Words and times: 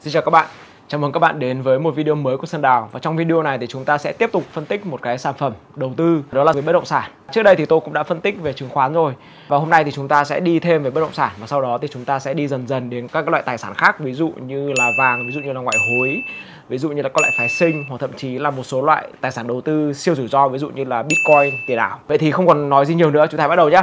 Xin 0.00 0.12
chào 0.12 0.22
các 0.22 0.30
bạn, 0.30 0.46
chào 0.88 1.00
mừng 1.00 1.12
các 1.12 1.20
bạn 1.20 1.38
đến 1.38 1.62
với 1.62 1.78
một 1.78 1.90
video 1.90 2.14
mới 2.14 2.36
của 2.36 2.46
Sơn 2.46 2.62
Đào. 2.62 2.88
Và 2.92 3.00
trong 3.00 3.16
video 3.16 3.42
này 3.42 3.58
thì 3.58 3.66
chúng 3.66 3.84
ta 3.84 3.98
sẽ 3.98 4.12
tiếp 4.12 4.32
tục 4.32 4.42
phân 4.52 4.64
tích 4.64 4.86
một 4.86 5.02
cái 5.02 5.18
sản 5.18 5.34
phẩm 5.38 5.52
đầu 5.76 5.92
tư 5.96 6.22
đó 6.32 6.44
là 6.44 6.52
về 6.52 6.62
bất 6.62 6.72
động 6.72 6.84
sản. 6.84 7.10
Trước 7.32 7.42
đây 7.42 7.56
thì 7.56 7.66
tôi 7.66 7.80
cũng 7.80 7.92
đã 7.92 8.02
phân 8.02 8.20
tích 8.20 8.36
về 8.42 8.52
chứng 8.52 8.68
khoán 8.68 8.92
rồi. 8.92 9.12
Và 9.48 9.58
hôm 9.58 9.70
nay 9.70 9.84
thì 9.84 9.90
chúng 9.90 10.08
ta 10.08 10.24
sẽ 10.24 10.40
đi 10.40 10.58
thêm 10.58 10.82
về 10.82 10.90
bất 10.90 11.00
động 11.00 11.12
sản. 11.12 11.30
Và 11.38 11.46
sau 11.46 11.62
đó 11.62 11.78
thì 11.78 11.88
chúng 11.88 12.04
ta 12.04 12.18
sẽ 12.18 12.34
đi 12.34 12.48
dần 12.48 12.66
dần 12.66 12.90
đến 12.90 13.08
các 13.08 13.28
loại 13.28 13.42
tài 13.46 13.58
sản 13.58 13.74
khác 13.74 14.00
Ví 14.00 14.12
dụ 14.12 14.32
như 14.46 14.72
là 14.78 14.90
vàng, 14.98 15.26
ví 15.26 15.32
dụ 15.32 15.40
như 15.40 15.52
là 15.52 15.60
ngoại 15.60 15.76
hối 15.90 16.22
Ví 16.68 16.78
dụ 16.78 16.88
như 16.88 17.02
là 17.02 17.08
các 17.08 17.20
loại 17.20 17.32
phái 17.38 17.48
sinh 17.48 17.84
hoặc 17.88 17.98
thậm 18.00 18.10
chí 18.16 18.38
là 18.38 18.50
một 18.50 18.62
số 18.62 18.82
loại 18.82 19.08
tài 19.20 19.32
sản 19.32 19.46
đầu 19.46 19.60
tư 19.60 19.92
siêu 19.92 20.14
rủi 20.14 20.28
ro 20.28 20.48
Ví 20.48 20.58
dụ 20.58 20.70
như 20.70 20.84
là 20.84 21.02
Bitcoin, 21.02 21.54
tiền 21.66 21.78
ảo. 21.78 21.98
Vậy 22.08 22.18
thì 22.18 22.30
không 22.30 22.46
còn 22.46 22.68
nói 22.68 22.86
gì 22.86 22.94
nhiều 22.94 23.10
nữa, 23.10 23.26
chúng 23.30 23.38
ta 23.38 23.48
bắt 23.48 23.56
đầu 23.56 23.68
nhé 23.70 23.82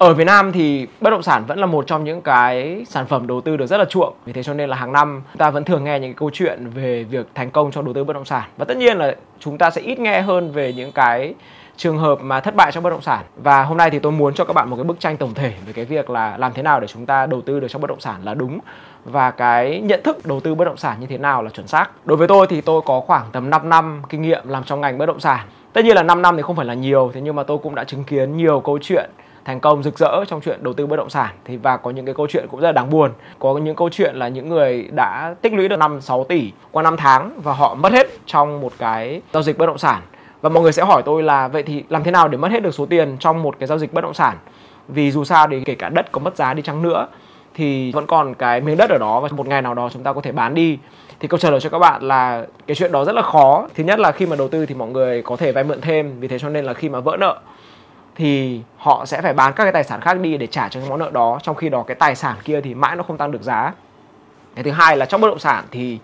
ở 0.00 0.14
Việt 0.14 0.24
Nam 0.24 0.52
thì 0.52 0.86
bất 1.00 1.10
động 1.10 1.22
sản 1.22 1.44
vẫn 1.46 1.58
là 1.58 1.66
một 1.66 1.86
trong 1.86 2.04
những 2.04 2.20
cái 2.20 2.84
sản 2.88 3.06
phẩm 3.06 3.26
đầu 3.26 3.40
tư 3.40 3.56
được 3.56 3.66
rất 3.66 3.76
là 3.76 3.84
chuộng. 3.84 4.14
Vì 4.24 4.32
thế 4.32 4.42
cho 4.42 4.54
nên 4.54 4.70
là 4.70 4.76
hàng 4.76 4.92
năm 4.92 5.22
chúng 5.32 5.38
ta 5.38 5.50
vẫn 5.50 5.64
thường 5.64 5.84
nghe 5.84 6.00
những 6.00 6.10
cái 6.10 6.16
câu 6.18 6.30
chuyện 6.32 6.70
về 6.74 7.04
việc 7.04 7.26
thành 7.34 7.50
công 7.50 7.70
trong 7.70 7.84
đầu 7.84 7.94
tư 7.94 8.04
bất 8.04 8.12
động 8.12 8.24
sản. 8.24 8.42
Và 8.56 8.64
tất 8.64 8.76
nhiên 8.76 8.98
là 8.98 9.14
chúng 9.40 9.58
ta 9.58 9.70
sẽ 9.70 9.80
ít 9.80 9.98
nghe 9.98 10.20
hơn 10.20 10.52
về 10.52 10.72
những 10.72 10.92
cái 10.92 11.34
trường 11.76 11.98
hợp 11.98 12.18
mà 12.22 12.40
thất 12.40 12.54
bại 12.54 12.72
trong 12.72 12.82
bất 12.82 12.90
động 12.90 13.02
sản. 13.02 13.24
Và 13.36 13.62
hôm 13.62 13.76
nay 13.76 13.90
thì 13.90 13.98
tôi 13.98 14.12
muốn 14.12 14.34
cho 14.34 14.44
các 14.44 14.52
bạn 14.52 14.70
một 14.70 14.76
cái 14.76 14.84
bức 14.84 15.00
tranh 15.00 15.16
tổng 15.16 15.34
thể 15.34 15.52
về 15.66 15.72
cái 15.72 15.84
việc 15.84 16.10
là 16.10 16.36
làm 16.36 16.52
thế 16.52 16.62
nào 16.62 16.80
để 16.80 16.86
chúng 16.86 17.06
ta 17.06 17.26
đầu 17.26 17.40
tư 17.40 17.60
được 17.60 17.68
trong 17.68 17.82
bất 17.82 17.88
động 17.90 18.00
sản 18.00 18.20
là 18.24 18.34
đúng. 18.34 18.58
Và 19.04 19.30
cái 19.30 19.80
nhận 19.80 20.00
thức 20.04 20.26
đầu 20.26 20.40
tư 20.40 20.54
bất 20.54 20.64
động 20.64 20.76
sản 20.76 20.96
như 21.00 21.06
thế 21.06 21.18
nào 21.18 21.42
là 21.42 21.50
chuẩn 21.50 21.66
xác. 21.66 21.90
Đối 22.04 22.16
với 22.16 22.28
tôi 22.28 22.46
thì 22.46 22.60
tôi 22.60 22.82
có 22.84 23.00
khoảng 23.00 23.26
tầm 23.32 23.50
5 23.50 23.68
năm 23.68 24.02
kinh 24.08 24.22
nghiệm 24.22 24.48
làm 24.48 24.64
trong 24.64 24.80
ngành 24.80 24.98
bất 24.98 25.06
động 25.06 25.20
sản. 25.20 25.46
Tất 25.72 25.84
nhiên 25.84 25.96
là 25.96 26.02
5 26.02 26.22
năm 26.22 26.36
thì 26.36 26.42
không 26.42 26.56
phải 26.56 26.66
là 26.66 26.74
nhiều, 26.74 27.10
thế 27.14 27.20
nhưng 27.20 27.36
mà 27.36 27.42
tôi 27.42 27.58
cũng 27.58 27.74
đã 27.74 27.84
chứng 27.84 28.04
kiến 28.04 28.36
nhiều 28.36 28.60
câu 28.60 28.78
chuyện 28.82 29.10
thành 29.50 29.60
công, 29.60 29.82
rực 29.82 29.98
rỡ 29.98 30.24
trong 30.28 30.40
chuyện 30.40 30.62
đầu 30.62 30.74
tư 30.74 30.86
bất 30.86 30.96
động 30.96 31.10
sản. 31.10 31.28
Thì 31.44 31.56
và 31.56 31.76
có 31.76 31.90
những 31.90 32.06
cái 32.06 32.14
câu 32.14 32.26
chuyện 32.26 32.46
cũng 32.50 32.60
rất 32.60 32.66
là 32.66 32.72
đáng 32.72 32.90
buồn. 32.90 33.10
Có 33.38 33.58
những 33.58 33.76
câu 33.76 33.88
chuyện 33.92 34.16
là 34.16 34.28
những 34.28 34.48
người 34.48 34.88
đã 34.92 35.34
tích 35.42 35.52
lũy 35.52 35.68
được 35.68 35.76
5 35.76 36.00
6 36.00 36.24
tỷ 36.24 36.52
qua 36.70 36.82
5 36.82 36.96
tháng 36.96 37.40
và 37.42 37.52
họ 37.52 37.74
mất 37.74 37.92
hết 37.92 38.06
trong 38.26 38.60
một 38.60 38.72
cái 38.78 39.22
giao 39.32 39.42
dịch 39.42 39.58
bất 39.58 39.66
động 39.66 39.78
sản. 39.78 40.02
Và 40.40 40.48
mọi 40.48 40.62
người 40.62 40.72
sẽ 40.72 40.84
hỏi 40.84 41.02
tôi 41.04 41.22
là, 41.22 41.48
vậy 41.48 41.62
thì 41.62 41.84
làm 41.88 42.04
thế 42.04 42.10
nào 42.10 42.28
để 42.28 42.38
mất 42.38 42.50
hết 42.50 42.62
được 42.62 42.74
số 42.74 42.86
tiền 42.86 43.16
trong 43.20 43.42
một 43.42 43.56
cái 43.58 43.66
giao 43.66 43.78
dịch 43.78 43.92
bất 43.92 44.00
động 44.00 44.14
sản? 44.14 44.36
Vì 44.88 45.10
dù 45.10 45.24
sao 45.24 45.46
thì 45.50 45.64
kể 45.64 45.74
cả 45.74 45.88
đất 45.88 46.12
có 46.12 46.20
mất 46.20 46.36
giá 46.36 46.54
đi 46.54 46.62
chăng 46.62 46.82
nữa, 46.82 47.06
thì 47.54 47.92
vẫn 47.92 48.06
còn 48.06 48.34
cái 48.34 48.60
miếng 48.60 48.76
đất 48.76 48.90
ở 48.90 48.98
đó 48.98 49.20
và 49.20 49.28
một 49.32 49.46
ngày 49.46 49.62
nào 49.62 49.74
đó 49.74 49.88
chúng 49.92 50.02
ta 50.02 50.12
có 50.12 50.20
thể 50.20 50.32
bán 50.32 50.54
đi. 50.54 50.78
Thì 51.20 51.28
câu 51.28 51.38
trả 51.38 51.50
lời 51.50 51.60
cho 51.60 51.70
các 51.70 51.78
bạn 51.78 52.02
là 52.02 52.46
cái 52.66 52.74
chuyện 52.74 52.92
đó 52.92 53.04
rất 53.04 53.14
là 53.14 53.22
khó. 53.22 53.68
Thứ 53.74 53.84
nhất 53.84 53.98
là 53.98 54.12
khi 54.12 54.26
mà 54.26 54.36
đầu 54.36 54.48
tư 54.48 54.66
thì 54.66 54.74
mọi 54.74 54.88
người 54.88 55.22
có 55.22 55.36
thể 55.36 55.52
vay 55.52 55.64
mượn 55.64 55.80
thêm, 55.80 56.20
vì 56.20 56.28
thế 56.28 56.38
cho 56.38 56.48
nên 56.48 56.64
là 56.64 56.74
khi 56.74 56.88
mà 56.88 57.00
vỡ 57.00 57.16
nợ 57.20 57.38
thì 58.20 58.60
họ 58.76 59.06
sẽ 59.06 59.22
phải 59.22 59.32
bán 59.32 59.52
các 59.52 59.64
cái 59.64 59.72
tài 59.72 59.84
sản 59.84 60.00
khác 60.00 60.20
đi 60.20 60.36
để 60.36 60.46
trả 60.46 60.68
cho 60.68 60.80
cái 60.80 60.88
món 60.90 60.98
nợ 60.98 61.10
đó, 61.12 61.38
trong 61.42 61.56
khi 61.56 61.68
đó 61.68 61.84
cái 61.86 61.94
tài 61.94 62.14
sản 62.14 62.36
kia 62.44 62.60
thì 62.60 62.74
mãi 62.74 62.96
nó 62.96 63.02
không 63.02 63.16
tăng 63.16 63.30
được 63.30 63.42
giá. 63.42 63.72
Cái 64.54 64.64
thứ 64.64 64.70
hai 64.70 64.96
là 64.96 65.06
trong 65.06 65.20
bất 65.20 65.28
động 65.28 65.38
sản 65.38 65.64
thì 65.70 65.98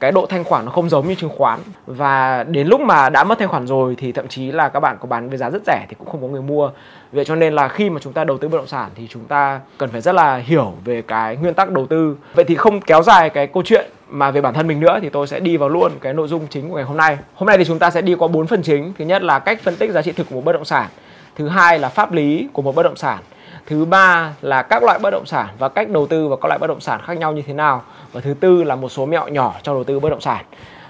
cái 0.00 0.12
độ 0.12 0.26
thanh 0.26 0.44
khoản 0.44 0.64
nó 0.64 0.70
không 0.70 0.88
giống 0.88 1.08
như 1.08 1.14
chứng 1.14 1.30
khoán. 1.36 1.60
Và 1.86 2.44
đến 2.48 2.66
lúc 2.66 2.80
mà 2.80 3.10
đã 3.10 3.24
mất 3.24 3.38
thanh 3.38 3.48
khoản 3.48 3.66
rồi 3.66 3.94
thì 3.98 4.12
thậm 4.12 4.28
chí 4.28 4.52
là 4.52 4.68
các 4.68 4.80
bạn 4.80 4.96
có 5.00 5.06
bán 5.06 5.28
với 5.28 5.38
giá 5.38 5.50
rất 5.50 5.62
rẻ 5.66 5.86
thì 5.88 5.96
cũng 5.98 6.08
không 6.08 6.22
có 6.22 6.28
người 6.28 6.42
mua. 6.42 6.70
Vậy 7.12 7.24
cho 7.24 7.34
nên 7.34 7.54
là 7.54 7.68
khi 7.68 7.90
mà 7.90 8.00
chúng 8.00 8.12
ta 8.12 8.24
đầu 8.24 8.38
tư 8.38 8.48
bất 8.48 8.56
động 8.58 8.66
sản 8.66 8.90
thì 8.94 9.06
chúng 9.10 9.24
ta 9.24 9.60
cần 9.78 9.90
phải 9.90 10.00
rất 10.00 10.14
là 10.14 10.36
hiểu 10.36 10.72
về 10.84 11.02
cái 11.02 11.36
nguyên 11.36 11.54
tắc 11.54 11.70
đầu 11.70 11.86
tư. 11.86 12.16
Vậy 12.34 12.44
thì 12.44 12.54
không 12.54 12.80
kéo 12.80 13.02
dài 13.02 13.30
cái 13.30 13.46
câu 13.46 13.62
chuyện 13.66 13.90
mà 14.08 14.30
về 14.30 14.40
bản 14.40 14.54
thân 14.54 14.68
mình 14.68 14.80
nữa 14.80 14.98
thì 15.02 15.08
tôi 15.08 15.26
sẽ 15.26 15.40
đi 15.40 15.56
vào 15.56 15.68
luôn 15.68 15.92
cái 16.00 16.14
nội 16.14 16.28
dung 16.28 16.46
chính 16.50 16.68
của 16.68 16.76
ngày 16.76 16.84
hôm 16.84 16.96
nay. 16.96 17.18
Hôm 17.34 17.46
nay 17.46 17.58
thì 17.58 17.64
chúng 17.64 17.78
ta 17.78 17.90
sẽ 17.90 18.02
đi 18.02 18.14
qua 18.14 18.28
bốn 18.28 18.46
phần 18.46 18.62
chính. 18.62 18.92
Thứ 18.98 19.04
nhất 19.04 19.22
là 19.22 19.38
cách 19.38 19.60
phân 19.62 19.76
tích 19.76 19.90
giá 19.90 20.02
trị 20.02 20.12
thực 20.12 20.26
của 20.30 20.34
một 20.34 20.44
bất 20.44 20.52
động 20.52 20.64
sản 20.64 20.88
thứ 21.36 21.48
hai 21.48 21.78
là 21.78 21.88
pháp 21.88 22.12
lý 22.12 22.48
của 22.52 22.62
một 22.62 22.74
bất 22.74 22.82
động 22.82 22.96
sản. 22.96 23.22
Thứ 23.66 23.84
ba 23.84 24.34
là 24.40 24.62
các 24.62 24.82
loại 24.82 24.98
bất 24.98 25.10
động 25.10 25.26
sản 25.26 25.48
và 25.58 25.68
cách 25.68 25.88
đầu 25.90 26.06
tư 26.06 26.28
vào 26.28 26.36
các 26.36 26.48
loại 26.48 26.58
bất 26.58 26.66
động 26.66 26.80
sản 26.80 27.00
khác 27.04 27.18
nhau 27.18 27.32
như 27.32 27.42
thế 27.42 27.52
nào. 27.52 27.82
Và 28.12 28.20
thứ 28.20 28.34
tư 28.40 28.64
là 28.64 28.76
một 28.76 28.88
số 28.88 29.06
mẹo 29.06 29.28
nhỏ 29.28 29.54
trong 29.62 29.74
đầu 29.74 29.84
tư 29.84 30.00
bất 30.00 30.10
động 30.10 30.20
sản. 30.20 30.44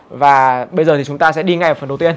Và 0.08 0.66
bây 0.70 0.84
giờ 0.84 0.96
thì 0.96 1.04
chúng 1.04 1.18
ta 1.18 1.32
sẽ 1.32 1.42
đi 1.42 1.56
ngay 1.56 1.68
vào 1.68 1.80
phần 1.80 1.88
đầu 1.88 1.98
tiên. 1.98 2.14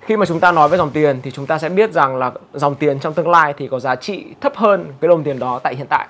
Khi 0.00 0.16
mà 0.16 0.26
chúng 0.26 0.40
ta 0.40 0.52
nói 0.52 0.68
về 0.68 0.78
dòng 0.78 0.90
tiền 0.90 1.20
thì 1.22 1.30
chúng 1.30 1.46
ta 1.46 1.58
sẽ 1.58 1.68
biết 1.68 1.92
rằng 1.92 2.16
là 2.16 2.32
dòng 2.52 2.74
tiền 2.74 3.00
trong 3.00 3.14
tương 3.14 3.28
lai 3.28 3.54
thì 3.56 3.68
có 3.68 3.80
giá 3.80 3.96
trị 3.96 4.24
thấp 4.40 4.56
hơn 4.56 4.92
cái 5.00 5.08
đồng 5.08 5.24
tiền 5.24 5.38
đó 5.38 5.60
tại 5.62 5.76
hiện 5.76 5.86
tại. 5.86 6.06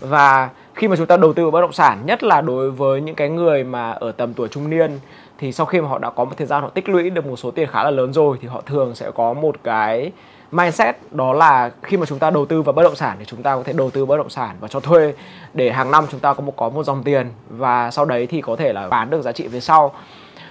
Và 0.00 0.50
khi 0.74 0.88
mà 0.88 0.96
chúng 0.96 1.06
ta 1.06 1.16
đầu 1.16 1.32
tư 1.32 1.42
vào 1.42 1.50
bất 1.50 1.60
động 1.60 1.72
sản, 1.72 2.06
nhất 2.06 2.22
là 2.22 2.40
đối 2.40 2.70
với 2.70 3.00
những 3.00 3.14
cái 3.14 3.28
người 3.28 3.64
mà 3.64 3.90
ở 3.90 4.12
tầm 4.12 4.34
tuổi 4.34 4.48
trung 4.48 4.70
niên 4.70 4.98
thì 5.38 5.52
sau 5.52 5.66
khi 5.66 5.80
mà 5.80 5.88
họ 5.88 5.98
đã 5.98 6.10
có 6.10 6.24
một 6.24 6.32
thời 6.36 6.46
gian 6.46 6.62
họ 6.62 6.68
tích 6.68 6.88
lũy 6.88 7.10
được 7.10 7.26
một 7.26 7.36
số 7.36 7.50
tiền 7.50 7.68
khá 7.72 7.84
là 7.84 7.90
lớn 7.90 8.12
rồi, 8.12 8.38
thì 8.40 8.48
họ 8.48 8.62
thường 8.66 8.94
sẽ 8.94 9.10
có 9.14 9.32
một 9.32 9.56
cái 9.64 10.12
mindset, 10.52 10.96
đó 11.10 11.32
là 11.32 11.70
khi 11.82 11.96
mà 11.96 12.06
chúng 12.06 12.18
ta 12.18 12.30
đầu 12.30 12.46
tư 12.46 12.62
vào 12.62 12.72
bất 12.72 12.82
động 12.82 12.94
sản 12.94 13.16
thì 13.18 13.24
chúng 13.24 13.42
ta 13.42 13.56
có 13.56 13.62
thể 13.62 13.72
đầu 13.72 13.90
tư 13.90 14.06
bất 14.06 14.16
động 14.16 14.30
sản 14.30 14.56
và 14.60 14.68
cho 14.68 14.80
thuê 14.80 15.14
để 15.54 15.70
hàng 15.72 15.90
năm 15.90 16.04
chúng 16.10 16.20
ta 16.20 16.34
có 16.34 16.42
một 16.42 16.56
có 16.56 16.68
một 16.68 16.82
dòng 16.82 17.02
tiền 17.02 17.28
và 17.48 17.90
sau 17.90 18.04
đấy 18.04 18.26
thì 18.26 18.40
có 18.40 18.56
thể 18.56 18.72
là 18.72 18.88
bán 18.88 19.10
được 19.10 19.22
giá 19.22 19.32
trị 19.32 19.48
về 19.48 19.60
sau. 19.60 19.92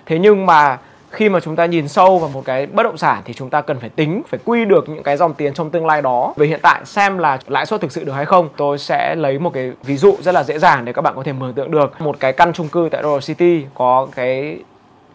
Thế 0.05 0.19
nhưng 0.19 0.45
mà 0.45 0.77
khi 1.09 1.29
mà 1.29 1.39
chúng 1.39 1.55
ta 1.55 1.65
nhìn 1.65 1.87
sâu 1.87 2.19
vào 2.19 2.29
một 2.29 2.45
cái 2.45 2.65
bất 2.65 2.83
động 2.83 2.97
sản 2.97 3.21
thì 3.25 3.33
chúng 3.33 3.49
ta 3.49 3.61
cần 3.61 3.79
phải 3.79 3.89
tính, 3.89 4.21
phải 4.27 4.39
quy 4.45 4.65
được 4.65 4.89
những 4.89 5.03
cái 5.03 5.17
dòng 5.17 5.33
tiền 5.33 5.53
trong 5.53 5.69
tương 5.69 5.85
lai 5.85 6.01
đó. 6.01 6.33
Về 6.37 6.47
hiện 6.47 6.59
tại 6.63 6.81
xem 6.85 7.17
là 7.17 7.39
lãi 7.47 7.65
suất 7.65 7.81
thực 7.81 7.91
sự 7.91 8.03
được 8.03 8.13
hay 8.13 8.25
không, 8.25 8.49
tôi 8.57 8.77
sẽ 8.77 9.15
lấy 9.15 9.39
một 9.39 9.53
cái 9.53 9.71
ví 9.83 9.97
dụ 9.97 10.15
rất 10.21 10.31
là 10.31 10.43
dễ 10.43 10.59
dàng 10.59 10.85
để 10.85 10.93
các 10.93 11.01
bạn 11.01 11.13
có 11.15 11.23
thể 11.23 11.33
mường 11.33 11.53
tượng 11.53 11.71
được. 11.71 12.01
Một 12.01 12.19
cái 12.19 12.33
căn 12.33 12.53
chung 12.53 12.69
cư 12.69 12.89
tại 12.91 13.03
Royal 13.03 13.19
City 13.19 13.65
có 13.73 14.07
cái 14.15 14.59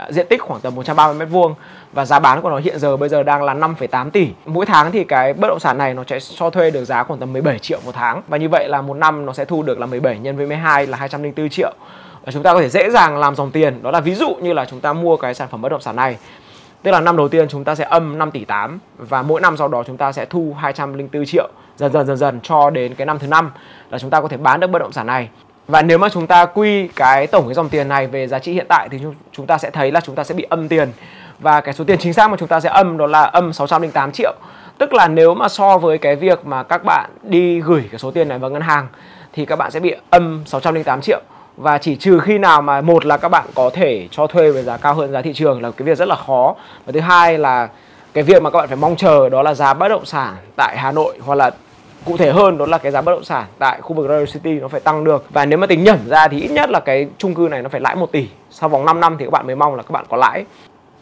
À, 0.01 0.07
diện 0.11 0.27
tích 0.27 0.43
khoảng 0.43 0.61
tầm 0.61 0.75
130 0.75 1.19
mét 1.19 1.29
vuông 1.29 1.55
và 1.93 2.05
giá 2.05 2.19
bán 2.19 2.43
của 2.43 2.51
nó 2.51 2.59
hiện 2.59 2.79
giờ 2.79 2.97
bây 2.97 3.09
giờ 3.09 3.23
đang 3.23 3.43
là 3.43 3.55
5,8 3.55 4.11
tỷ. 4.11 4.29
Mỗi 4.47 4.67
tháng 4.67 4.93
thì 4.93 5.05
cái 5.05 5.33
bất 5.33 5.49
động 5.49 5.61
sản 5.61 5.79
này 5.79 5.95
nó 5.95 6.05
sẽ 6.09 6.21
cho 6.21 6.51
thuê 6.51 6.71
được 6.71 6.85
giá 6.85 7.03
khoảng 7.03 7.21
tầm 7.21 7.33
17 7.33 7.59
triệu 7.59 7.81
một 7.85 7.93
tháng 7.95 8.23
và 8.29 8.37
như 8.37 8.49
vậy 8.49 8.69
là 8.69 8.83
một 8.83 8.95
năm 8.95 9.27
nó 9.27 9.33
sẽ 9.33 9.45
thu 9.45 9.63
được 9.63 9.79
là 9.79 9.87
17 9.87 10.19
nhân 10.19 10.37
với 10.37 10.47
12 10.47 10.87
là 10.87 10.97
204 10.97 11.49
triệu. 11.49 11.73
Và 12.25 12.33
chúng 12.33 12.43
ta 12.43 12.55
có 12.55 12.61
thể 12.61 12.69
dễ 12.69 12.91
dàng 12.91 13.19
làm 13.19 13.37
dòng 13.37 13.51
tiền, 13.51 13.83
đó 13.83 13.91
là 13.91 14.01
ví 14.01 14.15
dụ 14.15 14.35
như 14.35 14.53
là 14.53 14.65
chúng 14.65 14.81
ta 14.81 14.93
mua 14.93 15.17
cái 15.17 15.35
sản 15.35 15.49
phẩm 15.51 15.63
bất 15.63 15.69
động 15.69 15.81
sản 15.81 15.97
này 15.97 16.17
Tức 16.83 16.91
là 16.91 17.01
năm 17.01 17.17
đầu 17.17 17.29
tiên 17.29 17.49
chúng 17.49 17.65
ta 17.65 17.75
sẽ 17.75 17.85
âm 17.85 18.19
5 18.19 18.31
tỷ 18.31 18.45
8 18.45 18.79
và 18.99 19.23
mỗi 19.23 19.41
năm 19.41 19.57
sau 19.57 19.69
đó 19.69 19.83
chúng 19.87 19.97
ta 19.97 20.13
sẽ 20.13 20.25
thu 20.25 20.55
204 20.59 21.27
triệu 21.27 21.49
dần 21.77 21.93
dần 21.93 22.07
dần 22.07 22.17
dần 22.17 22.41
cho 22.43 22.71
đến 22.71 22.95
cái 22.95 23.07
năm 23.07 23.19
thứ 23.19 23.27
năm 23.27 23.51
là 23.91 23.99
chúng 23.99 24.11
ta 24.11 24.21
có 24.21 24.29
thể 24.29 24.37
bán 24.37 24.61
được 24.61 24.67
bất 24.67 24.79
động 24.79 24.93
sản 24.93 25.07
này 25.07 25.29
và 25.69 25.83
nếu 25.83 25.99
mà 25.99 26.09
chúng 26.09 26.27
ta 26.27 26.45
quy 26.45 26.89
cái 26.89 27.27
tổng 27.27 27.45
cái 27.47 27.55
dòng 27.55 27.69
tiền 27.69 27.89
này 27.89 28.07
về 28.07 28.27
giá 28.27 28.39
trị 28.39 28.53
hiện 28.53 28.67
tại 28.69 28.89
thì 28.89 28.99
chúng 29.33 29.47
ta 29.47 29.59
sẽ 29.59 29.71
thấy 29.71 29.93
là 29.93 30.01
chúng 30.01 30.15
ta 30.15 30.25
sẽ 30.25 30.35
bị 30.35 30.47
âm 30.51 30.69
tiền. 30.69 30.93
Và 31.39 31.61
cái 31.61 31.75
số 31.75 31.85
tiền 31.85 31.99
chính 31.99 32.13
xác 32.13 32.31
mà 32.31 32.37
chúng 32.37 32.49
ta 32.49 32.61
sẽ 32.61 32.69
âm 32.69 32.99
đó 32.99 33.07
là 33.07 33.23
âm 33.23 33.53
608 33.53 34.13
triệu. 34.13 34.33
Tức 34.79 34.95
là 34.95 35.09
nếu 35.09 35.35
mà 35.35 35.49
so 35.49 35.79
với 35.79 35.99
cái 35.99 36.17
việc 36.17 36.47
mà 36.47 36.63
các 36.63 36.85
bạn 36.85 37.11
đi 37.23 37.61
gửi 37.61 37.85
cái 37.91 37.99
số 37.99 38.11
tiền 38.11 38.29
này 38.29 38.39
vào 38.39 38.51
ngân 38.51 38.63
hàng 38.63 38.87
thì 39.33 39.47
các 39.47 39.57
bạn 39.57 39.71
sẽ 39.71 39.81
bị 39.81 39.95
âm 40.11 40.43
608 40.47 41.01
triệu. 41.01 41.21
Và 41.57 41.79
chỉ 41.79 41.97
trừ 41.97 42.19
khi 42.19 42.39
nào 42.39 42.63
mà 42.63 42.81
một 42.81 43.07
là 43.07 43.17
các 43.17 43.29
bạn 43.29 43.45
có 43.55 43.71
thể 43.75 44.09
cho 44.11 44.27
thuê 44.27 44.51
với 44.51 44.63
giá 44.63 44.77
cao 44.77 44.95
hơn 44.95 45.13
giá 45.13 45.23
thị 45.23 45.33
trường 45.33 45.63
là 45.63 45.71
cái 45.71 45.87
việc 45.87 45.99
rất 45.99 46.09
là 46.09 46.17
khó. 46.27 46.55
Và 46.87 46.93
thứ 46.93 47.01
hai 47.01 47.39
là 47.39 47.69
cái 48.13 48.25
việc 48.25 48.43
mà 48.43 48.51
các 48.51 48.59
bạn 48.59 48.69
phải 48.69 48.77
mong 48.77 48.97
chờ 48.97 49.29
đó 49.29 49.43
là 49.43 49.55
giá 49.55 49.75
bất 49.75 49.89
động 49.89 50.05
sản 50.05 50.37
tại 50.57 50.79
Hà 50.79 50.93
Nội 50.93 51.19
hoặc 51.21 51.35
là 51.35 51.51
cụ 52.05 52.17
thể 52.17 52.33
hơn 52.33 52.59
đó 52.59 52.67
là 52.67 52.79
cái 52.79 52.93
giá 52.93 53.01
bất 53.01 53.13
động 53.13 53.25
sản 53.25 53.47
tại 53.59 53.81
khu 53.81 53.95
vực 53.95 54.09
Royal 54.09 54.25
City 54.25 54.61
nó 54.61 54.69
phải 54.69 54.81
tăng 54.81 55.05
được. 55.05 55.25
Và 55.31 55.45
nếu 55.45 55.59
mà 55.59 55.67
tính 55.67 55.85
nhẩm 55.85 55.99
ra 56.07 56.29
thì 56.29 56.41
ít 56.41 56.49
nhất 56.49 56.71
là 56.71 56.81
cái 56.81 57.09
chung 57.19 57.35
cư 57.35 57.49
này 57.51 57.63
nó 57.63 57.69
phải 57.69 57.81
lãi 57.81 57.97
1 57.97 58.13
tỷ. 58.13 58.29
Sau 58.51 58.69
vòng 58.69 58.87
5 58.87 59.01
năm 59.01 59.17
thì 59.19 59.25
các 59.25 59.31
bạn 59.31 59.47
mới 59.47 59.57
mong 59.57 59.75
là 59.75 59.83
các 59.83 59.91
bạn 59.91 60.05
có 60.09 60.17
lãi. 60.17 60.45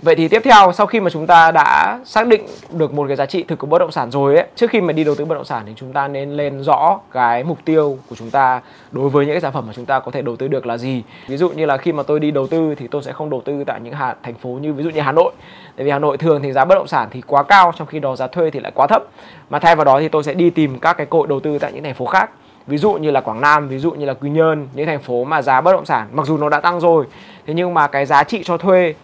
Vậy 0.03 0.14
thì 0.14 0.28
tiếp 0.28 0.42
theo 0.44 0.72
sau 0.72 0.86
khi 0.86 1.00
mà 1.00 1.10
chúng 1.10 1.26
ta 1.26 1.50
đã 1.50 2.00
xác 2.04 2.26
định 2.26 2.47
được 2.72 2.94
một 2.94 3.06
cái 3.06 3.16
giá 3.16 3.26
trị 3.26 3.42
thực 3.42 3.59
của 3.59 3.66
bất 3.66 3.78
động 3.78 3.92
sản 3.92 4.10
rồi 4.10 4.36
ấy, 4.36 4.47
trước 4.56 4.70
khi 4.70 4.81
mà 4.81 4.92
đi 4.92 5.04
đầu 5.04 5.14
tư 5.14 5.25
bất 5.25 5.34
động 5.34 5.44
sản 5.44 5.62
thì 5.66 5.72
chúng 5.76 5.92
ta 5.92 6.09
nên 6.09 6.31
lên 6.31 6.62
rõ 6.62 6.98
cái 7.12 7.44
mục 7.44 7.59
tiêu 7.64 7.98
của 8.10 8.16
chúng 8.16 8.31
ta 8.31 8.60
đối 8.91 9.08
với 9.08 9.26
những 9.26 9.34
cái 9.34 9.41
sản 9.41 9.53
phẩm 9.53 9.64
mà 9.66 9.72
chúng 9.76 9.87
ta 9.87 10.00
có 10.00 10.10
thể 10.10 10.22
đầu 10.22 10.37
tư 10.37 10.48
được 10.48 10.66
là 10.66 10.76
gì. 10.76 11.03
Ví 11.28 11.37
dụ 11.37 11.50
như 11.50 11.66
là 11.66 11.76
khi 11.76 11.92
mà 11.92 12.03
tôi 12.03 12.20
đi 12.20 12.31
đầu 12.31 12.47
tư 12.47 12.75
thì 12.75 12.87
tôi 12.91 13.03
sẽ 13.03 13.12
không 13.12 13.31
đầu 13.31 13.42
tư 13.44 13.64
tại 13.66 13.81
những 13.82 13.94
hạt 13.94 14.14
thành 14.22 14.34
phố 14.34 14.48
như 14.48 14.72
ví 14.72 14.84
dụ 14.84 14.91
như 14.91 15.00
Hà 15.00 15.12
Nội. 15.12 15.32
Tại 15.76 15.84
vì 15.84 15.91
Hà 15.91 15.98
Nội 15.98 16.16
thường 16.16 16.42
thì 16.42 16.53
giá 16.53 16.64
bất 16.64 16.75
động 16.75 16.87
sản 16.87 17.08
thì 17.10 17.20
quá 17.26 17.42
cao 17.42 17.72
trong 17.76 17.87
khi 17.87 17.98
đó 17.98 18.16
giá 18.16 18.26
thuê 18.26 18.50
thì 18.50 18.60
lại 18.60 18.72
quá 18.75 18.87
thấp. 18.87 19.03
Mà 19.50 19.58
thay 19.58 19.76
vào 19.76 19.84
đó 19.84 20.00
thì 20.00 20.08
tôi 20.08 20.25
sẽ 20.25 20.34
đi 20.34 20.50
tìm 20.50 20.78
các 20.78 20.92
cái 20.92 21.06
cơ 21.06 21.19
hội 21.19 21.26
đầu 21.26 21.41
tư 21.41 21.58
tại 21.58 21.72
những 21.72 21.84
thành 21.84 21.94
phố 21.94 22.06
khác 22.06 22.31
ví 22.66 22.78
dụ 22.78 22.92
như 22.92 23.10
là 23.10 23.20
Quảng 23.20 23.40
Nam, 23.40 23.69
ví 23.69 23.78
dụ 23.78 23.90
như 23.90 24.06
là 24.06 24.14
Quy 24.14 24.31
Nhơn, 24.31 24.69
những 24.75 24.87
thành 24.87 25.02
phố 25.02 25.25
mà 25.25 25.43
giá 25.43 25.61
bất 25.61 25.73
động 25.73 25.87
sản 25.87 26.08
mặc 26.12 26.26
dù 26.26 26.38
nó 26.38 26.49
đã 26.49 26.61
tăng 26.61 26.81
rồi, 26.81 27.05
thế 27.46 27.55
nhưng 27.55 27.75
mà 27.75 27.87
cái 27.87 28.06
giá 28.06 28.25
trị 28.25 28.43
cho 28.44 28.56
thuê 28.56 28.94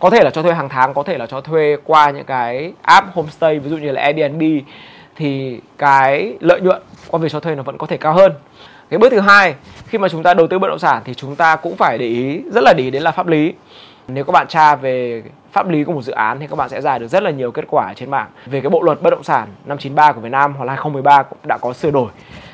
có 0.00 0.10
thể 0.10 0.24
là 0.24 0.30
cho 0.30 0.42
thuê 0.42 0.54
hàng 0.54 0.68
tháng, 0.68 0.94
có 0.94 1.02
thể 1.02 1.18
là 1.18 1.26
cho 1.26 1.40
thuê 1.40 1.76
qua 1.84 2.10
những 2.10 2.24
cái 2.24 2.72
app 2.82 3.14
homestay, 3.14 3.58
ví 3.58 3.70
dụ 3.70 3.76
như 3.76 3.92
là 3.92 4.02
Airbnb, 4.02 4.42
thì 5.16 5.60
cái 5.78 6.36
lợi 6.40 6.60
nhuận 6.60 6.82
qua 7.08 7.18
việc 7.18 7.32
cho 7.32 7.40
thuê 7.40 7.54
nó 7.54 7.62
vẫn 7.62 7.78
có 7.78 7.86
thể 7.86 7.96
cao 7.96 8.12
hơn. 8.12 8.32
Cái 8.90 8.98
bước 8.98 9.10
thứ 9.10 9.20
hai, 9.20 9.54
khi 9.86 9.98
mà 9.98 10.08
chúng 10.08 10.22
ta 10.22 10.34
đầu 10.34 10.46
tư 10.46 10.58
bất 10.58 10.68
động 10.68 10.78
sản 10.78 11.02
thì 11.04 11.14
chúng 11.14 11.36
ta 11.36 11.56
cũng 11.56 11.76
phải 11.76 11.98
để 11.98 12.06
ý, 12.06 12.40
rất 12.52 12.64
là 12.64 12.72
để 12.72 12.84
ý 12.84 12.90
đến 12.90 13.02
là 13.02 13.10
pháp 13.10 13.26
lý. 13.26 13.54
Nếu 14.08 14.24
các 14.24 14.32
bạn 14.32 14.46
tra 14.48 14.76
về 14.76 15.22
pháp 15.52 15.68
lý 15.68 15.84
của 15.84 15.92
một 15.92 16.02
dự 16.02 16.12
án 16.12 16.40
thì 16.40 16.46
các 16.46 16.56
bạn 16.56 16.68
sẽ 16.68 16.80
giải 16.80 16.98
được 16.98 17.08
rất 17.08 17.22
là 17.22 17.30
nhiều 17.30 17.50
kết 17.50 17.64
quả 17.68 17.94
trên 17.96 18.10
mạng. 18.10 18.26
Về 18.46 18.60
cái 18.60 18.70
bộ 18.70 18.82
luật 18.82 19.02
bất 19.02 19.10
động 19.10 19.22
sản 19.22 19.48
năm 19.64 19.78
93 19.78 20.12
của 20.12 20.20
Việt 20.20 20.28
Nam 20.28 20.54
hoặc 20.58 20.64
là 20.64 20.72
2013 20.72 21.22
cũng 21.22 21.38
đã 21.42 21.58
có 21.58 21.72
sửa 21.72 21.90
đổi. 21.90 22.10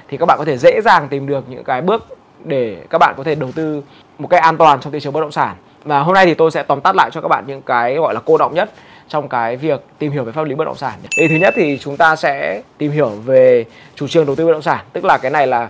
Thì 0.08 0.16
các 0.16 0.26
bạn 0.26 0.38
có 0.38 0.44
thể 0.44 0.56
dễ 0.56 0.80
dàng 0.80 1.08
tìm 1.08 1.26
được 1.26 1.44
những 1.48 1.64
cái 1.64 1.82
bước 1.82 2.06
để 2.44 2.76
các 2.90 2.98
bạn 2.98 3.14
có 3.16 3.24
thể 3.24 3.34
đầu 3.34 3.52
tư 3.52 3.82
một 4.18 4.28
cách 4.28 4.42
an 4.42 4.56
toàn 4.56 4.80
trong 4.80 4.92
thị 4.92 5.00
trường 5.00 5.12
bất 5.12 5.20
động 5.20 5.32
sản 5.32 5.56
và 5.84 6.00
hôm 6.00 6.14
nay 6.14 6.26
thì 6.26 6.34
tôi 6.34 6.50
sẽ 6.50 6.62
tóm 6.62 6.80
tắt 6.80 6.96
lại 6.96 7.10
cho 7.12 7.20
các 7.20 7.28
bạn 7.28 7.44
những 7.46 7.62
cái 7.62 7.94
gọi 7.94 8.14
là 8.14 8.20
cô 8.24 8.38
động 8.38 8.54
nhất 8.54 8.70
trong 9.08 9.28
cái 9.28 9.56
việc 9.56 9.84
tìm 9.98 10.12
hiểu 10.12 10.24
về 10.24 10.32
pháp 10.32 10.44
lý 10.44 10.54
bất 10.54 10.64
động 10.64 10.76
sản. 10.76 10.98
Thì 11.16 11.28
thứ 11.28 11.34
nhất 11.34 11.54
thì 11.56 11.78
chúng 11.78 11.96
ta 11.96 12.16
sẽ 12.16 12.62
tìm 12.78 12.92
hiểu 12.92 13.08
về 13.08 13.64
chủ 13.94 14.08
trương 14.08 14.26
đầu 14.26 14.36
tư 14.36 14.46
bất 14.46 14.52
động 14.52 14.62
sản, 14.62 14.84
tức 14.92 15.04
là 15.04 15.18
cái 15.18 15.30
này 15.30 15.46
là 15.46 15.68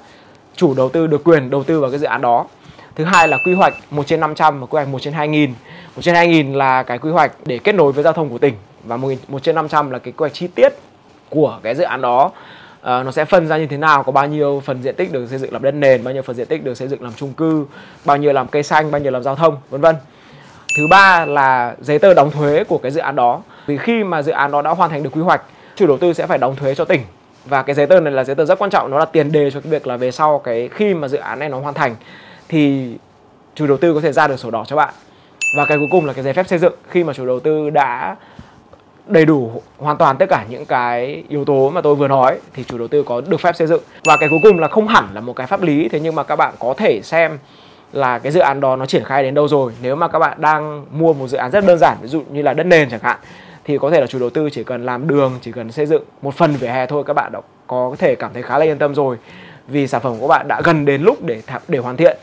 chủ 0.56 0.74
đầu 0.74 0.88
tư 0.88 1.06
được 1.06 1.24
quyền 1.24 1.50
đầu 1.50 1.64
tư 1.64 1.80
vào 1.80 1.90
cái 1.90 1.98
dự 1.98 2.06
án 2.06 2.20
đó. 2.20 2.46
Thứ 2.94 3.04
hai 3.04 3.28
là 3.28 3.38
quy 3.46 3.54
hoạch 3.54 3.74
1 3.90 4.02
trên 4.06 4.20
500 4.20 4.60
và 4.60 4.66
quy 4.66 4.76
hoạch 4.76 4.88
1 4.88 4.98
trên 5.02 5.12
2000. 5.12 5.54
1 5.96 6.02
trên 6.02 6.14
2000 6.14 6.54
là 6.54 6.82
cái 6.82 6.98
quy 6.98 7.10
hoạch 7.10 7.32
để 7.44 7.58
kết 7.58 7.74
nối 7.74 7.92
với 7.92 8.04
giao 8.04 8.12
thông 8.12 8.28
của 8.28 8.38
tỉnh 8.38 8.54
và 8.84 8.96
1 8.96 9.08
trên 9.42 9.54
500 9.54 9.90
là 9.90 9.98
cái 9.98 10.12
quy 10.12 10.22
hoạch 10.22 10.34
chi 10.34 10.46
tiết 10.46 10.72
của 11.28 11.58
cái 11.62 11.74
dự 11.74 11.84
án 11.84 12.00
đó 12.00 12.30
uh, 12.80 12.84
nó 12.84 13.10
sẽ 13.10 13.24
phân 13.24 13.46
ra 13.46 13.58
như 13.58 13.66
thế 13.66 13.76
nào 13.76 14.02
có 14.02 14.12
bao 14.12 14.26
nhiêu 14.26 14.62
phần 14.64 14.82
diện 14.82 14.94
tích 14.96 15.12
được 15.12 15.26
xây 15.26 15.38
dựng 15.38 15.52
làm 15.52 15.62
đất 15.62 15.74
nền 15.74 16.04
bao 16.04 16.14
nhiêu 16.14 16.22
phần 16.22 16.36
diện 16.36 16.46
tích 16.46 16.64
được 16.64 16.74
xây 16.74 16.88
dựng 16.88 17.02
làm 17.02 17.12
chung 17.16 17.32
cư 17.32 17.66
bao 18.04 18.16
nhiêu 18.16 18.32
làm 18.32 18.48
cây 18.48 18.62
xanh 18.62 18.90
bao 18.90 19.00
nhiêu 19.00 19.12
làm 19.12 19.22
giao 19.22 19.36
thông 19.36 19.56
vân 19.70 19.80
vân. 19.80 19.96
Thứ 20.76 20.82
ba 20.90 21.26
là 21.26 21.74
giấy 21.80 21.98
tờ 21.98 22.14
đóng 22.14 22.30
thuế 22.30 22.64
của 22.64 22.78
cái 22.78 22.92
dự 22.92 23.00
án 23.00 23.16
đó. 23.16 23.42
Vì 23.66 23.76
khi 23.76 24.04
mà 24.04 24.22
dự 24.22 24.32
án 24.32 24.50
đó 24.50 24.62
đã 24.62 24.70
hoàn 24.70 24.90
thành 24.90 25.02
được 25.02 25.10
quy 25.12 25.20
hoạch 25.20 25.42
chủ 25.76 25.86
đầu 25.86 25.98
tư 25.98 26.12
sẽ 26.12 26.26
phải 26.26 26.38
đóng 26.38 26.56
thuế 26.56 26.74
cho 26.74 26.84
tỉnh. 26.84 27.00
Và 27.44 27.62
cái 27.62 27.74
giấy 27.74 27.86
tờ 27.86 28.00
này 28.00 28.12
là 28.12 28.24
giấy 28.24 28.36
tờ 28.36 28.44
rất 28.44 28.58
quan 28.58 28.70
trọng 28.70 28.90
nó 28.90 28.98
là 28.98 29.04
tiền 29.04 29.32
đề 29.32 29.50
cho 29.50 29.60
cái 29.60 29.70
việc 29.70 29.86
là 29.86 29.96
về 29.96 30.10
sau 30.10 30.38
cái 30.38 30.68
khi 30.68 30.94
mà 30.94 31.08
dự 31.08 31.18
án 31.18 31.38
này 31.38 31.48
nó 31.48 31.60
hoàn 31.60 31.74
thành 31.74 31.96
thì 32.48 32.92
chủ 33.54 33.66
đầu 33.66 33.76
tư 33.76 33.94
có 33.94 34.00
thể 34.00 34.12
ra 34.12 34.28
được 34.28 34.36
sổ 34.36 34.50
đỏ 34.50 34.64
cho 34.66 34.76
bạn. 34.76 34.94
Và 35.56 35.64
cái 35.64 35.78
cuối 35.78 35.88
cùng 35.90 36.06
là 36.06 36.12
cái 36.12 36.24
giấy 36.24 36.32
phép 36.32 36.48
xây 36.48 36.58
dựng. 36.58 36.74
Khi 36.88 37.04
mà 37.04 37.12
chủ 37.12 37.26
đầu 37.26 37.40
tư 37.40 37.70
đã 37.70 38.16
đầy 39.06 39.24
đủ 39.24 39.62
hoàn 39.78 39.96
toàn 39.96 40.16
tất 40.16 40.26
cả 40.28 40.44
những 40.48 40.66
cái 40.66 41.24
yếu 41.28 41.44
tố 41.44 41.70
mà 41.70 41.80
tôi 41.80 41.94
vừa 41.94 42.08
nói 42.08 42.38
thì 42.54 42.64
chủ 42.64 42.78
đầu 42.78 42.88
tư 42.88 43.02
có 43.02 43.20
được 43.20 43.40
phép 43.40 43.56
xây 43.56 43.66
dựng. 43.66 43.82
Và 44.04 44.16
cái 44.20 44.28
cuối 44.28 44.40
cùng 44.42 44.58
là 44.58 44.68
không 44.68 44.88
hẳn 44.88 45.08
là 45.12 45.20
một 45.20 45.32
cái 45.32 45.46
pháp 45.46 45.62
lý, 45.62 45.88
thế 45.88 46.00
nhưng 46.00 46.14
mà 46.14 46.22
các 46.22 46.36
bạn 46.36 46.54
có 46.58 46.74
thể 46.76 47.00
xem 47.02 47.38
là 47.92 48.18
cái 48.18 48.32
dự 48.32 48.40
án 48.40 48.60
đó 48.60 48.76
nó 48.76 48.86
triển 48.86 49.04
khai 49.04 49.22
đến 49.22 49.34
đâu 49.34 49.48
rồi. 49.48 49.72
Nếu 49.82 49.96
mà 49.96 50.08
các 50.08 50.18
bạn 50.18 50.40
đang 50.40 50.86
mua 50.92 51.12
một 51.12 51.28
dự 51.28 51.36
án 51.36 51.50
rất 51.50 51.66
đơn 51.66 51.78
giản, 51.78 51.96
ví 52.02 52.08
dụ 52.08 52.22
như 52.30 52.42
là 52.42 52.54
đất 52.54 52.66
nền 52.66 52.90
chẳng 52.90 53.00
hạn, 53.02 53.18
thì 53.64 53.78
có 53.78 53.90
thể 53.90 54.00
là 54.00 54.06
chủ 54.06 54.18
đầu 54.18 54.30
tư 54.30 54.50
chỉ 54.50 54.64
cần 54.64 54.86
làm 54.86 55.08
đường, 55.08 55.38
chỉ 55.40 55.52
cần 55.52 55.72
xây 55.72 55.86
dựng 55.86 56.02
một 56.22 56.34
phần 56.34 56.52
vỉa 56.52 56.68
hè 56.68 56.86
thôi, 56.86 57.04
các 57.06 57.14
bạn 57.14 57.32
đã 57.32 57.40
có 57.66 57.94
thể 57.98 58.14
cảm 58.14 58.32
thấy 58.32 58.42
khá 58.42 58.58
là 58.58 58.64
yên 58.64 58.78
tâm 58.78 58.94
rồi. 58.94 59.16
Vì 59.68 59.86
sản 59.86 60.00
phẩm 60.00 60.14
của 60.20 60.28
các 60.28 60.38
bạn 60.38 60.48
đã 60.48 60.60
gần 60.64 60.84
đến 60.84 61.02
lúc 61.02 61.22
để 61.24 61.42
để 61.68 61.78
hoàn 61.78 61.96
thiện. 61.96 62.18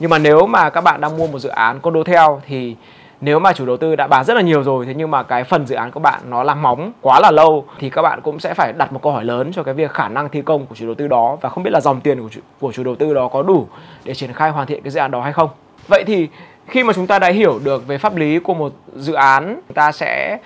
Nhưng 0.00 0.10
mà 0.10 0.18
nếu 0.18 0.46
mà 0.46 0.70
các 0.70 0.80
bạn 0.80 1.00
đang 1.00 1.16
mua 1.16 1.26
một 1.26 1.38
dự 1.38 1.48
án 1.48 1.80
condo 1.80 2.02
theo 2.02 2.40
thì 2.46 2.76
nếu 3.20 3.38
mà 3.38 3.52
chủ 3.52 3.66
đầu 3.66 3.76
tư 3.76 3.96
đã 3.96 4.06
bán 4.06 4.24
rất 4.24 4.34
là 4.34 4.40
nhiều 4.40 4.62
rồi 4.62 4.86
thế 4.86 4.94
nhưng 4.96 5.10
mà 5.10 5.22
cái 5.22 5.44
phần 5.44 5.66
dự 5.66 5.74
án 5.74 5.90
của 5.90 6.00
bạn 6.00 6.20
nó 6.30 6.42
làm 6.42 6.62
móng 6.62 6.92
quá 7.00 7.20
là 7.20 7.30
lâu 7.30 7.64
thì 7.78 7.90
các 7.90 8.02
bạn 8.02 8.20
cũng 8.20 8.40
sẽ 8.40 8.54
phải 8.54 8.72
đặt 8.72 8.92
một 8.92 9.02
câu 9.02 9.12
hỏi 9.12 9.24
lớn 9.24 9.52
cho 9.52 9.62
cái 9.62 9.74
việc 9.74 9.90
khả 9.90 10.08
năng 10.08 10.28
thi 10.28 10.42
công 10.42 10.66
của 10.66 10.74
chủ 10.74 10.86
đầu 10.86 10.94
tư 10.94 11.08
đó 11.08 11.36
và 11.40 11.48
không 11.48 11.64
biết 11.64 11.70
là 11.70 11.80
dòng 11.80 12.00
tiền 12.00 12.22
của 12.22 12.28
chủ, 12.28 12.40
của 12.60 12.72
chủ 12.72 12.84
đầu 12.84 12.94
tư 12.94 13.14
đó 13.14 13.28
có 13.28 13.42
đủ 13.42 13.68
để 14.04 14.14
triển 14.14 14.32
khai 14.32 14.50
hoàn 14.50 14.66
thiện 14.66 14.82
cái 14.82 14.90
dự 14.90 15.00
án 15.00 15.10
đó 15.10 15.20
hay 15.20 15.32
không. 15.32 15.48
Vậy 15.88 16.04
thì 16.06 16.28
khi 16.66 16.84
mà 16.84 16.92
chúng 16.92 17.06
ta 17.06 17.18
đã 17.18 17.28
hiểu 17.28 17.58
được 17.64 17.86
về 17.86 17.98
pháp 17.98 18.16
lý 18.16 18.38
của 18.38 18.54
một 18.54 18.72
dự 18.94 19.12
án 19.12 19.60
chúng 19.68 19.74
ta 19.74 19.92
sẽ 19.92 20.38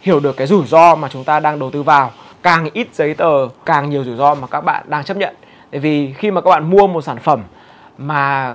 hiểu 0.00 0.20
được 0.20 0.36
cái 0.36 0.46
rủi 0.46 0.66
ro 0.66 0.94
mà 0.94 1.08
chúng 1.08 1.24
ta 1.24 1.40
đang 1.40 1.58
đầu 1.58 1.70
tư 1.70 1.82
vào. 1.82 2.10
Càng 2.42 2.68
ít 2.72 2.88
giấy 2.92 3.14
tờ 3.14 3.48
càng 3.64 3.90
nhiều 3.90 4.04
rủi 4.04 4.16
ro 4.16 4.34
mà 4.34 4.46
các 4.46 4.60
bạn 4.60 4.84
đang 4.88 5.04
chấp 5.04 5.16
nhận. 5.16 5.34
Tại 5.70 5.80
vì 5.80 6.12
khi 6.12 6.30
mà 6.30 6.40
các 6.40 6.50
bạn 6.50 6.70
mua 6.70 6.86
một 6.86 7.02
sản 7.02 7.18
phẩm 7.18 7.42
mà 7.98 8.54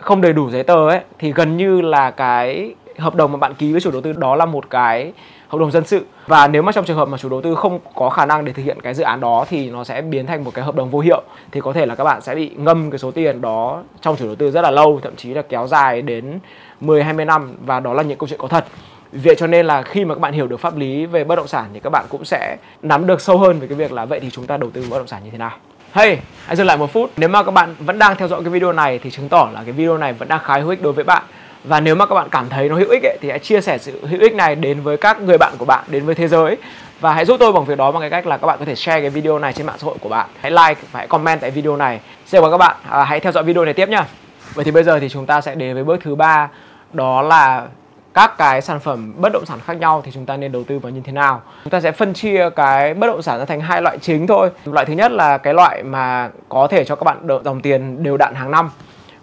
không 0.00 0.20
đầy 0.20 0.32
đủ 0.32 0.50
giấy 0.50 0.62
tờ 0.62 0.88
ấy 0.88 1.00
thì 1.18 1.32
gần 1.32 1.56
như 1.56 1.80
là 1.80 2.10
cái 2.10 2.74
hợp 2.98 3.14
đồng 3.14 3.32
mà 3.32 3.38
bạn 3.38 3.54
ký 3.54 3.72
với 3.72 3.80
chủ 3.80 3.90
đầu 3.90 4.00
tư 4.00 4.12
đó 4.12 4.36
là 4.36 4.46
một 4.46 4.70
cái 4.70 5.12
hợp 5.48 5.58
đồng 5.58 5.70
dân 5.70 5.84
sự 5.84 6.04
và 6.26 6.48
nếu 6.48 6.62
mà 6.62 6.72
trong 6.72 6.84
trường 6.84 6.96
hợp 6.96 7.08
mà 7.08 7.18
chủ 7.18 7.28
đầu 7.28 7.42
tư 7.42 7.54
không 7.54 7.78
có 7.94 8.10
khả 8.10 8.26
năng 8.26 8.44
để 8.44 8.52
thực 8.52 8.62
hiện 8.62 8.80
cái 8.80 8.94
dự 8.94 9.04
án 9.04 9.20
đó 9.20 9.44
thì 9.48 9.70
nó 9.70 9.84
sẽ 9.84 10.02
biến 10.02 10.26
thành 10.26 10.44
một 10.44 10.50
cái 10.54 10.64
hợp 10.64 10.74
đồng 10.74 10.90
vô 10.90 10.98
hiệu 10.98 11.22
thì 11.52 11.60
có 11.60 11.72
thể 11.72 11.86
là 11.86 11.94
các 11.94 12.04
bạn 12.04 12.20
sẽ 12.20 12.34
bị 12.34 12.50
ngâm 12.56 12.90
cái 12.90 12.98
số 12.98 13.10
tiền 13.10 13.40
đó 13.40 13.82
trong 14.00 14.16
chủ 14.16 14.26
đầu 14.26 14.34
tư 14.34 14.50
rất 14.50 14.60
là 14.60 14.70
lâu 14.70 15.00
thậm 15.02 15.16
chí 15.16 15.34
là 15.34 15.42
kéo 15.42 15.66
dài 15.66 16.02
đến 16.02 16.38
10 16.80 17.04
20 17.04 17.24
năm 17.24 17.54
và 17.66 17.80
đó 17.80 17.94
là 17.94 18.02
những 18.02 18.18
câu 18.18 18.28
chuyện 18.28 18.40
có 18.40 18.48
thật. 18.48 18.64
Vậy 19.12 19.34
cho 19.38 19.46
nên 19.46 19.66
là 19.66 19.82
khi 19.82 20.04
mà 20.04 20.14
các 20.14 20.20
bạn 20.20 20.32
hiểu 20.32 20.46
được 20.46 20.60
pháp 20.60 20.76
lý 20.76 21.06
về 21.06 21.24
bất 21.24 21.36
động 21.36 21.48
sản 21.48 21.64
thì 21.74 21.80
các 21.80 21.90
bạn 21.90 22.04
cũng 22.08 22.24
sẽ 22.24 22.56
nắm 22.82 23.06
được 23.06 23.20
sâu 23.20 23.38
hơn 23.38 23.60
về 23.60 23.66
cái 23.66 23.78
việc 23.78 23.92
là 23.92 24.04
vậy 24.04 24.20
thì 24.20 24.30
chúng 24.30 24.46
ta 24.46 24.56
đầu 24.56 24.70
tư 24.70 24.84
bất 24.90 24.98
động 24.98 25.06
sản 25.06 25.24
như 25.24 25.30
thế 25.30 25.38
nào. 25.38 25.52
Hey, 25.92 26.18
hãy 26.46 26.56
dừng 26.56 26.66
lại 26.66 26.76
một 26.76 26.92
phút. 26.92 27.10
Nếu 27.16 27.28
mà 27.28 27.42
các 27.42 27.50
bạn 27.50 27.74
vẫn 27.78 27.98
đang 27.98 28.16
theo 28.16 28.28
dõi 28.28 28.40
cái 28.44 28.50
video 28.50 28.72
này 28.72 28.98
thì 28.98 29.10
chứng 29.10 29.28
tỏ 29.28 29.50
là 29.52 29.62
cái 29.64 29.72
video 29.72 29.98
này 29.98 30.12
vẫn 30.12 30.28
đang 30.28 30.40
khá 30.44 30.58
hữu 30.58 30.70
ích 30.70 30.82
đối 30.82 30.92
với 30.92 31.04
bạn 31.04 31.22
và 31.64 31.80
nếu 31.80 31.94
mà 31.94 32.06
các 32.06 32.14
bạn 32.14 32.28
cảm 32.30 32.48
thấy 32.48 32.68
nó 32.68 32.76
hữu 32.76 32.90
ích 32.90 33.02
ấy, 33.02 33.18
thì 33.20 33.30
hãy 33.30 33.38
chia 33.38 33.60
sẻ 33.60 33.78
sự 33.78 34.06
hữu 34.06 34.20
ích 34.20 34.34
này 34.34 34.54
đến 34.54 34.80
với 34.80 34.96
các 34.96 35.20
người 35.20 35.38
bạn 35.38 35.52
của 35.58 35.64
bạn 35.64 35.84
đến 35.88 36.06
với 36.06 36.14
thế 36.14 36.28
giới. 36.28 36.56
Và 37.00 37.12
hãy 37.12 37.24
giúp 37.24 37.36
tôi 37.40 37.52
bằng 37.52 37.64
việc 37.64 37.78
đó 37.78 37.92
bằng 37.92 38.00
cái 38.00 38.10
cách 38.10 38.26
là 38.26 38.36
các 38.36 38.46
bạn 38.46 38.58
có 38.58 38.64
thể 38.64 38.74
share 38.74 39.00
cái 39.00 39.10
video 39.10 39.38
này 39.38 39.52
trên 39.52 39.66
mạng 39.66 39.76
xã 39.78 39.84
hội 39.84 39.96
của 40.00 40.08
bạn. 40.08 40.26
Hãy 40.40 40.50
like 40.50 40.80
và 40.92 40.98
hãy 40.98 41.06
comment 41.06 41.40
tại 41.40 41.50
video 41.50 41.76
này. 41.76 42.00
Xin 42.26 42.40
chào 42.42 42.50
các 42.50 42.56
bạn. 42.58 42.76
À, 42.88 43.04
hãy 43.04 43.20
theo 43.20 43.32
dõi 43.32 43.44
video 43.44 43.64
này 43.64 43.74
tiếp 43.74 43.88
nhá. 43.88 44.06
Vậy 44.54 44.64
thì 44.64 44.70
bây 44.70 44.82
giờ 44.82 44.98
thì 45.00 45.08
chúng 45.08 45.26
ta 45.26 45.40
sẽ 45.40 45.54
đến 45.54 45.74
với 45.74 45.84
bước 45.84 46.00
thứ 46.02 46.14
ba 46.14 46.48
đó 46.92 47.22
là 47.22 47.66
các 48.14 48.38
cái 48.38 48.60
sản 48.60 48.80
phẩm 48.80 49.12
bất 49.16 49.32
động 49.32 49.46
sản 49.46 49.58
khác 49.66 49.76
nhau 49.76 50.02
thì 50.04 50.10
chúng 50.14 50.26
ta 50.26 50.36
nên 50.36 50.52
đầu 50.52 50.64
tư 50.64 50.78
vào 50.78 50.92
như 50.92 51.00
thế 51.04 51.12
nào. 51.12 51.42
Chúng 51.64 51.70
ta 51.70 51.80
sẽ 51.80 51.92
phân 51.92 52.14
chia 52.14 52.50
cái 52.56 52.94
bất 52.94 53.06
động 53.06 53.22
sản 53.22 53.38
ra 53.38 53.44
thành 53.44 53.60
hai 53.60 53.82
loại 53.82 53.98
chính 53.98 54.26
thôi. 54.26 54.50
Loại 54.64 54.86
thứ 54.86 54.92
nhất 54.92 55.12
là 55.12 55.38
cái 55.38 55.54
loại 55.54 55.82
mà 55.82 56.30
có 56.48 56.66
thể 56.70 56.84
cho 56.84 56.96
các 56.96 57.04
bạn 57.04 57.26
dòng 57.44 57.60
tiền 57.60 58.02
đều 58.02 58.16
đặn 58.16 58.34
hàng 58.34 58.50
năm. 58.50 58.70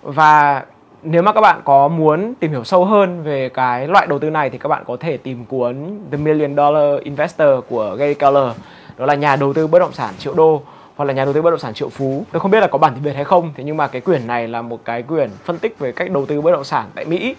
Và 0.01 0.63
nếu 1.03 1.21
mà 1.21 1.31
các 1.31 1.41
bạn 1.41 1.61
có 1.65 1.87
muốn 1.87 2.33
tìm 2.39 2.51
hiểu 2.51 2.63
sâu 2.63 2.85
hơn 2.85 3.23
về 3.23 3.49
cái 3.49 3.87
loại 3.87 4.07
đầu 4.07 4.19
tư 4.19 4.29
này 4.29 4.49
thì 4.49 4.57
các 4.57 4.69
bạn 4.69 4.83
có 4.87 4.97
thể 4.99 5.17
tìm 5.17 5.45
cuốn 5.45 5.75
The 6.11 6.17
Million 6.17 6.55
Dollar 6.55 7.01
Investor 7.03 7.49
của 7.69 7.95
Gary 7.99 8.13
Keller. 8.13 8.47
Đó 8.97 9.05
là 9.05 9.15
nhà 9.15 9.35
đầu 9.35 9.53
tư 9.53 9.67
bất 9.67 9.79
động 9.79 9.93
sản 9.93 10.13
triệu 10.17 10.33
đô 10.33 10.61
hoặc 10.95 11.05
là 11.05 11.13
nhà 11.13 11.25
đầu 11.25 11.33
tư 11.33 11.41
bất 11.41 11.49
động 11.51 11.59
sản 11.59 11.73
triệu 11.73 11.89
phú. 11.89 12.25
Tôi 12.31 12.39
không 12.39 12.51
biết 12.51 12.59
là 12.59 12.67
có 12.67 12.77
bản 12.77 12.93
tiếng 12.93 13.03
việt 13.03 13.15
hay 13.15 13.23
không 13.23 13.51
thế 13.55 13.63
nhưng 13.63 13.77
mà 13.77 13.87
cái 13.87 14.01
quyển 14.01 14.27
này 14.27 14.47
là 14.47 14.61
một 14.61 14.79
cái 14.85 15.03
quyển 15.03 15.29
phân 15.43 15.59
tích 15.59 15.79
về 15.79 15.91
cách 15.91 16.11
đầu 16.11 16.25
tư 16.25 16.41
bất 16.41 16.51
động 16.51 16.63
sản 16.63 16.85
tại 16.95 17.05
mỹ. 17.05 17.35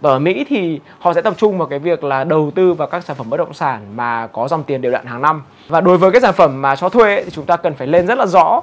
Và 0.00 0.10
ở 0.10 0.18
Mỹ 0.18 0.44
thì 0.48 0.80
họ 0.98 1.12
sẽ 1.12 1.22
tập 1.22 1.34
trung 1.36 1.58
vào 1.58 1.68
cái 1.68 1.78
việc 1.78 2.04
là 2.04 2.24
đầu 2.24 2.50
tư 2.54 2.74
vào 2.74 2.88
các 2.88 3.04
sản 3.04 3.16
phẩm 3.16 3.30
bất 3.30 3.36
động 3.36 3.54
sản 3.54 3.80
mà 3.96 4.26
có 4.26 4.48
dòng 4.48 4.62
tiền 4.62 4.80
đều 4.80 4.92
đặn 4.92 5.06
hàng 5.06 5.22
năm. 5.22 5.42
Và 5.68 5.80
đối 5.80 5.98
với 5.98 6.10
cái 6.10 6.20
sản 6.20 6.34
phẩm 6.34 6.62
mà 6.62 6.76
cho 6.76 6.88
thuê 6.88 7.14
ấy, 7.14 7.24
thì 7.24 7.30
chúng 7.30 7.44
ta 7.44 7.56
cần 7.56 7.74
phải 7.74 7.86
lên 7.86 8.06
rất 8.06 8.18
là 8.18 8.26
rõ 8.26 8.60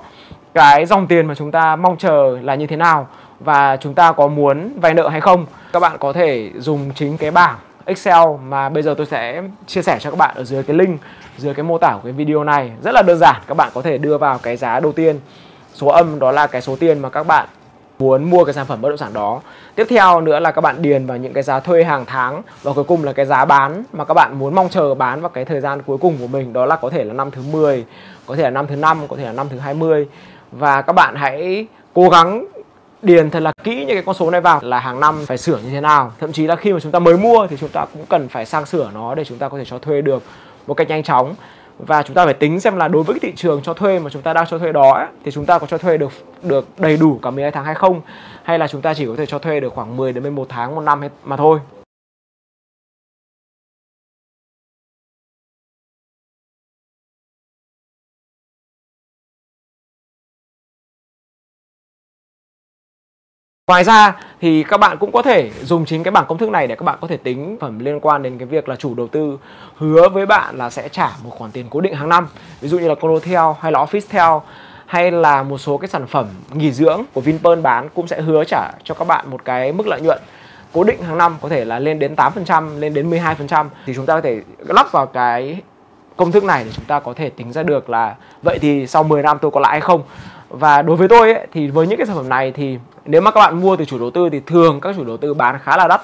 cái 0.53 0.85
dòng 0.85 1.07
tiền 1.07 1.25
mà 1.27 1.35
chúng 1.35 1.51
ta 1.51 1.75
mong 1.75 1.97
chờ 1.97 2.37
là 2.41 2.55
như 2.55 2.67
thế 2.67 2.75
nào 2.75 3.07
và 3.39 3.77
chúng 3.81 3.93
ta 3.93 4.11
có 4.11 4.27
muốn 4.27 4.79
vay 4.81 4.93
nợ 4.93 5.09
hay 5.09 5.21
không? 5.21 5.45
Các 5.73 5.79
bạn 5.79 5.97
có 5.99 6.13
thể 6.13 6.51
dùng 6.57 6.91
chính 6.95 7.17
cái 7.17 7.31
bảng 7.31 7.55
Excel 7.85 8.27
mà 8.47 8.69
bây 8.69 8.83
giờ 8.83 8.93
tôi 8.97 9.05
sẽ 9.05 9.41
chia 9.67 9.81
sẻ 9.81 9.97
cho 9.99 10.09
các 10.09 10.17
bạn 10.17 10.35
ở 10.35 10.43
dưới 10.43 10.63
cái 10.63 10.75
link, 10.75 10.99
dưới 11.37 11.53
cái 11.53 11.63
mô 11.63 11.77
tả 11.77 11.91
của 11.93 11.99
cái 12.03 12.11
video 12.11 12.43
này. 12.43 12.71
Rất 12.83 12.91
là 12.91 13.01
đơn 13.01 13.17
giản, 13.17 13.41
các 13.47 13.57
bạn 13.57 13.71
có 13.73 13.81
thể 13.81 13.97
đưa 13.97 14.17
vào 14.17 14.37
cái 14.43 14.57
giá 14.57 14.79
đầu 14.79 14.91
tiên. 14.91 15.19
Số 15.73 15.87
âm 15.87 16.19
đó 16.19 16.31
là 16.31 16.47
cái 16.47 16.61
số 16.61 16.75
tiền 16.79 16.99
mà 16.99 17.09
các 17.09 17.27
bạn 17.27 17.47
muốn 17.99 18.23
mua 18.23 18.45
cái 18.45 18.53
sản 18.53 18.65
phẩm 18.65 18.81
bất 18.81 18.89
động 18.89 18.97
sản 18.97 19.13
đó. 19.13 19.41
Tiếp 19.75 19.87
theo 19.89 20.21
nữa 20.21 20.39
là 20.39 20.51
các 20.51 20.61
bạn 20.61 20.81
điền 20.81 21.05
vào 21.05 21.17
những 21.17 21.33
cái 21.33 21.43
giá 21.43 21.59
thuê 21.59 21.83
hàng 21.83 22.05
tháng 22.05 22.41
và 22.63 22.73
cuối 22.73 22.83
cùng 22.83 23.03
là 23.03 23.13
cái 23.13 23.25
giá 23.25 23.45
bán 23.45 23.83
mà 23.93 24.05
các 24.05 24.13
bạn 24.13 24.39
muốn 24.39 24.55
mong 24.55 24.69
chờ 24.69 24.95
bán 24.95 25.21
vào 25.21 25.29
cái 25.29 25.45
thời 25.45 25.61
gian 25.61 25.81
cuối 25.81 25.97
cùng 25.97 26.17
của 26.19 26.27
mình. 26.27 26.53
Đó 26.53 26.65
là 26.65 26.75
có 26.75 26.89
thể 26.89 27.03
là 27.03 27.13
năm 27.13 27.31
thứ 27.31 27.41
10 27.51 27.85
có 28.25 28.35
thể 28.35 28.43
là 28.43 28.49
năm 28.49 28.67
thứ 28.67 28.75
năm, 28.75 28.97
có 29.07 29.15
thể 29.15 29.23
là 29.23 29.31
năm 29.31 29.47
thứ 29.49 29.59
20 29.59 30.07
và 30.51 30.81
các 30.81 30.93
bạn 30.93 31.15
hãy 31.15 31.67
cố 31.93 32.09
gắng 32.09 32.45
điền 33.01 33.29
thật 33.29 33.39
là 33.39 33.51
kỹ 33.63 33.75
những 33.75 33.95
cái 33.95 34.03
con 34.05 34.15
số 34.15 34.31
này 34.31 34.41
vào 34.41 34.59
là 34.63 34.79
hàng 34.79 34.99
năm 34.99 35.25
phải 35.25 35.37
sửa 35.37 35.57
như 35.57 35.69
thế 35.71 35.81
nào. 35.81 36.11
Thậm 36.19 36.31
chí 36.31 36.47
là 36.47 36.55
khi 36.55 36.73
mà 36.73 36.79
chúng 36.79 36.91
ta 36.91 36.99
mới 36.99 37.17
mua 37.17 37.47
thì 37.47 37.57
chúng 37.59 37.69
ta 37.69 37.85
cũng 37.93 38.05
cần 38.09 38.27
phải 38.29 38.45
sang 38.45 38.65
sửa 38.65 38.89
nó 38.93 39.15
để 39.15 39.25
chúng 39.25 39.37
ta 39.37 39.49
có 39.49 39.57
thể 39.57 39.65
cho 39.65 39.79
thuê 39.79 40.01
được 40.01 40.23
một 40.67 40.73
cách 40.73 40.87
nhanh 40.87 41.03
chóng. 41.03 41.35
Và 41.79 42.03
chúng 42.03 42.13
ta 42.13 42.25
phải 42.25 42.33
tính 42.33 42.59
xem 42.59 42.75
là 42.75 42.87
đối 42.87 43.03
với 43.03 43.19
cái 43.19 43.29
thị 43.29 43.35
trường 43.35 43.61
cho 43.63 43.73
thuê 43.73 43.99
mà 43.99 44.09
chúng 44.09 44.21
ta 44.21 44.33
đang 44.33 44.45
cho 44.49 44.57
thuê 44.57 44.71
đó 44.71 44.93
ấy, 44.93 45.05
thì 45.25 45.31
chúng 45.31 45.45
ta 45.45 45.59
có 45.59 45.67
cho 45.67 45.77
thuê 45.77 45.97
được 45.97 46.11
được 46.43 46.67
đầy 46.77 46.97
đủ 46.97 47.19
cả 47.21 47.29
12 47.29 47.51
tháng 47.51 47.65
hay 47.65 47.75
không? 47.75 48.01
Hay 48.43 48.59
là 48.59 48.67
chúng 48.67 48.81
ta 48.81 48.93
chỉ 48.93 49.05
có 49.05 49.13
thể 49.17 49.25
cho 49.25 49.39
thuê 49.39 49.59
được 49.59 49.73
khoảng 49.73 49.97
10 49.97 50.13
đến 50.13 50.23
11 50.23 50.45
tháng 50.49 50.75
một 50.75 50.81
năm 50.81 51.01
mà 51.23 51.37
thôi 51.37 51.59
Ngoài 63.71 63.83
ra 63.83 64.15
thì 64.41 64.63
các 64.63 64.77
bạn 64.77 64.97
cũng 64.97 65.11
có 65.11 65.21
thể 65.21 65.51
dùng 65.63 65.85
chính 65.85 66.03
cái 66.03 66.11
bảng 66.11 66.25
công 66.27 66.37
thức 66.37 66.49
này 66.49 66.67
để 66.67 66.75
các 66.75 66.83
bạn 66.83 66.97
có 67.01 67.07
thể 67.07 67.17
tính 67.17 67.57
phẩm 67.59 67.79
liên 67.79 67.99
quan 67.99 68.23
đến 68.23 68.37
cái 68.37 68.45
việc 68.45 68.69
là 68.69 68.75
chủ 68.75 68.95
đầu 68.95 69.07
tư 69.07 69.39
hứa 69.77 70.09
với 70.09 70.25
bạn 70.25 70.57
là 70.57 70.69
sẽ 70.69 70.89
trả 70.89 71.09
một 71.23 71.29
khoản 71.29 71.51
tiền 71.51 71.65
cố 71.69 71.81
định 71.81 71.93
hàng 71.93 72.09
năm. 72.09 72.27
Ví 72.61 72.69
dụ 72.69 72.79
như 72.79 72.87
là 72.87 72.95
Condotel 72.95 73.41
hay 73.61 73.71
là 73.71 73.85
Officetel 73.85 74.39
hay 74.85 75.11
là 75.11 75.43
một 75.43 75.57
số 75.57 75.77
cái 75.77 75.87
sản 75.87 76.07
phẩm 76.07 76.27
nghỉ 76.53 76.71
dưỡng 76.71 77.03
của 77.13 77.21
Vinpearl 77.21 77.61
bán 77.61 77.89
cũng 77.95 78.07
sẽ 78.07 78.21
hứa 78.21 78.43
trả 78.43 78.71
cho 78.83 78.95
các 78.95 79.07
bạn 79.07 79.31
một 79.31 79.45
cái 79.45 79.71
mức 79.71 79.87
lợi 79.87 80.01
nhuận 80.01 80.19
cố 80.73 80.83
định 80.83 81.01
hàng 81.01 81.17
năm 81.17 81.37
có 81.41 81.49
thể 81.49 81.65
là 81.65 81.79
lên 81.79 81.99
đến 81.99 82.15
8%, 82.15 82.79
lên 82.79 82.93
đến 82.93 83.09
12% 83.09 83.65
thì 83.85 83.93
chúng 83.95 84.05
ta 84.05 84.15
có 84.15 84.21
thể 84.21 84.41
lắp 84.59 84.91
vào 84.91 85.05
cái 85.05 85.61
công 86.17 86.31
thức 86.31 86.43
này 86.43 86.63
để 86.63 86.71
chúng 86.73 86.85
ta 86.85 86.99
có 86.99 87.13
thể 87.13 87.29
tính 87.29 87.51
ra 87.51 87.63
được 87.63 87.89
là 87.89 88.15
vậy 88.43 88.59
thì 88.61 88.87
sau 88.87 89.03
10 89.03 89.23
năm 89.23 89.37
tôi 89.41 89.51
có 89.51 89.59
lãi 89.59 89.71
hay 89.71 89.81
không. 89.81 90.03
Và 90.49 90.81
đối 90.81 90.97
với 90.97 91.07
tôi 91.07 91.33
ấy, 91.33 91.47
thì 91.53 91.67
với 91.67 91.87
những 91.87 91.97
cái 91.97 92.07
sản 92.07 92.15
phẩm 92.15 92.29
này 92.29 92.51
thì 92.51 92.77
nếu 93.07 93.21
mà 93.21 93.31
các 93.31 93.39
bạn 93.39 93.61
mua 93.61 93.75
từ 93.75 93.85
chủ 93.85 93.99
đầu 93.99 94.11
tư 94.11 94.29
thì 94.29 94.39
thường 94.39 94.79
các 94.81 94.95
chủ 94.95 95.03
đầu 95.03 95.17
tư 95.17 95.33
bán 95.33 95.59
khá 95.63 95.77
là 95.77 95.87
đắt. 95.87 96.01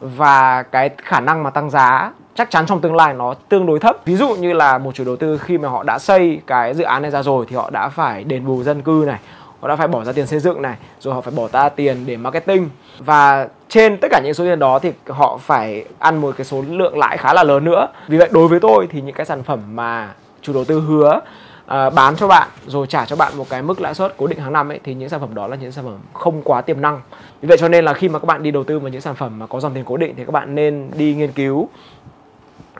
Và 0.00 0.62
cái 0.62 0.90
khả 1.02 1.20
năng 1.20 1.42
mà 1.42 1.50
tăng 1.50 1.70
giá 1.70 2.12
chắc 2.34 2.50
chắn 2.50 2.66
trong 2.66 2.80
tương 2.80 2.96
lai 2.96 3.14
nó 3.14 3.34
tương 3.48 3.66
đối 3.66 3.80
thấp. 3.80 3.96
Ví 4.04 4.16
dụ 4.16 4.28
như 4.28 4.52
là 4.52 4.78
một 4.78 4.94
chủ 4.94 5.04
đầu 5.04 5.16
tư 5.16 5.38
khi 5.38 5.58
mà 5.58 5.68
họ 5.68 5.82
đã 5.82 5.98
xây 5.98 6.40
cái 6.46 6.74
dự 6.74 6.84
án 6.84 7.02
này 7.02 7.10
ra 7.10 7.22
rồi 7.22 7.46
thì 7.48 7.56
họ 7.56 7.70
đã 7.70 7.88
phải 7.88 8.24
đền 8.24 8.46
bù 8.46 8.62
dân 8.62 8.82
cư 8.82 9.04
này, 9.06 9.18
họ 9.60 9.68
đã 9.68 9.76
phải 9.76 9.88
bỏ 9.88 10.04
ra 10.04 10.12
tiền 10.12 10.26
xây 10.26 10.38
dựng 10.38 10.62
này, 10.62 10.76
rồi 11.00 11.14
họ 11.14 11.20
phải 11.20 11.34
bỏ 11.36 11.48
ra 11.52 11.68
tiền 11.68 12.06
để 12.06 12.16
marketing. 12.16 12.70
Và 12.98 13.48
trên 13.68 13.96
tất 13.96 14.08
cả 14.10 14.20
những 14.24 14.34
số 14.34 14.44
tiền 14.44 14.58
đó 14.58 14.78
thì 14.78 14.92
họ 15.08 15.38
phải 15.42 15.84
ăn 15.98 16.16
một 16.16 16.34
cái 16.36 16.44
số 16.44 16.64
lượng 16.68 16.98
lãi 16.98 17.16
khá 17.16 17.34
là 17.34 17.44
lớn 17.44 17.64
nữa. 17.64 17.88
Vì 18.08 18.18
vậy 18.18 18.28
đối 18.32 18.48
với 18.48 18.60
tôi 18.60 18.88
thì 18.90 19.00
những 19.00 19.14
cái 19.14 19.26
sản 19.26 19.42
phẩm 19.42 19.60
mà 19.74 20.08
chủ 20.42 20.52
đầu 20.52 20.64
tư 20.64 20.80
hứa 20.80 21.20
uh, 21.66 21.94
bán 21.94 22.16
cho 22.16 22.28
bạn 22.28 22.48
rồi 22.66 22.86
trả 22.86 23.04
cho 23.04 23.16
bạn 23.16 23.36
một 23.36 23.48
cái 23.48 23.62
mức 23.62 23.80
lãi 23.80 23.94
suất 23.94 24.14
cố 24.16 24.26
định 24.26 24.38
hàng 24.38 24.52
năm 24.52 24.68
ấy 24.68 24.80
thì 24.84 24.94
những 24.94 25.08
sản 25.08 25.20
phẩm 25.20 25.34
đó 25.34 25.46
là 25.46 25.56
những 25.56 25.72
sản 25.72 25.84
phẩm 25.84 25.98
không 26.12 26.42
quá 26.42 26.60
tiềm 26.60 26.80
năng. 26.80 27.00
Vì 27.40 27.48
vậy 27.48 27.56
cho 27.60 27.68
nên 27.68 27.84
là 27.84 27.94
khi 27.94 28.08
mà 28.08 28.18
các 28.18 28.26
bạn 28.26 28.42
đi 28.42 28.50
đầu 28.50 28.64
tư 28.64 28.78
vào 28.78 28.88
những 28.88 29.00
sản 29.00 29.14
phẩm 29.14 29.38
mà 29.38 29.46
có 29.46 29.60
dòng 29.60 29.74
tiền 29.74 29.84
cố 29.86 29.96
định 29.96 30.14
thì 30.16 30.24
các 30.24 30.32
bạn 30.32 30.54
nên 30.54 30.90
đi 30.96 31.14
nghiên 31.14 31.32
cứu 31.32 31.68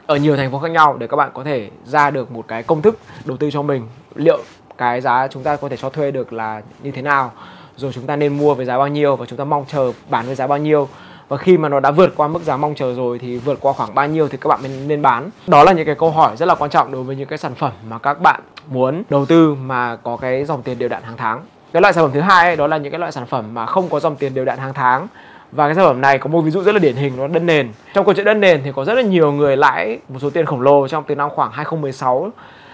ở 0.07 0.17
nhiều 0.17 0.37
thành 0.37 0.53
phố 0.53 0.59
khác 0.59 0.71
nhau 0.71 0.97
để 0.99 1.07
các 1.07 1.17
bạn 1.17 1.31
có 1.35 1.45
thể 1.45 1.71
ra 1.85 2.11
được 2.11 2.31
một 2.31 2.49
cái 2.49 2.63
công 2.63 2.83
thức 2.83 2.99
đầu 3.25 3.37
tư 3.37 3.51
cho 3.51 3.63
mình. 3.63 3.89
Liệu 4.15 4.39
cái 4.79 5.01
giá 5.01 5.29
chúng 5.31 5.43
ta 5.43 5.57
có 5.57 5.69
thể 5.69 5.77
cho 5.77 5.91
thuê 5.91 6.11
được 6.11 6.33
là 6.33 6.63
như 6.83 6.91
thế 6.91 7.03
nào 7.03 7.33
rồi 7.77 7.93
chúng 7.93 8.07
ta 8.07 8.17
nên 8.17 8.39
mua 8.39 8.55
với 8.55 8.67
giá 8.67 8.79
bao 8.79 8.89
nhiêu 8.89 9.17
và 9.17 9.27
chúng 9.27 9.39
ta 9.39 9.45
mong 9.45 9.65
chờ 9.69 9.93
bán 10.11 10.27
với 10.27 10.35
giá 10.35 10.47
bao 10.47 10.59
nhiêu 10.59 10.89
và 11.29 11.37
khi 11.37 11.59
mà 11.59 11.69
nó 11.69 11.81
đã 11.81 11.91
vượt 11.91 12.13
qua 12.17 12.29
mức 12.29 12.43
giá 12.43 12.57
mong 12.57 12.75
chờ 12.75 12.95
rồi 12.95 13.19
thì 13.19 13.39
vượt 13.39 13.59
qua 13.61 13.73
khoảng 13.73 13.95
bao 13.95 14.07
nhiêu 14.07 14.29
thì 14.29 14.39
các 14.41 14.49
bạn 14.49 14.61
nên 14.63 14.89
nên 14.89 15.03
bán. 15.03 15.31
Đó 15.47 15.65
là 15.65 15.73
những 15.73 15.87
cái 15.87 15.95
câu 15.95 16.11
hỏi 16.11 16.37
rất 16.37 16.47
là 16.47 16.55
quan 16.55 16.71
trọng 16.71 16.93
đối 16.93 17.03
với 17.03 17.17
những 17.17 17.29
cái 17.29 17.39
sản 17.39 17.55
phẩm 17.55 17.73
mà 17.89 17.99
các 17.99 18.21
bạn 18.21 18.41
muốn 18.71 19.03
đầu 19.11 19.27
tư 19.27 19.55
mà 19.55 19.97
có 19.97 20.17
cái 20.17 20.45
dòng 20.45 20.63
tiền 20.63 20.79
đều 20.79 20.89
đặn 20.89 21.03
hàng 21.03 21.17
tháng. 21.17 21.41
Cái 21.73 21.83
loại 21.83 21.95
sản 21.95 22.05
phẩm 22.05 22.11
thứ 22.15 22.21
hai 22.21 22.47
ấy, 22.47 22.57
đó 22.57 22.67
là 22.67 22.77
những 22.77 22.93
cái 22.93 22.99
loại 22.99 23.13
sản 23.13 23.27
phẩm 23.27 23.55
mà 23.55 23.67
không 23.67 23.89
có 23.89 24.01
dòng 24.01 24.17
tiền 24.17 24.35
đều 24.35 24.45
đặn 24.45 24.59
hàng 24.59 24.75
tháng. 24.75 25.07
Và 25.53 25.67
cái 25.67 25.75
sản 25.75 25.85
phẩm 25.85 26.01
này 26.01 26.19
có 26.19 26.29
một 26.29 26.41
ví 26.41 26.51
dụ 26.51 26.63
rất 26.63 26.73
là 26.73 26.79
điển 26.79 26.97
hình 26.97 27.17
nó 27.17 27.27
đất 27.27 27.43
nền. 27.43 27.69
Trong 27.95 28.05
câu 28.05 28.15
chuyện 28.15 28.27
đất 28.27 28.35
nền 28.35 28.61
thì 28.65 28.73
có 28.73 28.85
rất 28.85 28.95
là 28.95 29.03
nhiều 29.03 29.33
người 29.33 29.57
lãi 29.57 29.99
một 30.09 30.19
số 30.23 30.31
tiền 30.31 30.47
khổng 30.47 30.61
lồ 30.61 30.89
trong 30.89 31.05
từ 31.07 31.15
năm 31.15 31.31
khoảng 31.31 31.51
2016 31.53 32.31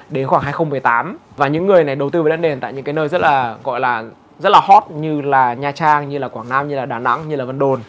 đến 0.08 0.26
khoảng 0.26 0.42
2018 0.42 1.18
và 1.36 1.48
những 1.48 1.66
người 1.66 1.84
này 1.84 1.96
đầu 1.96 2.10
tư 2.10 2.22
vào 2.22 2.30
đất 2.30 2.36
nền 2.36 2.60
tại 2.60 2.72
những 2.72 2.84
cái 2.84 2.92
nơi 2.92 3.08
rất 3.08 3.20
là 3.20 3.56
gọi 3.64 3.80
là 3.80 4.04
rất 4.38 4.48
là 4.50 4.60
hot 4.60 4.90
như 4.90 5.20
là 5.20 5.54
Nha 5.54 5.72
Trang, 5.72 6.08
như 6.08 6.18
là 6.18 6.28
Quảng 6.28 6.48
Nam, 6.48 6.68
như 6.68 6.76
là 6.76 6.86
Đà 6.86 6.98
Nẵng, 6.98 7.28
như 7.28 7.36
là 7.36 7.44
Vân 7.44 7.58
Đồn 7.58 7.80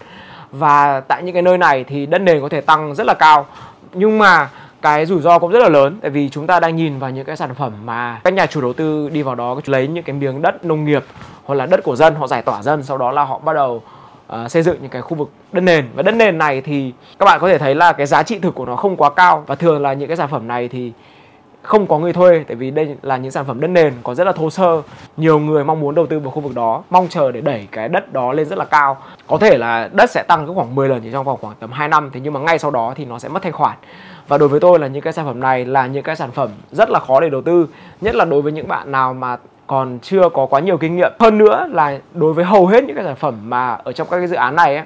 và 0.54 1.00
tại 1.00 1.24
những 1.24 1.34
cái 1.34 1.42
nơi 1.42 1.58
này 1.58 1.84
thì 1.84 2.06
đất 2.06 2.22
nền 2.22 2.42
có 2.42 2.50
thể 2.50 2.62
tăng 2.62 2.96
rất 2.96 3.08
là 3.08 3.14
cao. 3.14 3.46
Nhưng 3.94 4.18
mà 4.18 4.50
cái 4.82 5.06
rủi 5.06 5.22
ro 5.22 5.40
cũng 5.40 5.52
rất 5.52 5.60
là 5.60 5.70
lớn 5.70 5.98
tại 6.02 6.12
vì 6.12 6.30
chúng 6.30 6.48
ta 6.48 6.60
đang 6.60 6.76
nhìn 6.76 7.00
vào 7.00 7.10
những 7.10 7.26
cái 7.26 7.38
sản 7.38 7.56
phẩm 7.56 7.74
mà 7.86 8.22
các 8.24 8.34
nhà 8.34 8.46
chủ 8.46 8.62
đầu 8.62 8.74
tư 8.74 9.10
đi 9.10 9.22
vào 9.22 9.36
đó 9.36 9.56
lấy 9.66 9.88
những 9.88 10.04
cái 10.04 10.16
miếng 10.16 10.42
đất 10.42 10.66
nông 10.66 10.86
nghiệp 10.86 11.04
hoặc 11.44 11.56
là 11.56 11.66
đất 11.66 11.84
của 11.84 11.96
dân 11.96 12.16
họ 12.16 12.28
giải 12.28 12.42
tỏa 12.42 12.62
dân 12.62 12.84
sau 12.84 12.98
đó 12.98 13.12
là 13.12 13.24
họ 13.24 13.40
bắt 13.40 13.54
đầu 13.54 13.84
uh, 14.34 14.52
xây 14.52 14.64
dựng 14.64 14.78
những 14.82 14.90
cái 14.90 15.02
khu 15.02 15.18
vực 15.18 15.30
đất 15.52 15.62
nền. 15.62 15.86
Và 15.96 16.04
đất 16.04 16.16
nền 16.16 16.38
này 16.38 16.62
thì 16.62 16.94
các 17.20 17.26
bạn 17.26 17.40
có 17.40 17.48
thể 17.48 17.58
thấy 17.58 17.76
là 17.76 17.94
cái 17.94 18.06
giá 18.06 18.24
trị 18.24 18.40
thực 18.40 18.56
của 18.56 18.66
nó 18.66 18.76
không 18.76 18.98
quá 18.98 19.10
cao. 19.10 19.44
Và 19.48 19.56
thường 19.56 19.82
là 19.82 19.94
những 19.94 20.08
cái 20.08 20.18
sản 20.18 20.30
phẩm 20.30 20.48
này 20.48 20.68
thì 20.68 20.92
không 21.64 21.88
có 21.88 22.00
người 22.00 22.14
thuê 22.14 22.44
tại 22.48 22.56
vì 22.56 22.72
đây 22.72 22.96
là 23.02 23.18
những 23.18 23.32
sản 23.32 23.46
phẩm 23.46 23.60
đất 23.60 23.68
nền 23.68 23.94
có 24.04 24.16
rất 24.16 24.24
là 24.24 24.32
thô 24.32 24.50
sơ. 24.50 24.82
Nhiều 25.18 25.40
người 25.40 25.64
mong 25.64 25.80
muốn 25.80 25.96
đầu 25.96 26.06
tư 26.06 26.20
vào 26.20 26.32
khu 26.32 26.42
vực 26.42 26.56
đó 26.56 26.84
mong 26.90 27.08
chờ 27.10 27.32
để 27.32 27.42
đẩy 27.42 27.68
cái 27.72 27.90
đất 27.90 28.14
đó 28.14 28.34
lên 28.34 28.46
rất 28.46 28.58
là 28.58 28.66
cao. 28.66 28.98
Có 29.28 29.38
thể 29.38 29.58
là 29.58 29.90
đất 29.94 30.10
sẽ 30.10 30.24
tăng 30.28 30.56
khoảng 30.56 30.76
10 30.76 30.90
lần 30.90 31.02
chỉ 31.02 31.10
trong 31.12 31.26
vòng 31.26 31.38
khoảng 31.42 31.56
tầm 31.60 31.72
2 31.72 31.88
năm 31.88 32.10
thế 32.14 32.20
nhưng 32.24 32.34
mà 32.34 32.40
ngay 32.40 32.60
sau 32.60 32.72
đó 32.72 32.94
thì 32.96 33.06
nó 33.06 33.20
sẽ 33.20 33.30
mất 33.30 33.42
thanh 33.42 33.54
khoản. 33.54 33.78
Và 34.28 34.38
đối 34.38 34.50
với 34.50 34.60
tôi 34.60 34.80
là 34.80 34.88
những 34.88 35.02
cái 35.02 35.14
sản 35.14 35.26
phẩm 35.26 35.40
này 35.40 35.66
là 35.66 35.88
những 35.88 36.04
cái 36.04 36.16
sản 36.16 36.32
phẩm 36.32 36.50
rất 36.72 36.90
là 36.90 37.00
khó 37.00 37.20
để 37.20 37.30
đầu 37.30 37.42
tư 37.42 37.68
nhất 38.02 38.16
là 38.16 38.26
đối 38.26 38.42
với 38.42 38.52
những 38.52 38.68
bạn 38.68 38.92
nào 38.92 39.14
mà 39.14 39.38
còn 39.68 40.00
chưa 40.02 40.30
có 40.30 40.46
quá 40.46 40.60
nhiều 40.60 40.78
kinh 40.78 40.96
nghiệm. 40.96 41.12
Hơn 41.20 41.38
nữa 41.38 41.68
là 41.72 42.00
đối 42.14 42.34
với 42.34 42.46
hầu 42.46 42.68
hết 42.68 42.84
những 42.84 42.96
cái 42.96 43.06
sản 43.06 43.16
phẩm 43.16 43.36
mà 43.44 43.78
ở 43.84 43.92
trong 43.92 44.08
các 44.12 44.18
cái 44.18 44.28
dự 44.28 44.36
án 44.36 44.56
này 44.56 44.76
ấy, 44.76 44.86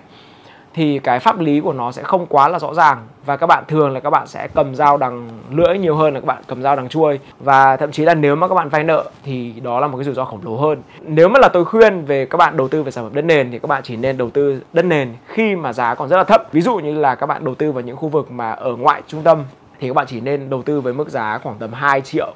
thì 0.77 0.99
cái 0.99 1.19
pháp 1.19 1.39
lý 1.39 1.59
của 1.59 1.73
nó 1.73 1.91
sẽ 1.91 2.03
không 2.03 2.25
quá 2.25 2.47
là 2.47 2.59
rõ 2.59 2.73
ràng 2.73 2.97
và 3.25 3.37
các 3.37 3.47
bạn 3.47 3.63
thường 3.67 3.91
là 3.93 3.99
các 3.99 4.09
bạn 4.09 4.27
sẽ 4.27 4.47
cầm 4.47 4.75
dao 4.75 4.97
đằng 4.97 5.29
lưỡi 5.51 5.77
nhiều 5.77 5.95
hơn 5.95 6.13
là 6.13 6.19
các 6.19 6.25
bạn 6.25 6.43
cầm 6.47 6.61
dao 6.61 6.75
đằng 6.75 6.89
chuôi. 6.89 7.19
Và 7.39 7.77
thậm 7.77 7.91
chí 7.91 8.05
là 8.05 8.13
nếu 8.13 8.35
mà 8.35 8.47
các 8.47 8.55
bạn 8.55 8.69
vay 8.69 8.83
nợ 8.83 9.05
thì 9.23 9.53
đó 9.63 9.79
là 9.79 9.87
một 9.87 9.97
cái 9.97 10.05
rủi 10.05 10.13
ro 10.13 10.25
khổng 10.25 10.39
lồ 10.43 10.55
hơn. 10.55 10.81
Nếu 11.01 11.29
mà 11.29 11.39
là 11.39 11.49
tôi 11.49 11.65
khuyên 11.65 12.05
về 12.05 12.25
các 12.25 12.37
bạn 12.37 12.57
đầu 12.57 12.67
tư 12.67 12.83
về 12.83 12.91
sản 12.91 13.03
phẩm 13.03 13.15
đất 13.15 13.21
nền 13.21 13.51
thì 13.51 13.59
các 13.59 13.67
bạn 13.67 13.81
chỉ 13.83 13.95
nên 13.95 14.17
đầu 14.17 14.29
tư 14.29 14.61
đất 14.73 14.85
nền 14.85 15.13
khi 15.27 15.55
mà 15.55 15.73
giá 15.73 15.95
còn 15.95 16.09
rất 16.09 16.17
là 16.17 16.23
thấp. 16.23 16.53
Ví 16.53 16.61
dụ 16.61 16.75
như 16.75 16.99
là 16.99 17.15
các 17.15 17.25
bạn 17.25 17.45
đầu 17.45 17.55
tư 17.55 17.71
vào 17.71 17.83
những 17.83 17.97
khu 17.97 18.09
vực 18.09 18.31
mà 18.31 18.51
ở 18.51 18.75
ngoại 18.75 19.01
trung 19.07 19.23
tâm 19.23 19.43
thì 19.79 19.87
các 19.87 19.93
bạn 19.93 20.05
chỉ 20.09 20.21
nên 20.21 20.49
đầu 20.49 20.63
tư 20.63 20.81
với 20.81 20.93
mức 20.93 21.09
giá 21.09 21.39
khoảng 21.43 21.57
tầm 21.57 21.73
2 21.73 22.01
triệu 22.01 22.33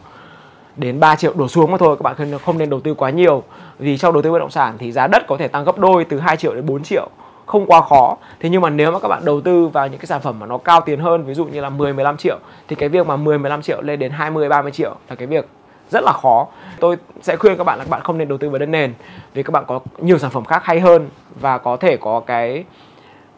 đến 0.75 0.99
3 0.99 1.15
triệu 1.15 1.33
đổ 1.35 1.47
xuống 1.47 1.71
mà 1.71 1.77
thôi, 1.77 1.97
các 1.97 2.03
bạn 2.03 2.39
không 2.45 2.57
nên 2.57 2.69
đầu 2.69 2.81
tư 2.81 2.93
quá 2.93 3.09
nhiều. 3.09 3.43
Vì 3.79 3.97
trong 3.97 4.13
đầu 4.13 4.21
tư 4.21 4.31
bất 4.31 4.39
động 4.39 4.49
sản 4.49 4.75
thì 4.77 4.91
giá 4.91 5.07
đất 5.07 5.27
có 5.27 5.37
thể 5.37 5.47
tăng 5.47 5.63
gấp 5.63 5.77
đôi 5.77 6.05
từ 6.05 6.19
2 6.19 6.37
triệu 6.37 6.55
đến 6.55 6.65
4 6.65 6.83
triệu 6.83 7.09
không 7.51 7.65
quá 7.67 7.81
khó. 7.81 8.17
Thế 8.39 8.49
nhưng 8.49 8.61
mà 8.61 8.69
nếu 8.69 8.91
mà 8.91 8.99
các 8.99 9.07
bạn 9.07 9.25
đầu 9.25 9.41
tư 9.41 9.67
vào 9.67 9.87
những 9.87 9.99
cái 9.99 10.05
sản 10.05 10.21
phẩm 10.21 10.39
mà 10.39 10.45
nó 10.45 10.57
cao 10.57 10.81
tiền 10.81 10.99
hơn, 10.99 11.23
ví 11.23 11.33
dụ 11.33 11.45
như 11.45 11.61
là 11.61 11.69
10 11.69 11.93
15 11.93 12.17
triệu, 12.17 12.39
thì 12.67 12.75
cái 12.75 12.89
việc 12.89 13.07
mà 13.07 13.15
10 13.15 13.37
15 13.37 13.61
triệu 13.61 13.81
lên 13.81 13.99
đến 13.99 14.11
20 14.11 14.49
30 14.49 14.71
triệu 14.71 14.95
là 15.09 15.15
cái 15.15 15.27
việc 15.27 15.47
rất 15.89 16.03
là 16.03 16.13
khó. 16.21 16.47
Tôi 16.79 16.97
sẽ 17.21 17.35
khuyên 17.35 17.57
các 17.57 17.63
bạn 17.63 17.77
là 17.77 17.83
các 17.83 17.89
bạn 17.89 18.01
không 18.03 18.17
nên 18.17 18.27
đầu 18.27 18.37
tư 18.37 18.49
vào 18.49 18.59
đất 18.59 18.65
nền, 18.65 18.93
vì 19.33 19.43
các 19.43 19.51
bạn 19.51 19.63
có 19.67 19.79
nhiều 19.97 20.17
sản 20.17 20.31
phẩm 20.31 20.45
khác 20.45 20.63
hay 20.65 20.79
hơn 20.79 21.09
và 21.39 21.57
có 21.57 21.77
thể 21.77 21.97
có 21.97 22.19
cái 22.19 22.63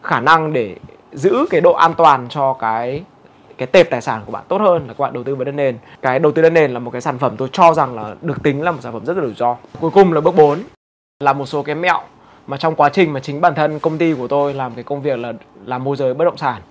khả 0.04 0.20
năng 0.20 0.54
để 0.54 0.76
giữ 1.12 1.46
cái 1.50 1.62
độ 1.62 1.74
an 1.74 1.94
toàn 1.94 2.28
cho 2.30 2.54
cái 2.54 3.04
cái 3.58 3.68
tệp 3.68 3.90
tài 3.90 4.02
sản 4.02 4.22
của 4.26 4.32
bạn 4.32 4.44
tốt 4.48 4.62
hơn 4.62 4.88
là 4.88 4.94
các 4.94 5.00
bạn 5.00 5.14
đầu 5.14 5.24
tư 5.24 5.36
vào 5.36 5.46
đất 5.46 5.52
nền. 5.52 5.78
Cái 6.02 6.20
đầu 6.20 6.32
tư 6.32 6.42
đất 6.42 6.50
nền 6.50 6.72
là 6.72 6.80
một 6.80 6.92
cái 6.92 7.02
sản 7.02 7.20
phẩm 7.20 7.38
tôi 7.38 7.50
cho 7.52 7.74
rằng 7.74 7.96
là 7.96 8.16
được 8.22 8.44
tính 8.44 8.62
là 8.62 8.72
một 8.72 8.80
sản 8.82 8.94
phẩm 8.94 9.06
rất 9.06 9.18
là 9.18 9.24
rủi 9.24 9.34
ro. 9.34 9.56
Cuối 9.80 9.92
cùng 9.92 10.14
là 10.14 10.22
bước 10.22 10.36
4 10.36 10.60
là 11.20 11.34
một 11.34 11.46
số 11.46 11.64
cái 11.64 11.76
mẹo 11.76 12.00
mà 12.48 12.58
trong 12.58 12.76
quá 12.76 12.90
trình 12.90 13.14
mà 13.14 13.20
chính 13.20 13.42
bản 13.42 13.56
thân 13.56 13.80
công 13.80 13.98
ty 13.98 14.14
của 14.14 14.28
tôi 14.28 14.54
làm 14.54 14.74
cái 14.76 14.84
công 14.84 15.02
việc 15.02 15.20
là 15.20 15.34
làm 15.66 15.84
môi 15.84 15.96
giới 15.96 16.14
bất 16.14 16.26
động 16.26 16.38
sản, 16.38 16.62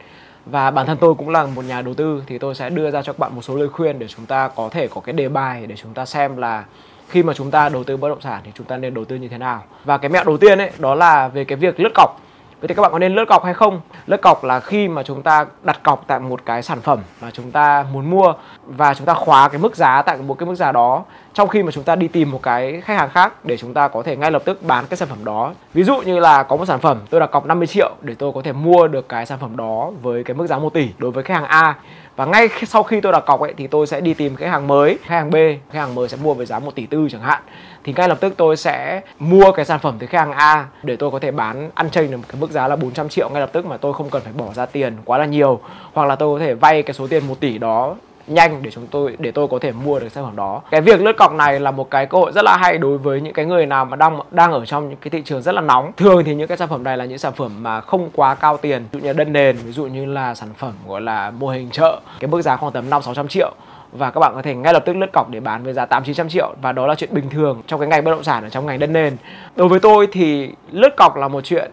và 0.46 0.70
bản 0.70 0.86
thân 0.86 0.96
tôi 1.00 1.14
cũng 1.14 1.28
là 1.28 1.46
một 1.46 1.64
nhà 1.64 1.82
đầu 1.82 1.94
tư, 1.94 2.22
thì 2.26 2.38
tôi 2.38 2.54
sẽ 2.54 2.70
đưa 2.70 2.90
ra 2.90 3.02
cho 3.02 3.12
các 3.12 3.18
bạn 3.18 3.34
một 3.34 3.42
số 3.42 3.56
lời 3.56 3.68
khuyên 3.68 3.98
để 3.98 4.08
chúng 4.08 4.26
ta 4.26 4.48
có 4.48 4.68
thể 4.68 4.88
có 4.88 5.00
cái 5.00 5.12
đề 5.12 5.28
bài 5.28 5.66
để 5.66 5.76
chúng 5.76 5.94
ta 5.94 6.06
xem 6.06 6.36
là 6.36 6.64
khi 7.08 7.22
mà 7.22 7.34
chúng 7.34 7.50
ta 7.50 7.68
đầu 7.68 7.84
tư 7.84 7.96
bất 7.96 8.08
động 8.08 8.20
sản 8.20 8.40
thì 8.44 8.50
chúng 8.54 8.66
ta 8.66 8.76
nên 8.76 8.94
đầu 8.94 9.04
tư 9.04 9.16
như 9.16 9.28
thế 9.28 9.38
nào. 9.38 9.62
Và 9.84 9.98
cái 9.98 10.08
mẹo 10.08 10.24
đầu 10.24 10.36
tiên 10.36 10.58
ấy, 10.58 10.70
đó 10.78 10.94
là 10.94 11.28
về 11.28 11.44
cái 11.44 11.56
việc 11.56 11.80
lướt 11.80 11.92
cọc. 11.94 12.20
Vậy 12.62 12.68
thì 12.68 12.74
các 12.74 12.82
bạn 12.82 12.92
có 12.92 12.98
nên 12.98 13.14
lướt 13.14 13.24
cọc 13.28 13.44
hay 13.44 13.54
không? 13.54 13.80
Lướt 14.06 14.16
cọc 14.22 14.44
là 14.44 14.60
khi 14.60 14.88
mà 14.88 15.02
chúng 15.02 15.22
ta 15.22 15.46
đặt 15.62 15.82
cọc 15.82 16.04
tại 16.06 16.20
một 16.20 16.46
cái 16.46 16.62
sản 16.62 16.80
phẩm 16.80 16.98
mà 17.20 17.30
chúng 17.30 17.50
ta 17.50 17.86
muốn 17.92 18.10
mua 18.10 18.32
và 18.66 18.94
chúng 18.94 19.06
ta 19.06 19.14
khóa 19.14 19.48
cái 19.48 19.58
mức 19.58 19.76
giá 19.76 20.02
tại 20.02 20.16
một 20.16 20.38
cái 20.38 20.46
mức 20.46 20.54
giá 20.54 20.72
đó, 20.72 21.04
trong 21.32 21.48
khi 21.48 21.62
mà 21.62 21.70
chúng 21.70 21.84
ta 21.84 21.96
đi 21.96 22.08
tìm 22.08 22.30
một 22.30 22.42
cái 22.42 22.80
khách 22.80 22.94
hàng 22.94 23.10
khác 23.10 23.44
để 23.44 23.56
chúng 23.56 23.74
ta 23.74 23.88
có 23.88 24.02
thể 24.02 24.16
ngay 24.16 24.30
lập 24.30 24.42
tức 24.44 24.62
bán 24.62 24.84
cái 24.86 24.96
sản 24.96 25.08
phẩm 25.08 25.24
đó. 25.24 25.52
Ví 25.74 25.82
dụ 25.82 25.96
như 25.96 26.18
là 26.18 26.42
có 26.42 26.56
một 26.56 26.66
sản 26.66 26.80
phẩm 26.80 26.98
tôi 27.10 27.20
đặt 27.20 27.30
cọc 27.30 27.46
50 27.46 27.66
triệu 27.66 27.90
để 28.00 28.14
tôi 28.14 28.32
có 28.34 28.42
thể 28.42 28.52
mua 28.52 28.88
được 28.88 29.08
cái 29.08 29.26
sản 29.26 29.38
phẩm 29.38 29.56
đó 29.56 29.90
với 30.02 30.24
cái 30.24 30.34
mức 30.34 30.46
giá 30.46 30.58
1 30.58 30.74
tỷ 30.74 30.88
đối 30.98 31.10
với 31.10 31.24
khách 31.24 31.34
hàng 31.34 31.44
A 31.44 31.74
và 32.16 32.24
ngay 32.24 32.48
sau 32.66 32.82
khi 32.82 33.00
tôi 33.00 33.12
đặt 33.12 33.24
cọc 33.26 33.40
ấy 33.40 33.54
thì 33.56 33.66
tôi 33.66 33.86
sẽ 33.86 34.00
đi 34.00 34.14
tìm 34.14 34.36
khách 34.36 34.48
hàng 34.48 34.66
mới 34.66 34.98
khách 35.02 35.14
hàng 35.14 35.30
B 35.30 35.34
khách 35.70 35.78
hàng 35.78 35.94
mới 35.94 36.08
sẽ 36.08 36.16
mua 36.22 36.34
với 36.34 36.46
giá 36.46 36.58
1 36.58 36.74
tỷ 36.74 36.86
tư 36.86 37.08
chẳng 37.10 37.20
hạn. 37.20 37.42
Thì 37.84 37.92
ngay 37.96 38.08
lập 38.08 38.18
tức 38.20 38.34
tôi 38.36 38.56
sẽ 38.56 39.00
mua 39.18 39.52
cái 39.52 39.64
sản 39.64 39.78
phẩm 39.78 39.96
từ 39.98 40.06
khách 40.06 40.18
hàng 40.18 40.32
A 40.32 40.66
để 40.82 40.96
tôi 40.96 41.10
có 41.10 41.18
thể 41.18 41.30
bán, 41.30 41.70
ăn 41.74 41.90
chênh 41.90 42.10
được 42.10 42.16
một 42.16 42.24
cái 42.28 42.40
mức 42.40 42.50
giá 42.50 42.68
là 42.68 42.76
400 42.76 43.08
triệu. 43.08 43.28
Ngay 43.28 43.40
lập 43.40 43.50
tức 43.52 43.66
mà 43.66 43.76
tôi 43.76 43.92
không 43.92 44.10
cần 44.10 44.22
phải 44.22 44.32
bỏ 44.32 44.52
ra 44.54 44.66
tiền 44.66 44.96
quá 45.04 45.18
là 45.18 45.26
nhiều, 45.26 45.60
hoặc 45.92 46.08
là 46.08 46.16
tôi 46.16 46.38
có 46.38 46.44
thể 46.44 46.54
vay 46.54 46.82
cái 46.82 46.94
số 46.94 47.06
tiền 47.06 47.28
1 47.28 47.40
tỷ 47.40 47.58
đó 47.58 47.96
nhanh 48.34 48.62
để 48.62 48.70
chúng 48.70 48.86
tôi, 48.86 49.16
để 49.18 49.30
tôi 49.30 49.48
có 49.48 49.58
thể 49.58 49.72
mua 49.72 49.98
được 49.98 50.08
sản 50.08 50.24
phẩm 50.24 50.36
đó. 50.36 50.62
Cái 50.70 50.80
việc 50.80 51.02
lướt 51.02 51.12
cọc 51.18 51.32
này 51.34 51.60
là 51.60 51.70
một 51.70 51.90
cái 51.90 52.06
cơ 52.06 52.18
hội 52.18 52.32
rất 52.32 52.44
là 52.44 52.56
hay 52.56 52.78
đối 52.78 52.98
với 52.98 53.20
những 53.20 53.32
cái 53.32 53.44
người 53.44 53.66
nào 53.66 53.84
mà 53.84 53.96
đang 53.96 54.20
đang 54.30 54.52
ở 54.52 54.66
trong 54.66 54.88
những 54.88 54.98
cái 55.00 55.10
thị 55.10 55.22
trường 55.24 55.42
rất 55.42 55.54
là 55.54 55.60
nóng. 55.60 55.92
Thường 55.96 56.24
thì 56.24 56.34
những 56.34 56.48
cái 56.48 56.58
sản 56.58 56.68
phẩm 56.68 56.84
này 56.84 56.96
là 56.96 57.04
những 57.04 57.18
sản 57.18 57.32
phẩm 57.32 57.62
mà 57.62 57.80
không 57.80 58.10
quá 58.14 58.34
cao 58.34 58.56
tiền. 58.56 58.86
Ví 58.92 59.00
dụ 59.00 59.06
như 59.06 59.12
đất 59.12 59.28
nền, 59.28 59.56
ví 59.56 59.72
dụ 59.72 59.86
như 59.86 60.04
là 60.04 60.34
sản 60.34 60.48
phẩm 60.58 60.72
gọi 60.88 61.00
là 61.00 61.30
mô 61.30 61.48
hình 61.48 61.70
chợ, 61.70 62.00
cái 62.20 62.28
mức 62.28 62.42
giá 62.42 62.56
khoảng 62.56 62.72
tầm 62.72 62.90
năm, 62.90 63.02
sáu 63.02 63.14
trăm 63.14 63.28
triệu. 63.28 63.52
Và 63.92 64.10
các 64.10 64.20
bạn 64.20 64.32
có 64.34 64.42
thể 64.42 64.54
ngay 64.54 64.72
lập 64.72 64.82
tức 64.86 64.96
lướt 64.96 65.12
cọc 65.12 65.30
để 65.30 65.40
bán 65.40 65.64
với 65.64 65.72
giá 65.72 65.86
8 65.86 66.04
900 66.04 66.28
triệu. 66.28 66.54
Và 66.62 66.72
đó 66.72 66.86
là 66.86 66.94
chuyện 66.94 67.14
bình 67.14 67.30
thường 67.30 67.62
trong 67.66 67.80
cái 67.80 67.88
ngành 67.88 68.04
bất 68.04 68.10
động 68.10 68.24
sản, 68.24 68.42
ở 68.42 68.48
trong 68.48 68.66
ngành 68.66 68.78
đất 68.78 68.90
nền. 68.90 69.16
Đối 69.56 69.68
với 69.68 69.80
tôi 69.80 70.08
thì 70.12 70.50
lướt 70.70 70.96
cọc 70.96 71.16
là 71.16 71.28
một 71.28 71.40
chuyện. 71.44 71.70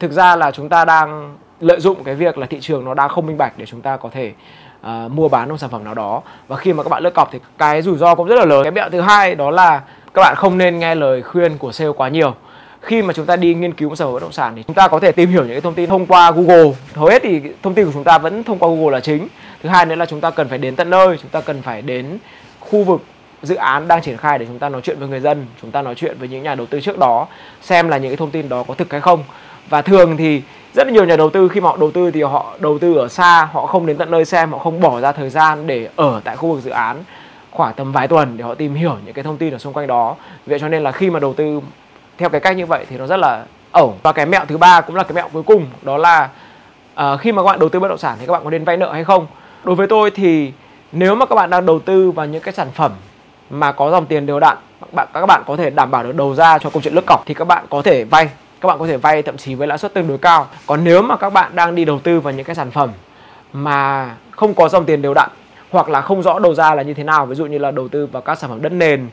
Thực 0.00 0.12
ra 0.12 0.36
là 0.36 0.50
chúng 0.50 0.68
ta 0.68 0.84
đang 0.84 1.36
lợi 1.60 1.80
dụng 1.80 2.04
cái 2.04 2.14
việc 2.14 2.38
là 2.38 2.46
thị 2.46 2.58
trường 2.60 2.84
nó 2.84 2.94
đang 2.94 3.08
không 3.08 3.26
minh 3.26 3.38
bạch 3.38 3.52
để 3.56 3.66
chúng 3.66 3.80
ta 3.80 3.96
có 3.96 4.08
thể 4.12 4.32
uh, 4.86 5.10
mua 5.10 5.28
bán 5.28 5.48
một 5.48 5.56
sản 5.56 5.70
phẩm 5.70 5.84
nào 5.84 5.94
đó. 5.94 6.22
Và 6.48 6.56
khi 6.56 6.72
mà 6.72 6.82
các 6.82 6.88
bạn 6.88 7.02
lướt 7.02 7.14
cọc 7.14 7.28
thì 7.32 7.38
cái 7.58 7.82
rủi 7.82 7.98
ro 7.98 8.14
cũng 8.14 8.26
rất 8.26 8.36
là 8.36 8.44
lớn. 8.44 8.64
Cái 8.64 8.72
mẹo 8.72 8.90
thứ 8.90 9.00
hai 9.00 9.34
đó 9.34 9.50
là 9.50 9.82
các 10.14 10.22
bạn 10.22 10.34
không 10.36 10.58
nên 10.58 10.78
nghe 10.78 10.94
lời 10.94 11.22
khuyên 11.22 11.58
của 11.58 11.72
sale 11.72 11.90
quá 11.96 12.08
nhiều. 12.08 12.34
Khi 12.80 13.02
mà 13.02 13.12
chúng 13.12 13.26
ta 13.26 13.36
đi 13.36 13.54
nghiên 13.54 13.74
cứu 13.74 13.88
một 13.88 13.96
sản 13.96 14.06
phẩm 14.06 14.14
bất 14.14 14.22
động 14.22 14.32
sản 14.32 14.52
thì 14.56 14.62
chúng 14.66 14.74
ta 14.74 14.88
có 14.88 14.98
thể 14.98 15.12
tìm 15.12 15.30
hiểu 15.30 15.42
những 15.42 15.52
cái 15.52 15.60
thông 15.60 15.74
tin 15.74 15.88
thông 15.88 16.06
qua 16.06 16.30
Google. 16.30 16.72
Hầu 16.94 17.06
hết 17.06 17.22
thì 17.22 17.42
thông 17.62 17.74
tin 17.74 17.86
của 17.86 17.92
chúng 17.94 18.04
ta 18.04 18.18
vẫn 18.18 18.44
thông 18.44 18.58
qua 18.58 18.68
Google 18.68 18.92
là 18.92 19.00
chính. 19.00 19.28
Thứ 19.62 19.68
hai 19.68 19.86
nữa 19.86 19.94
là 19.94 20.06
chúng 20.06 20.20
ta 20.20 20.30
cần 20.30 20.48
phải 20.48 20.58
đến 20.58 20.76
tận 20.76 20.90
nơi 20.90 21.18
chúng 21.22 21.30
ta 21.30 21.40
cần 21.40 21.62
phải 21.62 21.82
đến 21.82 22.18
khu 22.60 22.84
vực 22.84 23.02
dự 23.42 23.54
án 23.54 23.88
đang 23.88 24.02
triển 24.02 24.16
khai 24.16 24.38
để 24.38 24.46
chúng 24.46 24.58
ta 24.58 24.68
nói 24.68 24.80
chuyện 24.84 24.98
với 24.98 25.08
người 25.08 25.20
dân 25.20 25.46
chúng 25.62 25.70
ta 25.70 25.82
nói 25.82 25.94
chuyện 25.94 26.16
với 26.18 26.28
những 26.28 26.42
nhà 26.42 26.54
đầu 26.54 26.66
tư 26.66 26.80
trước 26.80 26.98
đó 26.98 27.26
xem 27.62 27.88
là 27.88 27.98
những 27.98 28.10
cái 28.10 28.16
thông 28.16 28.30
tin 28.30 28.48
đó 28.48 28.62
có 28.68 28.74
thực 28.74 28.92
hay 28.92 29.00
không 29.00 29.24
và 29.68 29.82
thường 29.82 30.16
thì 30.16 30.42
rất 30.74 30.88
nhiều 30.88 31.04
nhà 31.04 31.16
đầu 31.16 31.30
tư 31.30 31.48
khi 31.48 31.60
mà 31.60 31.68
họ 31.68 31.76
đầu 31.76 31.90
tư 31.90 32.10
thì 32.10 32.22
họ 32.22 32.54
đầu 32.58 32.78
tư 32.78 32.94
ở 32.94 33.08
xa 33.08 33.48
họ 33.52 33.66
không 33.66 33.86
đến 33.86 33.96
tận 33.96 34.10
nơi 34.10 34.24
xem 34.24 34.52
họ 34.52 34.58
không 34.58 34.80
bỏ 34.80 35.00
ra 35.00 35.12
thời 35.12 35.30
gian 35.30 35.66
để 35.66 35.88
ở 35.96 36.20
tại 36.24 36.36
khu 36.36 36.52
vực 36.52 36.62
dự 36.62 36.70
án 36.70 36.96
khoảng 37.50 37.74
tầm 37.74 37.92
vài 37.92 38.08
tuần 38.08 38.36
để 38.36 38.44
họ 38.44 38.54
tìm 38.54 38.74
hiểu 38.74 38.96
những 39.04 39.14
cái 39.14 39.24
thông 39.24 39.36
tin 39.36 39.54
ở 39.54 39.58
xung 39.58 39.72
quanh 39.72 39.86
đó. 39.86 40.16
Vậy 40.46 40.58
cho 40.58 40.68
nên 40.68 40.82
là 40.82 40.92
khi 40.92 41.10
mà 41.10 41.20
đầu 41.20 41.34
tư 41.34 41.60
theo 42.18 42.28
cái 42.28 42.40
cách 42.40 42.56
như 42.56 42.66
vậy 42.66 42.86
thì 42.90 42.98
nó 42.98 43.06
rất 43.06 43.16
là 43.16 43.44
ẩu. 43.72 43.94
Và 44.02 44.12
cái 44.12 44.26
mẹo 44.26 44.44
thứ 44.48 44.56
ba 44.56 44.80
cũng 44.80 44.96
là 44.96 45.02
cái 45.02 45.14
mẹo 45.14 45.28
cuối 45.32 45.42
cùng 45.42 45.66
đó 45.82 45.96
là 45.98 46.28
uh, 46.94 47.20
khi 47.20 47.32
mà 47.32 47.42
các 47.42 47.46
bạn 47.46 47.58
đầu 47.58 47.68
tư 47.68 47.80
bất 47.80 47.88
động 47.88 47.98
sản 47.98 48.16
thì 48.20 48.26
các 48.26 48.32
bạn 48.32 48.44
có 48.44 48.50
nên 48.50 48.64
vay 48.64 48.76
nợ 48.76 48.92
hay 48.92 49.04
không? 49.04 49.26
Đối 49.64 49.74
với 49.74 49.86
tôi 49.86 50.10
thì 50.10 50.52
nếu 50.92 51.14
mà 51.14 51.26
các 51.26 51.34
bạn 51.34 51.50
đang 51.50 51.66
đầu 51.66 51.78
tư 51.78 52.10
vào 52.10 52.26
những 52.26 52.42
cái 52.42 52.54
sản 52.54 52.68
phẩm 52.74 52.92
mà 53.50 53.72
có 53.72 53.90
dòng 53.90 54.06
tiền 54.06 54.26
đều 54.26 54.40
đặn 54.40 54.56
bạn 54.92 55.08
các 55.12 55.26
bạn 55.26 55.42
có 55.46 55.56
thể 55.56 55.70
đảm 55.70 55.90
bảo 55.90 56.02
được 56.02 56.16
đầu 56.16 56.34
ra 56.34 56.58
cho 56.58 56.70
câu 56.70 56.82
chuyện 56.82 56.94
lướt 56.94 57.04
cọc 57.06 57.26
thì 57.26 57.34
các 57.34 57.44
bạn 57.44 57.64
có 57.70 57.82
thể 57.82 58.04
vay 58.04 58.28
các 58.60 58.66
bạn 58.66 58.78
có 58.78 58.86
thể 58.86 58.96
vay 58.96 59.22
thậm 59.22 59.36
chí 59.36 59.54
với 59.54 59.68
lãi 59.68 59.78
suất 59.78 59.94
tương 59.94 60.08
đối 60.08 60.18
cao 60.18 60.46
còn 60.66 60.84
nếu 60.84 61.02
mà 61.02 61.16
các 61.16 61.30
bạn 61.32 61.56
đang 61.56 61.74
đi 61.74 61.84
đầu 61.84 61.98
tư 61.98 62.20
vào 62.20 62.32
những 62.32 62.44
cái 62.44 62.56
sản 62.56 62.70
phẩm 62.70 62.90
mà 63.52 64.10
không 64.30 64.54
có 64.54 64.68
dòng 64.68 64.84
tiền 64.84 65.02
đều 65.02 65.14
đặn 65.14 65.30
hoặc 65.70 65.88
là 65.88 66.00
không 66.00 66.22
rõ 66.22 66.38
đầu 66.38 66.54
ra 66.54 66.74
là 66.74 66.82
như 66.82 66.94
thế 66.94 67.04
nào 67.04 67.26
ví 67.26 67.34
dụ 67.34 67.46
như 67.46 67.58
là 67.58 67.70
đầu 67.70 67.88
tư 67.88 68.06
vào 68.06 68.22
các 68.22 68.38
sản 68.38 68.50
phẩm 68.50 68.62
đất 68.62 68.72
nền 68.72 69.08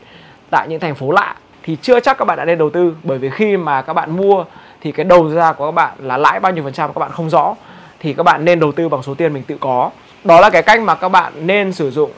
tại 0.50 0.68
những 0.68 0.80
thành 0.80 0.96
phố 0.96 1.12
lạ 1.12 1.36
thì 1.64 1.78
chưa 1.82 2.00
chắc 2.00 2.18
các 2.18 2.26
bạn 2.26 2.38
đã 2.38 2.46
nên 2.46 2.58
đầu 2.58 2.70
tư 2.70 2.96
bởi 3.04 3.18
vì 3.18 3.30
khi 3.30 3.58
mà 3.58 3.82
các 3.82 3.94
bạn 3.94 4.18
mua 4.18 4.46
thì 4.82 4.92
cái 4.92 5.04
đầu 5.04 5.30
ra 5.30 5.54
của 5.54 5.66
các 5.66 5.72
bạn 5.72 5.94
là 6.00 6.18
lãi 6.18 6.40
bao 6.40 6.52
nhiêu 6.52 6.64
phần 6.64 6.74
trăm 6.74 6.94
các 6.94 7.00
bạn 7.00 7.12
không 7.12 7.30
rõ 7.30 7.56
thì 8.00 8.14
các 8.14 8.24
bạn 8.24 8.46
nên 8.46 8.60
đầu 8.60 8.72
tư 8.72 8.90
bằng 8.90 9.04
số 9.04 9.14
tiền 9.14 9.34
mình 9.34 9.44
tự 9.44 9.58
có 9.60 9.90
đó 10.24 10.40
là 10.40 10.50
cái 10.50 10.62
cách 10.62 10.82
mà 10.82 10.96
các 10.96 11.10
bạn 11.10 11.34
nên 11.48 11.74
sử 11.74 11.92
dụng 11.92 12.12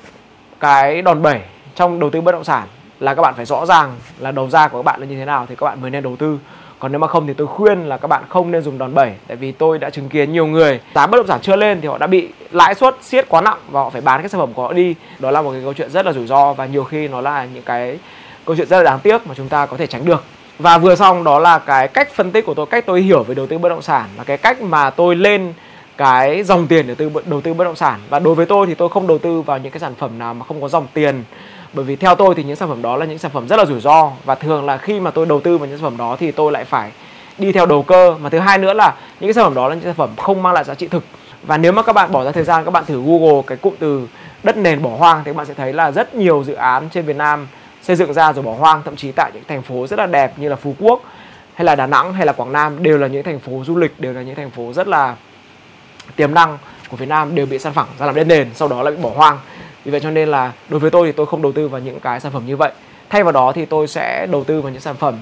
cái 0.59 1.01
đòn 1.01 1.21
bẩy 1.21 1.39
trong 1.75 1.99
đầu 1.99 2.09
tư 2.09 2.21
bất 2.21 2.31
động 2.31 2.43
sản 2.43 2.67
là 2.99 3.13
các 3.13 3.21
bạn 3.21 3.33
phải 3.33 3.45
rõ 3.45 3.65
ràng 3.65 3.95
là 4.19 4.31
đầu 4.31 4.49
ra 4.49 4.67
của 4.67 4.77
các 4.77 4.83
bạn 4.83 4.99
là 4.99 5.05
như 5.05 5.15
thế 5.15 5.25
nào 5.25 5.45
thì 5.49 5.55
các 5.55 5.65
bạn 5.65 5.81
mới 5.81 5.91
nên 5.91 6.03
đầu 6.03 6.15
tư 6.15 6.39
còn 6.79 6.91
nếu 6.91 6.99
mà 6.99 7.07
không 7.07 7.27
thì 7.27 7.33
tôi 7.33 7.47
khuyên 7.47 7.85
là 7.85 7.97
các 7.97 8.07
bạn 8.07 8.23
không 8.29 8.51
nên 8.51 8.61
dùng 8.61 8.77
đòn 8.77 8.93
bẩy, 8.93 9.11
tại 9.27 9.37
vì 9.37 9.51
tôi 9.51 9.79
đã 9.79 9.89
chứng 9.89 10.09
kiến 10.09 10.33
nhiều 10.33 10.47
người 10.47 10.79
giá 10.95 11.07
bất 11.07 11.17
động 11.17 11.27
sản 11.27 11.39
chưa 11.41 11.55
lên 11.55 11.81
thì 11.81 11.87
họ 11.87 11.97
đã 11.97 12.07
bị 12.07 12.29
lãi 12.51 12.75
suất 12.75 12.95
siết 13.01 13.29
quá 13.29 13.41
nặng 13.41 13.57
và 13.69 13.81
họ 13.81 13.89
phải 13.89 14.01
bán 14.01 14.21
cái 14.21 14.29
sản 14.29 14.41
phẩm 14.41 14.53
của 14.53 14.61
họ 14.61 14.73
đi. 14.73 14.95
Đó 15.19 15.31
là 15.31 15.41
một 15.41 15.51
cái 15.51 15.61
câu 15.63 15.73
chuyện 15.73 15.89
rất 15.89 16.05
là 16.05 16.13
rủi 16.13 16.27
ro 16.27 16.53
và 16.53 16.65
nhiều 16.65 16.83
khi 16.83 17.07
nó 17.07 17.21
là 17.21 17.47
những 17.53 17.63
cái 17.63 17.99
câu 18.45 18.55
chuyện 18.55 18.67
rất 18.67 18.77
là 18.77 18.83
đáng 18.83 18.99
tiếc 18.99 19.27
mà 19.27 19.33
chúng 19.37 19.49
ta 19.49 19.65
có 19.65 19.77
thể 19.77 19.87
tránh 19.87 20.05
được. 20.05 20.23
Và 20.59 20.77
vừa 20.77 20.95
xong 20.95 21.23
đó 21.23 21.39
là 21.39 21.59
cái 21.59 21.87
cách 21.87 22.11
phân 22.13 22.31
tích 22.31 22.45
của 22.45 22.53
tôi, 22.53 22.65
cách 22.65 22.85
tôi 22.85 23.01
hiểu 23.01 23.23
về 23.23 23.35
đầu 23.35 23.47
tư 23.47 23.57
bất 23.57 23.69
động 23.69 23.81
sản 23.81 24.05
là 24.17 24.23
cái 24.23 24.37
cách 24.37 24.61
mà 24.61 24.89
tôi 24.89 25.15
lên 25.15 25.53
cái 25.97 26.43
dòng 26.43 26.67
tiền 26.67 26.87
để 26.87 26.95
tư, 26.95 27.11
đầu 27.25 27.41
tư 27.41 27.53
bất 27.53 27.63
động 27.63 27.75
sản. 27.75 27.99
Và 28.09 28.19
đối 28.19 28.35
với 28.35 28.45
tôi 28.45 28.67
thì 28.67 28.73
tôi 28.73 28.89
không 28.89 29.07
đầu 29.07 29.17
tư 29.17 29.41
vào 29.41 29.57
những 29.57 29.71
cái 29.71 29.79
sản 29.79 29.95
phẩm 29.95 30.19
nào 30.19 30.33
mà 30.33 30.45
không 30.45 30.61
có 30.61 30.67
dòng 30.67 30.87
tiền 30.93 31.23
bởi 31.75 31.85
vì 31.85 31.95
theo 31.95 32.15
tôi 32.15 32.35
thì 32.35 32.43
những 32.43 32.55
sản 32.55 32.69
phẩm 32.69 32.81
đó 32.81 32.97
là 32.97 33.05
những 33.05 33.17
sản 33.17 33.31
phẩm 33.31 33.47
rất 33.47 33.55
là 33.55 33.65
rủi 33.65 33.81
ro. 33.81 34.11
Và 34.25 34.35
thường 34.35 34.65
là 34.65 34.77
khi 34.77 34.99
mà 34.99 35.11
tôi 35.11 35.25
đầu 35.25 35.39
tư 35.39 35.57
vào 35.57 35.67
những 35.67 35.77
sản 35.77 35.83
phẩm 35.83 35.97
đó 35.97 36.17
thì 36.19 36.31
tôi 36.31 36.51
lại 36.51 36.65
phải 36.65 36.91
đi 37.37 37.51
theo 37.51 37.65
đầu 37.65 37.83
cơ. 37.83 38.15
Mà 38.21 38.29
thứ 38.29 38.39
hai 38.39 38.57
nữa 38.57 38.73
là 38.73 38.95
những 39.19 39.27
cái 39.27 39.33
sản 39.33 39.43
phẩm 39.43 39.53
đó 39.53 39.69
là 39.69 39.75
những 39.75 39.83
sản 39.83 39.93
phẩm 39.93 40.09
không 40.17 40.43
mang 40.43 40.53
lại 40.53 40.63
giá 40.63 40.73
trị 40.73 40.87
thực. 40.87 41.03
Và 41.43 41.57
nếu 41.57 41.71
mà 41.71 41.81
các 41.81 41.93
bạn 41.93 42.11
bỏ 42.11 42.23
ra 42.23 42.31
thời 42.31 42.43
gian, 42.43 42.65
các 42.65 42.71
bạn 42.71 42.85
thử 42.85 43.01
google 43.05 43.41
cái 43.47 43.57
cụm 43.57 43.73
từ 43.79 44.07
đất 44.43 44.57
nền 44.57 44.81
bỏ 44.81 44.89
hoang 44.89 45.23
thì 45.23 45.31
các 45.31 45.35
bạn 45.35 45.45
sẽ 45.45 45.53
thấy 45.53 45.73
là 45.73 45.91
rất 45.91 46.15
nhiều 46.15 46.43
dự 46.43 46.53
án 46.53 46.89
trên 46.89 47.05
Việt 47.05 47.15
Nam 47.15 47.47
xây 47.81 47.95
dựng 47.95 48.13
ra 48.13 48.33
rồi 48.33 48.43
bỏ 48.43 48.51
hoang. 48.51 48.81
Thậm 48.85 48.95
chí 48.95 49.11
tại 49.11 49.31
những 49.33 49.43
thành 49.47 49.61
phố 49.61 49.87
rất 49.87 49.99
là 49.99 50.05
đẹp 50.05 50.33
như 50.37 50.49
là 50.49 50.55
Phú 50.55 50.75
Quốc, 50.79 51.01
hay 51.53 51.65
là 51.65 51.75
Đà 51.75 51.85
Nẵng, 51.85 52.13
hay 52.13 52.25
là 52.25 52.33
Quảng 52.33 52.51
Nam 52.51 52.83
đều 52.83 52.97
là 52.97 53.07
những 53.07 53.23
thành 53.23 53.39
phố 53.39 53.51
du 53.65 53.77
lịch, 53.77 53.99
đều 53.99 54.13
là 54.13 54.21
những 54.21 54.35
thành 54.35 54.49
phố 54.49 54.73
rất 54.73 54.87
là 54.87 55.15
tiềm 56.15 56.33
năng 56.33 56.57
của 56.89 56.97
Việt 56.97 57.09
Nam, 57.09 57.35
đều 57.35 57.45
bị 57.45 57.59
san 57.59 57.73
phẳng, 57.73 57.87
ra 57.99 58.05
làm 58.05 58.15
đất 58.15 58.27
nền, 58.27 58.49
sau 58.53 58.67
đó 58.67 58.83
lại 58.83 58.93
bị 58.93 59.03
bỏ 59.03 59.09
hoang 59.15 59.39
vì 59.85 59.91
vậy 59.91 59.99
cho 59.99 60.11
nên 60.11 60.29
là 60.29 60.53
đối 60.69 60.79
với 60.79 60.91
tôi 60.91 61.07
thì 61.07 61.11
tôi 61.11 61.25
không 61.25 61.41
đầu 61.41 61.51
tư 61.51 61.67
vào 61.67 61.81
những 61.81 61.99
cái 61.99 62.19
sản 62.19 62.31
phẩm 62.31 62.43
như 62.45 62.57
vậy. 62.57 62.71
Thay 63.09 63.23
vào 63.23 63.31
đó 63.31 63.51
thì 63.51 63.65
tôi 63.65 63.87
sẽ 63.87 64.27
đầu 64.31 64.43
tư 64.43 64.61
vào 64.61 64.71
những 64.71 64.81
sản 64.81 64.95
phẩm 64.95 65.15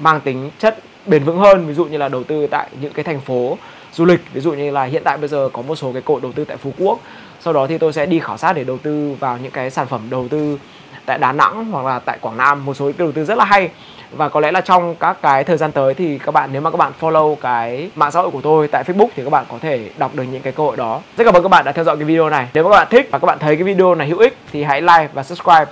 mang 0.00 0.20
tính 0.20 0.50
chất 0.58 0.78
bền 1.06 1.24
vững 1.24 1.38
hơn, 1.38 1.66
ví 1.66 1.74
dụ 1.74 1.84
như 1.84 1.98
là 1.98 2.08
đầu 2.08 2.24
tư 2.24 2.46
tại 2.46 2.68
những 2.80 2.92
cái 2.92 3.04
thành 3.04 3.20
phố 3.20 3.58
du 3.92 4.04
lịch, 4.04 4.20
ví 4.32 4.40
dụ 4.40 4.52
như 4.52 4.70
là 4.70 4.84
hiện 4.84 5.02
tại 5.04 5.18
bây 5.18 5.28
giờ 5.28 5.48
có 5.52 5.62
một 5.62 5.76
số 5.76 5.92
cái 5.92 6.02
cội 6.02 6.20
đầu 6.20 6.32
tư 6.32 6.44
tại 6.44 6.56
Phú 6.56 6.72
Quốc. 6.78 6.98
Sau 7.40 7.52
đó 7.52 7.66
thì 7.66 7.78
tôi 7.78 7.92
sẽ 7.92 8.06
đi 8.06 8.20
khảo 8.20 8.36
sát 8.36 8.52
để 8.52 8.64
đầu 8.64 8.78
tư 8.78 9.14
vào 9.20 9.38
những 9.38 9.52
cái 9.52 9.70
sản 9.70 9.86
phẩm 9.86 10.00
đầu 10.10 10.28
tư 10.28 10.58
tại 11.06 11.18
Đà 11.18 11.32
Nẵng 11.32 11.64
hoặc 11.64 11.86
là 11.86 11.98
tại 11.98 12.18
Quảng 12.20 12.36
Nam. 12.36 12.64
Một 12.64 12.74
số 12.74 12.84
cái 12.84 12.94
đầu 12.98 13.12
tư 13.12 13.24
rất 13.24 13.38
là 13.38 13.44
hay 13.44 13.70
và 14.12 14.28
có 14.28 14.40
lẽ 14.40 14.52
là 14.52 14.60
trong 14.60 14.94
các 14.94 15.22
cái 15.22 15.44
thời 15.44 15.56
gian 15.56 15.72
tới 15.72 15.94
thì 15.94 16.18
các 16.18 16.32
bạn, 16.32 16.50
nếu 16.52 16.62
mà 16.62 16.70
các 16.70 16.76
bạn 16.76 16.92
follow 17.00 17.34
cái 17.34 17.90
mạng 17.94 18.10
xã 18.10 18.20
hội 18.20 18.30
của 18.30 18.40
tôi 18.40 18.68
tại 18.68 18.84
Facebook 18.84 19.08
thì 19.16 19.24
các 19.24 19.30
bạn 19.30 19.44
có 19.50 19.58
thể 19.60 19.90
đọc 19.98 20.14
được 20.14 20.22
những 20.22 20.42
cái 20.42 20.52
cơ 20.52 20.62
hội 20.62 20.76
đó. 20.76 21.00
Rất 21.16 21.24
cảm 21.24 21.34
ơn 21.34 21.42
các 21.42 21.48
bạn 21.48 21.64
đã 21.64 21.72
theo 21.72 21.84
dõi 21.84 21.96
cái 21.96 22.04
video 22.04 22.30
này. 22.30 22.48
Nếu 22.54 22.64
các 22.64 22.70
bạn 22.70 22.86
thích 22.90 23.08
và 23.10 23.18
các 23.18 23.26
bạn 23.26 23.38
thấy 23.38 23.56
cái 23.56 23.64
video 23.64 23.94
này 23.94 24.08
hữu 24.08 24.18
ích 24.18 24.36
thì 24.52 24.62
hãy 24.62 24.80
like 24.80 25.08
và 25.12 25.22
subscribe. 25.22 25.66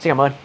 Xin 0.00 0.10
cảm 0.10 0.20
ơn. 0.20 0.43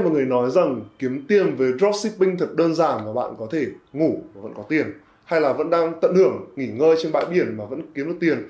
Mọi 0.00 0.10
người 0.10 0.24
nói 0.24 0.50
rằng 0.50 0.84
kiếm 0.98 1.24
tiền 1.28 1.56
với 1.56 1.72
dropshipping 1.78 2.38
thật 2.38 2.54
đơn 2.54 2.74
giản 2.74 3.00
và 3.06 3.12
bạn 3.12 3.34
có 3.38 3.46
thể 3.50 3.66
ngủ 3.92 4.18
và 4.34 4.40
vẫn 4.42 4.52
có 4.56 4.62
tiền 4.68 4.92
hay 5.24 5.40
là 5.40 5.52
vẫn 5.52 5.70
đang 5.70 5.92
tận 6.00 6.14
hưởng 6.14 6.44
nghỉ 6.56 6.66
ngơi 6.66 6.96
trên 7.02 7.12
bãi 7.12 7.24
biển 7.24 7.56
mà 7.56 7.64
vẫn 7.64 7.82
kiếm 7.94 8.08
được 8.08 8.16
tiền. 8.20 8.48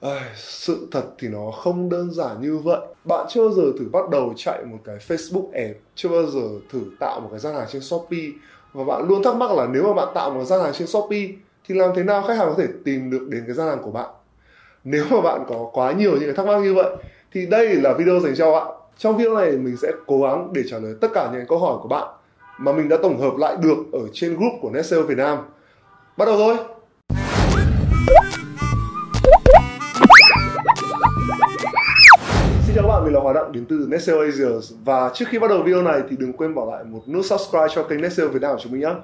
À, 0.00 0.34
sự 0.36 0.88
thật 0.90 1.02
thì 1.18 1.28
nó 1.28 1.50
không 1.50 1.88
đơn 1.88 2.10
giản 2.12 2.40
như 2.40 2.58
vậy. 2.58 2.80
Bạn 3.04 3.26
chưa 3.28 3.40
bao 3.40 3.52
giờ 3.52 3.62
thử 3.78 3.88
bắt 3.92 4.10
đầu 4.10 4.32
chạy 4.36 4.64
một 4.64 4.78
cái 4.84 4.96
facebook 5.08 5.52
Ads 5.52 5.76
chưa 5.94 6.08
bao 6.08 6.26
giờ 6.26 6.48
thử 6.72 6.80
tạo 7.00 7.20
một 7.20 7.28
cái 7.30 7.40
gian 7.40 7.54
hàng 7.54 7.66
trên 7.72 7.82
shopee. 7.82 8.28
Và 8.72 8.84
bạn 8.84 9.08
luôn 9.08 9.22
thắc 9.22 9.36
mắc 9.36 9.50
là 9.52 9.66
nếu 9.66 9.82
mà 9.82 9.94
bạn 9.94 10.08
tạo 10.14 10.30
một 10.30 10.44
gian 10.44 10.60
hàng 10.60 10.72
trên 10.72 10.88
shopee 10.88 11.28
thì 11.68 11.74
làm 11.74 11.90
thế 11.96 12.02
nào 12.02 12.22
khách 12.22 12.36
hàng 12.36 12.48
có 12.48 12.54
thể 12.62 12.68
tìm 12.84 13.10
được 13.10 13.28
đến 13.28 13.42
cái 13.46 13.54
gian 13.54 13.68
hàng 13.68 13.82
của 13.82 13.90
bạn? 13.90 14.10
Nếu 14.84 15.04
mà 15.10 15.20
bạn 15.20 15.44
có 15.48 15.70
quá 15.72 15.92
nhiều 15.92 16.10
những 16.10 16.24
cái 16.24 16.32
thắc 16.32 16.46
mắc 16.46 16.62
như 16.62 16.74
vậy 16.74 16.96
thì 17.32 17.46
đây 17.46 17.74
là 17.74 17.94
video 17.98 18.20
dành 18.20 18.34
cho 18.36 18.52
bạn 18.52 18.79
trong 19.02 19.16
video 19.16 19.34
này 19.34 19.50
mình 19.50 19.76
sẽ 19.76 19.92
cố 20.06 20.22
gắng 20.22 20.52
để 20.52 20.62
trả 20.70 20.78
lời 20.78 20.94
tất 21.00 21.08
cả 21.14 21.30
những 21.32 21.46
câu 21.48 21.58
hỏi 21.58 21.78
của 21.82 21.88
bạn 21.88 22.08
mà 22.58 22.72
mình 22.72 22.88
đã 22.88 22.96
tổng 23.02 23.20
hợp 23.20 23.32
lại 23.38 23.56
được 23.62 23.76
ở 23.92 24.00
trên 24.12 24.36
group 24.36 24.52
của 24.62 24.70
Netsale 24.70 25.02
Việt 25.02 25.18
Nam. 25.18 25.38
Bắt 26.16 26.24
đầu 26.24 26.36
thôi! 26.38 26.56
Xin 32.66 32.74
chào 32.74 32.82
các 32.82 32.88
bạn, 32.88 33.04
mình 33.04 33.14
là 33.14 33.20
Hòa 33.20 33.32
Đặng 33.32 33.52
đến 33.52 33.66
từ 33.68 33.86
Netsale 33.88 34.18
Asia 34.18 34.72
và 34.84 35.10
trước 35.14 35.24
khi 35.28 35.38
bắt 35.38 35.50
đầu 35.50 35.62
video 35.62 35.82
này 35.82 36.00
thì 36.10 36.16
đừng 36.16 36.32
quên 36.32 36.54
bỏ 36.54 36.66
lại 36.70 36.84
một 36.84 37.02
nút 37.08 37.24
subscribe 37.24 37.68
cho 37.74 37.82
kênh 37.82 38.00
Netsale 38.00 38.28
Việt 38.28 38.42
Nam 38.42 38.56
của 38.56 38.60
chúng 38.62 38.72
mình 38.72 38.80
nhé. 38.80 38.94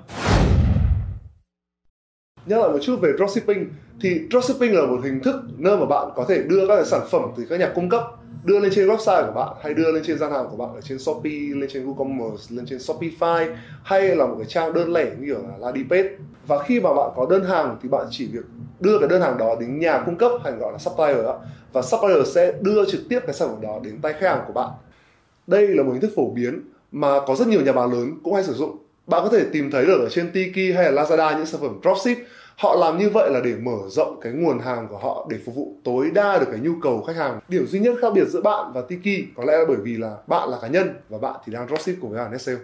Nhắc 2.47 2.61
lại 2.61 2.71
một 2.71 2.79
chút 2.83 2.97
về 3.01 3.13
dropshipping 3.19 3.69
thì 4.01 4.21
dropshipping 4.31 4.75
là 4.75 4.87
một 4.87 5.01
hình 5.05 5.21
thức 5.21 5.35
nơi 5.57 5.77
mà 5.77 5.87
bạn 5.87 6.09
có 6.17 6.25
thể 6.29 6.43
đưa 6.43 6.67
các 6.69 6.87
sản 6.87 7.01
phẩm 7.11 7.23
từ 7.37 7.47
các 7.51 7.61
nhà 7.61 7.73
cung 7.75 7.89
cấp 7.89 8.03
đưa 8.45 8.61
lên 8.61 8.73
trên 8.75 8.89
website 8.89 9.27
của 9.27 9.33
bạn 9.33 9.49
hay 9.63 9.75
đưa 9.75 9.93
lên 9.93 10.03
trên 10.07 10.19
gian 10.19 10.33
hàng 10.33 10.47
của 10.51 10.57
bạn 10.57 10.75
ở 10.75 10.81
trên 10.81 10.99
Shopee, 10.99 11.33
lên 11.33 11.71
trên 11.73 11.87
WooCommerce, 11.87 12.57
lên 12.57 12.67
trên 12.67 12.79
Shopify 12.79 13.55
hay 13.83 14.17
là 14.17 14.27
một 14.27 14.35
cái 14.39 14.47
trang 14.47 14.73
đơn 14.73 14.93
lẻ 14.93 15.05
như 15.05 15.27
kiểu 15.27 15.39
là 15.49 15.57
Ladipet 15.59 16.07
và 16.47 16.63
khi 16.63 16.81
mà 16.81 16.95
bạn 16.95 17.11
có 17.17 17.27
đơn 17.31 17.45
hàng 17.45 17.77
thì 17.83 17.89
bạn 17.89 18.07
chỉ 18.11 18.29
việc 18.33 18.45
đưa 18.81 18.99
cái 18.99 19.09
đơn 19.09 19.23
hàng 19.23 19.39
đó 19.39 19.57
đến 19.61 19.79
nhà 19.79 20.03
cung 20.07 20.17
cấp 20.17 20.33
hay 20.45 20.53
gọi 20.53 20.73
là 20.73 20.79
supplier 20.79 21.25
đó 21.25 21.41
và 21.73 21.83
supplier 21.83 22.35
sẽ 22.35 22.53
đưa 22.61 22.85
trực 22.85 23.01
tiếp 23.09 23.21
cái 23.27 23.35
sản 23.35 23.49
phẩm 23.49 23.61
đó 23.61 23.81
đến 23.85 23.99
tay 24.03 24.13
khách 24.13 24.29
hàng 24.29 24.45
của 24.47 24.53
bạn. 24.53 24.71
Đây 25.47 25.69
là 25.69 25.83
một 25.83 25.93
hình 25.93 26.01
thức 26.01 26.11
phổ 26.17 26.31
biến 26.31 26.61
mà 26.93 27.21
có 27.27 27.35
rất 27.35 27.49
nhiều 27.49 27.61
nhà 27.61 27.73
bán 27.73 27.93
lớn 27.93 28.19
cũng 28.25 28.35
hay 28.35 28.45
sử 28.45 28.53
dụng 28.53 28.77
bạn 29.07 29.23
có 29.23 29.29
thể 29.29 29.45
tìm 29.53 29.71
thấy 29.71 29.87
được 29.87 30.01
ở 30.01 30.09
trên 30.09 30.31
Tiki 30.33 30.77
hay 30.77 30.93
là 30.93 31.03
Lazada 31.03 31.37
những 31.37 31.47
sản 31.47 31.61
phẩm 31.61 31.81
dropship. 31.83 32.19
Họ 32.57 32.77
làm 32.77 32.99
như 32.99 33.11
vậy 33.11 33.31
là 33.31 33.41
để 33.45 33.55
mở 33.55 33.77
rộng 33.89 34.21
cái 34.21 34.33
nguồn 34.33 34.59
hàng 34.59 34.89
của 34.89 34.99
họ 34.99 35.27
để 35.31 35.37
phục 35.47 35.55
vụ 35.55 35.77
tối 35.85 36.11
đa 36.15 36.39
được 36.39 36.47
cái 36.51 36.61
nhu 36.61 36.73
cầu 36.83 37.03
khách 37.03 37.17
hàng. 37.17 37.41
Điểm 37.49 37.67
duy 37.67 37.79
nhất 37.79 37.95
khác 38.01 38.13
biệt 38.15 38.25
giữa 38.29 38.41
bạn 38.41 38.73
và 38.75 38.81
Tiki 38.81 39.25
có 39.37 39.45
lẽ 39.45 39.59
là 39.59 39.65
bởi 39.69 39.77
vì 39.77 39.97
là 39.97 40.17
bạn 40.27 40.49
là 40.49 40.59
cá 40.63 40.69
nhân 40.69 40.89
và 41.09 41.19
bạn 41.19 41.37
thì 41.47 41.53
đang 41.53 41.69
dropship 41.69 41.95
cùng 42.01 42.11
với 42.11 42.21
hàng 42.21 42.33
Netsale 42.33 42.59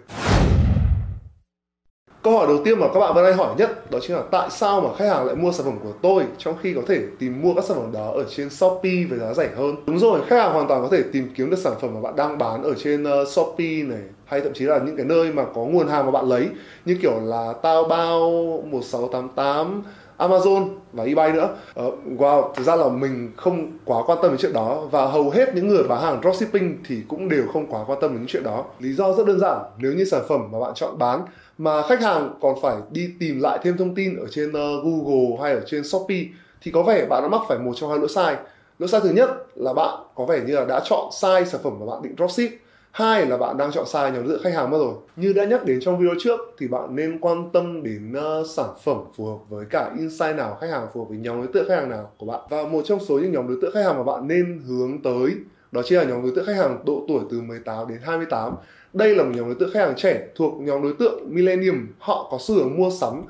Câu 2.23 2.37
hỏi 2.37 2.47
đầu 2.47 2.57
tiên 2.65 2.79
mà 2.79 2.87
các 2.93 2.99
bạn 2.99 3.13
vẫn 3.15 3.23
hay 3.25 3.33
hỏi 3.33 3.55
nhất 3.57 3.91
đó 3.91 3.99
chính 4.01 4.15
là 4.15 4.23
tại 4.31 4.49
sao 4.51 4.81
mà 4.81 4.89
khách 4.97 5.09
hàng 5.09 5.25
lại 5.25 5.35
mua 5.35 5.51
sản 5.51 5.65
phẩm 5.65 5.79
của 5.83 5.93
tôi 6.01 6.23
trong 6.37 6.55
khi 6.61 6.73
có 6.73 6.81
thể 6.87 7.01
tìm 7.19 7.41
mua 7.41 7.53
các 7.53 7.63
sản 7.65 7.77
phẩm 7.77 7.91
đó 7.91 8.11
ở 8.11 8.25
trên 8.35 8.49
Shopee 8.49 9.05
với 9.09 9.19
giá 9.19 9.33
rẻ 9.33 9.49
hơn. 9.55 9.75
Đúng 9.85 9.99
rồi, 9.99 10.21
khách 10.27 10.37
hàng 10.37 10.53
hoàn 10.53 10.67
toàn 10.67 10.81
có 10.81 10.87
thể 10.91 11.03
tìm 11.13 11.33
kiếm 11.35 11.49
được 11.49 11.59
sản 11.59 11.73
phẩm 11.81 11.93
mà 11.93 12.01
bạn 12.01 12.15
đang 12.15 12.37
bán 12.37 12.63
ở 12.63 12.73
trên 12.83 13.03
uh, 13.03 13.27
Shopee 13.27 13.83
này 13.83 14.01
hay 14.33 14.41
thậm 14.41 14.53
chí 14.53 14.65
là 14.65 14.79
những 14.85 14.97
cái 14.97 15.05
nơi 15.05 15.31
mà 15.31 15.45
có 15.55 15.61
nguồn 15.61 15.87
hàng 15.87 16.05
mà 16.05 16.11
bạn 16.11 16.29
lấy 16.29 16.49
như 16.85 16.97
kiểu 17.01 17.19
là 17.23 17.53
Taobao 17.61 18.31
1688 18.71 19.83
Amazon 20.17 20.69
và 20.93 21.03
eBay 21.03 21.31
nữa. 21.31 21.49
Uh, 21.87 21.93
wow, 22.17 22.53
thực 22.53 22.63
ra 22.63 22.75
là 22.75 22.89
mình 22.89 23.31
không 23.37 23.71
quá 23.85 24.03
quan 24.05 24.17
tâm 24.21 24.31
đến 24.31 24.37
chuyện 24.39 24.53
đó 24.53 24.87
và 24.91 25.05
hầu 25.05 25.29
hết 25.29 25.55
những 25.55 25.67
người 25.67 25.83
bán 25.83 26.01
hàng 26.01 26.21
dropshipping 26.23 26.77
thì 26.87 27.01
cũng 27.07 27.29
đều 27.29 27.43
không 27.53 27.67
quá 27.67 27.83
quan 27.87 27.99
tâm 28.01 28.11
đến 28.11 28.19
những 28.19 28.27
chuyện 28.27 28.43
đó. 28.43 28.65
Lý 28.79 28.93
do 28.93 29.13
rất 29.13 29.27
đơn 29.27 29.39
giản, 29.39 29.57
nếu 29.77 29.93
như 29.93 30.05
sản 30.05 30.21
phẩm 30.29 30.41
mà 30.51 30.59
bạn 30.59 30.71
chọn 30.75 30.97
bán 30.97 31.21
mà 31.57 31.81
khách 31.81 32.01
hàng 32.01 32.33
còn 32.41 32.55
phải 32.61 32.75
đi 32.91 33.09
tìm 33.19 33.39
lại 33.39 33.59
thêm 33.63 33.77
thông 33.77 33.95
tin 33.95 34.19
ở 34.19 34.25
trên 34.31 34.49
uh, 34.49 34.83
Google 34.83 35.37
hay 35.41 35.53
ở 35.53 35.61
trên 35.65 35.83
Shopee 35.83 36.23
thì 36.61 36.71
có 36.71 36.83
vẻ 36.83 37.05
bạn 37.09 37.23
đã 37.23 37.27
mắc 37.27 37.41
phải 37.47 37.57
một 37.57 37.73
trong 37.75 37.89
hai 37.89 37.99
lỗi 37.99 38.09
sai. 38.09 38.35
Lỗi 38.79 38.89
sai 38.89 39.01
thứ 39.03 39.09
nhất 39.09 39.29
là 39.55 39.73
bạn 39.73 39.99
có 40.15 40.25
vẻ 40.25 40.41
như 40.45 40.55
là 40.55 40.65
đã 40.65 40.81
chọn 40.85 41.09
sai 41.11 41.45
sản 41.45 41.61
phẩm 41.63 41.73
mà 41.79 41.85
bạn 41.85 42.01
định 42.01 42.15
dropship 42.17 42.63
hai 42.93 43.25
là 43.25 43.37
bạn 43.37 43.57
đang 43.57 43.71
chọn 43.71 43.85
sai 43.85 44.11
nhóm 44.11 44.23
đối 44.23 44.33
tượng 44.33 44.43
khách 44.43 44.53
hàng 44.53 44.69
mất 44.69 44.77
rồi. 44.77 44.93
Như 45.15 45.33
đã 45.33 45.45
nhắc 45.45 45.65
đến 45.65 45.79
trong 45.81 45.99
video 45.99 46.15
trước 46.19 46.39
thì 46.57 46.67
bạn 46.67 46.95
nên 46.95 47.19
quan 47.19 47.49
tâm 47.53 47.83
đến 47.83 48.13
uh, 48.17 48.47
sản 48.49 48.69
phẩm 48.83 48.97
phù 49.15 49.25
hợp 49.25 49.37
với 49.49 49.65
cả 49.69 49.91
insight 49.97 50.35
nào 50.35 50.57
khách 50.61 50.69
hàng 50.69 50.87
phù 50.93 50.99
hợp 50.99 51.09
với 51.09 51.17
nhóm 51.17 51.37
đối 51.37 51.47
tượng 51.47 51.67
khách 51.67 51.75
hàng 51.75 51.89
nào 51.89 52.11
của 52.17 52.25
bạn. 52.25 52.39
Và 52.49 52.63
một 52.63 52.81
trong 52.85 52.99
số 52.99 53.19
những 53.19 53.31
nhóm 53.31 53.47
đối 53.47 53.57
tượng 53.61 53.71
khách 53.73 53.83
hàng 53.83 53.97
mà 53.97 54.03
bạn 54.03 54.27
nên 54.27 54.61
hướng 54.67 55.01
tới 55.01 55.31
đó 55.71 55.81
chính 55.85 55.97
là 55.97 56.03
nhóm 56.03 56.21
đối 56.21 56.31
tượng 56.35 56.45
khách 56.45 56.55
hàng 56.55 56.79
độ 56.85 57.05
tuổi 57.07 57.19
từ 57.31 57.41
18 57.41 57.87
đến 57.87 57.97
28 58.03 58.55
đây 58.93 59.15
là 59.15 59.23
một 59.23 59.31
nhóm 59.35 59.45
đối 59.45 59.55
tượng 59.55 59.69
khách 59.73 59.79
hàng 59.79 59.93
trẻ 59.97 60.27
thuộc 60.35 60.53
nhóm 60.59 60.81
đối 60.81 60.93
tượng 60.99 61.35
millennium. 61.35 61.87
Họ 61.99 62.27
có 62.31 62.37
xu 62.41 62.55
hướng 62.55 62.77
mua 62.77 62.89
sắm 62.91 63.23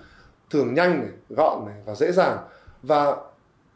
thường 0.50 0.74
nhanh 0.74 1.00
này, 1.00 1.10
gọn 1.30 1.66
này 1.66 1.76
và 1.86 1.96
dễ 1.96 2.12
dàng. 2.12 2.38
Và 2.84 3.16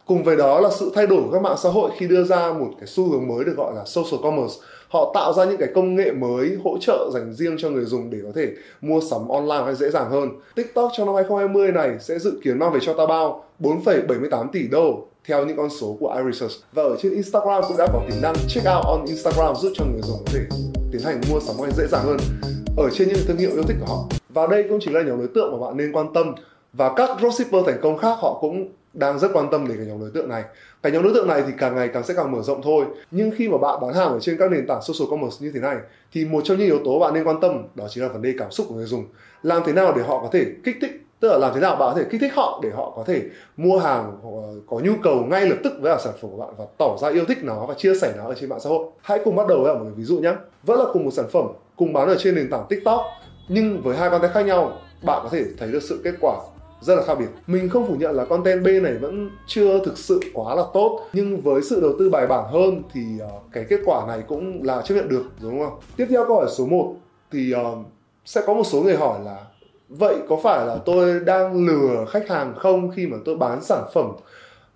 cùng 0.06 0.24
với 0.24 0.38
đó 0.38 0.60
là 0.60 0.70
sự 0.80 0.92
thay 0.96 1.08
đổi 1.08 1.22
của 1.24 1.32
các 1.32 1.42
mạng 1.42 1.58
xã 1.58 1.70
hội 1.70 1.92
khi 1.98 2.08
đưa 2.08 2.24
ra 2.24 2.54
một 2.54 2.70
cái 2.80 2.88
xu 2.88 3.10
hướng 3.10 3.28
mới 3.28 3.46
được 3.46 3.54
gọi 3.58 3.76
là 3.76 3.84
social 3.86 4.24
commerce 4.24 4.56
họ 4.90 5.12
tạo 5.14 5.34
ra 5.34 5.46
những 5.46 5.58
cái 5.58 5.70
công 5.76 5.96
nghệ 5.96 6.12
mới 6.12 6.58
hỗ 6.64 6.78
trợ 6.82 7.10
dành 7.14 7.34
riêng 7.34 7.56
cho 7.58 7.70
người 7.70 7.86
dùng 7.86 8.10
để 8.10 8.18
có 8.24 8.30
thể 8.36 8.48
mua 8.82 9.02
sắm 9.02 9.28
online 9.28 9.64
hay 9.66 9.76
dễ 9.76 9.90
dàng 9.90 10.10
hơn. 10.10 10.30
TikTok 10.56 10.92
trong 10.98 11.06
năm 11.06 11.16
2020 11.16 11.72
này 11.72 11.98
sẽ 12.00 12.20
dự 12.20 12.40
kiến 12.44 12.60
mang 12.60 12.74
về 12.74 12.80
cho 12.84 12.94
Taobao 12.94 13.44
4,78 13.60 14.48
tỷ 14.52 14.68
đô 14.68 15.06
theo 15.26 15.46
những 15.46 15.58
con 15.58 15.70
số 15.70 15.98
của 16.00 16.16
iResearch. 16.18 16.56
Và 16.74 16.84
ở 16.84 16.98
trên 17.02 17.14
Instagram 17.14 17.64
cũng 17.68 17.78
đã 17.78 17.88
có 17.94 18.02
tính 18.10 18.22
năng 18.22 18.36
check 18.48 18.68
out 18.76 18.86
on 18.86 19.06
Instagram 19.06 19.56
giúp 19.56 19.72
cho 19.76 19.86
người 19.86 20.02
dùng 20.02 20.18
có 20.26 20.32
thể 20.34 20.40
tiến 20.92 21.02
hành 21.02 21.22
mua 21.32 21.40
sắm 21.40 21.56
online 21.58 21.76
dễ 21.78 21.88
dàng 21.88 22.04
hơn 22.06 22.18
ở 22.78 22.90
trên 22.90 23.08
những 23.08 23.18
thương 23.28 23.38
hiệu 23.38 23.52
yêu 23.54 23.64
thích 23.64 23.78
của 23.80 23.96
họ. 23.96 24.04
Và 24.30 24.48
đây 24.48 24.66
cũng 24.70 24.80
chính 24.82 24.94
là 24.94 25.02
nhóm 25.02 25.18
đối 25.18 25.28
tượng 25.28 25.52
mà 25.52 25.68
bạn 25.68 25.78
nên 25.78 25.92
quan 25.92 26.14
tâm 26.14 26.36
và 26.74 26.94
các 26.96 27.10
dropshipper 27.20 27.66
thành 27.66 27.80
công 27.82 27.98
khác 27.98 28.18
họ 28.20 28.38
cũng 28.42 28.68
đang 28.98 29.20
rất 29.20 29.32
quan 29.34 29.50
tâm 29.52 29.68
đến 29.68 29.78
cái 29.78 29.86
nhóm 29.86 30.00
đối 30.00 30.12
tượng 30.14 30.30
này. 30.30 30.44
Cái 30.84 30.92
nhóm 30.92 31.04
đối 31.04 31.14
tượng 31.14 31.28
này 31.28 31.44
thì 31.48 31.54
càng 31.58 31.76
ngày 31.76 31.90
càng 31.94 32.04
sẽ 32.04 32.14
càng 32.14 32.32
mở 32.32 32.42
rộng 32.42 32.62
thôi. 32.62 32.86
Nhưng 33.12 33.32
khi 33.38 33.50
mà 33.50 33.58
bạn 33.58 33.80
bán 33.82 33.94
hàng 33.94 34.12
ở 34.12 34.20
trên 34.20 34.38
các 34.38 34.52
nền 34.52 34.68
tảng 34.68 34.82
social 34.82 35.10
commerce 35.10 35.38
như 35.40 35.52
thế 35.54 35.60
này, 35.60 35.78
thì 36.14 36.26
một 36.26 36.42
trong 36.44 36.58
những 36.58 36.68
yếu 36.68 36.80
tố 36.86 37.00
bạn 37.00 37.14
nên 37.14 37.24
quan 37.24 37.40
tâm 37.42 37.68
đó 37.76 37.88
chính 37.90 38.04
là 38.04 38.10
vấn 38.10 38.22
đề 38.22 38.34
cảm 38.40 38.52
xúc 38.52 38.66
của 38.70 38.76
người 38.76 38.86
dùng. 38.86 39.06
Làm 39.44 39.62
thế 39.66 39.74
nào 39.74 39.94
để 39.96 40.04
họ 40.04 40.20
có 40.22 40.30
thể 40.32 40.46
kích 40.64 40.76
thích, 40.82 40.92
tức 41.20 41.30
là 41.30 41.38
làm 41.38 41.52
thế 41.54 41.60
nào 41.60 41.76
bạn 41.76 41.94
có 41.94 42.02
thể 42.02 42.08
kích 42.10 42.22
thích 42.22 42.34
họ 42.36 42.60
để 42.64 42.70
họ 42.70 42.94
có 42.96 43.04
thể 43.08 43.22
mua 43.58 43.80
hàng 43.80 44.20
có 44.68 44.80
nhu 44.84 44.94
cầu 45.04 45.16
ngay 45.16 45.46
lập 45.46 45.58
tức 45.64 45.74
với 45.82 45.92
cả 45.94 46.02
sản 46.04 46.14
phẩm 46.22 46.32
của 46.32 46.38
bạn 46.38 46.50
và 46.58 46.66
tỏ 46.78 46.98
ra 47.02 47.10
yêu 47.10 47.26
thích 47.26 47.38
nó 47.42 47.66
và 47.66 47.74
chia 47.74 47.96
sẻ 47.96 48.14
nó 48.18 48.24
ở 48.24 48.34
trên 48.40 48.50
mạng 48.50 48.60
xã 48.60 48.70
hội. 48.70 48.86
Hãy 49.02 49.20
cùng 49.26 49.36
bắt 49.36 49.48
đầu 49.48 49.64
với 49.64 49.76
một 49.76 49.86
ví 49.96 50.04
dụ 50.04 50.20
nhé 50.20 50.34
vẫn 50.64 50.80
là 50.80 50.86
cùng 50.94 51.06
một 51.06 51.12
sản 51.12 51.26
phẩm, 51.32 51.48
cùng 51.76 51.94
bán 51.94 52.08
ở 52.08 52.16
trên 52.20 52.36
nền 52.36 52.50
tảng 52.50 52.66
tiktok, 52.70 53.02
nhưng 53.48 53.82
với 53.82 53.98
hai 53.98 54.10
content 54.10 54.34
khác 54.34 54.42
nhau, 54.42 54.78
bạn 55.04 55.20
có 55.24 55.30
thể 55.30 55.44
thấy 55.58 55.72
được 55.72 55.84
sự 55.84 56.02
kết 56.04 56.14
quả 56.22 56.36
rất 56.82 56.96
là 56.96 57.04
khác 57.04 57.16
biệt. 57.20 57.28
Mình 57.48 57.70
không 57.70 57.88
phủ 57.88 57.96
nhận 57.96 58.16
là 58.16 58.26
content 58.26 58.64
B 58.64 58.68
này 58.84 58.94
vẫn 58.94 59.30
chưa 59.48 59.86
thực 59.86 59.98
sự 59.98 60.20
quá 60.34 60.56
là 60.56 60.64
tốt 60.74 61.08
nhưng 61.14 61.42
với 61.42 61.62
sự 61.62 61.82
đầu 61.82 61.92
tư 62.00 62.10
bài 62.10 62.28
bản 62.28 62.46
hơn 62.52 62.84
thì 62.94 63.02
uh, 63.24 63.44
cái 63.52 63.66
kết 63.70 63.80
quả 63.86 64.06
này 64.08 64.24
cũng 64.28 64.64
là 64.64 64.82
chấp 64.82 64.96
nhận 64.96 65.10
được 65.10 65.24
đúng 65.42 65.60
không? 65.60 65.80
Tiếp 65.96 66.06
theo 66.10 66.26
câu 66.26 66.36
hỏi 66.36 66.48
số 66.58 66.66
1 66.66 66.96
thì 67.32 67.54
uh, 67.54 67.86
sẽ 68.26 68.42
có 68.48 68.54
một 68.54 68.64
số 68.64 68.82
người 68.82 68.96
hỏi 68.96 69.20
là 69.26 69.38
vậy 69.90 70.16
có 70.30 70.40
phải 70.44 70.66
là 70.66 70.78
tôi 70.86 71.20
đang 71.20 71.66
lừa 71.68 72.06
khách 72.10 72.30
hàng 72.30 72.54
không 72.58 72.92
khi 72.92 73.08
mà 73.08 73.18
tôi 73.26 73.36
bán 73.36 73.64
sản 73.64 73.84
phẩm 73.94 74.12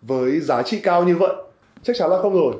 với 0.02 0.40
giá 0.40 0.64
trị 0.64 0.80
cao 0.80 1.04
như 1.04 1.16
vậy? 1.18 1.36
Chắc 1.84 1.96
chắn 2.00 2.10
là 2.10 2.22
không 2.22 2.34
rồi. 2.34 2.54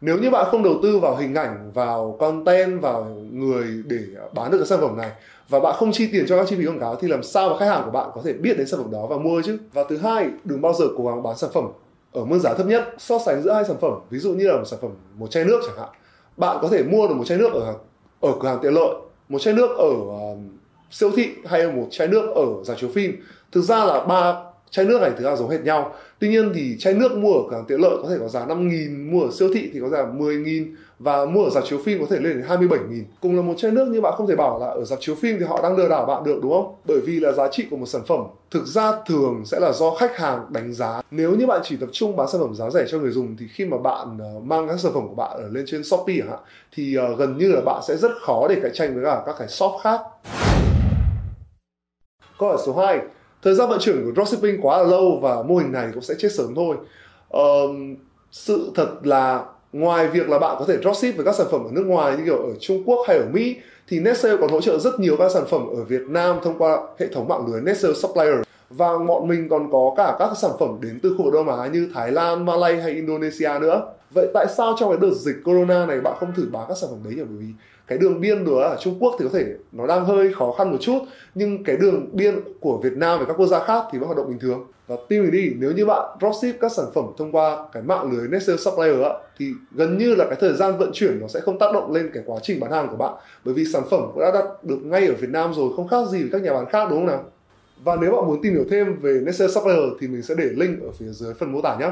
Nếu 0.00 0.18
như 0.18 0.30
bạn 0.30 0.48
không 0.50 0.62
đầu 0.62 0.74
tư 0.82 0.98
vào 0.98 1.16
hình 1.16 1.34
ảnh 1.34 1.70
vào 1.74 2.16
content 2.20 2.80
vào 2.80 3.04
người 3.32 3.66
để 3.86 3.98
bán 4.34 4.50
được 4.50 4.58
cái 4.58 4.66
sản 4.66 4.80
phẩm 4.80 4.96
này 4.96 5.10
và 5.52 5.60
bạn 5.60 5.74
không 5.76 5.92
chi 5.92 6.08
tiền 6.12 6.24
cho 6.28 6.36
các 6.36 6.46
chi 6.48 6.56
phí 6.56 6.66
quảng 6.66 6.80
cáo 6.80 6.96
thì 6.96 7.08
làm 7.08 7.22
sao 7.22 7.48
mà 7.48 7.58
khách 7.58 7.66
hàng 7.66 7.82
của 7.84 7.90
bạn 7.90 8.10
có 8.14 8.20
thể 8.24 8.32
biết 8.32 8.58
đến 8.58 8.66
sản 8.66 8.80
phẩm 8.82 8.90
đó 8.90 9.06
và 9.06 9.16
mua 9.16 9.42
chứ? 9.42 9.58
Và 9.72 9.84
thứ 9.88 9.96
hai 9.96 10.30
đừng 10.44 10.60
bao 10.60 10.74
giờ 10.74 10.84
cố 10.96 11.06
gắng 11.06 11.22
bán 11.22 11.36
sản 11.36 11.50
phẩm 11.52 11.68
ở 12.12 12.24
mức 12.24 12.38
giá 12.38 12.54
thấp 12.54 12.66
nhất 12.66 12.94
so 12.98 13.18
sánh 13.18 13.42
giữa 13.42 13.52
hai 13.52 13.64
sản 13.64 13.76
phẩm. 13.80 13.92
Ví 14.10 14.18
dụ 14.18 14.32
như 14.32 14.48
là 14.48 14.56
một 14.56 14.64
sản 14.64 14.78
phẩm 14.82 14.90
một 15.14 15.30
chai 15.30 15.44
nước 15.44 15.60
chẳng 15.66 15.76
hạn. 15.78 15.88
Bạn 16.36 16.58
có 16.62 16.68
thể 16.68 16.82
mua 16.82 17.08
được 17.08 17.14
một 17.14 17.24
chai 17.24 17.38
nước 17.38 17.52
ở 17.52 17.74
ở 18.20 18.32
cửa 18.40 18.48
hàng 18.48 18.58
tiện 18.62 18.74
lợi 18.74 18.94
một 19.28 19.38
chai 19.38 19.54
nước 19.54 19.76
ở 19.78 19.88
uh, 19.88 20.38
siêu 20.90 21.10
thị 21.16 21.28
hay 21.46 21.72
một 21.72 21.86
chai 21.90 22.08
nước 22.08 22.32
ở 22.34 22.64
rạp 22.64 22.78
chiếu 22.78 22.90
phim. 22.94 23.16
Thực 23.52 23.62
ra 23.62 23.84
là 23.84 24.04
ba 24.04 24.34
chai 24.70 24.84
nước 24.84 25.00
này 25.00 25.10
thực 25.10 25.24
ra 25.24 25.36
giống 25.36 25.50
hệt 25.50 25.60
nhau. 25.60 25.94
Tuy 26.18 26.28
nhiên 26.28 26.52
thì 26.54 26.76
chai 26.78 26.94
nước 26.94 27.12
mua 27.16 27.32
ở 27.32 27.42
cửa 27.50 27.56
hàng 27.56 27.64
tiện 27.68 27.80
lợi 27.80 27.96
có 28.02 28.08
thể 28.08 28.16
có 28.20 28.28
giá 28.28 28.46
5.000 28.46 29.10
mua 29.12 29.22
ở 29.22 29.30
siêu 29.32 29.48
thị 29.54 29.70
thì 29.72 29.80
có 29.80 29.88
giá 29.88 29.98
10.000 29.98 30.74
và 31.02 31.24
mua 31.24 31.44
ở 31.44 31.50
dạp 31.50 31.64
chiếu 31.64 31.78
phim 31.84 32.00
có 32.00 32.06
thể 32.10 32.18
lên 32.18 32.36
đến 32.38 32.46
27.000 32.48 33.04
cùng 33.20 33.36
là 33.36 33.42
một 33.42 33.54
chai 33.56 33.70
nước 33.70 33.88
nhưng 33.90 34.02
bạn 34.02 34.14
không 34.16 34.26
thể 34.26 34.36
bảo 34.36 34.58
là 34.58 34.66
ở 34.66 34.84
dạp 34.84 34.98
chiếu 35.00 35.14
phim 35.14 35.36
thì 35.38 35.44
họ 35.44 35.62
đang 35.62 35.76
lừa 35.76 35.88
đảo 35.88 36.06
bạn 36.06 36.24
được 36.24 36.38
đúng 36.42 36.52
không? 36.52 36.74
Bởi 36.84 37.00
vì 37.06 37.20
là 37.20 37.32
giá 37.32 37.48
trị 37.48 37.66
của 37.70 37.76
một 37.76 37.86
sản 37.86 38.02
phẩm 38.06 38.20
thực 38.50 38.66
ra 38.66 38.92
thường 39.06 39.42
sẽ 39.44 39.60
là 39.60 39.72
do 39.72 39.94
khách 39.94 40.16
hàng 40.16 40.46
đánh 40.50 40.72
giá. 40.72 41.02
Nếu 41.10 41.36
như 41.36 41.46
bạn 41.46 41.60
chỉ 41.64 41.76
tập 41.76 41.88
trung 41.92 42.16
bán 42.16 42.28
sản 42.28 42.40
phẩm 42.40 42.54
giá 42.54 42.70
rẻ 42.70 42.84
cho 42.88 42.98
người 42.98 43.10
dùng 43.10 43.36
thì 43.38 43.46
khi 43.48 43.64
mà 43.64 43.78
bạn 43.78 44.18
ờ, 44.18 44.40
mang 44.42 44.68
các 44.68 44.80
sản 44.80 44.92
phẩm 44.94 45.08
của 45.08 45.14
bạn 45.14 45.30
ở 45.30 45.48
lên 45.48 45.64
trên 45.68 45.84
shopee 45.84 46.16
chẳng 46.18 46.28
hạn 46.28 46.40
thì 46.72 46.96
ờ, 46.96 47.16
gần 47.16 47.38
như 47.38 47.52
là 47.52 47.60
bạn 47.60 47.82
sẽ 47.88 47.96
rất 47.96 48.10
khó 48.20 48.48
để 48.48 48.56
cạnh 48.62 48.72
tranh 48.74 48.94
với 48.94 49.04
cả 49.04 49.22
các 49.26 49.34
cái 49.38 49.48
shop 49.48 49.72
khác. 49.82 50.00
Câu 52.38 52.48
hỏi 52.48 52.58
số 52.66 52.76
2 52.76 53.00
thời 53.42 53.54
gian 53.54 53.68
vận 53.68 53.78
chuyển 53.80 54.04
của 54.04 54.12
dropshipping 54.16 54.60
quá 54.62 54.78
là 54.78 54.84
lâu 54.84 55.18
và 55.22 55.42
mô 55.42 55.56
hình 55.56 55.72
này 55.72 55.88
cũng 55.94 56.02
sẽ 56.02 56.14
chết 56.18 56.32
sớm 56.32 56.54
thôi. 56.54 56.76
Um, 57.28 57.96
sự 58.30 58.72
thật 58.74 58.88
là 59.02 59.44
ngoài 59.72 60.08
việc 60.08 60.28
là 60.28 60.38
bạn 60.38 60.56
có 60.58 60.64
thể 60.64 60.76
dropship 60.82 61.16
với 61.16 61.24
các 61.24 61.34
sản 61.34 61.46
phẩm 61.50 61.64
ở 61.64 61.70
nước 61.72 61.86
ngoài 61.86 62.16
như 62.16 62.24
kiểu 62.24 62.36
ở 62.36 62.54
Trung 62.60 62.82
Quốc 62.86 63.04
hay 63.08 63.16
ở 63.16 63.26
Mỹ 63.32 63.56
thì 63.88 64.00
Netsale 64.00 64.36
còn 64.40 64.50
hỗ 64.50 64.60
trợ 64.60 64.78
rất 64.78 65.00
nhiều 65.00 65.16
các 65.18 65.30
sản 65.32 65.44
phẩm 65.50 65.66
ở 65.76 65.84
Việt 65.84 66.02
Nam 66.08 66.36
thông 66.42 66.58
qua 66.58 66.78
hệ 66.98 67.06
thống 67.08 67.28
mạng 67.28 67.46
lưới 67.46 67.60
Netsale 67.60 67.94
Supplier 67.94 68.34
và 68.70 68.98
bọn 68.98 69.28
mình 69.28 69.48
còn 69.48 69.72
có 69.72 69.94
cả 69.96 70.16
các 70.18 70.30
sản 70.36 70.50
phẩm 70.60 70.78
đến 70.80 71.00
từ 71.02 71.14
khu 71.18 71.24
vực 71.24 71.34
Đông 71.34 71.60
Á 71.60 71.66
như 71.66 71.88
Thái 71.94 72.12
Lan, 72.12 72.46
Malay 72.46 72.80
hay 72.80 72.90
Indonesia 72.90 73.50
nữa. 73.60 73.82
Vậy 74.14 74.26
tại 74.34 74.46
sao 74.56 74.74
trong 74.78 74.90
cái 74.90 74.98
đợt 75.00 75.14
dịch 75.14 75.36
corona 75.44 75.86
này 75.86 76.00
bạn 76.00 76.16
không 76.20 76.32
thử 76.36 76.48
bán 76.52 76.64
các 76.68 76.78
sản 76.78 76.90
phẩm 76.90 77.00
đấy 77.04 77.14
nhỉ? 77.14 77.22
Bởi 77.22 77.38
vì 77.38 77.46
cái 77.86 77.98
đường 77.98 78.20
biên 78.20 78.44
đó 78.44 78.60
ở 78.60 78.76
Trung 78.80 78.96
Quốc 79.00 79.16
thì 79.18 79.24
có 79.24 79.38
thể 79.38 79.44
nó 79.72 79.86
đang 79.86 80.04
hơi 80.04 80.32
khó 80.34 80.52
khăn 80.58 80.70
một 80.70 80.76
chút 80.80 80.98
nhưng 81.34 81.64
cái 81.64 81.76
đường 81.76 82.08
biên 82.12 82.40
của 82.60 82.78
Việt 82.78 82.92
Nam 82.96 83.18
và 83.18 83.24
các 83.24 83.36
quốc 83.36 83.46
gia 83.46 83.64
khác 83.64 83.84
thì 83.92 83.98
vẫn 83.98 84.06
hoạt 84.06 84.16
động 84.16 84.28
bình 84.28 84.38
thường 84.38 84.71
và 84.86 84.96
tin 85.08 85.22
mình 85.22 85.30
đi 85.30 85.52
nếu 85.58 85.72
như 85.72 85.86
bạn 85.86 86.18
dropship 86.20 86.60
các 86.60 86.72
sản 86.72 86.86
phẩm 86.94 87.04
thông 87.18 87.32
qua 87.32 87.68
cái 87.72 87.82
mạng 87.82 88.12
lưới 88.12 88.28
Nestle 88.28 88.56
Supplier 88.56 89.00
á, 89.02 89.10
thì 89.38 89.52
gần 89.72 89.98
như 89.98 90.14
là 90.14 90.24
cái 90.24 90.36
thời 90.40 90.52
gian 90.52 90.78
vận 90.78 90.90
chuyển 90.92 91.20
nó 91.20 91.28
sẽ 91.28 91.40
không 91.40 91.58
tác 91.58 91.74
động 91.74 91.92
lên 91.92 92.10
cái 92.14 92.22
quá 92.26 92.38
trình 92.42 92.60
bán 92.60 92.70
hàng 92.70 92.88
của 92.90 92.96
bạn. 92.96 93.14
Bởi 93.44 93.54
vì 93.54 93.64
sản 93.64 93.82
phẩm 93.90 94.00
cũng 94.14 94.20
đã 94.20 94.30
đặt 94.34 94.64
được 94.64 94.78
ngay 94.84 95.06
ở 95.06 95.14
Việt 95.14 95.30
Nam 95.30 95.54
rồi 95.54 95.70
không 95.76 95.88
khác 95.88 96.08
gì 96.10 96.20
với 96.22 96.30
các 96.32 96.42
nhà 96.42 96.54
bán 96.54 96.66
khác 96.66 96.86
đúng 96.90 96.98
không 96.98 97.06
nào? 97.06 97.24
Và 97.84 97.96
nếu 98.00 98.12
bạn 98.12 98.26
muốn 98.26 98.42
tìm 98.42 98.52
hiểu 98.52 98.64
thêm 98.70 99.00
về 99.00 99.20
Nestle 99.24 99.48
Supplier 99.48 99.78
thì 100.00 100.08
mình 100.08 100.22
sẽ 100.22 100.34
để 100.34 100.44
link 100.44 100.82
ở 100.82 100.88
phía 100.98 101.08
dưới 101.10 101.34
phần 101.34 101.52
mô 101.52 101.60
tả 101.60 101.76
nhé 101.80 101.90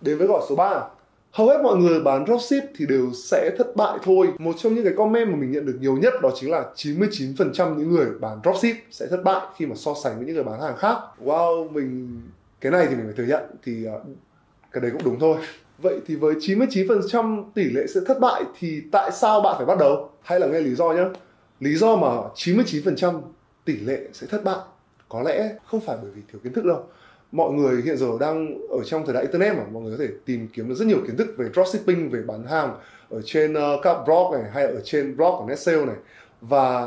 đến 0.00 0.18
với 0.18 0.26
gọi 0.26 0.42
số 0.48 0.56
3 0.56 0.84
hầu 1.38 1.48
hết 1.48 1.60
mọi 1.62 1.76
người 1.76 2.00
bán 2.00 2.26
dropship 2.26 2.64
thì 2.76 2.86
đều 2.86 3.12
sẽ 3.12 3.50
thất 3.58 3.76
bại 3.76 3.98
thôi. 4.02 4.28
Một 4.38 4.52
trong 4.58 4.74
những 4.74 4.84
cái 4.84 4.92
comment 4.96 5.28
mà 5.28 5.36
mình 5.36 5.50
nhận 5.50 5.66
được 5.66 5.76
nhiều 5.80 5.96
nhất 5.96 6.14
đó 6.22 6.30
chính 6.34 6.50
là 6.50 6.64
99% 6.76 7.76
những 7.76 7.90
người 7.90 8.06
bán 8.20 8.40
dropship 8.44 8.76
sẽ 8.90 9.06
thất 9.06 9.24
bại 9.24 9.46
khi 9.56 9.66
mà 9.66 9.74
so 9.74 9.94
sánh 10.04 10.16
với 10.16 10.26
những 10.26 10.34
người 10.34 10.44
bán 10.44 10.60
hàng 10.60 10.76
khác. 10.76 10.98
Wow, 11.24 11.70
mình 11.70 12.20
cái 12.60 12.72
này 12.72 12.86
thì 12.90 12.96
mình 12.96 13.04
phải 13.04 13.14
thừa 13.16 13.24
nhận 13.24 13.42
thì 13.64 13.84
à, 13.86 13.94
cái 14.72 14.80
đấy 14.80 14.90
cũng 14.90 15.04
đúng 15.04 15.18
thôi. 15.20 15.36
Vậy 15.78 16.00
thì 16.06 16.14
với 16.14 16.34
99% 16.34 17.44
tỷ 17.54 17.64
lệ 17.64 17.86
sẽ 17.86 18.00
thất 18.06 18.20
bại 18.20 18.42
thì 18.58 18.82
tại 18.92 19.10
sao 19.12 19.40
bạn 19.40 19.54
phải 19.56 19.66
bắt 19.66 19.78
đầu? 19.78 20.10
Hay 20.22 20.40
là 20.40 20.46
nghe 20.46 20.60
lý 20.60 20.74
do 20.74 20.92
nhé. 20.92 21.04
Lý 21.60 21.74
do 21.76 21.96
mà 21.96 22.08
99% 22.34 23.20
tỷ 23.64 23.76
lệ 23.76 24.00
sẽ 24.12 24.26
thất 24.26 24.44
bại 24.44 24.58
có 25.08 25.22
lẽ 25.22 25.54
không 25.66 25.80
phải 25.80 25.96
bởi 26.02 26.10
vì 26.10 26.22
thiếu 26.32 26.40
kiến 26.44 26.52
thức 26.52 26.64
đâu 26.64 26.84
mọi 27.32 27.52
người 27.52 27.82
hiện 27.82 27.96
giờ 27.96 28.06
đang 28.20 28.68
ở 28.68 28.84
trong 28.84 29.06
thời 29.06 29.14
đại 29.14 29.22
internet 29.22 29.56
mà 29.56 29.62
mọi 29.72 29.82
người 29.82 29.98
có 29.98 30.04
thể 30.04 30.10
tìm 30.24 30.48
kiếm 30.52 30.68
được 30.68 30.74
rất 30.74 30.86
nhiều 30.86 30.98
kiến 31.06 31.16
thức 31.16 31.34
về 31.36 31.48
dropshipping 31.54 32.10
về 32.10 32.22
bán 32.22 32.46
hàng 32.46 32.74
ở 33.10 33.22
trên 33.24 33.52
uh, 33.52 33.80
các 33.82 33.96
blog 34.06 34.32
này 34.32 34.42
hay 34.52 34.64
ở 34.64 34.80
trên 34.84 35.16
blog 35.16 35.34
của 35.38 35.46
Netsale 35.48 35.84
này. 35.84 35.96
Và 36.40 36.86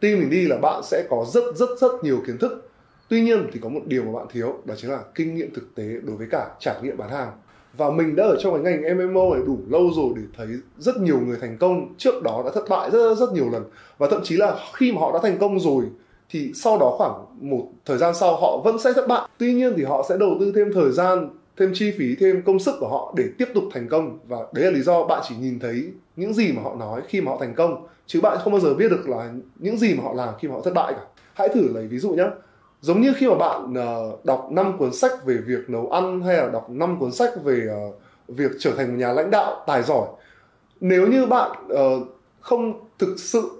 tin 0.00 0.18
mình 0.18 0.30
đi 0.30 0.46
là 0.46 0.56
bạn 0.56 0.82
sẽ 0.84 1.06
có 1.10 1.26
rất 1.32 1.44
rất 1.56 1.68
rất 1.80 1.92
nhiều 2.02 2.18
kiến 2.26 2.38
thức. 2.38 2.70
Tuy 3.08 3.22
nhiên 3.22 3.46
thì 3.52 3.60
có 3.62 3.68
một 3.68 3.80
điều 3.86 4.04
mà 4.04 4.12
bạn 4.12 4.26
thiếu 4.32 4.58
đó 4.64 4.74
chính 4.78 4.90
là 4.90 5.00
kinh 5.14 5.34
nghiệm 5.34 5.54
thực 5.54 5.74
tế 5.74 5.84
đối 6.02 6.16
với 6.16 6.26
cả 6.30 6.50
trải 6.60 6.74
nghiệm 6.82 6.96
bán 6.96 7.10
hàng. 7.10 7.30
Và 7.76 7.90
mình 7.90 8.16
đã 8.16 8.24
ở 8.24 8.36
trong 8.40 8.64
cái 8.64 8.78
ngành 8.78 8.98
MMO 8.98 9.34
này 9.34 9.42
đủ 9.46 9.58
lâu 9.68 9.90
rồi 9.96 10.12
để 10.16 10.22
thấy 10.36 10.46
rất 10.78 10.96
nhiều 10.96 11.20
người 11.20 11.38
thành 11.40 11.56
công. 11.58 11.94
Trước 11.98 12.22
đó 12.22 12.42
đã 12.44 12.50
thất 12.54 12.64
bại 12.68 12.90
rất 12.90 12.98
rất, 12.98 13.14
rất 13.14 13.32
nhiều 13.32 13.50
lần. 13.52 13.62
Và 13.98 14.08
thậm 14.10 14.20
chí 14.24 14.36
là 14.36 14.56
khi 14.74 14.92
mà 14.92 15.00
họ 15.00 15.12
đã 15.12 15.18
thành 15.22 15.38
công 15.38 15.60
rồi 15.60 15.84
thì 16.32 16.52
sau 16.54 16.78
đó 16.78 16.94
khoảng 16.98 17.24
một 17.40 17.68
thời 17.84 17.98
gian 17.98 18.14
sau 18.14 18.36
họ 18.36 18.60
vẫn 18.64 18.78
sẽ 18.78 18.92
thất 18.92 19.08
bại. 19.08 19.28
Tuy 19.38 19.54
nhiên 19.54 19.74
thì 19.76 19.84
họ 19.84 20.06
sẽ 20.08 20.16
đầu 20.16 20.36
tư 20.40 20.52
thêm 20.56 20.72
thời 20.74 20.92
gian 20.92 21.30
thêm 21.56 21.70
chi 21.74 21.92
phí 21.98 22.16
thêm 22.20 22.42
công 22.46 22.58
sức 22.58 22.74
của 22.80 22.88
họ 22.88 23.14
để 23.16 23.24
tiếp 23.38 23.48
tục 23.54 23.64
thành 23.72 23.88
công. 23.88 24.18
Và 24.28 24.38
đấy 24.52 24.64
là 24.64 24.70
lý 24.70 24.82
do 24.82 25.04
bạn 25.04 25.22
chỉ 25.28 25.34
nhìn 25.40 25.58
thấy 25.58 25.92
những 26.16 26.34
gì 26.34 26.52
mà 26.52 26.62
họ 26.62 26.74
nói 26.74 27.00
khi 27.08 27.20
mà 27.20 27.32
họ 27.32 27.38
thành 27.40 27.54
công. 27.54 27.86
Chứ 28.06 28.20
bạn 28.20 28.38
không 28.44 28.52
bao 28.52 28.60
giờ 28.60 28.74
biết 28.74 28.90
được 28.90 29.08
là 29.08 29.32
những 29.56 29.78
gì 29.78 29.94
mà 29.94 30.02
họ 30.02 30.12
làm 30.14 30.28
khi 30.40 30.48
mà 30.48 30.54
họ 30.54 30.60
thất 30.60 30.74
bại 30.74 30.92
cả. 30.96 31.02
Hãy 31.34 31.48
thử 31.48 31.72
lấy 31.74 31.86
ví 31.86 31.98
dụ 31.98 32.10
nhé 32.10 32.26
giống 32.82 33.00
như 33.00 33.12
khi 33.16 33.28
mà 33.28 33.34
bạn 33.34 33.72
uh, 33.72 34.24
đọc 34.24 34.48
5 34.52 34.78
cuốn 34.78 34.92
sách 34.92 35.24
về 35.24 35.36
việc 35.46 35.70
nấu 35.70 35.90
ăn 35.90 36.20
hay 36.20 36.36
là 36.36 36.48
đọc 36.48 36.70
5 36.70 36.98
cuốn 36.98 37.12
sách 37.12 37.30
về 37.44 37.68
uh, 37.88 37.94
việc 38.28 38.50
trở 38.58 38.72
thành 38.76 38.88
một 38.88 38.98
nhà 38.98 39.12
lãnh 39.12 39.30
đạo 39.30 39.64
tài 39.66 39.82
giỏi. 39.82 40.06
Nếu 40.80 41.06
như 41.06 41.26
bạn 41.26 41.50
uh, 41.72 42.08
không 42.40 42.80
thực 42.98 43.14
sự 43.18 43.50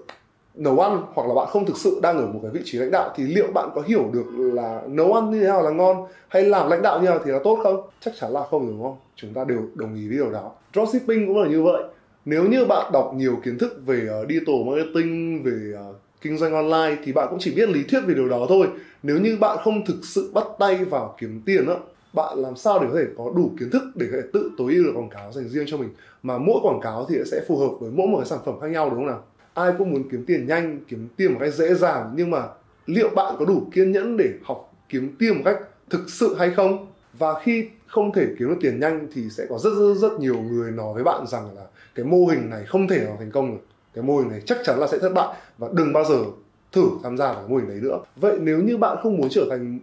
nấu 0.55 0.79
ăn 0.79 1.01
hoặc 1.13 1.27
là 1.27 1.33
bạn 1.33 1.47
không 1.49 1.65
thực 1.65 1.77
sự 1.77 1.99
đang 2.01 2.17
ở 2.17 2.25
một 2.25 2.39
cái 2.41 2.51
vị 2.51 2.61
trí 2.65 2.77
lãnh 2.77 2.91
đạo 2.91 3.13
thì 3.15 3.23
liệu 3.23 3.47
bạn 3.53 3.69
có 3.75 3.81
hiểu 3.81 4.09
được 4.13 4.25
là 4.35 4.81
nấu 4.87 5.13
ăn 5.13 5.31
như 5.31 5.41
thế 5.41 5.47
nào 5.47 5.63
là 5.63 5.69
ngon 5.69 6.07
hay 6.27 6.43
làm 6.43 6.69
lãnh 6.69 6.81
đạo 6.81 6.99
như 6.99 7.05
thế 7.05 7.11
nào 7.11 7.21
thì 7.25 7.31
là 7.31 7.39
tốt 7.43 7.59
không? 7.63 7.81
Chắc 7.99 8.13
chắn 8.19 8.31
là 8.31 8.43
không 8.49 8.67
đúng 8.67 8.83
không? 8.83 8.97
Chúng 9.15 9.33
ta 9.33 9.43
đều 9.43 9.59
đồng 9.75 9.95
ý 9.95 10.07
với 10.07 10.17
điều 10.17 10.31
đó. 10.31 10.51
Dropshipping 10.73 11.27
cũng 11.27 11.41
là 11.41 11.49
như 11.49 11.63
vậy. 11.63 11.83
Nếu 12.25 12.43
như 12.43 12.65
bạn 12.65 12.91
đọc 12.91 13.13
nhiều 13.15 13.37
kiến 13.43 13.57
thức 13.57 13.81
về 13.85 14.07
uh, 14.21 14.29
digital 14.29 14.55
marketing 14.65 15.43
về 15.43 15.77
uh, 15.89 15.95
kinh 16.21 16.37
doanh 16.37 16.53
online 16.53 17.01
thì 17.05 17.11
bạn 17.11 17.27
cũng 17.29 17.39
chỉ 17.41 17.55
biết 17.55 17.69
lý 17.69 17.83
thuyết 17.83 18.01
về 18.07 18.13
điều 18.13 18.29
đó 18.29 18.45
thôi. 18.49 18.67
Nếu 19.03 19.17
như 19.19 19.37
bạn 19.39 19.57
không 19.63 19.85
thực 19.85 19.99
sự 20.03 20.31
bắt 20.33 20.47
tay 20.59 20.85
vào 20.85 21.15
kiếm 21.19 21.41
tiền 21.45 21.67
á 21.67 21.75
bạn 22.13 22.37
làm 22.37 22.55
sao 22.55 22.79
để 22.79 22.87
có 22.91 22.95
thể 22.99 23.05
có 23.17 23.31
đủ 23.35 23.51
kiến 23.59 23.69
thức 23.69 23.83
để 23.95 24.05
có 24.11 24.17
thể 24.21 24.27
tự 24.33 24.51
tối 24.57 24.73
ưu 24.73 24.83
được 24.83 24.91
quảng 24.95 25.09
cáo 25.09 25.31
dành 25.31 25.49
riêng 25.49 25.65
cho 25.67 25.77
mình? 25.77 25.89
Mà 26.23 26.37
mỗi 26.37 26.59
quảng 26.61 26.79
cáo 26.81 27.05
thì 27.09 27.15
sẽ 27.31 27.41
phù 27.47 27.57
hợp 27.57 27.69
với 27.79 27.91
mỗi 27.91 28.07
một 28.07 28.17
cái 28.17 28.25
sản 28.25 28.39
phẩm 28.45 28.59
khác 28.61 28.67
nhau 28.67 28.89
đúng 28.89 28.99
không 28.99 29.07
nào? 29.07 29.23
Ai 29.53 29.73
cũng 29.77 29.91
muốn 29.91 30.09
kiếm 30.09 30.25
tiền 30.27 30.47
nhanh, 30.47 30.79
kiếm 30.87 31.07
tiền 31.17 31.33
một 31.33 31.39
cách 31.39 31.53
dễ 31.53 31.73
dàng, 31.73 32.13
nhưng 32.15 32.31
mà 32.31 32.47
liệu 32.85 33.09
bạn 33.15 33.35
có 33.39 33.45
đủ 33.45 33.67
kiên 33.73 33.91
nhẫn 33.91 34.17
để 34.17 34.29
học 34.43 34.73
kiếm 34.89 35.15
tiền 35.19 35.35
một 35.35 35.41
cách 35.45 35.57
thực 35.89 36.09
sự 36.09 36.35
hay 36.35 36.51
không? 36.51 36.87
Và 37.13 37.39
khi 37.39 37.69
không 37.87 38.13
thể 38.13 38.27
kiếm 38.39 38.49
được 38.49 38.57
tiền 38.61 38.79
nhanh 38.79 39.07
thì 39.13 39.29
sẽ 39.29 39.45
có 39.49 39.57
rất 39.57 39.69
rất 39.69 39.93
rất 39.93 40.19
nhiều 40.19 40.41
người 40.41 40.71
nói 40.71 40.93
với 40.93 41.03
bạn 41.03 41.27
rằng 41.27 41.55
là 41.55 41.65
cái 41.95 42.05
mô 42.05 42.25
hình 42.25 42.49
này 42.49 42.65
không 42.65 42.87
thể 42.87 43.05
nào 43.05 43.15
thành 43.19 43.31
công 43.31 43.51
được. 43.51 43.61
Cái 43.93 44.03
mô 44.03 44.17
hình 44.17 44.29
này 44.29 44.41
chắc 44.45 44.57
chắn 44.63 44.79
là 44.79 44.87
sẽ 44.87 44.99
thất 44.99 45.13
bại 45.13 45.37
và 45.57 45.69
đừng 45.73 45.93
bao 45.93 46.03
giờ 46.05 46.23
thử 46.71 46.83
tham 47.03 47.17
gia 47.17 47.33
vào 47.33 47.47
mô 47.47 47.55
hình 47.55 47.67
đấy 47.67 47.79
nữa. 47.81 47.99
Vậy 48.15 48.37
nếu 48.41 48.61
như 48.61 48.77
bạn 48.77 48.97
không 49.03 49.17
muốn 49.17 49.27
trở 49.29 49.45
thành 49.49 49.79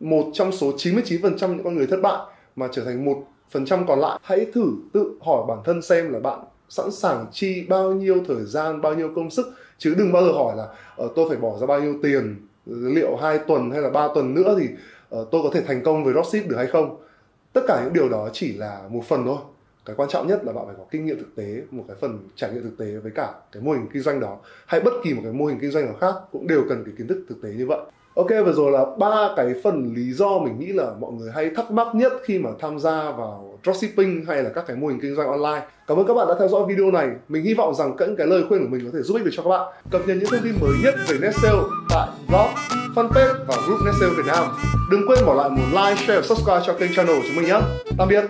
một 0.00 0.30
trong 0.32 0.52
số 0.52 0.72
99% 0.76 1.54
những 1.54 1.64
con 1.64 1.74
người 1.74 1.86
thất 1.86 2.00
bại 2.02 2.18
mà 2.56 2.68
trở 2.72 2.84
thành 2.84 3.04
một 3.04 3.24
phần 3.50 3.64
trăm 3.64 3.86
còn 3.86 4.00
lại, 4.00 4.18
hãy 4.22 4.46
thử 4.54 4.64
tự 4.92 5.18
hỏi 5.20 5.44
bản 5.48 5.58
thân 5.64 5.82
xem 5.82 6.12
là 6.12 6.20
bạn 6.20 6.38
sẵn 6.72 6.90
sàng 6.90 7.26
chi 7.32 7.66
bao 7.68 7.92
nhiêu 7.92 8.16
thời 8.28 8.44
gian 8.44 8.80
bao 8.80 8.94
nhiêu 8.94 9.10
công 9.16 9.30
sức. 9.30 9.46
Chứ 9.78 9.94
đừng 9.98 10.12
bao 10.12 10.24
giờ 10.24 10.32
hỏi 10.32 10.56
là 10.56 10.68
uh, 11.04 11.12
tôi 11.16 11.28
phải 11.28 11.38
bỏ 11.38 11.58
ra 11.58 11.66
bao 11.66 11.80
nhiêu 11.80 11.94
tiền 12.02 12.46
liệu 12.66 13.16
hai 13.16 13.38
tuần 13.38 13.70
hay 13.70 13.80
là 13.80 13.90
ba 13.90 14.08
tuần 14.14 14.34
nữa 14.34 14.56
thì 14.60 14.68
uh, 15.20 15.28
tôi 15.30 15.42
có 15.42 15.50
thể 15.52 15.60
thành 15.60 15.82
công 15.84 16.04
với 16.04 16.14
dropship 16.14 16.48
được 16.48 16.56
hay 16.56 16.66
không. 16.66 16.96
Tất 17.52 17.60
cả 17.68 17.80
những 17.84 17.92
điều 17.92 18.08
đó 18.08 18.28
chỉ 18.32 18.52
là 18.52 18.80
một 18.88 19.02
phần 19.08 19.24
thôi. 19.24 19.36
Cái 19.84 19.96
quan 19.96 20.08
trọng 20.08 20.26
nhất 20.26 20.44
là 20.44 20.52
bạn 20.52 20.66
phải 20.66 20.74
có 20.78 20.84
kinh 20.90 21.06
nghiệm 21.06 21.18
thực 21.18 21.36
tế 21.36 21.62
một 21.70 21.84
cái 21.88 21.96
phần 22.00 22.18
trải 22.36 22.52
nghiệm 22.52 22.62
thực 22.62 22.78
tế 22.78 22.86
với 23.02 23.12
cả 23.14 23.32
cái 23.52 23.62
mô 23.62 23.72
hình 23.72 23.86
kinh 23.92 24.02
doanh 24.02 24.20
đó 24.20 24.38
hay 24.66 24.80
bất 24.80 24.92
kỳ 25.04 25.14
một 25.14 25.20
cái 25.24 25.32
mô 25.32 25.46
hình 25.46 25.58
kinh 25.60 25.70
doanh 25.70 25.86
nào 25.86 25.94
khác 26.00 26.14
cũng 26.32 26.46
đều 26.46 26.62
cần 26.68 26.82
cái 26.84 26.94
kiến 26.98 27.08
thức 27.08 27.24
thực 27.28 27.42
tế 27.42 27.48
như 27.48 27.66
vậy. 27.66 27.80
Ok 28.14 28.28
vừa 28.28 28.52
rồi 28.52 28.72
là 28.72 28.84
ba 28.98 29.34
cái 29.36 29.54
phần 29.64 29.94
lý 29.94 30.12
do 30.12 30.38
mình 30.38 30.58
nghĩ 30.58 30.72
là 30.72 30.94
mọi 31.00 31.12
người 31.12 31.30
hay 31.32 31.50
thắc 31.56 31.70
mắc 31.70 31.94
nhất 31.94 32.12
khi 32.24 32.38
mà 32.38 32.50
tham 32.60 32.78
gia 32.78 33.10
vào 33.10 33.51
dropshipping 33.64 34.24
hay 34.28 34.42
là 34.42 34.50
các 34.54 34.64
cái 34.66 34.76
mô 34.76 34.86
hình 34.86 35.00
kinh 35.00 35.14
doanh 35.14 35.28
online. 35.28 35.66
Cảm 35.86 35.96
ơn 35.96 36.06
các 36.06 36.14
bạn 36.14 36.28
đã 36.28 36.34
theo 36.38 36.48
dõi 36.48 36.62
video 36.68 36.90
này. 36.90 37.08
Mình 37.28 37.44
hy 37.44 37.54
vọng 37.54 37.74
rằng 37.74 37.96
những 37.98 38.16
cái 38.16 38.26
lời 38.26 38.42
khuyên 38.48 38.60
của 38.62 38.68
mình 38.70 38.84
có 38.84 38.90
thể 38.94 39.02
giúp 39.02 39.14
ích 39.14 39.24
được 39.24 39.30
cho 39.32 39.42
các 39.42 39.48
bạn. 39.48 39.72
Cập 39.90 40.08
nhật 40.08 40.16
những 40.16 40.30
thông 40.30 40.40
tin 40.42 40.54
mới 40.60 40.72
nhất 40.82 40.94
về 41.08 41.18
Netsale 41.20 41.62
tại 41.90 42.08
blog, 42.28 42.48
fanpage 42.94 43.34
và 43.48 43.56
group 43.66 43.80
Netsale 43.86 44.12
Việt 44.16 44.26
Nam. 44.26 44.44
Đừng 44.90 45.08
quên 45.08 45.18
bỏ 45.26 45.34
lại 45.34 45.50
một 45.50 45.66
like, 45.70 45.96
share 45.96 46.20
và 46.20 46.22
subscribe 46.22 46.62
cho 46.66 46.72
kênh 46.72 46.94
channel 46.94 47.16
của 47.16 47.22
chúng 47.26 47.36
mình 47.36 47.46
nhé. 47.46 47.60
Tạm 47.98 48.08
biệt. 48.08 48.24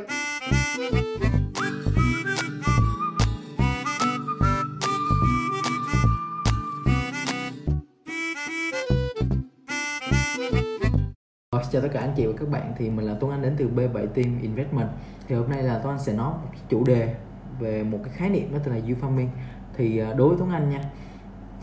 chào 11.72 11.82
tất 11.82 11.88
cả 11.92 12.00
anh 12.00 12.12
chị 12.16 12.26
và 12.26 12.32
các 12.36 12.48
bạn 12.48 12.72
thì 12.78 12.90
mình 12.90 13.06
là 13.06 13.14
Tuấn 13.20 13.30
Anh 13.30 13.42
đến 13.42 13.54
từ 13.58 13.68
B7 13.76 14.06
Team 14.06 14.42
Investment 14.42 14.88
thì 15.28 15.34
hôm 15.34 15.50
nay 15.50 15.62
là 15.62 15.78
Tuấn 15.78 15.94
Anh 15.94 16.04
sẽ 16.04 16.12
nói 16.12 16.32
một 16.32 16.50
chủ 16.68 16.84
đề 16.84 17.14
về 17.58 17.82
một 17.82 17.98
cái 18.04 18.12
khái 18.14 18.30
niệm 18.30 18.52
đó 18.52 18.58
tên 18.64 18.74
là 18.74 18.80
yield 18.86 19.02
farming 19.02 19.28
thì 19.76 19.98
à, 19.98 20.12
đối 20.12 20.28
với 20.28 20.38
Tuấn 20.38 20.50
Anh 20.50 20.70
nha, 20.70 20.80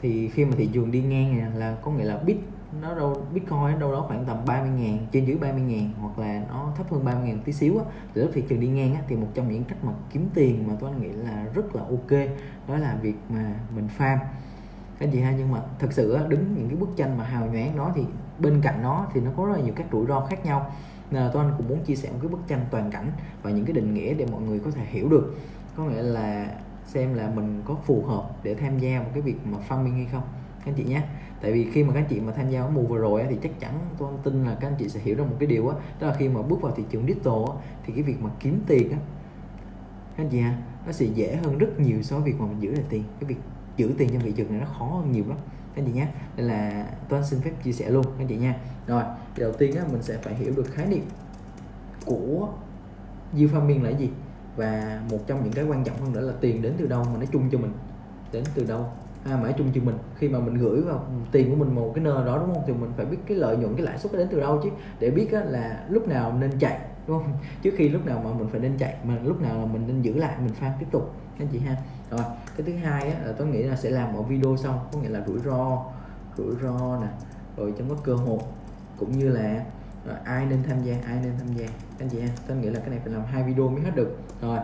thì 0.02 0.30
khi 0.30 0.46
mà 0.46 0.52
thị 0.58 0.70
trường 0.74 0.92
đi 0.92 1.02
ngang 1.02 1.38
này 1.38 1.52
là 1.56 1.78
có 1.82 1.92
nghĩa 1.92 2.04
là 2.04 2.18
bit 2.18 2.38
nó 2.82 2.96
đâu, 2.96 3.16
bitcoin 3.34 3.80
đâu 3.80 3.92
đó 3.92 4.06
khoảng 4.08 4.26
tầm 4.26 4.38
30 4.46 4.70
ngàn, 4.70 4.98
trên 5.12 5.26
dưới 5.26 5.38
30 5.38 5.62
ngàn 5.62 5.92
hoặc 6.02 6.20
là 6.20 6.42
nó 6.50 6.72
thấp 6.78 6.92
hơn 6.92 7.06
30 7.06 7.28
ngàn 7.28 7.40
tí 7.46 7.54
xíu 7.54 7.78
á. 7.78 7.86
Thì 8.16 8.22
lúc 8.22 8.32
thị 8.34 8.44
trường 8.50 8.60
đi 8.60 8.68
ngang 8.68 8.96
á, 8.96 9.02
thì 9.08 9.16
một 9.16 9.28
trong 9.34 9.52
những 9.52 9.64
cách 9.64 9.84
mà 9.84 9.92
kiếm 10.12 10.30
tiền 10.34 10.68
mà 10.68 10.74
tôi 10.80 10.92
nghĩ 10.92 11.10
là 11.10 11.46
rất 11.54 11.76
là 11.76 11.82
ok, 11.82 12.30
đó 12.68 12.78
là 12.78 12.98
việc 13.02 13.16
mà 13.30 13.54
mình 13.76 13.88
farm. 13.98 14.18
Cái 15.00 15.10
gì 15.10 15.20
ha? 15.20 15.34
Nhưng 15.38 15.52
mà 15.52 15.62
thật 15.80 15.94
sự 15.94 16.18
đứng 16.28 16.56
những 16.58 16.70
cái 16.70 16.78
bức 16.78 16.90
tranh 16.96 17.18
mà 17.18 17.24
hào 17.24 17.46
nhoáng 17.46 17.78
đó 17.78 17.92
thì 17.96 18.06
bên 18.40 18.62
cạnh 18.62 18.82
nó 18.82 19.08
thì 19.14 19.22
nó 19.22 19.32
có 19.38 19.46
rất 19.46 19.54
là 19.58 19.64
nhiều 19.64 19.74
các 19.76 19.86
rủi 19.92 20.06
ro 20.06 20.26
khác 20.26 20.46
nhau. 20.46 20.72
Ờ, 21.12 21.28
à, 21.28 21.30
tôi 21.34 21.46
anh 21.46 21.54
cũng 21.58 21.70
muốn 21.70 21.84
chia 21.84 21.96
sẻ 21.96 22.10
một 22.12 22.18
cái 22.22 22.30
bức 22.30 22.40
tranh 22.48 22.66
toàn 22.72 22.92
cảnh 22.92 23.12
và 23.42 23.52
những 23.52 23.66
cái 23.66 23.74
định 23.74 23.94
nghĩa 23.94 24.14
để 24.14 24.26
mọi 24.32 24.42
người 24.42 24.60
có 24.60 24.72
thể 24.72 24.86
hiểu 24.86 25.10
được. 25.10 25.36
Có 25.76 25.84
nghĩa 25.84 26.02
là 26.02 26.56
xem 26.86 27.14
là 27.14 27.32
mình 27.36 27.62
có 27.66 27.76
phù 27.86 28.04
hợp 28.04 28.30
để 28.44 28.56
tham 28.56 28.80
gia 28.80 29.00
một 29.00 29.10
cái 29.14 29.22
việc 29.22 29.36
mà 29.46 29.58
farming 29.70 29.94
hay 29.94 30.08
không 30.12 30.24
các 30.60 30.72
anh 30.72 30.76
chị 30.76 30.84
nhé. 30.84 31.02
Tại 31.42 31.52
vì 31.52 31.70
khi 31.72 31.84
mà 31.84 31.94
các 31.94 32.00
anh 32.00 32.08
chị 32.10 32.20
mà 32.20 32.32
tham 32.32 32.50
gia 32.50 32.68
mùa 32.68 32.82
vừa 32.82 32.98
rồi 32.98 33.26
thì 33.30 33.38
chắc 33.44 33.60
chắn 33.60 33.80
tôi 33.98 34.10
tin 34.24 34.46
là 34.46 34.58
các 34.62 34.68
anh 34.68 34.76
chị 34.80 34.90
sẽ 34.90 35.00
hiểu 35.00 35.16
được 35.16 35.24
một 35.24 35.36
cái 35.40 35.48
điều 35.48 35.66
đó, 35.66 35.76
đó 36.00 36.08
là 36.08 36.14
khi 36.14 36.30
mà 36.30 36.42
bước 36.42 36.62
vào 36.62 36.74
thị 36.76 36.84
trường 36.90 37.08
digital 37.08 37.58
thì 37.86 37.94
cái 37.94 38.04
việc 38.04 38.22
mà 38.22 38.30
kiếm 38.40 38.62
tiền 38.68 38.92
á 38.92 38.98
các 40.18 40.24
anh 40.24 40.30
chị 40.30 40.40
ha 40.40 40.58
nó 40.86 40.92
sẽ 40.92 41.06
dễ 41.06 41.36
hơn 41.36 41.58
rất 41.58 41.80
nhiều 41.80 42.02
so 42.02 42.16
với 42.20 42.26
việc 42.26 42.40
mà 42.40 42.46
mình 42.46 42.60
giữ 42.60 42.72
lại 42.72 42.84
tiền. 42.90 43.04
Cái 43.20 43.28
việc 43.28 43.38
giữ 43.78 43.94
tiền 43.98 44.10
trong 44.14 44.22
thị 44.22 44.32
trường 44.32 44.50
này 44.50 44.60
nó 44.60 44.66
khó 44.66 44.86
hơn 44.86 45.12
nhiều 45.12 45.24
lắm 45.28 45.38
anh 45.80 45.86
chị 45.86 45.92
nhé 45.92 46.08
nên 46.38 46.46
là 46.46 46.86
tôi 47.10 47.24
xin 47.24 47.42
phép 47.42 47.52
chia 47.64 47.72
sẻ 47.72 47.90
luôn 47.90 48.06
các 48.06 48.12
anh 48.20 48.28
chị 48.28 48.38
nha. 48.38 48.56
Rồi 48.88 49.04
đầu 49.38 49.52
tiên 49.52 49.76
á, 49.76 49.84
mình 49.92 50.02
sẽ 50.02 50.18
phải 50.18 50.36
hiểu 50.36 50.54
được 50.56 50.68
khái 50.74 50.88
niệm 50.88 51.04
của 52.06 52.50
yield 53.36 53.54
farming 53.54 53.84
là 53.84 53.90
gì. 53.90 54.10
Và 54.56 55.02
một 55.12 55.20
trong 55.28 55.44
những 55.44 55.54
cái 55.54 55.66
quan 55.66 55.84
trọng 55.84 55.98
hơn 55.98 56.14
nữa 56.14 56.22
là 56.22 56.34
tiền 56.42 56.62
đến 56.62 56.74
từ 56.78 56.88
đâu 56.88 57.04
mà 57.04 57.20
nó 57.20 57.26
chung 57.32 57.50
cho 57.52 57.58
mình? 57.58 57.72
Đến 58.32 58.44
từ 58.56 58.66
đâu? 58.66 58.86
À, 59.26 59.40
mà 59.44 59.52
chung 59.52 59.72
cho 59.76 59.82
mình. 59.82 59.98
Khi 60.16 60.30
mà 60.30 60.40
mình 60.40 60.54
gửi 60.54 60.82
vào 60.82 61.06
tiền 61.32 61.50
của 61.50 61.56
mình 61.56 61.76
một 61.76 61.92
cái 61.96 62.04
nơi 62.04 62.26
đó 62.26 62.38
đúng 62.38 62.54
không? 62.54 62.64
Thì 62.68 62.74
mình 62.74 62.92
phải 62.98 63.06
biết 63.06 63.18
cái 63.28 63.38
lợi 63.38 63.58
nhuận 63.58 63.76
cái 63.76 63.86
lãi 63.86 63.98
suất 63.98 64.14
đến 64.14 64.28
từ 64.32 64.40
đâu 64.40 64.62
chứ? 64.64 64.70
Để 65.00 65.10
biết 65.10 65.32
á, 65.32 65.42
là 65.44 65.86
lúc 65.90 66.08
nào 66.08 66.34
nên 66.40 66.52
chạy 66.60 66.80
đúng 67.08 67.20
không? 67.20 67.34
Trước 67.62 67.72
khi 67.78 67.90
lúc 67.90 68.06
nào 68.06 68.22
mà 68.24 68.34
mình 68.34 68.48
phải 68.48 68.60
nên 68.60 68.78
chạy 68.78 68.96
mà 69.04 69.18
lúc 69.24 69.42
nào 69.42 69.58
là 69.58 69.66
mình 69.66 69.88
nên 69.88 70.02
giữ 70.02 70.14
lại 70.14 70.36
mình 70.44 70.54
farm 70.62 70.72
tiếp 70.80 70.88
tục 70.92 71.14
anh 71.40 71.48
chị 71.52 71.60
ha 71.60 71.76
rồi 72.12 72.22
cái 72.58 72.66
thứ 72.66 72.74
hai 72.74 73.12
á, 73.12 73.20
là 73.26 73.32
tôi 73.38 73.48
nghĩ 73.48 73.64
là 73.64 73.76
sẽ 73.76 73.90
làm 73.90 74.14
một 74.14 74.26
video 74.30 74.58
sau 74.58 74.88
có 74.92 75.00
nghĩa 75.00 75.10
là 75.10 75.24
rủi 75.28 75.40
ro 75.40 75.86
rủi 76.38 76.56
ro 76.64 77.00
nè 77.02 77.08
rồi 77.58 77.74
trong 77.78 77.90
các 77.90 77.98
cơ 78.04 78.16
hội 78.16 78.40
cũng 78.98 79.12
như 79.12 79.30
là 79.30 79.66
rồi, 80.06 80.16
ai 80.24 80.46
nên 80.46 80.64
tham 80.64 80.84
gia 80.84 80.96
ai 81.06 81.20
nên 81.24 81.34
tham 81.40 81.54
gia. 81.54 81.68
Anh 82.00 82.10
chị 82.10 82.20
em 82.20 82.30
tôi 82.48 82.58
nghĩ 82.58 82.70
là 82.70 82.80
cái 82.80 82.90
này 82.90 83.00
phải 83.04 83.14
làm 83.14 83.24
hai 83.26 83.44
video 83.44 83.70
mới 83.70 83.82
hết 83.82 83.96
được. 83.96 84.18
Rồi 84.42 84.60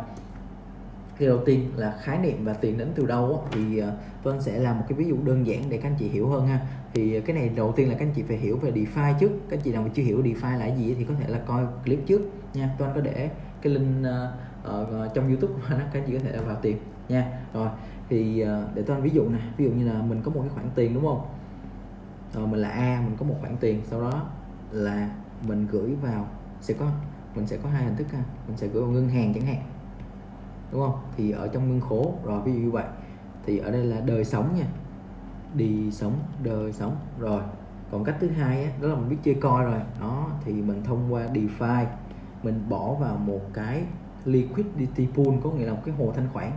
cái 1.20 1.28
đầu 1.28 1.40
tiên 1.46 1.72
là 1.76 1.98
khái 2.02 2.18
niệm 2.18 2.46
và 2.46 2.54
tiền 2.54 2.78
đến 2.78 2.92
từ 2.96 3.06
đâu 3.06 3.42
á, 3.44 3.50
thì 3.52 3.80
à, 3.80 3.92
tôi 4.24 4.36
sẽ 4.42 4.60
làm 4.60 4.78
một 4.78 4.86
cái 4.90 4.98
ví 4.98 5.06
dụ 5.06 5.18
đơn 5.24 5.48
giản 5.48 5.64
để 5.70 5.78
các 5.78 5.90
anh 5.90 5.96
chị 6.00 6.10
hiểu 6.10 6.30
hơn 6.30 6.48
ha. 6.48 6.60
Thì 6.94 7.18
à, 7.18 7.22
cái 7.26 7.36
này 7.36 7.50
đầu 7.50 7.72
tiên 7.72 7.90
là 7.90 7.96
các 7.96 8.06
anh 8.06 8.14
chị 8.16 8.24
phải 8.28 8.38
hiểu 8.38 8.58
về 8.58 8.72
DeFi 8.72 9.14
trước. 9.20 9.32
Các 9.50 9.58
anh 9.58 9.62
chị 9.64 9.72
nào 9.72 9.82
mà 9.82 9.90
chưa 9.94 10.04
hiểu 10.04 10.22
DeFi 10.24 10.60
là 10.60 10.68
gì 10.68 10.96
thì 11.00 11.04
có 11.04 11.14
thể 11.20 11.28
là 11.28 11.40
coi 11.40 11.66
clip 11.86 12.00
trước 12.06 12.22
nha. 12.54 12.70
Tôi 12.78 12.90
có 12.96 13.02
để 13.02 13.30
cái 13.62 13.74
link 13.74 14.06
uh, 14.08 14.70
uh, 14.70 15.14
trong 15.14 15.28
YouTube 15.28 15.54
đó 15.70 15.78
các 15.94 16.00
anh 16.00 16.04
chị 16.08 16.14
có 16.14 16.20
thể 16.24 16.38
vào 16.38 16.58
tìm 16.62 16.78
nha. 17.10 17.40
Rồi 17.54 17.70
thì 18.10 18.42
ờ, 18.42 18.68
để 18.76 18.82
tôi 18.82 19.02
ví 19.02 19.10
dụ 19.10 19.30
này 19.30 19.42
ví 19.58 19.66
dụ 19.66 19.72
như 19.72 19.88
là 19.88 20.02
mình 20.02 20.22
có 20.24 20.32
một 20.32 20.42
cái 20.42 20.50
khoản 20.50 20.66
tiền 20.76 20.94
đúng 20.94 21.06
không? 21.06 21.26
Rồi 22.34 22.48
mình 22.48 22.60
là 22.60 22.70
A 22.70 23.02
mình 23.06 23.18
có 23.18 23.26
một 23.26 23.36
khoản 23.42 23.58
tiền 23.60 23.82
sau 23.86 24.02
đó 24.02 24.24
là 24.72 25.10
mình 25.48 25.68
gửi 25.72 25.96
vào 26.02 26.28
sẽ 26.62 26.74
có 26.74 26.86
mình 27.36 27.48
sẽ 27.48 27.58
có 27.58 27.70
hai 27.70 27.84
hình 27.84 27.96
thức 27.96 28.12
ha. 28.12 28.24
Mình 28.48 28.58
sẽ 28.58 28.68
gửi 28.68 28.82
vào 28.84 28.92
ngân 28.92 29.10
hàng 29.10 29.34
chẳng 29.34 29.46
hạn 29.46 29.64
đúng 30.72 30.82
không? 30.82 31.00
Thì 31.18 31.32
ở 31.32 31.48
trong 31.48 31.70
ngân 31.70 31.82
khố 31.82 32.14
rồi 32.24 32.42
ví 32.42 32.54
dụ 32.54 32.60
như 32.60 32.72
vậy. 32.72 32.86
Thì 33.46 33.58
ở 33.58 33.72
đây 33.72 33.84
là 33.86 34.00
đời 34.00 34.26
sống 34.26 34.56
nha 34.58 34.66
đi 35.56 35.92
sống 35.92 36.14
đời 36.44 36.74
sống. 36.74 36.96
Rồi 37.20 37.42
còn 37.92 38.04
cách 38.04 38.16
thứ 38.20 38.28
hai 38.28 38.64
á, 38.64 38.72
đó 38.82 38.88
là 38.88 38.96
mình 38.96 39.10
biết 39.10 39.18
chơi 39.24 39.34
coi 39.34 39.64
rồi. 39.64 39.80
Đó 40.00 40.28
thì 40.46 40.54
mình 40.54 40.84
thông 40.84 41.14
qua 41.14 41.28
DeFi 41.34 41.86
mình 42.44 42.64
bỏ 42.70 42.94
vào 42.94 43.18
một 43.18 43.42
cái 43.54 43.84
liquidity 44.26 45.08
pool 45.16 45.36
có 45.44 45.50
nghĩa 45.52 45.66
là 45.66 45.74
một 45.74 45.82
cái 45.86 45.96
hồ 45.96 46.12
thanh 46.16 46.28
khoản 46.34 46.52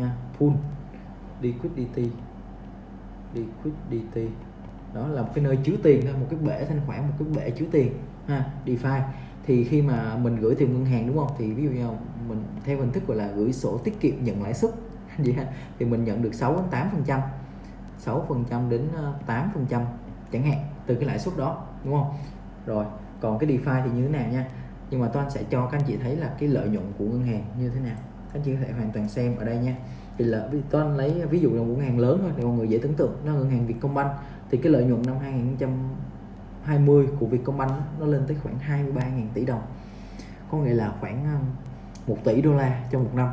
ha, 0.00 0.10
pool 0.38 0.52
liquidity 1.40 2.10
liquidity 3.34 4.28
đó 4.94 5.08
là 5.08 5.22
một 5.22 5.28
cái 5.34 5.44
nơi 5.44 5.58
chứa 5.64 5.76
tiền 5.82 6.00
thôi 6.04 6.14
một 6.20 6.26
cái 6.30 6.38
bể 6.38 6.64
thanh 6.64 6.80
khoản 6.86 7.08
một 7.08 7.14
cái 7.18 7.28
bể 7.36 7.50
chứa 7.50 7.66
tiền 7.70 7.92
ha 8.26 8.44
DeFi. 8.66 9.00
Thì 9.46 9.64
khi 9.64 9.82
mà 9.82 10.16
mình 10.16 10.36
gửi 10.36 10.54
tiền 10.54 10.72
ngân 10.72 10.84
hàng 10.84 11.06
đúng 11.06 11.18
không? 11.18 11.30
Thì 11.38 11.52
ví 11.52 11.64
dụ 11.64 11.70
như 11.70 11.86
mình 12.28 12.44
theo 12.64 12.78
hình 12.78 12.92
thức 12.92 13.06
gọi 13.06 13.16
là 13.16 13.26
gửi 13.26 13.52
sổ 13.52 13.78
tiết 13.78 14.00
kiệm 14.00 14.24
nhận 14.24 14.42
lãi 14.42 14.54
suất. 14.54 14.70
Gì 15.18 15.32
ha 15.36 15.42
dạ. 15.42 15.52
thì 15.78 15.86
mình 15.86 16.04
nhận 16.04 16.22
được 16.22 16.34
6 16.34 16.56
đến 16.56 16.64
8 16.70 16.88
phần 16.92 17.02
trăm. 17.06 17.20
6 17.98 18.24
phần 18.28 18.44
trăm 18.50 18.70
đến 18.70 18.88
ờ, 18.96 19.14
8 19.26 19.50
phần 19.54 19.66
trăm 19.68 19.82
chẳng 20.32 20.42
hạn 20.42 20.58
từ 20.86 20.94
cái 20.94 21.04
lãi 21.04 21.18
suất 21.18 21.36
đó 21.36 21.66
đúng 21.84 21.94
không? 21.94 22.14
Rồi 22.66 22.84
còn 23.20 23.38
cái 23.38 23.50
DeFi 23.50 23.82
thì 23.84 23.90
như 23.90 24.02
thế 24.02 24.08
nào 24.08 24.30
nha? 24.32 24.48
Nhưng 24.90 25.00
mà 25.00 25.08
toan 25.08 25.30
sẽ 25.30 25.42
cho 25.50 25.66
các 25.66 25.78
anh 25.78 25.86
chị 25.86 25.96
thấy 25.96 26.16
là 26.16 26.34
cái 26.38 26.48
lợi 26.48 26.68
nhuận 26.68 26.92
của 26.98 27.04
ngân 27.04 27.22
hàng 27.26 27.44
như 27.58 27.70
thế 27.70 27.80
nào 27.80 27.96
các 28.32 28.38
anh 28.38 28.42
chị 28.42 28.52
có 28.54 28.58
thể 28.66 28.72
hoàn 28.72 28.90
toàn 28.92 29.08
xem 29.08 29.36
ở 29.36 29.44
đây 29.44 29.58
nha. 29.58 29.76
Thì 30.18 30.24
là 30.24 30.48
toan 30.70 30.96
lấy 30.96 31.22
ví 31.30 31.40
dụ 31.40 31.54
là 31.54 31.62
một 31.62 31.66
ngân 31.68 31.80
hàng 31.80 31.98
lớn 31.98 32.18
thôi 32.22 32.30
để 32.36 32.44
mọi 32.44 32.56
người 32.56 32.68
dễ 32.68 32.78
tưởng 32.78 32.94
tượng 32.94 33.16
nó 33.24 33.32
ngân 33.32 33.50
hàng 33.50 33.66
Vietcombank. 33.66 34.10
Thì 34.50 34.58
cái 34.58 34.72
lợi 34.72 34.84
nhuận 34.84 35.02
năm 35.06 35.16
2020 35.18 37.06
của 37.20 37.26
Vietcombank 37.26 37.72
nó 38.00 38.06
lên 38.06 38.22
tới 38.26 38.36
khoảng 38.42 38.58
23.000 38.94 39.26
tỷ 39.34 39.44
đồng. 39.44 39.62
Có 40.50 40.58
nghĩa 40.58 40.74
là 40.74 40.94
khoảng 41.00 41.24
um, 41.24 41.44
1 42.06 42.16
tỷ 42.24 42.42
đô 42.42 42.54
la 42.54 42.84
trong 42.90 43.04
một 43.04 43.10
năm. 43.14 43.28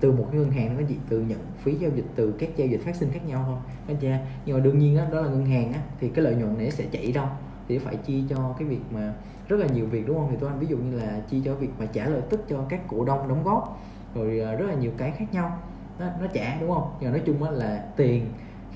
Từ 0.00 0.12
một 0.12 0.28
cái 0.30 0.40
ngân 0.40 0.50
hàng 0.50 0.76
nó 0.76 0.82
chỉ 0.88 0.94
gì 0.94 1.00
từ 1.08 1.20
nhận 1.20 1.38
phí 1.58 1.74
giao 1.74 1.90
dịch 1.94 2.06
từ 2.14 2.32
các 2.32 2.56
giao 2.56 2.68
dịch 2.68 2.80
phát 2.84 2.96
sinh 2.96 3.10
khác 3.12 3.26
nhau 3.26 3.44
thôi. 3.46 3.56
Anh 3.88 3.96
chị 3.96 4.08
nhưng 4.46 4.56
mà 4.56 4.64
đương 4.64 4.78
nhiên 4.78 4.96
đó, 4.96 5.04
đó 5.12 5.20
là 5.20 5.28
ngân 5.28 5.46
hàng 5.46 5.72
á, 5.72 5.80
thì 6.00 6.08
cái 6.08 6.24
lợi 6.24 6.34
nhuận 6.34 6.58
này 6.58 6.70
sẽ 6.70 6.84
chảy 6.92 7.12
đâu 7.12 7.26
thì 7.68 7.78
phải 7.78 7.96
chi 7.96 8.24
cho 8.28 8.54
cái 8.58 8.68
việc 8.68 8.80
mà 8.90 9.12
rất 9.48 9.56
là 9.60 9.66
nhiều 9.66 9.86
việc 9.86 10.06
đúng 10.06 10.16
không? 10.16 10.28
Thì 10.30 10.36
tôi 10.40 10.50
anh 10.50 10.58
ví 10.58 10.66
dụ 10.66 10.76
như 10.76 10.98
là 10.98 11.20
chi 11.30 11.42
cho 11.44 11.54
việc 11.54 11.70
mà 11.78 11.86
trả 11.86 12.06
lợi 12.06 12.20
tức 12.30 12.44
cho 12.48 12.64
các 12.68 12.80
cổ 12.88 13.04
đông 13.04 13.28
đóng 13.28 13.44
góp 13.44 13.82
rồi 14.18 14.38
ờ, 14.38 14.56
rất 14.56 14.66
là 14.68 14.74
nhiều 14.74 14.90
cái 14.98 15.10
khác 15.10 15.24
nhau. 15.32 15.58
Nó, 15.98 16.06
nó 16.20 16.26
trả 16.32 16.60
đúng 16.60 16.70
không? 16.70 16.96
Nhưng 17.00 17.12
nói 17.12 17.22
chung 17.26 17.42
á 17.42 17.50
là 17.50 17.84
tiền 17.96 18.26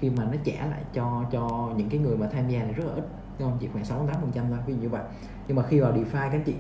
khi 0.01 0.11
mà 0.11 0.25
nó 0.25 0.37
trả 0.45 0.67
lại 0.67 0.81
cho 0.95 1.25
cho 1.33 1.73
những 1.77 1.89
cái 1.89 2.01
người 2.01 2.17
mà 2.17 2.27
tham 2.33 2.49
gia 2.49 2.63
này 2.63 2.73
rất 2.73 2.85
là 2.87 2.93
ít 2.93 3.05
đúng 3.39 3.49
không? 3.49 3.59
Chỉ 3.61 3.69
khoảng 3.73 3.85
sáu 3.85 4.07
tám 4.07 4.17
phần 4.21 4.31
trăm 4.35 4.45
thôi 4.51 4.59
ví 4.67 4.75
dụ 4.75 4.81
như 4.81 4.89
vậy. 4.89 5.03
Nhưng 5.49 5.57
mà 5.57 5.63
khi 5.63 5.81
vào 5.81 5.93
DeFi 5.93 6.05
các 6.13 6.31
anh 6.31 6.43
chị 6.47 6.55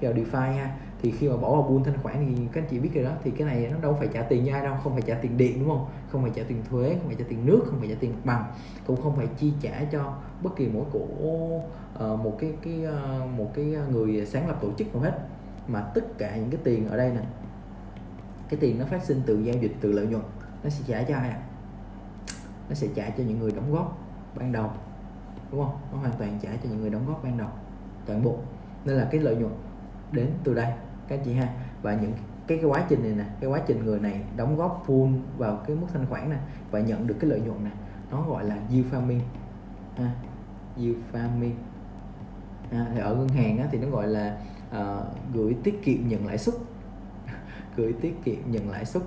khi 0.00 0.06
vào 0.06 0.16
DeFi 0.16 0.52
ha 0.52 0.76
thì 1.02 1.10
khi 1.10 1.28
mà 1.28 1.36
bỏ 1.36 1.52
vào 1.52 1.62
pool 1.62 1.82
thanh 1.84 2.02
khoản 2.02 2.34
thì 2.36 2.42
các 2.52 2.60
anh 2.60 2.68
chị 2.70 2.78
biết 2.78 2.90
rồi 2.94 3.04
đó 3.04 3.10
thì 3.24 3.30
cái 3.30 3.46
này 3.46 3.68
nó 3.72 3.78
đâu 3.78 3.96
phải 3.98 4.08
trả 4.12 4.22
tiền 4.22 4.46
cho 4.46 4.52
ai 4.52 4.62
đâu 4.62 4.76
không 4.82 4.92
phải 4.92 5.02
trả 5.02 5.14
tiền 5.14 5.36
điện 5.36 5.58
đúng 5.60 5.68
không? 5.68 5.86
Không 6.10 6.22
phải 6.22 6.30
trả 6.34 6.42
tiền 6.48 6.62
thuế 6.70 6.96
không 6.98 7.06
phải 7.06 7.16
trả 7.18 7.24
tiền 7.28 7.46
nước 7.46 7.62
không 7.66 7.78
phải 7.78 7.88
trả 7.88 7.94
tiền 8.00 8.12
mặt 8.12 8.20
bằng 8.24 8.44
cũng 8.86 9.02
không 9.02 9.16
phải 9.16 9.26
chi 9.38 9.52
trả 9.60 9.84
cho 9.92 10.14
bất 10.42 10.56
kỳ 10.56 10.68
mỗi 10.68 10.84
cổ 10.92 11.00
uh, 11.00 12.20
một 12.20 12.36
cái 12.38 12.52
cái 12.62 12.84
uh, 12.84 13.30
một 13.38 13.50
cái 13.54 13.64
người 13.64 14.26
sáng 14.26 14.48
lập 14.48 14.58
tổ 14.62 14.68
chức 14.78 14.94
nào 14.94 15.02
hết. 15.02 15.18
Mà 15.68 15.80
tất 15.80 16.18
cả 16.18 16.36
những 16.36 16.50
cái 16.50 16.60
tiền 16.64 16.88
ở 16.88 16.96
đây 16.96 17.10
nè 17.10 17.20
cái 18.48 18.60
tiền 18.60 18.78
nó 18.78 18.84
phát 18.84 19.04
sinh 19.04 19.22
từ 19.26 19.42
giao 19.42 19.54
dịch 19.60 19.72
từ 19.80 19.92
lợi 19.92 20.06
nhuận 20.06 20.22
nó 20.64 20.70
sẽ 20.70 20.84
trả 20.86 21.02
cho 21.02 21.16
ai 21.16 21.30
ạ? 21.30 21.42
Nó 22.68 22.74
sẽ 22.74 22.88
trả 22.94 23.10
cho 23.10 23.24
những 23.24 23.38
người 23.38 23.52
đóng 23.52 23.72
góp 23.72 23.98
ban 24.38 24.52
đầu 24.52 24.70
đúng 25.50 25.64
không? 25.64 25.76
Nó 25.92 25.98
hoàn 25.98 26.12
toàn 26.18 26.38
trả 26.42 26.50
cho 26.50 26.68
những 26.70 26.80
người 26.80 26.90
đóng 26.90 27.06
góp 27.06 27.24
ban 27.24 27.38
đầu 27.38 27.48
toàn 28.06 28.24
bộ. 28.24 28.38
Nên 28.84 28.96
là 28.96 29.08
cái 29.10 29.20
lợi 29.20 29.36
nhuận 29.36 29.52
đến 30.12 30.30
từ 30.44 30.54
đây 30.54 30.72
các 31.08 31.20
chị 31.24 31.32
ha. 31.32 31.54
Và 31.82 31.94
những 31.94 32.12
cái 32.46 32.58
cái 32.58 32.70
quá 32.70 32.84
trình 32.88 33.02
này 33.02 33.12
nè 33.12 33.24
cái 33.40 33.50
quá 33.50 33.60
trình 33.66 33.84
người 33.84 34.00
này 34.00 34.20
đóng 34.36 34.56
góp 34.56 34.84
full 34.86 35.18
vào 35.36 35.56
cái 35.66 35.76
mức 35.76 35.86
thanh 35.92 36.06
khoản 36.06 36.30
này 36.30 36.38
và 36.70 36.80
nhận 36.80 37.06
được 37.06 37.16
cái 37.20 37.30
lợi 37.30 37.40
nhuận 37.40 37.64
này 37.64 37.72
nó 38.10 38.22
gọi 38.22 38.44
là 38.44 38.56
yield 38.70 38.86
farming 38.92 39.20
ha. 39.96 40.10
Yield 40.76 40.96
farming 41.12 41.54
ha, 42.72 42.86
thì 42.94 43.00
ở 43.00 43.14
ngân 43.14 43.28
hàng 43.28 43.58
á, 43.58 43.68
thì 43.70 43.78
nó 43.78 43.88
gọi 43.88 44.06
là 44.06 44.38
uh, 44.70 45.34
gửi 45.34 45.56
tiết 45.64 45.82
kiệm 45.84 46.08
nhận 46.08 46.26
lãi 46.26 46.38
suất 46.38 46.54
gửi 47.76 47.92
tiết 47.92 48.24
kiệm 48.24 48.50
nhận 48.50 48.70
lãi 48.70 48.84
suất, 48.84 49.02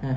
ha. 0.00 0.16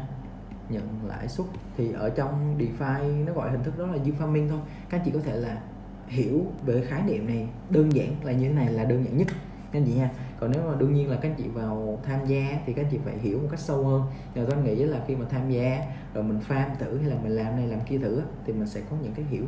Nhận 0.70 0.88
lãi 1.08 1.28
suất 1.28 1.48
thì 1.78 1.94
ở 1.94 2.10
trong 2.10 2.58
DeFi 2.58 3.26
nó 3.26 3.34
gọi 3.34 3.52
hình 3.52 3.64
thức 3.64 3.80
đó 3.80 3.86
là 3.86 3.98
yield 4.04 4.22
farming 4.22 4.50
thôi. 4.50 4.60
Các 4.90 4.98
anh 4.98 5.06
chị 5.06 5.12
có 5.12 5.20
thể 5.20 5.36
là 5.36 5.62
hiểu 6.08 6.46
về 6.66 6.82
khái 6.88 7.02
niệm 7.02 7.28
này 7.28 7.48
đơn 7.70 7.94
giản 7.94 8.16
là 8.24 8.32
như 8.32 8.48
thế 8.48 8.54
này 8.54 8.70
là 8.70 8.84
đơn 8.84 9.06
giản 9.06 9.18
nhất, 9.18 9.28
các 9.72 9.80
anh 9.80 9.86
chị 9.86 9.94
nha 9.94 10.12
còn 10.40 10.52
nếu 10.52 10.62
mà 10.70 10.76
đương 10.78 10.94
nhiên 10.94 11.10
là 11.10 11.18
các 11.22 11.30
anh 11.30 11.36
chị 11.38 11.48
vào 11.48 12.00
tham 12.04 12.26
gia 12.26 12.60
thì 12.66 12.74
các 12.74 12.82
anh 12.82 12.92
chị 12.92 13.00
phải 13.06 13.18
hiểu 13.18 13.40
một 13.40 13.48
cách 13.52 13.60
sâu 13.60 13.86
hơn. 13.86 14.04
Rồi 14.36 14.46
tôi 14.50 14.62
nghĩ 14.62 14.76
là 14.76 15.00
khi 15.08 15.16
mà 15.16 15.26
tham 15.30 15.50
gia 15.50 15.80
rồi 16.14 16.24
mình 16.24 16.40
farm 16.48 16.76
thử 16.80 16.98
hay 16.98 17.10
là 17.10 17.16
mình 17.24 17.32
làm 17.32 17.56
này 17.56 17.68
làm 17.68 17.80
kia 17.86 17.98
thử 17.98 18.22
thì 18.46 18.54
mình 18.54 18.68
sẽ 18.68 18.82
có 18.90 18.98
những 19.04 19.14
cái 19.14 19.26
hiểu 19.26 19.46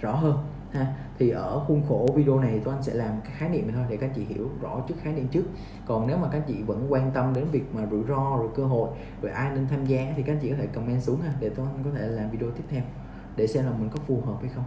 rõ 0.00 0.12
hơn 0.12 0.38
ha. 0.72 0.86
Thì 1.18 1.30
ở 1.30 1.64
khuôn 1.66 1.82
khổ 1.88 2.08
video 2.14 2.40
này 2.40 2.60
tôi 2.64 2.74
anh 2.74 2.82
sẽ 2.82 2.94
làm 2.94 3.20
cái 3.24 3.32
khái 3.36 3.48
niệm 3.48 3.66
này 3.66 3.76
thôi 3.76 3.84
để 3.88 3.96
các 3.96 4.06
anh 4.06 4.12
chị 4.16 4.24
hiểu 4.24 4.50
rõ 4.60 4.80
trước 4.88 4.94
khái 5.02 5.12
niệm 5.12 5.28
trước. 5.28 5.44
Còn 5.86 6.06
nếu 6.06 6.16
mà 6.16 6.28
các 6.32 6.38
anh 6.38 6.44
chị 6.48 6.62
vẫn 6.62 6.86
quan 6.88 7.10
tâm 7.14 7.34
đến 7.34 7.44
việc 7.52 7.74
mà 7.74 7.86
rủi 7.90 8.04
ro 8.08 8.36
rồi 8.38 8.48
cơ 8.54 8.64
hội 8.64 8.90
rồi 9.22 9.32
ai 9.32 9.50
nên 9.50 9.68
tham 9.68 9.84
gia 9.84 10.12
thì 10.16 10.22
các 10.22 10.32
anh 10.32 10.38
chị 10.42 10.50
có 10.50 10.56
thể 10.56 10.66
comment 10.66 11.02
xuống 11.02 11.20
ha 11.20 11.32
để 11.40 11.48
tôi 11.48 11.66
anh 11.66 11.84
có 11.84 11.90
thể 11.98 12.08
làm 12.08 12.30
video 12.30 12.50
tiếp 12.50 12.64
theo 12.68 12.82
để 13.36 13.46
xem 13.46 13.64
là 13.64 13.70
mình 13.70 13.90
có 13.90 13.96
phù 14.06 14.20
hợp 14.20 14.36
hay 14.40 14.50
không. 14.54 14.64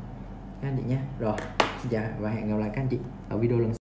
Các 0.62 0.68
anh 0.68 0.78
chị 0.78 0.84
nha. 0.90 1.02
rồi 1.20 1.38
xin 1.82 1.92
chào 1.92 2.04
và 2.20 2.30
hẹn 2.30 2.50
gặp 2.50 2.58
lại 2.58 2.70
các 2.74 2.82
anh 2.82 2.88
chị 2.88 2.98
ở 3.30 3.38
video 3.38 3.60
lần 3.60 3.70
sau. 3.70 3.78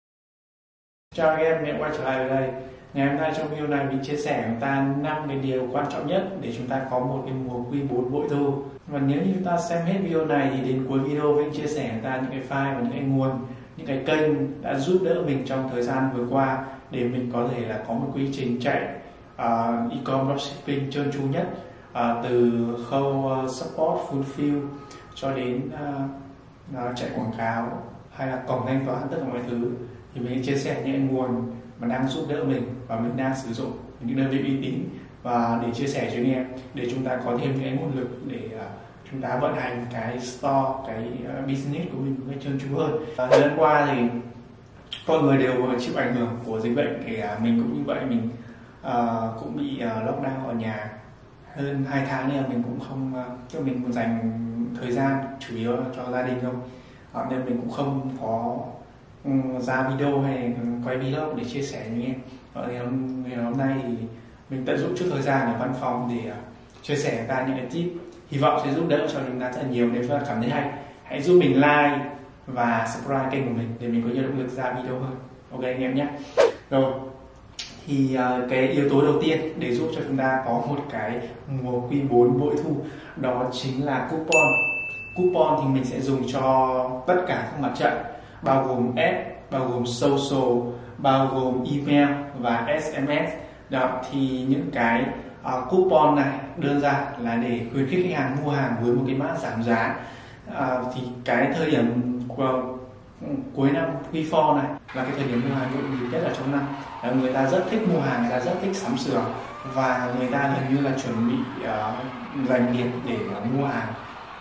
Chào 1.15 1.29
anh 1.29 1.45
em, 1.45 1.63
mình 1.63 1.81
quay 1.81 1.91
trở 1.97 2.03
lại 2.03 2.29
đây. 2.29 2.51
Ngày 2.93 3.07
hôm 3.07 3.17
nay 3.17 3.33
trong 3.37 3.49
video 3.49 3.67
này 3.67 3.85
mình 3.85 3.99
chia 4.03 4.17
sẻ 4.17 4.43
chúng 4.47 4.59
ta 4.59 4.87
năm 5.01 5.23
cái 5.27 5.37
điều 5.37 5.67
quan 5.71 5.85
trọng 5.91 6.07
nhất 6.07 6.27
để 6.41 6.53
chúng 6.57 6.67
ta 6.67 6.81
có 6.91 6.99
một 6.99 7.23
cái 7.25 7.33
mùa 7.45 7.63
quy 7.71 7.81
4 7.81 8.11
bội 8.11 8.27
thu. 8.29 8.53
Và 8.87 8.99
nếu 8.99 9.21
như 9.21 9.31
chúng 9.33 9.43
ta 9.43 9.57
xem 9.57 9.85
hết 9.85 9.99
video 10.03 10.25
này 10.25 10.51
thì 10.53 10.69
đến 10.69 10.85
cuối 10.89 10.99
video 10.99 11.33
mình 11.33 11.53
chia 11.53 11.67
sẻ 11.67 11.89
chúng 11.93 12.03
ta 12.03 12.21
những 12.21 12.31
cái 12.31 12.41
file 12.49 12.75
và 12.75 12.81
những 12.81 12.91
cái 12.91 13.01
nguồn 13.01 13.31
những 13.77 13.87
cái 13.87 14.03
kênh 14.05 14.61
đã 14.61 14.79
giúp 14.79 15.01
đỡ 15.05 15.23
mình 15.25 15.43
trong 15.45 15.69
thời 15.71 15.81
gian 15.81 16.09
vừa 16.13 16.25
qua 16.29 16.65
để 16.91 17.03
mình 17.03 17.29
có 17.33 17.47
thể 17.51 17.67
là 17.67 17.83
có 17.87 17.93
một 17.93 18.07
quy 18.15 18.29
trình 18.33 18.59
chạy 18.61 18.87
à, 19.35 19.83
uh, 19.85 19.91
e-commerce 19.91 20.43
shipping 20.45 20.91
trơn 20.91 21.11
tru 21.11 21.21
nhất 21.21 21.47
uh, 21.91 22.23
từ 22.23 22.51
khâu 22.89 23.41
uh, 23.43 23.49
support 23.49 23.99
fulfill 24.09 24.61
cho 25.15 25.35
đến 25.35 25.61
uh, 25.67 26.89
uh, 26.89 26.95
chạy 26.95 27.09
quảng 27.15 27.31
cáo 27.37 27.83
hay 28.11 28.27
là 28.27 28.35
cổng 28.47 28.65
thanh 28.67 28.85
toán 28.85 29.01
tất 29.11 29.17
cả 29.21 29.27
mọi 29.31 29.41
thứ. 29.49 29.71
Thì 30.13 30.21
mình 30.21 30.43
chia 30.43 30.55
sẻ 30.55 30.81
những 30.85 31.07
nguồn 31.07 31.51
mà 31.79 31.87
đang 31.87 32.07
giúp 32.07 32.25
đỡ 32.29 32.43
mình 32.43 32.63
và 32.87 32.99
mình 32.99 33.17
đang 33.17 33.35
sử 33.35 33.53
dụng 33.53 33.71
những 33.99 34.17
đơn 34.17 34.29
vị 34.29 34.39
uy 34.39 34.61
tín. 34.61 34.83
Và 35.23 35.59
để 35.65 35.73
chia 35.73 35.87
sẻ 35.87 36.09
cho 36.11 36.17
anh 36.17 36.33
em 36.33 36.45
để 36.73 36.87
chúng 36.91 37.03
ta 37.03 37.19
có 37.25 37.37
thêm 37.41 37.61
những 37.61 37.75
nguồn 37.75 37.95
lực 37.95 38.09
để 38.27 38.49
uh, 38.55 38.61
chúng 39.11 39.21
ta 39.21 39.37
vận 39.41 39.55
hành 39.55 39.85
cái 39.91 40.19
store 40.19 40.69
cái 40.87 41.09
uh, 41.39 41.47
business 41.47 41.91
của 41.91 41.97
mình 41.97 42.15
một 42.19 42.25
cách 42.29 42.39
trơn 42.43 42.59
tru 42.59 42.77
hơn. 42.77 42.95
Uh, 42.95 43.17
thời 43.17 43.41
gian 43.41 43.53
qua 43.57 43.87
thì 43.91 44.01
mọi 45.07 45.21
người 45.21 45.37
đều 45.37 45.55
chịu 45.79 45.93
ảnh 45.97 46.15
hưởng 46.15 46.39
của 46.45 46.59
dịch 46.59 46.75
bệnh 46.75 47.03
thì 47.05 47.17
mình 47.41 47.63
cũng 47.63 47.73
như 47.73 47.83
vậy. 47.85 48.05
Mình 48.09 48.29
uh, 48.87 49.39
cũng 49.39 49.57
bị 49.57 49.81
uh, 49.85 50.03
lockdown 50.03 50.47
ở 50.47 50.53
nhà 50.53 50.91
hơn 51.55 51.85
hai 51.89 52.05
tháng 52.09 52.29
nên 52.29 52.49
mình 52.49 52.63
cũng 52.63 52.79
không 52.79 53.13
uh, 53.13 53.39
cho 53.49 53.59
mình 53.59 53.91
dành 53.91 54.31
thời 54.81 54.91
gian 54.91 55.23
chủ 55.39 55.55
yếu 55.55 55.77
cho 55.95 56.11
gia 56.11 56.21
đình 56.21 56.37
thôi. 56.41 56.53
Uh, 57.21 57.31
nên 57.31 57.45
mình 57.45 57.57
cũng 57.61 57.71
không 57.71 58.17
có 58.21 58.59
Ừ, 59.25 59.31
ra 59.59 59.89
video 59.89 60.21
hay 60.21 60.53
quay 60.85 60.97
vlog 60.97 61.37
để 61.37 61.43
chia 61.43 61.61
sẻ 61.61 61.85
với 61.89 62.03
em 62.05 62.15
Vậy 62.53 62.65
thì 62.69 62.77
hôm, 62.77 63.23
ngày 63.27 63.43
hôm 63.43 63.57
nay 63.57 63.73
thì 63.83 63.93
mình 64.49 64.65
tận 64.65 64.77
dụng 64.77 64.95
chút 64.97 65.05
thời 65.11 65.21
gian 65.21 65.53
ở 65.53 65.59
văn 65.59 65.73
phòng 65.81 66.11
để 66.15 66.31
uh, 66.31 66.37
chia 66.83 66.95
sẻ 66.95 67.25
ra 67.27 67.45
những 67.47 67.57
cái 67.57 67.65
tip. 67.71 68.01
Hy 68.29 68.37
vọng 68.37 68.61
sẽ 68.65 68.73
giúp 68.73 68.85
đỡ 68.87 69.07
cho 69.13 69.19
chúng 69.27 69.39
ta 69.39 69.51
rất 69.51 69.61
là 69.63 69.69
nhiều 69.69 69.89
nếu 69.93 70.03
các 70.09 70.23
cảm 70.27 70.41
thấy 70.41 70.49
hay 70.49 70.71
hãy 71.03 71.21
giúp 71.21 71.39
mình 71.39 71.55
like 71.55 71.99
và 72.47 72.87
subscribe 72.93 73.29
kênh 73.31 73.45
của 73.45 73.53
mình 73.57 73.69
để 73.79 73.87
mình 73.87 74.03
có 74.03 74.09
nhiều 74.09 74.23
động 74.23 74.39
lực 74.39 74.49
ra 74.49 74.73
video 74.73 74.99
hơn. 74.99 75.15
Ok 75.51 75.63
anh 75.63 75.81
em 75.81 75.95
nhé. 75.95 76.07
Rồi 76.69 76.93
thì 77.87 78.17
uh, 78.17 78.49
cái 78.49 78.67
yếu 78.67 78.89
tố 78.89 79.01
đầu 79.01 79.21
tiên 79.21 79.39
để 79.59 79.75
giúp 79.75 79.91
cho 79.95 80.01
chúng 80.07 80.17
ta 80.17 80.43
có 80.45 80.51
một 80.51 80.79
cái 80.91 81.19
mùa 81.61 81.81
quy 81.89 82.01
4 82.01 82.39
bội 82.39 82.55
thu 82.63 82.75
đó 83.15 83.49
chính 83.53 83.85
là 83.85 84.07
coupon. 84.11 84.47
Coupon 85.15 85.59
thì 85.61 85.73
mình 85.73 85.85
sẽ 85.85 86.01
dùng 86.01 86.23
cho 86.33 87.01
tất 87.07 87.25
cả 87.27 87.47
các 87.51 87.59
mặt 87.59 87.71
trận 87.77 87.93
bao 88.41 88.67
gồm 88.67 88.95
app, 88.95 89.51
bao 89.51 89.67
gồm 89.67 89.85
social, 89.85 90.73
bao 90.97 91.27
gồm 91.27 91.63
email 91.71 92.09
và 92.39 92.67
SMS. 92.81 93.33
Đó 93.69 93.89
thì 94.11 94.45
những 94.49 94.69
cái 94.73 95.03
uh, 95.41 95.69
coupon 95.69 96.15
này 96.15 96.39
đơn 96.57 96.79
giản 96.79 97.05
là 97.19 97.35
để 97.35 97.61
khuyến 97.73 97.87
khích 97.89 98.05
khách 98.05 98.19
hàng 98.19 98.37
mua 98.43 98.51
hàng 98.51 98.75
với 98.81 98.91
một 98.93 99.03
cái 99.07 99.15
mã 99.15 99.35
giảm 99.37 99.63
giá. 99.63 99.95
Uh, 100.51 100.55
thì 100.95 101.01
cái 101.25 101.47
thời 101.57 101.71
điểm 101.71 102.19
của 102.27 102.63
ừ, 103.21 103.27
cuối 103.55 103.71
năm 103.71 103.85
before 104.13 104.55
này 104.55 104.65
là 104.93 105.03
cái 105.03 105.11
thời 105.17 105.27
điểm 105.27 105.49
mua 105.49 105.55
hàng 105.55 105.71
nhộn 105.75 105.91
nhịp 105.91 106.05
nhất 106.11 106.21
ở 106.23 106.33
trong 106.37 106.51
năm 106.51 106.61
là 107.03 107.11
người 107.11 107.33
ta 107.33 107.45
rất 107.45 107.63
thích 107.69 107.81
mua 107.93 107.99
hàng 107.99 108.21
người 108.21 108.31
ta 108.31 108.39
rất 108.39 108.53
thích 108.61 108.75
sắm 108.75 108.97
sửa 108.97 109.25
và 109.73 110.13
người 110.19 110.27
ta 110.27 110.55
gần 110.55 110.75
như 110.75 110.81
là 110.81 110.91
chuẩn 111.03 111.29
bị 111.29 111.65
à, 111.67 111.93
uh, 112.41 112.49
dành 112.49 112.73
nghiệp 112.73 112.87
để 113.07 113.15
uh, 113.37 113.53
mua 113.53 113.65
hàng 113.65 113.93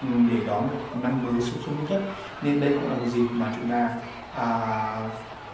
để 0.02 0.46
đón 0.46 0.66
một 0.66 0.96
năm 1.02 1.26
mới 1.26 1.42
sung 1.42 1.62
sướng 1.66 1.76
nhất 1.90 2.02
nên 2.42 2.61
đây 2.61 2.72
cũng 2.72 2.90
là 2.90 2.96
một 2.96 3.06
dịp 3.06 3.26
mà 3.30 3.46
chúng 3.56 3.70
ta 3.70 3.90
à, 4.37 4.48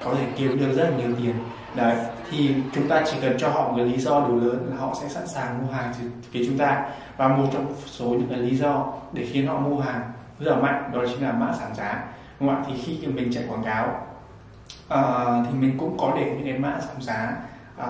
có 0.04 0.14
thể 0.14 0.26
kiếm 0.36 0.58
được 0.58 0.72
rất 0.72 0.90
là 0.90 0.96
nhiều 0.96 1.16
tiền. 1.22 1.34
Đấy 1.74 1.96
thì 2.30 2.54
chúng 2.74 2.88
ta 2.88 3.02
chỉ 3.06 3.16
cần 3.22 3.36
cho 3.38 3.48
họ 3.48 3.68
một 3.68 3.74
cái 3.76 3.86
lý 3.86 3.96
do 3.96 4.20
đủ 4.20 4.40
lớn 4.40 4.66
là 4.70 4.76
họ 4.76 4.94
sẽ 5.02 5.08
sẵn 5.08 5.26
sàng 5.26 5.66
mua 5.66 5.72
hàng 5.72 5.92
từ 6.00 6.10
phía 6.30 6.44
chúng 6.46 6.58
ta. 6.58 6.86
Và 7.16 7.28
một 7.28 7.46
trong 7.52 7.74
số 7.86 8.04
những 8.04 8.28
cái 8.30 8.38
lý 8.38 8.56
do 8.56 8.92
để 9.12 9.26
khiến 9.32 9.46
họ 9.46 9.58
mua 9.58 9.80
hàng 9.80 10.00
rất 10.38 10.50
là 10.50 10.56
mạnh 10.56 10.90
đó 10.94 11.00
chính 11.10 11.22
là 11.22 11.32
mã 11.32 11.52
giảm 11.60 11.74
giá. 11.74 12.04
Đúng 12.40 12.48
không 12.48 12.58
ạ? 12.58 12.64
Thì 12.66 12.82
khi 12.82 13.06
mình 13.06 13.30
chạy 13.32 13.44
quảng 13.48 13.64
cáo 13.64 13.86
uh, 14.94 15.46
thì 15.46 15.58
mình 15.58 15.78
cũng 15.78 15.96
có 15.98 16.12
để 16.16 16.24
những 16.24 16.44
cái 16.44 16.58
mã 16.58 16.78
giảm 16.80 17.02
giá 17.02 17.36
à, 17.76 17.86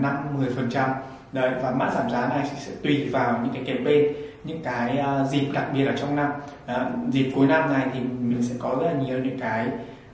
năm 0.00 0.16
mười 0.38 0.50
phần 0.56 0.70
trăm. 0.70 0.90
Đấy 1.32 1.50
và 1.62 1.70
mã 1.70 1.90
giảm 1.90 2.10
giá 2.10 2.28
này 2.28 2.50
sẽ 2.56 2.72
tùy 2.82 3.08
vào 3.12 3.40
những 3.42 3.52
cái 3.54 3.62
kèm 3.66 3.84
bên 3.84 4.04
những 4.44 4.62
cái 4.62 4.98
uh, 5.00 5.30
dịp 5.30 5.46
đặc 5.52 5.64
biệt 5.74 5.86
ở 5.86 5.96
trong 5.96 6.16
năm. 6.16 6.30
Uh, 6.72 7.12
dịp 7.12 7.32
cuối 7.34 7.46
năm 7.46 7.72
này 7.72 7.86
thì 7.92 8.00
mình 8.00 8.42
sẽ 8.42 8.54
có 8.58 8.76
rất 8.80 8.86
là 8.86 9.00
nhiều 9.06 9.18
những 9.18 9.38
cái 9.38 9.66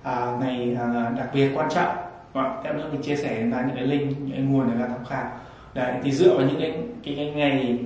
uh, 0.02 0.40
ngày 0.40 0.76
uh, 0.76 1.18
đặc 1.18 1.28
biệt 1.34 1.50
quan 1.54 1.68
trọng. 1.70 1.96
Và 2.32 2.60
theo 2.64 2.72
nữa 2.72 2.88
mình 2.92 3.02
chia 3.02 3.16
sẻ 3.16 3.42
là 3.44 3.62
những 3.62 3.76
cái 3.76 3.86
link 3.86 4.18
những 4.20 4.30
cái 4.30 4.40
nguồn 4.40 4.70
để 4.70 4.78
ra 4.78 4.86
tham 4.88 5.04
khảo. 5.04 5.30
Đấy 5.74 5.94
thì 6.02 6.12
dựa 6.12 6.36
vào 6.36 6.46
những 6.46 6.60
cái 6.60 6.78
cái, 7.04 7.14
cái 7.16 7.30
ngày 7.30 7.78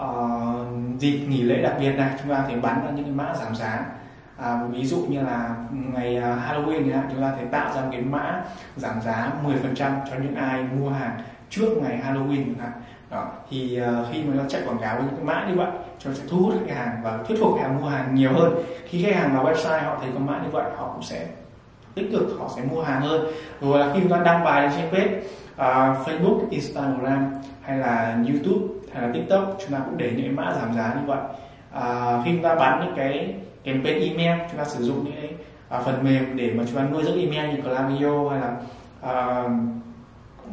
uh, 0.00 0.98
dịp 0.98 1.18
nghỉ 1.28 1.42
lễ 1.42 1.62
đặc 1.62 1.74
biệt 1.80 1.92
này 1.92 2.10
chúng 2.22 2.34
ta 2.34 2.44
thể 2.48 2.56
bắn 2.56 2.84
ra 2.84 2.90
những 2.90 3.04
cái 3.04 3.14
mã 3.14 3.34
giảm 3.34 3.54
giá. 3.54 3.86
À, 4.36 4.60
ví 4.70 4.86
dụ 4.86 4.96
như 5.08 5.20
là 5.22 5.56
ngày 5.70 6.14
Halloween 6.14 6.84
thì 6.84 6.92
chúng 7.12 7.22
ta 7.22 7.32
thể 7.36 7.44
tạo 7.44 7.74
ra 7.74 7.80
một 7.80 7.88
cái 7.92 8.00
mã 8.00 8.42
giảm 8.76 9.00
giá 9.00 9.32
10% 9.44 9.52
cho 10.10 10.16
những 10.22 10.34
ai 10.34 10.62
mua 10.62 10.90
hàng 10.90 11.20
trước 11.50 11.76
ngày 11.82 12.00
Halloween 12.06 12.44
chẳng 12.44 12.58
hạn. 12.60 12.72
Đó 13.10 13.28
thì 13.50 13.80
uh, 13.82 14.06
khi 14.12 14.22
mà 14.22 14.34
nó 14.34 14.42
chạy 14.48 14.62
quảng 14.66 14.78
cáo 14.78 14.96
với 14.96 15.04
những 15.04 15.16
cái 15.16 15.24
mã 15.24 15.46
như 15.48 15.54
vậy 15.54 15.70
cho 15.98 16.12
sẽ 16.14 16.22
thu 16.28 16.38
hút 16.38 16.54
khách 16.66 16.74
hàng 16.74 17.00
và 17.02 17.18
thuyết 17.28 17.40
phục 17.40 17.54
khách 17.56 17.62
hàng 17.62 17.80
mua 17.80 17.88
hàng 17.88 18.14
nhiều 18.14 18.32
hơn. 18.32 18.54
Khi 18.88 19.02
khách 19.02 19.14
hàng 19.14 19.34
vào 19.34 19.44
website 19.44 19.84
họ 19.84 19.96
thấy 20.00 20.10
có 20.14 20.20
mã 20.20 20.40
như 20.44 20.48
vậy 20.52 20.64
họ 20.76 20.90
cũng 20.94 21.02
sẽ 21.02 21.26
tích 21.94 22.08
cực 22.12 22.36
họ 22.38 22.50
sẽ 22.56 22.62
mua 22.62 22.82
hàng 22.82 23.00
hơn. 23.00 23.26
Rồi 23.60 23.78
là 23.78 23.94
khi 23.94 24.00
chúng 24.00 24.10
ta 24.10 24.22
đăng 24.24 24.44
bài 24.44 24.70
trên 24.76 24.90
page 24.90 25.20
uh, 25.54 26.08
Facebook, 26.08 26.40
Instagram 26.50 27.34
hay 27.62 27.78
là 27.78 28.18
YouTube 28.28 28.74
hay 28.92 29.02
là 29.02 29.14
TikTok 29.14 29.56
chúng 29.60 29.72
ta 29.72 29.78
cũng 29.84 29.96
để 29.96 30.12
những 30.16 30.22
cái 30.22 30.30
mã 30.30 30.54
giảm 30.60 30.74
giá 30.74 30.94
như 30.94 31.06
vậy. 31.06 31.18
Uh, 31.76 32.24
khi 32.24 32.32
chúng 32.32 32.42
ta 32.42 32.54
bán 32.54 32.84
những 32.84 32.94
cái 32.96 33.34
campaign 33.64 34.16
email 34.16 34.40
chúng 34.50 34.58
ta 34.58 34.64
sử 34.64 34.84
dụng 34.84 35.04
những 35.04 35.14
cái 35.20 35.30
uh, 35.78 35.86
phần 35.86 36.04
mềm 36.04 36.36
để 36.36 36.52
mà 36.54 36.64
chúng 36.66 36.76
ta 36.76 36.84
nuôi 36.92 37.04
dưỡng 37.04 37.20
email 37.20 37.56
như 37.56 37.62
Klaviyo 37.62 38.28
hay 38.30 38.40
là 38.40 38.56
uh, 39.10 39.50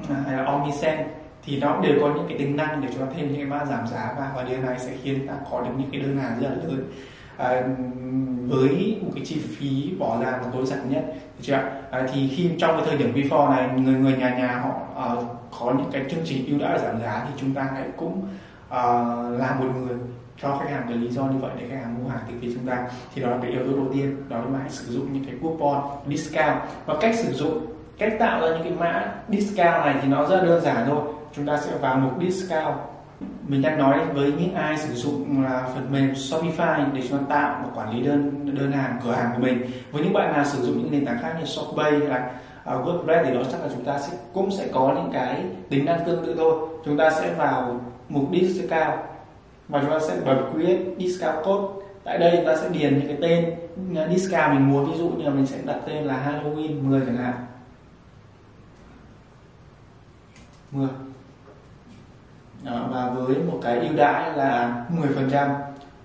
Ờ, 0.09 0.15
hay 0.25 0.37
là 0.37 0.45
Omnisend 0.45 1.01
thì 1.43 1.59
nó 1.59 1.81
đều 1.81 1.93
có 2.01 2.13
những 2.15 2.25
cái 2.29 2.37
tính 2.37 2.57
năng 2.57 2.81
để 2.81 2.87
cho 2.99 3.05
thêm 3.15 3.27
những 3.27 3.35
cái 3.35 3.45
mã 3.45 3.65
giảm 3.65 3.87
giá 3.87 4.15
vào 4.17 4.31
và 4.35 4.43
điều 4.43 4.61
này 4.61 4.79
sẽ 4.79 4.91
khiến 5.03 5.27
ta 5.27 5.33
có 5.51 5.61
được 5.61 5.71
những 5.77 5.91
cái 5.91 6.01
đơn 6.01 6.17
hàng 6.17 6.39
rất 6.41 6.49
là 6.49 6.55
lớn. 6.55 6.91
À, 7.37 7.63
với 8.47 8.97
một 9.01 9.11
cái 9.15 9.25
chi 9.25 9.39
phí 9.39 9.93
bỏ 9.99 10.21
ra 10.21 10.31
là 10.31 10.43
tối 10.53 10.65
giản 10.65 10.79
nhất 10.89 11.03
được 11.07 11.41
chưa 11.41 11.53
à, 11.91 12.07
thì 12.13 12.27
khi 12.27 12.49
trong 12.57 12.77
cái 12.77 12.85
thời 12.85 12.97
điểm 12.97 13.13
before 13.15 13.49
này 13.49 13.69
người 13.79 13.93
người 13.93 14.17
nhà 14.17 14.29
nhà 14.29 14.59
họ 14.59 14.69
uh, 15.13 15.25
có 15.59 15.73
những 15.77 15.89
cái 15.91 16.03
chương 16.09 16.23
trình 16.25 16.45
ưu 16.45 16.59
đãi 16.59 16.79
giảm 16.79 17.01
giá 17.01 17.25
thì 17.27 17.33
chúng 17.37 17.53
ta 17.53 17.69
hãy 17.73 17.87
cũng 17.97 18.21
uh, 18.67 19.39
là 19.39 19.55
một 19.59 19.65
người 19.77 19.97
cho 20.41 20.57
khách 20.57 20.69
hàng 20.69 20.85
cái 20.87 20.97
lý 20.97 21.09
do 21.09 21.23
như 21.23 21.37
vậy 21.39 21.51
để 21.59 21.67
khách 21.69 21.77
hàng 21.83 22.03
mua 22.03 22.09
hàng 22.09 22.21
từ 22.27 22.33
phía 22.41 22.49
chúng 22.53 22.67
ta. 22.67 22.87
Thì 23.15 23.21
đó 23.21 23.29
là 23.29 23.37
cái 23.41 23.51
yếu 23.51 23.63
tố 23.67 23.77
đầu 23.77 23.87
tiên 23.93 24.15
đó 24.29 24.37
là 24.37 24.59
hãy 24.59 24.69
sử 24.69 24.93
dụng 24.93 25.13
những 25.13 25.25
cái 25.25 25.35
coupon 25.41 25.83
discount. 26.07 26.57
Và 26.85 26.95
cách 27.01 27.15
sử 27.15 27.33
dụng 27.33 27.65
cách 27.97 28.13
tạo 28.19 28.41
ra 28.41 28.47
những 28.47 28.63
cái 28.63 28.71
mã 28.71 29.13
discount 29.29 29.85
này 29.85 29.95
thì 30.01 30.07
nó 30.07 30.25
rất 30.25 30.43
đơn 30.43 30.61
giản 30.61 30.85
thôi. 30.87 31.01
Chúng 31.35 31.45
ta 31.45 31.57
sẽ 31.57 31.71
vào 31.81 31.97
mục 31.97 32.13
discount. 32.21 32.75
Mình 33.47 33.61
đang 33.61 33.77
nói 33.77 33.99
với 34.13 34.31
những 34.31 34.55
ai 34.55 34.77
sử 34.77 34.93
dụng 34.93 35.43
là 35.43 35.69
phần 35.73 35.91
mềm 35.91 36.13
Shopify 36.13 36.93
để 36.93 37.01
chúng 37.09 37.17
ta 37.17 37.25
tạo 37.29 37.61
và 37.63 37.81
quản 37.81 37.95
lý 37.95 38.05
đơn 38.07 38.51
đơn 38.55 38.71
hàng 38.71 38.99
cửa 39.03 39.11
hàng 39.11 39.31
của 39.35 39.41
mình. 39.41 39.61
Với 39.91 40.03
những 40.03 40.13
bạn 40.13 40.33
nào 40.33 40.45
sử 40.45 40.65
dụng 40.65 40.77
những 40.77 40.91
nền 40.91 41.05
tảng 41.05 41.19
khác 41.21 41.35
như 41.39 41.45
Shopify 41.45 41.99
hay 41.99 42.07
là 42.07 42.31
uh, 42.75 42.85
WordPress 42.87 43.23
thì 43.25 43.33
đó 43.33 43.41
chắc 43.51 43.61
là 43.61 43.67
chúng 43.73 43.83
ta 43.83 43.99
sẽ 43.99 44.17
cũng 44.33 44.51
sẽ 44.51 44.67
có 44.73 44.93
những 44.95 45.09
cái 45.13 45.43
tính 45.69 45.85
năng 45.85 46.05
tương 46.05 46.25
tự 46.25 46.35
thôi. 46.37 46.67
Chúng 46.85 46.97
ta 46.97 47.09
sẽ 47.09 47.33
vào 47.37 47.79
mục 48.09 48.29
discount 48.31 48.99
và 49.67 49.81
chúng 49.81 49.91
ta 49.91 49.99
sẽ 49.99 50.15
bật 50.25 50.37
create 50.53 50.83
discount 50.97 51.45
code. 51.45 51.85
Tại 52.03 52.17
đây 52.17 52.33
chúng 52.35 52.45
ta 52.45 52.55
sẽ 52.55 52.69
điền 52.69 52.99
những 52.99 53.07
cái 53.07 53.17
tên 53.21 53.55
à, 53.97 54.07
discount 54.15 54.53
mình 54.53 54.69
muốn. 54.71 54.91
Ví 54.91 54.97
dụ 54.97 55.09
như 55.09 55.25
là 55.25 55.29
mình 55.29 55.45
sẽ 55.45 55.57
đặt 55.65 55.77
tên 55.87 56.03
là 56.03 56.13
Halloween 56.27 56.89
10 56.89 57.01
chẳng 57.05 57.17
hạn. 57.17 57.33
10 60.75 60.87
đó, 62.63 62.87
và 62.91 63.09
với 63.09 63.35
một 63.35 63.59
cái 63.61 63.79
ưu 63.79 63.97
đãi 63.97 64.33
là 64.37 64.83
10% 64.89 65.49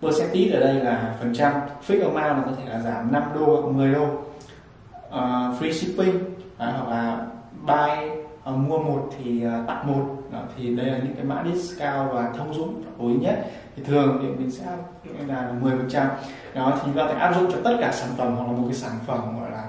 percentage 0.03 0.51
ở 0.53 0.61
đây 0.61 0.75
là 0.75 1.15
phần 1.21 1.35
trăm. 1.35 1.53
Fixed 1.87 2.03
amount 2.03 2.37
là 2.37 2.43
có 2.47 2.53
thể 2.59 2.73
là 2.73 2.81
giảm 2.81 3.13
5 3.13 3.23
đô 3.35 3.61
hoặc 3.61 3.73
10 3.73 3.93
đô. 3.93 4.05
Uh, 4.05 5.61
free 5.61 5.73
shipping 5.73 6.19
đó, 6.59 6.67
hoặc 6.77 6.89
là 6.91 7.27
buy 7.67 8.11
uh, 8.51 8.59
mua 8.59 8.79
một 8.79 9.11
thì 9.19 9.47
uh, 9.47 9.67
tặng 9.67 9.87
một. 9.87 10.17
Đó, 10.33 10.39
thì 10.57 10.77
đây 10.77 10.87
là 10.87 10.99
những 10.99 11.15
cái 11.15 11.25
mã 11.25 11.45
discount 11.53 12.13
và 12.13 12.33
thông 12.37 12.55
dụng 12.55 12.83
tối 12.99 13.13
nhất. 13.13 13.47
Thì 13.77 13.83
thường 13.83 14.19
thì 14.23 14.29
mình 14.29 14.51
sẽ 14.51 14.65
là 15.27 15.53
10 15.61 15.73
phần 15.73 15.89
trăm. 15.91 16.09
Đó 16.55 16.73
thì 16.75 16.81
chúng 16.85 16.97
ta 16.97 17.07
thể 17.09 17.15
áp 17.15 17.35
dụng 17.35 17.53
cho 17.53 17.59
tất 17.65 17.77
cả 17.81 17.93
sản 17.93 18.11
phẩm 18.17 18.37
hoặc 18.37 18.47
là 18.47 18.53
một 18.53 18.65
cái 18.67 18.77
sản 18.77 18.93
phẩm 19.07 19.41
gọi 19.41 19.51
là 19.51 19.65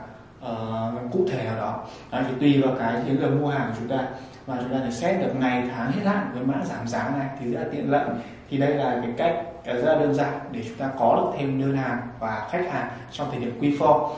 uh, 0.52 1.12
cụ 1.12 1.26
thể 1.32 1.43
nào 1.43 1.58
đó. 1.58 1.84
đó 2.12 2.20
thì 2.28 2.34
tùy 2.39 2.62
vào 2.62 2.76
cái 2.80 3.02
chiến 3.06 3.22
lược 3.22 3.41
mua 3.41 3.49
hàng 3.49 3.70
của 3.70 3.76
chúng 3.80 3.97
ta 3.97 4.08
và 4.52 4.58
chúng 4.62 4.74
ta 4.74 4.80
thể 4.86 4.91
xét 4.91 5.20
được 5.20 5.34
ngày 5.39 5.64
tháng 5.76 5.91
hết 5.91 6.02
hạn 6.06 6.32
với 6.34 6.43
mã 6.43 6.66
giảm 6.66 6.88
giá 6.88 7.12
này 7.18 7.28
thì 7.39 7.52
rất 7.52 7.60
là 7.60 7.68
tiện 7.72 7.91
lợi. 7.91 8.06
Thì 8.49 8.58
đây 8.58 8.76
là 8.76 9.02
cái 9.02 9.12
cách 9.18 9.36
rất 9.66 9.93
là 9.93 9.99
đơn 9.99 10.14
giản 10.14 10.39
để 10.52 10.62
chúng 10.68 10.78
ta 10.78 10.89
có 10.99 11.16
được 11.16 11.38
thêm 11.39 11.62
đơn 11.62 11.78
hàng 11.78 11.97
và 12.20 12.47
khách 12.52 12.72
hàng 12.72 12.89
trong 13.12 13.28
thời 13.32 13.39
điểm 13.39 13.58
quy 13.62 13.78
phô 13.80 14.10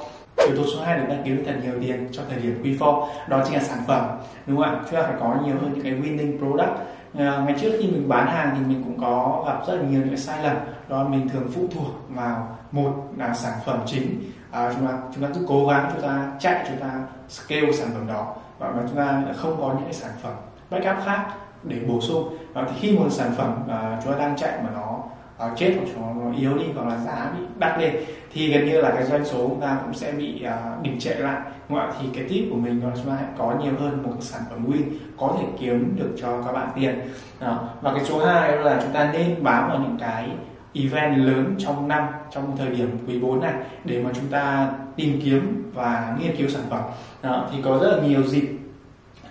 yếu 0.47 0.57
tố 0.57 0.63
số 0.73 0.83
2 0.83 0.99
để 0.99 1.15
ta 1.15 1.21
kiếm 1.25 1.37
được 1.37 1.43
thật 1.45 1.53
nhiều 1.63 1.73
tiền 1.81 2.07
cho 2.11 2.21
thời 2.29 2.39
điểm 2.39 2.59
quy 2.63 2.77
phô 2.77 3.07
đó 3.27 3.41
chính 3.45 3.53
là 3.53 3.63
sản 3.63 3.79
phẩm 3.87 4.17
đúng 4.47 4.57
không 4.57 4.65
ạ? 4.65 4.81
Chúng 4.85 4.99
ta 4.99 5.07
phải 5.07 5.15
có 5.19 5.35
nhiều 5.45 5.55
hơn 5.61 5.73
những 5.73 5.83
cái 5.83 5.91
winning 5.91 6.37
product. 6.37 6.77
Ờ, 7.17 7.41
ngày 7.45 7.55
trước 7.61 7.71
khi 7.79 7.87
mình 7.87 8.09
bán 8.09 8.27
hàng 8.27 8.55
thì 8.57 8.65
mình 8.65 8.83
cũng 8.83 8.99
có 9.01 9.43
gặp 9.47 9.67
rất 9.67 9.75
là 9.75 9.81
nhiều 9.81 9.99
những 9.99 10.09
cái 10.09 10.17
sai 10.17 10.43
lầm. 10.43 10.57
Đó 10.89 11.07
mình 11.07 11.29
thường 11.29 11.47
phụ 11.55 11.61
thuộc 11.75 11.87
vào 12.09 12.57
một 12.71 12.93
là 13.17 13.33
sản 13.33 13.53
phẩm 13.65 13.79
chính. 13.85 14.21
À, 14.51 14.73
chúng 14.73 14.87
ta 14.87 14.93
chúng 15.15 15.23
ta 15.23 15.29
cứ 15.33 15.45
cố 15.47 15.67
gắng 15.67 15.89
chúng 15.93 16.01
ta 16.01 16.31
chạy 16.39 16.65
chúng 16.67 16.77
ta 16.77 16.91
scale 17.29 17.71
sản 17.71 17.87
phẩm 17.93 18.07
đó 18.07 18.35
và 18.59 18.73
chúng 18.87 18.97
ta 18.97 19.23
không 19.35 19.57
có 19.61 19.67
những 19.67 19.83
cái 19.83 19.93
sản 19.93 20.11
phẩm 20.21 20.33
backup 20.69 21.05
khác 21.05 21.25
để 21.63 21.79
bổ 21.87 22.01
sung. 22.01 22.37
Và 22.53 22.67
thì 22.69 22.75
khi 22.79 22.97
một 22.97 23.09
sản 23.09 23.31
phẩm 23.37 23.55
à, 23.69 23.97
uh, 23.97 24.03
chúng 24.03 24.13
ta 24.13 24.19
đang 24.19 24.35
chạy 24.37 24.59
mà 24.63 24.69
nó 24.73 24.99
uh, 25.45 25.57
chết 25.57 25.75
hoặc 25.97 26.15
nó 26.15 26.37
yếu 26.37 26.57
đi 26.57 26.65
hoặc 26.75 26.87
là 26.87 26.97
giá 26.97 27.31
bị 27.37 27.45
đắt 27.59 27.79
lên 27.79 27.95
thì 28.33 28.53
gần 28.53 28.65
như 28.65 28.81
là 28.81 28.91
cái 28.91 29.03
doanh 29.03 29.25
số 29.25 29.37
chúng 29.37 29.61
ta 29.61 29.77
cũng 29.83 29.93
sẽ 29.93 30.11
bị 30.11 30.45
uh, 30.45 30.83
đình 30.83 30.99
trệ 30.99 31.13
lại. 31.13 31.41
Ngoại 31.69 31.87
thì 32.01 32.07
cái 32.13 32.23
tip 32.29 32.45
của 32.51 32.57
mình 32.57 32.81
đó 32.81 32.87
là 32.87 32.95
chúng 32.95 33.05
ta 33.05 33.15
hãy 33.15 33.29
có 33.37 33.55
nhiều 33.63 33.73
hơn 33.79 34.03
một 34.03 34.15
sản 34.19 34.41
phẩm 34.49 34.65
win 34.71 34.83
có 35.17 35.35
thể 35.39 35.45
kiếm 35.59 35.95
được 35.95 36.15
cho 36.21 36.41
các 36.41 36.51
bạn 36.51 36.69
tiền. 36.75 36.99
Đó. 37.39 37.69
và 37.81 37.93
cái 37.93 38.05
số 38.05 38.25
2 38.25 38.57
là 38.57 38.79
chúng 38.83 38.91
ta 38.91 39.11
nên 39.13 39.43
bám 39.43 39.69
vào 39.69 39.79
những 39.79 39.97
cái 39.99 40.29
event 40.73 41.17
lớn 41.17 41.55
trong 41.59 41.87
năm 41.87 42.07
trong 42.31 42.57
thời 42.57 42.69
điểm 42.69 42.97
quý 43.07 43.19
4 43.19 43.41
này 43.41 43.53
để 43.83 44.03
mà 44.03 44.09
chúng 44.15 44.27
ta 44.27 44.69
tìm 44.95 45.21
kiếm 45.23 45.71
và 45.73 46.15
nghiên 46.19 46.35
cứu 46.35 46.49
sản 46.49 46.63
phẩm 46.69 46.81
đó, 47.23 47.47
thì 47.51 47.57
có 47.61 47.79
rất 47.81 47.97
là 47.97 48.07
nhiều 48.07 48.23
dịp 48.23 48.49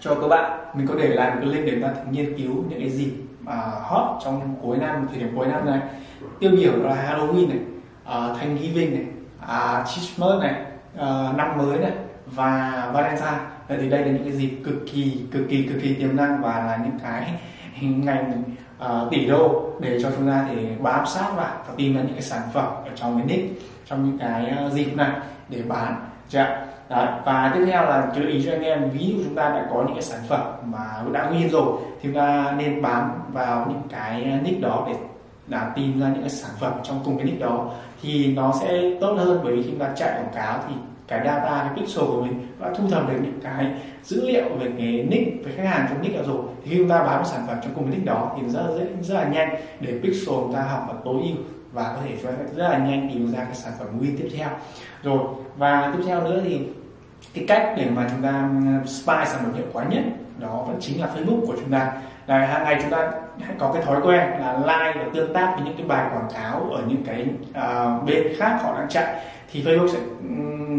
cho 0.00 0.14
các 0.14 0.28
bạn. 0.28 0.60
Mình 0.74 0.86
có 0.86 0.94
để 0.94 1.08
lại 1.08 1.30
một 1.30 1.36
cái 1.40 1.50
link 1.50 1.66
để 1.66 1.72
chúng 1.72 1.82
ta 1.82 1.94
nghiên 2.10 2.38
cứu 2.38 2.64
những 2.68 2.80
cái 2.80 2.90
dịp 2.90 3.12
mà 3.40 3.54
hot 3.82 4.20
trong 4.24 4.56
cuối 4.62 4.76
năm 4.76 5.06
thời 5.10 5.20
điểm 5.20 5.36
cuối 5.36 5.46
năm 5.46 5.66
này. 5.66 5.80
Tiêu 6.40 6.50
biểu 6.50 6.72
là 6.76 6.94
Halloween 6.94 7.48
này 7.48 7.58
uh, 8.02 8.38
Thanksgiving 8.38 8.94
này 8.94 9.04
uh, 9.44 9.88
Christmas 9.88 10.40
này 10.40 10.54
uh, 10.94 11.36
năm 11.36 11.58
mới 11.58 11.78
này 11.78 11.92
và 12.26 12.90
Valentine. 12.94 13.38
Vậy 13.68 13.78
thì 13.80 13.90
đây 13.90 14.00
là 14.00 14.12
những 14.12 14.24
cái 14.24 14.32
dịp 14.32 14.50
cực 14.64 14.74
kỳ 14.92 15.20
cực 15.30 15.42
kỳ 15.48 15.62
cực 15.62 15.82
kỳ 15.82 15.94
tiềm 15.94 16.16
năng 16.16 16.42
và 16.42 16.64
là 16.64 16.78
những 16.84 16.98
cái 17.02 17.34
ngành 17.80 18.42
uh, 18.84 19.10
tỷ 19.10 19.26
đô 19.26 19.70
để 19.80 20.02
cho 20.02 20.10
chúng 20.16 20.28
ta 20.28 20.46
để 20.50 20.76
bám 20.80 21.06
sát 21.06 21.30
vào 21.36 21.56
và 21.68 21.74
tìm 21.76 21.96
ra 21.96 22.02
những 22.02 22.12
cái 22.12 22.22
sản 22.22 22.42
phẩm 22.52 22.66
ở 22.84 22.90
trong 22.94 23.18
cái 23.18 23.26
nick 23.26 23.62
trong 23.86 24.04
những 24.04 24.18
cái 24.18 24.56
dịp 24.72 24.96
này 24.96 25.10
để 25.48 25.62
bán. 25.68 25.94
Chưa 26.28 26.56
Đấy. 26.92 27.06
và 27.24 27.52
tiếp 27.54 27.64
theo 27.66 27.84
là 27.84 28.12
chú 28.16 28.22
ý 28.26 28.42
cho 28.46 28.52
anh 28.52 28.62
em, 28.62 28.90
ví 28.90 29.06
dụ 29.06 29.24
chúng 29.24 29.34
ta 29.34 29.48
đã 29.48 29.66
có 29.70 29.82
những 29.86 29.94
cái 29.94 30.02
sản 30.02 30.20
phẩm 30.28 30.40
mà 30.64 30.84
đã 31.12 31.30
nguyên 31.30 31.50
rồi, 31.50 31.78
thì 31.82 31.98
chúng 32.02 32.14
ta 32.14 32.54
nên 32.58 32.82
bám 32.82 33.10
vào 33.32 33.66
những 33.68 33.82
cái 33.90 34.40
nick 34.44 34.60
đó 34.60 34.86
để 34.88 34.94
đã 35.46 35.72
tìm 35.76 36.00
ra 36.00 36.06
những 36.08 36.20
cái 36.20 36.30
sản 36.30 36.50
phẩm 36.60 36.72
trong 36.82 37.00
cùng 37.04 37.16
cái 37.16 37.26
nick 37.26 37.40
đó 37.40 37.70
thì 38.02 38.34
nó 38.34 38.52
sẽ 38.60 38.82
tốt 39.00 39.14
hơn 39.18 39.40
bởi 39.44 39.56
vì 39.56 39.62
khi 39.62 39.72
mà 39.78 39.92
chạy 39.96 40.10
quảng 40.10 40.34
cáo 40.34 40.58
thì 40.68 40.74
cái 41.08 41.20
data, 41.24 41.68
cái 41.68 41.76
pixel 41.76 42.04
của 42.04 42.22
mình 42.22 42.46
đã 42.60 42.70
thu 42.76 42.84
thập 42.90 43.08
được 43.08 43.18
những 43.22 43.40
cái 43.42 43.66
dữ 44.04 44.26
liệu 44.26 44.44
về 44.60 44.70
cái 44.78 45.06
nick, 45.10 45.46
về 45.46 45.52
khách 45.56 45.66
hàng 45.66 45.86
trong 45.88 46.02
nick 46.02 46.16
đó 46.16 46.22
rồi 46.26 46.42
thì 46.64 46.70
khi 46.70 46.78
chúng 46.78 46.88
ta 46.88 46.98
bán 46.98 47.18
một 47.18 47.26
sản 47.26 47.44
phẩm 47.46 47.56
trong 47.62 47.72
cùng 47.74 47.84
cái 47.84 47.94
nick 47.94 48.06
đó 48.06 48.36
thì 48.36 48.48
rất 48.48 48.62
rất 48.78 48.86
rất 49.02 49.14
là 49.14 49.28
nhanh 49.28 49.56
để 49.80 49.92
pixel 50.02 50.26
chúng 50.26 50.54
ta 50.54 50.62
học 50.62 50.84
và 50.88 50.94
tối 51.04 51.22
ưu 51.22 51.36
và 51.72 51.82
có 51.82 52.02
thể 52.04 52.16
cho 52.22 52.30
rất 52.56 52.68
là 52.68 52.78
nhanh 52.78 53.10
tìm 53.12 53.32
ra 53.32 53.44
cái 53.44 53.54
sản 53.54 53.72
phẩm 53.78 53.88
win 54.00 54.16
tiếp 54.18 54.28
theo 54.36 54.48
rồi, 55.02 55.18
và 55.56 55.92
tiếp 55.96 56.02
theo 56.06 56.20
nữa 56.20 56.40
thì 56.44 56.60
cái 57.34 57.44
cách 57.48 57.74
để 57.76 57.86
mà 57.94 58.06
chúng 58.10 58.22
ta 58.22 58.48
ờ, 58.82 58.86
spy 58.86 59.14
sản 59.26 59.42
phẩm 59.42 59.54
hiệu 59.54 59.66
quả 59.72 59.84
nhất 59.84 60.02
đó 60.38 60.64
vẫn 60.66 60.76
chính 60.80 61.00
là 61.00 61.08
Facebook 61.14 61.46
của 61.46 61.54
chúng 61.60 61.70
ta. 61.70 61.92
Là 62.26 62.46
hàng 62.46 62.64
ngày 62.64 62.78
chúng 62.82 62.90
ta 62.90 63.10
hãy 63.40 63.54
có 63.58 63.72
cái 63.72 63.82
thói 63.82 64.00
quen 64.02 64.20
là 64.40 64.58
like 64.58 65.04
và 65.04 65.10
tương 65.14 65.34
tác 65.34 65.52
với 65.56 65.64
những 65.64 65.76
cái 65.76 65.86
bài 65.86 66.06
quảng 66.12 66.28
cáo 66.34 66.70
ở 66.72 66.82
những 66.86 67.04
cái 67.06 67.26
uh, 67.50 68.04
bên 68.04 68.22
khác 68.38 68.58
họ 68.62 68.78
đang 68.78 68.88
chạy 68.88 69.24
thì 69.52 69.62
Facebook 69.62 69.88
sẽ 69.88 69.98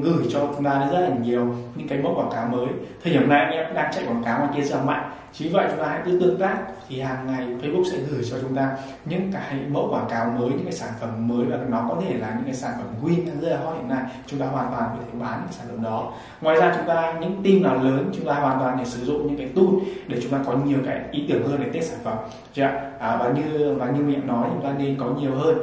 gửi 0.01 0.23
cho 0.29 0.39
chúng 0.55 0.63
ta 0.63 0.89
rất 0.91 0.99
là 0.99 1.15
nhiều 1.23 1.55
những 1.75 1.87
cái 1.87 1.97
mẫu 1.97 2.15
quảng 2.15 2.31
cáo 2.33 2.47
mới. 2.47 2.67
Thời 3.03 3.13
điểm 3.13 3.29
này 3.29 3.39
anh 3.39 3.51
em 3.51 3.73
đang 3.73 3.91
chạy 3.93 4.05
quảng 4.07 4.23
cáo 4.23 4.39
ngoài 4.39 4.51
kia 4.55 4.61
rất 4.61 4.75
là 4.75 4.83
mạnh 4.83 5.11
chính 5.33 5.53
vậy 5.53 5.67
chúng 5.69 5.79
ta 5.79 5.87
hãy 5.87 6.01
cứ 6.05 6.19
tương 6.19 6.37
tác 6.37 6.57
thì 6.89 6.99
hàng 6.99 7.27
ngày 7.27 7.47
Facebook 7.47 7.83
sẽ 7.91 7.97
gửi 7.97 8.23
cho 8.31 8.37
chúng 8.41 8.55
ta 8.55 8.77
những 9.05 9.31
cái 9.33 9.59
mẫu 9.71 9.89
quảng 9.91 10.05
cáo 10.09 10.25
mới 10.25 10.49
những 10.49 10.63
cái 10.63 10.73
sản 10.73 10.89
phẩm 11.01 11.27
mới 11.27 11.45
và 11.45 11.57
nó 11.69 11.85
có 11.89 12.01
thể 12.01 12.17
là 12.17 12.33
những 12.35 12.45
cái 12.45 12.53
sản 12.53 12.71
phẩm 12.77 12.87
win 13.03 13.27
đang 13.27 13.39
rất 13.41 13.49
là 13.49 13.57
hot 13.57 13.75
hiện 13.77 13.89
nay. 13.89 14.03
Chúng 14.27 14.39
ta 14.39 14.45
hoàn 14.45 14.71
toàn 14.71 14.89
có 14.89 15.03
thể 15.05 15.19
bán 15.19 15.39
những 15.43 15.51
sản 15.51 15.67
phẩm 15.69 15.83
đó. 15.83 16.13
Ngoài 16.41 16.55
ra 16.55 16.73
chúng 16.77 16.87
ta 16.87 17.13
những 17.21 17.43
team 17.43 17.63
nào 17.63 17.83
lớn 17.83 18.11
chúng 18.17 18.25
ta 18.25 18.33
hoàn 18.33 18.59
toàn 18.59 18.77
để 18.77 18.85
sử 18.85 19.05
dụng 19.05 19.27
những 19.27 19.37
cái 19.37 19.49
tool 19.55 19.65
để 20.07 20.21
chúng 20.21 20.31
ta 20.31 20.39
có 20.45 20.53
nhiều 20.65 20.79
cái 20.85 21.01
ý 21.11 21.25
tưởng 21.29 21.47
hơn 21.47 21.59
để 21.63 21.69
test 21.73 21.91
sản 21.91 21.99
phẩm. 22.03 22.17
Chưa 22.53 22.63
à, 22.99 23.17
và 23.17 23.33
như 23.35 23.75
và 23.79 23.91
như 23.91 24.03
miệng 24.03 24.27
nói 24.27 24.47
chúng 24.53 24.63
ta 24.63 24.73
nên 24.77 24.95
có 24.99 25.05
nhiều 25.05 25.31
hơn 25.31 25.57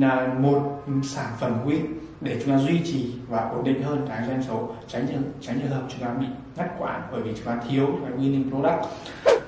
là 0.00 0.26
một 0.38 0.82
sản 1.02 1.26
phẩm 1.40 1.52
win 1.66 1.80
để 2.24 2.40
chúng 2.44 2.54
ta 2.54 2.58
duy 2.58 2.80
trì 2.84 3.14
và 3.28 3.48
ổn 3.54 3.64
định 3.64 3.82
hơn 3.82 4.06
cái 4.08 4.22
doanh 4.28 4.42
số 4.42 4.68
tránh 4.88 5.06
trường 5.06 5.22
tránh 5.40 5.60
trường 5.60 5.70
hợp 5.70 5.82
chúng 5.88 6.00
ta 6.00 6.08
bị 6.20 6.26
ngắt 6.56 6.66
quãng 6.78 7.02
bởi 7.12 7.22
vì 7.22 7.32
chúng 7.34 7.46
ta 7.46 7.56
thiếu 7.68 7.86
cái 8.02 8.18
winning 8.18 8.50
product. 8.50 8.84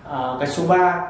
À, 0.08 0.18
cái 0.38 0.48
số 0.48 0.66
3 0.66 1.08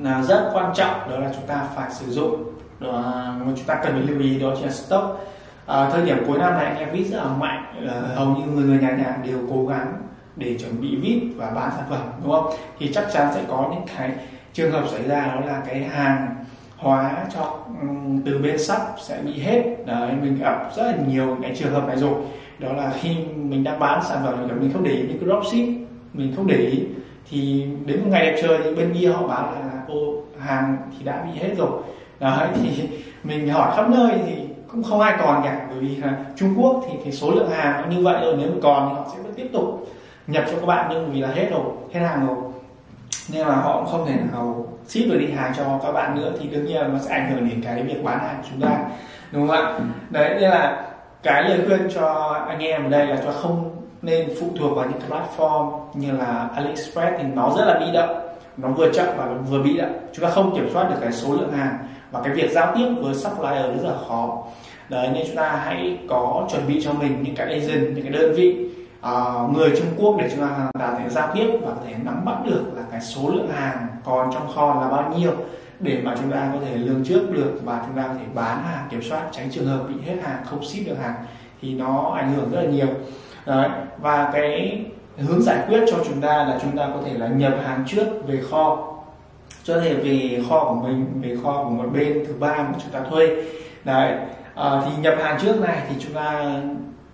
là 0.00 0.22
rất 0.22 0.50
quan 0.54 0.72
trọng 0.74 1.10
đó 1.10 1.18
là 1.18 1.30
chúng 1.34 1.46
ta 1.46 1.64
phải 1.74 1.90
sử 1.90 2.12
dụng. 2.12 2.44
Đó 2.80 3.02
mà 3.40 3.52
chúng 3.56 3.66
ta 3.66 3.74
cần 3.74 3.92
phải 3.92 4.02
lưu 4.02 4.20
ý 4.20 4.38
đó 4.38 4.48
chính 4.56 4.66
là 4.66 4.72
stock. 4.72 5.28
À, 5.66 5.90
thời 5.90 6.06
điểm 6.06 6.24
cuối 6.26 6.38
năm 6.38 6.52
này 6.52 6.64
anh 6.64 6.76
em 6.76 6.90
vít 6.92 7.04
rất 7.04 7.18
là 7.18 7.32
mạnh 7.32 7.88
à, 7.88 8.00
hầu 8.14 8.26
như 8.26 8.46
người 8.46 8.64
người 8.64 8.78
nhà 8.78 8.90
nhà 8.90 9.18
đều 9.26 9.38
cố 9.50 9.66
gắng 9.66 9.92
để 10.36 10.58
chuẩn 10.58 10.80
bị 10.80 10.96
vít 10.96 11.34
và 11.36 11.50
bán 11.50 11.70
sản 11.76 11.84
phẩm 11.90 12.00
đúng 12.22 12.32
không? 12.32 12.54
Thì 12.78 12.92
chắc 12.94 13.06
chắn 13.12 13.28
sẽ 13.34 13.44
có 13.48 13.70
những 13.70 13.96
cái 13.96 14.10
trường 14.52 14.72
hợp 14.72 14.84
xảy 14.90 15.08
ra 15.08 15.26
đó 15.26 15.46
là 15.46 15.62
cái 15.66 15.84
hàng 15.84 16.44
hóa 16.82 17.26
cho 17.34 17.58
ừ, 17.80 17.88
từ 18.24 18.38
bên 18.38 18.58
sắp 18.58 18.80
sẽ 19.02 19.20
bị 19.24 19.40
hết. 19.40 19.62
Đấy, 19.86 20.10
mình 20.22 20.38
gặp 20.38 20.70
rất 20.76 20.82
là 20.82 20.96
nhiều 21.08 21.36
cái 21.42 21.52
trường 21.56 21.72
hợp 21.72 21.86
này 21.86 21.96
rồi. 21.96 22.14
Đó 22.58 22.72
là 22.72 22.92
khi 23.00 23.16
mình 23.36 23.64
đang 23.64 23.78
bán 23.78 24.02
sản 24.08 24.18
phẩm 24.24 24.48
mình 24.60 24.72
không 24.72 24.84
để 24.84 24.90
ý 24.90 25.02
những 25.02 25.18
cái 25.18 25.28
dropship 25.28 25.68
mình 26.12 26.32
không 26.36 26.46
để 26.46 26.56
ý. 26.56 26.82
Thì 27.30 27.66
đến 27.86 28.00
một 28.00 28.06
ngày 28.10 28.26
đẹp 28.26 28.38
trời 28.42 28.58
thì 28.64 28.74
bên 28.74 28.94
kia 29.00 29.08
họ 29.08 29.26
báo 29.26 29.52
là, 29.52 29.82
ô, 29.88 30.14
hàng 30.38 30.76
thì 30.98 31.04
đã 31.04 31.24
bị 31.26 31.40
hết 31.40 31.54
rồi. 31.58 31.82
Đấy, 32.20 32.48
thì 32.54 32.88
mình 33.24 33.48
hỏi 33.48 33.72
khắp 33.76 33.90
nơi 33.90 34.12
thì 34.26 34.32
cũng 34.68 34.82
không 34.82 35.00
ai 35.00 35.14
còn 35.20 35.42
cả, 35.44 35.66
bởi 35.70 35.78
vì 35.78 35.96
là 35.96 36.24
Trung 36.36 36.54
Quốc 36.58 36.84
thì 36.88 36.98
cái 37.04 37.12
số 37.12 37.30
lượng 37.30 37.50
hàng 37.50 37.90
như 37.90 38.02
vậy 38.02 38.24
rồi, 38.24 38.36
nếu 38.38 38.48
mà 38.50 38.56
còn 38.62 38.88
thì 38.88 38.94
họ 38.94 39.06
sẽ 39.12 39.22
vẫn 39.22 39.34
tiếp 39.34 39.48
tục 39.52 39.88
nhập 40.26 40.44
cho 40.50 40.56
các 40.60 40.66
bạn 40.66 40.86
nhưng 40.90 41.12
vì 41.12 41.20
là 41.20 41.28
hết 41.28 41.48
rồi, 41.50 41.64
hết 41.92 42.00
hàng 42.00 42.26
rồi. 42.26 42.36
Nên 43.32 43.46
là 43.46 43.54
họ 43.54 43.80
cũng 43.80 43.92
không 43.92 44.06
thể 44.06 44.16
nào 44.32 44.71
ship 44.86 45.10
được 45.10 45.18
đi 45.18 45.30
hàng 45.32 45.52
cho 45.56 45.80
các 45.82 45.92
bạn 45.92 46.16
nữa 46.16 46.32
thì 46.40 46.48
đương 46.48 46.66
nhiên 46.66 46.76
là 46.76 46.88
nó 46.88 46.98
sẽ 46.98 47.14
ảnh 47.14 47.30
hưởng 47.30 47.48
đến 47.48 47.62
cái 47.64 47.82
việc 47.82 48.04
bán 48.04 48.18
hàng 48.18 48.36
của 48.42 48.48
chúng 48.50 48.60
ta, 48.60 48.78
đúng 49.32 49.48
không 49.48 49.56
ạ? 49.56 49.78
Đấy, 50.10 50.36
nên 50.40 50.50
là 50.50 50.88
cái 51.22 51.42
lời 51.48 51.58
khuyên 51.66 51.88
cho 51.94 52.36
anh 52.48 52.58
em 52.58 52.84
ở 52.84 52.88
đây 52.88 53.06
là 53.06 53.16
cho 53.24 53.32
không 53.32 53.70
nên 54.02 54.28
phụ 54.40 54.46
thuộc 54.58 54.76
vào 54.76 54.86
những 54.90 55.00
cái 55.00 55.10
platform 55.10 55.80
như 55.94 56.12
là 56.12 56.48
AliExpress 56.54 57.12
thì 57.18 57.24
nó 57.34 57.54
rất 57.58 57.64
là 57.64 57.78
bị 57.78 57.86
động, 57.94 58.28
nó 58.56 58.68
vừa 58.68 58.92
chậm 58.92 59.06
và 59.16 59.26
vừa 59.50 59.62
bị 59.62 59.76
động. 59.76 59.92
Chúng 60.12 60.24
ta 60.24 60.30
không 60.30 60.54
kiểm 60.54 60.70
soát 60.72 60.90
được 60.90 60.96
cái 61.00 61.12
số 61.12 61.34
lượng 61.34 61.52
hàng 61.52 61.78
và 62.10 62.20
cái 62.24 62.34
việc 62.34 62.50
giao 62.50 62.72
tiếp 62.76 62.86
với 63.00 63.14
supplier 63.14 63.64
rất 63.64 63.88
là 63.90 63.96
khó. 64.08 64.42
Đấy, 64.88 65.08
nên 65.14 65.26
chúng 65.26 65.36
ta 65.36 65.62
hãy 65.64 65.98
có 66.08 66.46
chuẩn 66.50 66.68
bị 66.68 66.82
cho 66.84 66.92
mình 66.92 67.22
những 67.22 67.34
cái 67.34 67.46
agent, 67.46 67.94
những 67.94 68.02
cái 68.02 68.12
đơn 68.12 68.32
vị 68.36 68.68
uh, 69.06 69.56
người 69.56 69.70
Trung 69.78 69.88
Quốc 69.96 70.16
để 70.18 70.30
chúng 70.30 70.40
ta 70.40 70.68
có 70.78 70.98
thể 70.98 71.08
giao 71.08 71.30
tiếp 71.34 71.50
và 71.62 71.70
có 71.70 71.80
thể 71.86 71.94
nắm 72.04 72.24
bắt 72.24 72.36
được 72.44 72.62
là 72.76 72.82
cái 72.90 73.00
số 73.00 73.30
lượng 73.30 73.48
hàng 73.48 73.86
còn 74.04 74.30
trong 74.32 74.52
kho 74.54 74.80
là 74.80 74.88
bao 74.88 75.14
nhiêu 75.18 75.32
để 75.80 76.00
mà 76.04 76.14
chúng 76.20 76.30
ta 76.30 76.50
có 76.52 76.58
thể 76.66 76.76
lường 76.76 77.04
trước 77.04 77.30
được 77.30 77.60
và 77.64 77.82
chúng 77.86 77.96
ta 77.96 78.02
có 78.02 78.14
thể 78.14 78.24
bán 78.34 78.62
hàng 78.62 78.86
kiểm 78.90 79.02
soát 79.02 79.22
tránh 79.32 79.50
trường 79.50 79.66
hợp 79.66 79.84
bị 79.88 79.94
hết 80.06 80.16
hàng 80.22 80.44
không 80.44 80.64
ship 80.64 80.86
được 80.86 80.98
hàng 81.02 81.14
thì 81.62 81.74
nó 81.74 82.12
ảnh 82.16 82.34
hưởng 82.34 82.50
rất 82.50 82.62
là 82.62 82.70
nhiều 82.70 82.88
Đấy. 83.46 83.68
và 84.00 84.30
cái 84.32 84.84
hướng 85.16 85.42
giải 85.42 85.58
quyết 85.68 85.80
cho 85.90 85.96
chúng 86.08 86.20
ta 86.20 86.44
là 86.44 86.58
chúng 86.62 86.76
ta 86.76 86.88
có 86.94 87.00
thể 87.04 87.18
là 87.18 87.28
nhập 87.28 87.52
hàng 87.64 87.84
trước 87.86 88.06
về 88.26 88.40
kho 88.50 88.88
cho 89.64 89.80
thể 89.80 89.94
về 89.94 90.42
kho 90.48 90.64
của 90.64 90.74
mình 90.74 91.06
về 91.22 91.36
kho 91.44 91.64
của 91.64 91.70
một 91.70 91.88
bên 91.92 92.24
thứ 92.26 92.34
ba 92.38 92.56
mà 92.56 92.74
chúng 92.82 92.92
ta 92.92 93.00
thuê 93.10 93.26
đấy 93.84 94.18
à, 94.54 94.82
thì 94.84 95.02
nhập 95.02 95.14
hàng 95.22 95.38
trước 95.42 95.60
này 95.60 95.82
thì 95.88 95.94
chúng 95.98 96.12
ta 96.14 96.54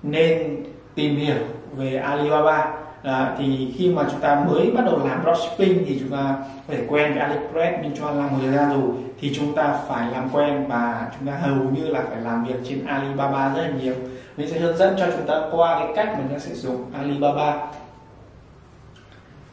nên 0.03 0.64
tìm 0.95 1.16
hiểu 1.16 1.36
về 1.79 1.97
Alibaba. 1.97 2.72
À, 3.03 3.35
thì 3.39 3.74
khi 3.79 3.91
mà 3.91 4.03
chúng 4.11 4.20
ta 4.20 4.45
mới 4.49 4.70
bắt 4.70 4.85
đầu 4.85 5.01
làm 5.05 5.22
dropshipping 5.22 5.85
thì 5.87 5.99
chúng 6.01 6.11
ta 6.11 6.35
có 6.68 6.74
thể 6.74 6.85
quen 6.89 7.12
với 7.12 7.22
AliExpress 7.22 7.79
nhưng 7.83 7.97
cho 7.97 8.11
làm 8.11 8.31
một 8.31 8.39
thời 8.43 8.53
gian 8.53 8.68
rồi 8.68 8.91
thì 9.20 9.35
chúng 9.35 9.55
ta 9.55 9.79
phải 9.89 10.11
làm 10.12 10.29
quen 10.33 10.64
và 10.68 11.11
chúng 11.18 11.29
ta 11.29 11.39
hầu 11.39 11.55
như 11.55 11.89
là 11.89 12.03
phải 12.11 12.20
làm 12.20 12.45
việc 12.45 12.55
trên 12.68 12.87
Alibaba 12.87 13.55
rất 13.55 13.62
là 13.62 13.70
nhiều. 13.83 13.95
Mình 14.37 14.51
sẽ 14.51 14.59
hướng 14.59 14.76
dẫn 14.76 14.95
cho 14.99 15.07
chúng 15.16 15.26
ta 15.26 15.43
qua 15.53 15.79
cái 15.79 15.89
cách 15.97 16.18
mình 16.18 16.41
sẽ 16.41 16.55
sử 16.55 16.55
dụng 16.55 16.85
Alibaba. 16.99 17.66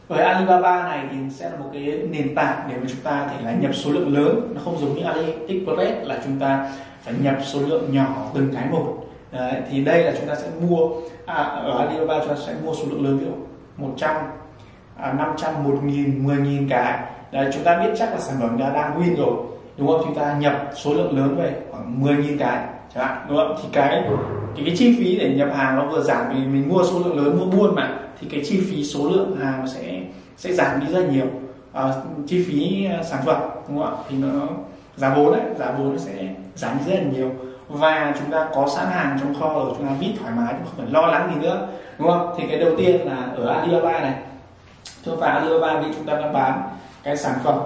Với 0.08 0.24
Alibaba 0.24 0.84
này 0.84 1.06
thì 1.12 1.18
sẽ 1.30 1.50
là 1.50 1.58
một 1.58 1.70
cái 1.74 2.00
nền 2.12 2.36
tảng 2.36 2.68
để 2.70 2.76
mà 2.78 2.86
chúng 2.90 3.02
ta 3.02 3.28
thể 3.28 3.46
là 3.46 3.52
nhập 3.52 3.76
số 3.76 3.92
lượng 3.92 4.14
lớn. 4.18 4.52
Nó 4.56 4.62
không 4.66 4.78
giống 4.80 4.96
như 4.96 5.04
AliExpress 5.04 6.08
là 6.08 6.20
chúng 6.24 6.40
ta 6.40 6.72
phải 7.04 7.14
nhập 7.22 7.36
số 7.44 7.60
lượng 7.60 7.94
nhỏ 7.94 8.32
từng 8.34 8.52
cái 8.54 8.66
một. 8.72 9.05
Đấy, 9.36 9.62
thì 9.70 9.82
đây 9.82 10.04
là 10.04 10.14
chúng 10.18 10.28
ta 10.28 10.36
sẽ 10.36 10.48
mua 10.62 10.90
à, 11.26 11.36
ở 11.44 11.78
Alibaba 11.78 12.20
chúng 12.20 12.30
ta 12.30 12.36
sẽ 12.48 12.54
mua 12.66 12.74
số 12.74 12.84
lượng 12.90 13.06
lớn 13.06 13.18
ví 13.18 13.26
dụ 13.26 13.32
100 13.78 14.16
à, 14.98 15.14
500 15.14 15.64
1000 15.64 16.28
10000 16.28 16.70
cái. 16.70 17.00
Đấy, 17.32 17.50
chúng 17.54 17.64
ta 17.64 17.80
biết 17.80 17.94
chắc 17.98 18.12
là 18.12 18.20
sản 18.20 18.36
phẩm 18.42 18.58
đã 18.60 18.70
đang 18.70 19.02
win 19.02 19.16
rồi 19.16 19.36
đúng 19.78 19.88
không? 19.88 20.02
Chúng 20.04 20.16
ta 20.16 20.38
nhập 20.40 20.70
số 20.76 20.94
lượng 20.94 21.18
lớn 21.18 21.36
về 21.38 21.54
khoảng 21.72 22.04
10.000 22.04 22.38
cái 22.40 22.66
chẳng 22.96 23.06
hạn 23.06 23.26
đúng 23.30 23.38
không? 23.38 23.56
Thì 23.64 23.70
cái 23.74 24.04
thì 24.56 24.64
cái 24.66 24.76
chi 24.78 24.96
phí 25.00 25.18
để 25.18 25.34
nhập 25.36 25.50
hàng 25.56 25.76
nó 25.76 25.86
vừa 25.86 26.02
giảm 26.02 26.26
vì 26.30 26.46
mình 26.46 26.70
mua 26.70 26.84
số 26.84 27.00
lượng 27.00 27.26
lớn 27.26 27.40
mua 27.40 27.46
buôn 27.46 27.76
mà 27.76 28.00
thì 28.22 28.28
cái 28.32 28.42
chi 28.46 28.62
phí 28.72 28.84
số 28.84 29.10
lượng 29.10 29.36
hàng 29.36 29.60
nó 29.60 29.68
sẽ 29.68 30.02
sẽ 30.38 30.54
giảm 30.54 30.80
đi 30.80 30.94
rất 30.94 31.10
nhiều. 31.12 31.28
À, 31.74 31.94
chi 32.28 32.46
phí 32.48 32.86
à, 32.86 33.04
sản 33.04 33.22
phẩm 33.26 33.42
đúng 33.68 33.78
không 33.78 33.96
ạ? 33.96 34.04
Thì 34.10 34.18
nó 34.18 34.48
giá 34.96 35.16
vốn 35.16 35.32
đấy 35.34 35.42
giá 35.60 35.72
vốn 35.78 35.92
nó 35.92 35.98
sẽ 35.98 36.30
giảm 36.56 36.78
đi 36.78 36.92
rất 36.92 37.00
là 37.00 37.12
nhiều 37.12 37.32
và 37.68 38.14
chúng 38.20 38.32
ta 38.32 38.50
có 38.56 38.68
sẵn 38.76 38.86
hàng 38.88 39.18
trong 39.22 39.40
kho 39.40 39.54
rồi 39.54 39.74
chúng 39.78 39.88
ta 39.88 39.94
biết 40.00 40.16
thoải 40.20 40.32
mái 40.32 40.54
không 40.54 40.74
phải 40.78 40.88
lo 40.90 41.02
lắng 41.02 41.32
gì 41.34 41.42
nữa 41.42 41.68
đúng 41.98 42.08
không? 42.08 42.36
Thì 42.38 42.48
cái 42.48 42.60
đầu 42.60 42.72
tiên 42.78 43.08
là 43.08 43.28
ở 43.36 43.48
Alibaba 43.48 44.00
này. 44.00 44.16
Cho 45.04 45.16
vào 45.16 45.38
Alibaba 45.38 45.80
vì 45.80 45.94
chúng 45.96 46.06
ta 46.06 46.14
đang 46.14 46.34
bán 46.34 46.70
cái 47.04 47.18
sản 47.18 47.40
phẩm. 47.44 47.60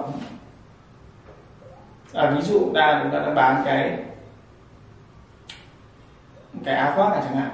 À, 2.14 2.30
ví 2.30 2.42
dụ 2.42 2.72
ta 2.74 3.00
chúng 3.02 3.12
ta 3.12 3.18
đang 3.18 3.34
bán 3.34 3.62
cái 3.64 3.98
cái 6.64 6.74
áo 6.74 6.92
khoác 6.96 7.10
này 7.10 7.20
chẳng 7.24 7.36
hạn. 7.36 7.50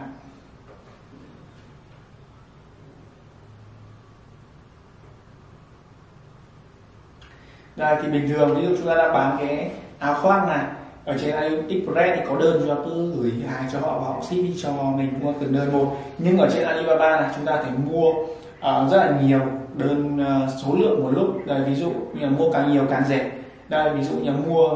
Đây 7.77 7.97
thì 8.03 8.09
bình 8.09 8.29
thường 8.29 8.55
ví 8.55 8.67
dụ 8.67 8.77
chúng 8.77 8.87
ta 8.87 8.95
đã 8.95 9.13
bán 9.13 9.37
cái 9.39 9.71
áo 9.99 10.15
khoác 10.15 10.49
này 10.49 10.65
ở 11.07 11.19
trên 11.19 11.35
AliExpress 11.35 12.17
thì 12.17 12.23
có 12.29 12.37
đơn 12.39 12.57
chúng 12.61 12.69
ta 12.69 12.75
cứ 12.85 13.13
gửi 13.17 13.33
hàng 13.49 13.69
cho 13.73 13.79
họ 13.81 13.99
và 13.99 14.07
họ 14.07 14.23
ship 14.23 14.63
cho 14.63 14.73
mình 14.97 15.15
mua 15.23 15.33
từng 15.41 15.53
đơn 15.53 15.73
một. 15.73 15.97
Nhưng 16.19 16.39
ở 16.39 16.51
trên 16.55 16.65
Alibaba 16.65 17.21
này 17.21 17.31
chúng 17.37 17.45
ta 17.45 17.63
thể 17.63 17.71
mua 17.91 18.11
uh, 18.11 18.91
rất 18.91 18.97
là 18.97 19.21
nhiều 19.23 19.41
đơn 19.75 20.21
uh, 20.21 20.51
số 20.65 20.75
lượng 20.75 21.03
một 21.03 21.11
lúc. 21.11 21.47
Đây 21.47 21.61
ví 21.61 21.75
dụ 21.75 21.91
như 22.15 22.21
là 22.21 22.29
mua 22.29 22.51
càng 22.51 22.73
nhiều 22.73 22.83
càng 22.91 23.03
rẻ. 23.09 23.31
Đây 23.69 23.91
ví 23.95 24.03
dụ 24.03 24.17
như 24.17 24.31
là 24.31 24.37
mua 24.47 24.69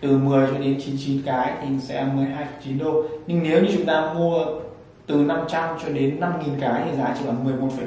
từ 0.00 0.18
10 0.18 0.46
cho 0.46 0.58
đến 0.58 0.80
99 0.84 1.22
cái 1.26 1.52
thì 1.62 1.68
sẽ 1.80 2.04
12,9 2.04 2.78
đô. 2.78 3.02
Nhưng 3.26 3.42
nếu 3.42 3.62
như 3.62 3.68
chúng 3.72 3.86
ta 3.86 4.12
mua 4.14 4.44
từ 5.06 5.14
500 5.14 5.68
cho 5.82 5.88
đến 5.92 6.20
5.000 6.20 6.30
cái 6.60 6.82
thì 6.84 6.96
giá 6.98 7.16
chỉ 7.18 7.26
là 7.26 7.32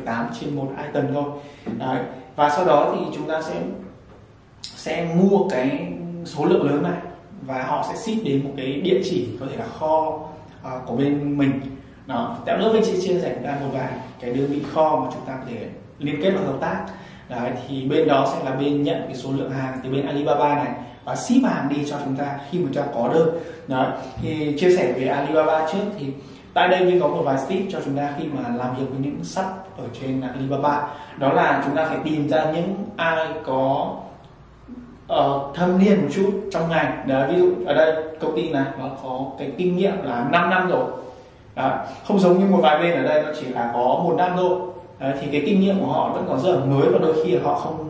11,8 0.06 0.26
trên 0.40 0.56
một 0.56 0.68
item 0.86 1.14
thôi. 1.14 1.24
Đấy. 1.80 2.00
và 2.36 2.50
sau 2.50 2.66
đó 2.66 2.96
thì 2.96 3.06
chúng 3.16 3.28
ta 3.28 3.42
sẽ 3.42 3.54
sẽ 4.62 5.08
mua 5.16 5.48
cái 5.50 5.94
số 6.26 6.46
lượng 6.46 6.70
lớn 6.70 6.84
này 6.84 7.07
và 7.48 7.64
họ 7.64 7.86
sẽ 7.90 7.96
ship 7.96 8.24
đến 8.24 8.44
một 8.44 8.52
cái 8.58 8.74
địa 8.74 9.02
chỉ 9.04 9.28
có 9.40 9.46
thể 9.52 9.58
là 9.58 9.66
kho 9.80 10.08
uh, 10.08 10.86
của 10.86 10.96
bên 10.96 11.38
mình. 11.38 11.62
Đó 12.08 12.38
tạo 12.46 12.58
nữa 12.58 12.74
bên 12.74 12.84
chị 12.86 13.02
chia 13.02 13.20
sẻ 13.20 13.36
ra 13.44 13.58
một 13.62 13.70
vài 13.74 13.90
cái 14.20 14.34
đơn 14.34 14.48
vị 14.48 14.62
kho 14.74 15.00
mà 15.04 15.10
chúng 15.14 15.26
ta 15.26 15.34
có 15.34 15.44
thể 15.50 15.68
liên 16.00 16.22
kết 16.22 16.32
và 16.32 16.42
hợp 16.46 16.58
tác. 16.62 16.86
Đấy, 17.30 17.52
thì 17.68 17.86
bên 17.86 18.08
đó 18.08 18.34
sẽ 18.34 18.46
là 18.46 18.56
bên 18.56 18.84
nhận 18.84 19.02
cái 19.06 19.16
số 19.16 19.30
lượng 19.32 19.52
hàng 19.52 19.80
từ 19.84 19.90
bên 19.90 20.06
Alibaba 20.06 20.56
này 20.56 20.74
và 21.06 21.16
ship 21.16 21.44
hàng 21.44 21.70
đi 21.70 21.90
cho 21.90 21.98
chúng 22.06 22.16
ta 22.16 22.40
khi 22.52 22.60
mà 22.60 22.70
chúng 22.74 22.84
ta 22.84 22.92
có 22.94 23.10
đơn. 23.14 23.30
Đấy, 23.68 23.88
thì 24.22 24.58
chia 24.60 24.78
sẻ 24.78 24.94
về 24.94 25.08
Alibaba 25.08 25.72
trước 25.72 25.80
thì 26.00 26.06
tại 26.54 26.68
đây 26.68 26.86
như 26.86 27.00
có 27.00 27.08
một 27.08 27.22
vài 27.26 27.38
tip 27.50 27.62
cho 27.72 27.80
chúng 27.86 27.98
ta 27.98 28.14
khi 28.20 28.26
mà 28.34 28.50
làm 28.56 28.76
việc 28.76 28.86
với 28.90 29.00
những 29.00 29.24
sắp 29.24 29.46
ở 29.78 29.84
trên 30.02 30.22
Alibaba. 30.22 30.88
Đó 31.18 31.34
là 31.34 31.62
chúng 31.66 31.76
ta 31.76 31.86
phải 31.86 31.98
tìm 32.04 32.30
ra 32.30 32.52
những 32.52 32.76
ai 32.96 33.28
có 33.46 33.96
uh, 35.14 35.56
thâm 35.56 35.80
niên 35.80 36.02
một 36.02 36.08
chút 36.16 36.32
trong 36.52 36.70
ngành. 36.70 37.04
Đấy, 37.08 37.32
ví 37.32 37.40
dụ 37.40 37.52
ở 37.66 37.74
đây 37.74 37.96
công 38.20 38.36
ty 38.36 38.50
này 38.50 38.66
nó 38.80 38.90
có 39.04 39.26
cái 39.40 39.52
kinh 39.58 39.78
nghiệm 39.78 40.04
là 40.04 40.28
5 40.32 40.50
năm 40.50 40.70
rồi. 40.70 40.86
Đấy, 41.56 41.72
không 42.08 42.20
giống 42.20 42.40
như 42.40 42.46
một 42.46 42.60
vài 42.62 42.80
bên 42.80 42.94
ở 42.94 43.04
đây 43.04 43.24
nó 43.24 43.30
chỉ 43.40 43.48
là 43.48 43.72
có 43.74 44.02
một 44.04 44.16
năm 44.18 44.32
thôi. 44.38 44.60
Đấy, 45.00 45.14
thì 45.22 45.28
cái 45.32 45.44
kinh 45.46 45.62
nghiệm 45.62 45.80
của 45.80 45.92
họ 45.92 46.10
vẫn 46.10 46.26
còn 46.28 46.40
rất 46.40 46.52
là 46.52 46.66
mới 46.66 46.90
và 46.90 47.00
đôi 47.00 47.14
khi 47.24 47.38
họ 47.38 47.54
không 47.54 47.88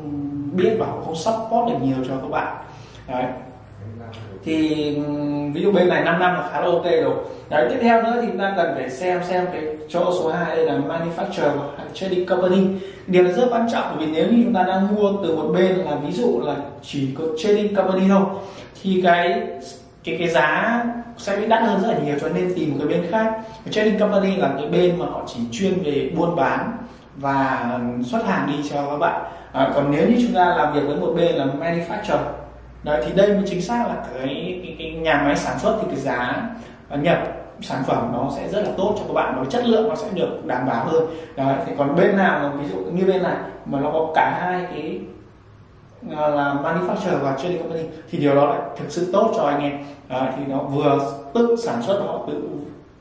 biết 0.53 0.75
và 0.79 0.85
họ 0.85 0.97
không 1.05 1.15
support 1.15 1.67
được 1.67 1.77
nhiều 1.81 1.97
cho 2.07 2.13
các 2.21 2.29
bạn. 2.29 2.57
Đấy 3.07 3.23
thì 4.43 4.73
ví 5.53 5.61
dụ 5.61 5.71
bên 5.71 5.89
này 5.89 6.03
5 6.03 6.19
năm 6.19 6.33
là 6.33 6.49
khá 6.51 6.61
là 6.61 6.65
ok 6.65 6.83
rồi. 6.83 7.15
Đấy, 7.49 7.67
tiếp 7.69 7.77
theo 7.81 8.03
nữa 8.03 8.17
thì 8.21 8.27
chúng 8.27 8.39
ta 8.39 8.53
cần 8.57 8.75
phải 8.75 8.89
xem 8.89 9.21
xem 9.29 9.45
cái 9.53 9.63
chỗ 9.89 10.11
số 10.19 10.31
2 10.31 10.55
đây 10.55 10.65
là 10.65 10.73
manufacturer 10.73 11.51
hay 11.77 11.87
trading 11.93 12.25
company. 12.25 12.67
Điều 13.07 13.23
này 13.23 13.33
rất 13.33 13.47
quan 13.51 13.67
trọng 13.71 13.95
bởi 13.97 14.07
vì 14.07 14.13
nếu 14.13 14.27
như 14.31 14.43
chúng 14.43 14.53
ta 14.53 14.63
đang 14.63 14.95
mua 14.95 15.11
từ 15.23 15.35
một 15.35 15.51
bên 15.53 15.75
là 15.75 15.95
ví 15.95 16.11
dụ 16.11 16.41
là 16.41 16.55
chỉ 16.81 17.09
có 17.17 17.23
trading 17.43 17.75
company 17.75 18.07
thôi 18.09 18.23
thì 18.83 19.01
cái 19.03 19.41
cái 20.03 20.15
cái 20.19 20.27
giá 20.27 20.83
sẽ 21.17 21.37
bị 21.37 21.47
đắt 21.47 21.61
hơn 21.63 21.81
rất 21.81 21.87
là 21.87 21.99
nhiều 22.05 22.15
cho 22.21 22.29
nên 22.29 22.53
tìm 22.55 22.71
một 22.71 22.75
cái 22.79 22.87
bên 22.87 23.11
khác. 23.11 23.33
Trading 23.69 23.99
company 23.99 24.35
là 24.35 24.53
cái 24.57 24.67
bên 24.67 24.99
mà 24.99 25.05
họ 25.05 25.23
chỉ 25.27 25.39
chuyên 25.51 25.73
về 25.83 26.11
buôn 26.17 26.35
bán 26.35 26.77
và 27.15 27.69
xuất 28.05 28.25
hàng 28.25 28.47
đi 28.47 28.69
cho 28.69 28.89
các 28.89 28.97
bạn. 28.97 29.21
À, 29.51 29.71
còn 29.75 29.91
nếu 29.91 30.09
như 30.09 30.15
chúng 30.21 30.33
ta 30.33 30.55
làm 30.57 30.73
việc 30.73 30.81
với 30.87 30.95
một 30.95 31.13
bên 31.17 31.35
là 31.35 31.45
manufacturer 31.45 32.46
Đấy, 32.87 33.03
thì 33.05 33.11
đây 33.15 33.27
mới 33.27 33.43
chính 33.45 33.61
xác 33.61 33.87
là 33.87 33.95
cái, 34.13 34.59
cái, 34.63 34.75
cái 34.79 34.91
nhà 34.91 35.21
máy 35.25 35.35
sản 35.35 35.59
xuất 35.59 35.77
thì 35.81 35.87
cái 35.87 35.99
giá 35.99 36.49
nhập 36.89 37.17
sản 37.61 37.83
phẩm 37.87 38.09
nó 38.13 38.29
sẽ 38.35 38.49
rất 38.49 38.61
là 38.61 38.69
tốt 38.77 38.95
cho 38.97 39.03
các 39.07 39.13
bạn 39.13 39.35
và 39.39 39.45
chất 39.49 39.65
lượng 39.65 39.89
nó 39.89 39.95
sẽ 39.95 40.07
được 40.13 40.45
đảm 40.45 40.65
bảo 40.67 40.85
hơn. 40.85 41.03
Đấy, 41.35 41.55
thì 41.65 41.71
còn 41.77 41.95
bên 41.95 42.17
nào 42.17 42.39
mà 42.39 42.61
ví 42.61 42.69
dụ 42.69 42.77
như 42.77 43.05
bên 43.05 43.23
này 43.23 43.35
mà 43.65 43.79
nó 43.79 43.91
có 43.91 44.11
cả 44.15 44.39
hai 44.41 44.65
cái 44.71 44.99
à, 46.17 46.27
là 46.27 46.55
manufacturer 46.63 47.19
và 47.21 47.37
trading 47.37 47.57
company 47.57 47.83
thì 48.11 48.17
điều 48.17 48.35
đó 48.35 48.45
lại 48.45 48.59
thực 48.77 48.91
sự 48.91 49.11
tốt 49.13 49.33
cho 49.35 49.43
anh 49.43 49.61
em. 49.61 49.77
Đấy, 50.09 50.29
thì 50.37 50.43
nó 50.47 50.57
vừa 50.57 51.13
tự 51.33 51.55
sản 51.55 51.81
xuất 51.81 52.01
họ 52.07 52.25
tự 52.27 52.43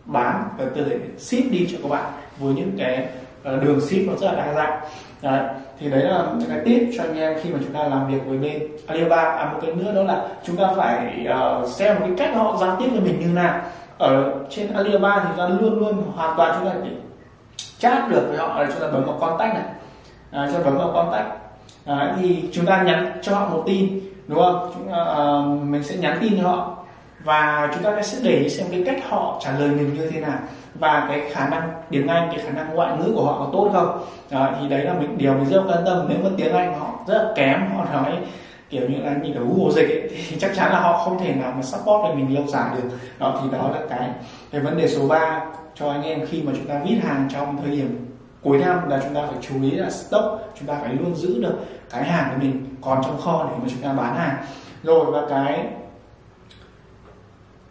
bán 0.04 0.48
và 0.58 0.64
tự 0.74 1.00
ship 1.18 1.50
đi 1.50 1.68
cho 1.72 1.78
các 1.82 1.88
bạn 1.88 2.12
với 2.38 2.54
những 2.54 2.72
cái 2.78 3.08
à, 3.42 3.52
đường 3.56 3.80
ship 3.80 4.06
nó 4.06 4.12
rất 4.14 4.32
là 4.32 4.46
đa 4.46 4.54
dạng. 4.54 4.80
Đấy, 5.22 5.40
thì 5.80 5.90
đấy 5.90 6.02
là 6.02 6.24
những 6.38 6.48
cái 6.48 6.60
tip 6.64 6.82
cho 6.96 7.02
anh 7.02 7.18
em 7.18 7.36
khi 7.42 7.50
mà 7.50 7.58
chúng 7.62 7.72
ta 7.72 7.88
làm 7.88 8.08
việc 8.12 8.18
với 8.26 8.38
bên 8.38 8.62
Alibaba. 8.86 9.22
À, 9.22 9.50
một 9.52 9.58
cái 9.62 9.72
nữa 9.74 9.92
đó 9.94 10.02
là 10.02 10.28
chúng 10.44 10.56
ta 10.56 10.68
phải 10.76 11.26
uh, 11.30 11.68
xem 11.68 11.94
một 11.94 12.06
cái 12.06 12.14
cách 12.18 12.36
họ 12.36 12.56
giao 12.60 12.76
tiếp 12.80 12.88
với 12.90 13.00
mình 13.00 13.20
như 13.20 13.26
nào. 13.26 13.60
Ở 13.98 14.34
trên 14.50 14.72
Alibaba 14.72 15.20
thì 15.20 15.28
chúng 15.28 15.38
ta 15.38 15.48
luôn 15.60 15.78
luôn 15.78 16.02
hoàn 16.14 16.36
toàn 16.36 16.54
chúng 16.58 16.68
ta 16.68 16.74
để 16.84 16.90
chat 17.78 18.10
được 18.10 18.26
với 18.28 18.38
họ 18.38 18.60
là 18.60 18.66
chúng 18.72 18.80
ta 18.80 18.88
bấm 18.92 19.04
vào 19.04 19.18
contact 19.20 19.54
này. 19.54 19.64
À, 20.30 20.48
chúng 20.52 20.62
ta 20.62 20.70
bấm 20.70 20.78
vào 20.78 20.92
contact. 20.92 21.26
À, 21.86 22.16
thì 22.20 22.44
chúng 22.52 22.66
ta 22.66 22.82
nhắn 22.82 23.12
cho 23.22 23.34
họ 23.34 23.48
một 23.48 23.62
tin 23.66 24.00
đúng 24.26 24.38
không? 24.38 24.70
Chúng 24.74 24.92
ta, 24.92 24.98
uh, 24.98 25.62
mình 25.62 25.82
sẽ 25.82 25.96
nhắn 25.96 26.18
tin 26.20 26.42
cho 26.42 26.48
họ. 26.48 26.76
Và 27.24 27.70
chúng 27.74 27.82
ta 27.82 28.02
sẽ 28.02 28.18
để 28.22 28.38
ý 28.38 28.48
xem 28.48 28.66
cái 28.70 28.82
cách 28.86 29.08
họ 29.08 29.40
trả 29.44 29.50
lời 29.58 29.68
mình 29.68 29.94
như 29.94 30.10
thế 30.10 30.20
nào 30.20 30.38
và 30.78 31.06
cái 31.08 31.22
khả 31.30 31.48
năng 31.48 31.72
tiếng 31.90 32.08
Anh 32.08 32.28
cái 32.30 32.38
khả 32.46 32.50
năng 32.50 32.74
ngoại 32.74 32.96
ngữ 32.98 33.12
của 33.14 33.24
họ 33.24 33.38
có 33.38 33.50
tốt 33.52 33.70
không? 33.72 34.04
Đó, 34.30 34.50
thì 34.60 34.68
đấy 34.68 34.84
là 34.84 34.94
mình 34.94 35.18
điều 35.18 35.34
mình 35.34 35.50
rất 35.50 35.62
quan 35.68 35.84
tâm. 35.86 36.06
Nếu 36.08 36.18
mà 36.24 36.30
tiếng 36.36 36.52
Anh 36.52 36.80
họ 36.80 36.90
rất 37.06 37.22
là 37.22 37.32
kém 37.36 37.60
họ 37.76 37.84
nói 37.92 38.18
kiểu 38.70 38.88
như 38.88 38.98
là 38.98 39.14
như 39.22 39.32
kiểu 39.32 39.46
Google 39.48 39.74
dịch 39.74 39.88
ấy, 39.88 40.08
thì 40.30 40.36
chắc 40.40 40.50
chắn 40.56 40.72
là 40.72 40.80
họ 40.80 40.98
không 41.04 41.18
thể 41.18 41.34
nào 41.34 41.52
mà 41.56 41.62
support 41.62 42.04
được 42.04 42.14
mình 42.14 42.34
lâu 42.34 42.46
dài 42.46 42.70
được. 42.76 42.88
Đó 43.18 43.40
thì 43.42 43.58
đó 43.58 43.70
là 43.74 43.80
cái 43.88 44.10
cái 44.50 44.60
vấn 44.60 44.76
đề 44.76 44.88
số 44.88 45.08
3 45.08 45.44
cho 45.74 45.90
anh 45.90 46.02
em 46.02 46.26
khi 46.26 46.42
mà 46.42 46.52
chúng 46.56 46.66
ta 46.66 46.80
viết 46.84 46.98
hàng 47.04 47.28
trong 47.32 47.56
thời 47.62 47.70
điểm 47.70 48.06
cuối 48.42 48.58
năm 48.58 48.88
là 48.88 49.00
chúng 49.02 49.14
ta 49.14 49.20
phải 49.26 49.38
chú 49.40 49.62
ý 49.62 49.70
là 49.70 49.90
stock 49.90 50.52
chúng 50.58 50.68
ta 50.68 50.78
phải 50.82 50.94
luôn 50.94 51.14
giữ 51.14 51.42
được 51.42 51.54
cái 51.90 52.04
hàng 52.04 52.30
của 52.30 52.40
mình 52.40 52.76
còn 52.80 53.02
trong 53.04 53.20
kho 53.20 53.46
để 53.50 53.56
mà 53.62 53.68
chúng 53.70 53.82
ta 53.82 53.92
bán 53.92 54.16
hàng. 54.16 54.36
Rồi 54.82 55.10
và 55.10 55.22
cái 55.28 55.66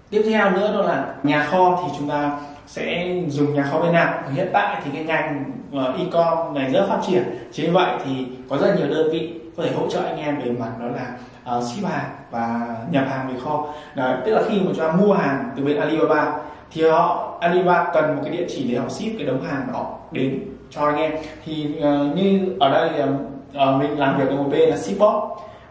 tiếp 0.10 0.24
theo 0.30 0.52
nữa 0.52 0.74
đó 0.74 0.82
là 0.82 1.16
nhà 1.24 1.48
kho 1.52 1.80
thì 1.84 1.98
chúng 1.98 2.10
ta 2.10 2.40
sẽ 2.68 3.16
dùng 3.28 3.54
nhà 3.54 3.64
kho 3.72 3.80
bên 3.80 3.94
nào 3.94 4.14
hiện 4.34 4.48
tại 4.54 4.82
thì 4.84 4.92
cái 4.94 5.04
ngành 5.04 5.52
uh, 5.78 6.00
e-com 6.00 6.54
này 6.54 6.70
rất 6.70 6.86
phát 6.90 7.00
triển. 7.08 7.24
Chính 7.52 7.74
vậy 7.74 7.92
thì 8.06 8.26
có 8.50 8.58
rất 8.58 8.76
nhiều 8.78 8.88
đơn 8.88 9.10
vị 9.12 9.34
có 9.58 9.64
thể 9.64 9.72
hỗ 9.72 9.90
trợ 9.90 10.00
anh 10.06 10.18
em 10.18 10.40
về 10.40 10.52
mặt 10.52 10.72
đó 10.80 10.86
là 10.86 11.18
uh, 11.58 11.64
ship 11.64 11.86
hàng 11.86 12.10
và 12.32 12.76
nhập 12.92 13.04
hàng 13.10 13.28
về 13.28 13.40
kho. 13.44 13.68
Đấy, 13.96 14.18
tức 14.26 14.32
là 14.36 14.42
khi 14.50 14.60
mà 14.60 14.66
chúng 14.66 14.86
ta 14.86 14.92
mua 14.92 15.14
hàng 15.14 15.50
từ 15.56 15.64
bên 15.64 15.78
Alibaba 15.78 16.34
thì 16.72 16.90
họ 16.90 17.38
Alibaba 17.42 17.92
cần 17.94 18.16
một 18.16 18.22
cái 18.26 18.38
địa 18.38 18.46
chỉ 18.50 18.72
để 18.72 18.80
họ 18.80 18.90
ship 18.90 19.18
cái 19.18 19.28
đống 19.28 19.42
hàng 19.42 19.68
đó 19.74 19.98
đến 20.12 20.40
cho 20.70 20.86
anh 20.86 20.96
em. 20.96 21.12
Thì 21.46 21.76
uh, 21.78 22.16
như 22.16 22.56
ở 22.60 22.70
đây 22.70 22.90
uh, 23.00 23.82
mình 23.82 24.00
làm 24.00 24.18
việc 24.18 24.30
ở 24.30 24.36
một 24.36 24.50
bên 24.52 24.70
là 24.70 24.78
Shipbox. 24.78 25.14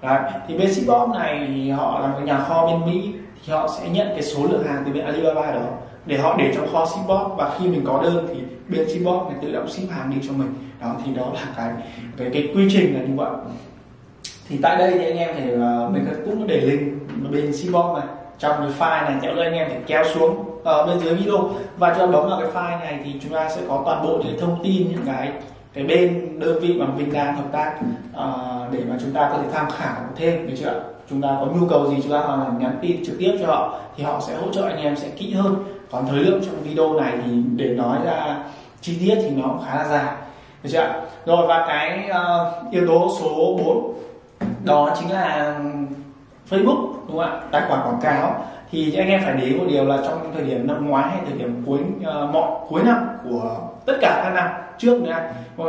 Đấy, 0.02 0.18
thì 0.48 0.58
bên 0.58 0.74
Shipbox 0.74 1.08
này 1.14 1.44
thì 1.48 1.70
họ 1.70 2.00
là 2.00 2.06
một 2.06 2.20
nhà 2.24 2.38
kho 2.38 2.66
bên 2.66 2.86
Mỹ 2.86 3.12
thì 3.46 3.52
họ 3.52 3.68
sẽ 3.68 3.88
nhận 3.88 4.08
cái 4.08 4.22
số 4.22 4.42
lượng 4.50 4.64
hàng 4.64 4.82
từ 4.86 4.92
bên 4.92 5.04
Alibaba 5.04 5.50
đó 5.50 5.60
để 6.06 6.18
họ 6.18 6.36
để 6.38 6.52
trong 6.54 6.72
kho 6.72 6.86
shipbox 6.86 7.20
và 7.36 7.58
khi 7.58 7.68
mình 7.68 7.82
có 7.84 8.02
đơn 8.02 8.26
thì 8.28 8.40
bên 8.68 8.88
shipbox 8.88 9.22
này 9.28 9.36
tự 9.42 9.52
động 9.52 9.68
ship 9.68 9.90
hàng 9.90 10.10
đi 10.10 10.16
cho 10.28 10.32
mình. 10.32 10.54
Đó 10.80 10.96
thì 11.04 11.14
đó 11.14 11.26
là 11.34 11.40
cái 11.56 11.72
cái 12.16 12.30
cái 12.32 12.52
quy 12.54 12.68
trình 12.70 12.94
là 12.94 13.00
như 13.00 13.14
vậy. 13.16 13.30
Thì 14.48 14.58
tại 14.62 14.76
đây 14.78 14.90
thì 14.98 15.04
anh 15.04 15.16
em 15.16 15.36
thì 15.38 15.54
uh, 15.54 15.60
ờ, 15.60 15.90
mình 15.92 16.06
cũng 16.24 16.46
để 16.46 16.60
link 16.60 16.92
bên 17.30 17.52
shipbox 17.52 17.98
này. 17.98 18.06
Trong 18.38 18.56
cái 18.58 18.70
file 18.78 19.04
này 19.04 19.18
theo 19.22 19.44
anh 19.44 19.52
em 19.52 19.68
thì 19.70 19.76
kéo 19.86 20.04
xuống 20.14 20.60
ở 20.64 20.86
bên 20.86 20.98
dưới 20.98 21.14
video. 21.14 21.50
Và 21.78 21.94
cho 21.98 22.06
bấm 22.06 22.28
vào 22.28 22.40
cái 22.40 22.50
file 22.54 22.80
này 22.80 23.00
thì 23.04 23.14
chúng 23.22 23.32
ta 23.32 23.48
sẽ 23.48 23.62
có 23.68 23.82
toàn 23.84 24.02
bộ 24.02 24.22
những 24.24 24.40
thông 24.40 24.64
tin 24.64 24.88
những 24.90 25.06
cái 25.06 25.32
cái 25.74 25.84
bên 25.84 26.38
đơn 26.40 26.60
vị 26.60 26.74
mà 26.78 26.86
mình 26.96 27.12
đang 27.12 27.36
hợp 27.36 27.48
tác 27.52 27.74
uh, 27.80 28.72
để 28.72 28.80
mà 28.88 28.96
chúng 29.00 29.12
ta 29.12 29.28
có 29.32 29.38
thể 29.42 29.48
tham 29.52 29.70
khảo 29.70 29.96
thêm 30.16 30.46
được 30.46 30.54
chưa 30.60 30.82
chúng 31.10 31.22
ta 31.22 31.28
có 31.40 31.46
nhu 31.46 31.66
cầu 31.66 31.90
gì 31.90 31.96
chúng 32.02 32.12
ta 32.12 32.18
hoàn 32.18 32.40
là 32.40 32.54
nhắn 32.58 32.78
tin 32.82 33.04
trực 33.06 33.18
tiếp 33.18 33.36
cho 33.40 33.46
họ 33.46 33.80
thì 33.96 34.04
họ 34.04 34.20
sẽ 34.26 34.36
hỗ 34.36 34.52
trợ 34.52 34.62
anh 34.62 34.78
em 34.78 34.96
sẽ 34.96 35.08
kỹ 35.08 35.32
hơn 35.32 35.64
còn 35.94 36.06
thời 36.06 36.20
lượng 36.20 36.40
trong 36.44 36.62
video 36.62 36.92
này 36.92 37.12
thì 37.24 37.32
để 37.56 37.68
nói 37.68 37.98
ra 38.04 38.36
chi 38.80 38.96
tiết 39.00 39.14
thì 39.22 39.30
nó 39.30 39.48
cũng 39.48 39.62
khá 39.66 39.74
là 39.74 39.88
dài. 39.88 40.14
Được 40.62 40.70
chưa 40.72 40.92
rồi 41.26 41.46
và 41.46 41.64
cái 41.68 42.10
uh, 42.10 42.72
yếu 42.72 42.86
tố 42.86 43.10
số 43.20 43.58
4 43.64 43.94
đó 44.64 44.96
chính 45.00 45.10
là 45.10 45.58
Facebook 46.50 46.92
đúng 47.08 47.18
không 47.18 47.20
ạ? 47.20 47.40
Tài 47.50 47.62
khoản 47.68 47.80
quảng 47.80 48.00
cáo. 48.02 48.44
Thì 48.70 48.94
anh 48.96 49.08
em 49.08 49.20
phải 49.24 49.34
để 49.34 49.44
ý 49.44 49.54
một 49.54 49.64
điều 49.68 49.84
là 49.84 49.98
trong 50.08 50.32
thời 50.34 50.44
điểm 50.44 50.66
năm 50.66 50.88
ngoái 50.88 51.10
hay 51.10 51.20
thời 51.28 51.38
điểm 51.38 51.62
cuối 51.66 51.78
uh, 51.78 52.30
mọi 52.34 52.50
cuối 52.68 52.82
năm 52.82 53.08
của 53.30 53.56
tất 53.86 53.94
cả 54.00 54.20
các 54.24 54.30
năm 54.34 54.48
trước 54.78 55.02
nữa. 55.02 55.16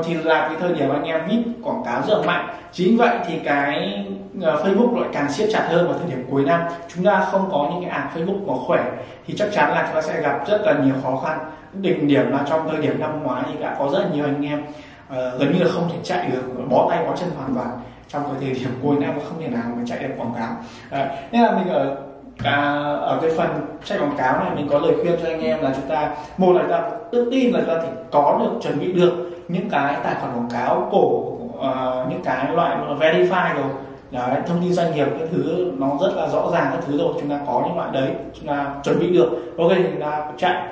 Thì 0.05 0.13
là 0.13 0.47
cái 0.47 0.57
thời 0.59 0.73
điểm 0.73 0.89
anh 0.89 1.03
em 1.03 1.21
viết 1.27 1.43
quảng 1.63 1.81
cáo 1.85 2.01
rất 2.07 2.17
là 2.17 2.25
mạnh. 2.25 2.47
Chính 2.71 2.97
vậy 2.97 3.17
thì 3.27 3.39
cái 3.39 4.05
ờ, 4.41 4.63
Facebook 4.63 4.99
lại 4.99 5.09
càng 5.13 5.31
siết 5.31 5.49
chặt 5.51 5.67
hơn 5.69 5.87
vào 5.87 5.97
thời 5.99 6.09
điểm 6.09 6.25
cuối 6.31 6.43
năm. 6.45 6.61
Chúng 6.95 7.05
ta 7.05 7.27
không 7.31 7.49
có 7.51 7.69
những 7.71 7.81
cái 7.81 7.91
ad 7.91 8.17
Facebook 8.17 8.47
mà 8.47 8.53
khỏe 8.67 8.91
thì 9.27 9.33
chắc 9.37 9.49
chắn 9.53 9.69
là 9.71 9.83
chúng 9.83 9.95
ta 9.95 10.01
sẽ 10.01 10.21
gặp 10.21 10.47
rất 10.47 10.61
là 10.61 10.73
nhiều 10.83 10.95
khó 11.03 11.21
khăn. 11.25 11.39
Đỉnh 11.73 12.07
điểm 12.07 12.31
là 12.31 12.45
trong 12.49 12.69
thời 12.69 12.81
điểm 12.81 12.99
năm 12.99 13.23
ngoái 13.23 13.43
thì 13.47 13.59
đã 13.59 13.75
có 13.79 13.89
rất 13.93 13.99
là 13.99 14.09
nhiều 14.13 14.25
anh 14.25 14.45
em 14.45 14.63
uh, 15.09 15.39
gần 15.39 15.53
như 15.53 15.63
là 15.63 15.69
không 15.71 15.89
thể 15.89 15.97
chạy 16.03 16.29
được 16.31 16.69
bó 16.69 16.87
tay 16.89 17.05
bó 17.05 17.15
chân 17.15 17.29
hoàn 17.37 17.55
toàn. 17.55 17.67
Trong 18.09 18.23
cái 18.23 18.33
thời 18.39 18.49
điểm 18.49 18.79
cuối 18.83 18.95
năm 18.99 19.19
không 19.29 19.41
thể 19.41 19.47
nào 19.47 19.63
mà 19.75 19.83
chạy 19.87 19.99
được 19.99 20.13
quảng 20.17 20.33
cáo. 20.37 20.55
Đấy. 20.91 21.07
nên 21.31 21.41
là 21.41 21.51
mình 21.51 21.67
ở 21.67 21.97
À, 22.43 22.61
ở 23.01 23.19
cái 23.21 23.31
phần 23.37 23.47
chạy 23.85 23.99
quảng 23.99 24.17
cáo 24.17 24.39
này 24.39 24.49
mình 24.55 24.67
có 24.69 24.79
lời 24.79 24.93
khuyên 25.01 25.15
cho 25.21 25.29
anh 25.29 25.41
em 25.41 25.61
là 25.61 25.71
chúng 25.75 25.89
ta 25.89 26.15
một 26.37 26.53
là 26.53 26.61
chúng 26.61 26.71
ta 26.71 26.89
tự 27.11 27.27
tin 27.31 27.53
là 27.53 27.59
chúng 27.59 27.69
ta 27.69 27.79
phải 27.79 27.91
có 28.11 28.39
được 28.39 28.59
chuẩn 28.61 28.79
bị 28.79 28.93
được 28.93 29.11
những 29.47 29.69
cái 29.69 29.95
tài 30.03 30.15
khoản 30.15 30.33
quảng 30.33 30.49
cáo 30.51 30.87
cổ 30.91 31.35
uh, 31.57 32.09
những 32.09 32.23
cái 32.23 32.51
loại 32.55 32.77
verify 32.99 33.55
rồi 33.55 33.69
Đấy, 34.11 34.41
thông 34.47 34.61
tin 34.61 34.73
doanh 34.73 34.95
nghiệp 34.95 35.07
cái 35.19 35.27
thứ 35.31 35.71
nó 35.77 35.91
rất 36.01 36.11
là 36.15 36.27
rõ 36.27 36.49
ràng 36.53 36.67
các 36.71 36.79
thứ 36.87 36.97
rồi 36.97 37.13
chúng 37.19 37.29
ta 37.29 37.39
có 37.47 37.63
những 37.67 37.77
loại 37.77 37.89
đấy 37.93 38.09
chúng 38.33 38.47
ta 38.47 38.75
chuẩn 38.83 38.99
bị 38.99 39.13
được 39.13 39.29
ok 39.57 39.71
chúng 39.91 40.01
ta 40.01 40.31
chạy 40.37 40.63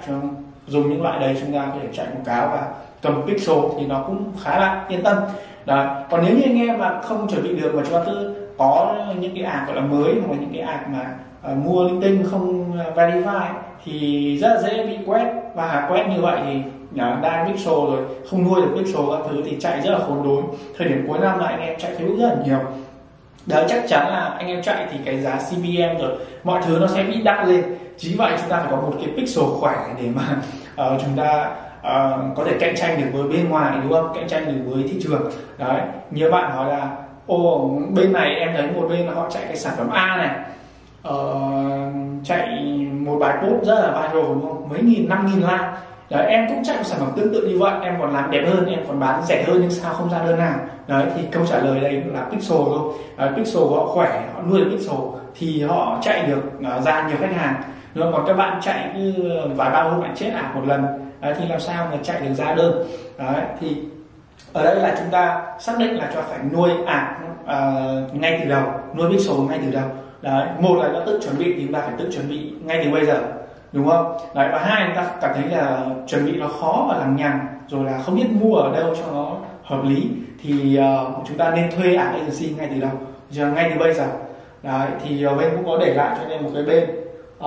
dùng 0.68 0.89
những 0.89 1.03
loại 1.03 1.20
đấy 1.20 1.38
chúng 1.41 1.53
ta 1.53 1.66
có 1.66 1.80
thể 1.82 1.88
chạy 1.93 2.05
quảng 2.05 2.26
cáo 2.26 2.47
và 2.47 2.68
cầm 3.01 3.22
pixel 3.28 3.57
thì 3.80 3.86
nó 3.86 4.03
cũng 4.07 4.32
khá 4.43 4.59
là 4.59 4.86
yên 4.89 5.03
tâm 5.03 5.18
Đấy. 5.66 5.88
còn 6.09 6.24
nếu 6.26 6.36
như 6.36 6.41
anh 6.43 6.57
em 6.57 6.80
mà 6.80 7.01
không 7.01 7.28
chuẩn 7.28 7.43
bị 7.43 7.55
được 7.55 7.76
mà 7.76 7.84
chúng 7.86 7.93
ta 7.93 8.03
cứ 8.05 8.36
có 8.57 8.95
những 9.20 9.36
cái 9.36 9.43
ạc 9.43 9.68
gọi 9.68 9.76
là 9.76 9.82
mới 9.82 10.14
hoặc 10.14 10.34
là 10.34 10.38
những 10.39 10.51
cái 10.53 10.61
ạc 10.61 10.89
mà 10.89 11.05
uh, 11.51 11.57
mua 11.57 11.83
linh 11.83 12.01
tinh 12.01 12.25
không 12.31 12.77
ờ, 12.79 12.93
verify 12.95 13.53
thì 13.85 14.37
rất 14.37 14.53
là 14.53 14.61
dễ 14.61 14.85
bị 14.85 14.97
quét. 15.05 15.33
Và 15.55 15.87
quét 15.89 16.07
như 16.07 16.21
vậy 16.21 16.39
thì 16.45 16.61
nhà 16.91 17.19
đa 17.21 17.45
pixel 17.47 17.73
rồi 17.73 17.99
không 18.29 18.43
nuôi 18.43 18.61
được 18.61 18.71
pixel 18.77 19.01
các 19.11 19.19
thứ 19.29 19.41
thì 19.45 19.57
chạy 19.59 19.81
rất 19.81 19.91
là 19.91 19.99
khốn 19.99 20.23
đốn. 20.23 20.43
Thời 20.77 20.87
điểm 20.87 21.05
cuối 21.07 21.19
năm 21.19 21.39
lại 21.39 21.53
anh 21.53 21.61
em 21.61 21.79
chạy 21.79 21.91
Facebook 21.91 22.17
rất 22.17 22.29
là 22.29 22.35
nhiều. 22.45 22.59
Đấy 23.45 23.65
chắc 23.69 23.83
chắn 23.87 24.07
là 24.07 24.35
anh 24.37 24.47
em 24.47 24.61
chạy 24.61 24.87
thì 24.91 24.97
cái 25.05 25.19
giá 25.21 25.35
CPM 25.35 26.01
rồi 26.01 26.17
mọi 26.43 26.61
thứ 26.65 26.77
nó 26.81 26.87
sẽ 26.87 27.03
bị 27.03 27.21
đắt 27.21 27.47
lên. 27.47 27.63
Chính 27.97 28.17
vậy 28.17 28.31
chúng 28.41 28.49
ta 28.49 28.57
phải 28.57 28.67
có 28.71 28.77
một 28.77 28.93
cái 28.97 29.09
pixel 29.17 29.45
khỏe 29.59 29.75
để 30.01 30.09
mà 30.15 30.37
uh, 30.93 31.01
chúng 31.01 31.17
ta 31.17 31.51
uh, 31.79 32.37
có 32.37 32.43
thể 32.45 32.57
cạnh 32.59 32.75
tranh 32.75 33.01
được 33.01 33.07
với 33.13 33.37
bên 33.37 33.49
ngoài 33.49 33.77
đúng 33.83 33.91
không? 33.91 34.11
Cạnh 34.15 34.27
tranh 34.27 34.45
được 34.45 34.71
với 34.73 34.83
thị 34.83 34.99
trường. 35.03 35.31
Đấy 35.57 35.81
nhiều 36.11 36.31
bạn 36.31 36.51
hỏi 36.51 36.69
là 36.69 36.91
ô 37.27 37.69
bên 37.95 38.13
này 38.13 38.35
em 38.35 38.53
thấy 38.53 38.71
một 38.71 38.87
bên 38.89 39.07
họ 39.07 39.29
chạy 39.29 39.43
cái 39.45 39.57
sản 39.57 39.73
phẩm 39.77 39.89
A 39.89 40.17
này 40.17 40.29
uh, 41.08 42.24
chạy 42.24 42.60
một 42.91 43.18
bài 43.20 43.38
post 43.41 43.66
rất 43.66 43.76
là 43.76 43.91
viral 43.91 44.28
đúng 44.28 44.41
không? 44.41 44.70
Mấy 44.70 44.82
nghìn 44.82 45.10
năm 45.10 45.26
nghìn 45.26 45.41
like. 45.41 45.68
Đấy 46.10 46.26
em 46.26 46.47
cũng 46.49 46.64
chạy 46.64 46.78
một 46.78 46.84
sản 46.84 46.99
phẩm 46.99 47.10
tương 47.16 47.34
tự 47.34 47.47
như 47.47 47.60
vậy. 47.60 47.74
Em 47.84 47.95
còn 47.99 48.14
làm 48.14 48.32
đẹp 48.32 48.45
hơn 48.47 48.66
em 48.66 48.80
còn 48.88 48.99
bán 48.99 49.24
rẻ 49.26 49.43
hơn 49.43 49.58
nhưng 49.62 49.72
sao 49.72 49.93
không 49.93 50.10
ra 50.10 50.20
đơn 50.26 50.39
nào 50.39 50.56
đấy 50.88 51.06
thì 51.16 51.22
câu 51.32 51.45
trả 51.45 51.60
lời 51.60 51.80
đây 51.80 52.04
là 52.14 52.24
pixel 52.32 52.58
thôi. 52.66 52.93
Đấy, 53.18 53.30
pixel 53.36 53.64
họ 53.64 53.86
khỏe 53.86 54.24
họ 54.34 54.41
nuôi 54.41 54.60
được 54.60 54.70
pixel 54.72 54.99
thì 55.36 55.64
họ 55.64 55.99
chạy 56.01 56.28
được 56.28 56.41
uh, 56.60 56.84
ra 56.84 57.08
nhiều 57.08 57.18
khách 57.20 57.36
hàng. 57.36 57.64
Nhưng 57.95 58.12
còn 58.12 58.26
các 58.28 58.34
bạn 58.34 58.60
chạy 58.62 58.89
như 58.95 59.14
vài 59.56 59.70
ba 59.70 59.84
hôm 59.84 60.01
bạn 60.01 60.14
chết 60.16 60.30
ả 60.30 60.51
một 60.56 60.62
lần. 60.66 60.86
Đấy, 61.22 61.34
thì 61.39 61.47
làm 61.47 61.60
sao 61.60 61.88
mà 61.91 61.97
chạy 62.04 62.22
được 62.22 62.34
ra 62.34 62.56
đơn? 62.56 62.84
Đấy 63.18 63.41
thì 63.60 63.78
ở 64.54 64.64
đây 64.64 64.76
là 64.76 64.95
chúng 64.99 65.10
ta 65.12 65.41
xác 65.60 65.74
định 65.80 65.97
là 65.97 66.12
cho 66.14 66.22
phải 66.22 66.39
nuôi 66.54 66.72
ạc 66.86 67.18
uh, 67.43 67.47
à, 67.47 67.72
ngay 68.14 68.39
từ 68.43 68.49
đầu 68.49 68.64
nuôi 68.97 69.12
pixel 69.12 69.36
ngay 69.49 69.60
từ 69.66 69.72
đầu 69.72 69.89
đấy 70.24 70.47
một 70.59 70.76
là 70.76 70.88
nó 70.88 70.99
tự 71.05 71.19
chuẩn 71.24 71.38
bị 71.38 71.53
thì 71.53 71.63
chúng 71.63 71.74
ta 71.74 71.82
phải 71.82 71.93
tự 71.97 72.11
chuẩn 72.11 72.30
bị 72.30 72.53
ngay 72.65 72.82
từ 72.84 72.91
bây 72.91 73.05
giờ 73.05 73.21
đúng 73.71 73.88
không? 73.88 74.17
Đấy 74.36 74.49
và 74.51 74.59
hai 74.59 74.84
chúng 74.88 74.95
ta 74.95 75.11
cảm 75.21 75.32
thấy 75.36 75.43
là 75.57 75.86
chuẩn 76.07 76.26
bị 76.26 76.32
nó 76.32 76.47
khó 76.47 76.86
và 76.89 76.97
lằng 76.97 77.15
nhằng 77.15 77.47
rồi 77.67 77.86
là 77.86 77.97
không 77.97 78.15
biết 78.15 78.28
mua 78.41 78.55
ở 78.55 78.76
đâu 78.76 78.95
cho 78.95 79.11
nó 79.11 79.36
hợp 79.63 79.84
lý 79.84 80.07
thì 80.43 80.80
uh, 80.80 81.28
chúng 81.28 81.38
ta 81.38 81.51
nên 81.55 81.71
thuê 81.71 81.95
ạc 81.95 82.13
agency 82.13 82.55
ngay 82.57 82.69
từ 82.74 82.82
đầu 82.82 82.91
giờ 83.30 83.51
ngay 83.51 83.71
từ 83.74 83.80
bây 83.80 83.93
giờ. 83.93 84.05
Đấy 84.63 84.88
thì 85.03 85.26
uh, 85.28 85.38
bên 85.38 85.49
cũng 85.55 85.65
có 85.65 85.78
để 85.86 85.93
lại 85.93 86.15
cho 86.19 86.30
nên 86.30 86.43
một 86.43 86.49
cái 86.53 86.63
bên 86.63 86.84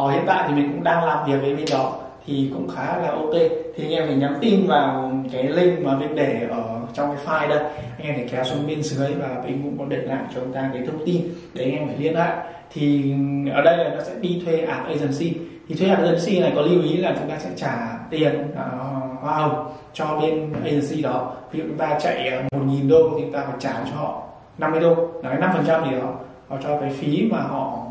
uh, 0.05 0.13
hiện 0.13 0.23
tại 0.27 0.45
thì 0.49 0.55
mình 0.55 0.73
cũng 0.73 0.85
đang 0.85 1.05
làm 1.05 1.27
việc 1.27 1.37
với 1.41 1.57
bên 1.57 1.67
đó 1.73 1.93
thì 2.27 2.51
cũng 2.55 2.69
khá 2.77 2.97
là 2.97 3.11
ok. 3.11 3.35
Thì 3.77 3.85
anh 3.85 3.91
em 3.91 4.07
phải 4.07 4.17
nhắn 4.17 4.35
tin 4.41 4.67
vào 4.67 5.13
cái 5.33 5.43
link 5.43 5.85
mà 5.85 5.95
mình 5.97 6.15
để 6.15 6.47
ở 6.51 6.76
trong 6.97 7.17
cái 7.17 7.27
file 7.27 7.49
đây. 7.49 7.59
Anh 7.99 8.07
em 8.07 8.15
phải 8.15 8.29
kéo 8.31 8.45
xuống 8.45 8.67
bên 8.67 8.83
dưới 8.83 9.15
và 9.15 9.29
mình 9.45 9.63
cũng 9.63 9.79
có 9.79 9.85
để 9.89 9.97
lại 9.97 10.25
cho 10.35 10.41
chúng 10.41 10.53
ta 10.53 10.71
cái 10.73 10.83
thông 10.87 11.07
tin 11.07 11.23
để 11.55 11.65
anh 11.65 11.73
em 11.73 11.89
phải 11.89 11.97
liên 11.97 12.17
hệ 12.17 12.31
thì 12.73 13.15
ở 13.53 13.63
đây 13.63 13.77
là 13.77 13.91
nó 13.95 14.03
sẽ 14.03 14.13
đi 14.21 14.43
thuê 14.45 14.57
app 14.57 14.87
agency. 14.87 15.35
Thì 15.69 15.75
thuê 15.75 15.89
app 15.89 16.03
agency 16.03 16.41
này 16.41 16.53
có 16.55 16.63
lưu 16.63 16.83
ý 16.83 16.97
là 16.97 17.15
chúng 17.19 17.31
ta 17.31 17.39
sẽ 17.39 17.51
trả 17.57 17.99
tiền 18.11 18.53
uh, 18.53 19.21
hoa 19.21 19.37
hồng 19.37 19.73
cho 19.93 20.19
bên 20.21 20.53
agency 20.65 21.03
đó. 21.03 21.33
Ví 21.53 21.61
dụ 21.61 21.65
chúng 21.69 21.79
ta 21.79 21.99
chạy 22.01 22.29
ờ, 22.29 22.43
một 22.53 22.65
nghìn 22.67 22.89
đô 22.89 23.11
thì 23.17 23.23
chúng 23.23 23.33
ta 23.33 23.45
phải 23.47 23.57
trả 23.59 23.73
cho 23.73 23.97
họ 23.97 24.23
50 24.59 24.81
đô. 24.81 24.95
Là 25.23 25.31
cái 25.31 25.39
năm 25.41 25.51
phần 25.55 25.65
trăm 25.67 25.85
gì 25.85 25.91
đó 25.97 26.15
họ 26.49 26.57
cho 26.63 26.81
cái 26.81 26.91
phí 26.91 27.29
mà 27.33 27.39
họ 27.39 27.87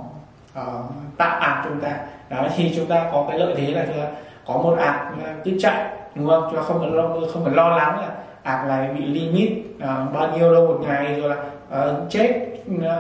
uh, 0.59 0.65
tạo 1.17 1.39
app 1.39 1.63
cho 1.63 1.69
chúng 1.69 1.81
ta. 1.81 1.97
Đó 2.29 2.47
thì 2.55 2.73
chúng 2.75 2.85
ta 2.85 3.09
có 3.11 3.25
cái 3.29 3.39
lợi 3.39 3.53
thế 3.57 3.71
là 3.71 3.85
chúng 3.87 3.97
ta 3.97 4.07
có 4.45 4.53
một 4.53 4.77
app 4.79 4.99
cứ 5.43 5.51
chạy 5.59 5.85
đúng 6.15 6.27
không? 6.27 6.43
Chúng 6.49 6.55
ta 6.55 6.61
không 6.61 6.79
cần 6.79 6.93
lo 6.93 7.09
không 7.33 7.45
cần 7.45 7.55
lo 7.55 7.69
lắng 7.69 7.99
là 7.99 8.09
hoặc 8.45 8.65
là 8.67 8.89
bị 8.97 9.05
limit 9.05 9.51
uh, 9.77 10.13
bao 10.13 10.37
nhiêu 10.37 10.53
đâu 10.53 10.67
một 10.67 10.79
ngày 10.87 11.21
rồi 11.21 11.29
là 11.29 11.35
uh, 11.81 12.09
chết 12.09 12.41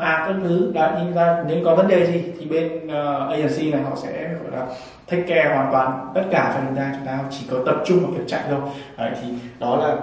à 0.01 0.25
các 0.27 0.35
thứ. 0.43 0.71
Đã 0.73 0.97
nhưng 0.99 1.13
ra 1.13 1.43
nếu 1.47 1.57
có 1.65 1.75
vấn 1.75 1.87
đề 1.87 2.05
gì 2.05 2.23
thì 2.39 2.45
bên 2.45 2.87
à, 2.87 3.25
uh, 3.25 3.31
agency 3.31 3.71
này 3.71 3.81
họ 3.81 3.95
sẽ 3.95 4.29
gọi 4.43 4.59
là 4.59 4.67
take 5.09 5.21
care 5.21 5.55
hoàn 5.55 5.71
toàn 5.71 6.11
tất 6.15 6.23
cả 6.31 6.51
cho 6.53 6.61
chúng 6.67 6.75
ta. 6.75 6.91
Chúng 6.97 7.05
ta 7.05 7.19
chỉ 7.31 7.45
có 7.51 7.57
tập 7.65 7.75
trung 7.85 7.99
vào 7.99 8.11
việc 8.11 8.23
chạy 8.27 8.41
thôi. 8.49 8.59
Đấy, 8.97 9.11
thì 9.21 9.27
đó 9.59 9.77
là 9.77 9.95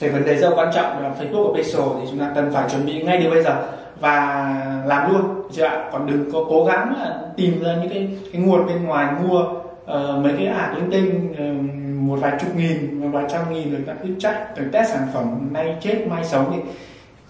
cái 0.00 0.10
vấn 0.10 0.24
đề 0.24 0.36
rất 0.36 0.50
quan 0.56 0.70
trọng 0.74 1.02
là 1.02 1.10
Facebook 1.20 1.48
và 1.48 1.56
Pixel 1.56 1.82
thì 2.00 2.06
chúng 2.10 2.20
ta 2.20 2.30
cần 2.34 2.50
phải 2.52 2.68
chuẩn 2.70 2.86
bị 2.86 3.02
ngay 3.02 3.20
từ 3.24 3.30
bây 3.30 3.42
giờ 3.42 3.56
và 4.00 4.54
làm 4.86 5.12
luôn 5.12 5.42
chưa 5.52 5.64
ạ? 5.64 5.88
Còn 5.92 6.06
đừng 6.06 6.32
có 6.32 6.44
cố 6.48 6.64
gắng 6.64 6.94
là 6.98 7.18
tìm 7.36 7.62
ra 7.64 7.74
những 7.74 7.90
cái 7.90 8.08
cái 8.32 8.42
nguồn 8.42 8.66
bên 8.66 8.84
ngoài 8.84 9.06
mua 9.22 9.40
uh, 9.40 10.24
mấy 10.24 10.32
cái 10.38 10.46
ạc 10.46 10.74
linh 10.74 10.90
tinh 10.90 11.32
uh, 11.32 11.87
một 12.08 12.16
vài 12.20 12.32
chục 12.40 12.56
nghìn 12.56 13.00
một 13.00 13.08
vài 13.12 13.24
trăm 13.28 13.52
nghìn 13.52 13.72
rồi 13.72 13.82
ta 13.86 13.92
cứ 14.02 14.08
chạy 14.18 14.34
rồi 14.56 14.66
test 14.72 14.90
sản 14.90 15.08
phẩm 15.14 15.48
nay 15.52 15.76
chết 15.80 16.06
mai 16.06 16.24
sống 16.24 16.52
thì 16.54 16.60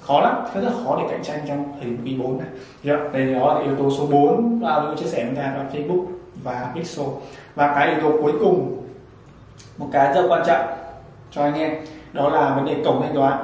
khó 0.01 0.20
lắm 0.20 0.35
rất 0.55 0.61
là 0.61 0.70
khó 0.85 0.99
để 1.01 1.09
cạnh 1.11 1.22
tranh 1.22 1.39
trong 1.49 1.72
thời 1.81 1.91
điểm 1.91 1.99
quý 2.05 2.14
4 2.14 2.39
này. 2.39 2.49
Yeah. 2.85 3.12
đây 3.12 3.35
đó 3.35 3.55
là 3.55 3.61
yếu 3.61 3.76
tố 3.76 3.91
số 3.91 4.07
4 4.07 4.61
và 4.61 4.83
tôi 4.87 4.97
chia 4.97 5.07
sẻ 5.07 5.24
với 5.24 5.35
ta 5.37 5.43
là 5.43 5.64
Facebook 5.72 6.07
và 6.43 6.72
Pixel. 6.74 7.07
Và 7.55 7.74
cái 7.74 7.89
yếu 7.89 8.01
tố 8.03 8.22
cuối 8.22 8.33
cùng 8.41 8.83
một 9.79 9.87
cái 9.93 10.14
rất 10.14 10.26
quan 10.29 10.43
trọng 10.47 10.66
cho 11.31 11.43
anh 11.43 11.55
em 11.55 11.74
đó 12.12 12.29
là 12.29 12.55
vấn 12.55 12.64
đề 12.64 12.76
cổng 12.85 13.03
thanh 13.03 13.14
toán. 13.14 13.39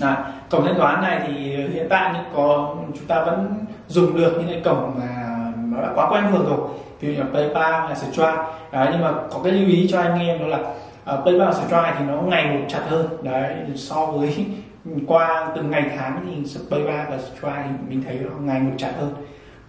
À, 0.00 0.32
cổng 0.50 0.64
thanh 0.64 0.78
toán 0.78 1.02
này 1.02 1.24
thì 1.26 1.56
hiện 1.56 1.86
tại 1.90 2.14
những 2.14 2.24
có 2.34 2.74
chúng 2.94 3.06
ta 3.06 3.24
vẫn 3.24 3.64
dùng 3.88 4.16
được 4.16 4.32
những 4.38 4.48
cái 4.48 4.60
cổng 4.64 4.94
mà 4.98 5.26
nó 5.56 5.82
đã 5.82 5.92
quá 5.94 6.10
quen 6.10 6.24
thuộc 6.32 6.46
rồi 6.46 6.68
ví 7.00 7.08
dụ 7.08 7.22
như 7.22 7.30
PayPal 7.32 7.86
hay 7.86 7.96
Stripe 7.96 8.36
đấy, 8.72 8.88
nhưng 8.92 9.00
mà 9.00 9.12
có 9.30 9.40
cái 9.44 9.52
lưu 9.52 9.68
ý 9.68 9.88
cho 9.90 10.00
anh 10.00 10.20
em 10.20 10.38
đó 10.38 10.46
là 10.46 10.58
à, 11.04 11.14
uh, 11.14 11.24
PayPal 11.24 11.48
và 11.48 11.52
Stripe 11.52 11.94
thì 11.98 12.04
nó 12.04 12.22
ngày 12.22 12.46
một 12.46 12.64
chặt 12.68 12.82
hơn. 12.88 13.06
Đấy 13.22 13.54
so 13.74 14.06
với 14.06 14.46
qua 15.06 15.52
từng 15.56 15.70
ngày 15.70 15.90
tháng 15.96 16.26
thì 16.26 16.58
PayPal 16.70 17.10
và 17.10 17.18
Stripe 17.18 17.64
thì 17.64 17.88
mình 17.88 18.02
thấy 18.06 18.20
nó 18.24 18.30
ngày 18.40 18.60
một 18.60 18.74
chặt 18.78 18.92
hơn. 18.98 19.14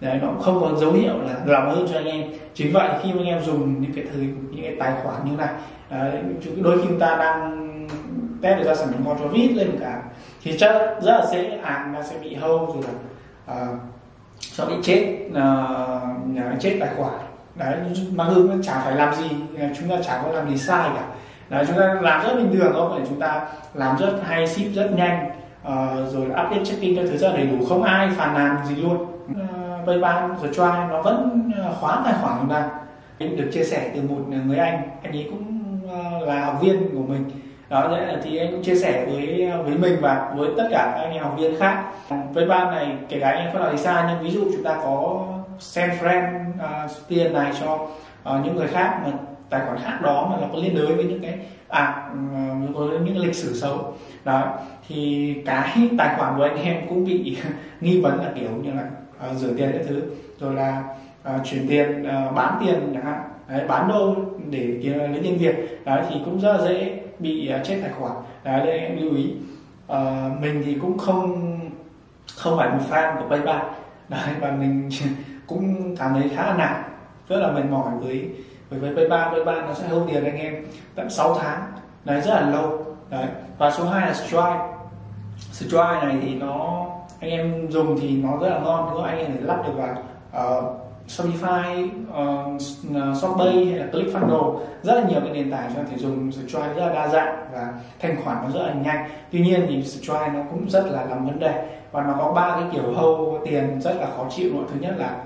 Đấy 0.00 0.18
nó 0.22 0.28
không 0.40 0.60
có 0.60 0.76
dấu 0.76 0.92
hiệu 0.92 1.14
là 1.22 1.34
lòng 1.46 1.70
hơn 1.70 1.86
cho 1.92 1.98
anh 1.98 2.06
em. 2.06 2.24
Chính 2.54 2.72
vậy 2.72 2.88
khi 3.02 3.12
mà 3.12 3.18
anh 3.20 3.26
em 3.26 3.42
dùng 3.44 3.82
những 3.82 3.92
cái 3.92 4.04
thời 4.12 4.22
những 4.50 4.62
cái 4.62 4.76
tài 4.80 4.92
khoản 5.02 5.24
như 5.24 5.36
này 5.36 5.48
đấy, 5.90 6.22
đôi 6.56 6.78
khi 6.78 6.84
chúng 6.88 6.98
ta 6.98 7.16
đang 7.16 7.68
test 8.42 8.58
được 8.58 8.64
ra 8.64 8.74
sản 8.74 8.88
phẩm 8.92 9.02
con 9.06 9.18
cho 9.18 9.26
vít 9.26 9.48
lên 9.48 9.70
một 9.70 9.76
cái 9.80 10.00
thì 10.42 10.58
chắc 10.58 10.72
rất 11.02 11.18
là 11.18 11.26
dễ 11.32 11.58
à, 11.62 11.70
hàng 11.70 11.92
nó 11.92 12.02
sẽ 12.02 12.16
bị 12.22 12.34
hâu 12.34 12.58
rồi 12.74 12.82
là 12.82 13.62
uh, 13.62 13.78
sẽ 14.40 14.64
bị 14.64 14.74
chết 14.82 15.16
uh, 15.30 16.60
chết 16.60 16.76
tài 16.80 16.88
khoản. 16.96 17.12
Đấy 17.54 17.76
mà 18.14 18.24
hương 18.24 18.62
chả 18.62 18.80
phải 18.80 18.94
làm 18.94 19.14
gì. 19.14 19.30
Chúng 19.78 19.88
ta 19.88 20.02
chả 20.02 20.22
có 20.24 20.32
làm 20.32 20.50
gì 20.50 20.56
sai 20.56 20.90
cả. 20.94 21.04
Đấy 21.48 21.64
chúng 21.68 21.76
ta 21.76 21.94
làm 22.00 22.22
rất 22.22 22.34
bình 22.36 22.50
thường 22.52 22.72
không 22.72 22.90
phải 22.92 23.06
chúng 23.08 23.20
ta 23.20 23.46
làm 23.74 23.96
rất 23.98 24.20
hay 24.24 24.46
ship 24.46 24.74
rất 24.74 24.90
nhanh 24.96 25.30
uh, 25.66 26.12
rồi 26.12 26.24
update 26.24 26.64
checking 26.64 26.96
các 26.96 27.02
thứ 27.10 27.16
rất 27.16 27.32
đầy 27.36 27.46
đủ. 27.46 27.66
Không 27.68 27.82
ai 27.82 28.08
phàn 28.10 28.34
nàn 28.34 28.66
gì 28.66 28.76
luôn. 28.76 29.06
Ờ, 29.36 29.78
uh, 29.80 29.86
PayPal 29.86 30.30
rồi 30.42 30.50
try 30.54 30.88
nó 30.90 31.02
vẫn 31.02 31.50
ờ, 31.56 31.74
khóa 31.80 32.02
tài 32.04 32.14
khoản 32.22 32.36
chúng 32.40 32.50
ta. 32.50 32.68
Được 33.18 33.50
chia 33.52 33.64
sẻ 33.64 33.90
từ 33.94 34.02
một 34.02 34.16
người 34.46 34.58
anh 34.58 34.82
anh 35.02 35.12
ấy 35.12 35.30
cũng 35.30 35.44
uh, 35.84 36.28
là 36.28 36.44
học 36.44 36.58
viên 36.62 36.88
của 36.94 37.02
mình 37.02 37.24
đó 37.68 37.98
thì 38.22 38.36
anh 38.36 38.50
cũng 38.50 38.62
chia 38.62 38.74
sẻ 38.74 39.06
với 39.06 39.50
với 39.64 39.78
mình 39.78 39.96
và 40.00 40.32
với 40.36 40.50
tất 40.56 40.68
cả 40.70 40.92
các 40.94 41.02
anh 41.02 41.12
em 41.12 41.22
học 41.22 41.34
viên 41.38 41.58
khác. 41.58 41.84
Với 42.32 42.46
ban 42.46 42.70
này 42.70 42.96
kể 43.08 43.20
cả 43.20 43.30
anh 43.30 43.38
em 43.38 43.52
không 43.52 43.62
làm 43.62 43.78
xa 43.78 44.08
nhưng 44.08 44.24
ví 44.24 44.30
dụ 44.30 44.44
chúng 44.52 44.62
ta 44.62 44.76
có 44.82 45.26
send 45.58 45.92
friend 46.02 46.50
uh, 46.50 46.90
tiền 47.08 47.32
này 47.32 47.52
cho 47.60 47.74
uh, 47.74 48.44
những 48.44 48.56
người 48.56 48.68
khác 48.68 49.00
mà 49.04 49.12
tài 49.50 49.60
khoản 49.66 49.78
khác 49.78 49.98
đó 50.02 50.28
mà 50.30 50.36
nó 50.40 50.46
có 50.52 50.58
liên 50.58 50.74
đới 50.74 50.86
với 50.86 51.04
những 51.04 51.20
cái 51.22 51.38
à 51.68 52.10
uh, 52.12 52.76
có 52.76 52.80
những 53.04 53.18
lịch 53.18 53.34
sử 53.34 53.54
xấu. 53.54 53.94
Đó 54.24 54.58
thì 54.88 55.34
cái 55.46 55.88
tài 55.98 56.16
khoản 56.18 56.34
của 56.36 56.42
anh 56.42 56.62
em 56.62 56.76
cũng 56.88 57.04
bị 57.04 57.38
nghi 57.80 58.00
vấn 58.00 58.18
là 58.24 58.32
kiểu 58.34 58.50
như 58.62 58.70
là 58.72 58.84
uh, 59.30 59.36
rửa 59.36 59.52
tiền 59.56 59.70
cái 59.72 59.84
thứ 59.88 60.02
rồi 60.40 60.54
là 60.54 60.82
uh, 61.34 61.44
chuyển 61.44 61.68
tiền 61.68 62.02
uh, 62.02 62.34
bán 62.34 62.62
tiền 62.66 62.90
chẳng 62.94 63.04
hạn 63.04 63.20
đấy, 63.48 63.62
bán 63.68 63.88
đô 63.88 64.14
để 64.50 64.60
lấy 64.84 65.20
tiền 65.22 65.38
việt. 65.38 65.80
Đấy 65.84 66.02
thì 66.10 66.16
cũng 66.24 66.40
rất 66.40 66.52
là 66.52 66.68
dễ 66.68 67.00
bị 67.18 67.52
uh, 67.60 67.66
chết 67.66 67.78
tài 67.82 67.90
khoản. 67.98 68.12
Đấy 68.44 68.60
nên 68.64 68.80
em 68.80 68.96
lưu 68.96 69.14
ý. 69.16 69.34
Uh, 69.92 70.40
mình 70.40 70.62
thì 70.64 70.76
cũng 70.80 70.98
không 70.98 71.60
không 72.36 72.58
phải 72.58 72.70
một 72.70 72.82
fan 72.90 73.16
của 73.16 73.28
PayPal. 73.28 73.60
Đấy 74.08 74.28
và 74.40 74.50
mình 74.50 74.88
cũng 75.46 75.96
cảm 75.96 76.14
thấy 76.14 76.30
khá 76.36 76.46
là 76.46 76.54
nản. 76.56 76.82
Rất 77.28 77.40
là 77.40 77.52
mệt 77.52 77.64
mỏi 77.70 77.92
với 78.00 78.30
với 78.70 78.78
với 78.80 78.94
PayPal. 78.96 79.34
PayPal 79.34 79.66
nó 79.66 79.74
sẽ 79.74 79.88
hâu 79.88 80.06
tiền 80.08 80.24
anh 80.24 80.38
em 80.38 80.64
tận 80.94 81.10
6 81.10 81.34
tháng. 81.34 81.62
Đấy 82.04 82.20
rất 82.20 82.34
là 82.34 82.50
lâu. 82.50 82.84
Đấy 83.10 83.26
và 83.58 83.70
số 83.70 83.84
2 83.84 84.06
là 84.06 84.14
Stripe. 84.14 84.68
Stripe 85.52 86.00
này 86.02 86.16
thì 86.22 86.34
nó 86.34 86.86
anh 87.20 87.30
em 87.30 87.70
dùng 87.70 87.98
thì 88.00 88.22
nó 88.22 88.36
rất 88.36 88.48
là 88.48 88.58
ngon 88.58 88.94
nữa 88.94 89.04
anh 89.06 89.18
em 89.18 89.34
để 89.34 89.40
lắp 89.40 89.62
được 89.66 89.72
vào 89.76 89.96
uh, 90.46 90.87
Shopify, 91.08 91.88
uh, 92.10 92.62
Shopee 93.20 93.64
hay 93.64 93.78
là 93.78 93.86
ClickFunnels 93.92 94.58
rất 94.82 94.94
là 94.94 95.08
nhiều 95.08 95.20
cái 95.20 95.32
nền 95.32 95.50
tảng 95.50 95.72
cho 95.74 95.80
thể 95.90 95.96
dùng 95.96 96.32
Stripe 96.32 96.74
rất 96.74 96.86
là 96.86 96.92
đa 96.92 97.08
dạng 97.08 97.48
và 97.52 97.72
thanh 98.00 98.16
khoản 98.24 98.36
nó 98.42 98.50
rất 98.50 98.66
là 98.66 98.74
nhanh. 98.74 99.08
Tuy 99.32 99.40
nhiên 99.40 99.66
thì 99.68 99.82
Stripe 99.82 100.30
nó 100.34 100.40
cũng 100.50 100.70
rất 100.70 100.86
là 100.90 101.04
làm 101.04 101.26
vấn 101.26 101.38
đề 101.38 101.78
và 101.92 102.02
nó 102.02 102.14
có 102.18 102.32
ba 102.32 102.50
cái 102.50 102.68
kiểu 102.72 102.94
hâu 102.94 103.40
tiền 103.44 103.80
rất 103.80 103.96
là 104.00 104.06
khó 104.16 104.26
chịu. 104.30 104.52
Thứ 104.72 104.80
nhất 104.80 104.94
là 104.98 105.16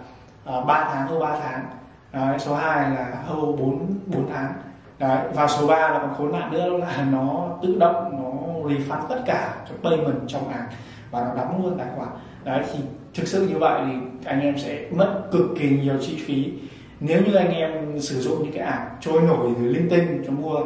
ờ, 0.45 0.59
uh, 0.59 0.67
3 0.67 0.89
tháng 0.93 1.09
hâu 1.09 1.19
3 1.19 1.37
tháng. 1.43 1.65
Đấy, 2.13 2.39
số 2.39 2.55
2 2.55 2.91
là 2.91 3.23
hâu 3.27 3.41
4 3.41 3.87
4 4.07 4.29
tháng. 4.33 4.53
Đấy, 4.99 5.19
và 5.35 5.47
số 5.47 5.67
3 5.67 5.89
là 5.89 5.99
còn 5.99 6.15
khốn 6.15 6.33
nạn 6.33 6.53
nữa 6.53 6.77
là 6.77 7.07
nó 7.13 7.49
tự 7.63 7.77
động 7.79 8.23
nó 8.23 8.69
refund 8.71 9.09
tất 9.09 9.23
cả 9.27 9.55
cho 9.69 9.91
payment 9.91 10.21
trong 10.27 10.49
hàng 10.49 10.67
và 11.11 11.21
nó 11.21 11.35
đóng 11.35 11.65
luôn 11.65 11.79
tài 11.79 11.87
khoản. 11.97 12.09
Đấy 12.45 12.63
thì 12.73 12.79
thực 13.15 13.29
sự 13.29 13.49
như 13.49 13.59
vậy 13.59 13.83
thì 13.87 13.93
anh 14.25 14.41
em 14.41 14.59
sẽ 14.59 14.85
mất 14.91 15.23
cực 15.33 15.47
kỳ 15.59 15.71
nhiều 15.71 15.95
chi 16.01 16.17
phí. 16.27 16.53
Nếu 17.01 17.23
như 17.27 17.35
anh 17.35 17.51
em 17.51 18.01
sử 18.01 18.21
dụng 18.21 18.43
những 18.43 18.53
cái 18.53 18.63
ảo 18.67 18.87
trôi 19.01 19.23
nổi 19.23 19.51
rồi 19.59 19.69
linh 19.69 19.89
tinh 19.89 20.23
cho 20.27 20.33
mua 20.33 20.61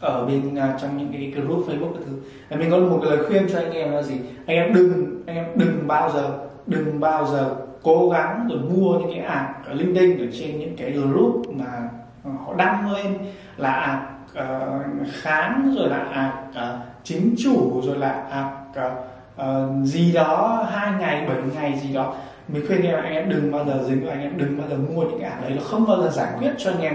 ở 0.00 0.26
bên 0.26 0.54
uh, 0.54 0.80
trong 0.80 0.98
những 0.98 1.12
cái 1.12 1.42
group 1.42 1.68
Facebook 1.68 1.92
cái 1.92 2.02
thứ. 2.06 2.12
Thì 2.50 2.56
mình 2.56 2.70
có 2.70 2.78
một 2.78 2.98
cái 3.02 3.10
lời 3.16 3.26
khuyên 3.26 3.46
cho 3.52 3.58
anh 3.58 3.72
em 3.72 3.92
là 3.92 4.02
gì? 4.02 4.14
Anh 4.46 4.56
em 4.56 4.74
đừng 4.74 5.22
anh 5.26 5.36
em 5.36 5.46
đừng 5.54 5.86
bao 5.86 6.10
giờ 6.10 6.38
đừng 6.66 7.00
bao 7.00 7.26
giờ 7.26 7.54
cố 7.82 8.10
gắng 8.10 8.48
rồi 8.50 8.58
mua 8.58 8.98
những 8.98 9.10
cái 9.10 9.20
app 9.20 9.68
linh 9.72 9.94
tinh 9.94 10.18
ở 10.18 10.26
trên 10.38 10.58
những 10.58 10.76
cái 10.76 10.92
group 10.92 11.46
mà 11.50 11.90
à, 12.24 12.30
họ 12.44 12.54
đăng 12.54 12.92
lên 12.92 13.18
là 13.56 13.72
app 13.72 14.02
à, 14.34 14.60
uh, 15.02 15.08
kháng 15.12 15.74
rồi 15.78 15.88
là 15.88 15.98
app 15.98 16.34
uh, 16.50 16.86
chính 17.04 17.34
chủ 17.38 17.82
rồi 17.84 17.98
là 17.98 18.26
app 18.30 18.76
uh, 19.40 19.86
gì 19.86 20.12
đó 20.12 20.66
hai 20.72 20.92
ngày 21.00 21.26
bảy 21.28 21.38
ngày 21.54 21.78
gì 21.78 21.94
đó 21.94 22.14
mình 22.48 22.66
khuyên 22.66 22.82
em 22.82 23.02
anh 23.02 23.14
em 23.14 23.28
đừng 23.28 23.52
bao 23.52 23.64
giờ 23.64 23.84
dính 23.88 24.04
vào 24.06 24.10
anh 24.10 24.22
em 24.22 24.38
đừng 24.38 24.58
bao 24.58 24.68
giờ 24.68 24.76
mua 24.76 25.02
những 25.02 25.20
cái 25.20 25.30
ảo 25.30 25.40
đấy 25.42 25.52
nó 25.56 25.62
không 25.62 25.86
bao 25.86 26.02
giờ 26.02 26.10
giải 26.10 26.28
quyết 26.38 26.50
cho 26.58 26.70
anh 26.70 26.80
em. 26.80 26.94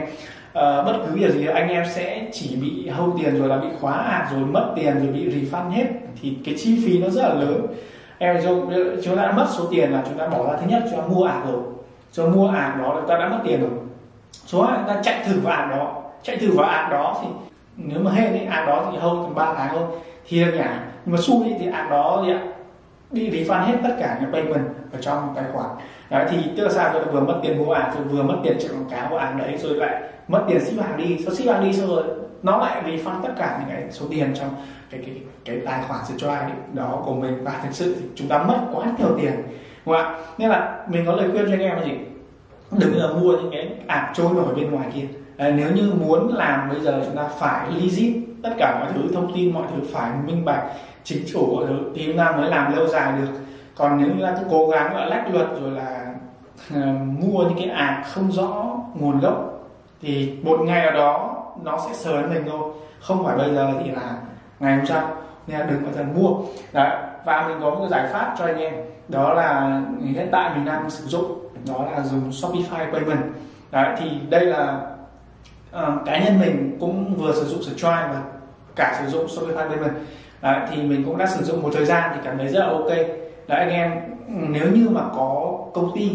Uh, 0.52 0.86
bất 0.86 0.94
cứ 1.08 1.16
việc 1.16 1.32
gì 1.34 1.48
anh 1.48 1.70
em 1.70 1.84
sẽ 1.96 2.28
chỉ 2.34 2.56
bị 2.56 2.88
hâu 2.90 3.14
tiền 3.18 3.40
rồi 3.40 3.48
là 3.48 3.58
bị 3.58 3.68
khóa 3.80 3.94
ạc 3.94 4.32
rồi 4.32 4.40
mất 4.40 4.74
tiền 4.76 4.94
rồi 5.00 5.08
bị 5.08 5.30
refund 5.30 5.70
hết 5.70 5.86
thì 6.22 6.38
cái 6.46 6.56
chi 6.58 6.84
phí 6.86 7.00
nó 7.00 7.10
rất 7.10 7.22
là 7.22 7.34
lớn. 7.34 7.68
Em 8.18 8.38
chúng 9.04 9.18
ta 9.18 9.24
đã 9.24 9.32
mất 9.32 9.48
số 9.58 9.66
tiền 9.72 9.92
là 9.92 10.04
chúng 10.10 10.18
ta 10.18 10.28
bỏ 10.28 10.48
ra. 10.48 10.58
Thứ 10.62 10.66
nhất 10.70 10.84
chúng 10.90 11.00
ta 11.00 11.08
mua 11.08 11.24
ạc 11.24 11.46
rồi. 11.46 11.62
Cho 12.12 12.28
mua 12.28 12.48
ạc 12.48 12.80
đó 12.80 12.94
là 12.94 13.02
ta 13.08 13.18
đã 13.18 13.30
mất 13.30 13.40
tiền 13.46 13.62
rồi. 13.62 13.70
Số 14.46 14.64
hai 14.64 14.80
ta 14.88 15.02
chạy 15.04 15.16
thử 15.26 15.40
vào 15.40 15.54
ạc 15.54 15.70
đó. 15.72 16.04
Chạy 16.24 16.38
thử 16.38 16.52
vào 16.52 16.66
ạc 16.68 16.92
đó 16.92 17.22
thì 17.22 17.28
nếu 17.76 18.00
mà 18.00 18.12
hết 18.12 18.30
thì 18.32 18.46
ạc 18.46 18.68
đó 18.68 18.90
thì 18.92 18.98
hâu 18.98 19.24
tầm 19.24 19.36
ba 19.36 19.54
tháng 19.54 19.70
thôi. 19.72 19.84
Thì 20.28 20.46
là 20.46 20.52
nhả 20.52 20.80
nhưng 21.06 21.16
mà 21.16 21.22
xui 21.22 21.56
thì 21.60 21.72
ạc 21.72 21.90
đó 21.90 22.24
thì 22.26 22.34
đi 23.12 23.30
đi 23.30 23.44
refund 23.44 23.64
hết 23.64 23.78
tất 23.84 23.96
cả 24.00 24.18
những 24.22 24.32
payment 24.32 24.66
ở 24.92 25.02
trong 25.02 25.34
tài 25.36 25.46
khoản. 25.54 25.70
Đấy 26.10 26.26
thì 26.30 26.38
tức 26.58 26.64
là 26.64 26.70
sao? 26.70 26.90
Tôi 26.94 27.04
vừa 27.04 27.20
mất 27.20 27.40
tiền 27.44 27.58
mua 27.58 27.74
hàng 27.74 27.92
rồi 27.96 28.04
vừa 28.04 28.24
mất 28.24 28.36
tiền 28.44 28.58
chạy 28.60 28.70
quảng 28.70 28.90
cáo 28.92 29.10
của 29.10 29.18
hàng 29.18 29.38
đấy 29.38 29.58
rồi 29.58 29.76
lại 29.76 30.02
mất 30.28 30.44
tiền 30.48 30.66
ship 30.66 30.82
hàng 30.82 30.98
đi. 30.98 31.18
Sau 31.26 31.34
ship 31.34 31.48
hàng 31.48 31.64
đi 31.64 31.74
xong 31.74 31.88
rồi 31.88 32.04
nó 32.44 32.58
lại 32.58 32.84
refund 32.86 33.22
tất 33.24 33.34
cả 33.38 33.58
những 33.60 33.70
cái 33.70 33.92
số 33.92 34.06
tiền 34.10 34.34
trong 34.36 34.50
cái 34.90 35.02
cái 35.06 35.16
cái 35.46 35.60
tài 35.66 35.84
khoản 35.88 36.06
Stripe 36.06 36.52
đó 36.74 37.02
của 37.06 37.14
mình. 37.14 37.44
Và 37.44 37.60
thực 37.64 37.74
sự 37.74 37.96
thì 38.00 38.06
chúng 38.16 38.28
ta 38.28 38.44
mất 38.44 38.58
quá 38.74 38.86
nhiều 39.00 39.18
tiền. 39.22 39.34
Đúng 39.86 39.96
không 39.96 40.06
ạ? 40.06 40.16
Nên 40.38 40.50
là 40.50 40.86
mình 40.88 41.06
có 41.06 41.14
lời 41.14 41.32
khuyên 41.32 41.46
cho 41.46 41.54
anh 41.54 41.60
em 41.60 41.78
là 41.78 41.84
gì? 41.84 41.92
Đừng 42.72 42.98
là 42.98 43.08
mua 43.08 43.32
những 43.32 43.50
cái 43.52 43.70
ạc 43.88 44.12
trôi 44.14 44.34
nổi 44.34 44.56
bên 44.56 44.72
ngoài 44.72 44.88
kia. 44.96 45.06
À, 45.38 45.50
nếu 45.50 45.72
như 45.72 45.94
muốn 46.00 46.36
làm 46.36 46.70
bây 46.70 46.80
giờ 46.80 47.02
chúng 47.06 47.16
ta 47.16 47.28
phải 47.40 47.72
legit 47.72 48.14
tất 48.44 48.50
cả 48.58 48.80
mọi 48.80 48.94
thứ 48.94 49.14
thông 49.14 49.36
tin 49.36 49.54
mọi 49.54 49.64
thứ 49.72 49.88
phải 49.94 50.12
minh 50.26 50.46
bạch 50.46 50.64
chính 51.04 51.24
chủ 51.34 51.60
thì 51.96 52.06
chúng 52.08 52.18
ta 52.18 52.32
mới 52.32 52.50
làm 52.50 52.76
lâu 52.76 52.88
dài 52.88 53.14
được. 53.22 53.32
Còn 53.76 53.98
nếu 53.98 54.16
như 54.16 54.24
ta 54.24 54.36
cứ 54.40 54.46
cố 54.50 54.68
gắng 54.68 54.96
là 54.96 55.06
lách 55.06 55.34
luật 55.34 55.48
rồi 55.62 55.72
là 55.72 56.14
uh, 56.78 57.02
mua 57.20 57.40
những 57.40 57.58
cái 57.58 57.70
ạc 57.70 58.04
không 58.08 58.32
rõ 58.32 58.78
nguồn 58.94 59.20
gốc 59.20 59.68
thì 60.02 60.38
một 60.44 60.60
ngày 60.60 60.86
nào 60.86 60.94
đó 60.94 61.36
nó 61.64 61.80
sẽ 61.88 61.94
sờ 61.94 62.22
đến 62.22 62.30
mình 62.30 62.44
thôi. 62.52 62.74
Không 63.02 63.26
phải 63.26 63.38
bây 63.38 63.54
giờ 63.54 63.74
thì 63.84 63.92
là 63.92 64.18
ngày 64.60 64.78
hôm 64.78 64.86
sau. 64.86 65.10
Nên 65.48 65.60
là 65.60 65.66
đừng 65.66 65.84
bao 65.84 65.94
giờ 65.94 66.04
mua. 66.04 66.36
Đấy 66.74 66.98
và 67.26 67.48
mình 67.48 67.58
có 67.62 67.70
một 67.70 67.88
giải 67.90 68.08
pháp 68.14 68.36
cho 68.40 68.46
anh 68.46 68.58
em. 68.58 68.74
Đó 69.08 69.34
là 69.34 69.82
hiện 70.02 70.30
tại 70.32 70.52
mình 70.56 70.66
đang 70.66 70.90
sử 70.90 71.06
dụng 71.06 71.48
đó 71.68 71.86
là 71.92 72.04
dùng 72.04 72.30
Shopify 72.30 72.92
Payment. 72.92 73.24
Đấy 73.72 73.96
thì 74.00 74.12
đây 74.30 74.46
là 74.46 74.82
uh, 75.76 76.06
cá 76.06 76.20
nhân 76.20 76.40
mình 76.40 76.78
cũng 76.80 77.16
vừa 77.16 77.34
sử 77.34 77.46
dụng 77.46 77.62
Stripe 77.62 78.10
và 78.14 78.22
cả 78.76 79.02
sử 79.02 79.10
dụng 79.10 79.26
Shopify 79.26 79.70
Payment 79.70 79.94
đấy, 80.42 80.60
thì 80.72 80.82
mình 80.82 81.04
cũng 81.06 81.18
đã 81.18 81.26
sử 81.28 81.44
dụng 81.44 81.62
một 81.62 81.70
thời 81.74 81.86
gian 81.86 82.12
thì 82.14 82.20
cảm 82.24 82.38
thấy 82.38 82.48
rất 82.48 82.60
là 82.60 82.68
ok. 82.68 82.88
Đấy 83.48 83.60
anh 83.60 83.70
em 83.70 83.92
nếu 84.28 84.72
như 84.72 84.90
mà 84.90 85.02
có 85.16 85.60
công 85.74 85.92
ty 85.96 86.12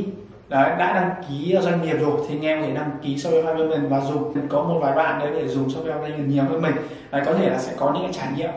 đấy, 0.49 0.70
đã 0.79 0.93
đăng 0.95 1.11
ký 1.29 1.57
doanh 1.61 1.83
nghiệp 1.83 1.97
rồi 2.01 2.20
thì 2.29 2.35
anh 2.35 2.43
em 2.43 2.61
có 2.61 2.66
thể 2.66 2.74
đăng 2.74 2.91
ký 3.03 3.16
Shopify 3.16 3.68
mình 3.68 3.89
và 3.89 4.01
dùng. 4.01 4.49
Có 4.49 4.62
một 4.62 4.79
vài 4.83 4.97
bạn 4.97 5.18
đấy 5.18 5.31
để 5.35 5.49
dùng 5.49 5.68
Shopify 5.68 6.01
Payment 6.01 6.29
nhiều 6.29 6.45
hơn 6.45 6.62
mình. 6.62 6.74
Đấy, 7.11 7.22
có 7.27 7.35
thể 7.35 7.51
là 7.51 7.59
sẽ 7.59 7.72
có 7.77 7.93
những 7.95 8.03
cái 8.03 8.12
trải 8.12 8.29
nghiệm 8.37 8.51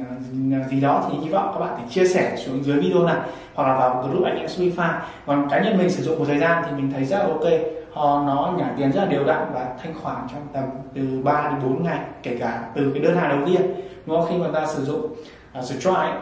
à, 0.00 0.64
gì 0.70 0.80
đó 0.80 1.08
thì 1.10 1.18
hy 1.18 1.28
vọng 1.28 1.50
các 1.54 1.60
bạn 1.60 1.74
thể 1.78 1.84
chia 1.90 2.04
sẻ 2.04 2.36
xuống 2.36 2.64
dưới 2.64 2.80
video 2.80 3.02
này 3.02 3.16
hoặc 3.54 3.68
là 3.68 3.76
vào 3.76 4.02
group 4.02 4.24
anh 4.24 4.38
em 4.38 4.46
Shopify. 4.46 4.92
Còn 5.26 5.48
cá 5.50 5.60
nhân 5.60 5.78
mình 5.78 5.90
sử 5.90 6.02
dụng 6.02 6.18
một 6.18 6.24
thời 6.28 6.38
gian 6.38 6.62
thì 6.66 6.70
mình 6.76 6.92
thấy 6.92 7.04
rất 7.04 7.18
là 7.18 7.24
ok 7.24 7.44
họ 7.92 8.22
nó 8.26 8.52
nhả 8.58 8.74
tiền 8.76 8.92
rất 8.92 9.00
là 9.00 9.08
đều 9.08 9.24
đặn 9.24 9.46
và 9.54 9.74
thanh 9.82 9.94
khoản 10.02 10.26
trong 10.32 10.46
tầm 10.52 10.64
từ 10.94 11.20
3 11.24 11.48
đến 11.50 11.70
4 11.70 11.82
ngày 11.82 12.00
kể 12.22 12.36
cả 12.40 12.70
từ 12.74 12.90
cái 12.94 13.02
đơn 13.02 13.16
hàng 13.16 13.28
đầu 13.28 13.46
tiên. 13.46 13.62
Nó 14.06 14.26
khi 14.28 14.36
mà 14.36 14.46
ta 14.54 14.66
sử 14.66 14.84
dụng 14.84 15.14
à, 15.52 15.58
uh, 15.58 15.64
Stripe 15.64 16.20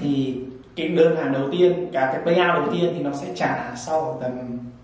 thì 0.00 0.40
cái 0.76 0.88
đơn 0.88 1.16
hàng 1.16 1.32
đầu 1.32 1.42
tiên 1.52 1.88
cả 1.92 2.10
cái 2.12 2.22
payout 2.24 2.54
đầu 2.54 2.74
tiên 2.74 2.92
thì 2.96 3.02
nó 3.02 3.10
sẽ 3.12 3.26
trả 3.34 3.72
sau 3.76 4.18
tầm 4.22 4.32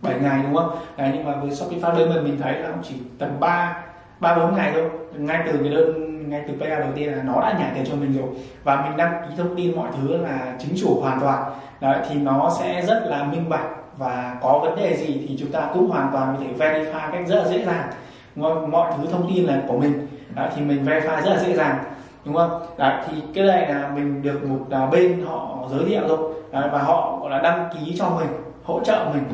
7 0.02 0.14
ngày 0.20 0.40
đúng 0.42 0.56
không? 0.56 0.78
Đấy, 0.96 1.10
nhưng 1.14 1.24
mà 1.24 1.36
với 1.36 1.50
Shopify 1.50 1.98
đơn 1.98 2.14
mình 2.14 2.24
mình 2.24 2.40
thấy 2.42 2.58
là 2.58 2.72
chỉ 2.82 2.94
tầm 3.18 3.40
3 3.40 3.82
ba 4.20 4.34
bốn 4.36 4.54
ngày 4.54 4.70
thôi. 4.74 4.90
Ngay 5.16 5.42
từ 5.46 5.58
cái 5.62 5.68
đơn 5.68 6.10
ngay 6.30 6.44
từ 6.48 6.54
payout 6.60 6.80
đầu 6.80 6.90
tiên 6.94 7.12
là 7.12 7.22
nó 7.22 7.40
đã 7.40 7.56
nhả 7.58 7.72
tiền 7.74 7.84
cho 7.88 7.94
mình 7.94 8.12
rồi. 8.18 8.28
Và 8.64 8.82
mình 8.82 8.96
đăng 8.96 9.22
ký 9.28 9.34
thông 9.36 9.56
tin 9.56 9.76
mọi 9.76 9.88
thứ 9.96 10.16
là 10.16 10.54
chính 10.58 10.74
chủ 10.80 11.00
hoàn 11.00 11.20
toàn. 11.20 11.52
Đấy, 11.80 11.98
thì 12.08 12.14
nó 12.14 12.52
sẽ 12.60 12.82
rất 12.86 13.02
là 13.06 13.24
minh 13.24 13.48
bạch 13.48 13.79
và 14.00 14.36
có 14.42 14.58
vấn 14.58 14.76
đề 14.76 14.96
gì 14.96 15.26
thì 15.28 15.36
chúng 15.40 15.52
ta 15.52 15.70
cũng 15.74 15.90
hoàn 15.90 16.08
toàn 16.12 16.36
có 16.36 16.44
thể 16.44 16.52
verify 16.58 17.12
cách 17.12 17.28
rất 17.28 17.36
là 17.42 17.48
dễ 17.48 17.64
dàng. 17.64 17.88
Đúng 18.36 18.44
không? 18.44 18.70
mọi 18.70 18.92
thứ 18.96 19.04
thông 19.12 19.34
tin 19.34 19.44
là 19.44 19.62
của 19.68 19.78
mình. 19.78 20.06
Đấy, 20.34 20.48
thì 20.56 20.62
mình 20.62 20.84
verify 20.84 21.22
rất 21.22 21.30
là 21.30 21.38
dễ 21.38 21.54
dàng. 21.54 21.78
Đúng 22.24 22.34
không? 22.34 22.62
Đấy, 22.78 23.02
thì 23.06 23.22
cái 23.34 23.44
này 23.44 23.74
là 23.74 23.90
mình 23.94 24.22
được 24.22 24.44
một 24.44 24.58
là 24.68 24.86
bên 24.86 25.24
họ 25.26 25.58
giới 25.70 25.84
thiệu 25.88 26.08
rồi 26.08 26.32
Đấy, 26.52 26.68
và 26.72 26.78
họ 26.78 27.18
gọi 27.20 27.30
là 27.30 27.38
đăng 27.38 27.68
ký 27.74 27.94
cho 27.98 28.10
mình 28.10 28.28
hỗ 28.64 28.80
trợ 28.84 29.06
mình. 29.14 29.24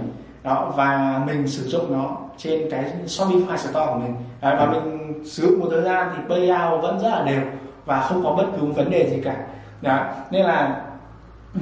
Đó 0.42 0.72
và 0.76 1.20
mình 1.26 1.48
sử 1.48 1.64
dụng 1.64 1.92
nó 1.92 2.16
trên 2.36 2.70
cái 2.70 2.84
Shopify 3.06 3.56
store 3.56 3.86
của 3.86 3.98
mình. 3.98 4.14
Đấy, 4.40 4.56
và 4.58 4.66
mình 4.66 5.14
sử 5.24 5.42
dụng 5.42 5.60
một 5.60 5.66
thời 5.70 5.82
gian 5.82 6.12
thì 6.16 6.22
payout 6.28 6.82
vẫn 6.82 7.00
rất 7.00 7.08
là 7.08 7.22
đều 7.22 7.42
và 7.84 8.00
không 8.00 8.24
có 8.24 8.30
bất 8.30 8.46
cứ 8.60 8.66
vấn 8.66 8.90
đề 8.90 9.10
gì 9.10 9.20
cả. 9.24 9.36
Đó. 9.82 10.04
nên 10.30 10.46
là 10.46 10.82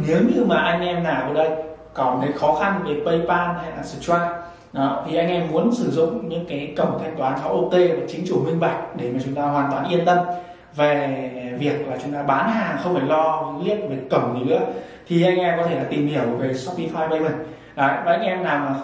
nếu 0.07 0.19
như 0.35 0.45
mà 0.45 0.57
anh 0.57 0.81
em 0.81 1.03
nào 1.03 1.23
ở 1.29 1.35
đây 1.35 1.51
còn 1.95 2.21
thấy 2.21 2.33
khó 2.33 2.55
khăn 2.55 2.85
về 2.87 2.95
PayPal 3.07 3.57
hay 3.57 3.71
là 3.77 3.83
Stripe 3.83 4.29
đó, 4.73 5.05
thì 5.07 5.17
anh 5.17 5.29
em 5.29 5.53
muốn 5.53 5.73
sử 5.73 5.91
dụng 5.91 6.29
những 6.29 6.47
cái 6.49 6.75
cổng 6.77 6.99
thanh 7.03 7.17
toán 7.17 7.39
có 7.45 7.51
OT 7.51 7.73
và 7.73 8.07
chính 8.09 8.25
chủ 8.29 8.45
minh 8.45 8.61
bạch 8.61 8.97
để 8.97 9.11
mà 9.13 9.19
chúng 9.25 9.35
ta 9.35 9.43
hoàn 9.43 9.71
toàn 9.71 9.89
yên 9.89 10.05
tâm 10.05 10.19
về 10.77 11.57
việc 11.59 11.89
là 11.89 11.97
chúng 12.03 12.13
ta 12.13 12.23
bán 12.23 12.51
hàng 12.51 12.79
không 12.83 12.95
phải 12.95 13.09
lo 13.09 13.55
liếc 13.65 13.79
về 13.91 13.97
cổng 14.11 14.39
gì 14.39 14.51
nữa 14.51 14.61
thì 15.09 15.25
anh 15.25 15.39
em 15.39 15.59
có 15.59 15.67
thể 15.67 15.77
là 15.77 15.85
tìm 15.85 16.07
hiểu 16.07 16.23
về 16.39 16.53
Shopify 16.53 17.09
Payment 17.09 17.35
Đấy, 17.77 17.91
và 18.05 18.13
anh 18.13 18.23
em 18.23 18.43
nào 18.43 18.59
mà 18.59 18.75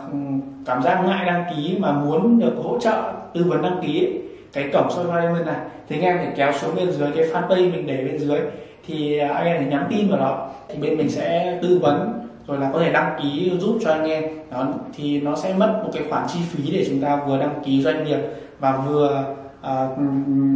cảm 0.66 0.82
giác 0.82 1.02
ngại 1.06 1.26
đăng 1.26 1.44
ký 1.50 1.76
mà 1.80 1.92
muốn 1.92 2.38
được 2.38 2.52
hỗ 2.64 2.78
trợ 2.78 3.12
tư 3.34 3.44
vấn 3.48 3.62
đăng 3.62 3.78
ký 3.82 4.04
ấy, 4.04 4.22
cái 4.52 4.70
cổng 4.72 4.88
Shopify 4.88 5.22
Payment 5.22 5.46
này 5.46 5.56
thì 5.88 5.96
anh 5.96 6.02
em 6.02 6.18
phải 6.18 6.32
kéo 6.36 6.52
xuống 6.52 6.76
bên 6.76 6.90
dưới 6.90 7.08
cái 7.16 7.24
fanpage 7.24 7.72
mình 7.72 7.86
để 7.86 7.96
bên 7.96 8.18
dưới 8.18 8.40
thì 8.86 9.18
à, 9.18 9.28
anh 9.28 9.46
em 9.46 9.56
phải 9.56 9.66
nhắn 9.66 9.86
tin 9.90 10.08
vào 10.08 10.18
đó 10.18 10.48
thì 10.68 10.78
bên 10.78 10.98
mình 10.98 11.10
sẽ 11.10 11.58
tư 11.62 11.78
vấn 11.82 12.19
rồi 12.50 12.58
là 12.58 12.70
có 12.72 12.80
thể 12.80 12.92
đăng 12.92 13.20
ký 13.22 13.52
giúp 13.60 13.78
cho 13.82 13.90
anh 13.90 14.04
em. 14.04 14.24
Đó 14.50 14.68
thì 14.94 15.20
nó 15.20 15.36
sẽ 15.36 15.54
mất 15.54 15.80
một 15.84 15.90
cái 15.92 16.02
khoản 16.10 16.26
chi 16.28 16.38
phí 16.50 16.70
để 16.72 16.86
chúng 16.88 17.00
ta 17.00 17.16
vừa 17.16 17.38
đăng 17.38 17.62
ký 17.64 17.82
doanh 17.82 18.04
nghiệp 18.04 18.18
và 18.58 18.76
vừa 18.76 19.24
à, 19.62 19.82
uh, 19.82 19.98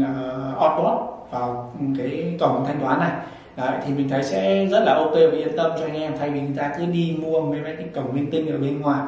à, 0.03 0.15
uh, 0.53 0.59
onboard 0.59 1.01
vào 1.31 1.73
cái 1.99 2.37
cổng 2.41 2.65
thanh 2.67 2.81
toán 2.81 3.01
này. 3.01 3.13
Đấy, 3.57 3.77
thì 3.87 3.95
mình 3.95 4.09
thấy 4.09 4.25
sẽ 4.25 4.67
rất 4.67 4.81
là 4.87 4.95
ok 4.95 5.13
và 5.13 5.39
yên 5.39 5.57
tâm 5.57 5.71
cho 5.79 5.85
anh 5.85 5.95
em. 5.95 6.13
Thay 6.19 6.31
vì 6.31 6.41
chúng 6.41 6.57
ta 6.57 6.73
cứ 6.79 6.87
đi 6.87 7.17
mua 7.23 7.41
mấy 7.41 7.61
cái 7.65 7.87
cổng 7.95 8.15
linh 8.15 8.31
tinh 8.31 8.53
ở 8.53 8.59
bên 8.59 8.81
ngoài. 8.81 9.03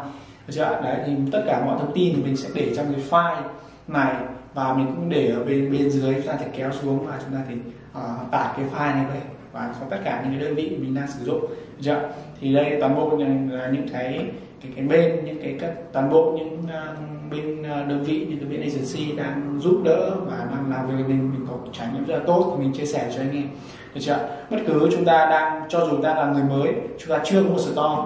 Được 0.47 0.55
chưa 0.55 0.81
đấy 0.83 0.97
thì 1.07 1.13
tất 1.33 1.43
cả 1.47 1.63
mọi 1.67 1.77
thông 1.79 1.93
tin 1.95 2.15
thì 2.17 2.23
mình 2.23 2.37
sẽ 2.37 2.49
để 2.55 2.75
trong 2.77 2.87
cái 2.93 3.05
file 3.11 3.43
này 3.89 4.15
và 4.55 4.75
mình 4.75 4.87
cũng 4.87 5.09
để 5.09 5.29
ở 5.29 5.45
bên 5.45 5.73
bên 5.73 5.91
dưới. 5.91 6.15
Chúng 6.15 6.27
ta 6.27 6.33
thể 6.33 6.47
kéo 6.57 6.73
xuống 6.73 7.07
và 7.07 7.19
chúng 7.25 7.35
ta 7.35 7.41
thì 7.49 7.55
uh, 7.99 8.31
tải 8.31 8.49
cái 8.57 8.67
file 8.75 8.95
này 8.95 9.05
về 9.15 9.21
và 9.57 9.75
cho 9.81 9.87
tất 9.91 9.97
cả 10.05 10.21
những 10.23 10.33
cái 10.33 10.41
đơn 10.41 10.55
vị 10.55 10.77
mình 10.81 10.95
đang 10.95 11.09
sử 11.09 11.25
dụng. 11.25 11.41
Được 11.41 11.81
chưa 11.81 12.09
thì 12.41 12.55
đây 12.55 12.77
toàn 12.81 12.97
bộ 12.97 13.17
là 13.17 13.69
những 13.73 13.89
cái 13.93 14.27
cái 14.63 14.73
cái 14.77 14.85
bên 14.85 15.25
những 15.25 15.43
cái 15.43 15.57
các 15.61 15.73
toàn 15.93 16.11
bộ 16.11 16.35
những 16.39 16.59
uh, 16.65 17.31
bên 17.31 17.61
uh, 17.61 17.89
đơn 17.89 18.05
vị 18.07 18.27
những 18.29 18.39
cái 18.39 18.49
bên 18.49 18.61
agency 18.61 19.17
đang 19.17 19.59
giúp 19.61 19.81
đỡ 19.85 20.11
và 20.27 20.37
đang 20.51 20.71
làm 20.71 20.87
việc 20.87 21.05
mình 21.09 21.31
mình 21.33 21.47
có 21.49 21.55
trải 21.73 21.89
nghiệm 21.93 22.05
rất 22.05 22.19
là 22.19 22.25
tốt 22.27 22.55
thì 22.57 22.65
mình 22.65 22.73
chia 22.73 22.87
sẻ 22.87 23.11
cho 23.15 23.21
anh 23.21 23.37
em. 23.37 23.49
Được 23.95 24.01
chưa 24.01 24.19
bất 24.51 24.59
cứ 24.67 24.89
chúng 24.93 25.05
ta 25.05 25.27
đang 25.31 25.63
cho 25.69 25.87
dù 25.91 26.03
ta 26.03 26.15
là 26.15 26.33
người 26.33 26.43
mới 26.43 26.75
chúng 26.99 27.11
ta 27.11 27.25
chưa 27.25 27.43
có 27.43 27.49
một 27.49 27.59
store 27.59 28.03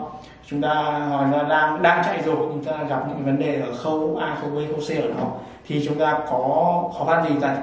chúng 0.47 0.61
ta 0.61 0.75
hoặc 1.09 1.33
là 1.33 1.43
đang 1.49 1.83
đang 1.83 2.05
chạy 2.05 2.23
rồi 2.23 2.37
chúng 2.37 2.65
ta 2.65 2.73
gặp 2.89 3.05
những 3.09 3.25
vấn 3.25 3.39
đề 3.39 3.61
ở 3.61 3.73
khâu 3.73 4.19
a 4.21 4.39
khâu 4.41 4.51
b 4.51 4.55
khâu 4.55 4.81
c 4.81 5.03
ở 5.03 5.09
đó 5.09 5.33
thì 5.67 5.87
chúng 5.87 5.99
ta 5.99 6.13
có 6.31 6.91
khó 6.99 7.05
khăn 7.05 7.25
gì 7.29 7.35
ta? 7.41 7.57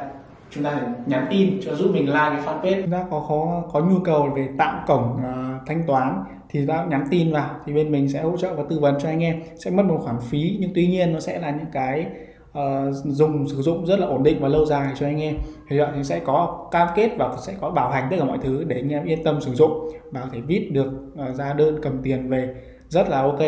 Chúng 0.50 0.64
ta 0.64 0.72
phải 0.72 0.90
nhắn 1.06 1.28
tin 1.30 1.60
cho 1.62 1.76
giúp 1.76 1.90
mình 1.94 2.06
like 2.06 2.30
cái 2.30 2.42
fanpage. 2.46 2.82
Chúng 2.82 2.92
ta 2.92 3.06
có 3.12 3.20
khó 3.20 3.64
có 3.72 3.80
nhu 3.80 4.00
cầu 4.00 4.30
về 4.36 4.48
tạo 4.58 4.84
cổng 4.88 5.16
uh, 5.16 5.68
thanh 5.68 5.84
toán 5.88 6.24
thì 6.50 6.66
ta 6.66 6.86
nhắn 6.90 7.06
tin 7.12 7.34
vào 7.34 7.50
thì 7.66 7.74
bên 7.74 7.92
mình 7.92 8.10
sẽ 8.10 8.22
hỗ 8.22 8.38
trợ 8.38 8.54
và 8.56 8.64
tư 8.70 8.80
vấn 8.80 8.96
cho 9.00 9.10
anh 9.10 9.24
em. 9.24 9.42
Sẽ 9.56 9.72
mất 9.72 9.84
một 9.86 10.00
khoản 10.04 10.16
phí 10.22 10.58
nhưng 10.60 10.72
tuy 10.76 10.88
nhiên 10.88 11.14
nó 11.14 11.20
sẽ 11.20 11.40
là 11.40 11.52
những 11.52 11.72
cái 11.72 12.06
uh, 12.52 12.94
dùng 12.94 13.48
sử 13.48 13.62
dụng 13.62 13.86
rất 13.86 14.00
là 14.00 14.08
ổn 14.08 14.24
định 14.24 14.38
và 14.42 14.48
lâu 14.48 14.66
dài 14.66 14.94
cho 14.96 15.06
anh 15.06 15.22
em. 15.22 15.36
Thì 15.70 15.80
vậy 15.80 15.88
thì 15.96 16.04
sẽ 16.04 16.20
có 16.20 16.68
cam 16.72 16.88
kết 16.96 17.12
và 17.18 17.36
sẽ 17.48 17.54
có 17.62 17.70
bảo 17.70 17.90
hành 17.90 18.08
tất 18.10 18.18
cả 18.20 18.26
mọi 18.26 18.38
thứ 18.44 18.64
để 18.64 18.76
anh 18.76 18.90
em 18.90 19.04
yên 19.04 19.24
tâm 19.24 19.42
sử 19.42 19.54
dụng 19.54 19.90
và 20.12 20.22
có 20.22 20.28
thể 20.34 20.42
vip 20.42 20.72
được 20.72 20.92
uh, 21.14 21.36
ra 21.36 21.54
đơn 21.54 21.80
cầm 21.82 22.00
tiền 22.04 22.30
về. 22.30 22.56
Rất 22.90 23.10
là 23.10 23.22
ok 23.22 23.40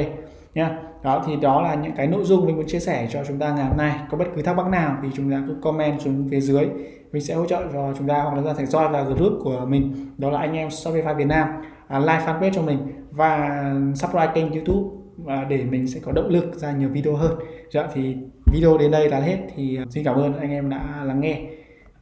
nha 0.54 0.78
đó 1.04 1.24
thì 1.28 1.36
đó 1.36 1.62
là 1.62 1.76
những 1.76 1.96
cái 1.96 2.08
nội 2.08 2.24
dung 2.24 2.46
mình 2.46 2.56
muốn 2.56 2.68
chia 2.68 2.80
sẻ 2.80 3.08
cho 3.12 3.24
chúng 3.28 3.40
ta 3.40 3.56
ngày 3.56 3.66
hôm 3.66 3.78
nay. 3.78 4.00
Có 4.10 4.18
bất 4.18 4.26
cứ 4.36 4.42
thắc 4.42 4.58
mắc 4.58 4.68
nào 4.68 4.98
thì 5.04 5.10
chúng 5.16 5.32
ta 5.32 5.44
cứ 5.48 5.56
comment 5.62 6.02
xuống 6.02 6.28
phía 6.32 6.40
dưới. 6.40 6.70
Mình 7.12 7.22
sẽ 7.22 7.34
hỗ 7.34 7.46
trợ 7.46 7.64
cho 7.74 7.94
chúng 7.98 8.08
ta 8.08 8.22
hoặc 8.22 8.36
là 8.36 8.42
ra 8.42 8.54
thành 8.54 8.66
join 8.66 8.92
vào 8.92 9.06
group 9.06 9.34
của 9.44 9.66
mình. 9.66 10.12
Đó 10.18 10.30
là 10.30 10.40
anh 10.40 10.54
em 10.54 10.68
Shopify 10.68 11.16
Việt 11.16 11.28
Nam 11.28 11.48
à, 11.88 12.00
like 12.00 12.26
fanpage 12.26 12.52
cho 12.54 12.62
mình 12.62 12.78
và 13.12 13.64
subscribe 13.96 14.32
kênh 14.36 14.52
YouTube 14.52 14.90
và 15.18 15.44
để 15.44 15.64
mình 15.64 15.88
sẽ 15.88 16.00
có 16.04 16.12
động 16.12 16.30
lực 16.30 16.56
ra 16.56 16.72
nhiều 16.72 16.90
video 16.90 17.16
hơn. 17.16 17.40
Dạ 17.72 17.88
thì 17.94 18.18
video 18.54 18.78
đến 18.78 18.92
đây 18.92 19.10
là 19.10 19.20
hết. 19.20 19.38
Thì 19.56 19.78
à, 19.78 19.84
xin 19.90 20.04
cảm 20.04 20.16
ơn 20.16 20.38
anh 20.40 20.52
em 20.52 20.70
đã 20.70 21.04
lắng 21.06 21.22
nghe. 21.22 21.42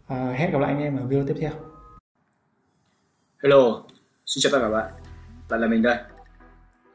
À, 0.08 0.34
hẹn 0.38 0.52
gặp 0.52 0.60
lại 0.60 0.74
anh 0.74 0.82
em 0.82 0.98
ở 0.98 1.06
video 1.06 1.26
tiếp 1.28 1.36
theo. 1.40 1.52
Hello, 3.44 3.82
xin 4.26 4.42
chào 4.42 4.52
tất 4.52 4.60
cả 4.60 4.70
các 4.70 4.78
bạn. 4.78 4.92
Lại 5.50 5.60
là 5.60 5.68
mình 5.68 5.82
đây. 5.82 6.17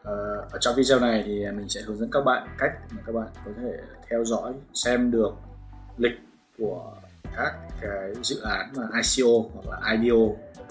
Ờ, 0.03 0.47
ở 0.51 0.59
trong 0.61 0.75
video 0.77 1.01
này 1.01 1.23
thì 1.27 1.47
mình 1.57 1.69
sẽ 1.69 1.81
hướng 1.81 1.99
dẫn 1.99 2.11
các 2.11 2.21
bạn 2.21 2.49
cách 2.59 2.73
mà 2.91 3.03
các 3.07 3.13
bạn 3.13 3.27
có 3.45 3.51
thể 3.57 3.73
theo 4.11 4.25
dõi 4.25 4.53
xem 4.75 5.11
được 5.11 5.35
lịch 5.97 6.21
của 6.59 6.93
các 7.37 7.55
cái 7.81 8.15
dự 8.23 8.41
án 8.41 8.73
mà 8.77 8.83
ICO 8.83 9.31
hoặc 9.55 9.67
là 9.71 9.93
IDO 9.93 10.17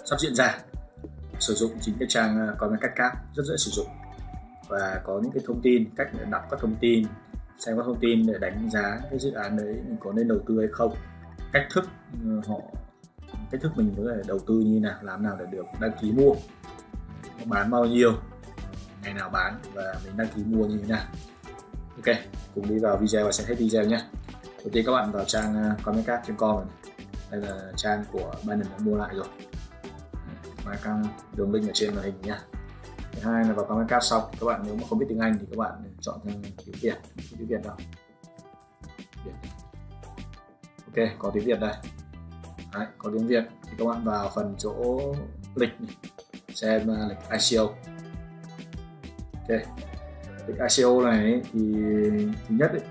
sắp 0.06 0.20
diễn 0.20 0.36
ra. 0.36 0.58
Sử 1.40 1.54
dụng 1.54 1.72
chính 1.82 1.96
cái 2.00 2.08
trang 2.10 2.48
ờ, 2.48 2.56
comment 2.58 2.82
cách 2.82 2.92
cap 2.96 3.14
rất 3.36 3.44
dễ 3.44 3.58
sử 3.58 3.72
dụng. 3.72 3.88
Và 4.68 5.02
có 5.04 5.20
những 5.24 5.32
cái 5.32 5.44
thông 5.48 5.62
tin 5.62 5.90
cách 5.96 6.08
để 6.20 6.26
đọc 6.32 6.48
các 6.52 6.60
thông 6.60 6.76
tin 6.82 7.06
xem 7.60 7.78
các 7.78 7.84
thông 7.86 8.00
tin 8.00 8.28
để 8.28 8.34
đánh 8.42 8.70
giá 8.74 9.00
cái 9.10 9.20
dự 9.20 9.32
án 9.32 9.58
đấy 9.58 9.76
mình 9.88 9.98
có 10.00 10.14
nên 10.14 10.28
đầu 10.28 10.40
tư 10.48 10.60
hay 10.60 10.68
không. 10.72 10.96
Cách 11.54 11.68
thức 11.74 11.86
ờ, 12.26 12.42
họ 12.48 12.60
cách 13.52 13.62
thức 13.62 13.72
mình 13.76 13.94
có 13.98 14.04
thể 14.16 14.22
đầu 14.28 14.40
tư 14.40 14.54
như 14.54 14.80
nào 14.80 14.98
làm 15.02 15.24
nào 15.24 15.38
để 15.40 15.46
được 15.52 15.66
đăng 15.80 15.92
ký 16.02 16.12
mua. 16.12 16.34
Bán 17.46 17.72
bao 17.72 17.86
nhiêu 17.86 18.14
ngày 19.04 19.14
nào 19.14 19.30
bán 19.30 19.60
và 19.74 19.96
mình 20.06 20.18
đăng 20.18 20.28
ký 20.36 20.44
mua 20.44 20.66
như 20.66 20.78
thế 20.78 20.88
nào. 20.88 21.06
Ok 21.96 22.16
cùng 22.56 22.68
đi 22.68 22.80
vào 22.80 22.98
video 22.98 23.26
và 23.26 23.32
xem 23.32 23.48
hết 23.48 23.56
video 23.58 23.84
nhé. 23.84 24.02
Đầu 24.44 24.70
tiên 24.72 24.86
các 24.86 24.92
bạn 24.92 25.12
vào 25.12 25.26
trang 25.26 25.56
à, 25.56 25.76
cometcap.com 25.84 26.56
này. 26.56 26.66
Đây 27.32 27.42
là 27.42 27.72
trang 27.76 28.04
của 28.12 28.34
Binance 28.44 28.70
đã 28.70 28.78
mua 28.80 28.98
lại 28.98 29.16
rồi. 29.16 29.28
Và 30.66 30.76
căng 30.84 31.04
đường 31.36 31.54
link 31.54 31.70
ở 31.70 31.72
trên 31.74 31.96
màn 31.96 32.04
hình 32.04 32.22
nhé. 32.22 32.38
thứ 33.12 33.32
hai 33.32 33.46
là 33.46 33.54
vào 33.54 33.66
comment 33.66 33.90
card 33.90 34.06
xong 34.06 34.24
các 34.40 34.46
bạn 34.46 34.62
nếu 34.66 34.76
mà 34.76 34.84
không 34.90 35.00
biết 35.00 35.06
tiếng 35.10 35.20
Anh 35.20 35.38
thì 35.40 35.46
các 35.50 35.58
bạn 35.58 35.72
chọn 36.02 36.20
sang 36.26 36.42
tiếng 36.66 36.76
Việt. 36.82 36.96
Tiếng 37.38 37.48
Việt 37.48 37.62
đâu. 37.64 37.76
Việt. 39.26 39.32
ok 40.86 41.10
có 41.20 41.32
tiếng 41.34 41.46
Việt 41.46 41.60
đây. 41.60 41.74
Đấy, 42.74 42.88
có 42.98 43.12
tiếng 43.14 43.28
Việt. 43.28 43.44
Thì 43.64 43.72
các 43.78 43.86
bạn 43.86 44.04
vào 44.04 44.32
phần 44.36 44.56
chỗ 44.58 45.00
lịch 45.56 45.72
xem 46.54 46.92
à, 46.92 47.08
lịch 47.10 47.42
ICO 47.42 47.70
ok. 49.52 49.62
Cái 50.48 50.68
ICO 50.78 51.02
này 51.02 51.42
thì 51.54 51.60
thứ 52.48 52.56
nhất 52.56 52.72
ấy, 52.72 52.82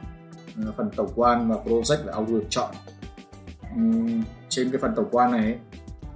phần 0.76 0.90
tổng 0.96 1.12
quan 1.14 1.50
và 1.50 1.56
project 1.64 2.04
là 2.04 2.12
ông 2.12 2.26
được 2.26 2.44
chọn 2.50 2.74
ừ, 3.76 3.82
trên 4.48 4.70
cái 4.70 4.80
phần 4.80 4.92
tổng 4.96 5.08
quan 5.11 5.32
này 5.32 5.44
ấy, 5.44 5.58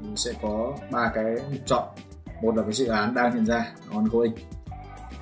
thì 0.00 0.06
sẽ 0.16 0.32
có 0.42 0.76
ba 0.90 1.12
cái 1.14 1.24
mục 1.50 1.60
chọn. 1.66 1.88
Một 2.42 2.56
là 2.56 2.62
cái 2.62 2.72
dự 2.72 2.86
án 2.86 3.14
đang 3.14 3.32
diễn 3.32 3.46
ra 3.46 3.72
ongoing. 3.90 4.34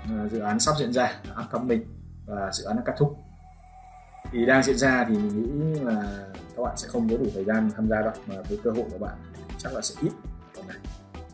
Ờ, 0.08 0.28
dự 0.28 0.38
án 0.38 0.60
sắp 0.60 0.74
diễn 0.78 0.92
ra 0.92 1.20
upcoming 1.44 1.84
và 2.26 2.50
dự 2.52 2.64
án 2.64 2.76
đang 2.76 2.84
kết 2.84 2.92
thúc. 2.98 3.16
Thì 4.32 4.46
đang 4.46 4.62
diễn 4.62 4.78
ra 4.78 5.04
thì 5.08 5.14
mình 5.14 5.72
nghĩ 5.72 5.80
là 5.80 6.26
các 6.56 6.62
bạn 6.62 6.76
sẽ 6.76 6.88
không 6.88 7.08
có 7.08 7.16
đủ 7.16 7.26
thời 7.34 7.44
gian 7.44 7.70
tham 7.76 7.88
gia 7.88 8.00
đâu 8.00 8.12
mà 8.26 8.34
với 8.48 8.58
cơ 8.64 8.70
hội 8.70 8.84
của 8.92 8.98
bạn 8.98 9.14
chắc 9.58 9.74
là 9.74 9.80
sẽ 9.80 9.94
ít. 10.02 10.12
Này 10.68 10.76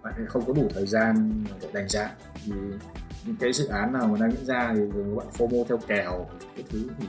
bạn 0.02 0.26
không 0.28 0.44
có 0.46 0.52
đủ 0.52 0.68
thời 0.74 0.86
gian 0.86 1.44
để 1.60 1.68
đánh 1.72 1.88
giá. 1.88 2.14
Thì 2.44 2.52
những 3.24 3.36
cái 3.36 3.52
dự 3.52 3.66
án 3.66 3.92
nào 3.92 4.06
mà 4.06 4.18
đang 4.18 4.32
diễn 4.32 4.46
ra 4.46 4.72
thì 4.74 4.80
các 4.92 5.16
bạn 5.16 5.26
FOMO 5.38 5.64
theo 5.64 5.78
kèo, 5.86 6.26
cái 6.56 6.64
thứ 6.70 6.88
thì 6.98 7.06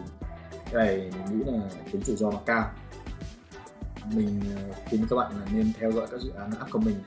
cái 0.71 0.85
này 0.85 0.97
mình 0.97 1.39
nghĩ 1.39 1.43
là 1.51 1.59
tính 1.91 2.03
rủi 2.03 2.15
ro 2.15 2.31
nó 2.31 2.39
cao. 2.45 2.71
Mình 4.13 4.41
ờ, 4.55 4.73
khuyên 4.89 5.05
các 5.09 5.15
bạn 5.15 5.31
là 5.39 5.45
nên 5.51 5.73
theo 5.79 5.91
dõi 5.91 6.07
các 6.11 6.19
dự 6.19 6.31
án 6.31 6.51
upcoming. 6.65 7.03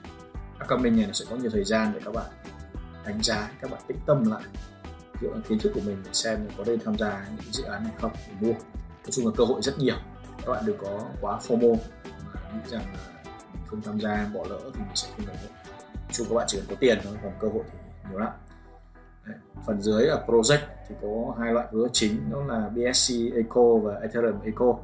Upcoming 0.65 0.97
này 0.97 1.07
nó 1.07 1.13
sẽ 1.13 1.25
có 1.31 1.37
nhiều 1.37 1.51
thời 1.51 1.65
gian 1.65 1.93
để 1.95 2.01
các 2.05 2.15
bạn 2.15 2.27
đánh 3.07 3.23
giá, 3.23 3.51
các 3.61 3.71
bạn 3.71 3.81
tích 3.89 3.97
tâm 4.07 4.31
lại, 4.31 4.43
dựa 5.21 5.41
kiến 5.49 5.59
thức 5.59 5.73
của 5.75 5.81
mình 5.85 6.03
để 6.05 6.11
xem 6.13 6.49
có 6.59 6.65
nên 6.67 6.81
tham 6.85 6.99
gia 6.99 7.27
những 7.31 7.53
dự 7.53 7.65
án 7.65 7.85
này 7.85 7.93
không, 8.01 8.13
để 8.29 8.35
mua. 8.41 8.53
Nói 8.53 9.11
chung 9.11 9.27
là 9.27 9.33
cơ 9.37 9.45
hội 9.45 9.63
rất 9.63 9.79
nhiều, 9.79 9.97
các 10.47 10.53
bạn 10.53 10.67
đừng 10.67 10.79
có 10.79 11.01
quá 11.21 11.39
FOMO 11.49 11.77
mà 12.35 12.41
nghĩ 12.55 12.71
rằng 12.71 12.83
là 12.95 13.23
mình 13.55 13.63
không 13.67 13.83
tham 13.83 14.01
gia, 14.01 14.31
bỏ 14.35 14.45
lỡ 14.51 14.61
thì 14.75 14.81
mình 14.81 14.89
sẽ 14.95 15.09
không 15.17 15.27
được 15.27 15.33
chung 16.13 16.27
các 16.31 16.35
bạn 16.35 16.47
chỉ 16.49 16.59
cần 16.59 16.67
có 16.71 16.77
tiền 16.81 16.99
thôi, 17.05 17.17
còn 17.23 17.33
cơ 17.41 17.49
hội 17.49 17.63
thì 17.73 17.79
nhiều 18.11 18.19
lắm. 18.19 18.33
Đấy. 19.27 19.37
phần 19.67 19.81
dưới 19.81 20.07
là 20.07 20.25
project 20.27 20.67
thì 20.89 20.95
có 21.03 21.35
hai 21.39 21.53
loại 21.53 21.67
hứa 21.71 21.89
chính 21.93 22.31
đó 22.31 22.45
là 22.45 22.69
BSC 22.69 23.15
Eco 23.35 23.77
và 23.83 23.95
Ethereum 23.95 24.41
Eco. 24.45 24.79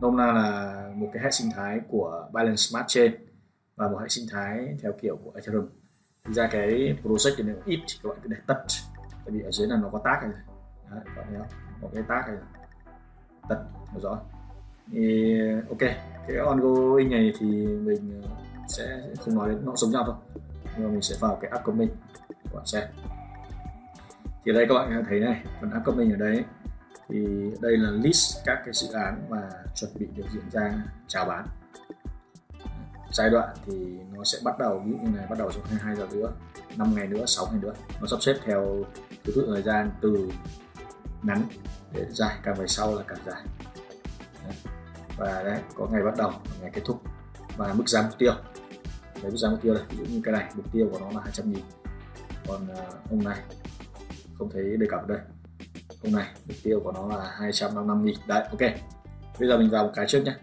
Nôm 0.00 0.16
na 0.16 0.32
là 0.32 0.90
một 0.94 1.10
cái 1.12 1.22
hệ 1.22 1.30
sinh 1.30 1.50
thái 1.54 1.80
của 1.88 2.28
Binance 2.34 2.56
Smart 2.56 2.86
Chain 2.88 3.12
và 3.76 3.88
một 3.88 3.98
hệ 4.00 4.08
sinh 4.08 4.24
thái 4.32 4.76
theo 4.82 4.92
kiểu 5.00 5.18
của 5.24 5.32
Ethereum. 5.34 5.66
Thực 6.24 6.32
ra 6.32 6.48
cái 6.52 6.98
project 7.04 7.46
này 7.46 7.56
ít 7.64 7.80
thì 7.88 7.98
các 8.02 8.08
bạn 8.08 8.18
cứ 8.22 8.28
để 8.28 8.36
tắt 8.46 8.56
tại 9.26 9.34
vì 9.34 9.42
ở 9.42 9.50
dưới 9.50 9.68
là 9.68 9.76
nó 9.76 9.88
có 9.92 9.98
tag 10.04 10.20
này. 10.22 10.40
Đấy, 10.90 11.00
các 11.04 11.12
bạn 11.16 11.26
thấy 11.28 11.38
không? 11.38 11.48
Một 11.80 11.90
cái 11.94 12.02
tag 12.08 12.22
này. 12.26 12.36
Tắt 13.48 13.56
hiểu 13.92 14.00
rõ. 14.00 14.18
Thì 14.92 15.38
ok 15.68 15.78
cái 16.28 16.36
ongoing 16.36 17.10
này 17.10 17.32
thì 17.38 17.46
mình 17.66 18.22
ờ, 18.22 18.30
sẽ 18.68 19.00
không 19.20 19.34
nói 19.34 19.48
đến 19.48 19.64
nó 19.64 19.72
giống 19.76 19.90
nhau 19.90 20.02
thôi. 20.06 20.14
Nhưng 20.76 20.86
mà 20.86 20.92
mình 20.92 21.02
sẽ 21.02 21.16
vào 21.20 21.38
cái 21.40 21.50
upcoming 21.60 21.90
các 22.28 22.54
bạn 22.54 22.66
xem 22.66 22.88
thì 24.46 24.52
đây 24.52 24.66
các 24.68 24.74
bạn 24.74 25.04
thấy 25.08 25.20
này 25.20 25.42
phần 25.60 25.70
upcoming 25.78 26.10
ở 26.10 26.16
đây. 26.16 26.44
Thì 27.08 27.26
đây 27.60 27.76
là 27.76 27.90
list 27.90 28.36
các 28.44 28.62
cái 28.64 28.74
dự 28.74 28.92
án 28.92 29.26
mà 29.28 29.42
chuẩn 29.74 29.90
bị 29.94 30.06
được 30.16 30.24
diễn 30.32 30.50
ra 30.50 30.74
chào 31.06 31.24
bán. 31.24 31.46
Giai 33.12 33.30
đoạn 33.30 33.48
thì 33.66 33.72
nó 34.12 34.24
sẽ 34.24 34.38
bắt 34.44 34.58
đầu 34.58 34.82
ví 34.84 34.92
dụ 34.92 34.98
như 34.98 35.16
này 35.16 35.26
bắt 35.30 35.38
đầu 35.38 35.52
trong 35.52 35.64
22 35.64 35.96
giờ 35.96 36.16
nữa 36.16 36.32
5 36.76 36.94
ngày 36.94 37.06
nữa 37.06 37.26
6 37.26 37.46
ngày 37.50 37.60
nữa. 37.62 37.72
Nó 38.00 38.06
sắp 38.06 38.22
xếp 38.22 38.34
theo 38.44 38.84
thứ 39.24 39.32
tự 39.36 39.46
thời 39.52 39.62
gian 39.62 39.90
từ 40.00 40.30
ngắn 41.22 41.42
đến 41.92 42.06
dài 42.10 42.36
càng 42.42 42.54
về 42.54 42.66
sau 42.66 42.94
là 42.94 43.02
càng 43.08 43.18
dài. 43.26 43.42
Đấy. 44.44 44.54
và 45.16 45.42
đấy 45.42 45.60
có 45.74 45.88
ngày 45.92 46.02
bắt 46.02 46.14
đầu 46.18 46.32
ngày 46.60 46.70
kết 46.74 46.82
thúc. 46.84 47.02
Và 47.56 47.72
mức 47.72 47.88
giá 47.88 48.02
mục 48.02 48.18
tiêu. 48.18 48.32
Đấy 49.22 49.30
mức 49.30 49.36
giá 49.36 49.50
mục 49.50 49.62
tiêu 49.62 49.74
này 49.74 49.84
ví 49.90 49.96
dụ 49.96 50.04
như 50.04 50.20
cái 50.24 50.32
này 50.32 50.50
mục 50.54 50.72
tiêu 50.72 50.88
của 50.92 50.98
nó 50.98 51.10
là 51.10 51.20
200 51.24 51.52
nghìn. 51.52 51.64
Còn 52.48 52.68
ờ, 52.68 52.86
uh, 52.86 53.10
ông 53.10 53.24
này 53.24 53.38
không 54.38 54.50
thấy 54.52 54.76
đề 54.76 54.86
cập 54.90 55.00
ở 55.00 55.06
đây. 55.08 55.18
Hôm 56.02 56.12
nay 56.12 56.26
mục 56.46 56.56
tiêu 56.62 56.80
của 56.84 56.92
nó 56.92 57.06
là 57.16 57.30
255 57.38 58.04
nghìn. 58.04 58.16
Đấy 58.26 58.42
ok. 58.42 58.60
Bây 59.40 59.48
giờ 59.48 59.58
mình 59.58 59.70
vào 59.70 59.84
một 59.84 59.90
cái 59.94 60.06
trước 60.08 60.22
nhé 60.24 60.36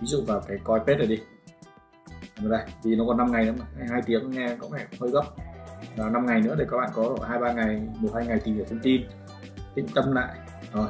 ví 0.00 0.06
dụ 0.06 0.22
vào 0.26 0.40
cái 0.48 0.58
coi 0.64 0.80
pet 0.86 0.98
này 0.98 1.06
đi. 1.06 1.18
Ở 2.42 2.48
đây 2.48 2.62
vì 2.82 2.96
nó 2.96 3.04
còn 3.06 3.16
5 3.16 3.32
ngày 3.32 3.44
nữa 3.44 3.54
mà. 3.58 3.86
Hai 3.90 4.02
tiếng 4.06 4.30
nghe 4.30 4.56
có 4.60 4.68
vẻ 4.68 4.86
hơi 5.00 5.10
gấp. 5.10 5.24
Và 5.96 6.10
5 6.10 6.26
ngày 6.26 6.40
nữa 6.40 6.54
để 6.58 6.64
các 6.70 6.76
bạn 6.76 6.90
có 6.94 7.16
hai 7.28 7.38
ba 7.38 7.52
ngày 7.52 7.88
một 7.98 8.10
hai 8.14 8.26
ngày 8.26 8.40
tìm 8.44 8.54
hiểu 8.54 8.64
thông 8.70 8.80
tin. 8.82 9.02
Tĩnh 9.74 9.86
tâm 9.94 10.12
lại. 10.12 10.38
Rồi. 10.72 10.88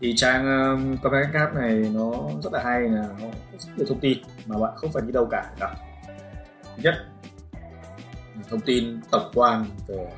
Thì 0.00 0.14
trang 0.16 0.70
um, 0.70 0.96
comment 1.02 1.32
card 1.32 1.54
này 1.54 1.90
nó 1.94 2.12
rất 2.42 2.52
là 2.52 2.62
hay 2.64 2.80
là 2.80 3.08
nó 3.20 3.26
rất 3.58 3.68
nhiều 3.76 3.86
thông 3.88 4.00
tin 4.00 4.18
mà 4.46 4.58
bạn 4.58 4.72
không 4.76 4.92
phải 4.92 5.02
đi 5.06 5.12
đâu 5.12 5.28
cả 5.30 5.50
cả. 5.60 5.74
Thứ 6.76 6.82
nhất 6.82 6.94
thông 8.50 8.60
tin 8.60 9.00
tổng 9.10 9.30
quan 9.34 9.64
về 9.88 10.10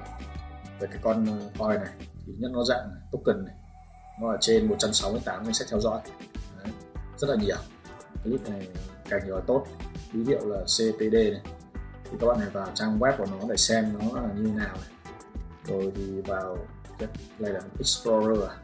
về 0.80 0.88
cái 0.90 0.98
con 1.02 1.26
ờ, 1.26 1.50
coin 1.58 1.80
này 1.80 1.92
thì 2.26 2.32
nhất 2.38 2.50
nó 2.52 2.64
dạng 2.64 2.90
token 3.12 3.44
này. 3.44 3.54
Nó 4.20 4.30
ở 4.30 4.36
trên 4.40 4.68
168 4.68 5.44
danh 5.44 5.54
sách 5.54 5.68
theo 5.70 5.80
dõi. 5.80 6.00
Đấy, 6.62 6.72
rất 7.18 7.30
là 7.30 7.36
nhiều. 7.36 7.56
Clip 8.24 8.48
này 8.50 8.68
càng 9.08 9.20
nhiều 9.26 9.34
là 9.34 9.42
tốt. 9.46 9.66
Ví 10.12 10.24
dụ 10.24 10.36
là 10.42 10.60
CTD 10.62 11.14
này. 11.14 11.40
Thì 12.04 12.16
các 12.20 12.26
bạn 12.26 12.40
này 12.40 12.48
vào 12.50 12.68
trang 12.74 12.98
web 12.98 13.16
của 13.16 13.26
nó 13.26 13.48
để 13.48 13.56
xem 13.56 13.98
nó 13.98 14.20
là 14.20 14.28
như 14.34 14.46
thế 14.46 14.54
nào 14.54 14.76
này. 14.76 15.14
Rồi 15.64 15.92
thì 15.96 16.20
vào 16.20 16.58
cái 16.98 17.08
này 17.38 17.52
là 17.52 17.60
Explorer 17.78 18.42
à. 18.42 18.54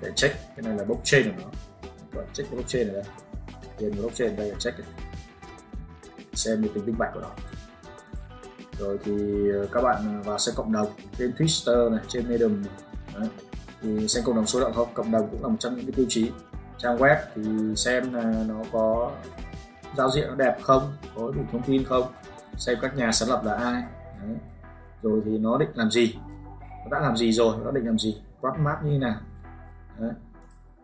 Để 0.00 0.10
check 0.16 0.36
cái 0.56 0.62
này 0.62 0.74
là 0.74 0.84
blockchain 0.84 1.24
của 1.24 1.42
nó. 1.42 1.50
Các 1.82 2.18
bạn 2.18 2.26
check 2.32 2.52
blockchain 2.52 2.86
này 2.86 2.94
đây. 2.94 3.04
Tiền 3.78 3.92
blockchain 4.00 4.36
đây 4.36 4.48
là 4.48 4.56
check 4.58 4.78
này. 4.78 4.88
xem 6.32 6.62
được 6.62 6.70
tính 6.74 6.86
minh 6.86 6.98
bạch 6.98 7.10
của 7.14 7.20
nó 7.20 7.30
rồi 8.78 8.98
thì 9.04 9.12
ờ, 9.50 9.66
các 9.72 9.82
bạn 9.82 10.22
vào 10.22 10.38
xem 10.38 10.54
cộng 10.56 10.72
đồng 10.72 10.86
trên 11.18 11.30
Twitter 11.30 11.90
này, 11.90 12.00
trên 12.08 12.28
Medium 12.28 12.62
này. 12.62 12.70
Đấy. 13.18 13.28
thì 13.82 14.08
xem 14.08 14.24
cộng 14.26 14.36
đồng 14.36 14.46
số 14.46 14.60
lượng 14.60 14.72
không? 14.74 14.88
Cộng 14.94 15.10
đồng 15.10 15.28
cũng 15.30 15.42
là 15.42 15.48
một 15.48 15.56
trong 15.58 15.74
những 15.76 15.86
cái 15.86 15.92
tiêu 15.92 16.06
chí. 16.08 16.30
Trang 16.78 16.96
web 16.96 17.16
thì 17.34 17.42
xem 17.76 18.12
là 18.12 18.44
nó 18.48 18.62
có 18.72 19.12
giao 19.96 20.10
diện 20.10 20.28
nó 20.28 20.34
đẹp 20.34 20.56
không? 20.62 20.92
Có 21.16 21.32
đủ 21.36 21.42
thông 21.52 21.62
tin 21.62 21.84
không? 21.84 22.06
Xem 22.56 22.78
các 22.82 22.96
nhà 22.96 23.12
sáng 23.12 23.28
lập 23.28 23.42
là 23.44 23.54
ai? 23.54 23.82
Đấy. 24.22 24.36
rồi 25.02 25.22
thì 25.24 25.38
nó 25.38 25.58
định 25.58 25.70
làm 25.74 25.90
gì? 25.90 26.14
Nó 26.60 26.90
đã 26.90 27.00
làm 27.00 27.16
gì 27.16 27.32
rồi? 27.32 27.56
Nó 27.64 27.70
định 27.70 27.86
làm 27.86 27.98
gì? 27.98 28.22
Roadmap 28.42 28.84
như 28.84 28.90
thế 28.90 28.98
nào? 28.98 29.16
Đấy. 29.98 30.12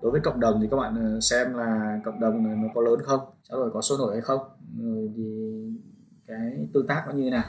đối 0.02 0.12
với 0.12 0.20
cộng 0.20 0.40
đồng 0.40 0.60
thì 0.60 0.68
các 0.70 0.76
bạn 0.76 1.14
ờ, 1.14 1.20
xem 1.20 1.54
là 1.54 2.00
cộng 2.04 2.20
đồng 2.20 2.44
này 2.44 2.56
nó 2.56 2.68
có 2.74 2.80
lớn 2.80 3.00
không? 3.04 3.20
Sau 3.48 3.58
rồi 3.58 3.70
có 3.74 3.80
sôi 3.80 3.98
nổi 3.98 4.12
hay 4.12 4.20
không? 4.20 4.40
Rồi 4.78 5.12
thì 5.16 5.22
cái 6.26 6.68
tương 6.74 6.86
tác 6.86 7.04
nó 7.06 7.12
như 7.12 7.24
thế 7.24 7.30
nào? 7.30 7.44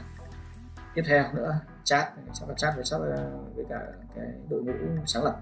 Tiếp 0.96 1.04
theo 1.08 1.34
nữa, 1.34 1.60
chat 1.84 2.14
chắc 2.34 2.50
là 2.50 2.56
chat 2.58 2.76
với 2.76 2.84
chat 2.84 3.02
ờ, 3.02 3.30
với 3.56 3.66
cả 3.70 3.80
cái 4.16 4.26
đội 4.50 4.64
ngũ 4.64 4.74
sáng 5.06 5.24
lập. 5.24 5.40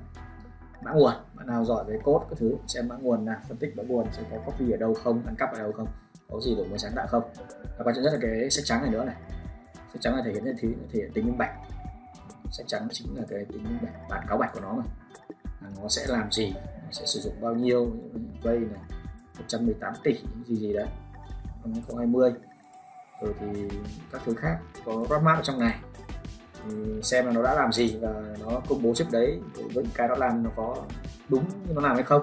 Mã 0.82 0.92
nguồn, 0.92 1.14
bạn 1.34 1.48
nào 1.48 1.66
giỏi 1.66 1.84
về 1.88 2.00
code 2.04 2.26
các 2.30 2.36
thứ, 2.40 2.56
xem 2.68 2.88
mã 2.88 2.96
nguồn 2.96 3.26
nào, 3.26 3.38
phân 3.48 3.58
tích 3.58 3.78
mã 3.78 3.84
nguồn 3.84 4.08
sẽ 4.12 4.24
có 4.32 4.38
copy 4.46 4.72
ở 4.72 4.78
đâu 4.78 4.94
không, 4.94 5.26
ăn 5.26 5.36
cắp 5.36 5.54
ở 5.54 5.60
đâu 5.60 5.72
không, 5.72 5.88
có 6.32 6.40
gì 6.40 6.56
đổi 6.56 6.68
mới 6.68 6.80
sáng 6.80 6.92
tạo 6.96 7.08
không. 7.08 7.24
Và 7.78 7.84
quan 7.84 7.96
trọng 7.96 8.04
nhất 8.04 8.14
là 8.14 8.20
cái 8.22 8.50
sách 8.50 8.66
trắng 8.66 8.82
này 8.82 8.92
nữa 8.92 9.06
này. 9.06 9.16
Sách 9.94 10.02
trắng 10.02 10.14
này 10.14 10.24
thể 10.26 10.32
hiện 10.32 10.44
thứ 10.62 10.74
thể 10.92 11.00
hiện 11.00 11.12
tính 11.14 11.26
minh 11.26 11.38
bạch. 11.38 11.52
Sách 12.52 12.68
trắng 12.68 12.88
chính 12.92 13.18
là 13.18 13.24
cái 13.30 13.46
tính 13.46 13.64
minh 13.64 13.78
bạch, 13.82 14.10
bản 14.10 14.26
cáo 14.28 14.38
bạch 14.38 14.54
của 14.54 14.60
nó 14.60 14.74
mà. 14.74 14.84
Là 15.62 15.70
nó 15.82 15.88
sẽ 15.90 16.02
làm 16.08 16.32
gì, 16.32 16.54
nó 16.56 16.92
sẽ 16.92 17.06
sử 17.06 17.20
dụng 17.20 17.34
bao 17.42 17.56
nhiêu 17.56 17.92
vay 18.44 18.58
này 18.58 18.82
118 19.38 19.94
tỷ 20.04 20.20
gì 20.48 20.56
gì 20.56 20.74
đấy. 20.74 20.88
Năm 21.64 21.74
2020 21.74 22.32
rồi 23.22 23.34
thì 23.40 23.48
các 24.12 24.22
thứ 24.26 24.34
khác 24.34 24.58
có 24.86 25.06
roadmap 25.10 25.38
ở 25.38 25.44
trong 25.44 25.60
này. 25.60 25.80
Thì 26.66 26.76
xem 27.04 27.26
là 27.26 27.32
nó 27.32 27.44
đã 27.44 27.54
làm 27.54 27.72
gì 27.72 27.98
và 28.02 28.14
nó 28.40 28.62
công 28.70 28.84
bố 28.84 28.94
trước 28.96 29.12
đấy 29.12 29.40
với 29.74 29.86
cái 29.94 30.08
nó 30.08 30.16
làm 30.16 30.44
nó 30.44 30.50
có 30.56 30.78
đúng 31.30 31.44
như 31.68 31.74
nó 31.74 31.82
làm 31.82 31.96
hay 31.96 32.04
không. 32.04 32.22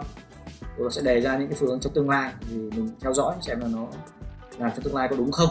Rồi 0.60 0.84
nó 0.84 0.90
sẽ 0.90 1.02
đề 1.02 1.20
ra 1.20 1.36
những 1.36 1.48
cái 1.48 1.56
phương 1.60 1.68
hướng 1.68 1.80
trong 1.80 1.92
tương 1.92 2.10
lai 2.10 2.32
thì 2.48 2.56
mình 2.56 2.88
theo 3.00 3.14
dõi 3.14 3.34
xem 3.40 3.60
là 3.60 3.68
nó 3.68 3.86
làm 4.58 4.70
trong 4.70 4.82
tương 4.82 4.94
lai 4.94 5.08
có 5.10 5.16
đúng 5.16 5.32
không. 5.32 5.50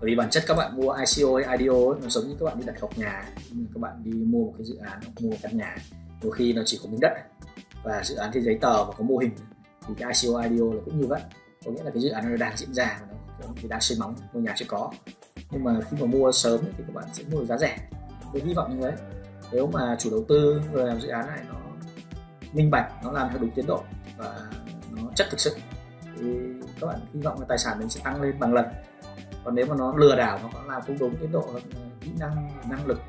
Bởi 0.00 0.10
vì 0.10 0.16
bản 0.16 0.30
chất 0.30 0.44
các 0.46 0.56
bạn 0.56 0.76
mua 0.76 0.92
ICO 0.92 1.28
hay 1.46 1.58
IDO 1.58 1.74
ấy, 1.74 2.00
nó 2.02 2.08
giống 2.08 2.28
như 2.28 2.36
các 2.40 2.46
bạn 2.46 2.58
đi 2.58 2.66
đặt 2.66 2.80
cọc 2.80 2.98
nhà 2.98 3.28
các 3.74 3.80
bạn 3.80 4.02
đi 4.04 4.12
mua 4.12 4.44
một 4.44 4.54
cái 4.58 4.64
dự 4.66 4.76
án 4.76 5.00
mua 5.20 5.30
một 5.30 5.36
căn 5.42 5.56
nhà. 5.56 5.76
Đôi 6.22 6.32
khi 6.32 6.52
nó 6.52 6.62
chỉ 6.64 6.80
có 6.82 6.88
miếng 6.90 7.00
đất 7.00 7.12
và 7.84 8.02
dự 8.04 8.16
án 8.16 8.30
thì 8.32 8.40
giấy 8.40 8.58
tờ 8.60 8.84
và 8.84 8.92
có 8.98 9.04
mô 9.04 9.18
hình. 9.18 9.30
Thì 9.88 9.94
cái 9.98 10.12
ICO 10.22 10.40
IDO 10.40 10.64
là 10.74 10.80
cũng 10.84 11.00
như 11.00 11.06
vậy. 11.06 11.20
Có 11.64 11.70
nghĩa 11.70 11.82
là 11.82 11.90
cái 11.90 12.02
dự 12.02 12.08
án 12.08 12.30
nó 12.30 12.36
đang 12.36 12.56
diễn 12.56 12.74
ra 12.74 12.98
và 13.00 13.06
nó 13.10 13.15
thì 13.56 13.68
đang 13.68 13.80
xây 13.80 13.98
móng 14.00 14.14
ngôi 14.32 14.42
nhà 14.42 14.54
chưa 14.56 14.66
có. 14.68 14.92
Nhưng 15.50 15.64
mà 15.64 15.80
khi 15.90 15.96
mà 16.00 16.06
mua 16.06 16.32
sớm 16.32 16.60
thì 16.62 16.84
các 16.86 16.94
bạn 16.94 17.04
sẽ 17.12 17.24
mua 17.30 17.44
giá 17.44 17.58
rẻ. 17.58 17.78
Tôi 18.32 18.42
hy 18.42 18.54
vọng 18.54 18.76
như 18.76 18.90
thế. 18.90 18.96
Nếu 19.52 19.66
mà 19.66 19.96
chủ 19.98 20.10
đầu 20.10 20.24
tư 20.28 20.60
người 20.72 20.86
làm 20.86 21.00
dự 21.00 21.08
án 21.08 21.26
này 21.26 21.40
nó 21.48 21.54
minh 22.52 22.70
bạch, 22.70 22.92
nó 23.04 23.12
làm 23.12 23.28
theo 23.30 23.38
đúng 23.38 23.50
tiến 23.50 23.66
độ 23.66 23.82
và 24.16 24.50
nó 24.90 25.02
chất 25.14 25.26
thực 25.30 25.40
sự, 25.40 25.56
thì 26.16 26.24
các 26.80 26.86
bạn 26.86 27.00
hy 27.14 27.20
vọng 27.20 27.40
là 27.40 27.46
tài 27.48 27.58
sản 27.58 27.78
mình 27.78 27.88
sẽ 27.88 28.00
tăng 28.04 28.22
lên 28.22 28.38
bằng 28.38 28.54
lần. 28.54 28.66
Còn 29.44 29.54
nếu 29.54 29.66
mà 29.66 29.76
nó 29.78 29.96
lừa 29.96 30.16
đảo 30.16 30.38
hoặc 30.42 30.54
nó 30.54 30.72
làm 30.72 30.82
không 30.82 30.98
đúng 30.98 31.16
tiến 31.16 31.32
độ 31.32 31.48
hoặc 31.52 31.62
kỹ 32.00 32.10
năng 32.18 32.50
năng 32.68 32.86
lực 32.86 33.00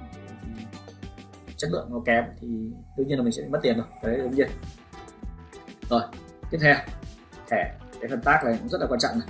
thì 1.47 1.53
chất 1.57 1.69
lượng 1.71 1.87
nó 1.91 1.99
kém 2.05 2.23
thì 2.41 2.47
đương 2.97 3.07
nhiên 3.07 3.17
là 3.17 3.23
mình 3.23 3.33
sẽ 3.33 3.43
mất 3.49 3.59
tiền 3.61 3.77
rồi. 3.77 3.85
Cái 4.01 4.11
đấy 4.11 4.21
đương 4.21 4.31
nhiên 4.31 4.49
rồi, 5.89 6.01
tiếp 6.51 6.57
theo. 6.61 6.75
Thẻ. 7.49 7.77
Cái 8.01 8.09
phần 8.09 8.21
tác 8.21 8.41
này 8.45 8.57
cũng 8.59 8.69
rất 8.69 8.81
là 8.81 8.87
quan 8.89 8.99
trọng 8.99 9.19
này 9.19 9.27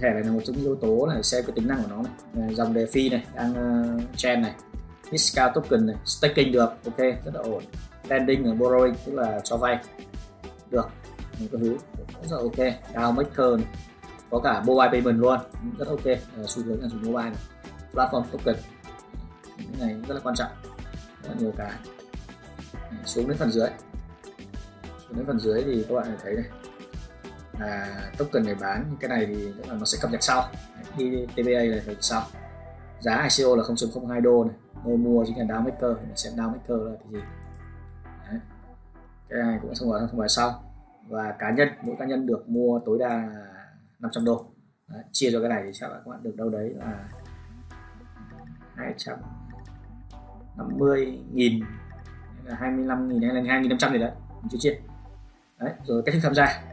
thẻ 0.00 0.10
này 0.10 0.24
là 0.24 0.32
một 0.32 0.40
trong 0.44 0.56
những 0.56 0.64
yếu 0.64 0.76
tố 0.76 1.06
này 1.06 1.22
xem 1.22 1.44
cái 1.46 1.52
tính 1.54 1.68
năng 1.68 1.82
của 1.82 1.88
nó 1.90 2.02
này. 2.34 2.54
Dòng 2.54 2.74
đề 2.74 2.86
phi 2.86 3.08
này 3.08 3.26
đang 3.34 3.50
uh, 3.50 4.16
trend 4.16 4.42
này. 4.42 4.54
Discount 5.10 5.54
token 5.54 5.86
này 5.86 5.96
staking 6.04 6.52
được 6.52 6.68
ok 6.84 6.98
rất 6.98 7.34
là 7.34 7.40
ổn. 7.40 7.62
Lending 8.08 8.44
và 8.44 8.50
borrowing 8.50 8.94
tức 9.06 9.14
là 9.14 9.40
cho 9.44 9.56
vay 9.56 9.78
được. 10.70 10.88
Những 11.38 11.48
cái 11.48 11.60
thứ 11.60 11.76
rất 12.22 12.36
là 12.36 12.42
ok. 12.42 12.74
Dao 12.94 13.12
maker 13.12 13.56
này. 13.56 13.66
có 14.30 14.38
cả 14.38 14.62
mobile 14.66 14.88
payment 14.92 15.18
luôn 15.18 15.40
rất 15.78 15.88
ok. 15.88 16.06
À, 16.06 16.42
xu 16.46 16.62
hướng 16.62 16.82
là 16.82 16.88
dùng 16.88 17.02
mobile 17.02 17.30
này. 17.30 17.40
Platform 17.92 18.22
token 18.32 18.56
cái 19.56 19.88
này 19.88 19.96
rất 20.08 20.14
là 20.14 20.20
quan 20.24 20.34
trọng. 20.34 20.50
Rất 21.22 21.28
là 21.28 21.34
nhiều 21.38 21.52
cái. 21.56 21.72
Xuống 23.04 23.28
đến 23.28 23.38
phần 23.38 23.50
dưới. 23.50 23.68
Xuống 25.08 25.16
đến 25.16 25.26
phần 25.26 25.40
dưới 25.40 25.62
thì 25.64 25.84
các 25.88 25.94
bạn 25.94 26.16
thấy 26.22 26.34
này 26.34 26.44
à, 27.58 27.86
token 28.18 28.42
để 28.46 28.54
bán 28.54 28.96
cái 29.00 29.08
này 29.08 29.26
thì 29.26 29.34
là 29.34 29.74
nó 29.74 29.84
sẽ 29.84 29.98
cập 30.02 30.10
nhật 30.10 30.22
sau. 30.22 30.42
Đi 30.96 31.26
TBA 31.26 31.62
là 31.62 31.82
phải 31.86 31.96
sau. 32.00 32.22
Giá 33.00 33.22
ICO 33.22 33.56
là 33.56 33.62
0.02 33.62 34.20
đô 34.20 34.44
này. 34.44 34.54
Nơi 34.84 34.96
mua 34.96 35.24
chính 35.26 35.38
là 35.38 35.44
Dow 35.44 35.62
maker 35.62 35.96
mình 36.06 36.16
xem 36.16 36.32
Dow 36.32 36.50
maker 36.50 36.78
là 36.78 36.92
cái 37.00 37.08
gì? 37.12 37.18
Đấy. 38.30 38.40
cái 39.28 39.42
này 39.42 39.58
cũng 39.62 39.74
xong 39.74 39.90
rồi 39.90 40.00
xong 40.08 40.18
rồi 40.18 40.28
sau. 40.28 40.64
Và 41.08 41.34
cá 41.38 41.50
nhân 41.50 41.68
mỗi 41.82 41.96
cá 41.98 42.04
nhân 42.04 42.26
được 42.26 42.48
mua 42.48 42.80
tối 42.86 42.98
đa 42.98 43.28
500 43.98 44.24
đô. 44.24 44.46
Đấy. 44.88 45.02
chia 45.12 45.30
cho 45.32 45.40
cái 45.40 45.48
này 45.48 45.62
thì 45.66 45.70
chắc 45.74 45.90
là 45.90 45.96
các 45.96 46.06
bạn 46.10 46.22
được 46.22 46.36
đâu 46.36 46.48
đấy 46.48 46.74
là 46.76 47.08
250 48.76 51.18
nghìn 51.32 51.64
là 52.44 52.54
25 52.54 53.08
nghìn 53.08 53.22
hay 53.22 53.34
là 53.34 53.42
2 53.48 53.62
500 53.62 53.92
gì 53.92 53.98
đấy. 53.98 54.12
Mình 54.40 54.48
chưa 54.50 54.58
chia. 54.60 54.78
Đấy 55.58 55.72
rồi 55.84 56.02
cách 56.06 56.14
thức 56.14 56.20
tham 56.22 56.34
gia 56.34 56.67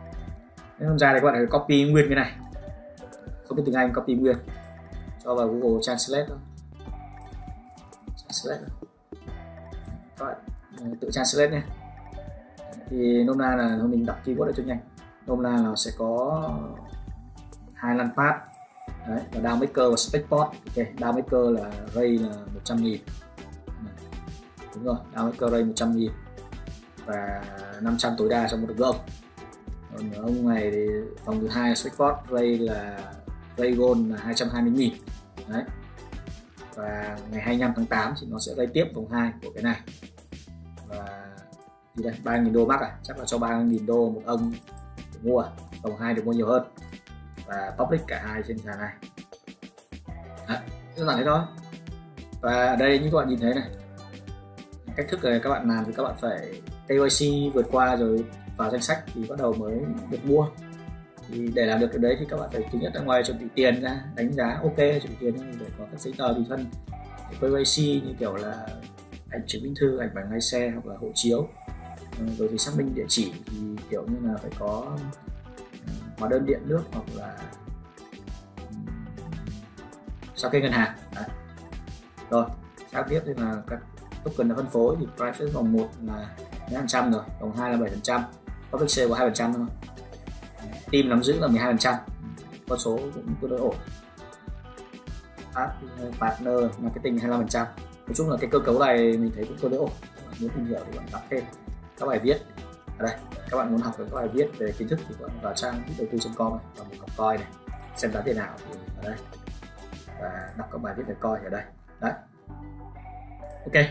nên 0.80 0.90
làm 0.90 1.00
ra 1.00 1.14
thì 1.14 1.20
các 1.20 1.26
bạn 1.26 1.36
phải 1.36 1.60
copy 1.60 1.84
nguyên 1.84 2.06
cái 2.10 2.16
này. 2.16 2.32
Không 3.48 3.58
biết 3.58 3.64
tiếng 3.66 3.76
Anh, 3.76 3.94
copy 3.94 4.16
nguyên. 4.16 4.38
Cho 5.24 5.36
vào 5.36 5.48
Google 5.48 5.82
Translate 5.82 6.26
thôi. 6.28 6.38
Translate. 8.18 8.62
Thôi 10.18 10.34
các 10.78 10.82
bạn 10.82 10.92
ờ, 10.92 10.98
tự 11.02 11.12
Translate 11.12 11.52
nhé. 11.52 11.62
Thì 12.90 13.24
nôm 13.24 13.38
na 13.38 13.56
là 13.56 13.78
mình 13.84 14.06
đọc 14.06 14.22
keyword 14.26 14.46
để 14.46 14.54
cho 14.58 14.64
nhanh. 14.64 14.80
Nôm 15.28 15.44
na 15.44 15.50
là 15.50 15.76
sẽ 15.76 15.92
có 15.98 16.44
hai 17.74 17.96
lăn 17.96 18.10
phát. 18.16 18.40
Đấy 19.08 19.22
và 19.34 19.40
down 19.50 19.60
maker 19.60 19.90
và 19.90 19.96
specport 19.96 20.42
ok, 20.42 20.88
down 20.98 21.14
maker 21.14 21.62
là 21.62 21.72
ray 21.94 22.08
là 22.08 22.30
100 22.54 22.78
nghìn. 22.78 23.02
Đúng 24.76 24.84
rồi, 24.84 24.96
down 25.16 25.26
maker 25.26 25.52
ray 25.52 25.64
100 25.64 25.98
nghìn 25.98 26.12
và 27.06 27.44
500 27.82 28.14
tối 28.18 28.30
đa 28.30 28.48
trong 28.48 28.62
một 28.62 28.68
đường 28.68 28.78
gông 28.78 28.96
còn 29.98 30.12
ông 30.12 30.50
này 30.50 30.72
thì 30.72 30.86
phòng 31.26 31.40
thứ 31.40 31.48
hai 31.48 31.76
specport 31.76 32.16
ray 32.32 32.58
là 32.58 33.14
ray 33.58 33.72
gold 33.72 34.12
là 34.12 34.18
220 34.18 34.92
000 35.48 35.54
đấy. 35.54 35.64
Và 36.76 37.18
ngày 37.32 37.42
25 37.42 37.74
tháng 37.76 37.86
8 37.86 38.14
thì 38.22 38.28
nó 38.30 38.38
sẽ 38.40 38.52
ray 38.58 38.68
tiếp 38.68 38.86
vòng 38.96 39.12
2 39.12 39.32
của 39.44 39.52
cái 39.54 39.64
này. 39.64 39.80
Và 40.88 41.26
gì 41.96 42.04
đây? 42.04 42.14
3.000 42.24 42.54
đô 42.54 42.66
mắc 42.66 42.82
à? 42.82 42.98
Chắc 43.04 43.20
là 43.20 43.26
cho 43.26 43.38
3.000 43.38 43.86
đô 43.86 44.10
một 44.10 44.22
ông 44.26 44.54
để 44.98 45.20
mua. 45.24 45.40
À? 45.40 45.50
vòng 45.82 45.98
2 45.98 46.14
được 46.14 46.26
mua 46.26 46.34
nhiều 46.34 46.48
hơn. 46.48 46.64
Và 47.46 47.72
public 47.78 48.02
cả 48.08 48.22
hai 48.26 48.42
trên 48.48 48.58
sàn 48.58 48.80
này. 48.80 48.94
Đấy, 50.48 50.60
đơn 50.98 51.08
giản 51.08 51.18
thế 51.18 51.24
thôi. 51.26 51.40
Và 52.42 52.66
ở 52.66 52.76
đây 52.76 53.00
như 53.00 53.10
các 53.12 53.18
bạn 53.18 53.30
nhìn 53.30 53.40
thấy 53.40 53.54
này 53.54 53.70
cách 54.96 55.06
thức 55.10 55.24
này 55.24 55.40
các 55.44 55.50
bạn 55.50 55.70
làm 55.70 55.86
thì 55.86 55.92
các 55.98 56.04
bạn 56.04 56.16
phải 56.22 56.62
KYC 56.88 57.54
vượt 57.54 57.66
qua 57.72 57.96
rồi 57.96 58.26
vào 58.58 58.72
danh 58.72 58.82
sách 58.82 59.04
thì 59.14 59.26
bắt 59.30 59.40
đầu 59.40 59.54
mới 59.54 59.80
được 60.10 60.26
mua. 60.26 60.48
Thì 61.30 61.48
để 61.54 61.66
làm 61.66 61.80
được 61.80 61.88
cái 61.88 61.98
đấy 61.98 62.16
thì 62.20 62.26
các 62.30 62.38
bạn 62.38 62.50
phải 62.54 62.62
thứ 62.72 62.80
nhất 62.80 62.92
là 62.96 63.02
ngoài 63.02 63.24
chuẩn 63.24 63.40
bị 63.40 63.46
tiền 63.56 63.82
ra, 63.82 64.04
đánh 64.16 64.34
giá 64.34 64.60
ok, 64.64 64.78
chuẩn 64.78 65.10
bị 65.10 65.16
tiền 65.20 65.36
để 65.60 65.66
có 65.78 65.86
các 65.92 66.00
giấy 66.00 66.14
tờ 66.18 66.34
tùy 66.36 66.46
thân, 66.50 66.66
KYC 67.40 68.04
như 68.04 68.14
kiểu 68.20 68.36
là 68.36 68.68
ảnh 69.30 69.42
chứng 69.48 69.64
minh 69.64 69.74
thư, 69.80 69.98
ảnh 69.98 70.10
bằng 70.16 70.32
lái 70.32 70.42
xe 70.42 70.70
hoặc 70.70 70.86
là 70.86 70.96
hộ 71.02 71.08
chiếu. 71.14 71.48
Ừ, 72.20 72.26
rồi 72.38 72.48
thì 72.52 72.58
xác 72.58 72.72
minh 72.78 72.96
địa 72.96 73.06
chỉ 73.08 73.34
thì 73.46 73.58
kiểu 73.90 74.06
như 74.08 74.30
là 74.30 74.38
phải 74.38 74.52
có 74.60 74.98
ừ, 75.88 75.94
hóa 76.18 76.30
đơn 76.30 76.46
điện 76.46 76.60
nước 76.66 76.82
hoặc 76.92 77.06
là 77.16 77.38
ừ, 78.58 78.76
sao 80.36 80.52
kê 80.52 80.62
ngân 80.62 80.72
hàng. 80.72 80.98
Đấy. 81.16 81.26
rồi 82.30 82.46
sau 82.92 83.04
tiếp 83.10 83.22
thì 83.26 83.34
là 83.38 83.56
các 83.68 83.80
token 84.24 84.50
đã 84.50 84.56
phân 84.56 84.70
phối 84.70 84.96
thì 85.00 85.06
price 85.18 85.54
vòng 85.54 85.74
1 85.74 85.90
là 86.04 86.36
mấy 86.72 86.76
phần 86.76 86.88
trăm 86.88 87.12
rồi, 87.12 87.24
vòng 87.40 87.56
2 87.58 87.72
là 87.72 87.78
7 87.78 87.90
phần 87.90 88.02
trăm 88.02 88.24
public 88.76 88.90
sale 88.90 89.08
của 89.08 89.14
2 89.14 89.28
phần 89.28 89.34
trăm 89.34 89.54
thôi 89.54 89.66
team 90.92 91.10
nắm 91.10 91.24
giữ 91.24 91.40
là 91.40 91.48
12 91.48 91.70
phần 91.70 91.78
trăm. 91.78 91.96
Con 92.70 92.80
số 92.80 93.00
cũng 93.14 93.36
tương 93.42 93.52
đối 93.52 93.60
ổn. 93.60 93.76
Ờ, 95.54 95.72
partner, 96.20 96.58
marketing 96.80 97.18
25 97.18 97.40
phần 97.40 97.48
trăm. 97.48 97.68
Nói 98.08 98.14
chung 98.16 98.30
là 98.30 98.38
cái 98.42 98.50
cơ 98.52 98.60
cấu 98.60 98.80
này 98.80 98.98
mình 98.98 99.32
thấy 99.36 99.46
cũng 99.46 99.58
tương 99.58 99.72
đối 99.72 99.80
ổn. 99.80 99.90
Bạn 100.26 100.36
muốn 100.40 100.50
tìm 100.50 100.66
hiểu 100.66 100.80
thì 100.86 100.98
bạn 100.98 101.08
đọc 101.12 101.22
thêm 101.30 101.44
các 102.00 102.06
bài 102.06 102.20
viết. 102.20 102.38
Ở 102.98 103.06
đây, 103.06 103.18
các 103.50 103.58
bạn 103.58 103.72
muốn 103.72 103.82
học 103.82 103.96
các 103.98 104.08
bài 104.14 104.28
viết 104.28 104.48
về 104.58 104.72
kiến 104.78 104.88
thức 104.88 105.00
thì 105.10 105.16
bạn 105.20 105.30
vào 105.42 105.54
trang 105.54 105.82
đầu 105.98 106.08
tư.com 106.12 106.52
này, 106.52 106.66
và 106.78 106.84
một 106.84 106.96
học 107.00 107.10
coi 107.18 107.38
này, 107.38 107.48
xem 107.96 108.12
giá 108.12 108.22
tiền 108.22 108.38
nào 108.38 108.56
thì 108.58 108.80
ở 108.98 109.04
đây. 109.04 109.16
Và 110.22 110.50
đọc 110.58 110.70
các 110.72 110.82
bài 110.82 110.94
viết 110.98 111.04
về 111.08 111.16
coi 111.20 111.40
ở 111.40 111.50
đây. 111.50 111.64
Đấy. 112.00 112.14
Ok. 113.66 113.86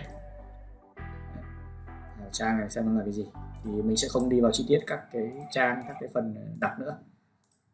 Ờ, 2.20 2.28
trang 2.32 2.58
này 2.58 2.70
xem 2.70 2.86
nó 2.86 2.98
là 2.98 3.04
cái 3.04 3.12
gì? 3.12 3.26
Thì 3.64 3.82
mình 3.82 3.96
sẽ 3.96 4.08
không 4.08 4.28
đi 4.28 4.40
vào 4.40 4.52
chi 4.52 4.64
tiết 4.68 4.78
các 4.86 5.00
cái 5.12 5.32
trang 5.50 5.82
các 5.88 5.96
cái 6.00 6.08
phần 6.14 6.34
đọc 6.60 6.72
nữa. 6.78 6.98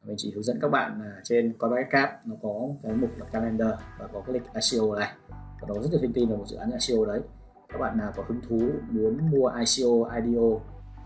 Mình 0.04 0.16
chỉ 0.18 0.32
hướng 0.34 0.42
dẫn 0.42 0.58
các 0.62 0.68
bạn 0.68 1.02
là 1.02 1.20
trên 1.24 1.52
CoinMarketCap 1.58 2.26
nó 2.26 2.36
có 2.42 2.68
cái 2.82 2.92
mục 2.92 3.10
là 3.18 3.26
calendar 3.32 3.70
và 3.98 4.06
có 4.12 4.20
cái 4.26 4.34
lịch 4.34 4.42
ICO 4.54 4.94
này. 4.94 5.12
Và 5.30 5.68
đó 5.68 5.74
rất 5.82 5.90
nhiều 5.90 6.00
thông 6.02 6.12
tin 6.12 6.28
về 6.28 6.36
một 6.36 6.44
dự 6.48 6.56
án 6.56 6.70
ICO 6.70 7.04
đấy. 7.04 7.20
Các 7.68 7.78
bạn 7.78 7.98
nào 7.98 8.12
có 8.16 8.24
hứng 8.28 8.40
thú 8.48 8.70
muốn 8.90 9.30
mua 9.30 9.46
ICO, 9.46 10.10
IDO 10.16 10.60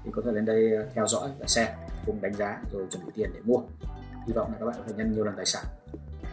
thì 0.04 0.10
có 0.12 0.22
thể 0.24 0.32
lên 0.32 0.44
đây 0.44 0.72
ờ, 0.76 0.88
theo 0.94 1.06
dõi 1.06 1.30
và 1.38 1.46
xem 1.46 1.68
cùng 2.06 2.20
đánh 2.20 2.34
giá 2.34 2.62
rồi 2.72 2.86
chuẩn 2.90 3.06
bị 3.06 3.12
tiền 3.14 3.30
để 3.34 3.40
mua. 3.44 3.58
Hy 4.26 4.32
vọng 4.32 4.52
là 4.52 4.58
các 4.58 4.66
bạn 4.66 4.74
có 4.78 4.84
thể 4.86 4.94
nhân 4.96 5.12
nhiều 5.12 5.24
lần 5.24 5.36
tài 5.36 5.46
sản. 5.46 5.64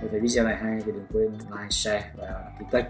Nếu 0.01 0.09
thấy 0.11 0.19
video 0.19 0.45
này 0.45 0.55
hay 0.55 0.81
thì 0.85 0.91
đừng 0.91 1.05
quên 1.13 1.31
like, 1.31 1.67
share 1.69 2.11
và 2.17 2.25
đăng 2.25 2.55
ký 2.59 2.65
kênh 2.71 2.85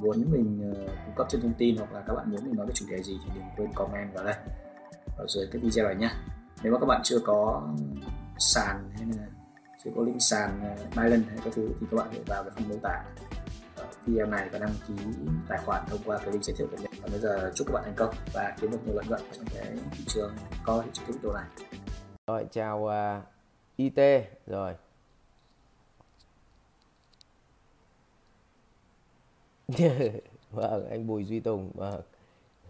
muốn 0.00 0.24
mình 0.30 0.72
ờ, 0.74 0.92
cung 1.04 1.14
cấp 1.16 1.26
thêm 1.30 1.40
thông 1.40 1.54
tin 1.58 1.76
hoặc 1.76 1.92
là 1.92 2.00
các 2.06 2.14
bạn 2.14 2.30
muốn 2.30 2.44
mình 2.44 2.56
nói 2.56 2.66
về 2.66 2.72
chủ 2.74 2.86
đề 2.90 3.02
gì 3.02 3.18
thì 3.24 3.30
đừng 3.34 3.44
quên 3.56 3.72
comment 3.74 4.14
vào 4.14 4.24
đây. 4.24 4.34
Ở 5.16 5.26
dưới 5.28 5.46
cái 5.52 5.62
video 5.62 5.84
này 5.84 5.94
nhé 5.94 6.10
nếu 6.62 6.72
mà 6.72 6.78
các 6.78 6.86
bạn 6.86 7.00
chưa 7.04 7.18
có 7.18 7.68
sàn 8.38 8.90
hay 8.96 9.06
là 9.16 9.26
chưa 9.84 9.90
có 9.96 10.02
link 10.02 10.22
sàn 10.22 10.60
ờ, 10.62 10.72
uh, 10.72 10.90
Binance 10.90 11.28
hay 11.28 11.38
các 11.44 11.52
thứ 11.56 11.68
thì 11.80 11.86
các 11.90 11.96
bạn 11.96 12.08
hãy 12.10 12.20
vào 12.26 12.42
cái 12.44 12.52
phần 12.56 12.68
mô 12.68 12.74
tả 12.82 13.04
video 14.06 14.26
này 14.26 14.48
và 14.52 14.58
đăng 14.58 14.74
ký 14.88 14.94
tài 15.48 15.58
khoản 15.58 15.84
thông 15.88 16.00
qua 16.04 16.18
cái 16.18 16.30
link 16.32 16.44
giới 16.44 16.56
thiệu 16.56 16.66
của 16.70 16.76
mình. 16.76 17.00
Và 17.02 17.08
bây 17.10 17.20
giờ 17.20 17.52
chúc 17.54 17.66
các 17.66 17.72
bạn 17.74 17.82
thành 17.84 17.94
công 17.96 18.14
và 18.34 18.56
kiếm 18.60 18.70
được 18.70 18.78
nhiều 18.86 18.94
lợi 18.94 19.04
nhuận 19.08 19.20
trong 19.32 19.44
cái 19.54 19.76
thị 19.92 20.04
trường 20.06 20.34
coi 20.64 20.84
thị 20.84 20.90
trường 20.92 21.06
crypto 21.06 21.32
này. 21.32 21.44
Rồi 22.26 22.46
chào 22.50 22.86
ờ, 22.86 23.18
uh, 23.18 23.24
IT 23.76 23.98
rồi. 24.46 24.74
vâng, 30.50 30.90
anh 30.90 31.06
Bùi 31.06 31.24
Duy 31.24 31.40
Tùng 31.40 31.70
vâng. 31.74 32.02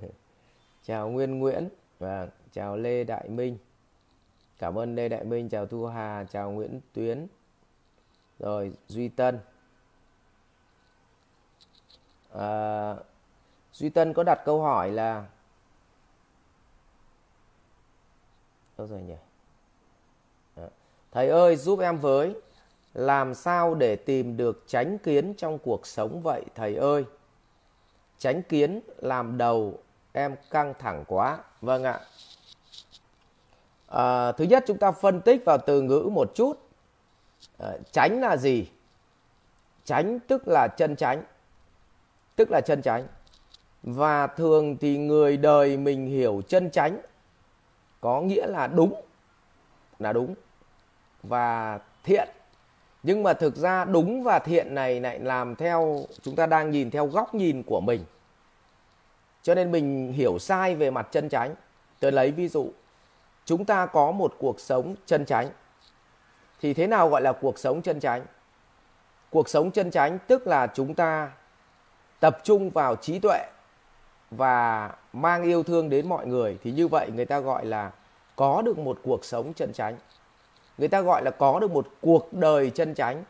Chào 0.85 1.09
Nguyên 1.09 1.39
Nguyễn 1.39 1.69
vâng 1.99 2.29
chào 2.53 2.77
Lê 2.77 3.05
Đại 3.05 3.29
Minh. 3.29 3.59
Cảm 4.59 4.79
ơn 4.79 4.95
Lê 4.95 5.09
Đại 5.09 5.25
Minh, 5.25 5.49
chào 5.49 5.67
Thu 5.67 5.87
Hà, 5.87 6.25
chào 6.31 6.51
Nguyễn 6.51 6.81
Tuyến. 6.93 7.27
Rồi 8.39 8.73
Duy 8.89 9.09
Tân. 9.09 9.39
À, 12.33 12.95
Duy 13.73 13.89
Tân 13.89 14.13
có 14.13 14.23
đặt 14.23 14.43
câu 14.45 14.63
hỏi 14.63 14.91
là 14.91 15.27
đâu 18.79 18.87
rồi 18.87 19.03
nhỉ? 19.03 19.17
Dạ. 20.57 20.69
Thầy 21.13 21.29
ơi 21.29 21.57
giúp 21.57 21.81
em 21.81 21.99
với 21.99 22.35
làm 22.95 23.35
sao 23.35 23.75
để 23.75 23.97
tìm 23.97 24.37
được 24.37 24.65
tránh 24.67 24.99
kiến 24.99 25.35
trong 25.37 25.59
cuộc 25.59 25.87
sống 25.87 26.23
vậy 26.23 26.43
thầy 26.55 26.77
ơi? 26.77 27.05
Tránh 28.19 28.43
kiến 28.43 28.81
làm 28.97 29.39
đầu 29.39 29.79
em 30.13 30.37
căng 30.51 30.75
thẳng 30.79 31.05
quá. 31.07 31.39
Vâng 31.61 31.85
ạ. 31.85 32.01
À, 33.87 34.33
thứ 34.33 34.45
nhất 34.45 34.65
chúng 34.67 34.79
ta 34.79 34.93
phân 34.93 35.21
tích 35.21 35.43
vào 35.45 35.59
từ 35.59 35.83
ngữ 35.83 36.09
một 36.13 36.33
chút. 36.35 36.59
Ờ, 37.59 37.69
à, 37.69 37.79
tránh 37.93 38.21
là 38.21 38.37
gì? 38.37 38.69
Tránh 39.85 40.19
tức 40.21 40.49
là 40.49 40.69
chân 40.69 40.97
tránh. 40.97 41.25
Tức 42.37 42.51
là 42.51 42.61
chân 42.61 42.83
tránh. 42.83 43.07
Và 43.83 44.27
thường 44.27 44.77
thì 44.77 44.99
người 44.99 45.37
đời 45.37 45.77
mình 45.77 46.07
hiểu 46.07 46.43
chân 46.49 46.71
tránh 46.71 47.01
có 48.01 48.21
nghĩa 48.21 48.47
là 48.47 48.67
đúng. 48.67 49.03
Là 49.99 50.13
đúng 50.13 50.35
và 51.23 51.79
thiện 52.05 52.29
nhưng 53.09 53.23
mà 53.23 53.33
thực 53.33 53.57
ra 53.57 53.85
đúng 53.85 54.23
và 54.23 54.39
thiện 54.39 54.75
này 54.75 55.01
lại 55.01 55.19
làm 55.19 55.57
theo, 55.57 56.05
chúng 56.23 56.37
ta 56.37 56.47
đang 56.47 56.71
nhìn 56.71 56.91
theo 56.91 57.07
góc 57.07 57.35
nhìn 57.35 57.63
của 57.63 57.81
mình. 57.81 58.05
Cho 59.43 59.55
nên 59.55 59.73
mình 59.73 60.13
hiểu 60.13 60.39
sai 60.39 60.75
về 60.75 60.91
mặt 60.91 61.09
chân 61.11 61.29
chánh. 61.29 61.55
Tôi 62.01 62.13
lấy 62.13 62.31
ví 62.31 62.49
dụ, 62.49 62.71
chúng 63.45 63.65
ta 63.65 63.87
có 63.87 64.11
một 64.11 64.35
cuộc 64.39 64.61
sống 64.61 64.95
chân 65.07 65.27
chánh. 65.27 65.49
Thì 66.61 66.75
thế 66.75 66.87
nào 66.87 67.09
gọi 67.09 67.23
là 67.23 67.33
cuộc 67.33 67.59
sống 67.59 67.83
chân 67.83 68.01
chánh? 68.01 68.23
Cuộc 69.31 69.49
sống 69.49 69.71
chân 69.71 69.91
chánh 69.91 70.19
tức 70.27 70.47
là 70.47 70.67
chúng 70.67 70.95
ta 70.95 71.31
tập 72.21 72.39
trung 72.45 72.71
vào 72.71 72.97
trí 72.97 73.19
tuệ 73.19 73.47
và 74.31 74.91
mang 75.13 75.43
yêu 75.43 75.63
thương 75.63 75.91
đến 75.91 76.09
mọi 76.09 76.27
người. 76.27 76.59
Thì 76.63 76.73
như 76.73 76.89
vậy 76.89 77.11
người 77.15 77.27
ta 77.27 77.41
gọi 77.41 77.67
là 77.67 77.91
có 78.37 78.63
được 78.63 78.79
một 78.79 78.99
cuộc 79.03 79.25
sống 79.25 79.53
chân 79.55 79.73
chánh 79.73 79.97
người 80.79 80.89
ta 80.89 81.01
gọi 81.01 81.23
là 81.25 81.31
có 81.31 81.61
được 81.61 81.71
một 81.71 81.89
cuộc 82.01 82.33
đời 82.33 82.71
chân 82.71 82.95
chánh. 82.95 83.25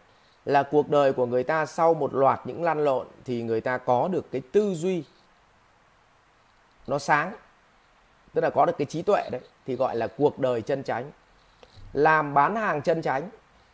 Là 0.44 0.62
cuộc 0.62 0.88
đời 0.88 1.12
của 1.12 1.26
người 1.26 1.44
ta 1.44 1.66
sau 1.66 1.94
một 1.94 2.14
loạt 2.14 2.40
những 2.44 2.62
lăn 2.62 2.84
lộn 2.84 3.06
thì 3.24 3.42
người 3.42 3.60
ta 3.60 3.78
có 3.78 4.08
được 4.08 4.30
cái 4.30 4.42
tư 4.52 4.74
duy 4.74 5.04
nó 6.86 6.98
sáng. 6.98 7.32
Tức 8.34 8.40
là 8.40 8.50
có 8.50 8.66
được 8.66 8.78
cái 8.78 8.86
trí 8.86 9.02
tuệ 9.02 9.28
đấy, 9.32 9.40
thì 9.66 9.76
gọi 9.76 9.96
là 9.96 10.06
cuộc 10.06 10.38
đời 10.38 10.62
chân 10.62 10.82
chánh. 10.82 11.10
Làm 11.92 12.34
bán 12.34 12.56
hàng 12.56 12.82
chân 12.82 13.02
chánh 13.02 13.30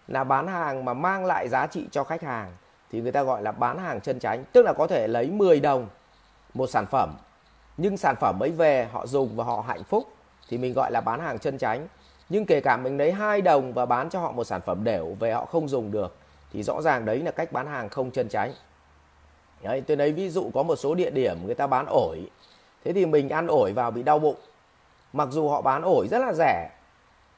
là 0.08 0.24
bán 0.24 0.46
hàng 0.46 0.84
mà 0.84 0.94
mang 0.94 1.24
lại 1.24 1.48
giá 1.48 1.66
trị 1.66 1.86
cho 1.90 2.04
khách 2.04 2.22
hàng, 2.22 2.52
thì 2.92 3.00
người 3.00 3.12
ta 3.12 3.22
gọi 3.22 3.42
là 3.42 3.52
bán 3.52 3.78
hàng 3.78 4.00
chân 4.00 4.20
chánh. 4.20 4.44
Tức 4.52 4.62
là 4.62 4.72
có 4.72 4.86
thể 4.86 5.08
lấy 5.08 5.26
10 5.26 5.60
đồng 5.60 5.88
một 6.54 6.66
sản 6.66 6.86
phẩm, 6.86 7.14
nhưng 7.76 7.96
sản 7.96 8.16
phẩm 8.20 8.42
ấy 8.42 8.50
về 8.50 8.88
họ 8.92 9.06
dùng 9.06 9.36
và 9.36 9.44
họ 9.44 9.64
hạnh 9.68 9.84
phúc, 9.84 10.08
thì 10.48 10.58
mình 10.58 10.72
gọi 10.72 10.90
là 10.90 11.00
bán 11.00 11.20
hàng 11.20 11.38
chân 11.38 11.58
chánh 11.58 11.88
nhưng 12.28 12.46
kể 12.46 12.60
cả 12.60 12.76
mình 12.76 12.98
lấy 12.98 13.12
hai 13.12 13.40
đồng 13.40 13.72
và 13.72 13.86
bán 13.86 14.10
cho 14.10 14.20
họ 14.20 14.32
một 14.32 14.44
sản 14.44 14.60
phẩm 14.60 14.84
đều 14.84 15.16
về 15.20 15.32
họ 15.32 15.44
không 15.44 15.68
dùng 15.68 15.90
được 15.90 16.16
thì 16.52 16.62
rõ 16.62 16.82
ràng 16.82 17.04
đấy 17.04 17.18
là 17.18 17.30
cách 17.30 17.52
bán 17.52 17.66
hàng 17.66 17.88
không 17.88 18.10
chân 18.10 18.28
chánh 18.28 18.52
đấy, 19.62 19.82
tôi 19.86 19.96
lấy 19.96 20.12
ví 20.12 20.30
dụ 20.30 20.50
có 20.54 20.62
một 20.62 20.76
số 20.76 20.94
địa 20.94 21.10
điểm 21.10 21.38
người 21.46 21.54
ta 21.54 21.66
bán 21.66 21.86
ổi 21.88 22.18
thế 22.84 22.92
thì 22.92 23.06
mình 23.06 23.28
ăn 23.28 23.46
ổi 23.46 23.72
vào 23.72 23.90
bị 23.90 24.02
đau 24.02 24.18
bụng. 24.18 24.36
Mặc 25.12 25.28
dù 25.30 25.48
họ 25.48 25.62
bán 25.62 25.82
ổi 25.82 26.08
rất 26.10 26.18
là 26.18 26.32
rẻ 26.32 26.70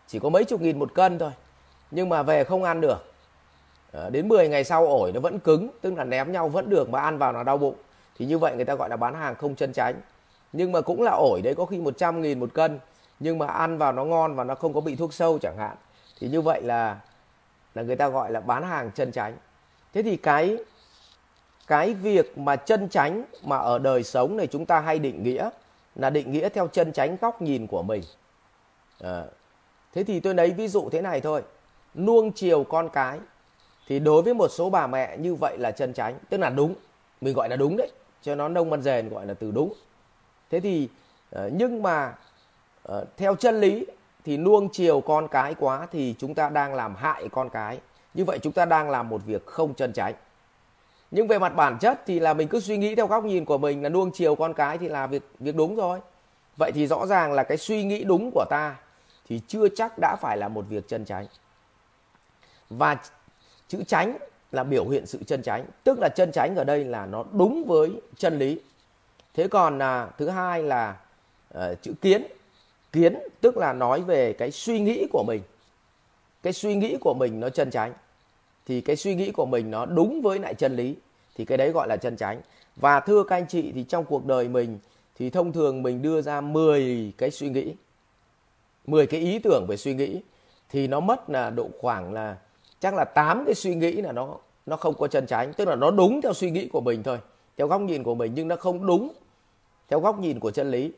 chỉ 0.07 0.19
có 0.19 0.29
mấy 0.29 0.45
chục 0.45 0.61
nghìn 0.61 0.79
một 0.79 0.95
cân 0.95 1.19
thôi 1.19 1.31
nhưng 1.91 2.09
mà 2.09 2.23
về 2.23 2.45
không 2.45 2.63
ăn 2.63 2.81
được. 2.81 3.13
À, 3.93 4.11
đến 4.11 4.29
10 4.29 4.49
ngày 4.49 4.65
sau 4.65 4.87
ổi 4.87 5.13
nó 5.13 5.21
vẫn 5.21 5.39
cứng 5.39 5.69
tức 5.81 5.95
là 5.97 6.05
ném 6.05 6.33
nhau 6.33 6.49
vẫn 6.49 6.71
được 6.71 6.91
mà 6.91 7.01
ăn 7.01 7.19
vào 7.19 7.33
nó 7.33 7.43
đau 7.43 7.59
bụng. 7.59 7.75
Thì 8.19 8.27
như 8.27 8.39
vậy 8.39 8.57
người 8.57 8.65
ta 8.65 8.75
gọi 8.75 8.89
là 8.89 8.97
bán 8.97 9.15
hàng 9.15 9.35
không 9.35 9.55
chân 9.55 9.73
tránh. 9.73 9.95
Nhưng 10.53 10.73
mà 10.73 10.81
cũng 10.81 11.03
là 11.03 11.11
ổi 11.11 11.43
đấy 11.43 11.55
có 11.55 11.65
khi 11.65 11.79
100 11.79 12.23
nghìn 12.23 12.41
một 12.41 12.55
cân 12.55 12.79
nhưng 13.21 13.39
mà 13.39 13.47
ăn 13.47 13.79
vào 13.79 13.93
nó 13.93 14.05
ngon 14.05 14.35
và 14.35 14.45
nó 14.45 14.55
không 14.55 14.75
có 14.75 14.81
bị 14.81 14.97
thuốc 14.97 15.15
sâu 15.15 15.39
chẳng 15.39 15.57
hạn. 15.59 15.77
Thì 16.21 16.29
như 16.29 16.41
vậy 16.41 16.63
là 16.63 16.97
là 17.75 17.83
người 17.83 17.97
ta 17.97 18.09
gọi 18.09 18.33
là 18.33 18.41
bán 18.41 18.63
hàng 18.63 18.91
chân 18.95 19.13
tránh. 19.13 19.37
Thế 19.95 20.03
thì 20.03 20.17
cái 20.17 20.57
cái 21.67 21.95
việc 21.95 22.39
mà 22.39 22.57
chân 22.57 22.89
tránh 22.89 23.25
mà 23.45 23.57
ở 23.57 23.79
đời 23.79 24.03
sống 24.03 24.37
này 24.37 24.47
chúng 24.47 24.67
ta 24.67 24.81
hay 24.81 24.99
định 24.99 25.23
nghĩa 25.23 25.51
là 25.95 26.11
định 26.11 26.33
nghĩa 26.33 26.49
theo 26.49 26.67
chân 26.67 26.93
tránh 26.93 27.17
góc 27.21 27.43
nhìn 27.43 27.67
của 27.67 27.83
mình. 27.83 28.03
À, 29.01 29.25
thế 29.95 30.05
thì 30.05 30.21
tôi 30.21 30.35
lấy 30.35 30.51
ví 30.51 30.69
dụ 30.69 30.91
thế 30.91 31.03
này 31.03 31.21
thôi. 31.21 31.43
Nuông 31.95 32.33
chiều 32.33 32.65
con 32.65 32.89
cái 32.89 33.19
thì 33.87 33.99
đối 33.99 34.23
với 34.23 34.35
một 34.35 34.49
số 34.49 34.71
bà 34.71 34.87
mẹ 34.87 35.17
như 35.17 35.35
vậy 35.35 35.59
là 35.59 35.71
chân 35.71 35.93
tránh. 35.93 36.19
Tức 36.29 36.41
là 36.41 36.51
đúng 36.51 36.75
mình 37.21 37.35
gọi 37.35 37.49
là 37.49 37.57
đúng 37.57 37.77
đấy 37.77 37.89
cho 38.23 38.35
nó 38.35 38.49
nông 38.49 38.71
văn 38.71 38.83
rền 38.83 39.09
gọi 39.09 39.27
là 39.27 39.35
từ 39.35 39.51
đúng. 39.51 39.73
Thế 40.51 40.61
thì 40.61 40.89
ờ, 41.31 41.51
nhưng 41.53 41.83
mà 41.83 42.15
Ờ, 42.87 43.05
theo 43.17 43.35
chân 43.35 43.61
lý 43.61 43.87
thì 44.25 44.37
nuông 44.37 44.69
chiều 44.73 45.01
con 45.01 45.29
cái 45.29 45.55
quá 45.59 45.87
thì 45.93 46.15
chúng 46.19 46.35
ta 46.35 46.49
đang 46.49 46.75
làm 46.75 46.95
hại 46.97 47.29
con 47.33 47.49
cái. 47.49 47.79
Như 48.15 48.25
vậy 48.25 48.39
chúng 48.43 48.53
ta 48.53 48.65
đang 48.65 48.91
làm 48.91 49.09
một 49.09 49.21
việc 49.27 49.47
không 49.47 49.75
chân 49.75 49.93
tránh 49.93 50.15
nhưng 51.11 51.27
về 51.27 51.39
mặt 51.39 51.57
bản 51.57 51.79
chất 51.79 52.01
thì 52.07 52.21
là 52.21 52.35
mình 52.35 52.49
cứ 52.49 52.61
suy 52.61 52.77
nghĩ 52.77 52.95
theo 52.95 53.07
góc 53.07 53.25
nhìn 53.25 53.45
của 53.45 53.59
mình 53.59 53.83
là 53.83 53.89
nuông 53.89 54.11
chiều 54.11 54.35
con 54.35 54.55
cái 54.55 54.79
thì 54.79 54.89
là 54.89 55.07
việc 55.07 55.23
việc 55.39 55.57
đúng 55.57 55.77
rồi. 55.77 56.01
Vậy 56.57 56.73
thì 56.75 56.87
rõ 56.87 57.07
ràng 57.07 57.33
là 57.33 57.43
cái 57.43 57.59
suy 57.59 57.85
nghĩ 57.85 58.05
đúng 58.05 58.31
của 58.35 58.45
ta 58.51 58.77
thì 59.29 59.41
chưa 59.49 59.69
chắc 59.69 59.99
đã 60.01 60.17
phải 60.21 60.37
là 60.37 60.49
một 60.49 60.65
việc 60.69 60.89
chân 60.89 61.05
tránh 61.05 61.27
và 62.71 62.97
chữ 63.69 63.83
tránh 63.87 64.17
là 64.53 64.65
biểu 64.65 64.89
hiện 64.89 65.07
sự 65.07 65.19
chân 65.27 65.43
tránh 65.43 65.65
tức 65.85 65.99
là 65.99 66.09
chân 66.09 66.31
tránh 66.33 66.57
ở 66.57 66.65
đây 66.65 66.85
là 66.85 67.07
nó 67.07 67.25
đúng 67.33 67.65
với 67.65 67.91
chân 68.17 68.39
lý. 68.39 68.61
Thế 69.35 69.49
còn 69.49 69.83
à, 69.83 70.09
thứ 70.19 70.29
hai 70.29 70.63
là 70.63 70.97
uh, 71.59 71.83
chữ 71.83 71.93
kiến 72.01 72.27
kiến, 72.97 73.19
tức 73.41 73.57
là 73.57 73.73
nói 73.73 74.03
về 74.03 74.33
cái 74.33 74.51
suy 74.51 74.81
nghĩ 74.81 75.07
của 75.13 75.25
mình. 75.27 75.43
Cái 76.43 76.53
suy 76.53 76.75
nghĩ 76.75 76.97
của 77.01 77.15
mình 77.15 77.41
nó 77.41 77.49
chân 77.51 77.71
tránh 77.71 77.93
thì 78.67 78.81
cái 78.81 78.97
suy 78.97 79.15
nghĩ 79.15 79.31
của 79.31 79.47
mình 79.47 79.71
nó 79.71 79.87
đúng 79.87 80.23
với 80.23 80.39
lại 80.39 80.55
chân 80.55 80.77
lý, 80.77 80.97
thì 81.35 81.45
cái 81.45 81.59
đấy 81.59 81.71
gọi 81.71 81.89
là 81.89 81.97
chân 81.97 82.17
tránh 82.17 82.41
và 82.77 83.01
thưa 83.01 83.25
các 83.25 83.37
anh 83.37 83.47
chị, 83.49 83.73
thì 83.75 83.85
trong 83.85 84.05
cuộc 84.05 84.27
đời 84.27 84.49
mình, 84.49 84.79
thì 85.19 85.31
thông 85.31 85.53
thường 85.53 85.83
mình 85.83 86.03
đưa 86.03 86.23
ra 86.23 86.41
10 86.41 87.13
cái 87.19 87.31
suy 87.31 87.49
nghĩ 87.49 87.75
10 88.87 89.07
cái 89.07 89.21
ý 89.21 89.39
tưởng 89.39 89.67
về 89.69 89.77
suy 89.77 89.95
nghĩ, 89.95 90.21
thì 90.71 90.87
nó 90.87 91.01
mất 91.01 91.31
là 91.31 91.51
độ 91.51 91.69
khoảng 91.79 92.13
là, 92.13 92.37
chắc 92.81 92.95
là 92.95 93.05
8 93.05 93.45
cái 93.47 93.55
suy 93.55 93.75
nghĩ 93.75 93.93
là 93.93 94.13
nó 94.13 94.39
nó 94.67 94.77
không 94.77 94.95
có 94.95 95.09
chân 95.09 95.27
tránh 95.27 95.53
tức 95.53 95.69
là 95.69 95.75
nó 95.75 95.91
đúng 95.91 96.23
theo 96.23 96.33
suy 96.33 96.51
nghĩ 96.51 96.69
của 96.69 96.81
mình 96.81 97.03
thôi, 97.03 97.19
theo 97.57 97.67
góc 97.67 97.81
nhìn 97.81 98.03
của 98.03 98.15
mình, 98.15 98.33
nhưng 98.35 98.49
nó 98.49 98.57
không 98.57 98.87
đúng 98.87 99.13
theo 99.89 100.01
góc 100.01 100.19
nhìn 100.19 100.41
của 100.41 100.51
chân 100.51 100.71
lý. 100.71 100.93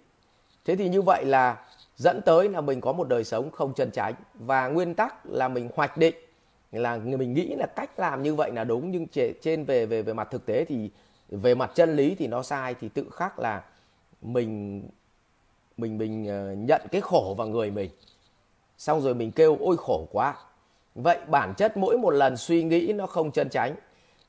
Thế 0.64 0.76
thì 0.76 0.88
như 0.88 1.02
vậy 1.02 1.24
là 1.24 1.56
dẫn 1.98 2.20
tới 2.22 2.48
là 2.48 2.60
mình 2.60 2.80
có 2.80 2.92
một 2.92 3.08
đời 3.08 3.24
sống 3.24 3.50
không 3.50 3.74
chân 3.74 3.90
tránh 3.90 4.14
và 4.34 4.68
nguyên 4.68 4.94
tắc 4.94 5.26
là 5.26 5.48
mình 5.48 5.68
hoạch 5.74 5.96
định, 5.96 6.14
là 6.72 6.96
mình 6.96 7.34
nghĩ 7.34 7.54
là 7.58 7.66
cách 7.76 7.98
làm 7.98 8.22
như 8.22 8.34
vậy 8.34 8.50
là 8.52 8.64
đúng, 8.64 8.90
nhưng 8.90 9.06
trên 9.42 9.64
về 9.64 9.86
về 9.86 10.02
về 10.02 10.12
mặt 10.12 10.28
thực 10.30 10.46
tế 10.46 10.64
thì, 10.64 10.90
về 11.28 11.54
mặt 11.54 11.70
chân 11.74 11.96
lý 11.96 12.14
thì 12.14 12.26
nó 12.26 12.42
sai, 12.42 12.74
thì 12.80 12.88
tự 12.88 13.04
khắc 13.12 13.38
là 13.38 13.64
mình 14.22 14.82
mình 15.76 15.98
mình 15.98 16.26
ờ, 16.28 16.54
nhận 16.54 16.82
cái 16.92 17.00
khổ 17.00 17.34
vào 17.38 17.48
người 17.48 17.70
mình. 17.70 17.90
Xong 18.78 19.00
rồi 19.00 19.14
mình 19.14 19.32
kêu, 19.32 19.56
ôi, 19.60 19.76
khổ 19.78 20.08
quá. 20.12 20.34
Vậy 20.94 21.18
bản 21.26 21.54
chất 21.56 21.76
mỗi 21.76 21.98
một 21.98 22.10
lần 22.10 22.36
suy 22.36 22.62
nghĩ 22.62 22.92
nó 22.92 23.06
không 23.06 23.30
chân 23.30 23.48
tránh 23.48 23.74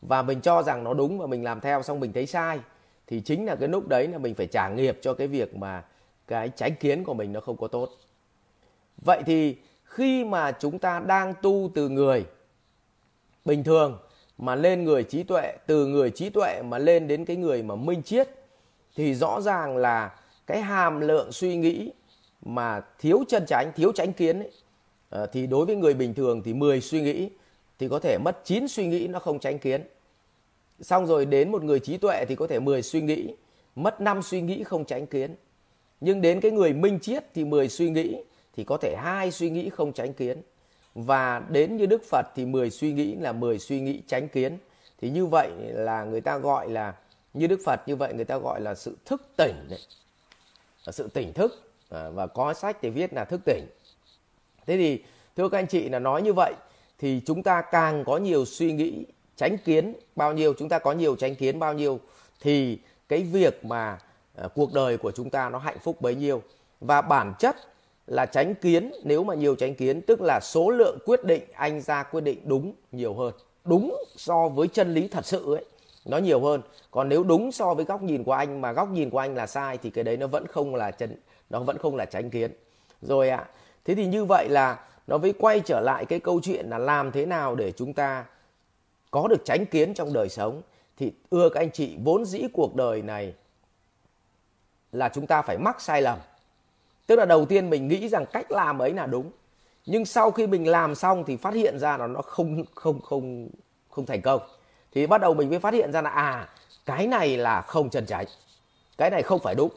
và 0.02 0.22
mình 0.22 0.42
cho 0.42 0.64
rằng 0.64 0.84
nó 0.84 0.94
đúng 0.94 1.20
và 1.20 1.28
mình 1.28 1.44
làm 1.44 1.60
theo 1.60 1.84
xong 1.84 2.00
mình 2.00 2.14
thấy 2.14 2.26
sai, 2.26 2.60
thì 3.08 3.20
chính 3.20 3.46
là 3.46 3.56
cái 3.56 3.70
lúc 3.70 3.88
đấy 3.88 4.08
là 4.08 4.18
mình 4.18 4.36
phải 4.36 4.48
trả 4.48 4.70
nghiệp 4.70 5.00
cho 5.02 5.14
cái 5.14 5.28
việc 5.28 5.56
mà 5.56 5.84
cái 6.30 6.50
tránh 6.56 6.76
kiến 6.76 7.04
của 7.04 7.14
mình 7.14 7.34
nó 7.34 7.40
không 7.40 7.58
có 7.58 7.68
tốt. 7.68 7.90
Vậy 9.06 9.24
thì 9.26 9.56
khi 9.84 10.24
mà 10.24 10.52
chúng 10.52 10.80
ta 10.80 11.00
đang 11.00 11.34
tu 11.42 11.72
từ 11.76 11.90
người 11.90 12.26
bình 13.46 13.64
thường 13.64 13.98
mà 14.38 14.56
lên 14.56 14.84
người 14.84 15.04
trí 15.04 15.24
tuệ 15.24 15.54
từ 15.68 15.86
người 15.86 16.12
trí 16.12 16.30
tuệ 16.30 16.62
mà 16.62 16.78
lên 16.78 17.08
đến 17.08 17.26
cái 17.26 17.36
người 17.36 17.64
mà 17.64 17.76
minh 17.76 18.04
triết 18.04 18.30
thì 18.96 19.16
rõ 19.16 19.42
ràng 19.42 19.78
là 19.78 20.20
cái 20.48 20.62
hàm 20.62 21.00
lượng 21.00 21.32
suy 21.32 21.56
nghĩ 21.58 21.92
mà 22.42 22.82
thiếu 23.00 23.24
chân 23.28 23.46
tránh 23.48 23.72
thiếu 23.76 23.92
tránh 23.92 24.14
kiến 24.14 24.40
ấy, 24.40 24.52
ờ, 25.10 25.26
thì 25.26 25.48
đối 25.48 25.66
với 25.66 25.76
người 25.76 25.94
bình 25.94 26.14
thường 26.14 26.42
thì 26.46 26.54
10 26.54 26.82
suy 26.82 27.02
nghĩ 27.02 27.30
thì 27.80 27.88
có 27.88 28.00
thể 28.00 28.18
mất 28.18 28.42
9 28.44 28.68
suy 28.68 28.88
nghĩ 28.88 29.08
nó 29.08 29.20
không 29.20 29.40
tránh 29.40 29.60
kiến. 29.60 29.84
Xong 30.82 31.08
rồi 31.08 31.26
đến 31.26 31.52
một 31.52 31.64
người 31.64 31.80
trí 31.80 31.98
tuệ 31.98 32.26
thì 32.28 32.36
có 32.36 32.48
thể 32.48 32.60
10 32.60 32.82
suy 32.82 33.02
nghĩ 33.02 33.36
mất 33.76 34.02
5 34.02 34.22
suy 34.22 34.42
nghĩ 34.42 34.64
không 34.64 34.86
tránh 34.86 35.08
kiến 35.08 35.36
nhưng 36.02 36.22
đến 36.22 36.42
cái 36.42 36.52
người 36.52 36.74
minh 36.74 37.00
triết 37.00 37.24
thì 37.34 37.46
10 37.46 37.70
suy 37.70 37.90
nghĩ 37.90 38.18
thì 38.56 38.64
có 38.64 38.78
thể 38.78 38.96
hai 38.98 39.32
suy 39.32 39.50
nghĩ 39.50 39.70
không 39.70 39.94
tránh 39.94 40.14
kiến. 40.14 40.42
Và 40.96 41.42
đến 41.50 41.78
như 41.78 41.86
Đức 41.86 42.04
Phật 42.10 42.26
thì 42.36 42.46
10 42.46 42.70
suy 42.70 42.94
nghĩ 42.94 43.16
là 43.16 43.32
10 43.32 43.60
suy 43.60 43.80
nghĩ 43.80 44.02
tránh 44.08 44.28
kiến. 44.28 44.58
Thì 45.02 45.10
như 45.10 45.26
vậy 45.26 45.52
là 45.74 46.04
người 46.04 46.22
ta 46.22 46.38
gọi 46.38 46.70
là 46.70 46.94
như 47.34 47.48
Đức 47.48 47.60
Phật 47.66 47.88
như 47.88 47.96
vậy 47.96 48.14
người 48.14 48.26
ta 48.26 48.38
gọi 48.38 48.62
là 48.62 48.76
sự 48.76 48.98
thức 49.06 49.22
tỉnh 49.38 49.56
đấy. 49.70 49.80
Sự 50.92 51.10
tỉnh 51.14 51.34
thức. 51.34 51.72
À, 51.90 52.10
và 52.10 52.28
có 52.28 52.54
sách 52.54 52.78
thì 52.82 52.90
viết 52.90 53.14
là 53.14 53.26
thức 53.26 53.42
tỉnh. 53.46 53.66
Thế 54.68 54.78
thì 54.78 55.04
thưa 55.38 55.50
các 55.50 55.58
anh 55.58 55.68
chị 55.68 55.90
là 55.90 56.00
nói 56.00 56.22
như 56.22 56.34
vậy 56.34 56.54
thì 57.00 57.22
chúng 57.26 57.44
ta 57.44 57.62
càng 57.62 58.04
có 58.06 58.18
nhiều 58.18 58.46
suy 58.46 58.72
nghĩ 58.72 59.06
tránh 59.36 59.58
kiến 59.58 59.94
bao 60.16 60.34
nhiêu 60.34 60.54
chúng 60.60 60.70
ta 60.70 60.80
có 60.80 60.92
nhiều 60.92 61.16
tránh 61.16 61.36
kiến 61.36 61.60
bao 61.60 61.74
nhiêu 61.74 62.00
thì 62.40 62.80
cái 63.10 63.24
việc 63.24 63.66
mà 63.66 63.98
Ờ, 64.40 64.48
cuộc 64.48 64.74
đời 64.74 64.98
của 64.98 65.12
chúng 65.12 65.30
ta 65.30 65.50
nó 65.50 65.58
hạnh 65.58 65.78
phúc 65.80 66.02
bấy 66.02 66.16
nhiêu. 66.16 66.42
Và 66.80 67.02
bản 67.02 67.34
chất 67.40 67.56
là 68.08 68.26
tránh 68.26 68.56
kiến 68.56 68.92
nếu 69.04 69.24
mà 69.24 69.36
nhiều 69.36 69.56
tránh 69.56 69.76
kiến 69.76 70.02
tức 70.02 70.22
là 70.22 70.40
số 70.44 70.70
lượng 70.70 70.98
quyết 71.06 71.26
định 71.26 71.44
anh 71.54 71.82
ra 71.82 72.04
quyết 72.04 72.22
định 72.22 72.40
đúng 72.46 72.74
nhiều 72.92 73.14
hơn. 73.14 73.34
Đúng 73.66 74.04
so 74.16 74.50
với 74.50 74.68
chân 74.68 74.94
lý 74.94 75.08
thật 75.08 75.26
sự 75.26 75.56
ấy 75.56 75.66
nó 76.06 76.18
nhiều 76.18 76.40
hơn. 76.40 76.62
Còn 76.92 77.10
nếu 77.10 77.24
đúng 77.24 77.52
so 77.52 77.74
với 77.74 77.86
góc 77.86 78.04
nhìn 78.04 78.24
của 78.24 78.32
anh 78.32 78.62
mà 78.62 78.72
góc 78.72 78.90
nhìn 78.90 79.10
của 79.10 79.18
anh 79.18 79.36
là 79.36 79.48
sai 79.48 79.78
thì 79.78 79.90
cái 79.90 80.04
đấy 80.04 80.18
nó 80.18 80.28
vẫn 80.28 80.48
không 80.48 80.76
là 80.76 80.92
chân 80.92 81.16
nó 81.50 81.60
vẫn 81.60 81.78
không 81.78 81.96
là 81.96 82.06
tránh 82.06 82.30
kiến. 82.30 82.52
Rồi 83.02 83.30
ạ 83.30 83.38
à, 83.38 83.50
thế 83.86 83.96
thì 83.96 84.06
như 84.06 84.26
vậy 84.26 84.50
là 84.50 84.80
nó 85.08 85.18
mới 85.18 85.34
quay 85.40 85.60
trở 85.60 85.80
lại 85.80 86.06
cái 86.06 86.20
câu 86.20 86.40
chuyện 86.44 86.70
là 86.70 86.78
làm 86.78 87.12
thế 87.12 87.26
nào 87.26 87.56
để 87.56 87.72
chúng 87.72 87.94
ta 87.94 88.26
có 89.12 89.28
được 89.28 89.46
tránh 89.46 89.66
kiến 89.66 89.94
trong 89.94 90.14
đời 90.14 90.30
sống. 90.30 90.62
Thì 90.98 91.12
ưa 91.30 91.50
các 91.50 91.60
anh 91.60 91.72
chị 91.72 91.98
vốn 92.04 92.26
dĩ 92.26 92.42
cuộc 92.54 92.76
đời 92.76 93.02
này 93.02 93.34
là 94.92 95.10
chúng 95.10 95.28
ta 95.28 95.42
phải 95.42 95.58
mắc 95.58 95.82
sai 95.82 96.02
lầm. 96.02 96.20
Tức 97.08 97.16
là 97.16 97.26
đầu 97.26 97.46
tiên 97.46 97.70
mình 97.70 97.88
nghĩ 97.88 98.10
rằng 98.10 98.26
cách 98.34 98.52
làm 98.52 98.80
ấy 98.80 98.94
là 98.94 99.06
đúng, 99.06 99.32
nhưng 99.86 100.06
sau 100.06 100.32
khi 100.32 100.48
mình 100.48 100.68
làm 100.68 100.96
xong 100.96 101.24
thì 101.28 101.38
phát 101.38 101.54
hiện 101.54 101.80
ra 101.80 101.98
là 101.98 102.08
nó 102.08 102.22
không 102.22 102.64
không 102.76 103.02
không 103.02 103.50
không 103.90 104.06
thành 104.06 104.22
công. 104.22 104.42
Thì 104.92 105.08
bắt 105.08 105.22
đầu 105.22 105.34
mình 105.34 105.50
mới 105.50 105.60
phát 105.60 105.74
hiện 105.74 105.92
ra 105.92 106.02
là 106.02 106.10
à 106.10 106.50
cái 106.86 107.08
này 107.08 107.38
là 107.38 107.62
không 107.62 107.90
chân 107.90 108.06
tránh 108.06 108.26
cái 108.98 109.10
này 109.10 109.24
không 109.24 109.40
phải 109.40 109.56
đúng. 109.56 109.72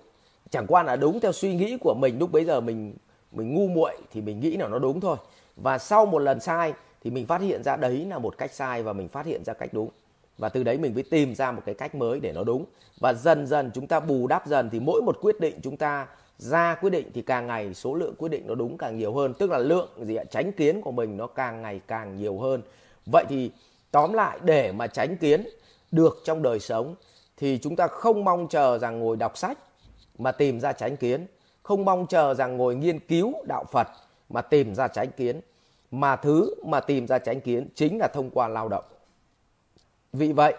Chẳng 0.50 0.66
qua 0.66 0.82
là 0.82 0.96
đúng 0.96 1.20
theo 1.20 1.32
suy 1.32 1.54
nghĩ 1.54 1.76
của 1.80 1.94
mình, 1.94 2.18
lúc 2.18 2.32
bấy 2.32 2.44
giờ 2.44 2.60
mình 2.60 2.94
mình 3.32 3.54
ngu 3.54 3.68
muội 3.68 3.96
thì 4.12 4.20
mình 4.20 4.40
nghĩ 4.40 4.56
là 4.56 4.68
nó 4.68 4.78
đúng 4.78 5.00
thôi. 5.00 5.16
Và 5.56 5.78
sau 5.78 6.06
một 6.06 6.18
lần 6.18 6.40
sai 6.40 6.72
thì 7.04 7.10
mình 7.10 7.26
phát 7.26 7.40
hiện 7.40 7.62
ra 7.62 7.76
đấy 7.76 8.06
là 8.10 8.18
một 8.18 8.38
cách 8.38 8.52
sai 8.52 8.82
và 8.82 8.92
mình 8.92 9.08
phát 9.08 9.26
hiện 9.26 9.44
ra 9.44 9.52
cách 9.52 9.68
đúng 9.72 9.90
và 10.42 10.48
từ 10.48 10.62
đấy 10.62 10.78
mình 10.78 10.94
mới 10.94 11.02
tìm 11.02 11.34
ra 11.34 11.52
một 11.52 11.62
cái 11.66 11.74
cách 11.74 11.94
mới 11.94 12.20
để 12.20 12.32
nó 12.32 12.44
đúng. 12.44 12.64
Và 13.00 13.12
dần 13.12 13.46
dần 13.46 13.70
chúng 13.74 13.86
ta 13.86 14.00
bù 14.00 14.26
đắp 14.26 14.46
dần 14.46 14.70
thì 14.72 14.80
mỗi 14.80 15.02
một 15.02 15.18
quyết 15.20 15.40
định 15.40 15.60
chúng 15.62 15.76
ta 15.76 16.06
ra 16.38 16.74
quyết 16.74 16.90
định 16.90 17.10
thì 17.14 17.22
càng 17.22 17.46
ngày 17.46 17.74
số 17.74 17.94
lượng 17.94 18.14
quyết 18.18 18.28
định 18.28 18.46
nó 18.46 18.54
đúng 18.54 18.78
càng 18.78 18.98
nhiều 18.98 19.14
hơn. 19.14 19.34
Tức 19.38 19.50
là 19.50 19.58
lượng 19.58 19.88
gì 20.00 20.14
ạ? 20.16 20.24
Tránh 20.30 20.52
kiến 20.52 20.80
của 20.80 20.92
mình 20.92 21.16
nó 21.16 21.26
càng 21.26 21.62
ngày 21.62 21.80
càng 21.86 22.16
nhiều 22.16 22.38
hơn. 22.38 22.62
Vậy 23.06 23.24
thì 23.28 23.50
tóm 23.90 24.12
lại, 24.12 24.38
để 24.42 24.72
mà 24.72 24.86
tránh 24.86 25.16
kiến 25.16 25.44
được 25.90 26.18
trong 26.24 26.42
đời 26.42 26.60
sống 26.60 26.94
thì 27.36 27.58
chúng 27.58 27.76
ta 27.76 27.86
không 27.86 28.24
mong 28.24 28.48
chờ 28.48 28.78
rằng 28.78 28.98
ngồi 28.98 29.16
đọc 29.16 29.36
sách 29.36 29.58
mà 30.18 30.32
tìm 30.32 30.60
ra 30.60 30.72
tránh 30.72 30.96
kiến. 30.96 31.26
Không 31.62 31.84
mong 31.84 32.06
chờ 32.06 32.34
rằng 32.34 32.56
ngồi 32.56 32.74
nghiên 32.74 32.98
cứu 32.98 33.34
đạo 33.48 33.64
phật 33.72 33.88
mà 34.28 34.42
tìm 34.42 34.74
ra 34.74 34.88
tránh 34.88 35.10
kiến. 35.16 35.40
Mà 35.90 36.16
thứ 36.16 36.54
mà 36.64 36.80
tìm 36.80 37.06
ra 37.06 37.18
tránh 37.18 37.40
kiến 37.40 37.68
chính 37.74 37.98
là 37.98 38.08
thông 38.08 38.30
qua 38.30 38.48
lao 38.48 38.68
động 38.68 38.84
vì 40.12 40.32
vậy, 40.32 40.54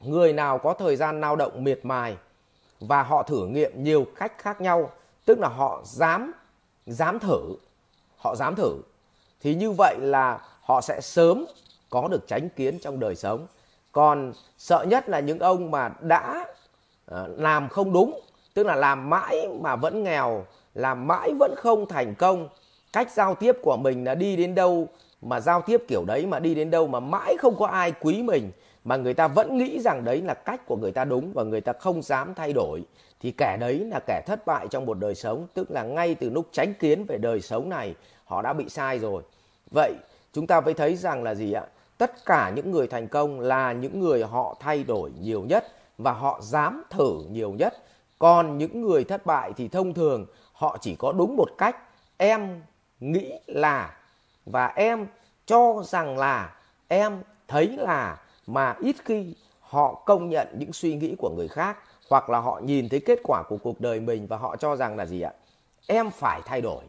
người 0.00 0.32
nào 0.32 0.58
có 0.58 0.74
thời 0.74 0.96
gian 0.96 1.20
lao 1.20 1.36
động 1.36 1.64
miệt 1.64 1.80
mài 1.82 2.16
và 2.80 3.02
họ 3.02 3.22
thử 3.22 3.46
nghiệm 3.46 3.84
nhiều 3.84 4.06
cách 4.16 4.32
khác 4.38 4.60
nhau, 4.60 4.90
tức 5.24 5.38
là 5.38 5.48
họ 5.48 5.82
dám 5.84 6.32
dám 6.86 7.18
thử, 7.18 7.40
họ 8.16 8.36
dám 8.36 8.54
thử, 8.54 8.76
thì 9.40 9.54
như 9.54 9.70
vậy 9.70 9.96
là 10.00 10.40
họ 10.60 10.80
sẽ 10.80 11.00
sớm 11.00 11.44
có 11.90 12.08
được 12.08 12.26
tránh 12.26 12.48
kiến 12.48 12.78
trong 12.78 13.00
đời 13.00 13.16
sống. 13.16 13.46
Còn 13.92 14.32
sợ 14.58 14.84
nhất 14.88 15.08
là 15.08 15.20
những 15.20 15.38
ông 15.38 15.70
mà 15.70 15.90
đã 16.00 16.46
ờ, 17.06 17.28
làm 17.36 17.68
không 17.68 17.92
đúng, 17.92 18.20
tức 18.54 18.66
là 18.66 18.76
làm 18.76 19.10
mãi 19.10 19.48
mà 19.60 19.76
vẫn 19.76 20.04
nghèo, 20.04 20.46
làm 20.74 21.06
mãi 21.06 21.32
vẫn 21.38 21.54
không 21.56 21.88
thành 21.88 22.14
công, 22.14 22.48
cách 22.92 23.12
giao 23.12 23.34
tiếp 23.34 23.56
của 23.62 23.76
mình 23.76 24.04
là 24.04 24.14
đi 24.14 24.36
đến 24.36 24.54
đâu 24.54 24.88
mà 25.22 25.40
giao 25.40 25.62
tiếp 25.62 25.82
kiểu 25.88 26.04
đấy 26.04 26.26
mà 26.26 26.38
đi 26.38 26.54
đến 26.54 26.70
đâu 26.70 26.86
mà 26.86 27.00
mãi 27.00 27.36
không 27.38 27.56
có 27.58 27.66
ai 27.66 27.92
quý 28.00 28.22
mình, 28.22 28.50
mà 28.84 28.96
người 28.96 29.14
ta 29.14 29.28
vẫn 29.28 29.58
nghĩ 29.58 29.80
rằng 29.80 30.04
đấy 30.04 30.22
là 30.22 30.34
cách 30.34 30.66
của 30.66 30.76
người 30.76 30.92
ta 30.92 31.04
đúng 31.04 31.32
và 31.32 31.42
người 31.42 31.60
ta 31.60 31.72
không 31.72 32.02
dám 32.02 32.34
thay 32.34 32.52
đổi, 32.52 32.82
thì 33.20 33.30
kẻ 33.38 33.56
đấy 33.60 33.78
là 33.78 34.00
kẻ 34.06 34.22
thất 34.26 34.46
bại 34.46 34.68
trong 34.70 34.86
một 34.86 34.98
đời 34.98 35.14
sống. 35.14 35.46
Tức 35.54 35.70
là 35.70 35.82
ngay 35.82 36.14
từ 36.14 36.30
lúc 36.30 36.48
tránh 36.52 36.74
kiến 36.74 37.04
về 37.04 37.18
đời 37.18 37.40
sống 37.40 37.68
này, 37.68 37.94
họ 38.24 38.42
đã 38.42 38.52
bị 38.52 38.68
sai 38.68 38.98
rồi. 38.98 39.22
Vậy 39.74 39.92
chúng 40.32 40.46
ta 40.46 40.60
mới 40.60 40.74
thấy 40.74 40.96
rằng 40.96 41.22
là 41.22 41.34
gì 41.34 41.52
ạ? 41.52 41.66
Tất 41.98 42.24
cả 42.26 42.52
những 42.56 42.70
người 42.70 42.86
thành 42.86 43.08
công 43.08 43.40
là 43.40 43.72
những 43.72 44.00
người 44.00 44.22
họ 44.22 44.56
thay 44.60 44.84
đổi 44.84 45.10
nhiều 45.20 45.42
nhất 45.42 45.64
và 45.98 46.12
họ 46.12 46.40
dám 46.42 46.82
thử 46.90 47.18
nhiều 47.30 47.50
nhất. 47.50 47.74
Còn 48.18 48.58
những 48.58 48.82
người 48.82 49.04
thất 49.04 49.26
bại 49.26 49.52
thì 49.56 49.68
thông 49.68 49.94
thường 49.94 50.26
họ 50.52 50.78
chỉ 50.80 50.96
có 50.96 51.12
đúng 51.12 51.36
một 51.36 51.48
cách. 51.58 51.76
Em 52.16 52.60
nghĩ 53.00 53.32
là 53.46 53.95
và 54.46 54.66
em 54.66 55.06
cho 55.46 55.82
rằng 55.84 56.18
là 56.18 56.54
em 56.88 57.22
thấy 57.48 57.76
là 57.76 58.20
mà 58.46 58.76
ít 58.80 58.96
khi 59.04 59.34
họ 59.60 59.94
công 59.94 60.28
nhận 60.28 60.48
những 60.58 60.72
suy 60.72 60.94
nghĩ 60.94 61.14
của 61.18 61.34
người 61.36 61.48
khác 61.48 61.78
hoặc 62.10 62.30
là 62.30 62.38
họ 62.38 62.60
nhìn 62.64 62.88
thấy 62.88 63.00
kết 63.00 63.18
quả 63.24 63.42
của 63.48 63.56
cuộc 63.56 63.80
đời 63.80 64.00
mình 64.00 64.26
và 64.26 64.36
họ 64.36 64.56
cho 64.56 64.76
rằng 64.76 64.96
là 64.96 65.06
gì 65.06 65.20
ạ? 65.20 65.32
Em 65.86 66.10
phải 66.10 66.40
thay 66.44 66.60
đổi. 66.60 66.84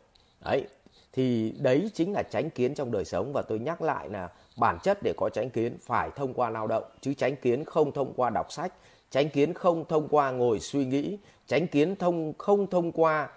Đấy. 0.45 0.67
Thì 1.13 1.53
đấy 1.59 1.91
chính 1.93 2.13
là 2.13 2.23
tránh 2.23 2.49
kiến 2.49 2.75
trong 2.75 2.91
đời 2.91 3.05
sống 3.05 3.33
và 3.33 3.41
tôi 3.41 3.59
nhắc 3.59 3.81
lại 3.81 4.09
là 4.09 4.29
bản 4.57 4.77
chất 4.83 4.99
để 5.03 5.13
có 5.17 5.29
tránh 5.29 5.49
kiến 5.49 5.77
phải 5.85 6.09
thông 6.15 6.33
qua 6.33 6.49
lao 6.49 6.67
động, 6.67 6.83
chứ 7.01 7.13
tránh 7.13 7.35
kiến 7.35 7.65
không 7.65 7.91
thông 7.91 8.13
qua 8.15 8.29
đọc 8.29 8.51
sách, 8.51 8.73
tránh 9.11 9.29
kiến 9.29 9.53
không 9.53 9.85
thông 9.85 10.07
qua 10.07 10.31
ngồi 10.31 10.59
suy 10.59 10.85
nghĩ, 10.85 11.17
tránh 11.47 11.67
kiến 11.67 11.95
thông, 11.95 12.33
không 12.37 12.67
thông 12.67 12.91
qua 12.91 13.29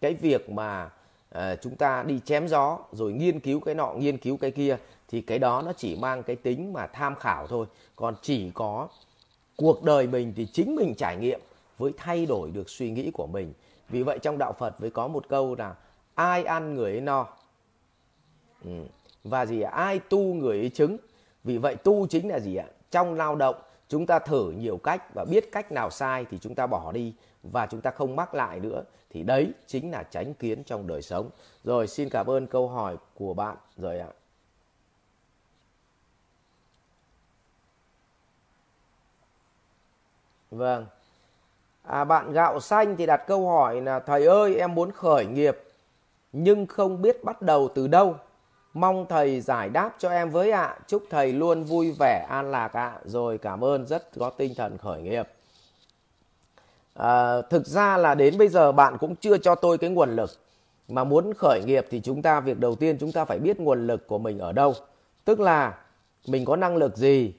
cái 0.00 0.14
việc 0.14 0.50
mà 0.50 0.90
à, 1.30 1.56
chúng 1.56 1.76
ta 1.76 2.02
đi 2.02 2.20
chém 2.24 2.48
gió 2.48 2.78
rồi 2.92 3.12
nghiên 3.12 3.40
cứu 3.40 3.60
cái 3.60 3.74
nọ 3.74 3.92
nghiên 3.92 4.18
cứu 4.18 4.36
cái 4.36 4.50
kia 4.50 4.76
thì 5.08 5.20
cái 5.20 5.38
đó 5.38 5.62
nó 5.66 5.72
chỉ 5.72 5.96
mang 5.96 6.22
cái 6.22 6.36
tính 6.36 6.72
mà 6.72 6.86
tham 6.86 7.14
khảo 7.16 7.46
thôi. 7.46 7.66
Còn 7.96 8.14
chỉ 8.22 8.50
có 8.54 8.88
cuộc 9.56 9.82
đời 9.82 10.06
mình 10.06 10.32
thì 10.36 10.46
chính 10.46 10.76
mình 10.76 10.94
trải 10.94 11.16
nghiệm 11.16 11.40
với 11.78 11.92
thay 11.96 12.26
đổi 12.26 12.50
được 12.50 12.70
suy 12.70 12.90
nghĩ 12.90 13.10
của 13.10 13.26
mình. 13.26 13.52
Vì 13.88 14.02
vậy 14.02 14.18
trong 14.22 14.38
đạo 14.38 14.52
phật 14.52 14.80
mới 14.80 14.90
có 14.90 15.08
một 15.08 15.28
câu 15.28 15.54
là 15.54 15.74
ai 16.14 16.44
ăn 16.44 16.74
người 16.74 16.92
ấy 16.92 17.00
no? 17.00 17.26
Ừ. 18.64 18.70
và 19.24 19.46
gì 19.46 19.60
ai 19.60 19.98
tu 19.98 20.34
người 20.34 20.58
ấy 20.58 20.68
chứng 20.68 20.96
vì 21.44 21.58
vậy 21.58 21.76
tu 21.76 22.06
chính 22.06 22.28
là 22.28 22.40
gì 22.40 22.56
ạ? 22.56 22.66
Trong 22.90 23.14
lao 23.14 23.36
động 23.36 23.56
chúng 23.88 24.06
ta 24.06 24.18
thử 24.18 24.50
nhiều 24.50 24.76
cách 24.76 25.14
và 25.14 25.24
biết 25.24 25.52
cách 25.52 25.72
nào 25.72 25.90
sai 25.90 26.26
thì 26.30 26.38
chúng 26.38 26.54
ta 26.54 26.66
bỏ 26.66 26.92
đi 26.92 27.14
và 27.52 27.66
chúng 27.66 27.80
ta 27.80 27.90
không 27.90 28.16
mắc 28.16 28.34
lại 28.34 28.60
nữa 28.60 28.84
thì 29.10 29.22
đấy 29.22 29.52
chính 29.66 29.90
là 29.90 30.02
tránh 30.02 30.34
kiến 30.34 30.64
trong 30.64 30.86
đời 30.86 31.02
sống. 31.02 31.30
Rồi 31.64 31.86
xin 31.86 32.08
cảm 32.08 32.26
ơn 32.30 32.46
câu 32.46 32.68
hỏi 32.68 32.96
của 33.14 33.34
bạn. 33.34 33.56
Rồi 33.76 33.98
ạ. 33.98 34.08
Vâng. 40.50 40.86
À, 41.82 42.04
bạn 42.04 42.32
gạo 42.32 42.60
xanh 42.60 42.96
thì 42.96 43.06
đặt 43.06 43.24
câu 43.26 43.48
hỏi 43.48 43.80
là 43.80 44.00
thầy 44.00 44.26
ơi 44.26 44.56
em 44.56 44.74
muốn 44.74 44.92
khởi 44.92 45.26
nghiệp 45.26 45.58
nhưng 46.32 46.66
không 46.66 47.02
biết 47.02 47.24
bắt 47.24 47.42
đầu 47.42 47.68
từ 47.74 47.86
đâu. 47.86 48.16
Mong 48.74 49.06
thầy 49.08 49.40
giải 49.40 49.68
đáp 49.68 49.94
cho 49.98 50.10
em 50.10 50.30
với 50.30 50.50
ạ. 50.50 50.62
À. 50.62 50.78
chúc 50.86 51.02
thầy 51.10 51.32
luôn 51.32 51.64
vui 51.64 51.96
vẻ 51.98 52.26
an 52.30 52.50
lạc 52.50 52.72
ạ. 52.72 52.88
À. 52.88 53.00
rồi 53.04 53.38
cảm 53.38 53.64
ơn 53.64 53.86
rất 53.86 54.08
có 54.18 54.30
tinh 54.30 54.54
thần 54.56 54.78
khởi 54.78 55.02
nghiệp 55.02 55.28
à, 56.98 57.42
thực 57.42 57.66
ra 57.66 57.96
là 57.96 58.14
đến 58.14 58.38
bây 58.38 58.48
giờ 58.48 58.72
bạn 58.72 58.98
cũng 59.00 59.16
chưa 59.16 59.38
cho 59.38 59.54
tôi 59.54 59.78
cái 59.78 59.90
nguồn 59.90 60.16
lực. 60.16 60.30
Mà 60.88 61.04
muốn 61.04 61.32
khởi 61.38 61.60
nghiệp 61.66 61.86
thì 61.90 62.00
chúng 62.00 62.22
ta 62.22 62.40
việc 62.40 62.58
đầu 62.58 62.74
tiên 62.74 62.96
chúng 63.00 63.12
ta 63.12 63.24
phải 63.24 63.38
biết 63.38 63.60
nguồn 63.60 63.86
lực 63.86 64.06
của 64.06 64.18
mình 64.18 64.38
ở 64.38 64.52
đâu. 64.52 64.74
Tức 65.24 65.40
là 65.40 65.78
mình 66.26 66.44
có 66.44 66.56
năng 66.56 66.76
lực 66.76 66.96
gì 66.96 67.32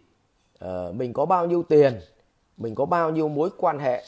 uh, 0.65 0.95
mình 0.95 1.13
có 1.13 1.25
bao 1.25 1.45
nhiêu 1.45 1.63
tiền 1.63 1.99
mình 2.59 2.75
có 2.75 2.85
bao 2.85 3.09
nhiêu 3.09 3.27
mối 3.27 3.49
quan 3.57 3.79
hệ 3.79 4.03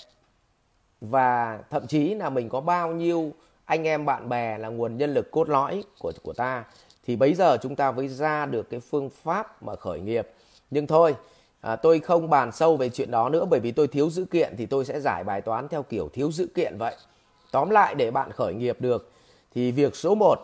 và 1.01 1.59
thậm 1.69 1.87
chí 1.87 2.13
là 2.15 2.29
mình 2.29 2.49
có 2.49 2.61
bao 2.61 2.91
nhiêu 2.91 3.31
anh 3.65 3.83
em 3.83 4.05
bạn 4.05 4.29
bè 4.29 4.57
là 4.57 4.69
nguồn 4.69 4.97
nhân 4.97 5.13
lực 5.13 5.31
cốt 5.31 5.49
lõi 5.49 5.83
của 5.99 6.13
của 6.23 6.33
ta. 6.33 6.63
Thì 7.05 7.15
bây 7.15 7.33
giờ 7.33 7.57
chúng 7.61 7.75
ta 7.75 7.91
mới 7.91 8.07
ra 8.07 8.45
được 8.45 8.69
cái 8.69 8.79
phương 8.79 9.09
pháp 9.09 9.63
mà 9.63 9.75
khởi 9.75 9.99
nghiệp. 9.99 10.27
Nhưng 10.71 10.87
thôi 10.87 11.15
à, 11.61 11.75
tôi 11.75 11.99
không 11.99 12.29
bàn 12.29 12.51
sâu 12.51 12.77
về 12.77 12.89
chuyện 12.89 13.11
đó 13.11 13.29
nữa 13.29 13.45
bởi 13.45 13.59
vì 13.59 13.71
tôi 13.71 13.87
thiếu 13.87 14.09
dữ 14.09 14.25
kiện 14.25 14.55
thì 14.57 14.65
tôi 14.65 14.85
sẽ 14.85 14.99
giải 14.99 15.23
bài 15.23 15.41
toán 15.41 15.67
theo 15.67 15.83
kiểu 15.83 16.09
thiếu 16.13 16.31
dữ 16.31 16.47
kiện 16.55 16.77
vậy. 16.77 16.95
Tóm 17.51 17.69
lại 17.69 17.95
để 17.95 18.11
bạn 18.11 18.31
khởi 18.31 18.53
nghiệp 18.53 18.81
được 18.81 19.11
thì 19.53 19.71
việc 19.71 19.95
số 19.95 20.15
1 20.15 20.39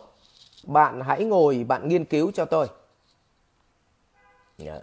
bạn 0.64 1.00
hãy 1.00 1.24
ngồi 1.24 1.64
bạn 1.68 1.88
nghiên 1.88 2.04
cứu 2.04 2.30
cho 2.34 2.44
tôi. 2.44 2.66
Dạ. 4.58 4.80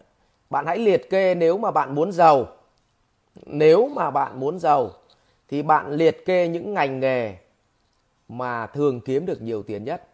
Bạn 0.49 0.65
hãy 0.65 0.77
liệt 0.77 1.09
kê 1.09 1.35
nếu 1.35 1.57
mà 1.57 1.71
bạn 1.71 1.95
muốn 1.95 2.11
giàu. 2.11 2.47
Nếu 3.45 3.87
mà 3.87 4.11
bạn 4.11 4.39
muốn 4.39 4.59
giàu 4.59 4.91
thì 5.47 5.61
bạn 5.61 5.91
liệt 5.91 6.25
kê 6.25 6.47
những 6.47 6.73
ngành 6.73 6.99
nghề 6.99 7.35
mà 8.29 8.67
thường 8.67 9.01
kiếm 9.01 9.25
được 9.25 9.41
nhiều 9.41 9.63
tiền 9.63 9.83
nhất. 9.83 10.07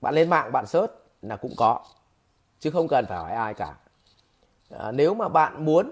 Bạn 0.00 0.14
lên 0.14 0.30
mạng 0.30 0.52
bạn 0.52 0.66
search 0.66 0.92
là 1.22 1.36
cũng 1.36 1.52
có 1.56 1.80
chứ 2.60 2.70
không 2.70 2.88
cần 2.88 3.06
phải 3.06 3.18
hỏi 3.18 3.32
ai 3.32 3.54
cả 3.54 3.74
à, 4.78 4.92
nếu 4.92 5.14
mà 5.14 5.28
bạn 5.28 5.64
muốn 5.64 5.90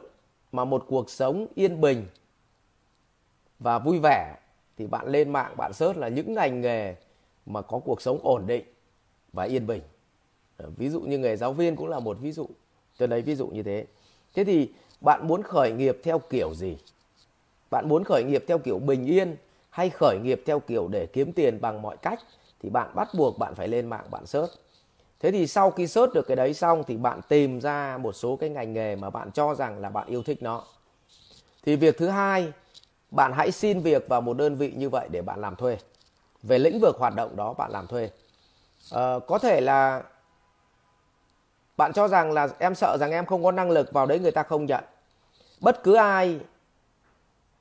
mà 0.53 0.65
một 0.65 0.85
cuộc 0.89 1.11
sống 1.11 1.47
yên 1.55 1.81
bình 1.81 2.07
và 3.59 3.79
vui 3.79 3.99
vẻ 4.03 4.37
thì 4.77 4.87
bạn 4.87 5.07
lên 5.07 5.33
mạng 5.33 5.57
bạn 5.57 5.73
search 5.73 5.99
là 5.99 6.09
những 6.09 6.35
ngành 6.35 6.61
nghề 6.61 6.95
mà 7.47 7.63
có 7.63 7.79
cuộc 7.79 8.03
sống 8.03 8.19
ổn 8.23 8.47
định 8.47 8.65
và 9.33 9.45
yên 9.45 9.67
bình. 9.67 9.83
À, 10.57 10.67
ví 10.77 10.89
dụ 10.89 11.01
như 11.01 11.19
nghề 11.19 11.37
giáo 11.37 11.53
viên 11.53 11.77
cũng 11.77 11.89
là 11.89 12.01
một 12.01 12.17
ví 12.21 12.33
dụ 12.33 12.47
tôi 12.99 13.09
lấy 13.09 13.23
ví 13.23 13.35
dụ 13.35 13.47
như 13.47 13.63
thế. 13.63 13.87
Thế 14.35 14.45
thì 14.45 14.71
bạn 15.01 15.29
muốn 15.29 15.43
khởi 15.43 15.73
nghiệp 15.73 15.99
theo 16.03 16.19
kiểu 16.19 16.55
gì? 16.55 16.77
Bạn 17.71 17.89
muốn 17.89 18.05
khởi 18.05 18.25
nghiệp 18.25 18.45
theo 18.49 18.59
kiểu 18.59 18.79
bình 18.79 19.07
yên 19.07 19.37
hay 19.71 19.91
khởi 19.91 20.19
nghiệp 20.23 20.43
theo 20.47 20.61
kiểu 20.61 20.89
để 20.89 21.07
kiếm 21.07 21.33
tiền 21.33 21.61
bằng 21.61 21.83
mọi 21.83 21.97
cách? 21.97 22.21
Thì 22.61 22.71
bạn 22.71 22.91
bắt 22.95 23.09
buộc 23.15 23.39
bạn 23.39 23.55
phải 23.55 23.69
lên 23.69 23.87
mạng 23.87 24.05
bạn 24.11 24.27
search 24.27 24.51
thế 25.23 25.33
thì 25.33 25.47
sau 25.47 25.71
khi 25.71 25.87
search 25.87 26.13
được 26.13 26.27
cái 26.27 26.37
đấy 26.37 26.55
xong 26.55 26.85
thì 26.87 26.97
bạn 26.97 27.21
tìm 27.29 27.61
ra 27.61 27.99
một 27.99 28.13
số 28.13 28.37
cái 28.37 28.51
ngành 28.51 28.73
nghề 28.73 28.97
mà 28.97 29.11
bạn 29.11 29.31
cho 29.33 29.55
rằng 29.55 29.79
là 29.79 29.89
bạn 29.89 30.07
yêu 30.07 30.23
thích 30.23 30.43
nó. 30.43 30.63
Thì 31.65 31.77
việc 31.77 31.99
thứ 31.99 32.09
hai 32.09 32.53
bạn 33.11 33.33
hãy 33.33 33.53
xin 33.53 33.81
việc 33.81 34.09
vào 34.09 34.21
một 34.21 34.37
đơn 34.37 34.55
vị 34.55 34.73
như 34.77 34.89
vậy 34.89 35.09
để 35.11 35.23
bạn 35.23 35.41
làm 35.41 35.57
thuê. 35.57 35.79
Về 36.43 36.59
lĩnh 36.59 36.81
vực 36.81 36.97
hoạt 36.99 37.15
động 37.15 37.37
đó 37.37 37.53
bạn 37.53 37.71
làm 37.71 37.87
thuê. 37.87 38.11
À, 38.91 39.15
có 39.27 39.39
thể 39.39 39.61
là 39.61 40.03
bạn 41.77 41.93
cho 41.93 42.09
rằng 42.09 42.33
là 42.33 42.49
em 42.59 42.75
sợ 42.75 42.97
rằng 43.01 43.11
em 43.11 43.27
không 43.27 43.45
có 43.45 43.53
năng 43.53 43.71
lực 43.71 43.93
vào 43.93 44.07
đấy 44.07 44.19
người 44.19 44.33
ta 44.33 44.43
không 44.43 44.67
nhận. 44.67 44.85
Bất 45.61 45.83
cứ 45.83 45.95
ai 45.95 46.41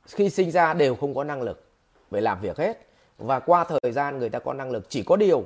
khi 0.06 0.30
sinh 0.30 0.52
ra 0.52 0.74
đều 0.74 0.96
không 0.96 1.16
có 1.16 1.24
năng 1.24 1.42
lực 1.42 1.66
về 2.12 2.22
làm 2.22 2.42
việc 2.42 2.58
hết. 2.58 2.88
Và 3.18 3.40
qua 3.40 3.64
thời 3.64 3.92
gian 3.92 4.20
người 4.20 4.30
ta 4.30 4.40
có 4.40 4.54
năng 4.54 4.72
lực 4.72 4.90
chỉ 4.90 5.04
có 5.04 5.16
điều 5.16 5.46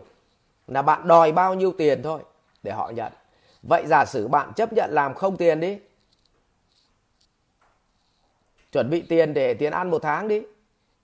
là 0.68 0.82
bạn 0.82 1.08
đòi 1.08 1.32
bao 1.32 1.54
nhiêu 1.54 1.74
tiền 1.78 2.04
thôi, 2.04 2.20
để 2.64 2.72
họ 2.72 2.90
nhận. 2.96 3.14
Vậy 3.64 3.84
giả 3.88 4.06
sử 4.06 4.28
bạn 4.28 4.54
chấp 4.56 4.74
nhận 4.74 4.90
làm 4.94 5.14
không 5.14 5.38
tiền 5.38 5.60
đi, 5.60 5.80
chuẩn 8.72 8.90
bị 8.90 9.02
tiền 9.02 9.34
để 9.34 9.54
tiền 9.54 9.72
ăn 9.72 9.92
một 9.92 10.02
tháng 10.02 10.28
đi, 10.28 10.42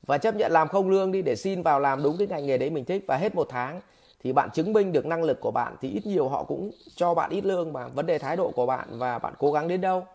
và 0.08 0.18
chấp 0.18 0.36
nhận 0.36 0.52
làm 0.52 0.68
không 0.68 0.90
lương 0.90 1.12
đi 1.12 1.22
để 1.22 1.36
xin 1.36 1.62
vào 1.62 1.80
làm 1.80 2.04
đúng 2.04 2.18
cái 2.18 2.28
ngành 2.28 2.46
nghề 2.46 2.58
đấy 2.58 2.70
mình 2.70 2.86
thích, 2.86 3.04
và 3.08 3.18
hết 3.18 3.36
một 3.36 3.48
tháng, 3.50 3.82
thì 4.24 4.34
bạn 4.34 4.50
chứng 4.52 4.74
minh 4.74 4.92
được 4.92 5.06
năng 5.06 5.24
lực 5.24 5.42
của 5.42 5.52
bạn, 5.52 5.76
thì 5.82 5.90
ít 5.90 6.06
nhiều 6.06 6.30
họ 6.30 6.44
cũng 6.44 6.72
cho 6.96 7.14
bạn 7.14 7.30
ít 7.30 7.46
lương 7.46 7.74
mà. 7.74 7.88
Vấn 7.88 8.06
đề 8.06 8.20
thái 8.20 8.36
độ 8.36 8.52
của 8.52 8.66
bạn 8.66 8.88
và 8.92 9.20
bạn 9.20 9.34
cố 9.40 9.52
gắng 9.52 9.68
đến 9.68 9.82
đâu. 9.82 10.08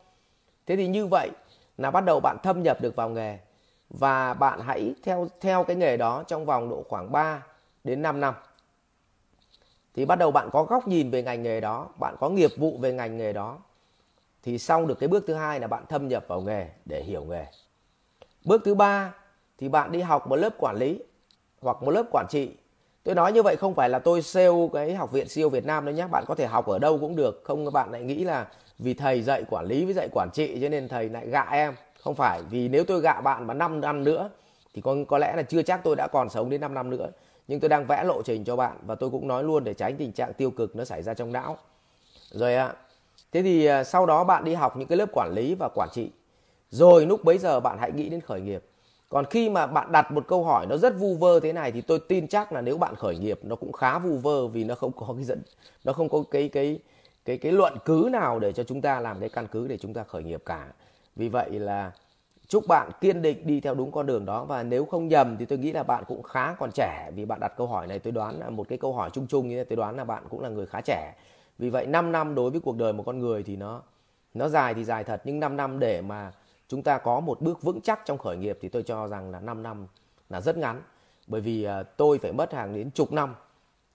Thế 0.66 0.76
thì 0.76 0.86
như 0.88 1.06
vậy 1.06 1.30
là 1.78 1.90
bắt 1.90 2.04
đầu 2.04 2.20
bạn 2.20 2.36
thâm 2.42 2.62
nhập 2.62 2.80
được 2.80 2.96
vào 2.96 3.08
nghề, 3.08 3.38
và 3.90 4.34
bạn 4.34 4.60
hãy 4.60 4.94
theo 5.02 5.28
theo 5.40 5.64
cái 5.64 5.76
nghề 5.76 5.96
đó 5.96 6.22
trong 6.26 6.46
vòng 6.46 6.68
độ 6.68 6.84
khoảng 6.88 7.12
3 7.12 7.42
đến 7.84 8.02
5 8.02 8.20
năm 8.20 8.34
thì 9.96 10.04
bắt 10.04 10.18
đầu 10.18 10.30
bạn 10.30 10.48
có 10.52 10.64
góc 10.64 10.88
nhìn 10.88 11.10
về 11.10 11.22
ngành 11.22 11.42
nghề 11.42 11.60
đó, 11.60 11.88
bạn 12.00 12.16
có 12.20 12.28
nghiệp 12.28 12.50
vụ 12.56 12.78
về 12.78 12.92
ngành 12.92 13.16
nghề 13.16 13.32
đó. 13.32 13.58
Thì 14.42 14.58
xong 14.58 14.86
được 14.86 14.98
cái 14.98 15.08
bước 15.08 15.24
thứ 15.26 15.34
hai 15.34 15.60
là 15.60 15.66
bạn 15.66 15.84
thâm 15.88 16.08
nhập 16.08 16.24
vào 16.28 16.40
nghề 16.40 16.66
để 16.84 17.02
hiểu 17.02 17.24
nghề. 17.24 17.44
Bước 18.44 18.62
thứ 18.64 18.74
ba 18.74 19.14
thì 19.58 19.68
bạn 19.68 19.92
đi 19.92 20.00
học 20.00 20.26
một 20.26 20.36
lớp 20.36 20.54
quản 20.58 20.76
lý 20.76 21.02
hoặc 21.60 21.76
một 21.82 21.90
lớp 21.90 22.06
quản 22.10 22.26
trị. 22.30 22.50
Tôi 23.02 23.14
nói 23.14 23.32
như 23.32 23.42
vậy 23.42 23.56
không 23.56 23.74
phải 23.74 23.88
là 23.88 23.98
tôi 23.98 24.22
sale 24.22 24.68
cái 24.72 24.94
học 24.94 25.12
viện 25.12 25.28
siêu 25.28 25.48
Việt 25.48 25.66
Nam 25.66 25.84
đâu 25.84 25.94
nhé 25.94 26.06
bạn 26.10 26.24
có 26.26 26.34
thể 26.34 26.46
học 26.46 26.66
ở 26.66 26.78
đâu 26.78 26.98
cũng 26.98 27.16
được. 27.16 27.42
Không 27.44 27.64
các 27.64 27.70
bạn 27.70 27.92
lại 27.92 28.02
nghĩ 28.02 28.24
là 28.24 28.46
vì 28.78 28.94
thầy 28.94 29.22
dạy 29.22 29.44
quản 29.50 29.66
lý 29.66 29.84
với 29.84 29.94
dạy 29.94 30.08
quản 30.12 30.28
trị 30.32 30.58
cho 30.62 30.68
nên 30.68 30.88
thầy 30.88 31.08
lại 31.08 31.28
gạ 31.28 31.46
em. 31.50 31.74
Không 32.00 32.14
phải, 32.14 32.42
vì 32.50 32.68
nếu 32.68 32.84
tôi 32.84 33.00
gạ 33.00 33.20
bạn 33.20 33.46
mà 33.46 33.54
5 33.54 33.80
năm 33.80 34.04
nữa 34.04 34.30
thì 34.74 34.82
có 34.82 34.96
có 35.08 35.18
lẽ 35.18 35.36
là 35.36 35.42
chưa 35.42 35.62
chắc 35.62 35.80
tôi 35.84 35.96
đã 35.96 36.08
còn 36.08 36.30
sống 36.30 36.50
đến 36.50 36.60
5 36.60 36.74
năm 36.74 36.90
nữa 36.90 37.10
nhưng 37.48 37.60
tôi 37.60 37.68
đang 37.68 37.86
vẽ 37.86 38.04
lộ 38.04 38.22
trình 38.22 38.44
cho 38.44 38.56
bạn 38.56 38.76
và 38.86 38.94
tôi 38.94 39.10
cũng 39.10 39.28
nói 39.28 39.44
luôn 39.44 39.64
để 39.64 39.74
tránh 39.74 39.96
tình 39.96 40.12
trạng 40.12 40.34
tiêu 40.34 40.50
cực 40.50 40.76
nó 40.76 40.84
xảy 40.84 41.02
ra 41.02 41.14
trong 41.14 41.32
não. 41.32 41.56
Rồi 42.30 42.54
ạ, 42.54 42.74
thế 43.32 43.42
thì 43.42 43.66
à, 43.66 43.84
sau 43.84 44.06
đó 44.06 44.24
bạn 44.24 44.44
đi 44.44 44.54
học 44.54 44.76
những 44.76 44.88
cái 44.88 44.98
lớp 44.98 45.08
quản 45.12 45.32
lý 45.34 45.54
và 45.54 45.68
quản 45.74 45.88
trị. 45.92 46.10
Rồi 46.70 47.06
lúc 47.06 47.24
bấy 47.24 47.38
giờ 47.38 47.60
bạn 47.60 47.78
hãy 47.80 47.92
nghĩ 47.92 48.08
đến 48.08 48.20
khởi 48.20 48.40
nghiệp. 48.40 48.62
Còn 49.08 49.24
khi 49.24 49.50
mà 49.50 49.66
bạn 49.66 49.92
đặt 49.92 50.12
một 50.12 50.24
câu 50.28 50.44
hỏi 50.44 50.66
nó 50.66 50.76
rất 50.76 50.98
vu 50.98 51.14
vơ 51.14 51.40
thế 51.40 51.52
này 51.52 51.72
thì 51.72 51.80
tôi 51.80 51.98
tin 51.98 52.28
chắc 52.28 52.52
là 52.52 52.60
nếu 52.60 52.78
bạn 52.78 52.94
khởi 52.94 53.18
nghiệp 53.18 53.40
nó 53.42 53.56
cũng 53.56 53.72
khá 53.72 53.98
vu 53.98 54.16
vơ 54.16 54.46
vì 54.46 54.64
nó 54.64 54.74
không 54.74 54.92
có 54.92 55.14
cái 55.16 55.24
dẫn, 55.24 55.42
nó 55.84 55.92
không 55.92 56.08
có 56.08 56.22
cái 56.30 56.48
cái 56.48 56.78
cái 57.24 57.38
cái 57.38 57.52
luận 57.52 57.76
cứ 57.84 58.08
nào 58.12 58.38
để 58.38 58.52
cho 58.52 58.64
chúng 58.64 58.80
ta 58.80 59.00
làm 59.00 59.20
cái 59.20 59.28
căn 59.28 59.46
cứ 59.46 59.68
để 59.68 59.78
chúng 59.78 59.94
ta 59.94 60.04
khởi 60.04 60.22
nghiệp 60.22 60.42
cả. 60.46 60.72
Vì 61.16 61.28
vậy 61.28 61.50
là 61.50 61.92
chúc 62.48 62.64
bạn 62.68 62.90
kiên 63.00 63.22
định 63.22 63.46
đi 63.46 63.60
theo 63.60 63.74
đúng 63.74 63.92
con 63.92 64.06
đường 64.06 64.24
đó. 64.24 64.44
Và 64.44 64.62
nếu 64.62 64.84
không 64.84 65.08
nhầm 65.08 65.36
thì 65.38 65.44
tôi 65.44 65.58
nghĩ 65.58 65.72
là 65.72 65.82
bạn 65.82 66.04
cũng 66.08 66.22
khá 66.22 66.54
còn 66.58 66.70
trẻ. 66.74 67.10
Vì 67.14 67.24
bạn 67.24 67.40
đặt 67.40 67.52
câu 67.56 67.66
hỏi 67.66 67.86
này, 67.86 67.98
tôi 67.98 68.12
đoán 68.12 68.38
là 68.40 68.50
một 68.50 68.68
cái 68.68 68.78
câu 68.78 68.92
hỏi 68.92 69.10
chung 69.12 69.26
chung 69.26 69.48
như 69.48 69.56
thế 69.56 69.64
tôi 69.64 69.76
đoán 69.76 69.96
là 69.96 70.04
bạn 70.04 70.22
cũng 70.30 70.40
là 70.40 70.48
người 70.48 70.66
khá 70.66 70.80
trẻ. 70.80 71.14
Vì 71.58 71.70
vậy 71.70 71.86
5 71.86 72.12
năm 72.12 72.34
đối 72.34 72.50
với 72.50 72.60
cuộc 72.60 72.76
đời 72.76 72.92
một 72.92 73.02
con 73.06 73.18
người 73.18 73.42
thì 73.42 73.56
nó 73.56 73.82
nó 74.34 74.48
dài 74.48 74.74
thì 74.74 74.84
dài 74.84 75.04
thật. 75.04 75.22
Nhưng 75.24 75.40
5 75.40 75.56
năm 75.56 75.78
để 75.78 76.00
mà 76.00 76.32
chúng 76.68 76.82
ta 76.82 76.98
có 76.98 77.20
một 77.20 77.40
bước 77.40 77.62
vững 77.62 77.80
chắc 77.80 78.00
trong 78.04 78.18
khởi 78.18 78.36
nghiệp 78.36 78.58
thì 78.60 78.68
tôi 78.68 78.82
cho 78.82 79.08
rằng 79.08 79.30
là 79.30 79.40
5 79.40 79.62
năm 79.62 79.86
là 80.30 80.40
rất 80.40 80.56
ngắn. 80.56 80.82
Bởi 81.26 81.40
vì 81.40 81.64
à, 81.64 81.82
tôi 81.82 82.18
phải 82.18 82.32
mất 82.32 82.52
hàng 82.52 82.74
đến 82.74 82.90
chục 82.90 83.12
năm 83.12 83.34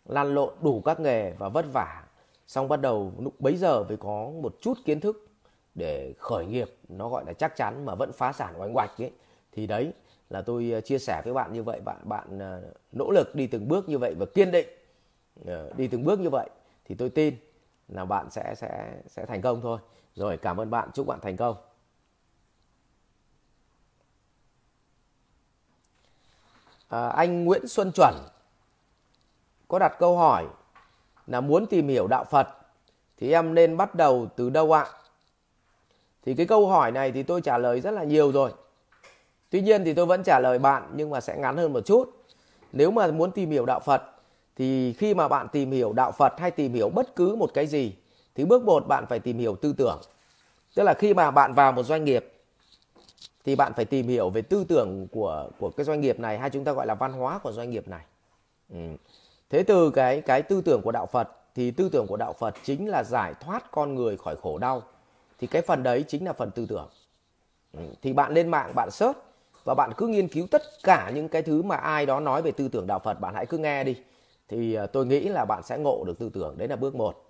lăn 0.06 0.36
lộn 0.36 0.54
đủ 0.62 0.82
các 0.86 1.00
nghề 1.00 1.32
và 1.32 1.50
vất 1.50 1.66
vả. 1.74 2.04
Xong 2.48 2.68
bắt 2.68 2.82
đầu 2.82 3.14
lúc 3.20 3.42
bấy 3.42 3.56
giờ 3.58 3.84
mới 3.84 3.98
có 3.98 4.30
một 4.42 4.56
chút 4.62 4.78
kiến 4.86 5.00
thức 5.00 5.31
để 5.76 6.14
khởi 6.20 6.46
nghiệp 6.46 6.76
nó 6.90 7.10
gọi 7.10 7.24
là 7.26 7.34
chắc 7.34 7.56
chắn 7.56 7.86
mà 7.86 7.96
vẫn 7.96 8.12
phá 8.14 8.32
sản 8.32 8.62
oanh 8.62 8.78
oạch 8.78 9.02
ấy. 9.02 9.12
Thì 9.52 9.68
đấy 9.68 9.94
là 10.30 10.42
tôi 10.42 10.72
ờ, 10.74 10.82
chia 10.82 11.00
sẻ 11.00 11.22
với 11.26 11.34
bạn 11.34 11.54
như 11.54 11.64
vậy 11.64 11.80
bạn 11.86 11.98
bạn 12.04 12.40
ờ, 12.40 12.62
nỗ 12.92 13.12
lực 13.12 13.36
đi 13.36 13.48
từng 13.48 13.68
bước 13.68 13.90
như 13.90 13.98
vậy 13.98 14.16
và 14.20 14.26
kiên 14.26 14.52
định 14.52 14.68
ờ, 15.46 15.72
đi 15.78 15.88
từng 15.88 16.06
bước 16.06 16.20
như 16.20 16.30
vậy 16.30 16.50
thì 16.86 16.96
tôi 16.96 17.10
tin 17.10 17.36
là 17.88 18.06
bạn 18.06 18.30
sẽ 18.32 18.56
sẽ 18.58 19.02
sẽ 19.08 19.26
thành 19.26 19.42
công 19.42 19.62
thôi. 19.62 19.80
Rồi 20.16 20.38
cảm 20.38 20.58
ơn 20.58 20.70
bạn 20.70 20.90
chúc 20.94 21.08
bạn 21.08 21.20
thành 21.22 21.38
công. 21.38 21.56
À, 26.90 27.08
anh 27.08 27.46
Nguyễn 27.46 27.68
Xuân 27.68 27.92
Chuẩn 27.96 28.16
có 29.68 29.80
đặt 29.80 29.96
câu 30.00 30.18
hỏi 30.18 30.48
là 31.28 31.42
muốn 31.42 31.66
tìm 31.66 31.88
hiểu 31.88 32.08
đạo 32.08 32.24
Phật 32.24 32.48
thì 33.18 33.32
em 33.32 33.56
nên 33.56 33.78
bắt 33.78 33.96
đầu 33.96 34.28
từ 34.36 34.50
đâu 34.50 34.72
ạ? 34.72 34.86
Thì 36.26 36.34
cái 36.36 36.46
câu 36.46 36.68
hỏi 36.68 36.92
này 36.92 37.12
thì 37.12 37.24
tôi 37.24 37.42
trả 37.42 37.58
lời 37.58 37.82
rất 37.82 37.92
là 37.92 38.04
nhiều 38.04 38.32
rồi. 38.32 38.52
Tuy 39.50 39.62
nhiên 39.62 39.86
thì 39.86 39.94
tôi 39.94 40.06
vẫn 40.06 40.24
trả 40.24 40.40
lời 40.40 40.60
bạn, 40.60 40.92
nhưng 40.96 41.10
mà 41.10 41.22
sẽ 41.22 41.38
ngắn 41.38 41.58
hơn 41.58 41.74
một 41.74 41.86
chút. 41.86 42.24
Nếu 42.72 42.92
mà 42.92 43.08
muốn 43.08 43.32
tìm 43.32 43.52
hiểu 43.52 43.66
đạo 43.66 43.80
Phật, 43.80 44.02
thì 44.56 44.94
khi 44.94 45.14
mà 45.14 45.28
bạn 45.28 45.48
tìm 45.52 45.72
hiểu 45.72 45.94
đạo 45.94 46.12
Phật 46.12 46.34
hay 46.40 46.52
tìm 46.52 46.74
hiểu 46.74 46.90
bất 46.90 47.16
cứ 47.16 47.36
một 47.36 47.52
cái 47.54 47.68
gì, 47.68 47.94
thì 48.36 48.46
bước 48.46 48.64
một 48.64 48.88
bạn 48.88 49.06
phải 49.10 49.20
tìm 49.20 49.38
hiểu 49.38 49.56
tư 49.56 49.74
tưởng. 49.78 50.02
Tức 50.76 50.84
là 50.84 50.94
khi 50.94 51.14
mà 51.14 51.32
bạn 51.32 51.54
vào 51.54 51.72
một 51.72 51.84
doanh 51.84 52.06
nghiệp, 52.06 52.34
thì 53.46 53.56
bạn 53.56 53.74
phải 53.74 53.86
tìm 53.86 54.08
hiểu 54.08 54.30
về 54.30 54.42
tư 54.42 54.64
tưởng 54.64 55.08
của 55.12 55.50
của 55.60 55.70
cái 55.70 55.84
doanh 55.84 56.02
nghiệp 56.02 56.20
này 56.20 56.38
hay 56.38 56.50
chúng 56.50 56.64
ta 56.64 56.72
gọi 56.72 56.88
là 56.88 56.96
văn 56.96 57.14
hóa 57.14 57.38
của 57.38 57.52
doanh 57.52 57.70
nghiệp 57.70 57.88
này. 57.88 58.02
Ừ. 58.70 58.78
Thế 59.50 59.64
từ 59.64 59.92
cái 59.92 60.22
cái 60.22 60.42
tư 60.42 60.62
tưởng 60.62 60.82
của 60.82 60.92
đạo 60.92 61.06
Phật, 61.06 61.30
thì 61.56 61.72
tư 61.72 61.90
tưởng 61.90 62.08
của 62.08 62.18
đạo 62.18 62.34
Phật 62.34 62.56
chính 62.64 62.90
là 62.90 63.04
giải 63.04 63.34
thoát 63.40 63.72
con 63.72 63.96
người 63.96 64.18
khỏi 64.18 64.36
khổ 64.42 64.58
đau. 64.58 64.82
Thì 65.42 65.48
cái 65.48 65.62
phần 65.62 65.84
đấy 65.84 66.06
chính 66.08 66.26
là 66.26 66.34
phần 66.34 66.52
tư 66.52 66.66
tưởng. 66.70 66.90
Ừ, 67.74 67.80
thì 68.02 68.14
bạn 68.14 68.34
lên 68.34 68.48
mạng 68.48 68.72
bạn 68.76 68.92
search 68.92 69.18
và 69.64 69.74
bạn 69.74 69.92
cứ 69.98 70.08
nghiên 70.08 70.28
cứu 70.28 70.48
tất 70.52 70.62
cả 70.84 71.12
những 71.16 71.30
cái 71.30 71.42
thứ 71.42 71.62
mà 71.62 71.76
ai 71.76 72.06
đó 72.06 72.20
nói 72.20 72.42
về 72.42 72.52
tư 72.52 72.68
tưởng 72.68 72.88
đạo 72.88 73.00
Phật 73.00 73.20
bạn 73.20 73.36
hãy 73.36 73.46
cứ 73.46 73.58
nghe 73.58 73.84
đi. 73.84 74.02
Thì 74.48 74.74
ờ, 74.74 74.88
tôi 74.88 75.06
nghĩ 75.06 75.20
là 75.20 75.46
bạn 75.46 75.64
sẽ 75.64 75.78
ngộ 75.78 76.04
được 76.04 76.20
tư 76.20 76.30
tưởng, 76.34 76.58
đấy 76.58 76.68
là 76.68 76.76
bước 76.76 76.96
một. 76.96 77.24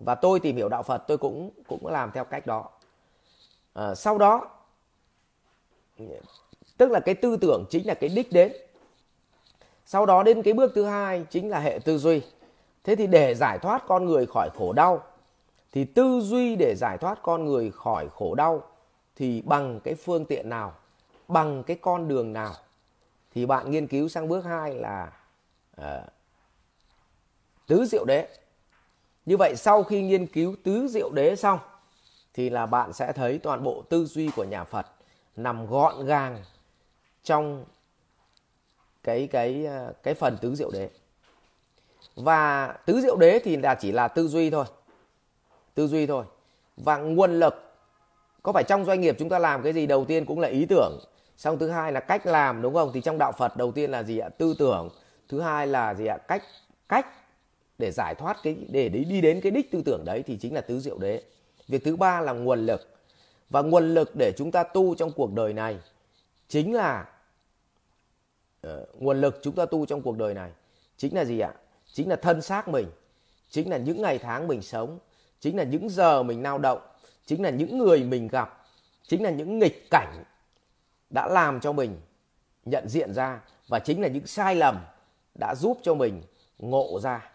Và 0.00 0.14
tôi 0.14 0.40
tìm 0.40 0.56
hiểu 0.56 0.68
đạo 0.68 0.82
Phật 0.82 1.04
tôi 1.06 1.18
cũng 1.18 1.50
cũng 1.68 1.86
làm 1.86 2.10
theo 2.14 2.24
cách 2.24 2.46
đó. 2.46 2.68
À, 3.74 3.94
sau 3.94 4.18
đó 4.18 4.50
tức 6.76 6.90
là 6.90 7.00
cái 7.00 7.14
tư 7.14 7.36
tưởng 7.36 7.64
chính 7.70 7.86
là 7.86 7.94
cái 7.94 8.10
đích 8.10 8.32
đến 8.32 8.52
sau 9.86 10.06
đó 10.06 10.22
đến 10.22 10.42
cái 10.42 10.54
bước 10.54 10.72
thứ 10.74 10.84
hai 10.84 11.24
chính 11.30 11.50
là 11.50 11.58
hệ 11.60 11.78
tư 11.84 11.98
duy 11.98 12.22
thế 12.84 12.96
thì 12.96 13.06
để 13.06 13.34
giải 13.34 13.58
thoát 13.58 13.82
con 13.86 14.04
người 14.04 14.26
khỏi 14.26 14.48
khổ 14.58 14.72
đau 14.72 15.02
thì 15.72 15.84
tư 15.84 16.20
duy 16.20 16.56
để 16.56 16.74
giải 16.76 16.98
thoát 16.98 17.18
con 17.22 17.44
người 17.44 17.70
khỏi 17.70 18.08
khổ 18.08 18.34
đau 18.34 18.62
thì 19.16 19.42
bằng 19.42 19.80
cái 19.84 19.94
phương 19.94 20.24
tiện 20.24 20.48
nào? 20.48 20.74
Bằng 21.28 21.62
cái 21.62 21.78
con 21.80 22.08
đường 22.08 22.32
nào? 22.32 22.54
Thì 23.34 23.46
bạn 23.46 23.70
nghiên 23.70 23.86
cứu 23.86 24.08
sang 24.08 24.28
bước 24.28 24.44
hai 24.44 24.74
là 24.74 25.12
uh, 25.80 25.84
tứ 27.66 27.84
diệu 27.84 28.04
đế. 28.04 28.28
Như 29.26 29.36
vậy 29.36 29.56
sau 29.56 29.82
khi 29.82 30.02
nghiên 30.02 30.26
cứu 30.26 30.56
tứ 30.64 30.88
diệu 30.88 31.10
đế 31.10 31.36
xong 31.36 31.58
thì 32.34 32.50
là 32.50 32.66
bạn 32.66 32.92
sẽ 32.92 33.12
thấy 33.12 33.38
toàn 33.38 33.62
bộ 33.62 33.82
tư 33.88 34.06
duy 34.06 34.30
của 34.36 34.44
nhà 34.44 34.64
phật 34.64 34.86
nằm 35.36 35.66
gọn 35.66 36.06
gàng 36.06 36.42
trong 37.22 37.64
cái 39.02 39.28
cái 39.32 39.64
ờ, 39.66 39.92
cái 40.02 40.14
phần 40.14 40.38
tứ 40.40 40.54
diệu 40.54 40.70
đế. 40.70 40.90
Và 42.16 42.72
tứ 42.86 43.00
diệu 43.00 43.16
đế 43.16 43.38
thì 43.44 43.56
là 43.56 43.74
chỉ 43.74 43.92
là 43.92 44.08
tư 44.08 44.28
duy 44.28 44.50
thôi 44.50 44.64
tư 45.74 45.86
duy 45.86 46.06
thôi. 46.06 46.24
Và 46.76 46.96
nguồn 46.96 47.38
lực 47.38 47.54
có 48.42 48.52
phải 48.52 48.64
trong 48.64 48.84
doanh 48.84 49.00
nghiệp 49.00 49.16
chúng 49.18 49.28
ta 49.28 49.38
làm 49.38 49.62
cái 49.62 49.72
gì 49.72 49.86
đầu 49.86 50.04
tiên 50.04 50.26
cũng 50.26 50.40
là 50.40 50.48
ý 50.48 50.66
tưởng. 50.66 50.98
Xong 51.36 51.58
thứ 51.58 51.68
hai 51.68 51.92
là 51.92 52.00
cách 52.00 52.26
làm 52.26 52.62
đúng 52.62 52.74
không? 52.74 52.90
Thì 52.94 53.00
trong 53.00 53.18
đạo 53.18 53.32
phật 53.32 53.56
đầu 53.56 53.72
tiên 53.72 53.90
là 53.90 54.02
gì 54.02 54.18
ạ? 54.18 54.28
Tư 54.28 54.54
tưởng. 54.58 54.88
Thứ 55.28 55.40
hai 55.40 55.66
là 55.66 55.94
gì 55.94 56.06
ạ? 56.06 56.18
Cách 56.28 56.42
cách 56.88 57.06
để 57.78 57.90
giải 57.90 58.14
thoát 58.14 58.36
cái 58.42 58.56
để 58.68 58.88
đi 58.88 59.20
đến 59.20 59.40
cái 59.40 59.50
đích 59.50 59.70
tư 59.70 59.82
tưởng 59.84 60.04
đấy 60.04 60.22
thì 60.26 60.38
chính 60.40 60.54
là 60.54 60.60
tứ 60.60 60.80
diệu 60.80 60.98
đế. 60.98 61.22
Việc 61.68 61.84
thứ 61.84 61.96
ba 61.96 62.20
là 62.20 62.32
nguồn 62.32 62.66
lực. 62.66 62.88
Và 63.50 63.62
nguồn 63.62 63.94
lực 63.94 64.16
để 64.18 64.32
chúng 64.36 64.50
ta 64.50 64.62
tu 64.62 64.94
trong 64.94 65.10
cuộc 65.12 65.32
đời 65.32 65.52
này 65.52 65.78
chính 66.48 66.74
là 66.74 67.08
uh, 68.66 68.72
nguồn 68.94 69.20
lực 69.20 69.38
chúng 69.42 69.54
ta 69.54 69.66
tu 69.66 69.86
trong 69.86 70.02
cuộc 70.02 70.18
đời 70.18 70.34
này 70.34 70.50
chính 70.96 71.14
là 71.14 71.24
gì 71.24 71.40
ạ? 71.40 71.54
Chính 71.92 72.08
là 72.08 72.16
thân 72.16 72.42
xác 72.42 72.68
mình 72.68 72.86
chính 73.50 73.70
là 73.70 73.76
những 73.76 74.02
ngày 74.02 74.18
tháng 74.18 74.48
mình 74.48 74.62
sống 74.62 74.98
chính 75.42 75.56
là 75.56 75.64
những 75.64 75.88
giờ 75.88 76.22
mình 76.22 76.42
lao 76.42 76.58
động, 76.58 76.80
chính 77.26 77.42
là 77.42 77.50
những 77.50 77.78
người 77.78 78.04
mình 78.04 78.28
gặp, 78.28 78.66
chính 79.06 79.22
là 79.22 79.30
những 79.30 79.58
nghịch 79.58 79.90
cảnh 79.90 80.24
đã 81.10 81.28
làm 81.28 81.60
cho 81.60 81.72
mình 81.72 82.00
nhận 82.64 82.88
diện 82.88 83.14
ra 83.14 83.40
và 83.68 83.78
chính 83.78 84.00
là 84.00 84.08
những 84.08 84.26
sai 84.26 84.56
lầm 84.56 84.76
đã 85.40 85.54
giúp 85.54 85.78
cho 85.82 85.94
mình 85.94 86.22
ngộ 86.58 87.00
ra. 87.02 87.30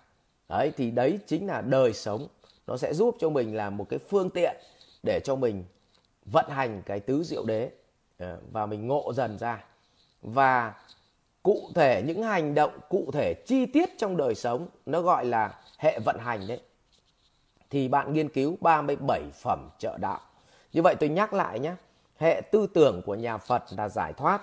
Đấy, 0.50 0.72
thì 0.78 0.92
đấy 0.92 1.20
chính 1.26 1.48
là 1.48 1.62
đời 1.62 1.94
sống. 1.94 2.28
Nó 2.68 2.78
sẽ 2.78 2.94
giúp 2.94 3.16
cho 3.20 3.30
mình 3.30 3.56
là 3.56 3.70
một 3.70 3.86
cái 3.90 4.00
phương 4.00 4.30
tiện 4.30 4.58
để 5.04 5.20
cho 5.24 5.36
mình 5.36 5.64
vận 6.26 6.50
hành 6.50 6.82
cái 6.86 7.00
tứ 7.00 7.24
diệu 7.24 7.46
đế 7.46 7.70
ờ, 8.18 8.38
và 8.52 8.66
mình 8.66 8.88
ngộ 8.88 9.14
dần 9.14 9.38
ra. 9.40 9.64
Và 10.22 10.74
cụ 11.44 11.70
thể 11.76 12.04
những 12.08 12.24
hành 12.24 12.56
động 12.56 12.80
cụ 12.90 13.12
thể 13.14 13.34
chi 13.48 13.66
tiết 13.66 13.90
trong 13.98 14.18
đời 14.18 14.36
sống, 14.36 14.68
nó 14.86 15.02
gọi 15.02 15.26
là 15.26 15.60
hệ 15.78 16.00
vận 16.06 16.18
hành 16.20 16.48
đấy 16.48 16.60
thì 17.70 17.88
bạn 17.88 18.14
nghiên 18.14 18.30
cứu 18.30 18.58
37 18.62 19.22
phẩm 19.34 19.70
trợ 19.80 19.98
đạo. 19.98 20.20
Như 20.74 20.82
vậy 20.82 20.96
tôi 21.00 21.10
nhắc 21.10 21.34
lại 21.34 21.60
nhé 21.60 21.76
hệ 22.18 22.42
tư 22.52 22.68
tưởng 22.74 23.02
của 23.06 23.16
nhà 23.16 23.38
Phật 23.38 23.64
là 23.78 23.90
giải 23.90 24.14
thoát. 24.14 24.42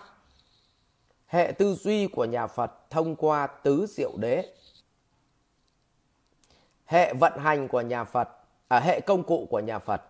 Hệ 1.26 1.52
tư 1.58 1.74
duy 1.74 2.06
của 2.06 2.24
nhà 2.24 2.46
Phật 2.46 2.90
thông 2.90 3.16
qua 3.16 3.46
tứ 3.46 3.86
diệu 3.88 4.12
đế. 4.16 4.54
Hệ 6.86 7.14
vận 7.14 7.32
hành 7.38 7.68
của 7.68 7.80
nhà 7.80 8.04
Phật 8.04 8.28
à, 8.68 8.80
hệ 8.80 9.00
công 9.00 9.22
cụ 9.22 9.46
của 9.50 9.60
nhà 9.60 9.78
Phật 9.78 10.02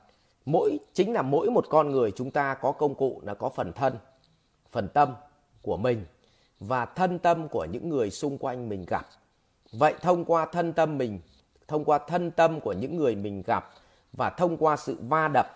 mỗi 0.46 0.78
chính 0.92 1.12
là 1.12 1.22
mỗi 1.22 1.50
một 1.50 1.66
con 1.70 1.90
người 1.90 2.10
chúng 2.10 2.30
ta 2.30 2.54
có 2.54 2.72
công 2.72 2.94
cụ 2.94 3.20
là 3.24 3.34
có 3.34 3.48
phần 3.48 3.72
thân 3.72 3.98
phần 4.70 4.88
tâm 4.88 5.14
của 5.62 5.76
mình 5.76 6.04
và 6.60 6.86
thân 6.86 7.18
tâm 7.18 7.48
của 7.48 7.64
những 7.64 7.88
người 7.88 8.10
xung 8.10 8.38
quanh 8.38 8.68
mình 8.68 8.84
gặp. 8.88 9.06
Vậy 9.72 9.94
thông 10.00 10.24
qua 10.24 10.46
thân 10.46 10.72
tâm 10.72 10.98
mình 10.98 11.20
thông 11.68 11.84
qua 11.84 11.98
thân 11.98 12.30
tâm 12.30 12.60
của 12.60 12.72
những 12.72 12.96
người 12.96 13.14
mình 13.14 13.42
gặp 13.46 13.70
và 14.12 14.30
thông 14.30 14.56
qua 14.56 14.76
sự 14.76 14.96
va 15.08 15.28
đập, 15.28 15.46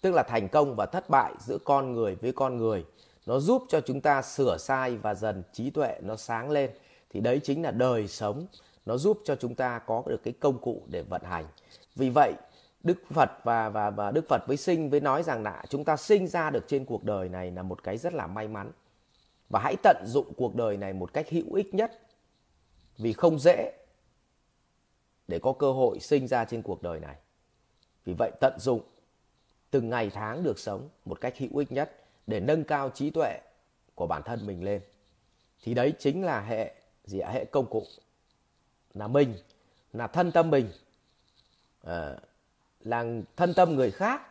tức 0.00 0.14
là 0.14 0.22
thành 0.22 0.48
công 0.48 0.74
và 0.76 0.86
thất 0.86 1.10
bại 1.10 1.32
giữa 1.38 1.58
con 1.64 1.92
người 1.92 2.14
với 2.14 2.32
con 2.32 2.56
người, 2.56 2.84
nó 3.26 3.38
giúp 3.38 3.64
cho 3.68 3.80
chúng 3.80 4.00
ta 4.00 4.22
sửa 4.22 4.56
sai 4.58 4.96
và 4.96 5.14
dần 5.14 5.42
trí 5.52 5.70
tuệ 5.70 5.98
nó 6.02 6.16
sáng 6.16 6.50
lên. 6.50 6.70
Thì 7.10 7.20
đấy 7.20 7.40
chính 7.44 7.62
là 7.62 7.70
đời 7.70 8.08
sống, 8.08 8.46
nó 8.86 8.96
giúp 8.96 9.20
cho 9.24 9.36
chúng 9.36 9.54
ta 9.54 9.78
có 9.78 10.02
được 10.06 10.22
cái 10.22 10.34
công 10.40 10.58
cụ 10.58 10.82
để 10.86 11.02
vận 11.02 11.22
hành. 11.24 11.46
Vì 11.96 12.10
vậy, 12.10 12.32
Đức 12.82 12.98
Phật 13.10 13.30
và 13.44 13.68
và 13.68 13.90
và 13.90 14.10
Đức 14.10 14.28
Phật 14.28 14.42
với 14.46 14.56
sinh 14.56 14.90
với 14.90 15.00
nói 15.00 15.22
rằng 15.22 15.42
là 15.42 15.64
chúng 15.68 15.84
ta 15.84 15.96
sinh 15.96 16.26
ra 16.26 16.50
được 16.50 16.64
trên 16.68 16.84
cuộc 16.84 17.04
đời 17.04 17.28
này 17.28 17.50
là 17.50 17.62
một 17.62 17.82
cái 17.82 17.98
rất 17.98 18.14
là 18.14 18.26
may 18.26 18.48
mắn. 18.48 18.72
Và 19.48 19.60
hãy 19.60 19.76
tận 19.82 19.96
dụng 20.06 20.32
cuộc 20.36 20.54
đời 20.54 20.76
này 20.76 20.92
một 20.92 21.12
cách 21.12 21.30
hữu 21.30 21.54
ích 21.54 21.74
nhất, 21.74 22.00
vì 22.98 23.12
không 23.12 23.38
dễ 23.38 23.72
để 25.30 25.38
có 25.38 25.52
cơ 25.52 25.72
hội 25.72 26.00
sinh 26.00 26.28
ra 26.28 26.44
trên 26.44 26.62
cuộc 26.62 26.82
đời 26.82 27.00
này. 27.00 27.16
Vì 28.04 28.14
vậy 28.18 28.30
tận 28.40 28.52
dụng 28.58 28.80
từng 29.70 29.90
ngày 29.90 30.10
tháng 30.14 30.42
được 30.42 30.58
sống 30.58 30.88
một 31.04 31.20
cách 31.20 31.38
hữu 31.38 31.58
ích 31.58 31.72
nhất 31.72 31.96
để 32.26 32.40
nâng 32.40 32.64
cao 32.64 32.90
trí 32.90 33.10
tuệ 33.10 33.38
của 33.94 34.06
bản 34.06 34.22
thân 34.24 34.46
mình 34.46 34.64
lên. 34.64 34.80
Thì 35.62 35.74
đấy 35.74 35.92
chính 35.98 36.24
là 36.24 36.40
hệ 36.40 36.74
gì 37.04 37.18
ạ? 37.18 37.30
Hệ 37.30 37.44
công 37.44 37.66
cụ 37.66 37.82
là 38.94 39.08
mình, 39.08 39.34
là 39.92 40.06
thân 40.06 40.32
tâm 40.32 40.50
mình. 40.50 40.68
À, 41.84 42.16
là 42.80 43.04
thân 43.36 43.54
tâm 43.54 43.74
người 43.74 43.90
khác 43.90 44.22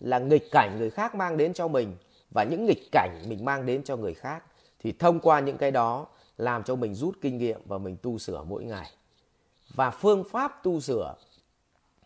là 0.00 0.18
nghịch 0.18 0.50
cảnh 0.50 0.76
người 0.78 0.90
khác 0.90 1.14
mang 1.14 1.36
đến 1.36 1.52
cho 1.54 1.68
mình 1.68 1.96
và 2.30 2.44
những 2.44 2.66
nghịch 2.66 2.88
cảnh 2.92 3.22
mình 3.28 3.44
mang 3.44 3.66
đến 3.66 3.84
cho 3.84 3.96
người 3.96 4.14
khác 4.14 4.44
thì 4.78 4.92
thông 4.92 5.20
qua 5.20 5.40
những 5.40 5.58
cái 5.58 5.70
đó 5.70 6.06
làm 6.38 6.64
cho 6.64 6.76
mình 6.76 6.94
rút 6.94 7.18
kinh 7.20 7.38
nghiệm 7.38 7.60
và 7.64 7.78
mình 7.78 7.96
tu 8.02 8.18
sửa 8.18 8.44
mỗi 8.44 8.64
ngày 8.64 8.90
và 9.74 9.90
phương 9.90 10.24
pháp 10.30 10.62
tu 10.62 10.80
sửa 10.80 11.14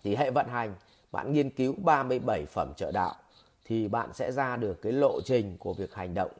thì 0.02 0.16
hệ 0.16 0.30
vận 0.30 0.48
hành. 0.48 0.74
Bạn 1.12 1.32
nghiên 1.32 1.50
cứu 1.50 1.74
37 1.84 2.44
phẩm 2.46 2.72
trợ 2.76 2.90
đạo 2.92 3.14
thì 3.64 3.88
bạn 3.88 4.10
sẽ 4.14 4.32
ra 4.32 4.56
được 4.56 4.82
cái 4.82 4.92
lộ 4.92 5.20
trình 5.24 5.56
của 5.58 5.74
việc 5.74 5.94
hành 5.94 6.14
động 6.14 6.30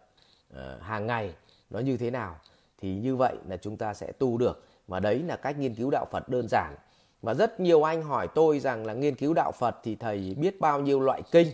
uh, 0.53 0.83
hàng 0.83 1.07
ngày. 1.07 1.35
Nó 1.71 1.79
như 1.79 1.97
thế 1.97 2.11
nào? 2.11 2.37
Thì 2.79 2.95
như 2.95 3.17
vậy 3.17 3.37
là 3.49 3.57
chúng 3.57 3.77
ta 3.77 3.95
sẽ 3.95 4.13
tu 4.13 4.39
được. 4.39 4.65
Mà 4.89 5.01
đấy 5.01 5.19
là 5.19 5.37
cách 5.37 5.59
nghiên 5.59 5.75
cứu 5.75 5.91
đạo 5.91 6.07
Phật 6.11 6.29
đơn 6.29 6.47
giản. 6.51 6.75
Và 7.23 7.35
rất 7.35 7.61
nhiều 7.61 7.83
anh 7.83 8.03
hỏi 8.03 8.29
tôi 8.35 8.61
rằng 8.61 8.87
là 8.87 8.95
nghiên 8.95 9.15
cứu 9.15 9.35
đạo 9.35 9.53
Phật 9.53 9.77
thì 9.83 9.95
thầy 9.95 10.35
biết 10.35 10.61
bao 10.61 10.81
nhiêu 10.81 11.01
loại 11.01 11.23
kinh? 11.31 11.49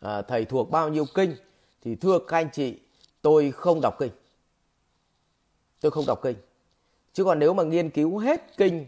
À, 0.00 0.22
thầy 0.22 0.44
thuộc 0.44 0.70
bao 0.70 0.88
nhiêu 0.88 1.04
kinh? 1.14 1.34
Thì 1.82 1.94
thưa 1.94 2.18
các 2.28 2.36
anh 2.36 2.48
chị 2.52 2.80
tôi 3.22 3.52
không 3.52 3.80
đọc 3.82 3.94
kinh. 3.98 4.12
Tôi 5.80 5.90
không 5.90 6.04
đọc 6.06 6.20
kinh 6.22 6.36
chứ 7.12 7.24
còn 7.24 7.38
nếu 7.38 7.54
mà 7.54 7.62
nghiên 7.62 7.90
cứu 7.90 8.18
hết 8.18 8.56
kinh 8.56 8.86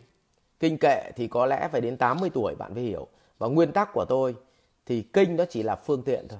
kinh 0.60 0.78
kệ 0.78 1.10
thì 1.16 1.28
có 1.28 1.46
lẽ 1.46 1.68
phải 1.72 1.80
đến 1.80 1.96
80 1.96 2.30
tuổi 2.34 2.54
bạn 2.54 2.74
mới 2.74 2.82
hiểu. 2.82 3.06
Và 3.38 3.48
nguyên 3.48 3.72
tắc 3.72 3.92
của 3.92 4.04
tôi 4.08 4.36
thì 4.86 5.02
kinh 5.02 5.36
nó 5.36 5.44
chỉ 5.50 5.62
là 5.62 5.76
phương 5.76 6.02
tiện 6.02 6.28
thôi. 6.28 6.38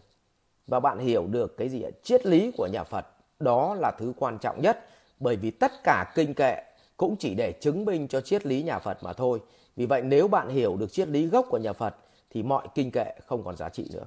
Và 0.66 0.80
bạn 0.80 0.98
hiểu 0.98 1.26
được 1.26 1.56
cái 1.56 1.68
gì 1.68 1.84
triết 2.02 2.26
lý 2.26 2.52
của 2.56 2.68
nhà 2.72 2.84
Phật 2.84 3.06
đó 3.40 3.74
là 3.74 3.90
thứ 3.98 4.12
quan 4.16 4.38
trọng 4.38 4.62
nhất. 4.62 4.86
Bởi 5.20 5.36
vì 5.36 5.50
tất 5.50 5.72
cả 5.84 6.12
kinh 6.14 6.34
kệ 6.34 6.62
cũng 6.96 7.16
chỉ 7.16 7.34
để 7.34 7.52
chứng 7.60 7.84
minh 7.84 8.08
cho 8.08 8.20
triết 8.20 8.46
lý 8.46 8.62
nhà 8.62 8.78
Phật 8.78 9.02
mà 9.02 9.12
thôi. 9.12 9.40
Vì 9.76 9.86
vậy 9.86 10.02
nếu 10.02 10.28
bạn 10.28 10.48
hiểu 10.48 10.76
được 10.76 10.92
triết 10.92 11.08
lý 11.08 11.26
gốc 11.26 11.46
của 11.50 11.58
nhà 11.58 11.72
Phật 11.72 11.96
thì 12.30 12.42
mọi 12.42 12.68
kinh 12.74 12.90
kệ 12.90 13.14
không 13.26 13.44
còn 13.44 13.56
giá 13.56 13.68
trị 13.68 13.90
nữa. 13.92 14.04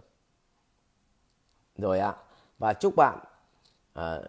Rồi 1.77 1.99
ạ 1.99 2.13
và 2.59 2.73
chúc 2.73 2.95
bạn 2.95 3.19
à, 3.93 4.19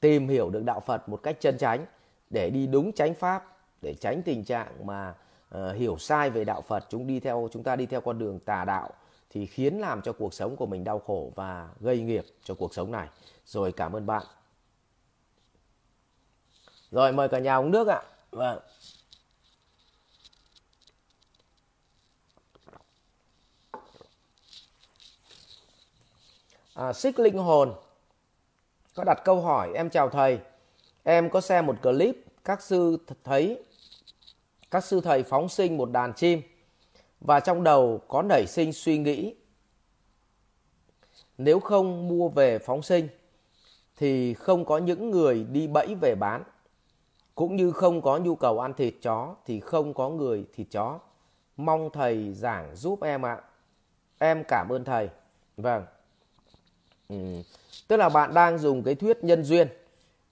tìm 0.00 0.28
hiểu 0.28 0.50
được 0.50 0.64
đạo 0.64 0.80
Phật 0.80 1.08
một 1.08 1.20
cách 1.22 1.36
chân 1.40 1.58
chánh 1.58 1.86
để 2.30 2.50
đi 2.50 2.66
đúng 2.66 2.92
chánh 2.92 3.14
pháp 3.14 3.56
để 3.82 3.94
tránh 3.94 4.22
tình 4.22 4.44
trạng 4.44 4.86
mà 4.86 5.14
uh, 5.54 5.76
hiểu 5.76 5.98
sai 5.98 6.30
về 6.30 6.44
đạo 6.44 6.62
Phật 6.62 6.86
chúng 6.88 7.06
đi 7.06 7.20
theo 7.20 7.48
chúng 7.52 7.62
ta 7.62 7.76
đi 7.76 7.86
theo 7.86 8.00
con 8.00 8.18
đường 8.18 8.38
tà 8.38 8.64
đạo 8.64 8.90
thì 9.30 9.46
khiến 9.46 9.80
làm 9.80 10.02
cho 10.02 10.12
cuộc 10.12 10.34
sống 10.34 10.56
của 10.56 10.66
mình 10.66 10.84
đau 10.84 10.98
khổ 10.98 11.32
và 11.36 11.68
gây 11.80 12.00
nghiệp 12.00 12.24
cho 12.44 12.54
cuộc 12.54 12.74
sống 12.74 12.92
này. 12.92 13.08
Rồi 13.46 13.72
cảm 13.72 13.92
ơn 13.96 14.06
bạn. 14.06 14.22
Rồi 16.90 17.12
mời 17.12 17.28
cả 17.28 17.38
nhà 17.38 17.56
uống 17.56 17.70
nước 17.70 17.88
ạ. 17.88 18.02
Vâng. 18.30 18.60
À, 26.74 26.92
xích 26.92 27.18
linh 27.18 27.38
hồn 27.38 27.74
có 28.94 29.04
đặt 29.04 29.18
câu 29.24 29.40
hỏi 29.40 29.72
em 29.74 29.90
chào 29.90 30.08
thầy 30.08 30.38
em 31.02 31.30
có 31.30 31.40
xem 31.40 31.66
một 31.66 31.76
clip 31.82 32.24
các 32.44 32.62
sư 32.62 32.98
thấy 33.24 33.62
các 34.70 34.84
sư 34.84 35.00
thầy 35.00 35.22
phóng 35.22 35.48
sinh 35.48 35.76
một 35.76 35.90
đàn 35.90 36.12
chim 36.14 36.42
và 37.20 37.40
trong 37.40 37.64
đầu 37.64 38.00
có 38.08 38.22
nảy 38.22 38.46
sinh 38.46 38.72
suy 38.72 38.98
nghĩ, 38.98 39.34
nếu 41.38 41.60
không 41.60 42.08
mua 42.08 42.28
về 42.28 42.58
phóng 42.58 42.82
sinh 42.82 43.08
thì 43.96 44.34
không 44.34 44.64
có 44.64 44.78
những 44.78 45.10
người 45.10 45.44
đi 45.44 45.66
bẫy 45.66 45.94
về 45.94 46.14
bán, 46.14 46.42
cũng 47.34 47.56
như 47.56 47.72
không 47.72 48.02
có 48.02 48.18
nhu 48.18 48.34
cầu 48.34 48.60
ăn 48.60 48.74
thịt 48.74 48.94
chó 49.02 49.34
thì 49.46 49.60
không 49.60 49.94
có 49.94 50.08
người 50.08 50.46
thịt 50.54 50.66
chó. 50.70 50.98
Mong 51.56 51.90
thầy 51.92 52.32
giảng 52.34 52.76
giúp 52.76 53.02
em 53.02 53.26
ạ. 53.26 53.40
Em 54.18 54.44
cảm 54.48 54.68
ơn 54.68 54.84
thầy. 54.84 55.08
Vâng. 55.56 55.84
Ừ. 57.08 57.16
tức 57.88 57.96
là 57.96 58.08
bạn 58.08 58.34
đang 58.34 58.58
dùng 58.58 58.82
cái 58.82 58.94
thuyết 58.94 59.24
nhân 59.24 59.44
duyên 59.44 59.68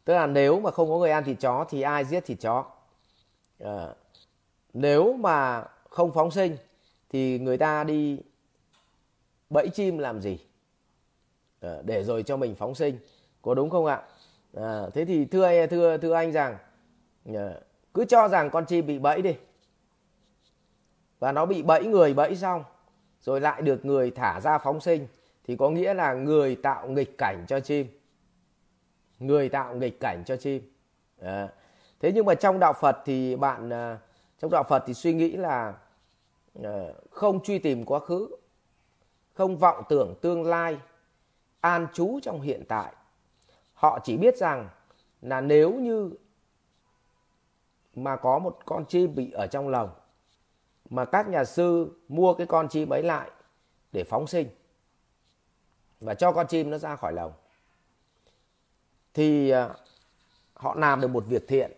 tức 0.08 0.14
là 0.14 0.26
nếu 0.26 0.60
mà 0.60 0.70
không 0.70 0.88
có 0.88 0.98
người 0.98 1.10
ăn 1.10 1.24
thịt 1.24 1.36
chó 1.40 1.64
thì 1.68 1.82
ai 1.82 2.04
giết 2.04 2.26
thịt 2.26 2.40
chó? 2.40 2.64
À, 3.60 3.88
nếu 4.72 5.12
mà 5.12 5.64
không 5.90 6.12
phóng 6.12 6.30
sinh 6.30 6.56
thì 7.10 7.38
người 7.38 7.58
ta 7.58 7.84
đi 7.84 8.18
bẫy 9.50 9.68
chim 9.68 9.98
làm 9.98 10.20
gì? 10.20 10.38
À, 11.60 11.74
để 11.84 12.04
rồi 12.04 12.22
cho 12.22 12.36
mình 12.36 12.54
phóng 12.54 12.74
sinh. 12.74 12.98
Có 13.42 13.54
đúng 13.54 13.70
không 13.70 13.86
ạ? 13.86 14.02
À, 14.54 14.82
thế 14.94 15.04
thì 15.04 15.24
thưa 15.24 15.66
thưa 15.66 15.96
thưa 15.98 16.12
anh 16.12 16.32
rằng 16.32 16.56
à, 17.34 17.54
cứ 17.94 18.04
cho 18.04 18.28
rằng 18.28 18.50
con 18.50 18.64
chim 18.66 18.86
bị 18.86 18.98
bẫy 18.98 19.22
đi. 19.22 19.36
Và 21.18 21.32
nó 21.32 21.46
bị 21.46 21.62
bẫy 21.62 21.86
người 21.86 22.14
bẫy 22.14 22.36
xong 22.36 22.64
rồi 23.20 23.40
lại 23.40 23.62
được 23.62 23.84
người 23.84 24.10
thả 24.10 24.40
ra 24.40 24.58
phóng 24.58 24.80
sinh 24.80 25.06
thì 25.46 25.56
có 25.56 25.70
nghĩa 25.70 25.94
là 25.94 26.14
người 26.14 26.56
tạo 26.56 26.88
nghịch 26.88 27.18
cảnh 27.18 27.44
cho 27.48 27.60
chim 27.60 27.86
người 29.18 29.48
tạo 29.48 29.74
nghịch 29.74 30.00
cảnh 30.00 30.22
cho 30.26 30.36
chim 30.36 30.72
à. 31.20 31.48
thế 32.00 32.12
nhưng 32.14 32.26
mà 32.26 32.34
trong 32.34 32.58
đạo 32.58 32.72
phật 32.72 32.96
thì 33.04 33.36
bạn 33.36 33.70
à, 33.70 33.98
trong 34.38 34.50
đạo 34.50 34.62
phật 34.68 34.82
thì 34.86 34.94
suy 34.94 35.14
nghĩ 35.14 35.36
là 35.36 35.74
à, 36.64 36.86
không 37.10 37.42
truy 37.42 37.58
tìm 37.58 37.84
quá 37.84 38.00
khứ 38.00 38.28
không 39.34 39.56
vọng 39.56 39.82
tưởng 39.88 40.14
tương 40.20 40.44
lai 40.44 40.78
an 41.60 41.86
trú 41.92 42.20
trong 42.22 42.40
hiện 42.40 42.62
tại 42.68 42.92
họ 43.74 43.98
chỉ 44.04 44.16
biết 44.16 44.36
rằng 44.36 44.68
là 45.22 45.40
nếu 45.40 45.72
như 45.72 46.10
mà 47.94 48.16
có 48.16 48.38
một 48.38 48.58
con 48.64 48.84
chim 48.84 49.14
bị 49.14 49.30
ở 49.30 49.46
trong 49.46 49.68
lồng 49.68 49.90
mà 50.90 51.04
các 51.04 51.28
nhà 51.28 51.44
sư 51.44 52.00
mua 52.08 52.34
cái 52.34 52.46
con 52.46 52.68
chim 52.68 52.92
ấy 52.92 53.02
lại 53.02 53.30
để 53.92 54.04
phóng 54.04 54.26
sinh 54.26 54.48
và 56.00 56.14
cho 56.14 56.32
con 56.32 56.46
chim 56.46 56.70
nó 56.70 56.78
ra 56.78 56.96
khỏi 56.96 57.12
lồng 57.12 57.32
thì 59.14 59.50
à, 59.50 59.68
họ 60.54 60.74
làm 60.74 61.00
được 61.00 61.08
một 61.08 61.24
việc 61.28 61.48
thiện 61.48 61.72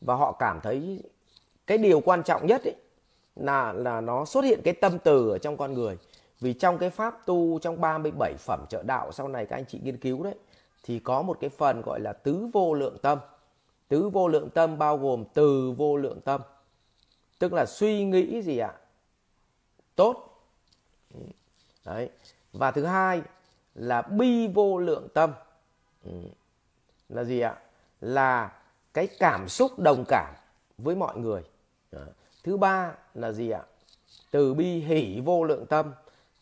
và 0.00 0.14
họ 0.14 0.32
cảm 0.32 0.60
thấy 0.62 1.02
cái 1.66 1.78
điều 1.78 2.00
quan 2.00 2.22
trọng 2.22 2.46
nhất 2.46 2.64
ấy 2.64 2.74
là 3.36 3.72
là 3.72 4.00
nó 4.00 4.24
xuất 4.24 4.44
hiện 4.44 4.60
cái 4.64 4.74
tâm 4.74 4.98
từ 4.98 5.30
ở 5.30 5.38
trong 5.38 5.56
con 5.56 5.72
người. 5.72 5.98
Vì 6.40 6.52
trong 6.52 6.78
cái 6.78 6.90
pháp 6.90 7.26
tu, 7.26 7.58
trong 7.58 7.80
37 7.80 8.34
phẩm 8.38 8.64
trợ 8.68 8.82
đạo 8.82 9.12
sau 9.12 9.28
này 9.28 9.46
các 9.46 9.56
anh 9.56 9.64
chị 9.68 9.80
nghiên 9.82 9.96
cứu 9.96 10.22
đấy, 10.22 10.34
thì 10.82 10.98
có 10.98 11.22
một 11.22 11.38
cái 11.40 11.50
phần 11.50 11.82
gọi 11.82 12.00
là 12.00 12.12
tứ 12.12 12.48
vô 12.52 12.74
lượng 12.74 12.96
tâm. 13.02 13.18
Tứ 13.88 14.08
vô 14.08 14.28
lượng 14.28 14.50
tâm 14.50 14.78
bao 14.78 14.98
gồm 14.98 15.24
từ 15.34 15.74
vô 15.76 15.96
lượng 15.96 16.20
tâm, 16.20 16.40
tức 17.38 17.52
là 17.52 17.66
suy 17.66 18.04
nghĩ 18.04 18.42
gì 18.42 18.58
ạ? 18.58 18.72
Tốt. 19.96 20.42
Đấy. 21.84 22.10
Và 22.52 22.70
thứ 22.70 22.84
hai 22.84 23.22
là 23.74 24.02
bi 24.02 24.48
vô 24.48 24.78
lượng 24.78 25.08
tâm. 25.14 25.32
Ừ 26.04 26.10
là 27.08 27.24
gì 27.24 27.40
ạ? 27.40 27.56
Là 28.00 28.52
cái 28.94 29.06
cảm 29.18 29.48
xúc 29.48 29.78
đồng 29.78 30.04
cảm 30.08 30.34
với 30.78 30.94
mọi 30.94 31.16
người. 31.16 31.42
Thứ 32.44 32.56
ba 32.56 32.92
là 33.14 33.32
gì 33.32 33.50
ạ? 33.50 33.62
Từ 34.30 34.54
bi 34.54 34.80
hỷ 34.80 35.20
vô 35.24 35.44
lượng 35.44 35.66
tâm. 35.66 35.92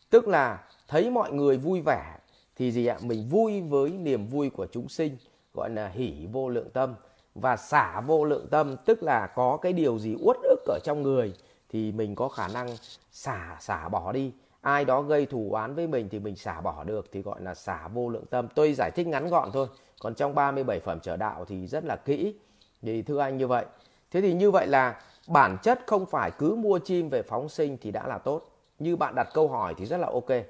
Tức 0.09 0.27
là 0.27 0.63
thấy 0.87 1.09
mọi 1.09 1.31
người 1.31 1.57
vui 1.57 1.81
vẻ 1.81 2.17
thì 2.55 2.71
gì 2.71 2.85
ạ? 2.85 2.97
Mình 3.01 3.29
vui 3.29 3.61
với 3.61 3.89
niềm 3.89 4.27
vui 4.27 4.49
của 4.49 4.67
chúng 4.71 4.89
sinh, 4.89 5.17
gọi 5.53 5.69
là 5.69 5.87
hỷ 5.87 6.27
vô 6.31 6.49
lượng 6.49 6.69
tâm. 6.69 6.95
Và 7.35 7.57
xả 7.57 8.01
vô 8.01 8.25
lượng 8.25 8.47
tâm, 8.51 8.75
tức 8.85 9.03
là 9.03 9.27
có 9.27 9.57
cái 9.57 9.73
điều 9.73 9.99
gì 9.99 10.15
uất 10.19 10.37
ức 10.43 10.65
ở 10.65 10.79
trong 10.83 11.01
người 11.01 11.33
thì 11.69 11.91
mình 11.91 12.15
có 12.15 12.29
khả 12.29 12.47
năng 12.47 12.67
xả 13.11 13.57
xả 13.59 13.89
bỏ 13.89 14.11
đi. 14.11 14.31
Ai 14.61 14.85
đó 14.85 15.01
gây 15.01 15.25
thù 15.25 15.49
oán 15.51 15.75
với 15.75 15.87
mình 15.87 16.09
thì 16.09 16.19
mình 16.19 16.35
xả 16.35 16.61
bỏ 16.61 16.83
được, 16.83 17.09
thì 17.11 17.21
gọi 17.21 17.41
là 17.41 17.55
xả 17.55 17.87
vô 17.87 18.09
lượng 18.09 18.25
tâm. 18.25 18.47
Tôi 18.55 18.73
giải 18.73 18.91
thích 18.95 19.07
ngắn 19.07 19.27
gọn 19.27 19.51
thôi 19.51 19.67
còn 20.05 20.15
trong 20.15 20.35
37 20.35 20.79
phẩm 20.79 20.99
trở 20.99 21.17
đạo 21.17 21.45
thì 21.45 21.67
rất 21.67 21.85
là 21.85 21.95
kỹ. 21.95 22.35
Thì 22.81 23.01
thưa 23.01 23.19
anh 23.19 23.37
như 23.37 23.47
vậy. 23.47 23.65
Thế 24.11 24.21
thì 24.21 24.33
như 24.33 24.51
vậy 24.51 24.67
là 24.67 25.01
bản 25.27 25.57
chất 25.63 25.79
không 25.87 26.05
phải 26.05 26.31
cứ 26.31 26.55
mua 26.55 26.79
chim 26.79 27.09
về 27.09 27.21
phóng 27.21 27.49
sinh 27.49 27.77
thì 27.81 27.91
đã 27.91 28.07
là 28.07 28.17
tốt. 28.17 28.41
Như 28.79 28.95
bạn 28.95 29.15
đặt 29.15 29.27
câu 29.33 29.47
hỏi 29.47 29.73
thì 29.77 29.85
rất 29.85 29.97
là 29.97 30.07
ok. 30.07 30.45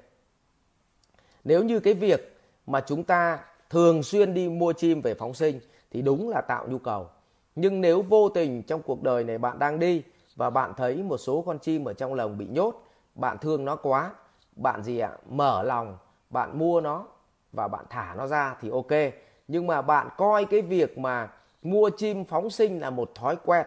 Nếu 1.44 1.64
như 1.64 1.80
cái 1.80 1.94
việc 1.94 2.38
mà 2.66 2.80
chúng 2.80 3.04
ta 3.04 3.38
thường 3.70 4.02
xuyên 4.02 4.34
đi 4.34 4.48
mua 4.48 4.72
chim 4.72 5.00
về 5.00 5.14
phóng 5.14 5.34
sinh 5.34 5.60
thì 5.90 6.02
đúng 6.02 6.28
là 6.28 6.40
tạo 6.40 6.66
nhu 6.68 6.78
cầu. 6.78 7.08
Nhưng 7.54 7.80
nếu 7.80 8.02
vô 8.02 8.28
tình 8.28 8.62
trong 8.62 8.82
cuộc 8.82 9.02
đời 9.02 9.24
này 9.24 9.38
bạn 9.38 9.58
đang 9.58 9.78
đi 9.78 10.02
và 10.34 10.50
bạn 10.50 10.72
thấy 10.76 11.02
một 11.02 11.18
số 11.18 11.42
con 11.46 11.58
chim 11.58 11.84
ở 11.84 11.92
trong 11.92 12.14
lồng 12.14 12.38
bị 12.38 12.46
nhốt, 12.46 12.84
bạn 13.14 13.38
thương 13.38 13.64
nó 13.64 13.76
quá, 13.76 14.10
bạn 14.56 14.82
gì 14.82 14.98
ạ, 14.98 15.10
mở 15.30 15.62
lòng, 15.62 15.98
bạn 16.30 16.58
mua 16.58 16.80
nó 16.80 17.04
và 17.52 17.68
bạn 17.68 17.84
thả 17.90 18.14
nó 18.18 18.26
ra 18.26 18.56
thì 18.60 18.70
ok 18.70 19.25
nhưng 19.48 19.66
mà 19.66 19.82
bạn 19.82 20.08
coi 20.16 20.44
cái 20.44 20.62
việc 20.62 20.98
mà 20.98 21.32
mua 21.62 21.90
chim 21.96 22.24
phóng 22.24 22.50
sinh 22.50 22.80
là 22.80 22.90
một 22.90 23.14
thói 23.14 23.36
quen. 23.44 23.66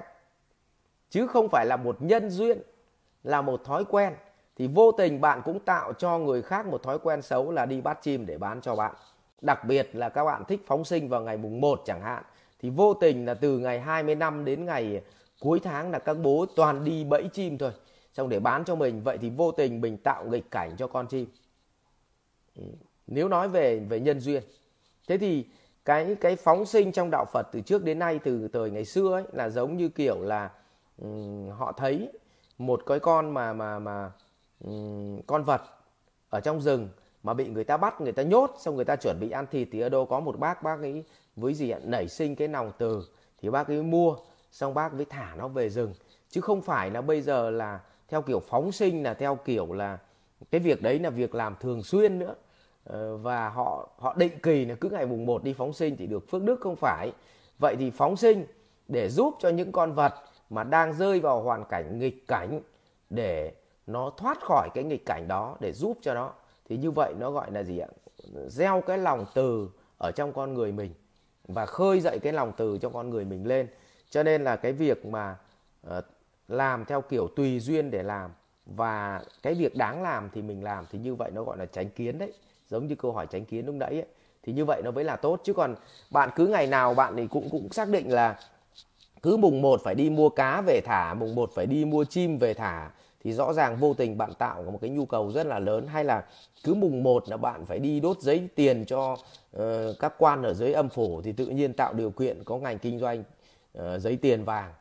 Chứ 1.09 1.27
không 1.27 1.49
phải 1.49 1.65
là 1.65 1.77
một 1.77 1.97
nhân 1.99 2.29
duyên, 2.29 2.61
là 3.23 3.41
một 3.41 3.63
thói 3.63 3.85
quen. 3.85 4.13
Thì 4.55 4.67
vô 4.67 4.91
tình 4.91 5.21
bạn 5.21 5.41
cũng 5.45 5.59
tạo 5.59 5.93
cho 5.93 6.17
người 6.17 6.41
khác 6.41 6.65
một 6.67 6.83
thói 6.83 6.99
quen 6.99 7.21
xấu 7.21 7.51
là 7.51 7.65
đi 7.65 7.81
bắt 7.81 7.99
chim 8.01 8.25
để 8.25 8.37
bán 8.37 8.61
cho 8.61 8.75
bạn. 8.75 8.95
Đặc 9.41 9.65
biệt 9.65 9.89
là 9.93 10.09
các 10.09 10.25
bạn 10.25 10.43
thích 10.47 10.61
phóng 10.67 10.85
sinh 10.85 11.09
vào 11.09 11.21
ngày 11.21 11.37
mùng 11.37 11.61
1 11.61 11.81
chẳng 11.85 12.01
hạn. 12.01 12.23
Thì 12.59 12.69
vô 12.69 12.93
tình 12.93 13.25
là 13.25 13.33
từ 13.33 13.59
ngày 13.59 13.79
20 13.79 14.15
năm 14.15 14.45
đến 14.45 14.65
ngày 14.65 15.01
cuối 15.39 15.59
tháng 15.59 15.91
là 15.91 15.99
các 15.99 16.13
bố 16.13 16.45
toàn 16.55 16.83
đi 16.83 17.03
bẫy 17.03 17.29
chim 17.33 17.57
thôi. 17.57 17.71
Xong 18.13 18.29
để 18.29 18.39
bán 18.39 18.65
cho 18.65 18.75
mình, 18.75 19.03
vậy 19.03 19.17
thì 19.17 19.29
vô 19.29 19.51
tình 19.51 19.81
mình 19.81 19.97
tạo 19.97 20.25
nghịch 20.25 20.51
cảnh 20.51 20.75
cho 20.77 20.87
con 20.87 21.07
chim. 21.07 21.27
Nếu 23.07 23.27
nói 23.27 23.49
về 23.49 23.79
về 23.79 23.99
nhân 23.99 24.19
duyên. 24.19 24.43
Thế 25.07 25.17
thì 25.17 25.45
cái 25.89 26.15
cái 26.21 26.35
phóng 26.35 26.65
sinh 26.65 26.91
trong 26.91 27.09
đạo 27.11 27.25
Phật 27.33 27.47
từ 27.51 27.61
trước 27.61 27.83
đến 27.83 27.99
nay 27.99 28.19
từ 28.23 28.47
thời 28.53 28.71
ngày 28.71 28.85
xưa 28.85 29.13
ấy 29.13 29.23
là 29.31 29.49
giống 29.49 29.77
như 29.77 29.89
kiểu 29.89 30.21
là 30.21 30.49
um, 31.01 31.49
họ 31.49 31.71
thấy 31.71 32.09
một 32.57 32.81
cái 32.85 32.99
con 32.99 33.33
mà 33.33 33.53
mà 33.53 33.79
mà 33.79 34.11
um, 34.65 35.21
con 35.27 35.43
vật 35.43 35.61
ở 36.29 36.39
trong 36.39 36.61
rừng 36.61 36.89
mà 37.23 37.33
bị 37.33 37.47
người 37.47 37.63
ta 37.63 37.77
bắt 37.77 38.01
người 38.01 38.11
ta 38.11 38.23
nhốt 38.23 38.55
xong 38.59 38.75
người 38.75 38.85
ta 38.85 38.95
chuẩn 38.95 39.17
bị 39.19 39.31
ăn 39.31 39.45
thịt 39.51 39.67
thì 39.71 39.79
ở 39.79 39.89
đâu 39.89 40.05
có 40.05 40.19
một 40.19 40.39
bác 40.39 40.63
bác 40.63 40.79
ấy 40.79 41.03
với 41.35 41.53
gì 41.53 41.69
ạ 41.69 41.79
nảy 41.83 42.07
sinh 42.07 42.35
cái 42.35 42.47
lòng 42.47 42.71
từ 42.77 43.03
thì 43.41 43.49
bác 43.49 43.67
ấy 43.67 43.83
mua 43.83 44.15
xong 44.51 44.73
bác 44.73 44.93
mới 44.93 45.05
thả 45.05 45.35
nó 45.37 45.47
về 45.47 45.69
rừng. 45.69 45.93
Chứ 46.29 46.41
không 46.41 46.61
phải 46.61 46.91
là 46.91 47.01
bây 47.01 47.21
giờ 47.21 47.49
là 47.49 47.79
theo 48.07 48.21
kiểu 48.21 48.39
phóng 48.39 48.71
sinh 48.71 49.03
là 49.03 49.13
theo 49.13 49.35
kiểu 49.35 49.73
là 49.73 49.97
cái 50.51 50.61
việc 50.61 50.81
đấy 50.81 50.99
là 50.99 51.09
việc 51.09 51.35
làm 51.35 51.55
thường 51.59 51.83
xuyên 51.83 52.19
nữa. 52.19 52.35
Ờ, 52.89 53.17
và 53.17 53.49
họ 53.49 53.89
họ 53.97 54.13
định 54.17 54.39
kỳ 54.43 54.65
là 54.65 54.75
cứ 54.81 54.89
ngày 54.89 55.05
mùng 55.05 55.25
1 55.25 55.43
đi 55.43 55.53
phóng 55.53 55.73
sinh 55.73 55.97
thì 55.97 56.07
được 56.07 56.29
phước 56.29 56.43
đức 56.43 56.59
không 56.61 56.75
phải. 56.75 57.11
Vậy 57.59 57.75
thì 57.79 57.91
phóng 57.91 58.15
sinh 58.17 58.45
để 58.87 59.09
giúp 59.09 59.35
cho 59.39 59.49
những 59.49 59.71
con 59.71 59.93
vật 59.93 60.13
mà 60.49 60.63
đang 60.63 60.93
rơi 60.93 61.19
vào 61.19 61.41
hoàn 61.41 61.65
cảnh 61.65 61.99
nghịch 61.99 62.27
cảnh 62.27 62.61
để 63.09 63.53
nó 63.87 64.11
thoát 64.17 64.37
khỏi 64.41 64.69
cái 64.73 64.83
nghịch 64.83 65.05
cảnh 65.05 65.27
đó, 65.27 65.57
để 65.59 65.71
giúp 65.73 65.97
cho 66.01 66.13
nó, 66.13 66.33
thì 66.69 66.77
như 66.77 66.91
vậy 66.91 67.13
nó 67.19 67.31
gọi 67.31 67.51
là 67.51 67.63
gì 67.63 67.79
ạ? 67.79 67.87
Gieo 68.47 68.81
cái 68.81 68.97
lòng 68.97 69.25
từ 69.33 69.69
ở 69.97 70.11
trong 70.11 70.33
con 70.33 70.53
người 70.53 70.71
mình 70.71 70.93
và 71.47 71.65
khơi 71.65 71.99
dậy 71.99 72.19
cái 72.19 72.33
lòng 72.33 72.51
từ 72.57 72.77
cho 72.81 72.89
con 72.89 73.09
người 73.09 73.25
mình 73.25 73.47
lên. 73.47 73.67
Cho 74.09 74.23
nên 74.23 74.43
là 74.43 74.55
cái 74.55 74.73
việc 74.73 75.05
mà 75.05 75.35
ờ, 75.83 76.01
làm 76.47 76.85
theo 76.85 77.01
kiểu 77.01 77.27
tùy 77.35 77.59
duyên 77.59 77.91
để 77.91 78.03
làm 78.03 78.31
và 78.65 79.23
cái 79.43 79.53
việc 79.53 79.75
đáng 79.75 80.03
làm 80.03 80.29
thì 80.33 80.41
mình 80.41 80.63
làm 80.63 80.85
thì 80.91 80.99
như 80.99 81.15
vậy 81.15 81.31
nó 81.33 81.43
gọi 81.43 81.57
là 81.57 81.65
tránh 81.65 81.89
kiến 81.89 82.17
đấy 82.17 82.33
giống 82.69 82.87
như 82.87 82.95
câu 82.95 83.11
hỏi 83.11 83.27
tránh 83.27 83.45
kiến 83.45 83.65
lúc 83.65 83.75
nãy 83.75 83.89
ấy. 83.89 84.05
thì 84.43 84.53
như 84.53 84.65
vậy 84.65 84.81
nó 84.85 84.91
mới 84.91 85.03
là 85.03 85.15
tốt. 85.15 85.41
Chứ 85.43 85.53
còn 85.53 85.75
bạn 86.09 86.29
cứ 86.35 86.47
ngày 86.47 86.67
nào 86.67 86.93
bạn 86.93 87.13
thì 87.17 87.27
cũng 87.27 87.49
cũng 87.49 87.71
xác 87.71 87.89
định 87.89 88.11
là 88.13 88.39
cứ 89.21 89.37
mùng 89.37 89.61
1 89.61 89.81
phải 89.83 89.95
đi 89.95 90.09
mua 90.09 90.29
cá 90.29 90.61
về 90.61 90.81
thả 90.85 91.13
mùng 91.13 91.35
1 91.35 91.51
phải 91.55 91.65
đi 91.65 91.85
mua 91.85 92.03
chim 92.03 92.37
về 92.37 92.53
thả 92.53 92.91
thì 93.23 93.33
rõ 93.33 93.53
ràng 93.53 93.77
vô 93.77 93.93
tình 93.93 94.17
bạn 94.17 94.33
tạo 94.33 94.63
một 94.63 94.79
cái 94.81 94.89
nhu 94.89 95.05
cầu 95.05 95.31
rất 95.31 95.45
là 95.45 95.59
lớn. 95.59 95.87
Hay 95.87 96.03
là 96.03 96.23
cứ 96.63 96.73
mùng 96.73 97.03
1 97.03 97.29
là 97.29 97.37
bạn 97.37 97.65
phải 97.65 97.79
đi 97.79 97.99
đốt 97.99 98.19
giấy 98.19 98.47
tiền 98.55 98.85
cho 98.85 99.17
uh, 99.57 99.61
các 99.99 100.13
quan 100.17 100.43
ở 100.43 100.53
dưới 100.53 100.73
âm 100.73 100.89
phủ 100.89 101.21
thì 101.21 101.31
tự 101.31 101.45
nhiên 101.45 101.73
tạo 101.73 101.93
điều 101.93 102.11
kiện 102.11 102.43
có 102.43 102.57
ngành 102.57 102.79
kinh 102.79 102.99
doanh 102.99 103.23
uh, 103.77 103.83
giấy 104.01 104.17
tiền 104.21 104.43
vàng. 104.43 104.73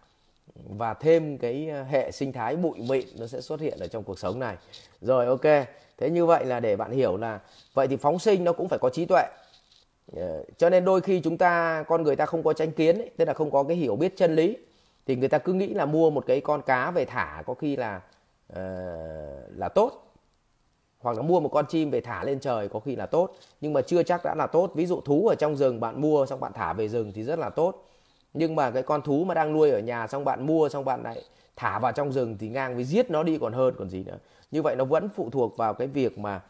Và 0.68 0.94
thêm 0.94 1.38
cái 1.38 1.68
ờ, 1.68 1.82
hệ 1.82 2.10
sinh 2.10 2.32
thái 2.32 2.56
bụi 2.56 2.78
mịn 2.88 3.06
nó 3.18 3.26
sẽ 3.26 3.40
xuất 3.40 3.60
hiện 3.60 3.78
ở 3.80 3.86
trong 3.86 4.04
cuộc 4.04 4.18
sống 4.18 4.38
này. 4.38 4.56
Rồi 5.00 5.26
ok 5.26 5.68
thế 5.98 6.10
như 6.10 6.26
vậy 6.26 6.44
là 6.44 6.60
để 6.60 6.76
bạn 6.76 6.90
hiểu 6.90 7.16
là 7.16 7.40
vậy 7.74 7.88
thì 7.88 7.96
phóng 7.96 8.18
sinh 8.18 8.44
nó 8.44 8.52
cũng 8.52 8.68
phải 8.68 8.78
có 8.78 8.90
trí 8.90 9.04
tuệ. 9.04 9.24
Ờ, 10.16 10.44
cho 10.56 10.70
nên 10.70 10.84
đôi 10.84 11.00
khi 11.00 11.20
chúng 11.20 11.38
ta 11.38 11.84
con 11.88 12.02
người 12.02 12.16
ta 12.16 12.26
không 12.26 12.42
có 12.42 12.52
tranh 12.52 12.72
kiến 12.72 12.98
ấy, 12.98 13.10
tức 13.16 13.24
là 13.24 13.34
không 13.34 13.50
có 13.50 13.62
cái 13.62 13.76
hiểu 13.76 13.96
biết 13.96 14.16
chân 14.16 14.34
lý 14.34 14.56
thì 15.06 15.16
người 15.16 15.28
ta 15.28 15.38
cứ 15.38 15.52
nghĩ 15.52 15.74
là 15.74 15.86
mua 15.86 16.10
một 16.10 16.24
cái 16.26 16.40
con 16.40 16.62
cá 16.62 16.90
về 16.90 17.04
thả 17.04 17.42
có 17.46 17.54
khi 17.54 17.76
là 17.76 18.00
uh, 18.52 18.58
là 19.56 19.68
tốt. 19.74 20.04
Hoặc 21.00 21.16
là 21.16 21.22
mua 21.22 21.40
một 21.40 21.48
con 21.48 21.66
chim 21.66 21.90
về 21.90 22.00
thả 22.00 22.24
lên 22.24 22.40
trời 22.40 22.68
có 22.68 22.80
khi 22.80 22.96
là 22.96 23.06
tốt 23.06 23.34
nhưng 23.60 23.72
mà 23.72 23.80
chưa 23.82 24.02
chắc 24.02 24.24
đã 24.24 24.34
là 24.34 24.46
tốt. 24.46 24.70
Ví 24.74 24.86
dụ 24.86 25.00
thú 25.00 25.28
ở 25.28 25.34
trong 25.34 25.56
rừng 25.56 25.80
bạn 25.80 26.00
mua 26.00 26.26
xong 26.26 26.40
bạn 26.40 26.52
thả 26.54 26.72
về 26.72 26.88
rừng 26.88 27.12
thì 27.14 27.22
rất 27.22 27.38
là 27.38 27.50
tốt. 27.50 27.84
Nhưng 28.34 28.56
mà 28.56 28.70
cái 28.70 28.82
con 28.82 29.02
thú 29.02 29.24
mà 29.24 29.34
đang 29.34 29.52
nuôi 29.52 29.70
ở 29.70 29.78
nhà 29.78 30.06
xong 30.06 30.24
bạn 30.24 30.46
mua 30.46 30.68
xong 30.68 30.84
bạn 30.84 31.02
lại 31.02 31.22
thả 31.56 31.78
vào 31.78 31.92
trong 31.92 32.12
rừng 32.12 32.36
thì 32.40 32.48
ngang 32.48 32.74
với 32.74 32.84
giết 32.84 33.10
nó 33.10 33.22
đi 33.22 33.38
còn 33.38 33.52
hơn 33.52 33.74
còn 33.78 33.90
gì 33.90 34.04
nữa 34.04 34.18
như 34.50 34.62
vậy 34.62 34.76
nó 34.76 34.84
vẫn 34.84 35.08
phụ 35.16 35.30
thuộc 35.30 35.56
vào 35.56 35.74
cái 35.74 35.88
việc 35.88 36.18
mà 36.18 36.40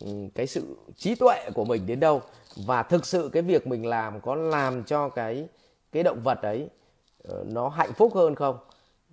ừ, 0.00 0.06
cái 0.34 0.46
sự 0.46 0.76
trí 0.96 1.14
tuệ 1.14 1.50
của 1.54 1.64
mình 1.64 1.86
đến 1.86 2.00
đâu. 2.00 2.22
Và 2.66 2.82
thực 2.82 3.06
sự 3.06 3.30
cái 3.32 3.42
việc 3.42 3.66
mình 3.66 3.86
làm 3.86 4.20
có 4.20 4.34
làm 4.34 4.84
cho 4.84 5.08
cái 5.08 5.48
cái 5.92 6.02
động 6.02 6.20
vật 6.20 6.42
ấy 6.42 6.68
ờ, 7.24 7.44
nó 7.48 7.68
hạnh 7.68 7.92
phúc 7.92 8.14
hơn 8.14 8.34
không? 8.34 8.58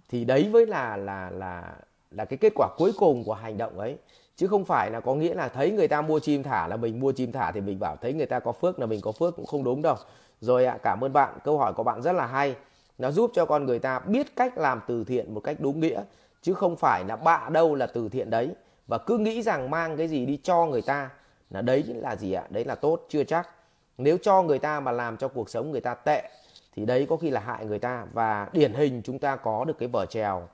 Thì 0.09 0.25
đấy 0.25 0.49
với 0.51 0.65
là 0.65 0.97
là 0.97 1.29
là 1.29 1.75
là 2.11 2.25
cái 2.25 2.37
kết 2.37 2.53
quả 2.55 2.67
cuối 2.77 2.91
cùng 2.97 3.23
của 3.23 3.33
hành 3.33 3.57
động 3.57 3.79
ấy. 3.79 3.97
Chứ 4.35 4.47
không 4.47 4.65
phải 4.65 4.91
là 4.91 4.99
có 4.99 5.15
nghĩa 5.15 5.33
là 5.33 5.47
thấy 5.47 5.71
người 5.71 5.87
ta 5.87 6.01
mua 6.01 6.19
chim 6.19 6.43
thả 6.43 6.67
là 6.67 6.75
mình 6.75 6.99
mua 6.99 7.11
chim 7.11 7.31
thả 7.31 7.51
thì 7.51 7.61
mình 7.61 7.79
bảo 7.79 7.95
thấy 8.01 8.13
người 8.13 8.25
ta 8.25 8.39
có 8.39 8.51
phước 8.51 8.79
là 8.79 8.85
mình 8.85 9.01
có 9.01 9.11
phước 9.11 9.35
cũng 9.35 9.45
không 9.45 9.63
đúng 9.63 9.81
đâu. 9.81 9.95
Rồi 10.41 10.65
ạ, 10.65 10.77
cảm 10.83 11.03
ơn 11.03 11.13
bạn. 11.13 11.37
Câu 11.43 11.57
hỏi 11.57 11.73
của 11.73 11.83
bạn 11.83 12.01
rất 12.01 12.11
là 12.11 12.25
hay. 12.25 12.55
Nó 12.97 13.11
giúp 13.11 13.31
cho 13.33 13.45
con 13.45 13.65
người 13.65 13.79
ta 13.79 13.99
biết 13.99 14.35
cách 14.35 14.57
làm 14.57 14.81
từ 14.87 15.03
thiện 15.03 15.33
một 15.33 15.39
cách 15.39 15.57
đúng 15.59 15.79
nghĩa 15.79 16.03
chứ 16.45 16.53
không 16.53 16.75
phải 16.75 17.03
là 17.03 17.15
bạ 17.15 17.49
đâu 17.51 17.75
là 17.75 17.87
từ 17.87 18.09
thiện 18.09 18.29
đấy. 18.29 18.49
Và 18.87 18.97
cứ 18.97 19.17
nghĩ 19.17 19.41
rằng 19.41 19.69
mang 19.69 19.97
cái 19.97 20.07
gì 20.07 20.25
đi 20.25 20.39
cho 20.43 20.65
người 20.65 20.81
ta 20.81 21.09
là 21.49 21.61
đấy 21.61 21.83
là 21.87 22.15
gì 22.15 22.33
ạ? 22.33 22.43
Đấy 22.49 22.65
là 22.65 22.75
tốt 22.75 23.05
chưa 23.09 23.23
chắc. 23.23 23.49
Nếu 23.97 24.17
cho 24.21 24.41
người 24.41 24.59
ta 24.59 24.79
mà 24.79 24.91
làm 24.91 25.17
cho 25.17 25.27
cuộc 25.27 25.49
sống 25.49 25.71
người 25.71 25.81
ta 25.81 25.93
tệ 25.93 26.29
thì 26.75 26.85
đấy 26.85 27.07
có 27.09 27.17
khi 27.17 27.29
là 27.29 27.41
hại 27.41 27.65
người 27.65 27.79
ta. 27.79 28.05
Và 28.13 28.47
điển 28.51 28.73
hình 28.73 29.01
chúng 29.03 29.19
ta 29.19 29.35
có 29.35 29.65
được 29.65 29.77
cái 29.79 29.89
vở 29.93 30.05
trèo 30.09 30.47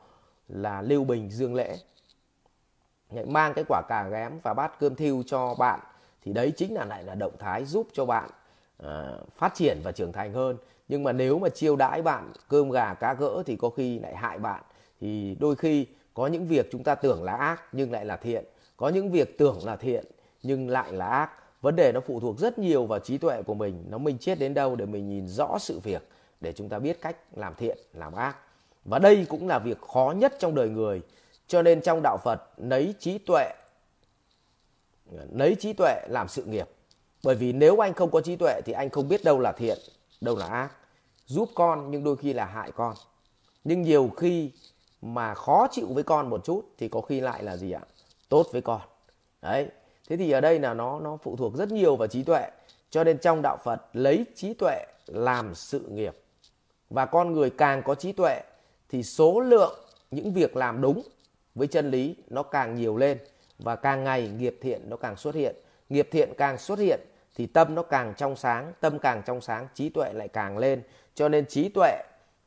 là 0.48 0.82
lưu 0.82 1.04
bình 1.04 1.30
dương 1.30 1.56
lễ. 1.56 1.78
Mang 3.28 3.54
cái 3.54 3.66
quả 3.68 3.82
cà 3.90 4.08
ghém 4.12 4.40
và 4.44 4.54
bát 4.54 4.80
cơm 4.80 4.96
thiêu 4.96 5.24
cho 5.26 5.56
bạn 5.56 5.80
thì 6.24 6.34
đấy 6.34 6.54
chính 6.58 6.74
là 6.74 6.86
lại 6.86 7.04
là 7.04 7.16
động 7.16 7.34
thái 7.40 7.66
giúp 7.66 7.88
cho 7.94 8.06
bạn 8.06 8.30
à, 8.84 9.12
phát 9.36 9.54
triển 9.56 9.80
và 9.84 9.92
trưởng 9.92 10.12
thành 10.12 10.34
hơn. 10.34 10.58
Nhưng 10.88 11.04
mà 11.04 11.12
nếu 11.12 11.40
mà 11.40 11.50
chiêu 11.50 11.76
đãi 11.76 12.02
bạn 12.02 12.32
cơm 12.50 12.70
gà 12.70 12.94
cá 12.94 13.14
gỡ 13.14 13.44
thì 13.46 13.56
có 13.56 13.70
khi 13.70 14.00
lại 14.00 14.16
hại 14.16 14.40
bạn 14.40 14.62
thì 15.02 15.36
đôi 15.40 15.56
khi 15.56 15.86
có 16.14 16.28
những 16.28 16.48
việc 16.48 16.70
chúng 16.72 16.84
ta 16.84 16.96
tưởng 16.96 17.24
là 17.24 17.34
ác 17.34 17.62
nhưng 17.72 17.92
lại 17.92 18.06
là 18.06 18.18
thiện. 18.18 18.46
Có 18.78 18.90
những 18.90 19.12
việc 19.12 19.38
tưởng 19.38 19.66
là 19.66 19.76
thiện 19.76 20.06
nhưng 20.44 20.70
lại 20.70 20.94
là 20.94 21.08
ác. 21.08 21.32
Vấn 21.62 21.76
đề 21.76 21.92
nó 21.92 22.00
phụ 22.00 22.20
thuộc 22.20 22.40
rất 22.40 22.60
nhiều 22.60 22.86
vào 22.86 23.00
trí 23.00 23.18
tuệ 23.18 23.42
của 23.42 23.54
mình. 23.54 23.86
Nó 23.90 23.98
minh 23.98 24.18
chết 24.18 24.40
đến 24.40 24.54
đâu 24.54 24.76
để 24.76 24.86
mình 24.86 25.10
nhìn 25.10 25.28
rõ 25.28 25.58
sự 25.60 25.80
việc, 25.80 26.08
để 26.42 26.54
chúng 26.54 26.70
ta 26.70 26.80
biết 26.80 27.02
cách 27.02 27.18
làm 27.36 27.56
thiện, 27.56 27.78
làm 27.94 28.14
ác. 28.14 28.36
Và 28.86 29.00
đây 29.00 29.26
cũng 29.30 29.48
là 29.48 29.60
việc 29.60 29.82
khó 29.82 30.14
nhất 30.18 30.34
trong 30.40 30.56
đời 30.56 30.70
người. 30.70 31.02
Cho 31.48 31.62
nên 31.62 31.82
trong 31.82 32.02
đạo 32.04 32.18
phật 32.24 32.42
lấy 32.58 32.94
trí 33.00 33.18
tuệ 33.18 33.52
lấy 35.32 35.56
trí 35.60 35.74
tuệ 35.74 36.02
làm 36.10 36.28
sự 36.28 36.46
nghiệp. 36.46 36.70
Bởi 37.24 37.36
vì 37.36 37.54
nếu 37.54 37.84
anh 37.84 37.94
không 37.94 38.12
có 38.12 38.22
trí 38.22 38.36
tuệ 38.36 38.62
thì 38.66 38.74
anh 38.74 38.90
không 38.90 39.08
biết 39.08 39.24
đâu 39.24 39.40
là 39.40 39.52
thiện, 39.52 39.78
đâu 40.22 40.36
là 40.36 40.46
ác. 40.46 40.72
Giúp 41.26 41.50
con 41.56 41.92
nhưng 41.92 42.04
đôi 42.04 42.18
khi 42.18 42.34
là 42.34 42.46
hại 42.46 42.72
con. 42.72 42.96
Nhưng 43.64 43.82
nhiều 43.82 44.12
khi 44.18 44.52
mà 45.02 45.34
khó 45.34 45.68
chịu 45.72 45.88
với 45.88 46.04
con 46.04 46.30
một 46.30 46.46
chút 46.46 46.66
thì 46.78 46.88
có 46.88 47.02
khi 47.02 47.22
lại 47.22 47.44
là 47.44 47.58
gì 47.58 47.72
ạ? 47.72 47.82
Tốt 48.30 48.48
với 48.52 48.62
con. 48.62 48.82
Đấy. 49.42 49.68
Thế 50.10 50.18
thì 50.18 50.32
ở 50.32 50.42
đây 50.42 50.60
là 50.60 50.74
nó 50.74 51.00
nó 51.00 51.18
phụ 51.24 51.36
thuộc 51.36 51.56
rất 51.56 51.72
nhiều 51.72 51.96
vào 51.96 52.08
trí 52.08 52.24
tuệ. 52.24 52.50
Cho 52.90 53.04
nên 53.04 53.18
trong 53.18 53.42
đạo 53.42 53.58
phật 53.64 53.82
lấy 53.94 54.26
trí 54.36 54.54
tuệ 54.54 54.86
làm 55.08 55.56
sự 55.56 55.80
nghiệp. 55.80 56.18
Và 56.90 57.06
con 57.06 57.34
người 57.34 57.50
càng 57.50 57.84
có 57.84 57.96
trí 57.96 58.12
tuệ 58.12 58.42
thì 58.90 59.04
số 59.04 59.40
lượng 59.40 59.80
những 60.12 60.34
việc 60.34 60.56
làm 60.56 60.82
đúng 60.82 61.02
với 61.56 61.68
chân 61.68 61.92
lý 61.92 62.16
nó 62.30 62.44
càng 62.44 62.76
nhiều 62.76 62.98
lên 62.98 63.18
và 63.60 63.76
càng 63.76 64.04
ngày 64.04 64.30
nghiệp 64.38 64.58
thiện 64.62 64.90
nó 64.90 64.98
càng 64.98 65.16
xuất 65.16 65.36
hiện. 65.36 65.56
Nghiệp 65.90 66.08
thiện 66.12 66.34
càng 66.38 66.58
xuất 66.58 66.80
hiện 66.80 67.00
thì 67.36 67.46
tâm 67.46 67.76
nó 67.76 67.84
càng 67.84 68.14
trong 68.18 68.36
sáng, 68.36 68.74
tâm 68.80 69.00
càng 69.00 69.22
trong 69.26 69.42
sáng, 69.42 69.68
trí 69.74 69.90
tuệ 69.90 70.14
lại 70.14 70.28
càng 70.28 70.58
lên. 70.58 70.82
Cho 71.16 71.30
nên 71.30 71.46
trí 71.46 71.70
tuệ 71.70 72.04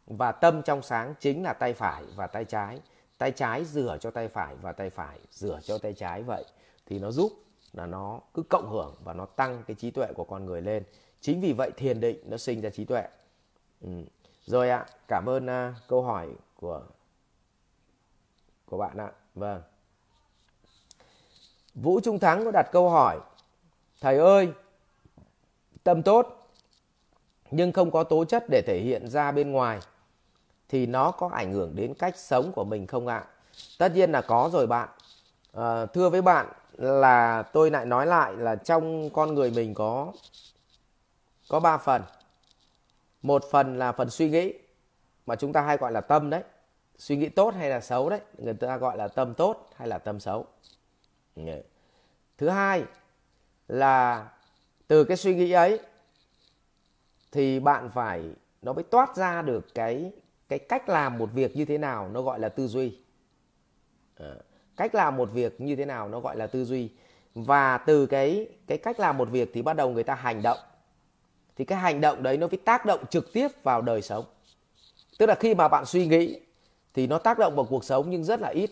và 0.07 0.33
tâm 0.33 0.63
trong 0.63 0.83
sáng 0.83 1.15
chính 1.21 1.43
là 1.43 1.53
tay 1.53 1.75
phải 1.75 2.05
và 2.17 2.27
tay 2.27 2.45
trái. 2.45 2.81
Tay 3.19 3.31
trái 3.31 3.65
rửa 3.65 3.97
cho 4.01 4.11
tay 4.11 4.29
phải 4.29 4.57
và 4.63 4.73
tay 4.73 4.91
phải 4.91 5.19
rửa 5.31 5.61
cho 5.63 5.79
tay 5.79 5.93
trái 5.93 6.23
vậy. 6.23 6.45
Thì 6.87 6.99
nó 6.99 7.11
giúp 7.11 7.33
là 7.73 7.87
nó 7.87 8.21
cứ 8.35 8.43
cộng 8.43 8.71
hưởng 8.71 8.95
và 9.05 9.15
nó 9.15 9.27
tăng 9.27 9.63
cái 9.67 9.75
trí 9.75 9.91
tuệ 9.91 10.07
của 10.15 10.25
con 10.25 10.47
người 10.47 10.63
lên. 10.63 10.83
Chính 11.21 11.41
vì 11.41 11.53
vậy 11.53 11.71
thiền 11.77 12.01
định 12.01 12.19
nó 12.25 12.37
sinh 12.37 12.61
ra 12.61 12.71
trí 12.71 12.85
tuệ. 12.85 13.03
Ừ. 13.81 13.91
rồi 14.47 14.71
ạ 14.71 14.87
cảm 15.09 15.29
ơn 15.29 15.47
uh, 15.47 15.75
câu 15.89 16.03
hỏi 16.03 16.29
của 16.57 16.83
của 18.67 18.79
bạn 18.79 18.97
ạ. 18.97 19.13
Vâng. 19.35 19.63
Vũ 21.75 22.01
trung 22.01 22.19
thắng 22.19 22.45
có 22.45 22.51
đặt 22.51 22.67
câu 22.73 22.91
hỏi 22.91 23.21
thầy 24.01 24.19
ơi 24.19 24.53
tâm 25.85 26.03
tốt 26.03 26.51
nhưng 27.51 27.73
không 27.73 27.91
có 27.91 28.05
tố 28.05 28.25
chất 28.25 28.45
để 28.51 28.63
thể 28.67 28.81
hiện 28.81 29.09
ra 29.09 29.33
bên 29.33 29.53
ngoài 29.53 29.81
thì 30.69 30.86
nó 30.86 31.11
có 31.11 31.28
ảnh 31.28 31.53
hưởng 31.53 31.77
đến 31.77 31.95
cách 31.95 32.16
sống 32.16 32.53
của 32.53 32.65
mình 32.65 32.86
không 32.86 33.07
ạ? 33.07 33.24
Tất 33.78 33.93
nhiên 33.95 34.12
là 34.12 34.20
có 34.20 34.51
rồi 34.53 34.66
bạn. 34.66 34.89
À, 35.53 35.86
thưa 35.86 36.11
với 36.11 36.23
bạn 36.23 36.47
là 36.78 37.43
tôi 37.43 37.70
lại 37.70 37.86
nói 37.86 38.07
lại 38.07 38.32
là 38.36 38.57
trong 38.57 39.11
con 39.11 39.35
người 39.35 39.51
mình 39.51 39.74
có 39.74 40.12
có 41.49 41.61
ba 41.61 41.78
phần. 41.78 42.03
Một 43.23 43.45
phần 43.51 43.78
là 43.78 43.93
phần 43.93 44.11
suy 44.11 44.31
nghĩ 44.31 44.53
mà 45.27 45.36
chúng 45.36 45.53
ta 45.53 45.61
hay 45.61 45.77
gọi 45.77 45.93
là 45.93 46.01
tâm 46.01 46.31
đấy. 46.31 46.43
Suy 46.99 47.16
nghĩ 47.16 47.28
tốt 47.28 47.55
hay 47.55 47.70
là 47.70 47.81
xấu 47.81 48.11
đấy, 48.11 48.20
người 48.39 48.55
ta 48.55 48.77
gọi 48.77 48.97
là 48.97 49.09
tâm 49.09 49.35
tốt 49.35 49.70
hay 49.77 49.89
là 49.89 49.99
tâm 49.99 50.20
xấu. 50.20 50.47
Thứ 52.39 52.49
hai 52.49 52.85
là 53.69 54.28
từ 54.86 55.05
cái 55.05 55.16
suy 55.16 55.35
nghĩ 55.35 55.53
ấy 55.53 55.81
thì 57.32 57.61
bạn 57.61 57.91
phải 57.91 58.31
nó 58.62 58.73
mới 58.73 58.85
toát 58.85 59.16
ra 59.16 59.43
được 59.43 59.74
cái 59.74 60.12
cái 60.49 60.59
cách 60.59 60.89
làm 60.89 61.19
một 61.19 61.31
việc 61.33 61.57
như 61.57 61.65
thế 61.65 61.79
nào 61.79 62.09
nó 62.09 62.23
gọi 62.23 62.41
là 62.41 62.49
tư 62.49 62.66
duy. 62.66 62.99
À, 64.16 64.35
cách 64.77 64.95
làm 64.95 65.16
một 65.16 65.33
việc 65.33 65.61
như 65.61 65.77
thế 65.77 65.85
nào 65.85 66.09
nó 66.09 66.21
gọi 66.21 66.37
là 66.37 66.47
tư 66.47 66.65
duy. 66.65 66.91
Và 67.35 67.79
từ 67.79 68.07
cái 68.07 68.49
cái 68.66 68.79
cách 68.79 69.01
làm 69.01 69.19
một 69.19 69.31
việc 69.31 69.51
thì 69.55 69.62
bắt 69.62 69.77
đầu 69.77 69.91
người 69.91 70.05
ta 70.05 70.15
hành 70.15 70.43
động. 70.43 70.59
Thì 71.57 71.65
cái 71.65 71.79
hành 71.79 72.01
động 72.01 72.23
đấy 72.23 72.37
nó 72.37 72.49
phải 72.49 72.59
tác 72.65 72.87
động 72.87 73.05
trực 73.11 73.33
tiếp 73.33 73.49
vào 73.62 73.83
đời 73.83 74.03
sống. 74.03 74.25
Tức 75.19 75.27
là 75.27 75.35
khi 75.35 75.55
mà 75.55 75.69
bạn 75.69 75.85
suy 75.87 76.07
nghĩ 76.07 76.41
thì 76.95 77.07
nó 77.07 77.19
tác 77.19 77.39
động 77.39 77.57
vào 77.57 77.65
cuộc 77.65 77.85
sống 77.85 78.11
nhưng 78.11 78.25
rất 78.25 78.41
là 78.41 78.49
ít. 78.49 78.71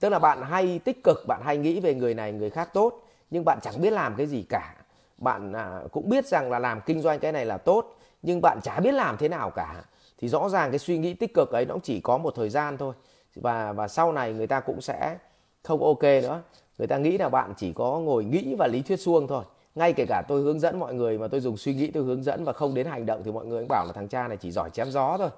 Tức 0.00 0.08
là 0.08 0.18
bạn 0.18 0.42
hay 0.42 0.78
tích 0.78 1.04
cực 1.04 1.24
bạn 1.28 1.42
hay 1.44 1.56
nghĩ 1.56 1.80
về 1.80 1.94
người 1.94 2.14
này 2.14 2.32
người 2.32 2.50
khác 2.50 2.70
tốt 2.74 3.02
nhưng 3.30 3.44
bạn 3.44 3.58
chẳng 3.62 3.80
biết 3.80 3.90
làm 3.90 4.14
cái 4.16 4.26
gì 4.26 4.42
cả. 4.48 4.74
Bạn 5.18 5.52
à, 5.52 5.80
cũng 5.92 6.08
biết 6.08 6.26
rằng 6.26 6.50
là 6.50 6.58
làm 6.58 6.80
kinh 6.86 7.00
doanh 7.00 7.18
cái 7.18 7.32
này 7.32 7.46
là 7.46 7.58
tốt 7.58 7.98
nhưng 8.22 8.40
bạn 8.40 8.60
chả 8.62 8.80
biết 8.80 8.92
làm 8.92 9.16
thế 9.16 9.28
nào 9.28 9.50
cả 9.50 9.84
thì 10.18 10.28
rõ 10.28 10.48
ràng 10.48 10.70
cái 10.70 10.78
suy 10.78 10.98
nghĩ 10.98 11.14
tích 11.14 11.34
cực 11.34 11.50
ấy 11.50 11.64
nó 11.64 11.74
chỉ 11.82 12.00
có 12.00 12.18
một 12.18 12.34
thời 12.34 12.50
gian 12.50 12.78
thôi. 12.78 12.94
Và 13.34 13.72
và 13.72 13.88
sau 13.88 14.12
này 14.12 14.32
người 14.32 14.46
ta 14.46 14.60
cũng 14.60 14.80
sẽ 14.80 15.16
không 15.62 15.84
ok 15.84 16.02
nữa. 16.02 16.42
Người 16.78 16.86
ta 16.86 16.98
nghĩ 16.98 17.18
là 17.18 17.28
bạn 17.28 17.54
chỉ 17.56 17.72
có 17.72 17.98
ngồi 17.98 18.24
nghĩ 18.24 18.54
và 18.58 18.66
lý 18.66 18.82
thuyết 18.82 19.00
suông 19.00 19.26
thôi. 19.26 19.44
Ngay 19.74 19.92
kể 19.92 20.04
cả 20.08 20.22
tôi 20.28 20.42
hướng 20.42 20.60
dẫn 20.60 20.78
mọi 20.78 20.94
người 20.94 21.18
mà 21.18 21.28
tôi 21.28 21.40
dùng 21.40 21.56
suy 21.56 21.74
nghĩ, 21.74 21.90
tôi 21.90 22.02
hướng 22.02 22.22
dẫn 22.22 22.44
và 22.44 22.52
không 22.52 22.74
đến 22.74 22.86
hành 22.86 23.06
động 23.06 23.22
thì 23.24 23.32
mọi 23.32 23.46
người 23.46 23.60
cũng 23.60 23.68
bảo 23.68 23.86
là 23.86 23.92
thằng 23.92 24.08
cha 24.08 24.28
này 24.28 24.36
chỉ 24.36 24.50
giỏi 24.50 24.70
chém 24.70 24.90
gió 24.90 25.16
thôi. 25.18 25.30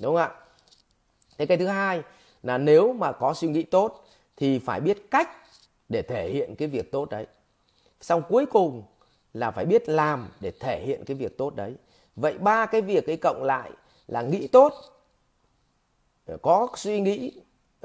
Đúng 0.00 0.14
không 0.14 0.22
ạ? 0.22 0.30
Thế 1.38 1.46
cái 1.46 1.56
thứ 1.56 1.66
hai 1.66 2.02
là 2.42 2.58
nếu 2.58 2.92
mà 2.92 3.12
có 3.12 3.34
suy 3.34 3.48
nghĩ 3.48 3.62
tốt 3.62 4.04
thì 4.36 4.58
phải 4.58 4.80
biết 4.80 5.10
cách 5.10 5.28
để 5.88 6.02
thể 6.02 6.30
hiện 6.30 6.54
cái 6.54 6.68
việc 6.68 6.92
tốt 6.92 7.10
đấy. 7.10 7.26
Xong 8.00 8.22
cuối 8.28 8.46
cùng 8.46 8.82
là 9.34 9.50
phải 9.50 9.64
biết 9.64 9.88
làm 9.88 10.28
để 10.40 10.52
thể 10.60 10.82
hiện 10.86 11.04
cái 11.04 11.16
việc 11.16 11.38
tốt 11.38 11.56
đấy. 11.56 11.74
Vậy 12.16 12.38
ba 12.38 12.66
cái 12.66 12.80
việc 12.80 13.06
ấy 13.06 13.16
cộng 13.16 13.42
lại 13.42 13.70
là 14.08 14.22
nghĩ 14.22 14.46
tốt, 14.46 14.72
có 16.42 16.68
suy 16.76 17.00
nghĩ, 17.00 17.32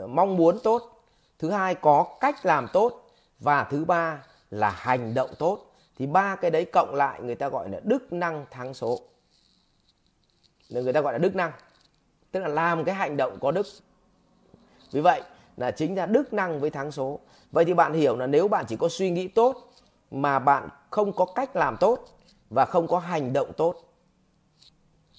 mong 0.08 0.38
muốn 0.38 0.60
tốt. 0.64 1.04
Thứ 1.40 1.50
hai, 1.50 1.76
có 1.76 2.06
cách 2.20 2.46
làm 2.46 2.68
tốt. 2.74 3.00
Và 3.40 3.64
thứ 3.64 3.86
ba 3.86 4.26
là 4.52 4.70
hành 4.70 5.14
động 5.14 5.30
tốt. 5.40 5.66
Thì 5.98 6.08
ba 6.08 6.36
cái 6.36 6.52
đấy 6.52 6.66
cộng 6.66 6.96
lại 6.96 7.22
người 7.22 7.36
ta 7.36 7.50
gọi 7.50 7.70
là 7.70 7.80
đức 7.84 8.14
năng 8.14 8.46
thắng 8.52 8.74
số. 8.74 9.00
Nên 10.70 10.84
người 10.84 10.94
ta 10.94 11.02
gọi 11.02 11.14
là 11.14 11.20
đức 11.20 11.36
năng. 11.36 11.52
Tức 12.32 12.40
là 12.40 12.48
làm 12.48 12.84
cái 12.84 12.96
hành 12.96 13.18
động 13.18 13.38
có 13.42 13.52
đức. 13.52 13.68
Vì 14.92 15.02
vậy 15.02 15.22
là 15.58 15.72
chính 15.72 15.96
là 15.96 16.06
đức 16.06 16.34
năng 16.34 16.60
với 16.60 16.70
thắng 16.70 16.92
số. 16.92 17.20
Vậy 17.52 17.66
thì 17.66 17.74
bạn 17.74 17.94
hiểu 17.94 18.18
là 18.18 18.28
nếu 18.28 18.48
bạn 18.48 18.66
chỉ 18.68 18.76
có 18.76 18.90
suy 18.90 19.10
nghĩ 19.10 19.28
tốt 19.28 19.72
mà 20.12 20.40
bạn 20.40 20.70
không 20.90 21.14
có 21.14 21.26
cách 21.26 21.56
làm 21.56 21.78
tốt 21.80 22.06
và 22.50 22.66
không 22.66 22.88
có 22.88 23.00
hành 23.00 23.34
động 23.34 23.52
tốt 23.58 23.82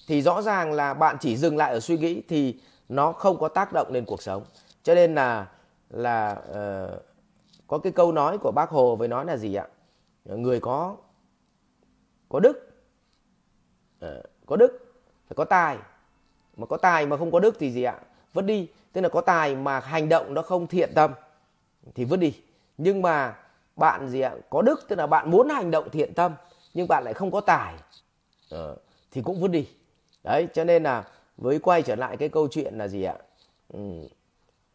thì 0.07 0.21
rõ 0.21 0.41
ràng 0.41 0.73
là 0.73 0.93
bạn 0.93 1.17
chỉ 1.19 1.37
dừng 1.37 1.57
lại 1.57 1.71
ở 1.71 1.79
suy 1.79 1.97
nghĩ 1.97 2.21
thì 2.27 2.59
nó 2.89 3.11
không 3.11 3.39
có 3.39 3.47
tác 3.47 3.73
động 3.73 3.91
lên 3.91 4.05
cuộc 4.05 4.21
sống. 4.21 4.43
Cho 4.83 4.95
nên 4.95 5.15
là 5.15 5.47
là 5.89 6.41
uh, 6.49 7.01
có 7.67 7.77
cái 7.77 7.91
câu 7.91 8.11
nói 8.11 8.37
của 8.37 8.51
bác 8.51 8.69
hồ 8.69 8.95
với 8.95 9.07
nói 9.07 9.25
là 9.25 9.37
gì 9.37 9.55
ạ? 9.55 9.67
Người 10.25 10.59
có 10.59 10.95
có 12.29 12.39
đức 12.39 12.83
uh, 14.05 14.09
có 14.45 14.55
đức 14.55 14.95
phải 15.27 15.35
có 15.35 15.45
tài. 15.45 15.77
Mà 16.57 16.65
có 16.65 16.77
tài 16.77 17.05
mà 17.05 17.17
không 17.17 17.31
có 17.31 17.39
đức 17.39 17.55
thì 17.59 17.71
gì 17.71 17.83
ạ? 17.83 17.99
Vứt 18.33 18.41
đi. 18.41 18.67
Tức 18.93 19.01
là 19.01 19.09
có 19.09 19.21
tài 19.21 19.55
mà 19.55 19.79
hành 19.79 20.09
động 20.09 20.33
nó 20.33 20.41
không 20.41 20.67
thiện 20.67 20.91
tâm 20.95 21.13
thì 21.95 22.05
vứt 22.05 22.17
đi. 22.17 22.41
Nhưng 22.77 23.01
mà 23.01 23.35
bạn 23.75 24.09
gì 24.09 24.21
ạ? 24.21 24.35
Có 24.49 24.61
đức 24.61 24.85
tức 24.87 24.95
là 24.95 25.07
bạn 25.07 25.31
muốn 25.31 25.49
hành 25.49 25.71
động 25.71 25.89
thiện 25.89 26.13
tâm 26.13 26.33
nhưng 26.73 26.87
bạn 26.87 27.03
lại 27.03 27.13
không 27.13 27.31
có 27.31 27.41
tài. 27.41 27.75
Uh, 28.55 28.59
thì 29.11 29.21
cũng 29.21 29.39
vứt 29.39 29.47
đi 29.47 29.67
đấy 30.25 30.47
cho 30.53 30.63
nên 30.63 30.83
là 30.83 31.03
với 31.37 31.59
quay 31.59 31.81
trở 31.81 31.95
lại 31.95 32.17
cái 32.17 32.29
câu 32.29 32.47
chuyện 32.51 32.77
là 32.77 32.87
gì 32.87 33.03
ạ? 33.03 33.15
Ừ, 33.73 33.79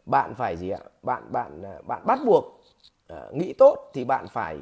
bạn 0.07 0.35
phải 0.35 0.57
gì 0.57 0.71
ạ? 0.71 0.81
Bạn 1.03 1.33
bạn 1.33 1.63
à, 1.63 1.79
bạn 1.87 2.03
bắt 2.07 2.19
buộc 2.27 2.61
à, 3.09 3.25
nghĩ 3.33 3.53
tốt 3.53 3.91
thì 3.95 4.05
bạn 4.05 4.27
phải 4.29 4.59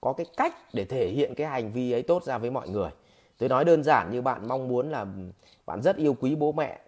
có 0.00 0.12
cái 0.12 0.26
cách 0.36 0.54
để 0.72 0.84
thể 0.84 1.08
hiện 1.08 1.34
cái 1.34 1.46
hành 1.46 1.72
vi 1.72 1.92
ấy 1.92 2.02
tốt 2.02 2.24
ra 2.24 2.38
với 2.38 2.50
mọi 2.50 2.68
người. 2.68 2.90
Tôi 3.38 3.48
nói 3.48 3.64
đơn 3.64 3.82
giản 3.82 4.10
như 4.10 4.22
bạn 4.22 4.48
mong 4.48 4.68
muốn 4.68 4.90
là 4.90 5.00
ừ, 5.00 5.30
bạn 5.66 5.82
rất 5.82 5.96
yêu 5.96 6.16
quý 6.20 6.34
bố 6.34 6.52
mẹ 6.52 6.80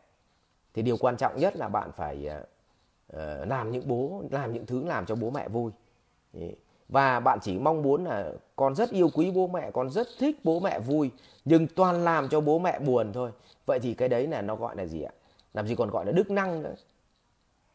thì 0.74 0.82
điều 0.82 0.96
quan 0.96 1.16
trọng 1.16 1.36
nhất 1.36 1.56
là 1.56 1.68
bạn 1.68 1.92
phải 1.92 2.28
uh, 3.16 3.48
làm 3.48 3.72
những 3.72 3.88
bố 3.88 4.22
làm 4.30 4.52
những 4.52 4.66
thứ 4.66 4.84
làm 4.84 5.06
cho 5.06 5.14
bố 5.14 5.30
mẹ 5.30 5.48
vui 5.48 5.72
và 6.93 7.20
bạn 7.20 7.39
chỉ 7.43 7.59
mong 7.59 7.82
muốn 7.82 8.05
là 8.05 8.32
con 8.56 8.74
rất 8.74 8.90
yêu 8.90 9.10
quý 9.14 9.31
bố 9.31 9.47
mẹ, 9.47 9.70
con 9.70 9.90
rất 9.90 10.09
thích 10.19 10.40
bố 10.44 10.60
mẹ 10.60 10.81
vui, 10.81 11.10
nhưng 11.44 11.66
toàn 11.66 12.05
làm 12.05 12.28
cho 12.28 12.40
bố 12.40 12.59
mẹ 12.59 12.78
buồn 12.78 13.12
thôi. 13.12 13.31
Vậy 13.66 13.81
thì 13.81 13.94
cái 13.94 14.09
đấy 14.09 14.27
là 14.27 14.43
nó 14.43 14.56
gọi 14.56 14.77
là 14.77 14.86
gì 14.86 15.02
ạ? 15.02 15.12
Làm 15.55 15.66
gì 15.66 15.74
còn 15.74 15.90
gọi 15.90 16.06
là 16.06 16.12
đức 16.12 16.31
năng 16.31 16.62
nữa. 16.62 16.74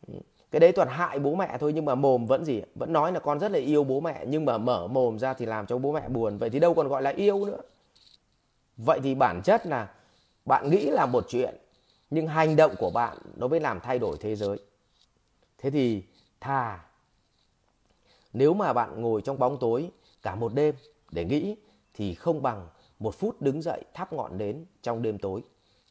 Ừ. 0.08 0.14
Cái 0.52 0.60
đấy 0.60 0.72
toàn 0.72 0.88
hại 0.88 1.20
bố 1.20 1.36
mẹ 1.36 1.58
thôi, 1.60 1.74
nhưng 1.74 1.86
mà 1.86 1.96
mồm 1.96 2.26
vẫn 2.26 2.46
gì 2.46 2.62
vẫn 2.76 2.94
nói 2.94 3.12
là 3.12 3.20
con 3.20 3.40
rất 3.40 3.52
là 3.52 3.60
yêu 3.60 3.84
bố 3.84 4.00
mẹ, 4.00 4.26
nhưng 4.28 4.46
mà 4.46 4.58
mở 4.58 4.88
mồm 4.88 5.20
ra 5.20 5.34
thì 5.34 5.46
làm 5.46 5.66
cho 5.66 5.78
bố 5.78 5.92
mẹ 5.92 6.10
buồn. 6.10 6.38
Vậy 6.38 6.50
thì 6.50 6.60
đâu 6.60 6.74
còn 6.74 6.88
gọi 6.88 7.02
là 7.02 7.10
yêu 7.10 7.46
nữa. 7.46 7.62
Vậy 8.78 9.00
thì 9.04 9.16
bản 9.16 9.42
chất 9.44 9.68
là 9.68 9.92
bạn 10.46 10.70
nghĩ 10.70 10.90
là 10.90 11.06
một 11.06 11.26
chuyện, 11.30 11.56
nhưng 12.10 12.28
hành 12.28 12.56
động 12.56 12.76
của 12.80 12.90
bạn 12.90 13.18
nó 13.36 13.48
mới 13.48 13.60
làm 13.60 13.80
thay 13.80 14.00
đổi 14.00 14.18
thế 14.20 14.36
giới. 14.36 14.58
Thế 15.58 15.70
thì 15.70 16.04
thà 16.40 16.80
nếu 18.34 18.54
mà 18.54 18.74
bạn 18.74 19.02
ngồi 19.02 19.22
trong 19.22 19.40
bóng 19.40 19.58
tối 19.60 19.92
cả 20.22 20.36
một 20.36 20.54
đêm 20.54 20.76
để 21.12 21.26
nghĩ 21.26 21.56
thì 21.94 22.16
không 22.16 22.42
bằng 22.42 22.68
một 23.00 23.16
phút 23.16 23.42
đứng 23.42 23.62
dậy 23.62 23.84
thắp 23.94 24.14
ngọn 24.14 24.38
nến 24.38 24.66
trong 24.82 25.02
đêm 25.02 25.18
tối. 25.18 25.44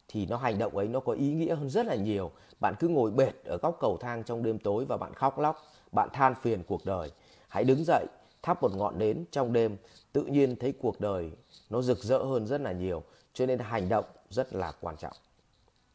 Thì 0.08 0.26
nó 0.26 0.36
hành 0.36 0.58
động 0.58 0.76
ấy 0.76 0.88
nó 0.88 1.00
có 1.00 1.12
ý 1.12 1.32
nghĩa 1.32 1.54
hơn 1.54 1.70
rất 1.70 1.86
là 1.86 1.94
nhiều. 1.94 2.30
Bạn 2.60 2.74
cứ 2.80 2.88
ngồi 2.88 3.10
bệt 3.10 3.32
ở 3.44 3.56
góc 3.56 3.76
cầu 3.80 3.96
thang 4.00 4.24
trong 4.24 4.42
đêm 4.42 4.58
tối 4.58 4.84
và 4.84 4.96
bạn 4.96 5.14
khóc 5.14 5.38
lóc 5.38 5.62
bạn 5.92 6.08
than 6.12 6.34
phiền 6.34 6.62
cuộc 6.66 6.84
đời. 6.84 7.10
Hãy 7.48 7.64
đứng 7.64 7.84
dậy 7.86 8.06
thắp 8.42 8.62
một 8.62 8.76
ngọn 8.76 8.98
nến 8.98 9.24
trong 9.30 9.52
đêm. 9.52 9.76
Tự 10.12 10.22
nhiên 10.22 10.56
thấy 10.56 10.72
cuộc 10.72 11.00
đời 11.00 11.30
nó 11.70 11.82
rực 11.82 11.98
rỡ 11.98 12.18
hơn 12.18 12.46
rất 12.46 12.60
là 12.60 12.72
nhiều. 12.72 13.02
Cho 13.32 13.46
nên 13.46 13.58
hành 13.58 13.88
động 13.88 14.04
rất 14.30 14.54
là 14.54 14.72
quan 14.80 14.96
trọng. 14.96 15.16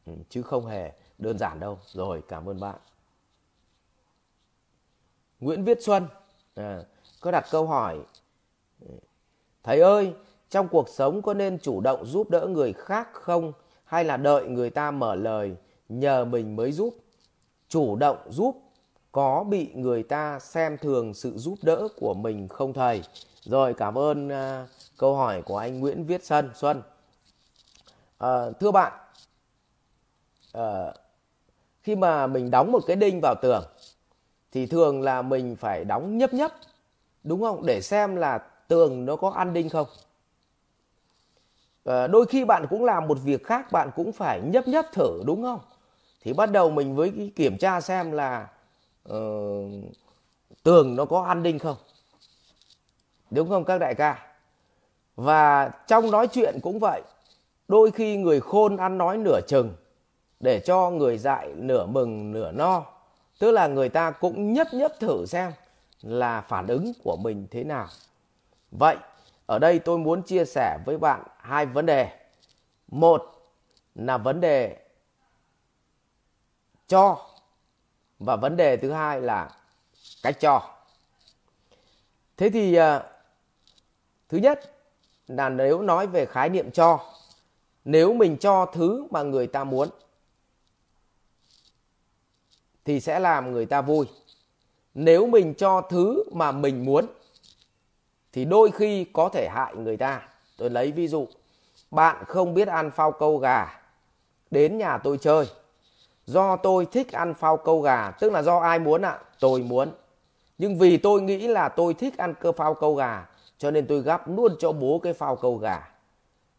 Ừ, 0.05 0.13
chứ 0.29 0.41
không 0.41 0.65
hề 0.65 0.91
đơn 1.17 1.37
giản 1.37 1.59
đâu. 1.59 1.79
Rồi 1.85 2.23
cảm 2.27 2.49
ơn 2.49 2.59
bạn. 2.59 2.79
Nguyễn 5.39 5.63
Viết 5.63 5.83
Xuân 5.83 6.07
à, 6.55 6.79
có 7.19 7.31
đặt 7.31 7.45
câu 7.51 7.67
hỏi 7.67 7.99
thầy 9.63 9.79
ơi 9.79 10.13
trong 10.49 10.67
cuộc 10.67 10.89
sống 10.89 11.21
có 11.21 11.33
nên 11.33 11.59
chủ 11.59 11.81
động 11.81 12.05
giúp 12.05 12.29
đỡ 12.29 12.47
người 12.47 12.73
khác 12.73 13.09
không? 13.13 13.53
Hay 13.83 14.03
là 14.03 14.17
đợi 14.17 14.47
người 14.47 14.69
ta 14.69 14.91
mở 14.91 15.15
lời 15.15 15.55
nhờ 15.89 16.25
mình 16.25 16.55
mới 16.55 16.71
giúp? 16.71 16.95
Chủ 17.69 17.95
động 17.95 18.17
giúp 18.29 18.61
có 19.11 19.43
bị 19.43 19.71
người 19.73 20.03
ta 20.03 20.39
xem 20.39 20.77
thường 20.77 21.13
sự 21.13 21.37
giúp 21.37 21.55
đỡ 21.61 21.87
của 21.97 22.13
mình 22.13 22.47
không 22.47 22.73
thầy? 22.73 23.03
Rồi 23.41 23.73
cảm 23.73 23.97
ơn 23.97 24.27
uh, 24.27 24.69
câu 24.97 25.15
hỏi 25.15 25.41
của 25.41 25.57
anh 25.57 25.79
Nguyễn 25.79 26.05
Viết 26.05 26.25
Sơn 26.25 26.49
Xuân. 26.55 26.81
Uh, 28.23 28.59
thưa 28.59 28.71
bạn 28.71 28.93
uh, 30.57 30.95
khi 31.83 31.95
mà 31.95 32.27
mình 32.27 32.51
đóng 32.51 32.71
một 32.71 32.83
cái 32.87 32.95
đinh 32.95 33.19
vào 33.21 33.35
tường 33.41 33.63
thì 34.51 34.65
thường 34.65 35.01
là 35.01 35.21
mình 35.21 35.55
phải 35.55 35.85
đóng 35.85 36.17
nhấp 36.17 36.33
nhấp 36.33 36.51
đúng 37.23 37.41
không? 37.41 37.65
Để 37.65 37.81
xem 37.81 38.15
là 38.15 38.37
tường 38.67 39.05
nó 39.05 39.15
có 39.15 39.29
ăn 39.29 39.53
đinh 39.53 39.69
không. 39.69 39.87
À, 41.85 42.07
đôi 42.07 42.25
khi 42.25 42.45
bạn 42.45 42.65
cũng 42.69 42.85
làm 42.85 43.07
một 43.07 43.17
việc 43.23 43.45
khác 43.45 43.71
bạn 43.71 43.89
cũng 43.95 44.11
phải 44.11 44.41
nhấp 44.41 44.67
nhấp 44.67 44.85
thử 44.93 45.23
đúng 45.25 45.43
không? 45.43 45.59
Thì 46.21 46.33
bắt 46.33 46.51
đầu 46.51 46.69
mình 46.69 46.95
với 46.95 47.31
kiểm 47.35 47.57
tra 47.57 47.81
xem 47.81 48.11
là 48.11 48.47
uh, 49.09 49.71
tường 50.63 50.95
nó 50.95 51.05
có 51.05 51.21
ăn 51.21 51.43
đinh 51.43 51.59
không. 51.59 51.77
Đúng 53.31 53.49
không 53.49 53.65
các 53.65 53.77
đại 53.77 53.95
ca? 53.95 54.27
Và 55.15 55.71
trong 55.87 56.11
nói 56.11 56.27
chuyện 56.27 56.59
cũng 56.63 56.79
vậy 56.79 57.01
đôi 57.67 57.91
khi 57.91 58.17
người 58.17 58.39
khôn 58.39 58.77
ăn 58.77 58.97
nói 58.97 59.17
nửa 59.17 59.39
chừng 59.47 59.73
để 60.39 60.59
cho 60.59 60.89
người 60.89 61.17
dại 61.17 61.53
nửa 61.55 61.85
mừng 61.85 62.31
nửa 62.31 62.51
no 62.51 62.85
tức 63.41 63.51
là 63.51 63.67
người 63.67 63.89
ta 63.89 64.11
cũng 64.11 64.53
nhấp 64.53 64.73
nhấp 64.73 64.99
thử 64.99 65.25
xem 65.25 65.51
là 66.01 66.41
phản 66.41 66.67
ứng 66.67 66.93
của 67.03 67.17
mình 67.21 67.47
thế 67.51 67.63
nào. 67.63 67.87
Vậy, 68.71 68.97
ở 69.45 69.59
đây 69.59 69.79
tôi 69.79 69.97
muốn 69.97 70.23
chia 70.23 70.45
sẻ 70.45 70.77
với 70.85 70.97
bạn 70.97 71.23
hai 71.39 71.65
vấn 71.65 71.85
đề. 71.85 72.09
Một 72.87 73.23
là 73.95 74.17
vấn 74.17 74.41
đề 74.41 74.77
cho 76.87 77.29
và 78.19 78.35
vấn 78.35 78.57
đề 78.57 78.77
thứ 78.77 78.91
hai 78.91 79.21
là 79.21 79.49
cách 80.23 80.39
cho. 80.39 80.61
Thế 82.37 82.49
thì 82.49 82.75
à, 82.75 83.03
thứ 84.29 84.37
nhất 84.37 84.75
là 85.27 85.49
nếu 85.49 85.81
nói 85.81 86.07
về 86.07 86.25
khái 86.25 86.49
niệm 86.49 86.71
cho, 86.71 86.99
nếu 87.85 88.13
mình 88.13 88.37
cho 88.37 88.65
thứ 88.73 89.07
mà 89.11 89.23
người 89.23 89.47
ta 89.47 89.63
muốn 89.63 89.89
thì 92.85 92.99
sẽ 92.99 93.19
làm 93.19 93.51
người 93.51 93.65
ta 93.65 93.81
vui. 93.81 94.05
Nếu 94.93 95.27
mình 95.27 95.53
cho 95.53 95.81
thứ 95.81 96.23
mà 96.31 96.51
mình 96.51 96.85
muốn, 96.85 97.05
thì 98.33 98.45
đôi 98.45 98.71
khi 98.71 99.05
có 99.13 99.29
thể 99.29 99.49
hại 99.49 99.75
người 99.75 99.97
ta. 99.97 100.21
Tôi 100.57 100.69
lấy 100.69 100.91
ví 100.91 101.07
dụ, 101.07 101.27
bạn 101.91 102.23
không 102.27 102.53
biết 102.53 102.67
ăn 102.67 102.91
phao 102.91 103.11
câu 103.11 103.37
gà, 103.37 103.81
đến 104.51 104.77
nhà 104.77 104.97
tôi 104.97 105.17
chơi. 105.17 105.45
Do 106.25 106.55
tôi 106.55 106.85
thích 106.85 107.11
ăn 107.11 107.33
phao 107.33 107.57
câu 107.57 107.81
gà, 107.81 108.11
tức 108.11 108.31
là 108.31 108.41
do 108.41 108.57
ai 108.57 108.79
muốn 108.79 109.01
ạ? 109.01 109.09
À? 109.09 109.19
tôi 109.39 109.59
muốn. 109.61 109.91
Nhưng 110.57 110.77
vì 110.77 110.97
tôi 110.97 111.21
nghĩ 111.21 111.47
là 111.47 111.69
tôi 111.69 111.93
thích 111.93 112.17
ăn 112.17 112.33
cơ 112.39 112.51
phao 112.51 112.73
câu 112.73 112.95
gà, 112.95 113.25
cho 113.57 113.71
nên 113.71 113.87
tôi 113.87 114.01
gắp 114.01 114.27
luôn 114.29 114.55
cho 114.59 114.71
bố 114.71 114.99
cái 115.03 115.13
phao 115.13 115.35
câu 115.35 115.57
gà. 115.57 115.91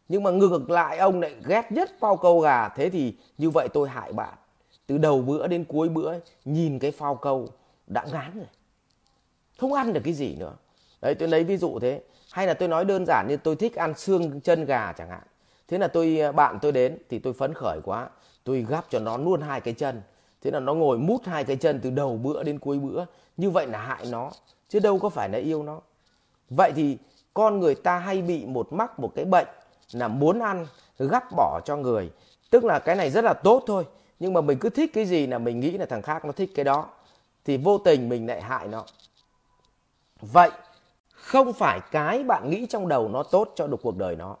Nhưng 0.09 0.23
mà 0.23 0.31
ngược 0.31 0.69
lại, 0.69 0.97
ông 0.97 1.21
lại 1.21 1.35
ghét 1.45 1.71
nhất 1.71 1.91
phao 1.99 2.17
câu 2.17 2.39
gà. 2.39 2.69
Thế 2.69 2.89
thì 2.89 3.15
như 3.37 3.49
vậy 3.49 3.67
tôi 3.73 3.89
hại 3.89 4.13
bạn 4.13 4.33
từ 4.87 4.97
đầu 4.97 5.21
bữa 5.21 5.47
đến 5.47 5.65
cuối 5.65 5.89
bữa 5.89 6.13
nhìn 6.45 6.79
cái 6.79 6.91
phao 6.91 7.15
câu 7.15 7.47
đã 7.87 8.05
ngán 8.11 8.31
rồi. 8.35 8.47
Không 9.57 9.73
ăn 9.73 9.93
được 9.93 10.01
cái 10.03 10.13
gì 10.13 10.35
nữa. 10.35 10.53
Đấy, 11.01 11.15
tôi 11.15 11.27
lấy 11.27 11.43
ví 11.43 11.57
dụ 11.57 11.79
thế. 11.79 12.01
Hay 12.31 12.47
là 12.47 12.53
tôi 12.53 12.67
nói 12.67 12.85
đơn 12.85 13.05
giản 13.07 13.25
như 13.29 13.37
tôi 13.37 13.55
thích 13.55 13.75
ăn 13.75 13.93
xương 13.97 14.41
chân 14.41 14.65
gà 14.65 14.93
chẳng 14.97 15.09
hạn. 15.09 15.23
Thế 15.67 15.77
là 15.77 15.87
tôi 15.87 16.19
à, 16.19 16.31
bạn 16.31 16.59
tôi 16.61 16.71
đến 16.71 16.97
thì 17.09 17.19
tôi 17.19 17.33
phấn 17.33 17.53
khởi 17.53 17.79
quá. 17.83 18.09
Tôi 18.43 18.65
gắp 18.69 18.85
cho 18.89 18.99
nó 18.99 19.17
luôn 19.17 19.41
hai 19.41 19.61
cái 19.61 19.73
chân. 19.73 20.01
Thế 20.41 20.51
là 20.51 20.59
nó 20.59 20.73
ngồi 20.73 20.97
mút 20.97 21.21
hai 21.25 21.43
cái 21.43 21.55
chân 21.55 21.79
từ 21.83 21.89
đầu 21.89 22.17
bữa 22.17 22.43
đến 22.43 22.59
cuối 22.59 22.79
bữa. 22.79 23.05
Như 23.37 23.49
vậy 23.49 23.67
là 23.67 23.79
hại 23.79 24.05
nó, 24.09 24.31
chứ 24.69 24.79
đâu 24.79 24.99
có 24.99 25.09
phải 25.09 25.29
là 25.29 25.37
yêu 25.37 25.63
nó. 25.63 25.81
Vậy 26.49 26.71
thì 26.75 26.97
con 27.33 27.59
người 27.59 27.75
ta 27.75 27.97
hay 27.97 28.21
bị 28.21 28.45
một 28.45 28.73
mắc 28.73 28.99
một 28.99 29.11
cái 29.15 29.25
bệnh 29.25 29.47
là 29.91 30.07
muốn 30.07 30.39
ăn, 30.39 30.67
gắp 30.99 31.23
bỏ 31.35 31.59
cho 31.65 31.75
người. 31.75 32.11
Tức 32.49 32.63
là 32.63 32.79
cái 32.79 32.95
này 32.95 33.09
rất 33.09 33.23
là 33.23 33.33
tốt 33.33 33.63
thôi 33.67 33.85
nhưng 34.23 34.33
mà 34.33 34.41
mình 34.41 34.59
cứ 34.59 34.69
thích 34.69 34.91
cái 34.93 35.05
gì 35.05 35.27
là 35.27 35.37
mình 35.37 35.59
nghĩ 35.59 35.71
là 35.77 35.85
thằng 35.85 36.01
khác 36.01 36.25
nó 36.25 36.31
thích 36.31 36.51
cái 36.55 36.65
đó, 36.65 36.89
thì 37.45 37.57
vô 37.57 37.77
tình 37.77 38.09
mình 38.09 38.27
lại 38.27 38.41
hại 38.41 38.67
nó. 38.67 38.85
Vậy, 40.21 40.51
không 41.11 41.53
phải 41.53 41.79
cái 41.91 42.23
bạn 42.23 42.49
nghĩ 42.49 42.65
trong 42.65 42.87
đầu 42.87 43.09
nó 43.09 43.23
tốt 43.23 43.53
cho 43.55 43.67
được 43.67 43.79
cuộc 43.81 43.97
đời 43.97 44.15
nó, 44.15 44.37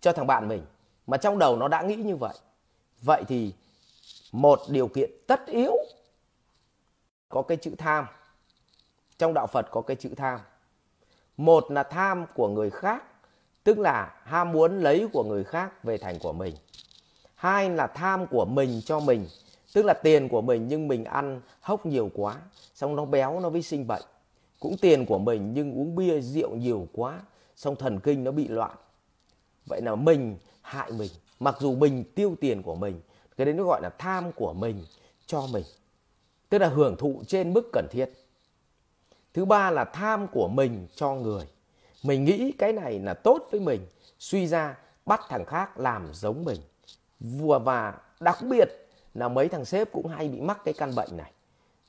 cho 0.00 0.12
thằng 0.12 0.26
bạn 0.26 0.48
mình, 0.48 0.62
mà 1.06 1.16
trong 1.16 1.38
đầu 1.38 1.56
nó 1.56 1.68
đã 1.68 1.82
nghĩ 1.82 1.96
như 1.96 2.16
vậy. 2.16 2.34
Vậy 3.02 3.24
thì 3.28 3.52
một 4.32 4.60
điều 4.68 4.88
kiện 4.88 5.10
tất 5.26 5.46
yếu, 5.46 5.76
có 7.28 7.42
cái 7.42 7.56
chữ 7.56 7.74
tham. 7.78 8.06
Trong 9.18 9.34
đạo 9.34 9.46
phật 9.46 9.66
có 9.70 9.80
cái 9.80 9.96
chữ 9.96 10.10
tham. 10.16 10.40
Một 11.36 11.70
là 11.70 11.82
tham 11.82 12.26
của 12.34 12.48
người 12.48 12.70
khác, 12.70 13.04
tức 13.64 13.78
là 13.78 14.20
ham 14.24 14.52
muốn 14.52 14.80
lấy 14.80 15.08
của 15.12 15.24
người 15.24 15.44
khác 15.44 15.84
về 15.84 15.98
thành 15.98 16.18
của 16.18 16.32
mình 16.32 16.54
hai 17.36 17.70
là 17.70 17.86
tham 17.86 18.26
của 18.26 18.44
mình 18.44 18.80
cho 18.84 19.00
mình, 19.00 19.26
tức 19.72 19.84
là 19.84 19.94
tiền 19.94 20.28
của 20.28 20.40
mình 20.40 20.68
nhưng 20.68 20.88
mình 20.88 21.04
ăn 21.04 21.40
hốc 21.60 21.86
nhiều 21.86 22.10
quá, 22.14 22.36
xong 22.74 22.96
nó 22.96 23.04
béo, 23.04 23.40
nó 23.40 23.50
mới 23.50 23.62
sinh 23.62 23.86
bệnh. 23.86 24.02
Cũng 24.60 24.76
tiền 24.76 25.06
của 25.06 25.18
mình 25.18 25.52
nhưng 25.54 25.72
uống 25.72 25.96
bia, 25.96 26.20
rượu 26.20 26.56
nhiều 26.56 26.88
quá, 26.92 27.20
xong 27.56 27.76
thần 27.76 28.00
kinh 28.00 28.24
nó 28.24 28.30
bị 28.30 28.48
loạn. 28.48 28.76
Vậy 29.66 29.80
là 29.82 29.94
mình 29.94 30.36
hại 30.62 30.92
mình, 30.92 31.10
mặc 31.40 31.56
dù 31.60 31.76
mình 31.76 32.04
tiêu 32.14 32.36
tiền 32.40 32.62
của 32.62 32.74
mình, 32.74 33.00
cái 33.36 33.44
đấy 33.44 33.54
nó 33.54 33.64
gọi 33.64 33.80
là 33.82 33.90
tham 33.98 34.32
của 34.32 34.52
mình 34.52 34.84
cho 35.26 35.46
mình, 35.52 35.64
tức 36.48 36.58
là 36.58 36.68
hưởng 36.68 36.96
thụ 36.96 37.22
trên 37.26 37.52
mức 37.52 37.70
cần 37.72 37.86
thiết. 37.90 38.06
Thứ 39.34 39.44
ba 39.44 39.70
là 39.70 39.84
tham 39.84 40.26
của 40.32 40.48
mình 40.48 40.86
cho 40.94 41.14
người. 41.14 41.44
Mình 42.02 42.24
nghĩ 42.24 42.52
cái 42.58 42.72
này 42.72 42.98
là 42.98 43.14
tốt 43.14 43.48
với 43.50 43.60
mình, 43.60 43.86
suy 44.18 44.46
ra 44.46 44.78
bắt 45.06 45.20
thằng 45.28 45.44
khác 45.44 45.78
làm 45.78 46.08
giống 46.14 46.44
mình 46.44 46.60
vừa 47.20 47.58
và 47.58 47.94
đặc 48.20 48.38
biệt 48.42 48.68
là 49.14 49.28
mấy 49.28 49.48
thằng 49.48 49.64
sếp 49.64 49.92
cũng 49.92 50.06
hay 50.06 50.28
bị 50.28 50.40
mắc 50.40 50.58
cái 50.64 50.74
căn 50.74 50.94
bệnh 50.94 51.16
này. 51.16 51.32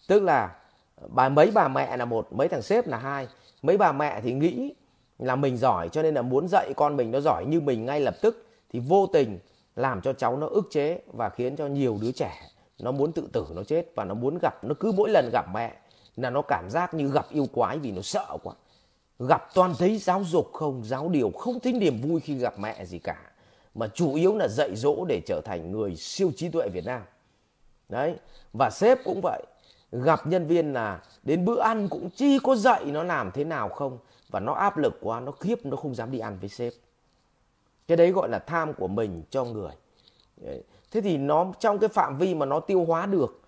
Tức 0.08 0.24
là 0.24 0.56
ờ, 0.96 1.08
bà, 1.08 1.30
mấy 1.30 1.52
bà 1.52 1.68
mẹ 1.68 1.98
là 1.98 2.06
một, 2.06 2.28
mấy 2.34 2.48
thằng 2.48 2.62
sếp 2.62 2.88
là 2.88 2.98
hai. 2.98 3.28
Mấy 3.62 3.78
bà 3.78 3.92
mẹ 3.92 4.22
thì 4.22 4.34
nghĩ 4.34 4.74
là 5.20 5.36
mình 5.36 5.58
giỏi 5.58 5.90
cho 5.90 6.04
nên 6.04 6.14
là 6.14 6.22
muốn 6.22 6.48
dạy 6.48 6.74
con 6.76 6.98
mình 6.98 7.12
nó 7.12 7.20
giỏi 7.20 7.46
như 7.46 7.62
mình 7.62 7.86
ngay 7.86 8.00
lập 8.00 8.16
tức 8.22 8.46
thì 8.74 8.80
vô 8.80 9.08
tình 9.08 9.40
làm 9.76 10.02
cho 10.02 10.14
cháu 10.14 10.38
nó 10.38 10.48
ức 10.48 10.68
chế 10.72 11.02
và 11.14 11.30
khiến 11.30 11.56
cho 11.56 11.68
nhiều 11.68 11.98
đứa 12.02 12.12
trẻ 12.12 12.34
nó 12.80 12.92
muốn 12.92 13.12
tự 13.12 13.30
tử, 13.32 13.46
nó 13.56 13.64
chết 13.64 13.86
và 13.96 14.04
nó 14.04 14.14
muốn 14.14 14.38
gặp, 14.42 14.64
nó 14.64 14.76
cứ 14.80 14.92
mỗi 14.92 15.10
lần 15.10 15.30
gặp 15.34 15.46
mẹ 15.54 15.74
là 16.16 16.30
nó 16.30 16.42
cảm 16.42 16.70
giác 16.70 16.94
như 16.94 17.12
gặp 17.12 17.26
yêu 17.30 17.48
quái 17.54 17.78
vì 17.78 17.92
nó 17.92 18.02
sợ 18.02 18.38
quá. 18.44 18.54
Gặp 19.20 19.48
toàn 19.54 19.74
thấy 19.80 19.98
giáo 19.98 20.24
dục 20.24 20.50
không, 20.54 20.82
giáo 20.86 21.10
điều 21.10 21.32
không 21.32 21.60
thấy 21.60 21.74
niềm 21.74 22.02
vui 22.02 22.20
khi 22.20 22.38
gặp 22.38 22.60
mẹ 22.60 22.86
gì 22.86 23.00
cả 23.00 23.18
mà 23.78 23.88
chủ 23.88 24.16
yếu 24.16 24.36
là 24.36 24.48
dạy 24.48 24.76
dỗ 24.76 25.06
để 25.06 25.22
trở 25.26 25.42
thành 25.42 25.72
người 25.72 25.96
siêu 25.96 26.32
trí 26.36 26.50
tuệ 26.50 26.70
Việt 26.70 26.86
Nam. 26.86 27.02
Đấy, 27.90 28.16
và 28.54 28.70
sếp 28.70 29.04
cũng 29.04 29.20
vậy. 29.24 29.44
Gặp 29.92 30.28
nhân 30.28 30.48
viên 30.48 30.74
là 30.74 31.04
đến 31.24 31.46
bữa 31.46 31.60
ăn 31.60 31.88
cũng 31.90 32.10
chi 32.10 32.40
có 32.44 32.56
dạy 32.56 32.86
nó 32.86 33.04
làm 33.04 33.32
thế 33.32 33.44
nào 33.44 33.70
không, 33.70 33.98
và 34.30 34.40
nó 34.40 34.54
áp 34.54 34.78
lực 34.78 34.98
quá, 35.02 35.20
nó 35.20 35.32
khiếp, 35.32 35.66
nó 35.66 35.78
không 35.78 35.96
dám 35.96 36.12
đi 36.12 36.20
ăn 36.20 36.38
với 36.40 36.50
sếp. 36.50 36.74
Cái 37.88 37.98
đấy 37.98 38.12
gọi 38.12 38.30
là 38.30 38.40
tham 38.40 38.74
của 38.74 38.88
mình 38.88 39.24
cho 39.30 39.44
người. 39.44 39.72
Thế 40.92 41.02
thì 41.02 41.18
nó, 41.18 41.52
trong 41.60 41.80
cái 41.80 41.90
phạm 41.90 42.18
vi 42.18 42.36
mà 42.36 42.46
nó 42.46 42.60
tiêu 42.60 42.86
hóa 42.86 43.06
được, 43.06 43.42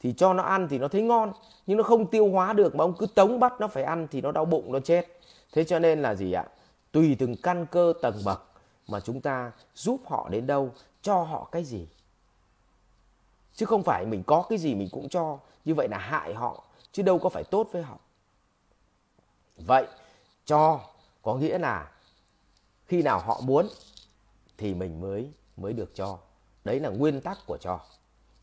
thì 0.00 0.12
cho 0.12 0.32
nó 0.32 0.42
ăn 0.42 0.68
thì 0.68 0.78
nó 0.78 0.88
thấy 0.88 1.02
ngon. 1.02 1.32
Nhưng 1.66 1.78
nó 1.78 1.84
không 1.84 2.06
tiêu 2.06 2.28
hóa 2.28 2.52
được 2.52 2.74
mà 2.74 2.84
ông 2.84 2.94
cứ 2.98 3.06
tống 3.14 3.40
bắt 3.40 3.52
nó 3.60 3.68
phải 3.68 3.82
ăn 3.82 4.08
thì 4.10 4.20
nó 4.20 4.32
đau 4.32 4.44
bụng, 4.44 4.72
nó 4.72 4.80
chết. 4.80 5.06
Thế 5.52 5.64
cho 5.64 5.78
nên 5.78 6.02
là 6.02 6.14
gì 6.14 6.32
ạ? 6.32 6.44
Tùy 6.92 7.16
từng 7.18 7.34
căn 7.42 7.66
cơ 7.70 7.92
tầng 8.02 8.16
bậc 8.24 8.51
mà 8.88 9.00
chúng 9.00 9.20
ta 9.20 9.52
giúp 9.74 10.00
họ 10.06 10.28
đến 10.28 10.46
đâu, 10.46 10.70
cho 11.02 11.22
họ 11.22 11.48
cái 11.52 11.64
gì. 11.64 11.88
Chứ 13.54 13.66
không 13.66 13.82
phải 13.82 14.06
mình 14.06 14.22
có 14.26 14.46
cái 14.48 14.58
gì 14.58 14.74
mình 14.74 14.88
cũng 14.92 15.08
cho, 15.08 15.38
như 15.64 15.74
vậy 15.74 15.88
là 15.88 15.98
hại 15.98 16.34
họ, 16.34 16.64
chứ 16.92 17.02
đâu 17.02 17.18
có 17.18 17.28
phải 17.28 17.44
tốt 17.44 17.68
với 17.72 17.82
họ. 17.82 17.98
Vậy, 19.56 19.86
cho 20.44 20.80
có 21.22 21.34
nghĩa 21.34 21.58
là 21.58 21.90
khi 22.86 23.02
nào 23.02 23.20
họ 23.20 23.40
muốn 23.40 23.68
thì 24.58 24.74
mình 24.74 25.00
mới 25.00 25.30
mới 25.56 25.72
được 25.72 25.90
cho. 25.94 26.18
Đấy 26.64 26.80
là 26.80 26.88
nguyên 26.88 27.20
tắc 27.20 27.38
của 27.46 27.58
cho. 27.60 27.80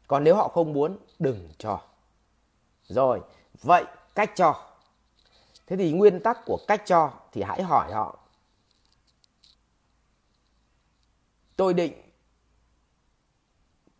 Còn 0.08 0.24
nếu 0.24 0.36
họ 0.36 0.48
không 0.48 0.74
muốn, 0.74 0.98
đừng 1.20 1.50
cho. 1.58 1.82
Rồi, 2.88 3.22
vậy 3.64 3.84
cách 4.16 4.32
cho. 4.36 4.66
Thế 5.68 5.76
thì 5.76 5.92
nguyên 5.92 6.20
tắc 6.20 6.40
của 6.46 6.58
cách 6.68 6.82
cho 6.86 7.12
thì 7.32 7.42
hãy 7.44 7.64
hỏi 7.64 7.92
họ 7.94 8.19
tôi 11.60 11.74
định 11.74 11.94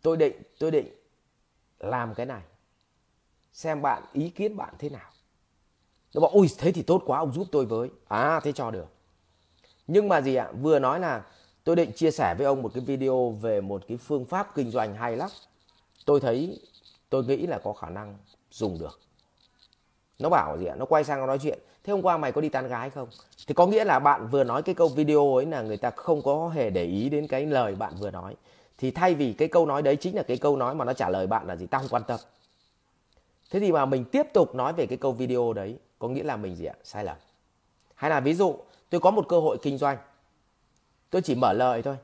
tôi 0.02 0.16
định 0.16 0.42
tôi 0.58 0.70
định 0.70 0.86
làm 1.78 2.14
cái 2.14 2.26
này. 2.26 2.42
Xem 3.52 3.82
bạn 3.82 4.02
ý 4.12 4.30
kiến 4.30 4.56
bạn 4.56 4.74
thế 4.78 4.88
nào. 4.88 5.10
Nó 6.14 6.20
bảo, 6.20 6.30
ui, 6.30 6.48
thế 6.58 6.72
thì 6.72 6.82
tốt 6.82 7.02
quá, 7.06 7.18
ông 7.18 7.32
giúp 7.32 7.46
tôi 7.52 7.66
với. 7.66 7.90
À 8.08 8.40
thế 8.40 8.52
cho 8.52 8.70
được. 8.70 8.86
Nhưng 9.86 10.08
mà 10.08 10.20
gì 10.20 10.34
ạ? 10.34 10.52
Vừa 10.60 10.78
nói 10.78 11.00
là 11.00 11.26
tôi 11.64 11.76
định 11.76 11.92
chia 11.92 12.10
sẻ 12.10 12.34
với 12.38 12.46
ông 12.46 12.62
một 12.62 12.70
cái 12.74 12.84
video 12.84 13.30
về 13.30 13.60
một 13.60 13.82
cái 13.88 13.96
phương 13.96 14.24
pháp 14.24 14.54
kinh 14.54 14.70
doanh 14.70 14.94
hay 14.94 15.16
lắm. 15.16 15.30
Tôi 16.04 16.20
thấy, 16.20 16.60
tôi 17.08 17.24
nghĩ 17.24 17.46
là 17.46 17.58
có 17.64 17.72
khả 17.72 17.90
năng 17.90 18.18
dùng 18.50 18.78
được. 18.78 19.00
Nó 20.18 20.28
bảo 20.28 20.58
gì 20.58 20.66
ạ? 20.66 20.74
Nó 20.78 20.84
quay 20.84 21.04
sang 21.04 21.20
nó 21.20 21.26
nói 21.26 21.38
chuyện, 21.42 21.58
thế 21.84 21.92
hôm 21.92 22.02
qua 22.02 22.16
mày 22.16 22.32
có 22.32 22.40
đi 22.40 22.48
tán 22.48 22.68
gái 22.68 22.90
không? 22.90 23.08
Thì 23.50 23.54
có 23.54 23.66
nghĩa 23.66 23.84
là 23.84 23.98
bạn 23.98 24.28
vừa 24.28 24.44
nói 24.44 24.62
cái 24.62 24.74
câu 24.74 24.88
video 24.88 25.34
ấy 25.36 25.46
là 25.46 25.62
người 25.62 25.76
ta 25.76 25.90
không 25.90 26.22
có 26.22 26.48
hề 26.48 26.70
để 26.70 26.84
ý 26.84 27.08
đến 27.08 27.26
cái 27.26 27.46
lời 27.46 27.74
bạn 27.74 27.94
vừa 27.98 28.10
nói. 28.10 28.36
Thì 28.78 28.90
thay 28.90 29.14
vì 29.14 29.32
cái 29.32 29.48
câu 29.48 29.66
nói 29.66 29.82
đấy 29.82 29.96
chính 29.96 30.16
là 30.16 30.22
cái 30.22 30.36
câu 30.36 30.56
nói 30.56 30.74
mà 30.74 30.84
nó 30.84 30.92
trả 30.92 31.08
lời 31.08 31.26
bạn 31.26 31.46
là 31.46 31.56
gì? 31.56 31.66
Tao 31.66 31.80
không 31.80 31.90
quan 31.90 32.02
tâm. 32.06 32.20
Thế 33.50 33.60
thì 33.60 33.72
mà 33.72 33.86
mình 33.86 34.04
tiếp 34.04 34.26
tục 34.34 34.54
nói 34.54 34.72
về 34.72 34.86
cái 34.86 34.98
câu 34.98 35.12
video 35.12 35.52
đấy, 35.52 35.78
có 35.98 36.08
nghĩa 36.08 36.22
là 36.22 36.36
mình 36.36 36.56
gì 36.56 36.64
ạ? 36.64 36.74
Sai 36.84 37.04
lầm. 37.04 37.16
Hay 37.94 38.10
là 38.10 38.20
ví 38.20 38.34
dụ, 38.34 38.56
tôi 38.90 39.00
có 39.00 39.10
một 39.10 39.28
cơ 39.28 39.40
hội 39.40 39.58
kinh 39.62 39.78
doanh. 39.78 39.96
Tôi 41.10 41.22
chỉ 41.22 41.34
mở 41.34 41.52
lời 41.52 41.82
thôi. 41.82 41.96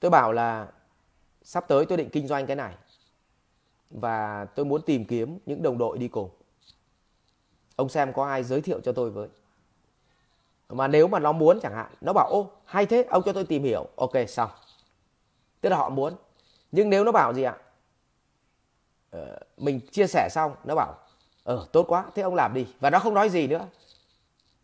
Tôi 0.00 0.10
bảo 0.10 0.32
là, 0.32 0.68
sắp 1.42 1.64
tới 1.68 1.86
tôi 1.86 1.98
định 1.98 2.10
kinh 2.10 2.26
doanh 2.26 2.46
cái 2.46 2.56
này 2.56 2.74
và 3.90 4.44
tôi 4.44 4.66
muốn 4.66 4.82
tìm 4.82 5.04
kiếm 5.04 5.38
những 5.46 5.62
đồng 5.62 5.78
đội 5.78 5.98
đi 5.98 6.08
cùng. 6.08 6.30
Ông 7.76 7.88
xem 7.88 8.12
có 8.12 8.24
ai 8.24 8.44
giới 8.44 8.60
thiệu 8.60 8.80
cho 8.80 8.92
tôi 8.92 9.10
với 9.10 9.28
mà 10.68 10.88
nếu 10.88 11.08
mà 11.08 11.18
nó 11.18 11.32
muốn 11.32 11.60
chẳng 11.60 11.74
hạn 11.74 11.90
nó 12.00 12.12
bảo 12.12 12.28
ô 12.30 12.50
hay 12.64 12.86
thế 12.86 13.04
ông 13.10 13.22
cho 13.26 13.32
tôi 13.32 13.44
tìm 13.44 13.62
hiểu. 13.62 13.86
Ok 13.96 14.12
xong. 14.28 14.50
Tức 15.60 15.68
là 15.68 15.76
họ 15.76 15.88
muốn. 15.88 16.14
Nhưng 16.72 16.90
nếu 16.90 17.04
nó 17.04 17.12
bảo 17.12 17.34
gì 17.34 17.42
ạ? 17.42 17.56
Ờ, 19.10 19.38
mình 19.56 19.80
chia 19.90 20.06
sẻ 20.06 20.28
xong 20.30 20.54
nó 20.64 20.74
bảo 20.74 20.94
ờ 21.44 21.66
tốt 21.72 21.84
quá 21.88 22.04
thế 22.14 22.22
ông 22.22 22.34
làm 22.34 22.54
đi. 22.54 22.66
Và 22.80 22.90
nó 22.90 22.98
không 22.98 23.14
nói 23.14 23.28
gì 23.28 23.46
nữa. 23.46 23.66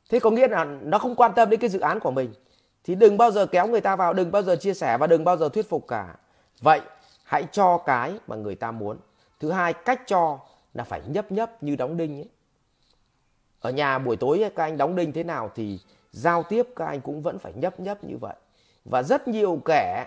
Thế 0.08 0.20
có 0.20 0.30
nghĩa 0.30 0.48
là 0.48 0.64
nó 0.64 0.98
không 0.98 1.14
quan 1.14 1.32
tâm 1.36 1.50
đến 1.50 1.60
cái 1.60 1.70
dự 1.70 1.80
án 1.80 2.00
của 2.00 2.10
mình. 2.10 2.32
Thì 2.84 2.94
đừng 2.94 3.18
bao 3.18 3.30
giờ 3.30 3.46
kéo 3.46 3.66
người 3.66 3.80
ta 3.80 3.96
vào 3.96 4.12
đừng 4.12 4.32
bao 4.32 4.42
giờ 4.42 4.56
chia 4.56 4.74
sẻ 4.74 4.98
và 4.98 5.06
đừng 5.06 5.24
bao 5.24 5.36
giờ 5.36 5.48
thuyết 5.48 5.68
phục 5.68 5.88
cả. 5.88 6.16
Vậy 6.60 6.80
hãy 7.24 7.46
cho 7.52 7.78
cái 7.78 8.18
mà 8.26 8.36
người 8.36 8.54
ta 8.54 8.70
muốn. 8.70 8.96
Thứ 9.40 9.50
hai 9.50 9.72
cách 9.72 10.02
cho 10.06 10.38
là 10.74 10.84
phải 10.84 11.02
nhấp 11.06 11.32
nhấp 11.32 11.62
như 11.62 11.76
đóng 11.76 11.96
đinh 11.96 12.18
ấy 12.18 12.28
ở 13.64 13.70
nhà 13.70 13.98
buổi 13.98 14.16
tối 14.16 14.50
các 14.56 14.64
anh 14.64 14.76
đóng 14.76 14.96
đinh 14.96 15.12
thế 15.12 15.22
nào 15.24 15.50
thì 15.54 15.78
giao 16.12 16.42
tiếp 16.42 16.66
các 16.76 16.86
anh 16.86 17.00
cũng 17.00 17.22
vẫn 17.22 17.38
phải 17.38 17.52
nhấp 17.56 17.80
nhấp 17.80 18.04
như 18.04 18.16
vậy. 18.20 18.34
Và 18.84 19.02
rất 19.02 19.28
nhiều 19.28 19.60
kẻ 19.64 20.06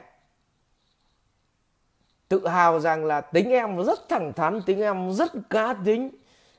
tự 2.28 2.48
hào 2.48 2.80
rằng 2.80 3.06
là 3.06 3.22
tính 3.22 3.50
em 3.50 3.84
rất 3.84 4.10
thẳng 4.10 4.34
thắn, 4.34 4.62
tính 4.62 4.82
em 4.82 5.14
rất 5.14 5.32
cá 5.50 5.74
tính. 5.86 6.10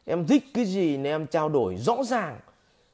Em 0.05 0.27
thích 0.27 0.45
cái 0.55 0.65
gì 0.65 0.97
nên 0.97 1.13
em 1.13 1.27
trao 1.27 1.49
đổi 1.49 1.77
rõ 1.77 1.97
ràng. 2.05 2.39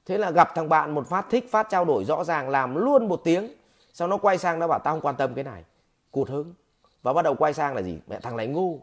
Thế 0.07 0.19
là 0.19 0.31
gặp 0.31 0.55
thằng 0.55 0.69
bạn 0.69 0.95
một 0.95 1.07
phát 1.07 1.27
thích 1.31 1.51
phát 1.51 1.67
trao 1.71 1.85
đổi 1.85 2.05
rõ 2.05 2.25
ràng, 2.25 2.49
làm 2.49 2.75
luôn 2.75 3.09
một 3.09 3.21
tiếng. 3.25 3.49
Sau 3.93 4.09
nó 4.09 4.17
quay 4.17 4.39
sang 4.39 4.59
nó 4.59 4.67
bảo, 4.67 4.79
tao 4.79 4.95
không 4.95 5.01
quan 5.01 5.17
tâm 5.17 5.35
cái 5.35 5.45
này. 5.45 5.65
Cụt 6.11 6.29
hứng. 6.29 6.55
Và 7.03 7.13
bắt 7.13 7.23
đầu 7.23 7.35
quay 7.35 7.53
sang 7.53 7.75
là 7.75 7.83
gì? 7.83 7.99
Mẹ, 8.07 8.21
thằng 8.21 8.37
này 8.37 8.47
ngu. 8.47 8.81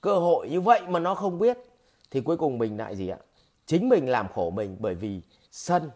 Cơ 0.00 0.14
hội 0.14 0.48
như 0.48 0.60
vậy 0.60 0.80
mà 0.88 0.98
nó 0.98 1.14
không 1.14 1.38
biết. 1.38 1.58
Thì 2.10 2.20
cuối 2.20 2.36
cùng 2.36 2.58
mình 2.58 2.78
lại 2.78 2.96
gì 2.96 3.08
ạ? 3.08 3.18
Chính 3.66 3.88
mình 3.88 4.08
làm 4.08 4.28
khổ 4.28 4.50
mình 4.50 4.76
bởi 4.80 4.94
vì 4.94 5.20
sân. 5.50 5.90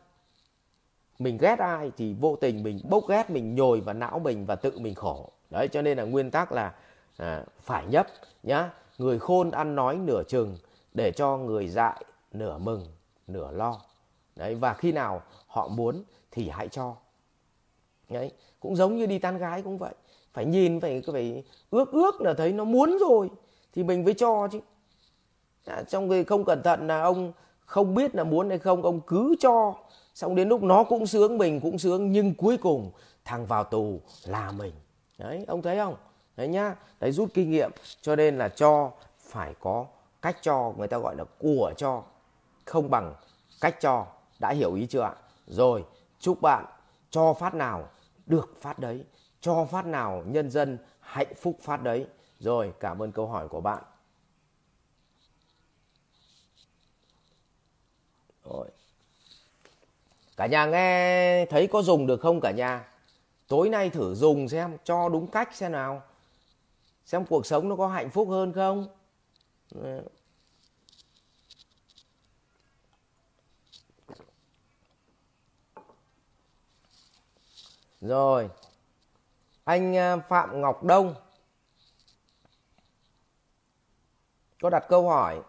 Mình 1.19 1.39
ghét 1.39 1.59
ai 1.59 1.91
thì 1.97 2.15
vô 2.21 2.37
tình 2.37 2.63
mình 2.63 2.81
bốc 2.91 3.05
ghét 3.09 3.31
mình 3.31 3.55
nhồi 3.55 3.81
vào 3.81 3.95
não 3.95 4.19
mình 4.19 4.47
và 4.47 4.57
tự 4.57 4.79
mình 4.79 4.95
khổ. 4.95 5.31
Đấy 5.51 5.69
cho 5.69 5.83
nên 5.83 5.99
là 5.99 6.05
nguyên 6.05 6.31
tắc 6.31 6.53
là 6.53 6.75
à, 7.17 7.45
phải 7.61 7.87
nhấp 7.87 8.07
nhá. 8.43 8.71
Người 8.99 9.19
khôn 9.19 9.51
ăn 9.51 9.75
nói 9.75 9.97
nửa 9.97 10.23
chừng 10.29 10.57
để 10.95 11.13
cho 11.13 11.37
người 11.37 11.69
dại 11.69 12.05
nửa 12.33 12.59
mừng 12.59 12.87
nửa 13.27 13.51
lo. 13.51 13.81
Đấy 14.37 14.55
và 14.55 14.75
khi 14.75 14.93
nào 14.93 15.23
họ 15.47 15.69
muốn 15.69 16.03
thì 16.31 16.49
hãy 16.49 16.69
cho. 16.69 16.97
Đấy 18.09 18.33
cũng 18.61 18.77
giống 18.77 18.97
như 18.97 19.07
đi 19.07 19.19
tán 19.19 19.39
gái 19.39 19.63
cũng 19.63 19.79
vậy. 19.79 19.95
Phải 20.33 20.45
nhìn 20.45 20.81
phải 20.81 21.03
phải 21.13 21.45
ước 21.71 21.93
ước 21.93 22.21
là 22.21 22.35
thấy 22.35 22.53
nó 22.53 22.65
muốn 22.65 22.99
rồi 23.01 23.31
thì 23.73 23.83
mình 23.83 24.05
mới 24.05 24.15
cho 24.15 24.49
chứ. 24.53 24.61
À, 25.65 25.83
trong 25.83 26.09
khi 26.09 26.25
không 26.25 26.45
cẩn 26.45 26.63
thận 26.63 26.87
là 26.87 27.03
ông 27.03 27.33
không 27.69 27.95
biết 27.95 28.15
là 28.15 28.25
muốn 28.25 28.49
hay 28.49 28.59
không, 28.59 28.83
ông 28.83 29.01
cứ 29.01 29.35
cho. 29.41 29.75
Xong 30.15 30.35
đến 30.35 30.49
lúc 30.49 30.63
nó 30.63 30.85
cũng 30.85 31.07
sướng, 31.07 31.39
mình 31.39 31.61
cũng 31.61 31.79
sướng, 31.79 32.13
nhưng 32.13 32.35
cuối 32.35 32.57
cùng 32.57 32.91
thằng 33.25 33.47
vào 33.47 33.65
tù 33.65 34.01
là 34.25 34.53
mình. 34.53 34.73
Đấy, 35.19 35.45
ông 35.49 35.63
thấy 35.63 35.77
không? 35.77 35.97
Đấy 36.37 36.49
nhá. 36.49 36.75
Đấy, 37.01 37.13
rút 37.13 37.29
kinh 37.35 37.51
nghiệm, 37.51 37.71
cho 38.01 38.17
nên 38.17 38.39
là 38.39 38.49
cho 38.49 38.91
phải 39.19 39.55
có 39.61 39.87
cách 40.23 40.37
cho, 40.43 40.73
người 40.77 40.89
ta 40.89 40.99
gọi 40.99 41.17
là 41.17 41.25
của 41.39 41.73
cho. 41.77 42.03
Không 42.65 42.91
bằng 42.91 43.15
cách 43.61 43.77
cho. 43.81 44.07
Đã 44.39 44.51
hiểu 44.51 44.75
ý 44.75 44.87
chưa 44.87 45.01
ạ? 45.01 45.15
Rồi, 45.47 45.85
chúc 46.21 46.41
bạn 46.41 46.65
cho 47.11 47.33
phát 47.33 47.55
nào 47.55 47.89
được 48.27 48.57
phát 48.61 48.79
đấy. 48.79 49.05
Cho 49.41 49.65
phát 49.65 49.87
nào 49.87 50.23
nhân 50.27 50.51
dân 50.51 50.79
hạnh 51.01 51.35
phúc 51.41 51.57
phát 51.63 51.83
đấy. 51.83 52.07
Rồi, 52.39 52.73
cảm 52.81 53.03
ơn 53.03 53.13
câu 53.13 53.27
hỏi 53.27 53.49
của 53.49 53.61
bạn. 53.61 53.83
Rồi. 58.51 58.67
Cả 60.37 60.47
nhà 60.47 60.67
nghe 60.67 61.47
thấy 61.47 61.67
có 61.67 61.83
dùng 61.83 62.07
được 62.07 62.21
không 62.21 62.41
cả 62.41 62.51
nhà? 62.51 62.89
Tối 63.49 63.69
nay 63.69 63.91
thử 63.91 64.15
dùng 64.15 64.49
xem, 64.49 64.77
cho 64.85 65.09
đúng 65.09 65.27
cách 65.27 65.55
xem 65.55 65.73
nào. 65.73 66.03
Xem 67.05 67.27
cuộc 67.27 67.47
sống 67.47 67.69
nó 67.69 67.77
có 67.77 67.89
hạnh 67.89 68.11
phúc 68.11 68.29
hơn 68.29 68.53
không? 68.53 68.89
Rồi. 78.01 78.49
Anh 79.65 79.97
à, 79.97 80.17
phạm 80.17 80.61
ngọc 80.61 80.85
đông 80.85 81.15
có 84.61 84.71
đặt 84.71 84.85
câu 84.89 85.09
hỏi 85.09 85.41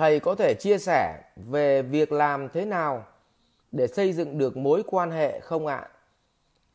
thầy 0.00 0.20
có 0.20 0.34
thể 0.34 0.54
chia 0.54 0.78
sẻ 0.78 1.22
về 1.36 1.82
việc 1.82 2.12
làm 2.12 2.48
thế 2.48 2.64
nào 2.64 3.04
để 3.72 3.86
xây 3.86 4.12
dựng 4.12 4.38
được 4.38 4.56
mối 4.56 4.82
quan 4.86 5.10
hệ 5.10 5.40
không 5.40 5.66
ạ? 5.66 5.88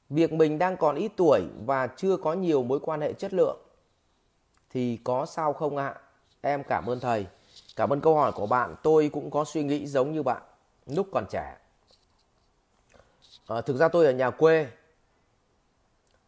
Việc 0.09 0.33
mình 0.33 0.59
đang 0.59 0.77
còn 0.77 0.95
ít 0.95 1.11
tuổi 1.17 1.41
và 1.65 1.87
chưa 1.87 2.17
có 2.17 2.33
nhiều 2.33 2.63
mối 2.63 2.79
quan 2.79 3.01
hệ 3.01 3.13
chất 3.13 3.33
lượng 3.33 3.57
thì 4.69 4.99
có 5.03 5.25
sao 5.25 5.53
không 5.53 5.77
ạ? 5.77 5.95
Em 6.41 6.63
cảm 6.63 6.85
ơn 6.85 6.99
thầy. 6.99 7.27
Cảm 7.75 7.93
ơn 7.93 8.01
câu 8.01 8.15
hỏi 8.15 8.31
của 8.31 8.47
bạn. 8.47 8.75
Tôi 8.83 9.09
cũng 9.13 9.31
có 9.31 9.45
suy 9.45 9.63
nghĩ 9.63 9.87
giống 9.87 10.13
như 10.13 10.23
bạn 10.23 10.41
lúc 10.85 11.07
còn 11.11 11.25
trẻ. 11.29 11.57
À, 13.47 13.61
thực 13.61 13.77
ra 13.77 13.87
tôi 13.87 14.05
ở 14.05 14.11
nhà 14.11 14.29
quê. 14.29 14.67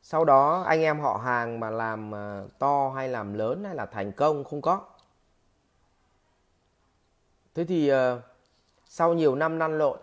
Sau 0.01 0.25
đó 0.25 0.63
anh 0.67 0.81
em 0.81 0.99
họ 0.99 1.21
hàng 1.23 1.59
mà 1.59 1.69
làm 1.69 2.11
ờ, 2.11 2.47
to 2.59 2.89
hay 2.89 3.09
làm 3.09 3.33
lớn 3.33 3.63
hay 3.63 3.75
là 3.75 3.85
thành 3.85 4.11
công 4.11 4.43
không 4.43 4.61
có 4.61 4.81
thế 7.57 7.65
thì 7.65 7.91
uh, 7.91 7.97
sau 8.87 9.13
nhiều 9.13 9.35
năm 9.35 9.57
lăn 9.57 9.77
lộn 9.77 9.99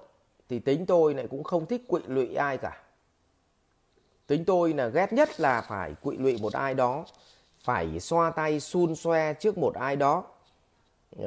thì 0.49 0.59
tính 0.59 0.87
tôi 0.87 1.15
lại 1.15 1.27
cũng 1.31 1.45
không 1.45 1.67
thích 1.67 1.85
quỵ 1.89 2.01
lụy 2.07 2.35
ai 2.35 2.59
cả. 2.59 2.83
Tính 4.27 4.45
tôi 4.45 4.73
là 4.73 4.89
ghét 4.89 5.13
nhất 5.13 5.41
là 5.41 5.61
phải 5.61 5.95
quỵ 6.03 6.17
lụy 6.17 6.39
một 6.43 6.53
ai 6.53 6.75
đó 6.75 7.05
phải 7.61 8.01
xoa 8.01 8.31
tay 8.31 8.61
xun 8.61 8.95
xoe 8.95 9.35
trước 9.35 9.59
một 9.59 9.75
ai 9.75 9.97
đó 9.97 10.25
uh, 11.17 11.25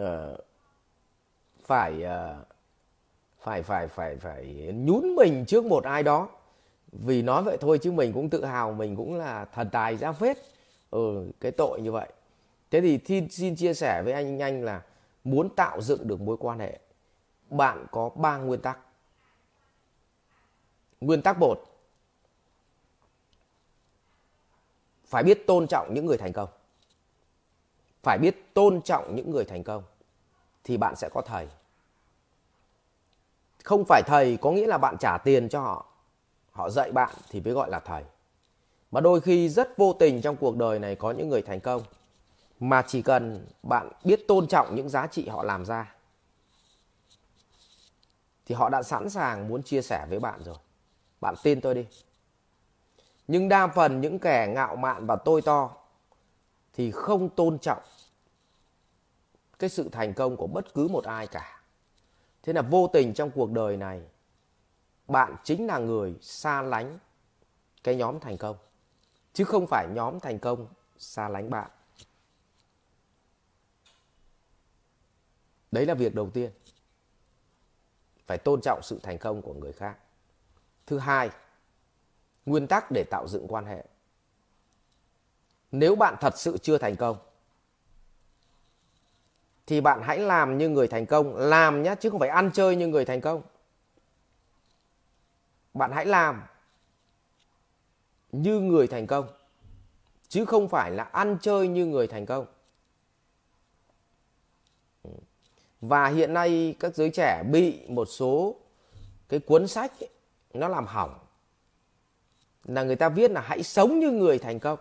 phải 1.66 2.04
uh, 2.04 2.48
phải 3.40 3.64
phải 3.64 3.88
phải 3.88 4.18
phải 4.18 4.72
nhún 4.74 5.16
mình 5.16 5.45
trước 5.45 5.66
một 5.66 5.84
ai 5.84 6.04
đó. 6.04 6.30
Vì 6.91 7.22
nói 7.22 7.44
vậy 7.44 7.58
thôi 7.62 7.80
chứ 7.82 7.91
mình 7.91 8.14
cũng 8.14 8.30
tự 8.30 8.45
hào 8.45 8.72
mình 8.72 8.95
cũng 8.95 9.16
là 9.16 9.45
thần 9.45 9.70
tài 9.70 9.98
ra 9.98 10.12
phết 10.12 10.38
ừ 10.90 11.32
cái 11.40 11.52
tội 11.52 11.82
như 11.82 11.91
vậy. 11.91 12.10
Thế 12.72 12.82
thì 12.82 12.99
xin, 13.06 13.30
xin 13.30 13.56
chia 13.56 13.74
sẻ 13.74 14.02
với 14.02 14.14
anh 14.14 14.40
anh 14.40 14.64
là 14.64 14.82
muốn 15.23 15.56
tạo 15.56 15.81
dựng 15.81 16.07
được 16.07 16.22
mối 16.22 16.38
quan 16.39 16.60
hệ, 16.60 16.80
bạn 17.49 17.85
có 17.91 18.10
ba 18.10 18.38
nguyên 18.38 18.61
tắc. 18.61 18.80
Nguyên 21.02 21.22
tắc 21.22 21.39
một, 21.39 21.64
phải 25.06 25.23
biết 25.23 25.48
tôn 25.48 25.68
trọng 25.68 25.94
những 25.94 26.06
người 26.06 26.18
thành 26.18 26.34
công. 26.34 26.49
Phải 28.03 28.18
biết 28.18 28.53
tôn 28.53 28.81
trọng 28.81 29.15
những 29.15 29.31
người 29.31 29.45
thành 29.45 29.64
công 29.64 29.84
thì 30.64 30.77
bạn 30.77 30.95
sẽ 30.95 31.10
có 31.14 31.22
thầy. 31.22 31.48
Không 33.64 33.84
phải 33.88 34.02
thầy 34.07 34.38
có 34.41 34.52
nghĩa 34.52 34.68
là 34.68 34.77
bạn 34.77 34.98
trả 34.99 35.18
tiền 35.18 35.49
cho 35.49 35.61
họ 35.61 35.85
họ 36.52 36.69
dạy 36.69 36.91
bạn 36.91 37.15
thì 37.30 37.41
mới 37.41 37.53
gọi 37.53 37.69
là 37.69 37.80
thầy. 37.80 38.03
Mà 38.91 39.02
đôi 39.02 39.22
khi 39.22 39.49
rất 39.49 39.77
vô 39.77 39.94
tình 39.94 40.22
trong 40.22 40.35
cuộc 40.35 40.57
đời 40.57 40.80
này 40.80 40.95
có 40.95 41.11
những 41.11 41.30
người 41.30 41.41
thành 41.41 41.60
công 41.60 41.84
mà 42.60 42.84
chỉ 42.88 43.02
cần 43.02 43.48
bạn 43.64 43.90
biết 44.04 44.28
tôn 44.28 44.48
trọng 44.48 44.76
những 44.76 44.90
giá 44.90 45.08
trị 45.08 45.28
họ 45.28 45.44
làm 45.44 45.66
ra, 45.66 45.96
thì 48.46 48.56
họ 48.56 48.70
đã 48.70 48.84
sẵn 48.84 49.10
sàng 49.10 49.48
muốn 49.48 49.64
chia 49.64 49.82
sẻ 49.82 50.06
với 50.10 50.20
bạn 50.20 50.44
rồi. 50.44 50.56
Bạn 51.22 51.36
tin 51.44 51.62
tôi 51.62 51.76
đi. 51.76 51.88
Nhưng 53.28 53.50
đa 53.50 53.68
phần 53.68 54.02
những 54.02 54.20
kẻ 54.20 54.52
ngạo 54.56 54.76
mạn 54.76 55.06
và 55.06 55.16
tôi 55.16 55.42
to 55.42 55.72
thì 56.74 56.92
không 56.92 57.30
tôn 57.30 57.60
trọng 57.60 57.84
cái 59.60 59.70
sự 59.70 59.90
thành 59.92 60.14
công 60.14 60.38
của 60.38 60.48
bất 60.48 60.74
cứ 60.74 60.88
một 60.88 61.04
ai 61.04 61.28
cả. 61.28 61.62
Thế 62.44 62.54
là 62.54 62.62
vô 62.62 62.90
tình 62.94 63.14
trong 63.14 63.32
cuộc 63.32 63.52
đời 63.52 63.78
này, 63.78 64.02
bạn 65.08 65.36
chính 65.44 65.68
là 65.68 65.78
người 65.78 66.16
xa 66.22 66.62
lánh 66.62 67.00
cái 67.84 67.96
nhóm 67.96 68.20
thành 68.20 68.38
công. 68.38 68.58
Chứ 69.34 69.44
không 69.44 69.68
phải 69.68 69.88
nhóm 69.94 70.20
thành 70.20 70.40
công 70.40 70.68
xa 70.98 71.30
lánh 71.30 71.50
bạn. 71.50 71.72
Đấy 75.72 75.85
là 75.85 75.94
việc 75.94 76.15
đầu 76.15 76.30
tiên. 76.30 76.52
Phải 78.26 78.38
tôn 78.38 78.61
trọng 78.61 78.80
sự 78.84 78.99
thành 79.03 79.18
công 79.18 79.41
của 79.41 79.53
người 79.53 79.73
khác. 79.73 79.98
Thứ 80.85 80.99
hai, 80.99 81.30
nguyên 82.45 82.68
tắc 82.68 82.91
để 82.91 83.03
tạo 83.03 83.27
dựng 83.27 83.48
quan 83.48 83.65
hệ. 83.65 83.85
Nếu 85.72 85.95
bạn 85.95 86.15
thật 86.22 86.38
sự 86.38 86.57
chưa 86.57 86.77
thành 86.77 86.95
công, 86.95 87.18
thì 89.65 89.81
bạn 89.81 90.02
hãy 90.03 90.19
làm 90.19 90.57
như 90.57 90.69
người 90.69 90.88
thành 90.88 91.06
công. 91.06 91.35
Làm 91.35 91.84
nhé 91.84 91.95
chứ 91.99 92.10
không 92.10 92.19
phải 92.19 92.30
ăn 92.30 92.52
chơi 92.53 92.76
như 92.76 92.88
người 92.88 93.06
thành 93.06 93.22
công. 93.22 93.41
Bạn 95.73 95.91
hãy 95.91 96.06
làm 96.06 96.44
như 98.31 98.60
người 98.60 98.88
thành 98.88 99.07
công, 99.07 99.27
chứ 100.27 100.45
không 100.45 100.69
phải 100.69 100.91
là 100.91 101.03
ăn 101.03 101.38
chơi 101.41 101.68
như 101.68 101.85
người 101.85 102.07
thành 102.07 102.26
công. 102.26 102.45
Và 105.82 106.08
hiện 106.08 106.34
nay 106.34 106.76
các 106.80 106.95
giới 106.95 107.10
trẻ 107.10 107.44
bị 107.52 107.80
một 107.88 108.06
số 108.06 108.56
cái 109.30 109.40
cuốn 109.40 109.68
sách 109.68 109.99
ấy, 109.99 110.10
nó 110.54 110.68
làm 110.68 110.86
hỏng. 110.86 111.20
Là 112.66 112.84
người 112.84 112.95
ta 112.95 113.10
viết 113.10 113.32
là 113.32 113.41
hãy 113.41 113.64
sống 113.64 113.99
như 113.99 114.12
người 114.12 114.40
thành 114.40 114.60
công. 114.60 114.80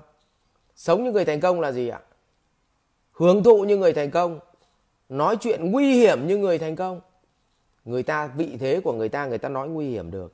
Sống 0.77 1.05
như 1.05 1.12
người 1.12 1.24
thành 1.24 1.40
công 1.40 1.60
là 1.60 1.73
gì 1.73 1.89
ạ? 1.89 2.01
Hưởng 3.12 3.43
thụ 3.43 3.64
như 3.64 3.77
người 3.77 3.93
thành 3.93 4.10
công. 4.10 4.40
Nói 5.09 5.36
chuyện 5.40 5.70
nguy 5.70 5.93
hiểm 5.94 6.27
như 6.27 6.36
người 6.36 6.59
thành 6.59 6.77
công. 6.77 7.01
Người 7.85 8.02
ta 8.02 8.27
vị 8.27 8.56
thế 8.60 8.81
của 8.85 8.93
người 8.93 9.09
ta 9.09 9.27
người 9.27 9.39
ta 9.39 9.48
nói 9.48 9.68
nguy 9.68 9.90
hiểm 9.90 10.10
được. 10.10 10.32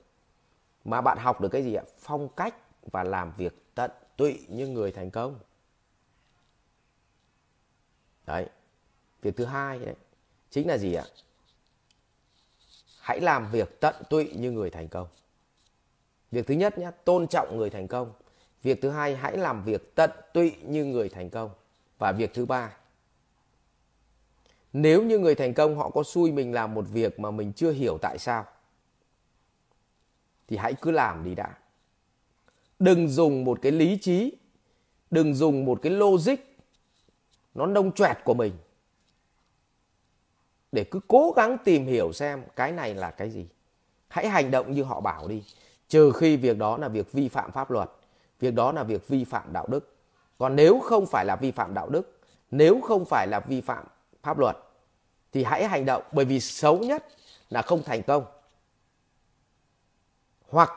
Mà 0.84 1.00
bạn 1.00 1.18
học 1.18 1.40
được 1.40 1.48
cái 1.48 1.62
gì 1.62 1.74
ạ? 1.74 1.84
Phong 1.98 2.28
cách 2.28 2.54
và 2.92 3.04
làm 3.04 3.32
việc 3.36 3.52
tận 3.74 3.90
tụy 4.16 4.40
như 4.48 4.66
người 4.66 4.92
thành 4.92 5.10
công. 5.10 5.38
Đấy. 8.26 8.46
Việc 9.22 9.36
thứ 9.36 9.44
hai 9.44 9.78
đấy 9.78 9.94
chính 10.52 10.68
là 10.68 10.78
gì 10.78 10.94
ạ? 10.94 11.04
Hãy 13.00 13.20
làm 13.20 13.50
việc 13.50 13.80
tận 13.80 13.94
tụy 14.10 14.32
như 14.34 14.50
người 14.50 14.70
thành 14.70 14.88
công. 14.88 15.08
Việc 16.30 16.46
thứ 16.46 16.54
nhất 16.54 16.78
nhé 16.78 16.90
tôn 17.04 17.26
trọng 17.26 17.56
người 17.56 17.70
thành 17.70 17.88
công. 17.88 18.12
Việc 18.62 18.82
thứ 18.82 18.90
hai, 18.90 19.16
hãy 19.16 19.36
làm 19.36 19.62
việc 19.62 19.94
tận 19.94 20.10
tụy 20.34 20.56
như 20.62 20.84
người 20.84 21.08
thành 21.08 21.30
công. 21.30 21.50
Và 21.98 22.12
việc 22.12 22.34
thứ 22.34 22.46
ba, 22.46 22.76
nếu 24.72 25.02
như 25.02 25.18
người 25.18 25.34
thành 25.34 25.54
công 25.54 25.76
họ 25.76 25.90
có 25.90 26.02
xui 26.02 26.32
mình 26.32 26.52
làm 26.52 26.74
một 26.74 26.84
việc 26.88 27.20
mà 27.20 27.30
mình 27.30 27.52
chưa 27.52 27.72
hiểu 27.72 27.98
tại 28.02 28.18
sao, 28.18 28.46
thì 30.48 30.56
hãy 30.56 30.74
cứ 30.74 30.90
làm 30.90 31.24
đi 31.24 31.34
đã. 31.34 31.58
Đừng 32.78 33.08
dùng 33.08 33.44
một 33.44 33.58
cái 33.62 33.72
lý 33.72 33.98
trí, 33.98 34.32
đừng 35.10 35.34
dùng 35.34 35.64
một 35.64 35.78
cái 35.82 35.92
logic 35.92 36.36
nó 37.54 37.66
nông 37.66 37.92
choẹt 37.92 38.16
của 38.24 38.34
mình 38.34 38.52
để 40.72 40.84
cứ 40.84 41.00
cố 41.08 41.32
gắng 41.36 41.56
tìm 41.64 41.86
hiểu 41.86 42.12
xem 42.12 42.42
cái 42.56 42.72
này 42.72 42.94
là 42.94 43.10
cái 43.10 43.30
gì. 43.30 43.46
Hãy 44.08 44.28
hành 44.28 44.50
động 44.50 44.72
như 44.72 44.82
họ 44.82 45.00
bảo 45.00 45.28
đi. 45.28 45.44
Trừ 45.88 46.12
khi 46.12 46.36
việc 46.36 46.58
đó 46.58 46.78
là 46.78 46.88
việc 46.88 47.12
vi 47.12 47.28
phạm 47.28 47.52
pháp 47.52 47.70
luật, 47.70 47.90
việc 48.40 48.54
đó 48.54 48.72
là 48.72 48.82
việc 48.82 49.08
vi 49.08 49.24
phạm 49.24 49.52
đạo 49.52 49.66
đức. 49.66 49.96
Còn 50.38 50.56
nếu 50.56 50.80
không 50.80 51.06
phải 51.06 51.24
là 51.24 51.36
vi 51.36 51.50
phạm 51.50 51.74
đạo 51.74 51.88
đức, 51.88 52.20
nếu 52.50 52.80
không 52.80 53.04
phải 53.04 53.26
là 53.26 53.40
vi 53.40 53.60
phạm 53.60 53.84
pháp 54.22 54.38
luật, 54.38 54.56
thì 55.32 55.44
hãy 55.44 55.68
hành 55.68 55.86
động 55.86 56.02
bởi 56.12 56.24
vì 56.24 56.40
xấu 56.40 56.78
nhất 56.78 57.06
là 57.50 57.62
không 57.62 57.82
thành 57.82 58.02
công. 58.02 58.24
Hoặc 60.48 60.72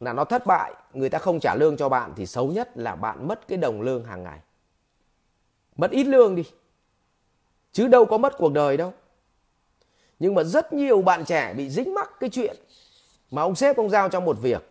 là 0.00 0.12
nó 0.12 0.24
thất 0.24 0.46
bại, 0.46 0.74
người 0.92 1.08
ta 1.08 1.18
không 1.18 1.40
trả 1.40 1.54
lương 1.54 1.76
cho 1.76 1.88
bạn 1.88 2.12
thì 2.16 2.26
xấu 2.26 2.48
nhất 2.48 2.70
là 2.74 2.96
bạn 2.96 3.28
mất 3.28 3.48
cái 3.48 3.58
đồng 3.58 3.82
lương 3.82 4.04
hàng 4.04 4.22
ngày. 4.22 4.38
Mất 5.76 5.90
ít 5.90 6.04
lương 6.04 6.34
đi, 6.34 6.44
chứ 7.72 7.88
đâu 7.88 8.04
có 8.04 8.18
mất 8.18 8.34
cuộc 8.38 8.52
đời 8.52 8.76
đâu 8.76 8.92
nhưng 10.20 10.34
mà 10.34 10.42
rất 10.42 10.72
nhiều 10.72 11.02
bạn 11.02 11.24
trẻ 11.24 11.54
bị 11.54 11.70
dính 11.70 11.94
mắc 11.94 12.10
cái 12.20 12.30
chuyện 12.30 12.56
mà 13.30 13.42
ông 13.42 13.54
sếp 13.54 13.76
ông 13.76 13.90
giao 13.90 14.08
cho 14.08 14.20
một 14.20 14.36
việc 14.40 14.70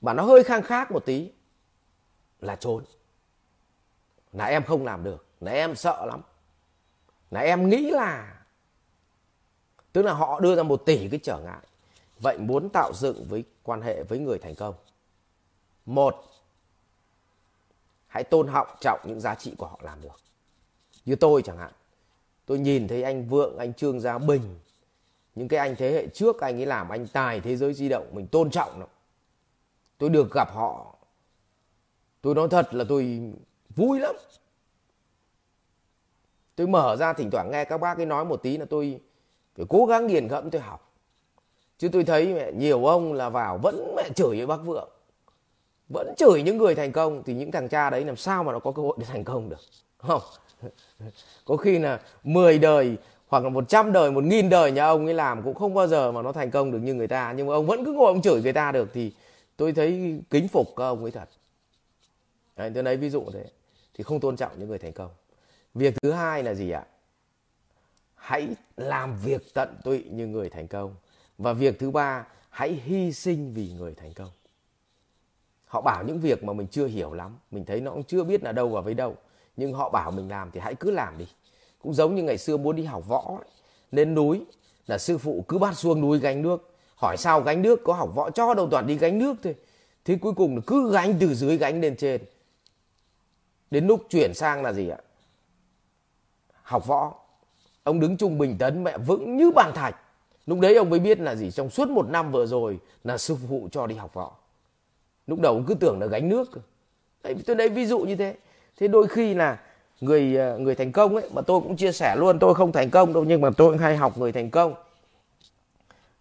mà 0.00 0.12
nó 0.12 0.22
hơi 0.22 0.44
khang 0.44 0.62
khác 0.62 0.90
một 0.90 1.04
tí, 1.04 1.30
là 2.40 2.56
trốn. 2.56 2.84
Là 4.32 4.44
em 4.44 4.64
không 4.64 4.84
làm 4.84 5.04
được, 5.04 5.26
là 5.40 5.52
em 5.52 5.76
sợ 5.76 6.06
lắm. 6.06 6.22
Là 7.30 7.40
em 7.40 7.68
nghĩ 7.68 7.90
là, 7.90 8.42
tức 9.92 10.02
là 10.02 10.12
họ 10.12 10.40
đưa 10.40 10.56
ra 10.56 10.62
một 10.62 10.82
tỷ 10.86 11.08
cái 11.08 11.20
trở 11.22 11.38
ngại. 11.38 11.66
Vậy 12.18 12.38
muốn 12.38 12.68
tạo 12.68 12.92
dựng 12.94 13.26
với 13.28 13.44
quan 13.62 13.82
hệ 13.82 14.02
với 14.02 14.18
người 14.18 14.38
thành 14.38 14.54
công. 14.54 14.74
Một, 15.86 16.24
hãy 18.06 18.24
tôn 18.24 18.48
họng 18.48 18.76
trọng 18.80 19.00
những 19.04 19.20
giá 19.20 19.34
trị 19.34 19.54
của 19.58 19.66
họ 19.66 19.80
làm 19.82 20.02
được. 20.02 20.20
Như 21.04 21.16
tôi 21.16 21.42
chẳng 21.42 21.58
hạn 21.58 21.72
tôi 22.46 22.58
nhìn 22.58 22.88
thấy 22.88 23.02
anh 23.02 23.28
vượng, 23.28 23.58
anh 23.58 23.74
trương 23.74 24.00
gia 24.00 24.18
bình. 24.18 24.42
Những 25.34 25.48
cái 25.48 25.60
anh 25.60 25.76
thế 25.76 25.92
hệ 25.92 26.06
trước 26.06 26.40
anh 26.40 26.60
ấy 26.60 26.66
làm, 26.66 26.88
anh 26.88 27.06
tài, 27.06 27.40
thế 27.40 27.56
giới 27.56 27.74
di 27.74 27.88
động, 27.88 28.06
mình 28.12 28.26
tôn 28.26 28.50
trọng 28.50 28.80
lắm. 28.80 28.88
Tôi 29.98 30.10
được 30.10 30.32
gặp 30.32 30.48
họ. 30.52 30.96
Tôi 32.22 32.34
nói 32.34 32.48
thật 32.50 32.74
là 32.74 32.84
tôi 32.88 33.20
vui 33.76 34.00
lắm. 34.00 34.16
Tôi 36.56 36.66
mở 36.66 36.96
ra 36.96 37.12
thỉnh 37.12 37.30
thoảng 37.30 37.50
nghe 37.50 37.64
các 37.64 37.78
bác 37.78 37.98
ấy 37.98 38.06
nói 38.06 38.24
một 38.24 38.42
tí 38.42 38.56
là 38.56 38.64
tôi 38.70 39.00
phải 39.56 39.66
cố 39.68 39.86
gắng 39.86 40.06
nghiền 40.06 40.26
ngẫm 40.26 40.50
tôi 40.50 40.60
học. 40.60 40.92
Chứ 41.78 41.88
tôi 41.92 42.04
thấy 42.04 42.34
mẹ, 42.34 42.52
nhiều 42.52 42.86
ông 42.86 43.12
là 43.12 43.28
vào 43.28 43.58
vẫn 43.62 43.94
mẹ 43.96 44.08
chửi 44.16 44.36
với 44.36 44.46
bác 44.46 44.56
vượng. 44.56 44.88
Vẫn 45.88 46.14
chửi 46.16 46.42
những 46.42 46.56
người 46.56 46.74
thành 46.74 46.92
công, 46.92 47.22
thì 47.22 47.34
những 47.34 47.52
thằng 47.52 47.68
cha 47.68 47.90
đấy 47.90 48.04
làm 48.04 48.16
sao 48.16 48.44
mà 48.44 48.52
nó 48.52 48.58
có 48.58 48.72
cơ 48.72 48.82
hội 48.82 48.96
để 49.00 49.06
thành 49.06 49.24
công 49.24 49.48
được? 49.48 49.60
Không. 49.98 50.22
có 51.44 51.56
khi 51.56 51.78
là 51.78 52.00
10 52.24 52.58
đời 52.58 52.96
hoặc 53.28 53.44
là 53.44 53.48
100 53.48 53.92
đời, 53.92 54.12
1000 54.12 54.48
đời 54.48 54.72
nhà 54.72 54.86
ông 54.86 55.04
ấy 55.04 55.14
làm 55.14 55.42
cũng 55.42 55.54
không 55.54 55.74
bao 55.74 55.86
giờ 55.86 56.12
mà 56.12 56.22
nó 56.22 56.32
thành 56.32 56.50
công 56.50 56.72
được 56.72 56.78
như 56.78 56.94
người 56.94 57.08
ta. 57.08 57.34
Nhưng 57.36 57.46
mà 57.46 57.54
ông 57.54 57.66
vẫn 57.66 57.84
cứ 57.84 57.92
ngồi 57.92 58.06
ông 58.06 58.22
chửi 58.22 58.42
người 58.42 58.52
ta 58.52 58.72
được 58.72 58.88
thì 58.94 59.12
tôi 59.56 59.72
thấy 59.72 60.20
kính 60.30 60.48
phục 60.48 60.68
các 60.76 60.84
ông 60.84 61.02
ấy 61.02 61.10
thật. 61.10 61.28
Đấy, 62.56 62.70
tôi 62.74 62.82
lấy 62.82 62.96
ví 62.96 63.10
dụ 63.10 63.24
thế. 63.32 63.44
Thì 63.94 64.04
không 64.04 64.20
tôn 64.20 64.36
trọng 64.36 64.52
những 64.58 64.68
người 64.68 64.78
thành 64.78 64.92
công. 64.92 65.10
Việc 65.74 65.94
thứ 66.02 66.12
hai 66.12 66.42
là 66.42 66.54
gì 66.54 66.70
ạ? 66.70 66.84
Hãy 68.14 68.48
làm 68.76 69.16
việc 69.24 69.54
tận 69.54 69.76
tụy 69.84 70.04
như 70.10 70.26
người 70.26 70.50
thành 70.50 70.68
công. 70.68 70.94
Và 71.38 71.52
việc 71.52 71.78
thứ 71.78 71.90
ba 71.90 72.26
hãy 72.50 72.80
hy 72.84 73.12
sinh 73.12 73.52
vì 73.54 73.72
người 73.72 73.94
thành 73.94 74.14
công. 74.14 74.30
Họ 75.66 75.80
bảo 75.80 76.04
những 76.04 76.20
việc 76.20 76.44
mà 76.44 76.52
mình 76.52 76.66
chưa 76.66 76.86
hiểu 76.86 77.12
lắm 77.12 77.38
mình 77.50 77.64
thấy 77.64 77.80
nó 77.80 77.90
cũng 77.90 78.04
chưa 78.04 78.24
biết 78.24 78.42
là 78.42 78.52
đâu 78.52 78.68
và 78.68 78.80
với 78.80 78.94
đâu 78.94 79.16
nhưng 79.56 79.72
họ 79.72 79.90
bảo 79.90 80.10
mình 80.10 80.28
làm 80.28 80.50
thì 80.50 80.60
hãy 80.60 80.74
cứ 80.74 80.90
làm 80.90 81.18
đi. 81.18 81.26
Cũng 81.78 81.94
giống 81.94 82.14
như 82.14 82.22
ngày 82.22 82.38
xưa 82.38 82.56
muốn 82.56 82.76
đi 82.76 82.84
học 82.84 83.08
võ 83.08 83.36
ấy. 83.40 83.48
lên 83.92 84.14
núi 84.14 84.44
là 84.86 84.98
sư 84.98 85.18
phụ 85.18 85.44
cứ 85.48 85.58
bắt 85.58 85.78
xuống 85.78 86.00
núi 86.00 86.18
gánh 86.18 86.42
nước. 86.42 86.74
Hỏi 86.96 87.16
sao 87.16 87.40
gánh 87.40 87.62
nước 87.62 87.80
có 87.84 87.92
học 87.92 88.10
võ 88.14 88.30
cho 88.30 88.54
đâu 88.54 88.68
toàn 88.70 88.86
đi 88.86 88.98
gánh 88.98 89.18
nước 89.18 89.34
thôi. 89.42 89.54
Thế 90.04 90.18
cuối 90.20 90.32
cùng 90.36 90.56
là 90.56 90.62
cứ 90.66 90.92
gánh 90.92 91.16
từ 91.20 91.34
dưới 91.34 91.56
gánh 91.56 91.80
lên 91.80 91.96
trên. 91.96 92.20
Đến 93.70 93.86
lúc 93.86 94.06
chuyển 94.10 94.34
sang 94.34 94.62
là 94.62 94.72
gì 94.72 94.88
ạ? 94.88 94.98
Học 96.62 96.86
võ. 96.86 97.14
Ông 97.82 98.00
đứng 98.00 98.16
trung 98.16 98.38
bình 98.38 98.56
tấn 98.58 98.84
mẹ 98.84 98.98
vững 98.98 99.36
như 99.36 99.50
bàn 99.50 99.72
thạch. 99.74 99.96
Lúc 100.46 100.60
đấy 100.60 100.74
ông 100.74 100.90
mới 100.90 100.98
biết 100.98 101.20
là 101.20 101.34
gì 101.34 101.50
trong 101.50 101.70
suốt 101.70 101.88
một 101.88 102.08
năm 102.08 102.32
vừa 102.32 102.46
rồi 102.46 102.78
là 103.04 103.18
sư 103.18 103.36
phụ 103.48 103.68
cho 103.72 103.86
đi 103.86 103.94
học 103.94 104.14
võ. 104.14 104.36
Lúc 105.26 105.40
đầu 105.40 105.54
ông 105.54 105.64
cứ 105.66 105.74
tưởng 105.74 106.00
là 106.00 106.06
gánh 106.06 106.28
nước 106.28 106.50
đấy, 107.22 107.34
tôi 107.46 107.56
lấy 107.56 107.68
ví 107.68 107.86
dụ 107.86 107.98
như 107.98 108.16
thế 108.16 108.36
thế 108.76 108.88
đôi 108.88 109.08
khi 109.08 109.34
là 109.34 109.60
người 110.00 110.36
ờ, 110.36 110.58
người 110.58 110.74
thành 110.74 110.92
công 110.92 111.16
ấy, 111.16 111.30
mà 111.32 111.42
tôi 111.42 111.60
cũng 111.60 111.76
chia 111.76 111.92
sẻ 111.92 112.16
luôn, 112.16 112.38
tôi 112.38 112.54
không 112.54 112.72
thành 112.72 112.90
công 112.90 113.12
đâu, 113.12 113.24
nhưng 113.24 113.40
mà 113.40 113.50
tôi 113.56 113.72
cũng 113.72 113.78
hay 113.78 113.96
học 113.96 114.18
người 114.18 114.32
thành 114.32 114.50
công. 114.50 114.74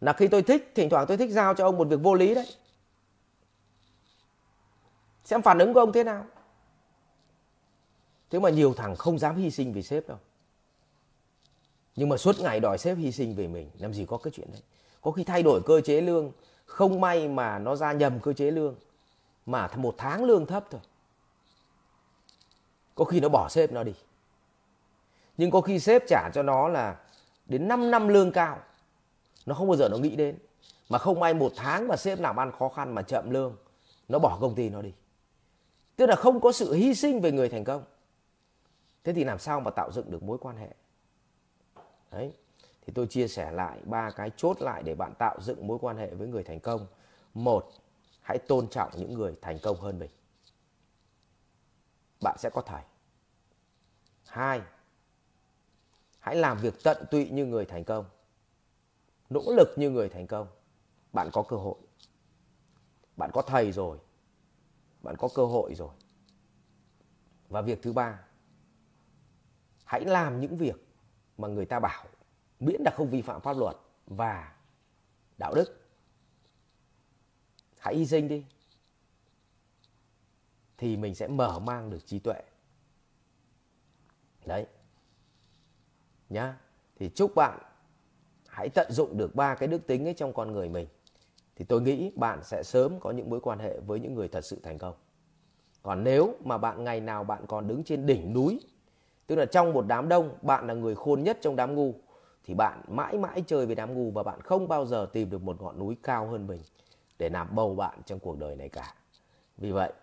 Là 0.01 0.13
khi 0.13 0.27
tôi 0.27 0.41
thích, 0.41 0.71
thỉnh 0.75 0.89
thoảng 0.89 1.05
tôi 1.07 1.17
thích 1.17 1.31
giao 1.31 1.53
cho 1.53 1.65
ông 1.65 1.77
một 1.77 1.87
việc 1.87 1.99
vô 2.03 2.13
lý 2.13 2.35
đấy. 2.35 2.47
Xem 5.23 5.41
phản 5.41 5.59
ứng 5.59 5.73
của 5.73 5.79
ông 5.79 5.91
thế 5.91 6.03
nào. 6.03 6.25
Thế 8.29 8.39
mà 8.39 8.49
nhiều 8.49 8.73
thằng 8.73 8.95
không 8.95 9.19
dám 9.19 9.35
hy 9.35 9.51
sinh 9.51 9.73
vì 9.73 9.83
sếp 9.83 10.07
đâu. 10.07 10.17
Nhưng 11.95 12.09
mà 12.09 12.17
suốt 12.17 12.39
ngày 12.39 12.59
đòi 12.59 12.77
sếp 12.77 12.97
hy 12.97 13.11
sinh 13.11 13.35
về 13.35 13.47
mình, 13.47 13.69
làm 13.79 13.93
gì 13.93 14.05
có 14.05 14.17
cái 14.17 14.31
chuyện 14.35 14.47
đấy. 14.51 14.61
Có 15.01 15.11
khi 15.11 15.23
thay 15.23 15.43
đổi 15.43 15.61
cơ 15.65 15.81
chế 15.81 16.01
lương, 16.01 16.31
không 16.65 17.01
may 17.01 17.27
mà 17.27 17.59
nó 17.59 17.75
ra 17.75 17.93
nhầm 17.93 18.19
cơ 18.19 18.33
chế 18.33 18.51
lương, 18.51 18.75
mà 19.45 19.69
một 19.75 19.95
tháng 19.97 20.23
lương 20.23 20.45
thấp 20.45 20.65
thôi 20.71 20.81
có 22.95 23.05
khi 23.05 23.19
nó 23.19 23.29
bỏ 23.29 23.49
sếp 23.49 23.71
nó 23.71 23.83
đi. 23.83 23.93
Nhưng 25.37 25.51
có 25.51 25.61
khi 25.61 25.79
sếp 25.79 26.03
trả 26.07 26.29
cho 26.33 26.43
nó 26.43 26.67
là 26.67 26.99
đến 27.45 27.67
5 27.67 27.91
năm 27.91 28.07
lương 28.07 28.31
cao. 28.31 28.59
Nó 29.45 29.55
không 29.55 29.67
bao 29.67 29.77
giờ 29.77 29.89
nó 29.89 29.97
nghĩ 29.97 30.15
đến. 30.15 30.37
Mà 30.89 30.97
không 30.97 31.19
may 31.19 31.33
một 31.33 31.51
tháng 31.55 31.87
mà 31.87 31.95
sếp 31.95 32.19
làm 32.19 32.39
ăn 32.39 32.51
khó 32.51 32.69
khăn 32.69 32.95
mà 32.95 33.01
chậm 33.01 33.29
lương, 33.29 33.55
nó 34.07 34.19
bỏ 34.19 34.37
công 34.41 34.55
ty 34.55 34.69
nó 34.69 34.81
đi. 34.81 34.93
Tức 35.95 36.05
là 36.05 36.15
không 36.15 36.41
có 36.41 36.51
sự 36.51 36.73
hy 36.73 36.95
sinh 36.95 37.21
về 37.21 37.31
người 37.31 37.49
thành 37.49 37.63
công. 37.63 37.83
Thế 39.03 39.13
thì 39.13 39.23
làm 39.23 39.39
sao 39.39 39.59
mà 39.59 39.71
tạo 39.71 39.91
dựng 39.91 40.11
được 40.11 40.23
mối 40.23 40.37
quan 40.37 40.57
hệ? 40.57 40.69
Đấy. 42.11 42.31
Thì 42.85 42.93
tôi 42.95 43.07
chia 43.07 43.27
sẻ 43.27 43.51
lại 43.51 43.79
ba 43.83 44.09
cái 44.09 44.31
chốt 44.37 44.61
lại 44.61 44.83
để 44.83 44.95
bạn 44.95 45.13
tạo 45.19 45.37
dựng 45.41 45.67
mối 45.67 45.77
quan 45.81 45.97
hệ 45.97 46.13
với 46.13 46.27
người 46.27 46.43
thành 46.43 46.59
công. 46.59 46.87
Một, 47.33 47.71
hãy 48.21 48.37
tôn 48.37 48.67
trọng 48.67 48.89
những 48.95 49.13
người 49.13 49.35
thành 49.41 49.59
công 49.59 49.77
hơn 49.77 49.99
mình 49.99 50.09
bạn 52.25 52.37
sẽ 52.37 52.49
có 52.49 52.61
thầy. 52.61 52.83
Hai, 54.27 54.61
hãy 56.19 56.35
làm 56.35 56.57
việc 56.57 56.73
tận 56.83 57.05
tụy 57.11 57.29
như 57.29 57.45
người 57.45 57.65
thành 57.65 57.83
công. 57.83 58.05
Nỗ 59.29 59.41
lực 59.47 59.67
như 59.77 59.89
người 59.89 60.09
thành 60.09 60.27
công. 60.27 60.47
Bạn 61.13 61.29
có 61.33 61.43
cơ 61.43 61.55
hội. 61.55 61.75
Bạn 63.17 63.29
có 63.33 63.41
thầy 63.41 63.71
rồi. 63.71 63.97
Bạn 65.01 65.15
có 65.17 65.29
cơ 65.35 65.45
hội 65.45 65.75
rồi. 65.75 65.89
Và 67.49 67.61
việc 67.61 67.79
thứ 67.81 67.93
ba, 67.93 68.23
hãy 69.83 70.05
làm 70.05 70.41
những 70.41 70.57
việc 70.57 70.75
mà 71.37 71.47
người 71.47 71.65
ta 71.65 71.79
bảo 71.79 72.05
miễn 72.59 72.81
là 72.85 72.91
không 72.91 73.09
vi 73.09 73.21
phạm 73.21 73.41
pháp 73.41 73.57
luật 73.57 73.75
và 74.05 74.55
đạo 75.37 75.53
đức. 75.55 75.87
Hãy 77.79 77.95
hy 77.95 78.05
sinh 78.05 78.27
đi 78.27 78.45
thì 80.77 80.97
mình 80.97 81.15
sẽ 81.15 81.27
mở 81.27 81.59
mang 81.59 81.89
được 81.89 82.05
trí 82.05 82.19
tuệ. 82.19 82.41
Đấy. 84.45 84.65
Nhá. 86.29 86.57
Thì 86.99 87.09
chúc 87.15 87.35
bạn 87.35 87.59
hãy 88.47 88.69
tận 88.69 88.91
dụng 88.91 89.17
được 89.17 89.35
ba 89.35 89.55
cái 89.55 89.67
đức 89.67 89.87
tính 89.87 90.07
ấy 90.07 90.13
trong 90.13 90.33
con 90.33 90.51
người 90.51 90.69
mình. 90.69 90.87
Thì 91.55 91.65
tôi 91.65 91.81
nghĩ 91.81 92.11
bạn 92.15 92.43
sẽ 92.43 92.63
sớm 92.63 92.99
có 92.99 93.11
những 93.11 93.29
mối 93.29 93.39
quan 93.39 93.59
hệ 93.59 93.79
với 93.79 93.99
những 93.99 94.13
người 94.13 94.27
thật 94.27 94.45
sự 94.45 94.59
thành 94.63 94.77
công. 94.77 94.93
Còn 95.83 96.03
nếu 96.03 96.35
mà 96.43 96.57
bạn 96.57 96.83
ngày 96.83 96.99
nào 96.99 97.23
bạn 97.23 97.45
còn 97.47 97.67
đứng 97.67 97.83
trên 97.83 98.05
đỉnh 98.05 98.33
núi, 98.33 98.59
tức 99.27 99.35
là 99.35 99.45
trong 99.45 99.73
một 99.73 99.85
đám 99.87 100.09
đông, 100.09 100.37
bạn 100.41 100.67
là 100.67 100.73
người 100.73 100.95
khôn 100.95 101.23
nhất 101.23 101.37
trong 101.41 101.55
đám 101.55 101.75
ngu, 101.75 101.93
thì 102.43 102.53
bạn 102.53 102.81
mãi 102.87 103.17
mãi 103.17 103.43
chơi 103.47 103.65
với 103.65 103.75
đám 103.75 103.93
ngu 103.93 104.11
và 104.11 104.23
bạn 104.23 104.41
không 104.41 104.67
bao 104.67 104.85
giờ 104.85 105.07
tìm 105.13 105.29
được 105.29 105.41
một 105.41 105.61
ngọn 105.61 105.79
núi 105.79 105.97
cao 106.03 106.27
hơn 106.27 106.47
mình 106.47 106.61
để 107.19 107.29
làm 107.29 107.55
bầu 107.55 107.75
bạn 107.75 107.99
trong 108.05 108.19
cuộc 108.19 108.37
đời 108.37 108.55
này 108.55 108.69
cả. 108.69 108.95
Vì 109.57 109.71
vậy 109.71 109.93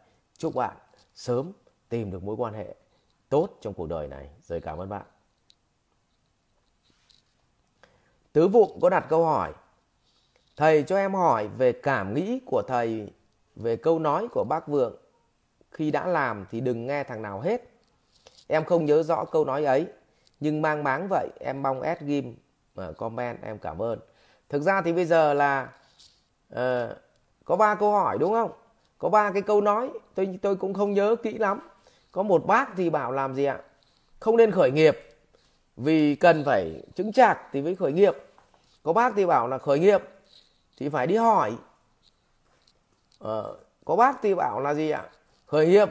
chúc 0.43 0.55
bạn 0.55 0.77
sớm 1.15 1.53
tìm 1.89 2.11
được 2.11 2.25
mối 2.25 2.37
quan 2.37 2.55
hệ 2.55 2.75
tốt 3.29 3.49
trong 3.61 3.75
cuộc 3.75 3.89
đời 3.89 4.09
này. 4.09 4.29
Rồi 4.43 4.61
cảm 4.61 4.79
ơn 4.79 4.89
bạn. 4.89 5.03
Tứ 8.33 8.49
vụng 8.49 8.79
có 8.83 8.91
đặt 8.91 9.07
câu 9.09 9.25
hỏi. 9.25 9.53
Thầy 10.57 10.83
cho 10.83 10.97
em 10.97 11.15
hỏi 11.15 11.49
về 11.49 11.73
cảm 11.73 12.15
nghĩ 12.15 12.41
của 12.47 12.63
thầy 12.69 13.13
về 13.57 13.77
câu 13.77 13.99
nói 13.99 14.29
của 14.33 14.45
bác 14.49 14.69
vượng. 14.69 14.97
Khi 15.71 15.91
đã 15.91 16.07
làm 16.07 16.47
thì 16.51 16.61
đừng 16.61 16.87
nghe 16.87 17.05
thằng 17.05 17.23
nào 17.23 17.41
hết. 17.41 17.63
Em 18.47 18.65
không 18.65 18.85
nhớ 18.85 19.03
rõ 19.03 19.25
câu 19.25 19.45
nói 19.45 19.65
ấy 19.65 19.87
nhưng 20.41 20.63
mang 20.63 20.85
máng 20.85 21.09
vậy 21.11 21.29
em 21.41 21.63
mong 21.63 21.81
ad 21.81 21.99
ghim 22.01 22.37
ờ, 22.75 22.93
comment 22.93 23.43
em 23.43 23.59
cảm 23.59 23.83
ơn. 23.83 24.01
Thực 24.49 24.63
ra 24.63 24.83
thì 24.83 24.93
bây 24.93 25.05
giờ 25.05 25.35
là 25.35 25.73
uh, 26.55 26.97
có 27.45 27.57
ba 27.57 27.75
câu 27.75 27.93
hỏi 27.93 28.19
đúng 28.19 28.33
không? 28.33 28.62
Có 29.03 29.09
ba 29.09 29.31
cái 29.31 29.43
câu 29.43 29.61
nói 29.61 29.91
tôi 30.15 30.39
tôi 30.43 30.57
cũng 30.57 30.75
không 30.75 30.95
nhớ 30.95 31.17
kỹ 31.23 31.39
lắm. 31.39 31.61
Có 32.13 32.23
một 32.23 32.47
bác 32.47 32.69
thì 32.77 32.91
bảo 32.91 33.13
làm 33.13 33.35
gì 33.35 33.45
ạ? 33.45 33.59
Không 34.21 34.37
nên 34.37 34.51
khởi 34.51 34.71
nghiệp 34.71 34.99
vì 35.77 36.15
cần 36.15 36.43
phải 36.45 36.83
chứng 36.95 37.13
chạc 37.13 37.39
thì 37.53 37.63
mới 37.63 37.75
khởi 37.75 37.93
nghiệp. 37.93 38.17
Có 38.83 38.93
bác 38.93 39.13
thì 39.17 39.27
bảo 39.27 39.49
là 39.49 39.59
khởi 39.59 39.79
nghiệp 39.79 40.03
thì 40.79 40.89
phải 40.89 41.07
đi 41.07 41.17
hỏi. 41.17 41.53
Ờ, 43.19 43.57
có 43.85 43.97
bác 43.97 44.23
thì 44.23 44.35
bảo 44.35 44.61
là 44.61 44.75
gì 44.75 44.91
ạ? 44.91 45.05
Khởi 45.47 45.67
nghiệp 45.67 45.89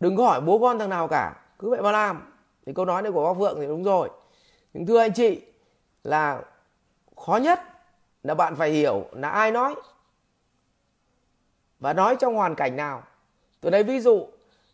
đừng 0.00 0.16
có 0.16 0.24
hỏi 0.24 0.40
bố 0.40 0.58
con 0.58 0.78
thằng 0.78 0.90
nào 0.90 1.08
cả 1.08 1.36
cứ 1.58 1.70
vậy 1.70 1.82
mà 1.82 1.92
làm. 1.92 2.32
Thì 2.66 2.72
câu 2.72 2.84
nói 2.84 3.02
này 3.02 3.12
của 3.12 3.24
bác 3.24 3.38
Phượng 3.40 3.60
thì 3.60 3.66
đúng 3.66 3.84
rồi. 3.84 4.10
Nhưng 4.74 4.86
thưa 4.86 4.98
anh 4.98 5.12
chị 5.12 5.40
là 6.04 6.42
khó 7.16 7.36
nhất 7.36 7.60
là 8.22 8.34
bạn 8.34 8.56
phải 8.56 8.70
hiểu 8.70 9.04
là 9.12 9.28
ai 9.28 9.50
nói 9.50 9.74
và 11.82 11.92
nói 11.92 12.16
trong 12.20 12.34
hoàn 12.34 12.54
cảnh 12.54 12.76
nào? 12.76 13.02
Tôi 13.60 13.72
lấy 13.72 13.82
ví 13.82 14.00
dụ, 14.00 14.26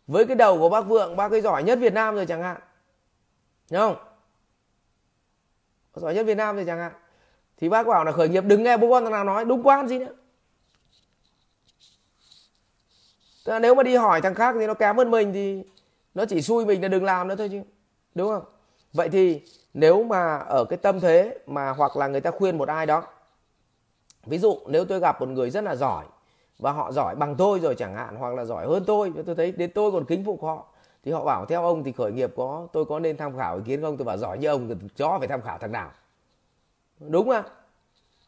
với 0.07 0.25
cái 0.25 0.35
đầu 0.35 0.59
của 0.59 0.69
bác 0.69 0.81
Vượng, 0.81 1.15
bác 1.15 1.31
ấy 1.31 1.41
giỏi 1.41 1.63
nhất 1.63 1.79
Việt 1.81 1.93
Nam 1.93 2.15
rồi 2.15 2.25
chẳng 2.25 2.43
hạn. 2.43 2.61
Đúng 3.71 3.81
không? 3.81 3.95
Giỏi 5.95 6.15
nhất 6.15 6.25
Việt 6.25 6.35
Nam 6.35 6.55
rồi 6.55 6.65
chẳng 6.67 6.79
hạn. 6.79 6.91
Thì 7.57 7.69
bác 7.69 7.87
bảo 7.87 8.03
là 8.03 8.11
khởi 8.11 8.29
nghiệp 8.29 8.43
đừng 8.47 8.63
nghe 8.63 8.77
bố 8.77 8.89
con 8.89 9.03
thằng 9.03 9.11
nào 9.11 9.23
nói, 9.23 9.45
đúng 9.45 9.63
quan 9.63 9.87
gì 9.87 9.99
nữa. 9.99 10.13
Tức 13.45 13.51
là 13.53 13.59
nếu 13.59 13.75
mà 13.75 13.83
đi 13.83 13.95
hỏi 13.95 14.21
thằng 14.21 14.35
khác 14.35 14.55
thì 14.59 14.67
nó 14.67 14.73
kém 14.73 14.97
hơn 14.97 15.11
mình 15.11 15.33
thì 15.33 15.63
nó 16.13 16.25
chỉ 16.25 16.41
xui 16.41 16.65
mình 16.65 16.81
là 16.81 16.87
đừng 16.87 17.03
làm 17.03 17.27
nữa 17.27 17.35
thôi 17.35 17.49
chứ, 17.51 17.61
đúng 18.15 18.29
không? 18.29 18.43
Vậy 18.93 19.09
thì 19.09 19.41
nếu 19.73 20.03
mà 20.03 20.37
ở 20.37 20.65
cái 20.69 20.77
tâm 20.77 20.99
thế 20.99 21.37
mà 21.45 21.69
hoặc 21.69 21.97
là 21.97 22.07
người 22.07 22.21
ta 22.21 22.31
khuyên 22.31 22.57
một 22.57 22.67
ai 22.67 22.85
đó, 22.85 23.03
ví 24.25 24.37
dụ 24.37 24.59
nếu 24.67 24.85
tôi 24.85 24.99
gặp 24.99 25.19
một 25.19 25.29
người 25.29 25.49
rất 25.49 25.63
là 25.63 25.75
giỏi 25.75 26.05
và 26.59 26.71
họ 26.71 26.91
giỏi 26.91 27.15
bằng 27.15 27.35
tôi 27.35 27.59
rồi 27.59 27.75
chẳng 27.75 27.95
hạn, 27.95 28.15
hoặc 28.15 28.33
là 28.33 28.45
giỏi 28.45 28.67
hơn 28.67 28.83
tôi. 28.87 29.13
Tôi 29.25 29.35
thấy 29.35 29.51
đến 29.51 29.71
tôi 29.75 29.91
còn 29.91 30.05
kính 30.05 30.25
phục 30.25 30.43
họ. 30.43 30.65
Thì 31.03 31.11
họ 31.11 31.25
bảo, 31.25 31.45
theo 31.45 31.63
ông 31.63 31.83
thì 31.83 31.91
khởi 31.91 32.11
nghiệp 32.11 32.33
có, 32.35 32.67
tôi 32.73 32.85
có 32.85 32.99
nên 32.99 33.17
tham 33.17 33.37
khảo 33.37 33.55
ý 33.55 33.61
kiến 33.65 33.81
không? 33.81 33.97
Tôi 33.97 34.05
bảo, 34.05 34.17
giỏi 34.17 34.37
như 34.37 34.47
ông 34.47 34.67
thì 34.67 34.87
chó 34.95 35.15
phải 35.19 35.27
tham 35.27 35.41
khảo 35.41 35.57
thằng 35.57 35.71
nào. 35.71 35.91
Đúng 36.99 37.29
không 37.29 37.45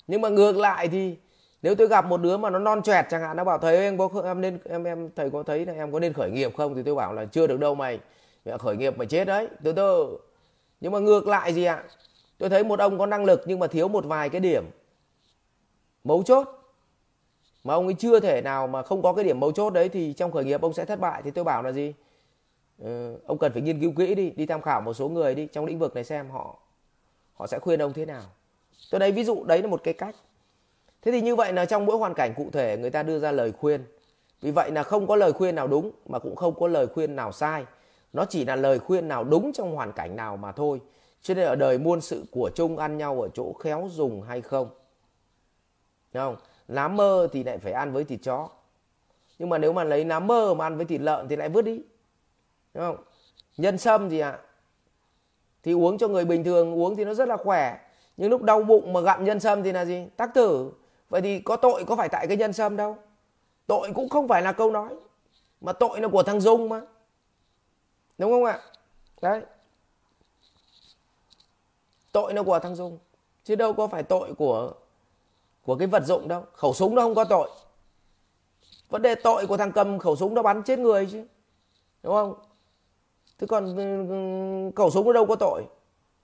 nhưng 0.07 0.21
mà 0.21 0.29
ngược 0.29 0.57
lại 0.57 0.87
thì 0.87 1.17
nếu 1.61 1.75
tôi 1.75 1.87
gặp 1.87 2.05
một 2.05 2.21
đứa 2.21 2.37
mà 2.37 2.49
nó 2.49 2.59
non 2.59 2.81
choẹt 2.83 3.05
chẳng 3.09 3.21
hạn, 3.21 3.37
nó 3.37 3.43
bảo, 3.43 3.57
thầy 3.57 3.77
em 3.77 3.97
có 3.97 4.09
em 4.23 4.41
nên, 4.41 4.59
em 4.63 4.83
em, 4.83 5.09
thầy 5.15 5.29
có 5.29 5.43
thấy 5.43 5.65
là 5.65 5.73
em 5.73 5.91
có 5.91 5.99
nên 5.99 6.13
khởi 6.13 6.31
nghiệp 6.31 6.51
không? 6.57 6.75
Thì 6.75 6.83
tôi 6.83 6.95
bảo 6.95 7.13
là, 7.13 7.25
chưa 7.25 7.47
được 7.47 7.59
đâu 7.59 7.75
mày. 7.75 7.99
Mẹ 8.45 8.57
khởi 8.57 8.75
nghiệp 8.75 8.97
mày 8.97 9.07
chết 9.07 9.25
đấy. 9.25 9.47
Từ 9.63 9.73
từ 9.73 10.17
nhưng 10.81 10.91
mà 10.91 10.99
ngược 10.99 11.27
lại 11.27 11.53
gì 11.53 11.63
ạ? 11.63 11.83
Tôi 12.37 12.49
thấy 12.49 12.63
một 12.63 12.79
ông 12.79 12.99
có 12.99 13.05
năng 13.05 13.25
lực 13.25 13.41
nhưng 13.45 13.59
mà 13.59 13.67
thiếu 13.67 13.87
một 13.87 14.05
vài 14.05 14.29
cái 14.29 14.41
điểm 14.41 14.65
mấu 16.03 16.23
chốt 16.23 16.60
mà 17.63 17.73
ông 17.73 17.85
ấy 17.85 17.95
chưa 17.99 18.19
thể 18.19 18.41
nào 18.41 18.67
mà 18.67 18.83
không 18.83 19.01
có 19.01 19.13
cái 19.13 19.25
điểm 19.25 19.39
mấu 19.39 19.51
chốt 19.51 19.69
đấy 19.69 19.89
thì 19.89 20.13
trong 20.13 20.31
khởi 20.31 20.45
nghiệp 20.45 20.61
ông 20.61 20.73
sẽ 20.73 20.85
thất 20.85 20.99
bại. 20.99 21.21
Thì 21.25 21.31
tôi 21.31 21.43
bảo 21.43 21.63
là 21.63 21.71
gì? 21.71 21.93
Ừ, 22.79 23.17
ông 23.25 23.37
cần 23.37 23.51
phải 23.53 23.61
nghiên 23.61 23.81
cứu 23.81 23.93
kỹ 23.97 24.15
đi 24.15 24.29
đi 24.29 24.45
tham 24.45 24.61
khảo 24.61 24.81
một 24.81 24.93
số 24.93 25.09
người 25.09 25.35
đi 25.35 25.47
trong 25.47 25.65
lĩnh 25.65 25.79
vực 25.79 25.95
này 25.95 26.03
xem 26.03 26.29
họ 26.29 26.57
họ 27.33 27.47
sẽ 27.47 27.59
khuyên 27.59 27.81
ông 27.81 27.93
thế 27.93 28.05
nào. 28.05 28.23
Tôi 28.91 28.99
đấy 28.99 29.11
ví 29.11 29.23
dụ 29.23 29.43
đấy 29.43 29.61
là 29.61 29.67
một 29.67 29.83
cái 29.83 29.93
cách. 29.93 30.15
Thế 31.01 31.11
thì 31.11 31.21
như 31.21 31.35
vậy 31.35 31.53
là 31.53 31.65
trong 31.65 31.85
mỗi 31.85 31.97
hoàn 31.97 32.13
cảnh 32.13 32.33
cụ 32.35 32.49
thể 32.53 32.77
người 32.77 32.89
ta 32.89 33.03
đưa 33.03 33.19
ra 33.19 33.31
lời 33.31 33.51
khuyên. 33.51 33.83
Vì 34.41 34.51
vậy 34.51 34.71
là 34.71 34.83
không 34.83 35.07
có 35.07 35.15
lời 35.15 35.33
khuyên 35.33 35.55
nào 35.55 35.67
đúng 35.67 35.91
mà 36.05 36.19
cũng 36.19 36.35
không 36.35 36.59
có 36.59 36.67
lời 36.67 36.87
khuyên 36.87 37.15
nào 37.15 37.31
sai. 37.31 37.65
Nó 38.13 38.25
chỉ 38.25 38.45
là 38.45 38.55
lời 38.55 38.79
khuyên 38.79 39.07
nào 39.07 39.23
đúng 39.23 39.53
trong 39.53 39.75
hoàn 39.75 39.91
cảnh 39.91 40.15
nào 40.15 40.37
mà 40.37 40.51
thôi. 40.51 40.81
Cho 41.21 41.33
nên 41.33 41.45
ở 41.45 41.55
đời 41.55 41.77
muôn 41.77 42.01
sự 42.01 42.25
của 42.31 42.51
chung 42.55 42.77
ăn 42.77 42.97
nhau 42.97 43.21
ở 43.21 43.29
chỗ 43.33 43.53
khéo 43.53 43.89
dùng 43.91 44.21
hay 44.21 44.41
không. 44.41 44.69
Đúng 46.13 46.23
không? 46.23 46.35
Lá 46.71 46.87
mơ 46.87 47.27
thì 47.31 47.43
lại 47.43 47.57
phải 47.57 47.73
ăn 47.73 47.93
với 47.93 48.03
thịt 48.03 48.19
chó. 48.23 48.49
Nhưng 49.39 49.49
mà 49.49 49.57
nếu 49.57 49.73
mà 49.73 49.83
lấy 49.83 50.05
lá 50.05 50.19
mơ 50.19 50.53
mà 50.53 50.65
ăn 50.65 50.77
với 50.77 50.85
thịt 50.85 51.01
lợn 51.01 51.27
thì 51.27 51.35
lại 51.35 51.49
vứt 51.49 51.61
đi. 51.61 51.81
Đúng 52.73 52.83
không? 52.83 53.03
Nhân 53.57 53.77
sâm 53.77 54.09
gì 54.09 54.19
ạ? 54.19 54.29
À? 54.29 54.39
thì 55.63 55.73
uống 55.73 55.97
cho 55.97 56.07
người 56.07 56.25
bình 56.25 56.43
thường, 56.43 56.73
uống 56.73 56.95
thì 56.95 57.05
nó 57.05 57.13
rất 57.13 57.27
là 57.27 57.37
khỏe. 57.37 57.79
Nhưng 58.17 58.29
lúc 58.29 58.41
đau 58.41 58.63
bụng 58.63 58.93
mà 58.93 59.01
gặm 59.01 59.23
nhân 59.23 59.39
sâm 59.39 59.63
thì 59.63 59.71
là 59.71 59.85
gì? 59.85 60.07
Tắc 60.17 60.33
tử. 60.33 60.71
Vậy 61.09 61.21
thì 61.21 61.39
có 61.39 61.55
tội 61.55 61.83
có 61.87 61.95
phải 61.95 62.09
tại 62.09 62.27
cái 62.27 62.37
nhân 62.37 62.53
sâm 62.53 62.77
đâu. 62.77 62.97
Tội 63.67 63.91
cũng 63.95 64.09
không 64.09 64.27
phải 64.27 64.41
là 64.41 64.51
câu 64.51 64.71
nói, 64.71 64.89
mà 65.61 65.73
tội 65.73 66.01
là 66.01 66.07
của 66.07 66.23
thằng 66.23 66.41
dung 66.41 66.69
mà. 66.69 66.81
Đúng 68.17 68.31
không 68.31 68.45
ạ? 68.45 68.59
Đấy. 69.21 69.41
Tội 72.11 72.33
là 72.33 72.43
của 72.43 72.59
thằng 72.59 72.75
dung. 72.75 72.97
Chứ 73.43 73.55
đâu 73.55 73.73
có 73.73 73.87
phải 73.87 74.03
tội 74.03 74.33
của 74.33 74.73
của 75.65 75.75
cái 75.75 75.87
vật 75.87 76.03
dụng 76.05 76.27
đâu. 76.27 76.43
Khẩu 76.53 76.73
súng 76.73 76.95
nó 76.95 77.01
không 77.01 77.15
có 77.15 77.23
tội. 77.23 77.49
Vấn 78.89 79.01
đề 79.01 79.15
tội 79.15 79.47
của 79.47 79.57
thằng 79.57 79.71
cầm 79.71 79.99
khẩu 79.99 80.15
súng 80.15 80.33
nó 80.33 80.41
bắn 80.41 80.63
chết 80.63 80.79
người 80.79 81.07
chứ. 81.11 81.25
Đúng 82.03 82.13
không? 82.13 82.33
Thế 83.39 83.47
còn 83.47 83.75
ừ, 83.75 84.07
ừ, 84.09 84.71
khẩu 84.75 84.89
súng 84.89 85.05
nó 85.05 85.13
đâu 85.13 85.25
có 85.25 85.35
tội. 85.35 85.63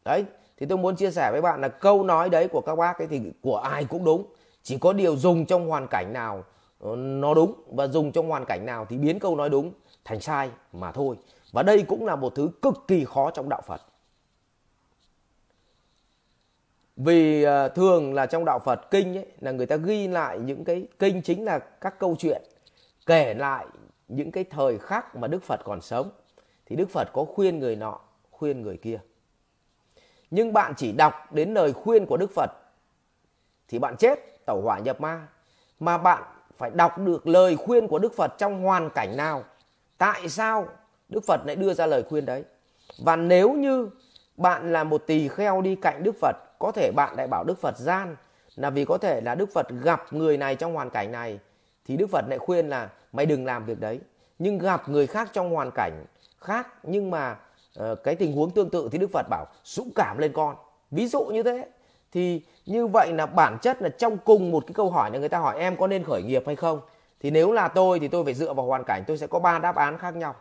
Đấy, 0.06 0.26
thì 0.58 0.66
tôi 0.66 0.78
muốn 0.78 0.96
chia 0.96 1.12
sẻ 1.12 1.32
với 1.32 1.42
bạn 1.42 1.62
là 1.62 1.68
câu 1.68 2.04
nói 2.04 2.30
đấy 2.30 2.48
của 2.48 2.62
các 2.62 2.76
bác 2.76 3.00
ấy 3.00 3.08
thì 3.08 3.22
của 3.42 3.58
ai 3.58 3.86
cũng 3.86 4.04
đúng. 4.06 4.26
Chỉ 4.64 4.78
có 4.78 4.94
điều 4.94 5.16
dùng 5.16 5.46
trong 5.46 5.68
hoàn 5.68 5.88
cảnh 5.88 6.14
nào 6.14 6.44
ờ, 6.80 6.96
nó 6.96 7.34
đúng 7.34 7.54
và 7.72 7.88
dùng 7.88 8.12
trong 8.12 8.30
hoàn 8.30 8.46
cảnh 8.46 8.66
nào 8.66 8.86
thì 8.90 8.98
biến 8.98 9.20
câu 9.20 9.36
nói 9.36 9.50
đúng 9.50 9.72
thành 10.06 10.20
sai 10.20 10.52
mà 10.74 10.92
thôi. 10.92 11.16
Và 11.52 11.64
đây 11.64 11.84
cũng 11.88 12.06
là 12.06 12.16
một 12.16 12.36
thứ 12.36 12.50
cực 12.62 12.76
kỳ 12.88 13.06
khó 13.06 13.32
trong 13.32 13.50
đạo 13.50 13.62
Phật. 13.68 13.82
Vì 16.98 17.44
à, 17.44 17.68
thường 17.68 18.14
là 18.14 18.26
trong 18.26 18.46
đạo 18.46 18.60
Phật 18.60 18.92
kinh 18.92 19.18
ấy, 19.18 19.26
là 19.40 19.52
người 19.52 19.66
ta 19.66 19.76
ghi 19.76 20.08
lại 20.08 20.40
những 20.40 20.64
cái 20.64 20.88
kinh 21.00 21.22
chính 21.22 21.46
là 21.46 21.60
các 21.60 22.00
câu 22.00 22.16
chuyện, 22.20 22.42
kể 23.06 23.34
lại 23.34 23.66
những 24.08 24.32
cái 24.32 24.44
thời 24.44 24.78
khắc 24.78 25.16
mà 25.16 25.28
Đức 25.28 25.44
Phật 25.44 25.60
còn 25.64 25.82
sống. 25.82 26.10
Thì 26.66 26.76
Đức 26.76 26.90
Phật 26.90 27.10
có 27.14 27.26
khuyên 27.26 27.60
người 27.60 27.76
nọ, 27.76 28.00
khuyên 28.32 28.62
người 28.62 28.78
kia. 28.78 29.00
Nhưng 30.32 30.54
bạn 30.54 30.74
chỉ 30.78 30.92
đọc 30.92 31.14
đến 31.32 31.54
lời 31.54 31.74
khuyên 31.74 32.06
của 32.06 32.18
Đức 32.18 32.32
Phật 32.36 32.52
thì 33.68 33.80
bạn 33.80 33.96
chết, 33.98 34.46
tẩu 34.46 34.62
hỏa 34.62 34.80
nhập 34.80 35.02
ma. 35.02 35.28
Mà 35.80 35.98
bạn 35.98 36.24
phải 36.58 36.70
đọc 36.70 36.98
được 36.98 37.28
lời 37.28 37.56
khuyên 37.56 37.88
của 37.88 38.00
Đức 38.00 38.14
Phật 38.14 38.32
trong 38.38 38.64
hoàn 38.64 38.90
cảnh 38.90 39.18
nào? 39.18 39.44
Tại 39.98 40.30
sao 40.30 40.68
Đức 41.10 41.24
Phật 41.28 41.42
lại 41.46 41.56
đưa 41.56 41.74
ra 41.74 41.86
lời 41.86 42.04
khuyên 42.10 42.26
đấy? 42.26 42.44
Và 42.98 43.16
nếu 43.16 43.54
như 43.54 43.90
bạn 44.38 44.74
là 44.74 44.84
một 44.84 45.04
tỳ 45.08 45.28
kheo 45.28 45.62
đi 45.62 45.76
cạnh 45.76 46.04
Đức 46.04 46.16
Phật 46.22 46.36
có 46.60 46.72
thể 46.72 46.92
bạn 46.96 47.16
lại 47.18 47.28
bảo 47.28 47.44
Đức 47.44 47.62
Phật 47.62 47.78
gian 47.78 48.16
là 48.56 48.70
vì 48.70 48.86
có 48.86 48.98
thể 48.98 49.22
là 49.22 49.36
Đức 49.36 49.50
Phật 49.54 49.68
gặp 49.84 50.14
người 50.14 50.38
này 50.38 50.56
trong 50.56 50.74
hoàn 50.74 50.90
cảnh 50.90 51.12
này 51.12 51.40
thì 51.86 51.98
Đức 51.98 52.08
Phật 52.12 52.26
lại 52.30 52.40
khuyên 52.40 52.70
là 52.70 52.90
mày 53.14 53.26
đừng 53.26 53.46
làm 53.46 53.66
việc 53.66 53.80
đấy. 53.80 54.00
Nhưng 54.40 54.58
gặp 54.58 54.90
người 54.90 55.08
khác 55.08 55.30
trong 55.34 55.50
hoàn 55.50 55.72
cảnh 55.72 56.06
khác 56.40 56.68
nhưng 56.84 57.12
mà 57.12 57.38
uh, 57.80 58.04
cái 58.04 58.16
tình 58.16 58.34
huống 58.34 58.52
tương 58.52 58.70
tự 58.70 58.90
thì 58.92 58.98
Đức 58.98 59.10
Phật 59.14 59.26
bảo 59.30 59.46
dũng 59.64 59.90
cảm 59.96 60.18
lên 60.18 60.32
con. 60.34 60.56
Ví 60.92 61.08
dụ 61.08 61.26
như 61.26 61.44
thế 61.44 61.68
thì 62.12 62.42
như 62.66 62.88
vậy 62.88 63.14
là 63.14 63.26
bản 63.26 63.58
chất 63.62 63.82
là 63.82 63.90
trong 63.90 64.18
cùng 64.18 64.52
một 64.52 64.64
cái 64.68 64.74
câu 64.74 64.90
hỏi 64.90 65.12
là 65.12 65.20
người 65.20 65.30
ta 65.30 65.38
hỏi 65.38 65.60
em 65.60 65.78
có 65.78 65.88
nên 65.88 66.04
khởi 66.04 66.24
nghiệp 66.24 66.44
hay 66.46 66.56
không? 66.56 66.80
Thì 67.20 67.32
nếu 67.32 67.52
là 67.52 67.68
tôi 67.68 68.00
thì 68.00 68.08
tôi 68.08 68.24
phải 68.26 68.34
dựa 68.34 68.54
vào 68.54 68.66
hoàn 68.66 68.84
cảnh 68.84 69.04
tôi 69.08 69.18
sẽ 69.18 69.28
có 69.28 69.40
ba 69.40 69.60
đáp 69.60 69.76
án 69.76 69.98
khác 69.98 70.16
nhau. 70.16 70.36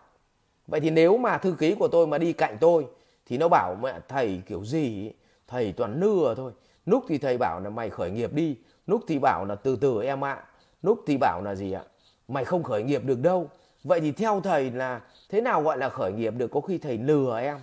Vậy 0.67 0.81
thì 0.81 0.91
nếu 0.91 1.17
mà 1.17 1.39
thư 1.39 1.57
ký 1.59 1.75
của 1.75 1.89
tôi 1.89 2.07
mà 2.07 2.19
đi 2.19 2.33
cạnh 2.33 2.57
tôi 2.61 2.87
thì 3.27 3.39
nó 3.39 3.49
bảo 3.49 3.77
mẹ 3.83 3.95
thầy 4.09 4.43
kiểu 4.47 4.65
gì? 4.65 5.13
Thầy 5.48 5.73
toàn 5.73 6.01
nưa 6.01 6.35
thôi. 6.36 6.52
Lúc 6.86 7.05
thì 7.09 7.18
thầy 7.18 7.36
bảo 7.39 7.60
là 7.64 7.70
mày 7.70 7.90
khởi 7.90 8.10
nghiệp 8.10 8.32
đi. 8.32 8.56
Lúc 8.86 9.02
thì 9.09 9.18
bảo 9.18 9.44
là 9.44 9.55
từ 9.55 9.77
từ 9.77 10.02
em 10.02 10.24
ạ. 10.24 10.44
Lúc 10.82 11.05
thì 11.06 11.16
bảo 11.16 11.43
là 11.44 11.55
gì 11.55 11.73
ạ? 11.73 11.82
Mày 12.28 12.44
không 12.44 12.62
khởi 12.62 12.82
nghiệp 12.82 13.05
được 13.05 13.20
đâu. 13.23 13.51
Vậy 13.85 14.01
thì 14.01 14.12
theo 14.12 14.40
thầy 14.40 14.70
là 14.70 15.01
thế 15.28 15.40
nào 15.40 15.62
gọi 15.62 15.78
là 15.78 15.89
khởi 15.89 16.12
nghiệp 16.12 16.35
được 16.36 16.51
có 16.51 16.60
khi 16.60 16.78
thầy 16.78 16.98
lừa 16.98 17.40
em? 17.40 17.59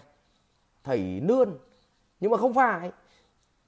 Thầy 0.84 1.00
nươn. 1.00 1.58
Nhưng 2.20 2.32
mà 2.32 2.38
không 2.38 2.54
phải. 2.54 2.92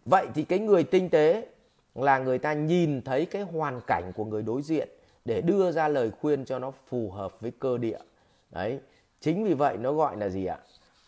Vậy 0.05 0.27
thì 0.35 0.43
cái 0.43 0.59
người 0.59 0.83
tinh 0.83 1.09
tế 1.09 1.47
là 1.95 2.19
người 2.19 2.37
ta 2.37 2.53
nhìn 2.53 3.01
thấy 3.01 3.25
cái 3.25 3.41
hoàn 3.41 3.81
cảnh 3.87 4.11
của 4.15 4.25
người 4.25 4.41
đối 4.41 4.61
diện 4.61 4.89
để 5.25 5.41
đưa 5.41 5.71
ra 5.71 5.87
lời 5.87 6.11
khuyên 6.21 6.45
cho 6.45 6.59
nó 6.59 6.71
phù 6.87 7.11
hợp 7.11 7.41
với 7.41 7.51
cơ 7.59 7.77
địa. 7.77 7.99
Đấy. 8.51 8.79
Chính 9.21 9.45
vì 9.45 9.53
vậy 9.53 9.77
nó 9.77 9.93
gọi 9.93 10.17
là 10.17 10.29
gì 10.29 10.45
ạ? 10.45 10.57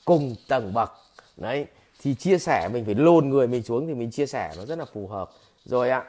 Cùng 0.06 0.36
tầng 0.48 0.74
bậc. 0.74 0.92
Đấy 1.38 1.66
thì 2.08 2.16
chia 2.16 2.38
sẻ 2.38 2.70
mình 2.74 2.86
phải 2.86 2.96
lồn 2.96 3.30
người 3.30 3.48
mình 3.48 3.64
xuống 3.64 3.88
thì 3.88 3.94
mình 3.94 4.12
chia 4.12 4.26
sẻ 4.26 4.54
nó 4.58 4.66
rất 4.66 4.80
là 4.80 4.86
phù 4.86 5.08
hợp. 5.08 5.30
Rồi 5.66 5.90
ạ 5.90 6.04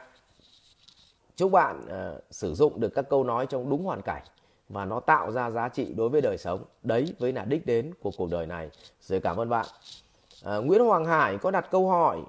chúc 1.35 1.51
bạn 1.51 1.81
uh, 1.85 2.23
sử 2.31 2.53
dụng 2.53 2.79
được 2.79 2.89
các 2.95 3.05
câu 3.09 3.23
nói 3.23 3.45
trong 3.45 3.69
đúng 3.69 3.85
hoàn 3.85 4.01
cảnh 4.01 4.23
và 4.69 4.85
nó 4.85 4.99
tạo 4.99 5.31
ra 5.31 5.49
giá 5.49 5.69
trị 5.69 5.93
đối 5.95 6.09
với 6.09 6.21
đời 6.21 6.37
sống. 6.37 6.63
Đấy 6.83 7.13
với 7.19 7.33
là 7.33 7.45
đích 7.45 7.65
đến 7.65 7.93
của 8.01 8.11
cuộc 8.17 8.29
đời 8.29 8.45
này. 8.45 8.69
Rồi 9.01 9.19
cảm 9.19 9.37
ơn 9.37 9.49
bạn. 9.49 9.65
À, 10.43 10.57
Nguyễn 10.57 10.81
Hoàng 10.81 11.05
Hải 11.05 11.37
có 11.37 11.51
đặt 11.51 11.67
câu 11.71 11.89
hỏi 11.89 12.19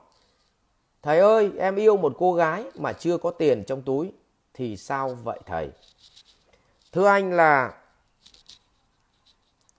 thầy 1.02 1.18
ơi 1.18 1.50
em 1.58 1.76
yêu 1.76 1.96
một 1.96 2.12
cô 2.18 2.34
gái 2.34 2.64
mà 2.74 2.92
chưa 2.92 3.18
có 3.18 3.30
tiền 3.30 3.64
trong 3.64 3.82
túi 3.82 4.12
thì 4.54 4.76
sao 4.76 5.08
vậy 5.24 5.40
thầy? 5.46 5.70
Thưa 6.92 7.06
anh 7.06 7.32
là 7.32 7.79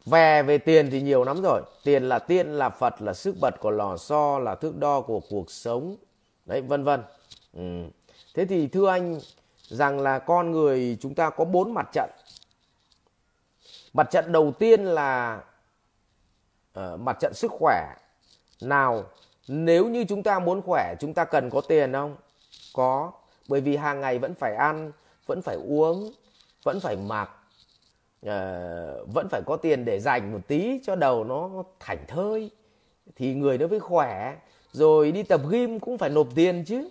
về 0.05 0.43
về 0.43 0.57
tiền 0.57 0.89
thì 0.91 1.01
nhiều 1.01 1.23
lắm 1.23 1.41
rồi. 1.41 1.61
Tiền 1.83 2.03
là 2.03 2.19
tiên 2.19 2.47
là 2.47 2.69
phật 2.69 3.01
là 3.01 3.13
sức 3.13 3.35
bật 3.41 3.59
của 3.59 3.71
lò 3.71 3.97
xo 3.97 4.39
là 4.39 4.55
thước 4.55 4.77
đo 4.77 5.01
của 5.01 5.21
cuộc 5.29 5.51
sống. 5.51 5.95
Đấy 6.45 6.61
vân 6.61 6.83
vân. 6.83 7.03
Ừ. 7.53 7.61
thế 8.35 8.45
thì 8.45 8.67
thưa 8.67 8.89
anh 8.89 9.19
rằng 9.61 9.99
là 9.99 10.19
con 10.19 10.51
người 10.51 10.97
chúng 11.01 11.15
ta 11.15 11.29
có 11.29 11.45
bốn 11.45 11.73
mặt 11.73 11.89
trận. 11.93 12.09
Mặt 13.93 14.07
trận 14.11 14.31
đầu 14.31 14.51
tiên 14.59 14.85
là 14.85 15.41
uh, 16.79 16.99
mặt 16.99 17.17
trận 17.19 17.33
sức 17.33 17.51
khỏe. 17.51 17.95
Nào 18.61 19.03
nếu 19.47 19.89
như 19.89 20.05
chúng 20.09 20.23
ta 20.23 20.39
muốn 20.39 20.61
khỏe 20.61 20.95
chúng 20.99 21.13
ta 21.13 21.25
cần 21.25 21.49
có 21.49 21.61
tiền 21.61 21.93
không? 21.93 22.15
Có. 22.73 23.11
Bởi 23.47 23.61
vì 23.61 23.75
hàng 23.75 24.01
ngày 24.01 24.19
vẫn 24.19 24.33
phải 24.35 24.55
ăn 24.55 24.91
vẫn 25.25 25.41
phải 25.41 25.55
uống 25.55 26.11
vẫn 26.63 26.79
phải 26.79 26.95
mặc 26.95 27.29
uh, 28.25 29.13
vẫn 29.13 29.27
phải 29.31 29.41
có 29.45 29.55
tiền 29.55 29.85
để 29.85 29.99
dành 29.99 30.33
một 30.33 30.39
tí 30.47 30.79
cho 30.83 30.95
đầu 30.95 31.23
nó 31.23 31.63
thảnh 31.79 32.05
thơi. 32.07 32.49
Thì 33.15 33.33
người 33.33 33.57
nó 33.57 33.67
mới 33.67 33.79
khỏe 33.79 34.35
rồi 34.71 35.11
đi 35.11 35.23
tập 35.23 35.41
gym 35.49 35.79
cũng 35.79 35.97
phải 35.97 36.09
nộp 36.09 36.27
tiền 36.35 36.63
chứ 36.65 36.89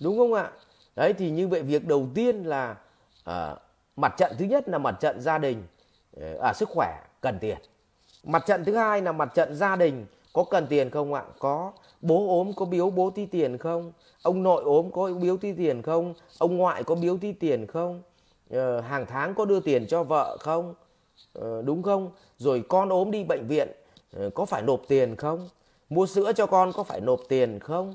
đúng 0.00 0.18
không 0.18 0.34
ạ? 0.34 0.50
Đấy 0.96 1.12
thì 1.12 1.30
như 1.30 1.48
vậy 1.48 1.62
việc 1.62 1.86
đầu 1.86 2.08
tiên 2.14 2.42
là 2.42 2.76
uh, 3.30 3.58
mặt 3.96 4.14
trận 4.16 4.32
thứ 4.38 4.44
nhất 4.44 4.68
là 4.68 4.78
mặt 4.78 4.96
trận 5.00 5.20
gia 5.20 5.38
đình 5.38 5.62
ờ, 6.16 6.38
à, 6.42 6.52
sức 6.52 6.68
khỏe 6.68 7.00
cần 7.20 7.38
tiền. 7.40 7.58
Mặt 8.24 8.42
trận 8.46 8.64
thứ 8.64 8.76
hai 8.76 9.02
là 9.02 9.12
mặt 9.12 9.34
trận 9.34 9.54
gia 9.54 9.76
đình 9.76 10.06
có 10.32 10.44
cần 10.44 10.66
tiền 10.66 10.90
không 10.90 11.14
ạ? 11.14 11.22
Có. 11.38 11.72
Bố 12.00 12.38
ốm 12.38 12.52
có 12.56 12.66
biếu 12.66 12.90
bố 12.90 13.10
ti 13.10 13.26
tiền 13.26 13.58
không? 13.58 13.92
Ông 14.22 14.42
nội 14.42 14.62
ốm 14.64 14.90
có 14.90 15.10
biếu 15.20 15.36
ti 15.36 15.52
tiền 15.52 15.82
không? 15.82 16.14
Ông 16.38 16.56
ngoại 16.56 16.82
có 16.82 16.94
biếu 16.94 17.18
ti 17.18 17.32
tiền 17.32 17.66
không? 17.66 18.02
Ờ, 18.50 18.80
hàng 18.80 19.06
tháng 19.06 19.34
có 19.34 19.44
đưa 19.44 19.60
tiền 19.60 19.86
cho 19.86 20.02
vợ 20.02 20.36
không? 20.40 20.74
Ờ, 21.32 21.62
đúng 21.62 21.82
không? 21.82 22.10
Rồi 22.38 22.64
con 22.68 22.88
ốm 22.88 23.10
đi 23.10 23.24
bệnh 23.24 23.46
viện 23.46 23.68
ờ, 24.12 24.30
có 24.34 24.44
phải 24.44 24.62
nộp 24.62 24.82
tiền 24.88 25.16
không? 25.16 25.48
Mua 25.88 26.06
sữa 26.06 26.32
cho 26.36 26.46
con 26.46 26.72
có 26.72 26.82
phải 26.82 27.00
nộp 27.00 27.20
tiền 27.28 27.58
không? 27.60 27.94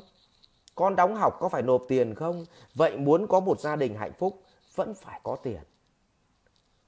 Con 0.75 0.95
đóng 0.95 1.15
học 1.15 1.37
có 1.39 1.49
phải 1.49 1.61
nộp 1.61 1.83
tiền 1.87 2.15
không? 2.15 2.45
Vậy 2.75 2.97
muốn 2.97 3.27
có 3.27 3.39
một 3.39 3.59
gia 3.59 3.75
đình 3.75 3.95
hạnh 3.95 4.13
phúc, 4.19 4.43
vẫn 4.75 4.93
phải 4.93 5.19
có 5.23 5.35
tiền. 5.43 5.61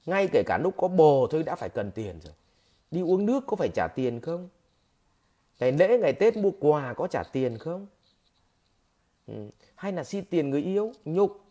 Ngay 0.06 0.28
kể 0.32 0.42
cả 0.46 0.58
lúc 0.62 0.74
có 0.76 0.88
bồ 0.88 1.26
thôi 1.30 1.42
đã 1.42 1.54
phải 1.54 1.68
cần 1.68 1.90
tiền 1.90 2.20
rồi. 2.24 2.34
Đi 2.90 3.00
uống 3.00 3.26
nước 3.26 3.44
có 3.46 3.56
phải 3.56 3.68
trả 3.74 3.88
tiền 3.96 4.20
không? 4.20 4.48
Ngày 5.60 5.72
lễ, 5.72 5.98
ngày 5.98 6.12
tết 6.12 6.36
mua 6.36 6.50
quà 6.60 6.94
có 6.94 7.06
trả 7.06 7.22
tiền 7.22 7.58
không? 7.58 7.86
Ừ. 9.26 9.50
hay 9.74 9.92
là 9.92 10.04
xin 10.04 10.24
tiền 10.24 10.50
người 10.50 10.62
yêu, 10.62 10.92
nhục? 11.04 11.45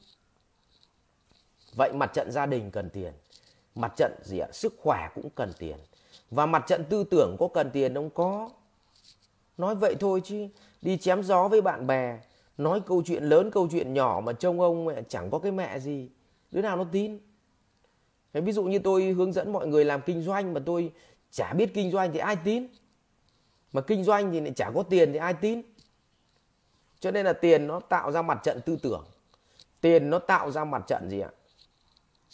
Vậy 1.75 1.93
mặt 1.93 2.11
trận 2.13 2.31
gia 2.31 2.45
đình 2.45 2.71
cần 2.71 2.89
tiền, 2.89 3.13
mặt 3.75 3.93
trận 3.97 4.11
gì 4.23 4.39
ạ? 4.39 4.47
Sức 4.51 4.73
khỏe 4.77 5.09
cũng 5.15 5.29
cần 5.35 5.53
tiền. 5.59 5.77
Và 6.31 6.45
mặt 6.45 6.63
trận 6.67 6.83
tư 6.89 7.03
tưởng 7.03 7.35
có 7.39 7.47
cần 7.53 7.71
tiền 7.71 7.93
không? 7.95 8.09
Có. 8.09 8.49
Nói 9.57 9.75
vậy 9.75 9.95
thôi 9.99 10.21
chứ, 10.23 10.47
đi 10.81 10.97
chém 10.97 11.23
gió 11.23 11.47
với 11.47 11.61
bạn 11.61 11.87
bè, 11.87 12.19
nói 12.57 12.81
câu 12.85 13.03
chuyện 13.05 13.23
lớn, 13.23 13.51
câu 13.51 13.67
chuyện 13.71 13.93
nhỏ 13.93 14.21
mà 14.25 14.33
trông 14.33 14.61
ông 14.61 14.85
mẹ 14.85 15.01
chẳng 15.09 15.29
có 15.31 15.39
cái 15.39 15.51
mẹ 15.51 15.79
gì. 15.79 16.09
Đứa 16.51 16.61
nào 16.61 16.77
nó 16.77 16.85
tin? 16.91 17.19
Thế 18.33 18.41
ví 18.41 18.51
dụ 18.51 18.63
như 18.63 18.79
tôi 18.79 19.03
hướng 19.03 19.33
dẫn 19.33 19.53
mọi 19.53 19.67
người 19.67 19.85
làm 19.85 20.01
kinh 20.01 20.21
doanh 20.21 20.53
mà 20.53 20.61
tôi 20.65 20.91
chả 21.31 21.53
biết 21.53 21.73
kinh 21.73 21.91
doanh 21.91 22.11
thì 22.11 22.19
ai 22.19 22.35
tin? 22.35 22.67
Mà 23.73 23.81
kinh 23.81 24.03
doanh 24.03 24.31
thì 24.31 24.39
lại 24.39 24.53
chả 24.55 24.71
có 24.75 24.83
tiền 24.83 25.13
thì 25.13 25.19
ai 25.19 25.33
tin? 25.33 25.61
Cho 26.99 27.11
nên 27.11 27.25
là 27.25 27.33
tiền 27.33 27.67
nó 27.67 27.79
tạo 27.79 28.11
ra 28.11 28.21
mặt 28.21 28.39
trận 28.43 28.61
tư 28.61 28.77
tưởng, 28.81 29.05
tiền 29.81 30.09
nó 30.09 30.19
tạo 30.19 30.51
ra 30.51 30.63
mặt 30.63 30.83
trận 30.87 31.09
gì 31.09 31.19
ạ? 31.19 31.29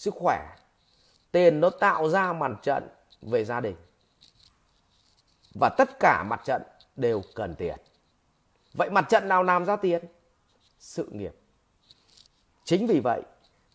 Sức 0.02 0.14
khỏe. 0.18 0.56
Tiền 1.32 1.60
nó 1.60 1.70
tạo 1.70 2.10
ra 2.10 2.34
mặt 2.34 2.52
trận 2.64 2.90
về 3.22 3.46
gia 3.46 3.60
đình. 3.60 3.76
Và 5.60 5.70
tất 5.78 6.00
cả 6.00 6.24
mặt 6.24 6.42
trận 6.46 6.62
đều 6.96 7.22
cần 7.36 7.56
tiền. 7.56 7.78
Vậy 8.74 8.90
mặt 8.90 9.06
trận 9.10 9.28
nào 9.28 9.44
làm 9.44 9.66
ra 9.66 9.76
tiền? 9.76 10.06
Sự 10.80 11.10
nghiệp. 11.12 11.36
Chính 12.64 12.88
vì 12.88 13.00
vậy, 13.04 13.22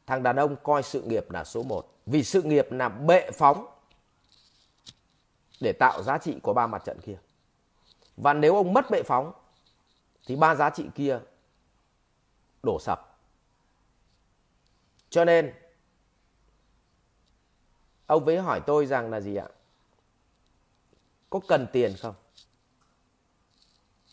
thằng 0.06 0.22
đàn 0.22 0.36
ông 0.36 0.56
coi 0.62 0.82
sự 0.82 1.02
nghiệp 1.02 1.30
là 1.30 1.44
số 1.44 1.62
1 1.62 1.86
vì 2.06 2.24
sự 2.24 2.42
nghiệp 2.42 2.66
là 2.70 2.88
bệ 2.88 3.30
phóng 3.30 3.66
để 5.60 5.72
tạo 5.72 6.02
giá 6.02 6.18
trị 6.18 6.38
của 6.42 6.52
ba 6.52 6.66
mặt 6.66 6.82
trận 6.84 7.00
kia. 7.00 7.18
Và 8.16 8.32
nếu 8.32 8.56
ông 8.56 8.72
mất 8.72 8.90
bệ 8.90 9.02
phóng, 9.02 9.32
thì 10.26 10.36
ba 10.36 10.54
giá 10.54 10.70
trị 10.70 10.84
kia 10.94 11.18
đổ 12.62 12.78
sập. 12.80 13.18
Cho 15.10 15.24
nên 15.24 15.65
ông 18.06 18.26
ấy 18.26 18.38
hỏi 18.38 18.60
tôi 18.66 18.86
rằng 18.86 19.10
là 19.10 19.20
gì 19.20 19.36
ạ? 19.36 19.48
Có 21.30 21.40
cần 21.48 21.66
tiền 21.72 21.94
không? 22.00 22.14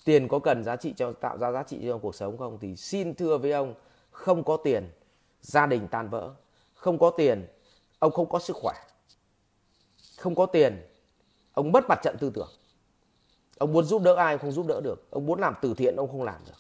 Tiền 0.06 0.28
có 0.28 0.40
cần 0.40 0.64
giá 0.64 0.76
trị 0.76 0.94
cho 0.98 1.14
tạo 1.14 1.38
ra 1.38 1.52
giá 1.52 1.64
trị 1.64 1.80
trong 1.88 1.99
cuộc 1.99 2.15
sống 2.15 2.38
không? 2.38 2.57
Thì 2.61 2.76
xin 2.76 3.15
thưa 3.15 3.38
với 3.38 3.52
ông, 3.52 3.76
không 4.11 4.44
có 4.44 4.57
tiền, 4.57 4.91
gia 5.41 5.65
đình 5.65 5.88
tan 5.91 6.10
vỡ. 6.10 6.34
Không 6.74 6.99
có 6.99 7.10
tiền, 7.18 7.48
ông 7.99 8.11
không 8.11 8.30
có 8.30 8.40
sức 8.40 8.56
khỏe. 8.56 8.76
Không 10.18 10.36
có 10.36 10.45
tiền, 10.45 10.88
ông 11.53 11.72
mất 11.72 11.84
mặt 11.90 11.99
trận 12.03 12.15
tư 12.20 12.32
tưởng 12.36 12.49
ông 13.57 13.74
muốn 13.74 13.86
giúp 13.86 14.02
đỡ 14.02 14.15
ai 14.15 14.38
không 14.38 14.52
giúp 14.52 14.68
đỡ 14.68 14.82
được 14.84 15.07
ông 15.10 15.26
muốn 15.26 15.40
làm 15.40 15.56
từ 15.61 15.74
thiện 15.74 15.95
ông 15.95 16.11
không 16.11 16.24
làm 16.24 16.41
được 16.45 16.53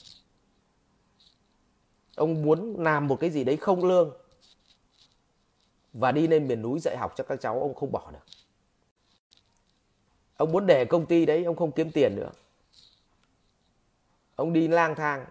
ông 2.15 2.41
muốn 2.41 2.75
làm 2.83 3.07
một 3.07 3.19
cái 3.19 3.29
gì 3.29 3.43
đấy 3.43 3.57
không 3.57 3.85
lương 3.85 4.17
và 5.93 6.11
đi 6.11 6.27
lên 6.27 6.47
miền 6.47 6.61
núi 6.61 6.79
dạy 6.79 6.97
học 6.97 7.13
cho 7.15 7.23
các 7.23 7.41
cháu, 7.41 7.59
ông 7.59 7.75
không 7.75 7.91
bỏ 7.91 8.11
được 8.11 8.25
ông 10.37 10.51
muốn 10.51 10.65
để 10.65 10.85
công 10.85 11.05
ty 11.05 11.25
đấy, 11.25 11.43
ông 11.43 11.55
không 11.55 11.71
kiếm 11.71 11.91
tiền 11.91 12.15
nữa 12.15 12.31
ông 14.35 14.53
đi 14.53 14.67
lang 14.67 14.95
thang, 14.95 15.25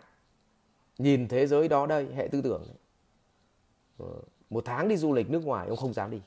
nhìn 0.98 1.28
thế 1.28 1.46
giới 1.46 1.68
đó 1.68 1.86
đây, 1.86 2.08
hệ 2.14 2.28
tư 2.32 2.40
tưởng 2.42 2.64
đấy. 2.66 2.76
Ờ, 3.98 4.20
một 4.50 4.64
tháng 4.64 4.88
đi 4.88 4.96
du 4.96 5.12
lịch 5.12 5.30
nước 5.30 5.44
ngoài, 5.44 5.68
ông 5.68 5.76
không 5.76 5.92
dám 5.92 6.10
đi 6.10 6.20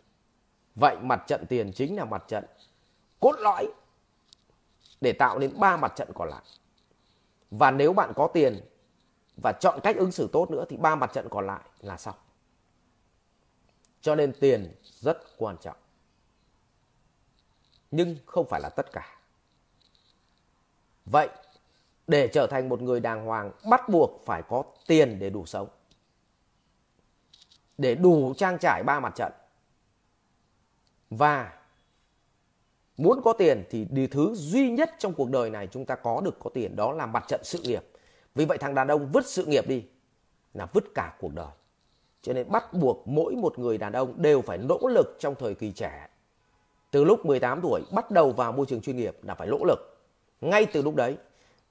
vậy 0.75 0.97
mặt 1.01 1.23
trận 1.27 1.45
tiền 1.49 1.71
chính 1.75 1.95
là 1.95 2.05
mặt 2.05 2.23
trận 2.27 2.45
cốt 3.19 3.35
lõi 3.39 3.67
để 5.01 5.13
tạo 5.13 5.39
nên 5.39 5.59
ba 5.59 5.77
mặt 5.77 5.93
trận 5.95 6.11
còn 6.15 6.29
lại. 6.29 6.43
Và 7.51 7.71
nếu 7.71 7.93
bạn 7.93 8.13
có 8.15 8.27
tiền 8.27 8.59
và 9.43 9.51
chọn 9.51 9.79
cách 9.83 9.95
ứng 9.97 10.11
xử 10.11 10.29
tốt 10.31 10.51
nữa 10.51 10.65
thì 10.69 10.77
ba 10.77 10.95
mặt 10.95 11.13
trận 11.13 11.27
còn 11.29 11.47
lại 11.47 11.61
là 11.81 11.97
xong. 11.97 12.15
Cho 14.05 14.15
nên 14.15 14.33
tiền 14.39 14.71
rất 14.99 15.17
quan 15.37 15.57
trọng. 15.61 15.77
Nhưng 17.91 18.15
không 18.25 18.47
phải 18.49 18.61
là 18.61 18.69
tất 18.69 18.91
cả. 18.91 19.19
Vậy, 21.05 21.29
để 22.07 22.29
trở 22.33 22.47
thành 22.47 22.69
một 22.69 22.81
người 22.81 22.99
đàng 22.99 23.25
hoàng, 23.25 23.51
bắt 23.69 23.89
buộc 23.89 24.21
phải 24.25 24.41
có 24.49 24.63
tiền 24.87 25.19
để 25.19 25.29
đủ 25.29 25.45
sống. 25.45 25.67
Để 27.77 27.95
đủ 27.95 28.33
trang 28.37 28.57
trải 28.61 28.83
ba 28.83 28.99
mặt 28.99 29.13
trận. 29.15 29.31
Và 31.09 31.61
Muốn 32.97 33.21
có 33.23 33.33
tiền 33.33 33.63
thì 33.69 33.87
điều 33.89 34.07
thứ 34.07 34.33
duy 34.35 34.71
nhất 34.71 34.95
trong 34.99 35.13
cuộc 35.13 35.29
đời 35.29 35.49
này 35.49 35.67
chúng 35.71 35.85
ta 35.85 35.95
có 35.95 36.21
được 36.21 36.39
có 36.39 36.49
tiền, 36.53 36.75
đó 36.75 36.91
là 36.91 37.05
mặt 37.05 37.25
trận 37.27 37.41
sự 37.43 37.59
nghiệp. 37.63 37.83
Vì 38.35 38.45
vậy 38.45 38.57
thằng 38.57 38.75
đàn 38.75 38.87
ông 38.87 39.11
vứt 39.11 39.25
sự 39.25 39.45
nghiệp 39.45 39.67
đi 39.67 39.85
là 40.53 40.65
vứt 40.73 40.83
cả 40.95 41.15
cuộc 41.19 41.33
đời. 41.33 41.51
Cho 42.25 42.33
nên 42.33 42.51
bắt 42.51 42.73
buộc 42.73 43.07
mỗi 43.07 43.35
một 43.35 43.59
người 43.59 43.77
đàn 43.77 43.93
ông 43.93 44.13
đều 44.21 44.41
phải 44.41 44.57
nỗ 44.57 44.79
lực 44.87 45.15
trong 45.19 45.35
thời 45.35 45.55
kỳ 45.55 45.71
trẻ. 45.71 46.07
Từ 46.91 47.03
lúc 47.03 47.25
18 47.25 47.59
tuổi 47.61 47.81
bắt 47.91 48.11
đầu 48.11 48.31
vào 48.31 48.51
môi 48.51 48.65
trường 48.65 48.81
chuyên 48.81 48.97
nghiệp 48.97 49.17
là 49.23 49.35
phải 49.35 49.47
nỗ 49.47 49.59
lực. 49.65 49.79
Ngay 50.41 50.65
từ 50.65 50.81
lúc 50.81 50.95
đấy 50.95 51.17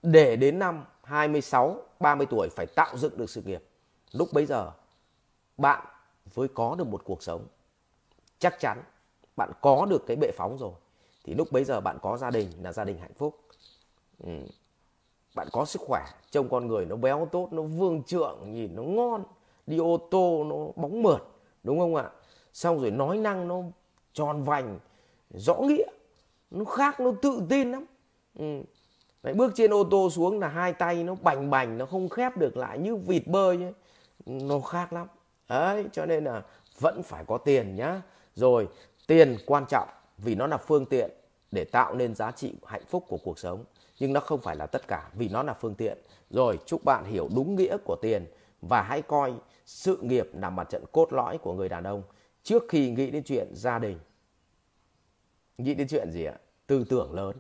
để 0.03 0.37
đến 0.37 0.59
năm 0.59 0.85
26, 1.03 1.77
30 2.01 2.27
tuổi 2.31 2.49
phải 2.57 2.67
tạo 2.67 2.97
dựng 2.97 3.17
được 3.17 3.31
sự 3.31 3.43
nghiệp. 3.43 3.63
Lúc 4.13 4.29
bấy 4.33 4.47
giờ 4.47 4.71
bạn 5.57 5.87
với 6.35 6.49
có 6.49 6.75
được 6.79 6.87
một 6.87 7.05
cuộc 7.05 7.23
sống 7.23 7.47
chắc 8.39 8.61
chắn 8.61 8.83
bạn 9.37 9.53
có 9.61 9.87
được 9.87 10.07
cái 10.07 10.17
bệ 10.17 10.31
phóng 10.37 10.59
rồi 10.59 10.73
thì 11.25 11.35
lúc 11.35 11.53
bấy 11.53 11.65
giờ 11.65 11.81
bạn 11.81 11.99
có 12.03 12.17
gia 12.17 12.31
đình 12.31 12.49
là 12.63 12.73
gia 12.73 12.85
đình 12.85 12.99
hạnh 12.99 13.15
phúc 13.15 13.41
ừ. 14.25 14.31
bạn 15.35 15.49
có 15.53 15.65
sức 15.65 15.83
khỏe 15.87 16.05
trông 16.31 16.49
con 16.49 16.67
người 16.67 16.87
nó 16.87 16.97
béo 16.97 17.29
tốt 17.33 17.49
nó 17.53 17.63
vương 17.63 18.03
trượng 18.03 18.53
nhìn 18.53 18.77
nó 18.77 18.83
ngon 18.83 19.25
đi 19.67 19.79
ô 19.79 20.09
tô 20.11 20.45
nó 20.45 20.83
bóng 20.83 21.03
mượt 21.03 21.19
đúng 21.63 21.79
không 21.79 21.95
ạ? 21.95 22.11
Xong 22.53 22.81
rồi 22.81 22.91
nói 22.91 23.19
năng 23.19 23.49
nó 23.49 23.63
tròn 24.13 24.43
vành 24.43 24.79
rõ 25.31 25.55
nghĩa 25.55 25.87
nó 26.51 26.65
khác 26.65 27.01
nó 27.01 27.13
tự 27.23 27.43
tin 27.49 27.73
lắm. 27.73 27.85
Ừ. 28.39 28.63
Đấy, 29.23 29.35
bước 29.35 29.53
trên 29.55 29.73
ô 29.73 29.85
tô 29.85 30.11
xuống 30.11 30.41
là 30.41 30.49
hai 30.49 30.73
tay 30.73 31.05
nó 31.05 31.15
bành 31.23 31.51
bành 31.51 31.79
nó 31.79 31.87
không 31.87 32.09
khép 32.09 32.37
được 32.37 32.57
lại 32.57 32.79
như 32.79 32.97
vịt 32.97 33.27
bơi 33.27 33.63
ấy. 33.63 33.73
nó 34.27 34.61
khác 34.61 34.93
lắm. 34.93 35.07
Đấy 35.49 35.85
cho 35.93 36.07
nên 36.07 36.25
là 36.25 36.43
vẫn 36.81 37.03
phải 37.03 37.25
có 37.25 37.39
tiền 37.39 37.77
nhá. 37.77 38.03
Rồi 38.35 38.69
tiền 39.07 39.37
quan 39.47 39.65
trọng 39.69 39.89
vì 40.19 40.35
nó 40.35 40.47
là 40.47 40.57
phương 40.57 40.87
tiện 40.87 41.11
để 41.51 41.65
tạo 41.65 41.95
nên 41.95 42.15
giá 42.15 42.31
trị 42.31 42.55
hạnh 42.67 42.85
phúc 42.89 43.05
của 43.09 43.19
cuộc 43.25 43.39
sống. 43.39 43.65
Nhưng 43.99 44.13
nó 44.13 44.21
không 44.21 44.41
phải 44.41 44.57
là 44.57 44.67
tất 44.67 44.89
cả 44.89 45.09
vì 45.15 45.29
nó 45.29 45.43
là 45.43 45.55
phương 45.55 45.75
tiện. 45.75 45.99
Rồi 46.31 46.59
chúc 46.67 46.85
bạn 46.85 47.05
hiểu 47.05 47.29
đúng 47.35 47.57
nghĩa 47.57 47.77
của 47.85 47.97
tiền 48.03 48.27
và 48.63 48.83
hãy 48.83 49.03
coi 49.03 49.35
sự 49.67 49.99
nghiệp 50.03 50.31
là 50.33 50.51
mặt 50.51 50.65
trận 50.71 50.85
cốt 50.93 51.13
lõi 51.13 51.39
của 51.39 51.53
người 51.53 51.69
đàn 51.69 51.85
ông 51.85 52.03
trước 52.43 52.63
khi 52.69 52.91
nghĩ 52.91 53.11
đến 53.11 53.23
chuyện 53.25 53.49
gia 53.55 53.79
đình. 53.79 53.99
Nghĩ 55.59 55.75
đến 55.75 55.89
chuyện 55.89 56.11
gì 56.11 56.25
ạ? 56.25 56.35
Tư 56.67 56.85
tưởng 56.89 57.15
lớn. 57.15 57.37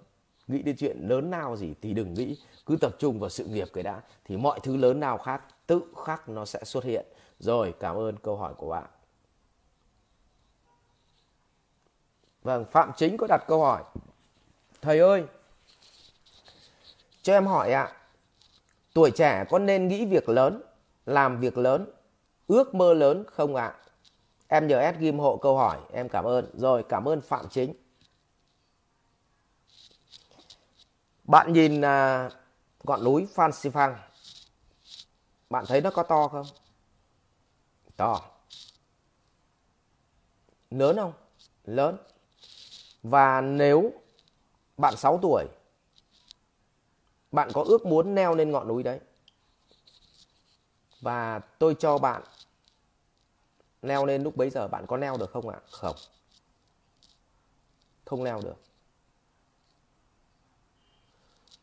Nghĩ 0.46 0.62
đến 0.62 0.76
chuyện 0.76 1.08
lớn 1.08 1.30
nào 1.30 1.56
gì 1.56 1.74
thì 1.82 1.94
đừng 1.94 2.14
nghĩ. 2.14 2.36
Cứ 2.66 2.76
tập 2.80 2.96
trung 2.98 3.20
vào 3.20 3.30
sự 3.30 3.44
nghiệp 3.44 3.68
cái 3.72 3.84
đã 3.84 4.02
thì 4.24 4.36
mọi 4.36 4.60
thứ 4.62 4.76
lớn 4.76 5.00
nào 5.00 5.18
khác 5.18 5.42
tự 5.66 5.82
khắc 6.04 6.28
nó 6.28 6.44
sẽ 6.44 6.64
xuất 6.64 6.84
hiện. 6.84 7.06
Rồi 7.38 7.74
cảm 7.80 7.96
ơn 7.96 8.16
câu 8.16 8.36
hỏi 8.36 8.54
của 8.54 8.68
bạn. 8.68 8.84
Vâng, 12.42 12.64
Phạm 12.70 12.92
Chính 12.96 13.16
có 13.16 13.26
đặt 13.26 13.44
câu 13.48 13.60
hỏi. 13.60 13.82
Thầy 14.82 14.98
ơi, 14.98 15.24
cho 17.22 17.32
em 17.32 17.46
hỏi 17.46 17.72
ạ. 17.72 17.92
Tuổi 18.94 19.10
trẻ 19.10 19.44
có 19.50 19.58
nên 19.58 19.88
nghĩ 19.88 20.06
việc 20.06 20.28
lớn 20.28 20.62
làm 21.06 21.40
việc 21.40 21.58
lớn 21.58 21.86
ước 22.46 22.74
mơ 22.74 22.94
lớn 22.94 23.24
không 23.26 23.56
ạ? 23.56 23.74
Em 24.48 24.66
nhờ 24.66 24.92
S 24.94 24.98
ghim 24.98 25.18
hộ 25.18 25.36
câu 25.36 25.56
hỏi. 25.56 25.78
Em 25.92 26.08
cảm 26.08 26.24
ơn. 26.24 26.50
Rồi 26.54 26.84
cảm 26.88 27.08
ơn 27.08 27.20
Phạm 27.20 27.48
Chính. 27.48 27.72
Bạn 31.24 31.52
nhìn 31.52 31.80
à, 31.80 32.30
ngọn 32.84 33.04
núi 33.04 33.28
Phan 33.34 33.52
Xi 33.52 33.70
Phang 33.70 33.96
bạn 35.54 35.64
thấy 35.68 35.80
nó 35.80 35.90
có 35.90 36.02
to 36.02 36.28
không? 36.28 36.46
To. 37.96 38.20
Lớn 40.70 40.96
không? 40.96 41.12
Lớn. 41.64 41.96
Và 43.02 43.40
nếu 43.40 43.92
bạn 44.76 44.96
6 44.96 45.18
tuổi 45.22 45.44
bạn 47.32 47.50
có 47.52 47.64
ước 47.66 47.86
muốn 47.86 48.14
leo 48.14 48.34
lên 48.34 48.50
ngọn 48.50 48.68
núi 48.68 48.82
đấy? 48.82 49.00
Và 51.04 51.38
tôi 51.38 51.76
cho 51.78 51.98
bạn 51.98 52.22
leo 53.82 54.06
lên 54.06 54.22
lúc 54.22 54.36
bấy 54.36 54.50
giờ, 54.50 54.68
bạn 54.68 54.86
có 54.86 54.96
leo 54.96 55.16
được 55.16 55.30
không 55.30 55.48
ạ? 55.48 55.60
Không. 55.70 55.96
Không 58.04 58.22
leo 58.22 58.40
được. 58.40 58.56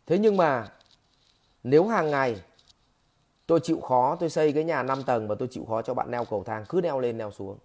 Thế 0.06 0.18
nhưng 0.20 0.38
mà 0.38 0.72
nếu 1.64 1.88
hàng 1.88 2.12
ngày 2.12 2.42
tôi 3.46 3.60
chịu 3.64 3.82
khó, 3.82 4.16
tôi 4.20 4.30
xây 4.30 4.54
cái 4.54 4.64
nhà 4.64 4.84
5 4.84 5.04
tầng 5.04 5.28
và 5.28 5.36
tôi 5.40 5.48
chịu 5.52 5.66
khó 5.66 5.82
cho 5.82 5.94
bạn 5.94 6.12
leo 6.12 6.26
cầu 6.26 6.44
thang, 6.44 6.66
cứ 6.70 6.82
leo 6.82 7.00
lên, 7.00 7.18
leo 7.18 7.32
xuống, 7.32 7.58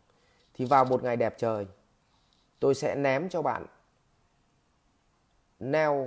thì 0.54 0.64
vào 0.64 0.84
một 0.84 1.02
ngày 1.02 1.16
đẹp 1.16 1.34
trời, 1.38 1.66
tôi 2.60 2.74
sẽ 2.74 2.94
ném 2.94 3.28
cho 3.28 3.42
bạn 3.42 3.66
leo 5.60 6.06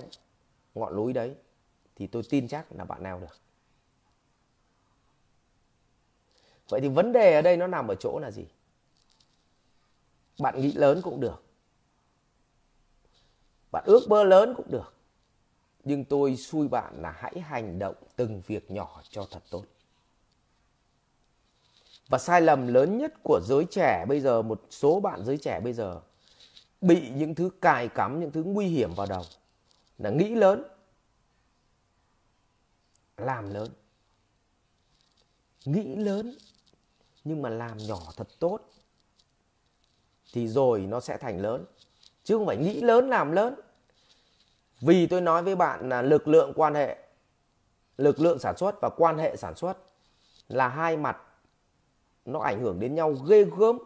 ngọn 0.76 0.96
núi 0.96 1.14
đấy, 1.14 1.36
thì 1.96 2.08
tôi 2.08 2.24
tin 2.30 2.48
chắc 2.48 2.66
là 2.72 2.86
bạn 2.86 3.04
leo 3.04 3.20
được. 3.20 3.49
Vậy 6.70 6.82
thì 6.82 6.88
vấn 6.88 7.12
đề 7.12 7.34
ở 7.36 7.42
đây 7.42 7.58
nó 7.58 7.68
nằm 7.68 7.88
ở 7.88 7.96
chỗ 7.96 8.20
là 8.20 8.32
gì? 8.32 8.46
Bạn 10.40 10.62
nghĩ 10.62 10.72
lớn 10.72 11.02
cũng 11.04 11.20
được. 11.20 11.44
Bạn 13.72 13.84
ước 13.88 14.10
mơ 14.10 14.24
lớn 14.24 14.54
cũng 14.58 14.72
được. 14.72 14.94
Nhưng 15.84 16.06
tôi 16.06 16.36
xui 16.36 16.68
bạn 16.68 17.02
là 17.02 17.12
hãy 17.12 17.40
hành 17.40 17.80
động 17.80 17.96
từng 18.16 18.42
việc 18.48 18.72
nhỏ 18.72 19.02
cho 19.10 19.28
thật 19.32 19.44
tốt. 19.50 19.64
Và 22.08 22.18
sai 22.18 22.42
lầm 22.42 22.68
lớn 22.68 22.98
nhất 22.98 23.14
của 23.24 23.40
giới 23.44 23.66
trẻ 23.72 24.06
bây 24.08 24.20
giờ, 24.20 24.42
một 24.42 24.62
số 24.70 25.00
bạn 25.00 25.26
giới 25.26 25.38
trẻ 25.38 25.60
bây 25.60 25.74
giờ 25.74 26.02
bị 26.82 27.10
những 27.10 27.36
thứ 27.36 27.50
cài 27.62 27.88
cắm, 27.88 28.20
những 28.20 28.32
thứ 28.32 28.44
nguy 28.44 28.68
hiểm 28.68 28.94
vào 28.96 29.08
đầu 29.08 29.24
là 29.98 30.10
nghĩ 30.10 30.36
lớn, 30.36 30.64
làm 33.18 33.54
lớn. 33.54 33.68
Nghĩ 35.66 35.96
lớn 35.96 36.38
nhưng 37.30 37.42
mà 37.42 37.50
làm 37.50 37.78
nhỏ 37.78 38.00
thật 38.16 38.28
tốt 38.40 38.60
thì 40.34 40.48
rồi 40.48 40.80
nó 40.80 41.00
sẽ 41.00 41.18
thành 41.18 41.42
lớn. 41.42 41.66
Chứ 42.24 42.38
không 42.38 42.46
phải 42.46 42.58
nghĩ 42.58 42.82
lớn 42.82 43.10
làm 43.10 43.32
lớn. 43.32 43.56
Vì 44.82 45.08
tôi 45.08 45.22
nói 45.22 45.44
với 45.44 45.56
bạn 45.56 45.90
là 45.90 46.02
lực 46.02 46.28
lượng 46.28 46.54
quan 46.56 46.76
hệ, 46.76 46.98
lực 47.98 48.20
lượng 48.20 48.40
sản 48.40 48.58
xuất 48.58 48.82
và 48.82 48.90
quan 48.90 49.18
hệ 49.18 49.36
sản 49.36 49.56
xuất 49.56 49.78
là 50.48 50.68
hai 50.68 50.98
mặt 50.98 51.18
nó 52.26 52.40
ảnh 52.40 52.62
hưởng 52.62 52.80
đến 52.80 52.96
nhau 52.96 53.14
ghê 53.14 53.44
gớm. 53.58 53.80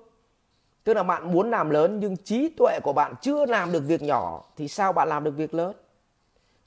Tức 0.84 0.94
là 0.94 1.04
bạn 1.04 1.32
muốn 1.32 1.52
làm 1.52 1.70
lớn 1.70 2.00
nhưng 2.00 2.18
trí 2.18 2.50
tuệ 2.50 2.80
của 2.84 2.94
bạn 2.94 3.14
chưa 3.22 3.46
làm 3.46 3.72
được 3.72 3.84
việc 3.88 4.02
nhỏ 4.02 4.46
thì 4.56 4.68
sao 4.68 4.94
bạn 4.94 5.10
làm 5.10 5.24
được 5.24 5.32
việc 5.32 5.54
lớn? 5.54 5.76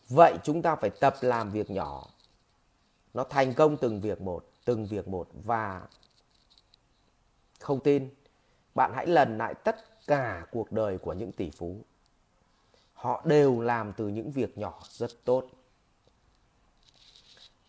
Vậy 0.08 0.38
chúng 0.42 0.62
ta 0.62 0.76
phải 0.76 0.90
tập 0.90 1.14
làm 1.20 1.50
việc 1.50 1.70
nhỏ. 1.70 2.06
Nó 3.14 3.24
thành 3.24 3.54
công 3.54 3.76
từng 3.76 4.00
việc 4.00 4.20
một, 4.20 4.44
từng 4.64 4.86
việc 4.86 5.08
một 5.08 5.28
và 5.44 5.82
không 7.66 7.80
tin, 7.80 8.08
bạn 8.74 8.92
hãy 8.94 9.06
lần 9.06 9.38
lại 9.38 9.54
tất 9.54 10.06
cả 10.06 10.46
cuộc 10.50 10.72
đời 10.72 10.98
của 10.98 11.12
những 11.12 11.32
tỷ 11.32 11.50
phú. 11.50 11.76
Họ 12.92 13.22
đều 13.24 13.60
làm 13.60 13.92
từ 13.96 14.08
những 14.08 14.30
việc 14.30 14.58
nhỏ 14.58 14.80
rất 14.90 15.10
tốt. 15.24 15.48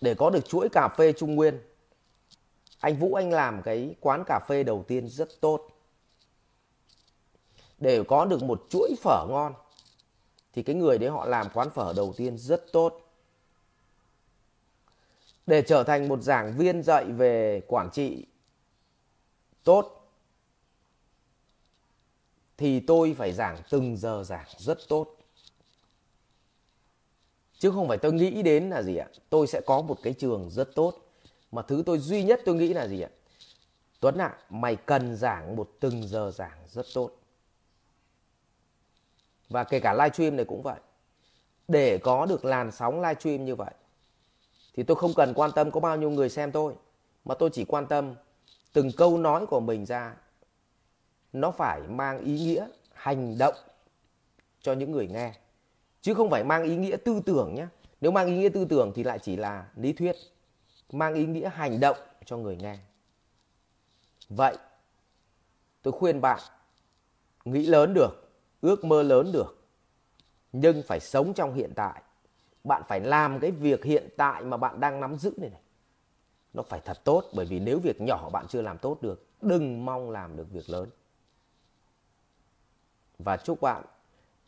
Để 0.01 0.15
có 0.15 0.29
được 0.29 0.45
chuỗi 0.47 0.69
cà 0.69 0.87
phê 0.97 1.13
trung 1.13 1.35
nguyên, 1.35 1.61
anh 2.79 2.95
vũ 2.95 3.13
anh 3.13 3.31
làm 3.31 3.61
cái 3.61 3.95
quán 3.99 4.23
cà 4.27 4.39
phê 4.47 4.63
đầu 4.63 4.85
tiên 4.87 5.07
rất 5.09 5.29
tốt. 5.41 5.67
Để 7.77 8.03
có 8.07 8.25
được 8.25 8.43
một 8.43 8.65
chuỗi 8.69 8.95
phở 9.01 9.25
ngon, 9.29 9.53
thì 10.53 10.63
cái 10.63 10.75
người 10.75 10.97
đấy 10.97 11.09
họ 11.09 11.25
làm 11.25 11.47
quán 11.53 11.69
phở 11.69 11.93
đầu 11.93 12.13
tiên 12.17 12.37
rất 12.37 12.65
tốt. 12.71 13.01
Để 15.47 15.61
trở 15.61 15.83
thành 15.83 16.07
một 16.07 16.21
giảng 16.21 16.57
viên 16.57 16.83
dạy 16.83 17.05
về 17.05 17.61
quản 17.67 17.89
trị 17.91 18.25
tốt 19.67 20.11
thì 22.57 22.79
tôi 22.79 23.15
phải 23.17 23.33
giảng 23.33 23.57
từng 23.69 23.97
giờ 23.97 24.23
giảng 24.25 24.47
rất 24.57 24.77
tốt. 24.87 25.17
Chứ 27.57 27.71
không 27.71 27.87
phải 27.87 27.97
tôi 27.97 28.13
nghĩ 28.13 28.41
đến 28.41 28.69
là 28.69 28.81
gì 28.81 28.97
ạ? 28.97 29.07
Tôi 29.29 29.47
sẽ 29.47 29.61
có 29.65 29.81
một 29.81 29.97
cái 30.03 30.13
trường 30.13 30.49
rất 30.49 30.75
tốt. 30.75 30.93
Mà 31.51 31.61
thứ 31.61 31.83
tôi 31.85 31.99
duy 31.99 32.23
nhất 32.23 32.41
tôi 32.45 32.55
nghĩ 32.55 32.73
là 32.73 32.87
gì 32.87 33.01
ạ? 33.01 33.09
Tuấn 33.99 34.17
ạ 34.17 34.25
à, 34.25 34.39
mày 34.49 34.75
cần 34.75 35.15
giảng 35.15 35.55
một 35.55 35.71
từng 35.79 36.07
giờ 36.07 36.31
giảng 36.35 36.57
rất 36.67 36.85
tốt. 36.93 37.11
Và 39.49 39.63
kể 39.63 39.79
cả 39.79 39.93
live 39.93 40.09
stream 40.09 40.35
này 40.35 40.45
cũng 40.45 40.61
vậy. 40.61 40.79
Để 41.67 41.97
có 41.97 42.25
được 42.25 42.45
làn 42.45 42.71
sóng 42.71 43.01
live 43.01 43.19
stream 43.19 43.45
như 43.45 43.55
vậy 43.55 43.73
thì 44.73 44.83
tôi 44.83 44.97
không 44.97 45.13
cần 45.13 45.33
quan 45.33 45.51
tâm 45.55 45.71
có 45.71 45.79
bao 45.79 45.97
nhiêu 45.97 46.09
người 46.09 46.29
xem 46.29 46.51
tôi. 46.51 46.73
Mà 47.25 47.35
tôi 47.35 47.49
chỉ 47.53 47.65
quan 47.65 47.87
tâm 47.87 48.15
từng 48.73 48.91
câu 48.97 49.17
nói 49.17 49.45
của 49.45 49.59
mình 49.59 49.85
ra, 49.85 50.15
nó 51.33 51.51
phải 51.51 51.81
mang 51.87 52.19
ý 52.19 52.39
nghĩa, 52.39 52.67
hành 52.93 53.37
động 53.37 53.55
cho 54.61 54.73
những 54.73 54.91
người 54.91 55.07
nghe. 55.07 55.33
Chứ 56.01 56.13
không 56.13 56.29
phải 56.29 56.43
mang 56.43 56.63
ý 56.63 56.75
nghĩa 56.75 56.97
tư 57.05 57.21
tưởng 57.25 57.55
nhé 57.55 57.67
nếu 58.01 58.11
mang 58.11 58.27
ý 58.27 58.37
nghĩa 58.37 58.49
tư 58.49 58.65
tưởng 58.65 58.91
thì 58.95 59.03
lại 59.03 59.19
chỉ 59.19 59.35
là 59.35 59.67
lý 59.75 59.93
thuyết, 59.93 60.15
mang 60.91 61.13
ý 61.13 61.25
nghĩa 61.25 61.49
hành 61.49 61.79
động 61.79 61.97
cho 62.25 62.37
người 62.37 62.55
nghe. 62.55 62.77
Vậy, 64.29 64.57
tôi 65.81 65.91
khuyên 65.91 66.21
bạn, 66.21 66.39
nghĩ 67.45 67.65
lớn 67.65 67.93
được, 67.93 68.31
ước 68.61 68.85
mơ 68.85 69.03
lớn 69.03 69.31
được, 69.31 69.67
nhưng 70.51 70.83
phải 70.87 70.99
sống 70.99 71.33
trong 71.33 71.53
hiện 71.53 71.71
tại. 71.75 72.01
Bạn 72.63 72.81
phải 72.87 72.99
làm 72.99 73.39
cái 73.39 73.51
việc 73.51 73.83
hiện 73.83 74.09
tại 74.17 74.43
mà 74.43 74.57
bạn 74.57 74.79
đang 74.79 74.99
nắm 74.99 75.17
giữ 75.17 75.33
này 75.37 75.49
này 75.49 75.61
nó 76.57 76.63
phải 76.63 76.79
thật 76.85 76.99
tốt, 77.03 77.23
bởi 77.33 77.45
vì 77.45 77.59
nếu 77.59 77.79
việc 77.79 78.01
nhỏ 78.01 78.29
bạn 78.29 78.45
chưa 78.49 78.61
làm 78.61 78.77
tốt 78.77 78.97
được, 79.01 79.25
đừng 79.41 79.85
mong 79.85 80.09
làm 80.09 80.37
được 80.37 80.47
việc 80.51 80.69
lớn. 80.69 80.89
Và 83.19 83.37
chúc 83.37 83.61
bạn 83.61 83.85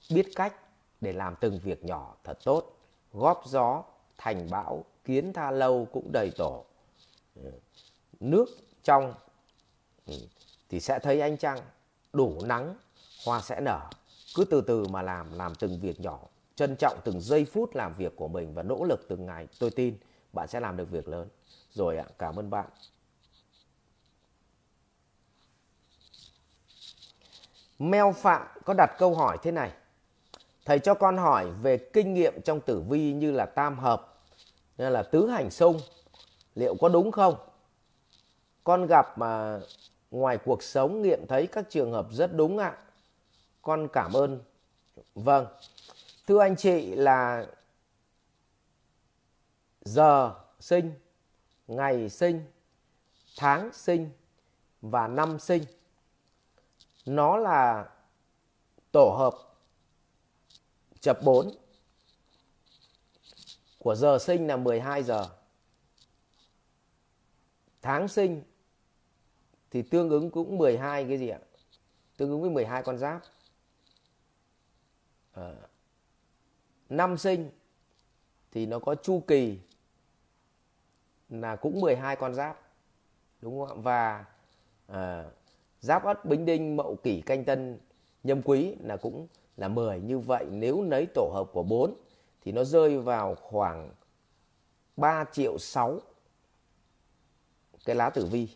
biết 0.09 0.25
cách 0.35 0.53
để 1.01 1.13
làm 1.13 1.35
từng 1.39 1.59
việc 1.63 1.85
nhỏ 1.85 2.15
thật 2.23 2.39
tốt, 2.43 2.77
góp 3.13 3.43
gió, 3.45 3.83
thành 4.17 4.49
bão, 4.51 4.85
kiến 5.03 5.33
tha 5.33 5.51
lâu 5.51 5.87
cũng 5.91 6.11
đầy 6.11 6.31
tổ. 6.37 6.65
Nước 8.19 8.45
trong 8.83 9.13
ừ, 10.05 10.13
thì 10.69 10.79
sẽ 10.79 10.99
thấy 10.99 11.21
ánh 11.21 11.37
trăng, 11.37 11.59
đủ 12.13 12.41
nắng, 12.45 12.75
hoa 13.25 13.41
sẽ 13.41 13.61
nở. 13.61 13.89
Cứ 14.35 14.45
từ 14.45 14.61
từ 14.61 14.87
mà 14.87 15.01
làm 15.01 15.37
làm 15.37 15.55
từng 15.55 15.79
việc 15.79 15.99
nhỏ, 15.99 16.19
trân 16.55 16.75
trọng 16.75 16.99
từng 17.03 17.21
giây 17.21 17.45
phút 17.45 17.75
làm 17.75 17.93
việc 17.93 18.15
của 18.15 18.27
mình 18.27 18.53
và 18.53 18.63
nỗ 18.63 18.83
lực 18.83 19.05
từng 19.09 19.25
ngày. 19.25 19.47
Tôi 19.59 19.69
tin 19.71 19.97
bạn 20.33 20.47
sẽ 20.47 20.59
làm 20.59 20.77
được 20.77 20.91
việc 20.91 21.07
lớn 21.07 21.27
rồi 21.73 21.97
ạ, 21.97 22.05
cảm 22.17 22.39
ơn 22.39 22.49
bạn. 22.49 22.69
Mel 27.79 28.13
Phạm 28.15 28.47
có 28.65 28.73
đặt 28.77 28.95
câu 28.97 29.15
hỏi 29.15 29.37
thế 29.43 29.51
này. 29.51 29.71
Thầy 30.65 30.79
cho 30.79 30.93
con 30.93 31.17
hỏi 31.17 31.51
về 31.61 31.77
kinh 31.77 32.13
nghiệm 32.13 32.41
trong 32.41 32.61
tử 32.61 32.83
vi 32.89 33.13
như 33.13 33.31
là 33.31 33.45
tam 33.45 33.79
hợp, 33.79 34.17
như 34.77 34.89
là 34.89 35.03
tứ 35.03 35.29
hành 35.29 35.51
xung 35.51 35.79
liệu 36.55 36.75
có 36.81 36.89
đúng 36.89 37.11
không? 37.11 37.35
Con 38.63 38.87
gặp 38.87 39.17
mà 39.17 39.59
ngoài 40.11 40.37
cuộc 40.45 40.63
sống 40.63 41.01
nghiệm 41.01 41.27
thấy 41.27 41.47
các 41.47 41.65
trường 41.69 41.91
hợp 41.91 42.07
rất 42.11 42.33
đúng 42.33 42.57
ạ. 42.57 42.77
Con 43.61 43.87
cảm 43.93 44.13
ơn. 44.13 44.43
Vâng. 45.15 45.47
Thưa 46.27 46.39
anh 46.39 46.55
chị 46.55 46.95
là 46.95 47.45
giờ 49.81 50.35
sinh 50.59 50.93
ngày 51.69 52.09
sinh 52.09 52.43
tháng 53.37 53.73
sinh 53.73 54.09
và 54.81 55.07
năm 55.07 55.39
sinh. 55.39 55.63
Nó 57.05 57.37
là 57.37 57.89
tổ 58.91 59.15
hợp 59.17 59.33
chập 60.99 61.19
4 61.23 61.51
của 63.77 63.95
giờ 63.95 64.17
sinh 64.21 64.47
là 64.47 64.57
12 64.57 65.03
giờ. 65.03 65.29
Tháng 67.81 68.07
sinh 68.07 68.43
thì 69.71 69.81
tương 69.81 70.09
ứng 70.09 70.31
cũng 70.31 70.57
12 70.57 71.05
cái 71.07 71.17
gì 71.17 71.29
ạ? 71.29 71.39
Tương 72.17 72.29
ứng 72.29 72.41
với 72.41 72.49
12 72.49 72.83
con 72.83 72.97
giáp. 72.97 73.21
À, 75.33 75.55
năm 76.89 77.17
sinh 77.17 77.51
thì 78.51 78.65
nó 78.65 78.79
có 78.79 78.95
chu 78.95 79.23
kỳ 79.27 79.59
là 81.29 81.55
cũng 81.55 81.81
12 81.81 82.15
con 82.15 82.33
giáp 82.33 82.59
đúng 83.41 83.65
không 83.65 83.77
ạ? 83.77 83.81
Và 83.81 84.25
à, 84.87 85.25
giáp 85.79 86.03
ất 86.03 86.25
bính 86.25 86.45
đinh 86.45 86.75
mậu 86.75 86.95
kỷ 86.95 87.21
canh 87.21 87.43
tân 87.45 87.79
nhâm 88.23 88.41
quý 88.41 88.75
là 88.79 88.97
cũng 88.97 89.27
là 89.57 89.67
10 89.67 89.99
như 89.99 90.19
vậy 90.19 90.45
nếu 90.51 90.81
lấy 90.81 91.07
tổ 91.13 91.31
hợp 91.33 91.49
của 91.53 91.63
4 91.63 91.93
thì 92.41 92.51
nó 92.51 92.63
rơi 92.63 92.99
vào 92.99 93.35
khoảng 93.35 93.91
3 94.97 95.25
triệu 95.31 95.57
6 95.57 95.99
cái 97.85 97.95
lá 97.95 98.09
tử 98.09 98.25
vi 98.25 98.47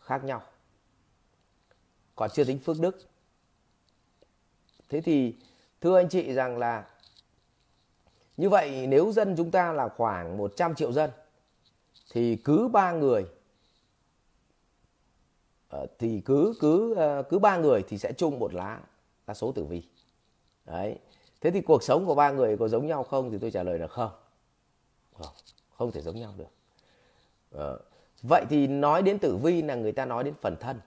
khác 0.00 0.24
nhau. 0.24 0.42
Còn 2.14 2.30
chưa 2.30 2.44
tính 2.44 2.58
phước 2.58 2.80
đức. 2.80 2.98
Thế 4.88 5.00
thì 5.00 5.36
thưa 5.80 5.96
anh 5.96 6.08
chị 6.08 6.34
rằng 6.34 6.58
là 6.58 6.88
như 8.36 8.48
vậy 8.48 8.86
nếu 8.86 9.12
dân 9.12 9.34
chúng 9.36 9.50
ta 9.50 9.72
là 9.72 9.88
khoảng 9.88 10.38
100 10.38 10.74
triệu 10.74 10.92
dân 10.92 11.10
thì 12.10 12.36
cứ 12.36 12.68
ba 12.68 12.92
người 12.92 13.26
ờ, 15.68 15.86
thì 15.98 16.20
cứ 16.24 16.54
cứ 16.60 16.94
ờ, 16.94 17.22
cứ 17.22 17.38
ba 17.38 17.56
người 17.56 17.84
thì 17.88 17.98
sẽ 17.98 18.12
chung 18.12 18.38
một 18.38 18.54
lá 18.54 18.80
lá 19.26 19.34
số 19.34 19.52
tử 19.52 19.64
vi. 19.64 19.82
Đấy. 20.64 20.98
Thế 21.40 21.50
thì 21.50 21.60
cuộc 21.60 21.82
sống 21.82 22.06
của 22.06 22.14
ba 22.14 22.30
người 22.30 22.56
có 22.56 22.68
giống 22.68 22.86
nhau 22.86 23.04
không 23.04 23.30
thì 23.30 23.38
tôi 23.40 23.50
trả 23.50 23.62
lời 23.62 23.78
là 23.78 23.86
không. 23.86 24.10
Không, 25.18 25.32
không 25.76 25.92
thể 25.92 26.00
giống 26.00 26.20
nhau 26.20 26.34
được. 26.36 26.50
À, 27.58 27.70
vậy 28.22 28.44
thì 28.50 28.66
nói 28.66 29.02
đến 29.02 29.18
tử 29.18 29.36
vi 29.36 29.62
là 29.62 29.74
người 29.74 29.92
ta 29.92 30.04
nói 30.04 30.24
đến 30.24 30.34
phần 30.40 30.56
thân. 30.60 30.80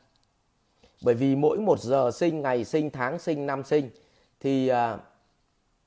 Bởi 1.01 1.15
vì 1.15 1.35
mỗi 1.35 1.57
một 1.57 1.79
giờ 1.79 2.11
sinh 2.11 2.41
ngày 2.41 2.65
sinh 2.65 2.89
tháng 2.89 3.19
sinh 3.19 3.45
năm 3.45 3.63
sinh 3.63 3.89
thì 4.39 4.67
à, 4.67 4.97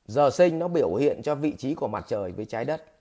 giờ 0.06 0.30
sinh 0.30 0.58
nó 0.58 0.68
biểu 0.68 0.94
hiện 0.94 1.22
cho 1.22 1.34
vị 1.34 1.54
trí 1.58 1.74
của 1.74 1.88
mặt 1.88 2.04
trời 2.08 2.32
với 2.32 2.44
trái 2.44 2.64
đất 2.64 2.91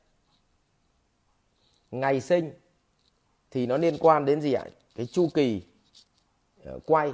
ngày 1.92 2.22
sinh 2.22 2.52
thì 3.52 3.66
nó 3.66 3.78
liên 3.78 3.98
quan 4.00 4.26
đến 4.26 4.42
gì 4.42 4.54
ạ? 4.54 4.66
Cái 4.96 5.06
chu 5.06 5.30
kỳ 5.34 5.62
ờ, 6.64 6.80
quay 6.86 7.14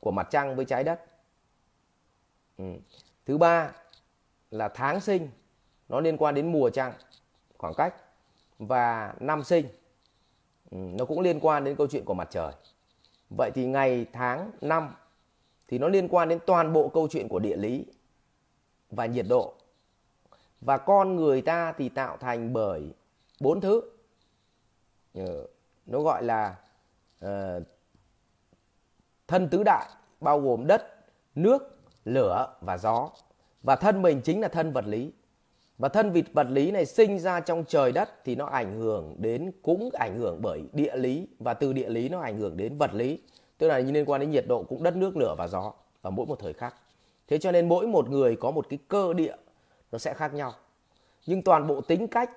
của 0.00 0.10
mặt 0.10 0.28
trăng 0.30 0.56
với 0.56 0.64
trái 0.64 0.84
đất. 0.84 1.04
Ừ. 2.58 2.64
thứ 3.26 3.38
ba 3.38 3.72
là 4.50 4.68
tháng 4.68 5.00
sinh 5.00 5.28
nó 5.88 6.00
liên 6.00 6.16
quan 6.16 6.34
đến 6.34 6.52
mùa 6.52 6.70
trăng 6.70 6.92
khoảng 7.58 7.74
cách. 7.74 7.94
Và 8.58 9.14
năm 9.20 9.44
sinh 9.44 9.66
ừ, 10.70 10.76
nó 10.76 11.04
cũng 11.04 11.20
liên 11.20 11.40
quan 11.40 11.64
đến 11.64 11.76
câu 11.76 11.86
chuyện 11.86 12.04
của 12.04 12.14
mặt 12.14 12.28
trời. 12.30 12.52
Vậy 13.36 13.50
thì 13.54 13.66
ngày 13.66 14.06
tháng 14.12 14.50
năm 14.60 14.94
thì 15.68 15.78
nó 15.78 15.88
liên 15.88 16.08
quan 16.08 16.28
đến 16.28 16.38
toàn 16.46 16.72
bộ 16.72 16.88
câu 16.88 17.08
chuyện 17.10 17.28
của 17.28 17.38
địa 17.38 17.56
lý 17.56 17.86
và 18.90 19.06
nhiệt 19.06 19.26
độ. 19.28 19.54
Và 20.60 20.78
con 20.78 21.16
người 21.16 21.42
ta 21.42 21.72
thì 21.72 21.88
tạo 21.88 22.16
thành 22.16 22.52
bởi 22.52 22.92
bốn 23.40 23.60
thứ. 23.60 23.82
Nó 25.86 26.00
gọi 26.00 26.24
là 26.24 26.56
uh, 27.24 27.62
thân 29.28 29.48
tứ 29.48 29.62
đại 29.62 29.86
bao 30.20 30.40
gồm 30.40 30.66
đất 30.66 30.82
nước 31.34 31.78
lửa 32.04 32.56
và 32.60 32.78
gió. 32.78 33.10
Và 33.62 33.76
thân 33.76 34.02
mình 34.02 34.20
chính 34.24 34.40
là 34.40 34.48
thân 34.48 34.72
vật 34.72 34.84
lý. 34.86 35.12
Và 35.78 35.88
thân 35.88 36.12
vịt 36.12 36.24
vật 36.32 36.46
lý 36.50 36.70
này 36.70 36.86
sinh 36.86 37.18
ra 37.18 37.40
trong 37.40 37.64
trời 37.68 37.92
đất 37.92 38.24
thì 38.24 38.34
nó 38.34 38.46
ảnh 38.46 38.80
hưởng 38.80 39.16
đến 39.18 39.52
cũng 39.62 39.90
ảnh 39.92 40.18
hưởng 40.18 40.42
bởi 40.42 40.62
địa 40.72 40.96
lý. 40.96 41.28
Và 41.38 41.54
từ 41.54 41.72
địa 41.72 41.88
lý 41.88 42.08
nó 42.08 42.20
ảnh 42.20 42.38
hưởng 42.38 42.56
đến 42.56 42.78
vật 42.78 42.94
lý. 42.94 43.22
Tức 43.58 43.68
là 43.68 43.78
liên 43.78 44.04
quan 44.04 44.20
đến 44.20 44.30
nhiệt 44.30 44.44
độ 44.48 44.62
cũng 44.62 44.82
đất 44.82 44.96
nước 44.96 45.16
lửa 45.16 45.34
và 45.38 45.48
gió 45.48 45.72
ở 46.02 46.10
mỗi 46.10 46.26
một 46.26 46.38
thời 46.38 46.52
khắc. 46.52 46.74
Thế 47.28 47.38
cho 47.38 47.52
nên 47.52 47.68
mỗi 47.68 47.86
một 47.86 48.08
người 48.10 48.36
có 48.36 48.50
một 48.50 48.66
cái 48.68 48.78
cơ 48.88 49.14
địa 49.14 49.36
nó 49.92 49.98
sẽ 49.98 50.14
khác 50.14 50.34
nhau. 50.34 50.52
Nhưng 51.26 51.42
toàn 51.42 51.66
bộ 51.66 51.80
tính 51.80 52.08
cách 52.08 52.30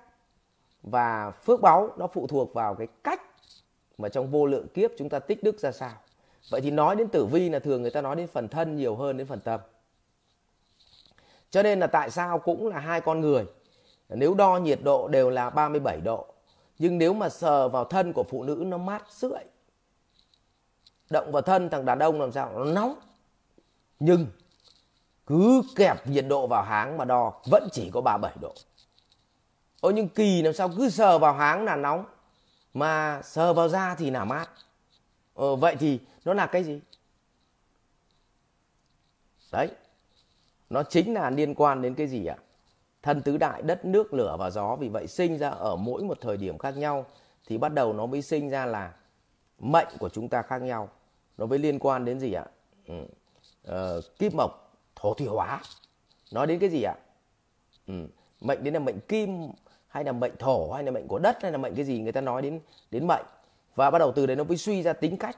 và 0.84 1.32
phước 1.32 1.62
báu 1.62 1.90
nó 1.98 2.08
phụ 2.08 2.28
thuộc 2.28 2.54
vào 2.54 2.76
cái 2.76 2.88
cách 3.04 3.22
mà 3.98 4.10
trong 4.10 4.32
vô 4.32 4.46
lượng 4.46 4.68
kiếp 4.68 4.92
chúng 4.98 5.10
ta 5.10 5.20
tích 5.20 5.44
đức 5.44 5.60
ra 5.60 5.72
sao. 5.72 5.94
Vậy 6.50 6.62
thì 6.62 6.72
nói 6.72 6.96
đến 6.96 7.08
tử 7.08 7.26
vi 7.26 7.50
là 7.50 7.60
thường 7.60 7.82
người 7.82 7.92
ta 7.92 8.02
nói 8.02 8.16
đến 8.16 8.28
phần 8.28 8.48
thân 8.48 8.76
nhiều 8.76 8.96
hơn 8.96 9.18
đến 9.18 9.28
phần 9.28 9.40
tâm. 9.40 9.60
Cho 11.50 11.64
nên 11.64 11.80
là 11.80 11.88
tại 11.88 12.10
sao 12.10 12.40
cũng 12.40 12.68
là 12.68 12.80
hai 12.80 13.02
con 13.02 13.22
người. 13.22 13.46
Nếu 14.10 14.34
đo 14.34 14.58
nhiệt 14.58 14.80
độ 14.84 15.08
đều 15.08 15.30
là 15.30 15.50
37 15.50 16.02
độ. 16.02 16.26
Nhưng 16.80 16.98
nếu 16.98 17.14
mà 17.14 17.30
sờ 17.30 17.70
vào 17.70 17.86
thân 17.86 18.14
của 18.14 18.24
phụ 18.24 18.44
nữ 18.44 18.64
nó 18.68 18.78
mát 18.78 19.04
rượi 19.12 19.44
động 21.10 21.32
vào 21.32 21.42
thân 21.42 21.70
thằng 21.70 21.86
đàn 21.86 22.00
ông 22.00 22.22
làm 22.22 22.32
sao? 22.32 22.52
Nó 22.56 22.66
nóng. 22.66 22.96
Nhưng 24.00 24.26
cứ 25.26 25.62
kẹp 25.76 26.08
nhiệt 26.08 26.26
độ 26.28 26.48
vào 26.48 26.64
háng 26.64 26.98
mà 26.98 27.06
đo, 27.06 27.42
vẫn 27.46 27.68
chỉ 27.72 27.90
có 27.94 28.02
37 28.02 28.34
độ. 28.42 28.54
Ôi 29.84 29.94
nhưng 29.94 30.10
kỳ 30.10 30.42
làm 30.42 30.54
sao 30.54 30.70
cứ 30.78 30.90
sờ 30.90 31.20
vào 31.20 31.34
háng 31.34 31.66
là 31.66 31.76
nóng. 31.76 32.06
Mà 32.74 33.22
sờ 33.24 33.54
vào 33.54 33.70
da 33.70 33.96
thì 33.96 34.10
là 34.12 34.26
mát. 34.26 34.50
Ờ, 35.34 35.56
vậy 35.56 35.76
thì 35.80 36.00
nó 36.26 36.34
là 36.34 36.46
cái 36.48 36.64
gì? 36.64 36.80
Đấy 39.52 39.68
nó 40.70 40.84
chính 40.84 41.14
là 41.14 41.30
liên 41.30 41.56
quan 41.56 41.82
đến 41.82 41.96
cái 41.96 42.08
gì 42.08 42.26
ạ? 42.26 42.36
Thân 43.02 43.22
tứ 43.22 43.38
đại 43.38 43.62
đất 43.62 43.86
nước 43.86 44.14
lửa 44.14 44.36
và 44.40 44.50
gió. 44.50 44.76
Vì 44.76 44.90
vậy 44.90 45.08
sinh 45.08 45.38
ra 45.38 45.50
ở 45.50 45.76
mỗi 45.76 46.04
một 46.04 46.18
thời 46.22 46.38
điểm 46.38 46.58
khác 46.58 46.78
nhau 46.78 47.06
thì 47.48 47.58
bắt 47.58 47.74
đầu 47.74 47.94
nó 47.94 48.06
mới 48.06 48.22
sinh 48.22 48.50
ra 48.50 48.66
là 48.66 48.94
mệnh 49.60 49.88
của 50.00 50.10
chúng 50.10 50.30
ta 50.30 50.42
khác 50.42 50.62
nhau. 50.62 50.90
Nó 51.38 51.46
mới 51.46 51.60
liên 51.60 51.80
quan 51.80 52.06
đến 52.06 52.20
gì 52.20 52.34
ạ? 52.34 52.46
Ừ. 52.88 53.06
ờ, 53.64 54.02
kim 54.20 54.32
mộc 54.38 54.78
thổ 54.96 55.14
thủy 55.14 55.28
hóa. 55.28 55.62
Nói 56.32 56.48
đến 56.48 56.60
cái 56.60 56.70
gì 56.70 56.84
ạ? 56.84 56.96
Ừ. 57.88 58.08
mệnh 58.42 58.64
đến 58.64 58.74
là 58.74 58.80
mệnh 58.80 59.00
kim 59.00 59.52
hay 59.94 60.03
là 60.03 60.11
mệnh 60.11 60.38
thổ 60.40 60.72
hay 60.72 60.84
là 60.84 60.91
mệnh 60.91 61.07
của 61.07 61.20
đất 61.20 61.38
hay 61.41 61.52
là 61.52 61.57
mệnh 61.57 61.76
cái 61.76 61.86
gì 61.86 61.99
người 61.99 62.11
ta 62.11 62.22
nói 62.22 62.41
đến 62.41 62.60
đến 62.91 63.07
mệnh. 63.07 63.26
Và 63.76 63.91
bắt 63.91 63.99
đầu 63.99 64.11
từ 64.11 64.26
đấy 64.26 64.36
nó 64.36 64.44
mới 64.44 64.57
suy 64.57 64.84
ra 64.84 64.94
tính 64.94 65.18
cách. 65.18 65.38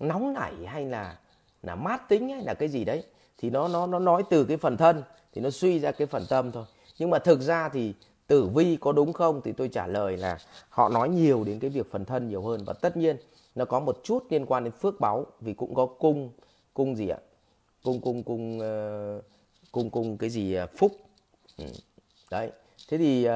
Nóng 0.00 0.32
nảy 0.32 0.52
hay 0.66 0.86
là 0.86 1.18
là 1.62 1.74
mát 1.74 2.08
tính 2.08 2.28
hay 2.28 2.42
là 2.42 2.54
cái 2.54 2.68
gì 2.68 2.84
đấy. 2.84 3.04
Thì 3.38 3.50
nó 3.50 3.68
nó 3.68 3.86
nó 3.86 3.98
nói 3.98 4.22
từ 4.30 4.44
cái 4.44 4.56
phần 4.56 4.76
thân 4.76 5.02
thì 5.32 5.40
nó 5.40 5.50
suy 5.50 5.80
ra 5.80 5.92
cái 5.92 6.06
phần 6.06 6.26
tâm 6.28 6.52
thôi. 6.52 6.64
Nhưng 6.98 7.10
mà 7.10 7.18
thực 7.18 7.40
ra 7.40 7.68
thì 7.68 7.94
tử 8.26 8.46
vi 8.54 8.76
có 8.80 8.92
đúng 8.92 9.12
không? 9.12 9.40
Thì 9.44 9.52
tôi 9.52 9.68
trả 9.68 9.86
lời 9.86 10.16
là 10.16 10.38
họ 10.68 10.88
nói 10.88 11.08
nhiều 11.08 11.44
đến 11.44 11.58
cái 11.58 11.70
việc 11.70 11.90
phần 11.90 12.04
thân 12.04 12.28
nhiều 12.28 12.42
hơn. 12.42 12.60
Và 12.66 12.72
tất 12.72 12.96
nhiên 12.96 13.16
nó 13.54 13.64
có 13.64 13.80
một 13.80 14.00
chút 14.04 14.24
liên 14.30 14.46
quan 14.46 14.64
đến 14.64 14.72
phước 14.72 15.00
báu 15.00 15.26
vì 15.40 15.54
cũng 15.54 15.74
có 15.74 15.86
cung 15.86 16.30
cung 16.74 16.96
gì 16.96 17.08
ạ? 17.08 17.18
Cung 17.82 18.00
cung 18.00 18.22
cung 18.22 18.58
uh, 18.58 19.24
cung 19.72 19.90
cung 19.90 20.18
cái 20.18 20.30
gì 20.30 20.54
ờ, 20.54 20.66
phúc. 20.76 20.92
Ừ. 21.58 21.64
đấy. 22.30 22.50
Thế 22.88 22.98
thì 22.98 23.28
uh, 23.28 23.32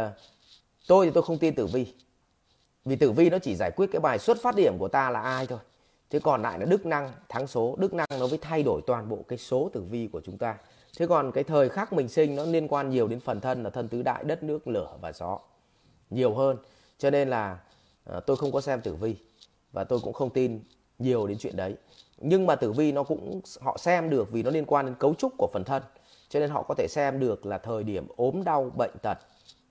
tôi 0.86 1.06
thì 1.06 1.12
tôi 1.14 1.22
không 1.22 1.38
tin 1.38 1.54
tử 1.54 1.66
vi. 1.66 1.86
Vì 2.84 2.96
tử 2.96 3.12
vi 3.12 3.30
nó 3.30 3.38
chỉ 3.38 3.54
giải 3.56 3.70
quyết 3.76 3.86
cái 3.92 4.00
bài 4.00 4.18
xuất 4.18 4.42
phát 4.42 4.56
điểm 4.56 4.78
của 4.78 4.88
ta 4.88 5.10
là 5.10 5.20
ai 5.20 5.46
thôi. 5.46 5.58
Thế 6.10 6.20
còn 6.22 6.42
lại 6.42 6.58
là 6.58 6.64
đức 6.64 6.86
năng 6.86 7.12
thắng 7.28 7.46
số. 7.46 7.76
Đức 7.78 7.94
năng 7.94 8.06
nó 8.10 8.26
mới 8.26 8.38
thay 8.38 8.62
đổi 8.62 8.80
toàn 8.86 9.08
bộ 9.08 9.18
cái 9.28 9.38
số 9.38 9.70
tử 9.72 9.82
vi 9.82 10.08
của 10.12 10.20
chúng 10.20 10.38
ta. 10.38 10.56
Thế 10.98 11.06
còn 11.06 11.32
cái 11.32 11.44
thời 11.44 11.68
khắc 11.68 11.92
mình 11.92 12.08
sinh 12.08 12.36
nó 12.36 12.44
liên 12.44 12.68
quan 12.68 12.90
nhiều 12.90 13.08
đến 13.08 13.20
phần 13.20 13.40
thân 13.40 13.62
là 13.62 13.70
thân 13.70 13.88
tứ 13.88 14.02
đại 14.02 14.24
đất 14.24 14.42
nước 14.42 14.68
lửa 14.68 14.96
và 15.00 15.12
gió. 15.12 15.38
Nhiều 16.10 16.34
hơn. 16.34 16.56
Cho 16.98 17.10
nên 17.10 17.30
là 17.30 17.58
uh, 18.16 18.26
tôi 18.26 18.36
không 18.36 18.52
có 18.52 18.60
xem 18.60 18.80
tử 18.80 18.94
vi. 18.94 19.16
Và 19.72 19.84
tôi 19.84 20.00
cũng 20.02 20.12
không 20.12 20.30
tin 20.30 20.60
nhiều 20.98 21.26
đến 21.26 21.38
chuyện 21.38 21.56
đấy. 21.56 21.74
Nhưng 22.18 22.46
mà 22.46 22.56
tử 22.56 22.72
vi 22.72 22.92
nó 22.92 23.02
cũng 23.02 23.40
họ 23.60 23.76
xem 23.78 24.10
được 24.10 24.32
vì 24.32 24.42
nó 24.42 24.50
liên 24.50 24.64
quan 24.64 24.86
đến 24.86 24.94
cấu 24.94 25.14
trúc 25.14 25.32
của 25.38 25.48
phần 25.52 25.64
thân. 25.64 25.82
Cho 26.28 26.40
nên 26.40 26.50
họ 26.50 26.62
có 26.62 26.74
thể 26.74 26.86
xem 26.90 27.20
được 27.20 27.46
là 27.46 27.58
thời 27.58 27.82
điểm 27.82 28.06
ốm 28.16 28.44
đau 28.44 28.70
bệnh 28.76 28.94
tật 29.02 29.18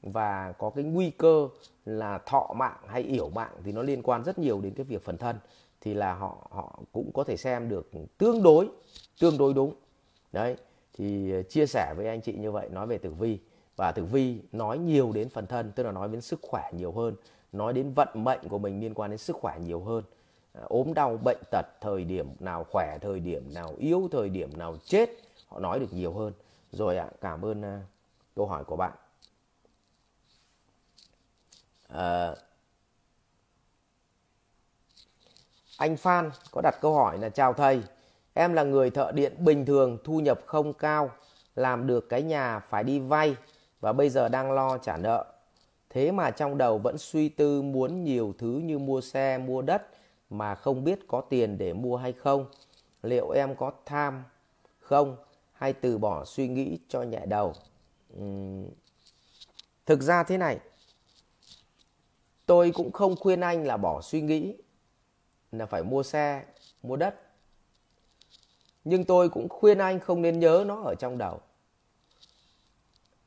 và 0.04 0.52
có 0.52 0.70
cái 0.70 0.84
nguy 0.84 1.10
cơ 1.10 1.48
là 1.86 2.18
thọ 2.18 2.54
mạng 2.56 2.78
hay 2.88 3.02
yểu 3.02 3.30
mạng 3.30 3.54
thì 3.64 3.72
nó 3.72 3.82
liên 3.82 4.04
quan 4.04 4.24
rất 4.24 4.40
nhiều 4.40 4.62
đến 4.62 4.74
cái 4.74 4.84
việc 4.84 5.06
phần 5.06 5.18
thân. 5.18 5.36
Thì 5.82 5.94
là 5.94 6.14
họ 6.14 6.48
họ 6.52 6.80
cũng 6.92 7.12
có 7.14 7.24
thể 7.24 7.38
xem 7.38 7.70
được 7.70 7.92
tương 8.18 8.44
đối 8.44 8.70
tương 9.20 9.38
đối 9.38 9.54
đúng. 9.54 9.74
Đấy 10.32 10.56
thì 10.94 11.32
ờ, 11.32 11.44
chia 11.44 11.66
sẻ 11.66 11.94
với 11.98 12.08
anh 12.08 12.22
chị 12.22 12.34
như 12.34 12.52
vậy 12.52 12.70
nói 12.70 12.88
về 12.88 12.98
tử 12.98 13.12
vi. 13.12 13.40
Và 13.76 13.92
tử 13.92 14.04
vi 14.04 14.42
nói 14.52 14.78
nhiều 14.78 15.12
đến 15.12 15.30
phần 15.30 15.48
thân 15.48 15.72
tức 15.76 15.84
là 15.84 15.92
nói 15.92 16.08
đến 16.08 16.22
sức 16.22 16.40
khỏe 16.42 16.72
nhiều 16.74 16.92
hơn 16.92 17.16
nói 17.54 17.74
đến 17.74 17.94
vận 17.94 18.08
mệnh 18.14 18.40
của 18.50 18.58
mình 18.58 18.80
liên 18.80 18.94
quan 18.94 19.10
đến 19.10 19.18
sức 19.18 19.36
khỏe 19.36 19.60
nhiều 19.60 19.80
hơn. 19.80 20.04
Ờ, 20.54 20.66
ốm 20.70 20.94
đau 20.94 21.18
bệnh 21.18 21.38
tật 21.52 21.66
thời 21.82 22.04
điểm 22.04 22.28
nào 22.40 22.66
khỏe 22.72 22.98
thời 23.02 23.20
điểm 23.20 23.54
nào 23.54 23.74
yếu 23.78 24.08
thời 24.12 24.30
điểm 24.30 24.58
nào 24.58 24.78
chết 24.84 25.10
họ 25.48 25.60
nói 25.60 25.80
được 25.80 25.94
nhiều 25.94 26.14
hơn. 26.14 26.34
Rồi 26.72 26.98
ạ 26.98 27.06
à, 27.06 27.16
cảm 27.22 27.46
ơn 27.46 27.62
ờ, 27.62 27.80
câu 28.36 28.48
hỏi 28.48 28.64
của 28.64 28.76
bạn 28.76 28.92
à, 31.94 32.36
anh 35.78 35.98
Phan 35.98 36.32
có 36.52 36.62
đặt 36.62 36.76
câu 36.82 36.96
hỏi 36.96 37.18
là 37.18 37.30
chào 37.30 37.54
thầy 37.54 37.84
em 38.34 38.54
là 38.54 38.64
người 38.64 38.90
thợ 38.90 39.12
điện 39.12 39.46
bình 39.46 39.66
thường 39.66 39.98
thu 40.04 40.20
nhập 40.20 40.40
không 40.46 40.74
cao 40.74 41.12
làm 41.56 41.88
được 41.88 42.10
cái 42.10 42.22
nhà 42.22 42.60
phải 42.60 42.84
đi 42.84 43.00
vay 43.00 43.36
và 43.80 43.94
bây 43.94 44.10
giờ 44.10 44.30
đang 44.30 44.52
lo 44.52 44.78
trả 44.78 44.98
nợ. 44.98 45.26
Thế 45.90 46.12
mà 46.12 46.32
trong 46.32 46.58
đầu 46.58 46.78
vẫn 46.78 46.98
suy 46.98 47.30
tư 47.30 47.62
muốn 47.62 48.04
nhiều 48.04 48.34
thứ 48.38 48.62
như 48.64 48.80
mua 48.80 49.02
xe 49.02 49.38
mua 49.38 49.62
đất 49.62 49.88
mà 50.30 50.56
không 50.56 50.84
biết 50.84 51.00
có 51.08 51.22
tiền 51.22 51.58
để 51.58 51.74
mua 51.74 51.98
hay 51.98 52.14
không. 52.14 52.46
Liệu 53.04 53.30
em 53.30 53.56
có 53.56 53.72
tham 53.86 54.24
không 54.80 55.16
hay 55.54 55.74
từ 55.74 55.98
bỏ 55.98 56.26
suy 56.26 56.48
nghĩ 56.48 56.80
cho 56.88 57.02
nhẹ 57.02 57.26
đầu? 57.26 57.54
Uhm, 58.20 58.66
thực 59.86 60.02
ra 60.02 60.24
thế 60.24 60.38
này 60.38 60.60
tôi 62.46 62.72
cũng 62.72 62.92
không 62.92 63.16
khuyên 63.16 63.40
anh 63.40 63.68
là 63.68 63.78
bỏ 63.78 64.02
suy 64.02 64.22
nghĩ 64.22 64.56
là 65.52 65.66
phải 65.66 65.84
mua 65.84 66.04
xe 66.04 66.44
mua 66.84 66.96
đất. 66.96 67.16
Nhưng 68.84 69.06
tôi 69.06 69.30
cũng 69.30 69.50
khuyên 69.50 69.78
anh 69.78 70.00
không 70.00 70.22
nên 70.22 70.40
nhớ 70.40 70.64
nó 70.68 70.82
ở 70.84 70.96
trong 70.96 71.18
đầu. 71.18 71.42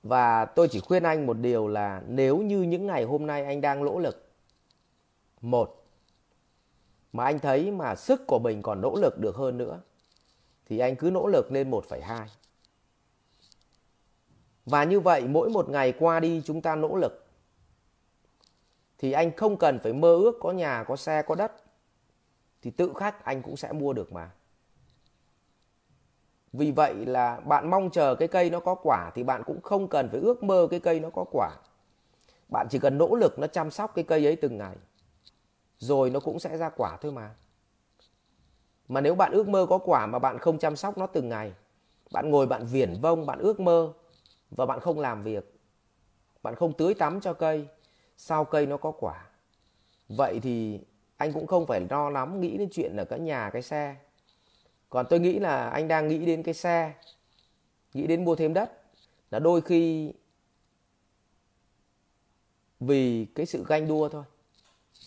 Và 0.02 0.44
tôi 0.44 0.68
chỉ 0.68 0.80
khuyên 0.80 1.02
anh 1.02 1.26
một 1.26 1.38
điều 1.38 1.68
là 1.68 2.02
nếu 2.06 2.38
như 2.38 2.62
những 2.62 2.86
ngày 2.86 3.04
hôm 3.04 3.26
nay 3.26 3.44
anh 3.44 3.60
đang 3.60 3.84
nỗ 3.84 3.98
lực 3.98 4.28
một 5.40 5.84
mà 7.12 7.24
anh 7.24 7.38
thấy 7.38 7.70
mà 7.70 7.94
sức 7.94 8.26
của 8.26 8.38
mình 8.38 8.62
còn 8.62 8.80
nỗ 8.80 8.96
lực 8.96 9.18
được 9.18 9.36
hơn 9.36 9.58
nữa 9.58 9.80
thì 10.66 10.78
anh 10.78 10.96
cứ 10.96 11.10
nỗ 11.10 11.26
lực 11.26 11.52
lên 11.52 11.70
1,2. 11.70 12.26
Và 14.66 14.84
như 14.84 15.00
vậy 15.00 15.28
mỗi 15.28 15.50
một 15.50 15.68
ngày 15.68 15.92
qua 15.98 16.20
đi 16.20 16.42
chúng 16.44 16.62
ta 16.62 16.76
nỗ 16.76 16.96
lực 16.96 17.25
thì 18.98 19.12
anh 19.12 19.36
không 19.36 19.56
cần 19.56 19.78
phải 19.78 19.92
mơ 19.92 20.14
ước 20.14 20.36
có 20.40 20.50
nhà, 20.50 20.84
có 20.88 20.96
xe, 20.96 21.22
có 21.22 21.34
đất 21.34 21.52
thì 22.62 22.70
tự 22.70 22.92
khắc 22.96 23.24
anh 23.24 23.42
cũng 23.42 23.56
sẽ 23.56 23.72
mua 23.72 23.92
được 23.92 24.12
mà. 24.12 24.30
Vì 26.52 26.70
vậy 26.70 26.94
là 27.06 27.40
bạn 27.40 27.70
mong 27.70 27.90
chờ 27.90 28.14
cái 28.14 28.28
cây 28.28 28.50
nó 28.50 28.60
có 28.60 28.74
quả 28.74 29.10
thì 29.14 29.22
bạn 29.22 29.42
cũng 29.46 29.60
không 29.60 29.88
cần 29.88 30.08
phải 30.08 30.20
ước 30.20 30.42
mơ 30.42 30.68
cái 30.70 30.80
cây 30.80 31.00
nó 31.00 31.10
có 31.10 31.24
quả. 31.32 31.50
Bạn 32.52 32.66
chỉ 32.70 32.78
cần 32.78 32.98
nỗ 32.98 33.14
lực 33.14 33.38
nó 33.38 33.46
chăm 33.46 33.70
sóc 33.70 33.92
cái 33.94 34.04
cây 34.04 34.26
ấy 34.26 34.36
từng 34.36 34.58
ngày. 34.58 34.76
Rồi 35.78 36.10
nó 36.10 36.20
cũng 36.20 36.38
sẽ 36.38 36.56
ra 36.56 36.68
quả 36.68 36.98
thôi 37.00 37.12
mà. 37.12 37.34
Mà 38.88 39.00
nếu 39.00 39.14
bạn 39.14 39.32
ước 39.32 39.48
mơ 39.48 39.66
có 39.68 39.78
quả 39.78 40.06
mà 40.06 40.18
bạn 40.18 40.38
không 40.38 40.58
chăm 40.58 40.76
sóc 40.76 40.98
nó 40.98 41.06
từng 41.06 41.28
ngày, 41.28 41.52
bạn 42.12 42.30
ngồi 42.30 42.46
bạn 42.46 42.64
viển 42.64 42.94
vông, 43.00 43.26
bạn 43.26 43.38
ước 43.38 43.60
mơ 43.60 43.92
và 44.50 44.66
bạn 44.66 44.80
không 44.80 45.00
làm 45.00 45.22
việc, 45.22 45.54
bạn 46.42 46.54
không 46.54 46.72
tưới 46.72 46.94
tắm 46.94 47.20
cho 47.20 47.32
cây, 47.32 47.68
sau 48.16 48.44
cây 48.44 48.66
nó 48.66 48.76
có 48.76 48.90
quả. 48.90 49.26
Vậy 50.08 50.40
thì 50.42 50.80
anh 51.16 51.32
cũng 51.32 51.46
không 51.46 51.66
phải 51.66 51.80
lo 51.90 52.10
lắm 52.10 52.40
nghĩ 52.40 52.58
đến 52.58 52.68
chuyện 52.72 52.96
là 52.96 53.04
cái 53.04 53.18
nhà, 53.18 53.50
cái 53.52 53.62
xe. 53.62 53.96
Còn 54.90 55.06
tôi 55.10 55.20
nghĩ 55.20 55.38
là 55.38 55.70
anh 55.70 55.88
đang 55.88 56.08
nghĩ 56.08 56.26
đến 56.26 56.42
cái 56.42 56.54
xe, 56.54 56.92
nghĩ 57.94 58.06
đến 58.06 58.24
mua 58.24 58.34
thêm 58.34 58.54
đất. 58.54 58.82
Là 59.30 59.38
đôi 59.38 59.60
khi 59.60 60.12
vì 62.80 63.26
cái 63.34 63.46
sự 63.46 63.64
ganh 63.68 63.88
đua 63.88 64.08
thôi. 64.08 64.24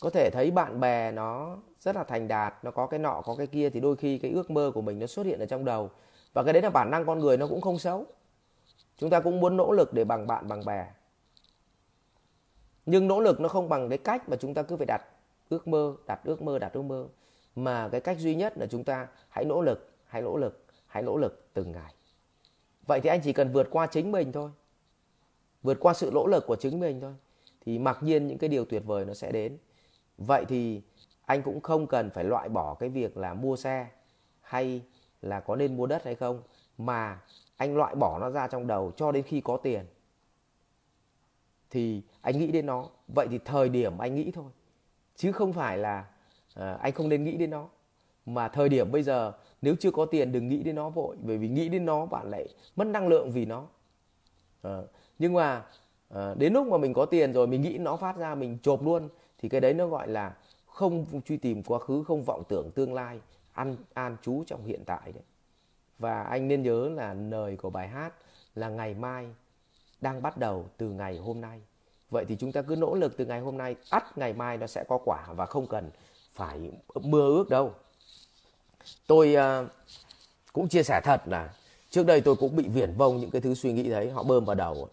Có 0.01 0.09
thể 0.09 0.29
thấy 0.33 0.51
bạn 0.51 0.79
bè 0.79 1.11
nó 1.11 1.57
rất 1.79 1.95
là 1.95 2.03
thành 2.03 2.27
đạt 2.27 2.53
nó 2.63 2.71
có 2.71 2.87
cái 2.87 2.99
nọ 2.99 3.21
có 3.25 3.35
cái 3.35 3.47
kia 3.47 3.69
thì 3.69 3.79
đôi 3.79 3.95
khi 3.95 4.17
cái 4.17 4.31
ước 4.31 4.51
mơ 4.51 4.71
của 4.73 4.81
mình 4.81 4.99
nó 4.99 5.07
xuất 5.07 5.25
hiện 5.25 5.39
ở 5.39 5.45
trong 5.45 5.65
đầu 5.65 5.89
và 6.33 6.43
cái 6.43 6.53
đấy 6.53 6.61
là 6.61 6.69
bản 6.69 6.91
năng 6.91 7.05
con 7.05 7.19
người 7.19 7.37
nó 7.37 7.47
cũng 7.47 7.61
không 7.61 7.79
xấu 7.79 8.05
chúng 8.97 9.09
ta 9.09 9.19
cũng 9.19 9.39
muốn 9.39 9.57
nỗ 9.57 9.71
lực 9.71 9.93
để 9.93 10.03
bằng 10.03 10.27
bạn 10.27 10.47
bằng 10.47 10.65
bè 10.65 10.87
nhưng 12.89 13.07
nỗ 13.07 13.19
lực 13.19 13.39
nó 13.39 13.49
không 13.49 13.69
bằng 13.69 13.89
cái 13.89 13.97
cách 13.97 14.29
mà 14.29 14.37
chúng 14.37 14.53
ta 14.53 14.63
cứ 14.63 14.77
phải 14.77 14.85
đặt 14.85 15.01
ước 15.49 15.67
mơ, 15.67 15.95
đặt 16.05 16.19
ước 16.23 16.41
mơ, 16.41 16.59
đặt 16.59 16.73
ước 16.73 16.81
mơ. 16.81 17.07
Mà 17.55 17.89
cái 17.91 18.01
cách 18.01 18.19
duy 18.19 18.35
nhất 18.35 18.57
là 18.57 18.65
chúng 18.65 18.83
ta 18.83 19.07
hãy 19.29 19.45
nỗ 19.45 19.61
lực, 19.61 19.91
hãy 20.05 20.21
nỗ 20.21 20.37
lực, 20.37 20.65
hãy 20.87 21.03
nỗ 21.03 21.17
lực 21.17 21.47
từng 21.53 21.71
ngày. 21.71 21.93
Vậy 22.87 23.01
thì 23.01 23.09
anh 23.09 23.21
chỉ 23.23 23.33
cần 23.33 23.51
vượt 23.51 23.67
qua 23.71 23.87
chính 23.87 24.11
mình 24.11 24.31
thôi. 24.31 24.49
Vượt 25.63 25.77
qua 25.79 25.93
sự 25.93 26.11
nỗ 26.13 26.27
lực 26.27 26.43
của 26.47 26.55
chính 26.55 26.79
mình 26.79 27.01
thôi. 27.01 27.13
Thì 27.65 27.79
mặc 27.79 27.97
nhiên 28.01 28.27
những 28.27 28.37
cái 28.37 28.49
điều 28.49 28.65
tuyệt 28.65 28.83
vời 28.85 29.05
nó 29.05 29.13
sẽ 29.13 29.31
đến. 29.31 29.57
Vậy 30.17 30.45
thì 30.47 30.81
anh 31.25 31.41
cũng 31.41 31.61
không 31.61 31.87
cần 31.87 32.09
phải 32.09 32.23
loại 32.23 32.49
bỏ 32.49 32.73
cái 32.73 32.89
việc 32.89 33.17
là 33.17 33.33
mua 33.33 33.55
xe 33.55 33.87
hay 34.41 34.81
là 35.21 35.39
có 35.39 35.55
nên 35.55 35.77
mua 35.77 35.85
đất 35.85 36.03
hay 36.03 36.15
không. 36.15 36.41
Mà 36.77 37.19
anh 37.57 37.77
loại 37.77 37.95
bỏ 37.95 38.19
nó 38.19 38.29
ra 38.29 38.47
trong 38.47 38.67
đầu 38.67 38.91
cho 38.95 39.11
đến 39.11 39.23
khi 39.23 39.41
có 39.41 39.57
tiền. 39.57 39.85
Thì 41.69 42.01
anh 42.21 42.39
nghĩ 42.39 42.47
đến 42.47 42.65
nó. 42.65 42.87
Vậy 43.07 43.27
thì 43.31 43.39
thời 43.45 43.69
điểm 43.69 43.97
anh 43.97 44.15
nghĩ 44.15 44.31
thôi. 44.31 44.51
Chứ 45.15 45.31
không 45.31 45.53
phải 45.53 45.77
là 45.77 46.05
à, 46.55 46.73
anh 46.73 46.93
không 46.93 47.09
nên 47.09 47.23
nghĩ 47.23 47.37
đến 47.37 47.49
nó. 47.49 47.67
Mà 48.25 48.47
thời 48.47 48.69
điểm 48.69 48.91
bây 48.91 49.03
giờ 49.03 49.33
nếu 49.61 49.75
chưa 49.79 49.91
có 49.91 50.05
tiền 50.05 50.31
đừng 50.31 50.47
nghĩ 50.47 50.63
đến 50.63 50.75
nó 50.75 50.89
vội. 50.89 51.15
Bởi 51.21 51.37
vì 51.37 51.47
nghĩ 51.47 51.69
đến 51.69 51.85
nó 51.85 52.05
bạn 52.05 52.29
lại 52.29 52.47
mất 52.75 52.87
năng 52.87 53.07
lượng 53.07 53.31
vì 53.31 53.45
nó. 53.45 53.67
À, 54.61 54.81
nhưng 55.19 55.33
mà 55.33 55.65
à, 56.09 56.33
đến 56.37 56.53
lúc 56.53 56.67
mà 56.67 56.77
mình 56.77 56.93
có 56.93 57.05
tiền 57.05 57.33
rồi 57.33 57.47
mình 57.47 57.61
nghĩ 57.61 57.77
nó 57.77 57.95
phát 57.97 58.17
ra 58.17 58.35
mình 58.35 58.57
chộp 58.61 58.83
luôn 58.83 59.09
thì 59.37 59.49
cái 59.49 59.61
đấy 59.61 59.73
nó 59.73 59.87
gọi 59.87 60.07
là 60.07 60.35
không 60.65 61.21
truy 61.25 61.37
tìm 61.37 61.63
quá 61.63 61.79
khứ 61.79 62.03
không 62.03 62.23
vọng 62.23 62.43
tưởng 62.49 62.71
tương 62.71 62.93
lai 62.93 63.19
ăn 63.53 63.75
an 63.93 64.17
trú 64.21 64.43
trong 64.47 64.65
hiện 64.65 64.83
tại 64.85 65.11
đấy. 65.11 65.23
Và 65.99 66.23
anh 66.23 66.47
nên 66.47 66.63
nhớ 66.63 66.89
là 66.89 67.13
lời 67.13 67.57
của 67.57 67.69
bài 67.69 67.87
hát 67.87 68.13
là 68.55 68.69
ngày 68.69 68.93
mai 68.93 69.27
đang 70.01 70.21
bắt 70.21 70.37
đầu 70.37 70.65
từ 70.77 70.89
ngày 70.89 71.17
hôm 71.17 71.41
nay 71.41 71.61
vậy 72.09 72.25
thì 72.27 72.35
chúng 72.39 72.51
ta 72.51 72.61
cứ 72.61 72.75
nỗ 72.75 72.95
lực 72.95 73.17
từ 73.17 73.25
ngày 73.25 73.39
hôm 73.39 73.57
nay 73.57 73.75
ắt 73.89 74.17
ngày 74.17 74.33
mai 74.33 74.57
nó 74.57 74.67
sẽ 74.67 74.83
có 74.87 74.99
quả 75.05 75.27
và 75.35 75.45
không 75.45 75.67
cần 75.67 75.89
phải 76.33 76.71
mưa 77.01 77.27
ước 77.27 77.49
đâu. 77.49 77.73
Tôi 79.07 79.35
uh, 79.35 79.69
cũng 80.53 80.67
chia 80.67 80.83
sẻ 80.83 81.01
thật 81.03 81.21
là 81.25 81.53
trước 81.89 82.05
đây 82.05 82.21
tôi 82.21 82.35
cũng 82.35 82.55
bị 82.55 82.67
viển 82.67 82.93
vông 82.97 83.17
những 83.17 83.31
cái 83.31 83.41
thứ 83.41 83.53
suy 83.53 83.73
nghĩ 83.73 83.89
đấy 83.89 84.09
họ 84.09 84.23
bơm 84.23 84.45
vào 84.45 84.55
đầu 84.55 84.89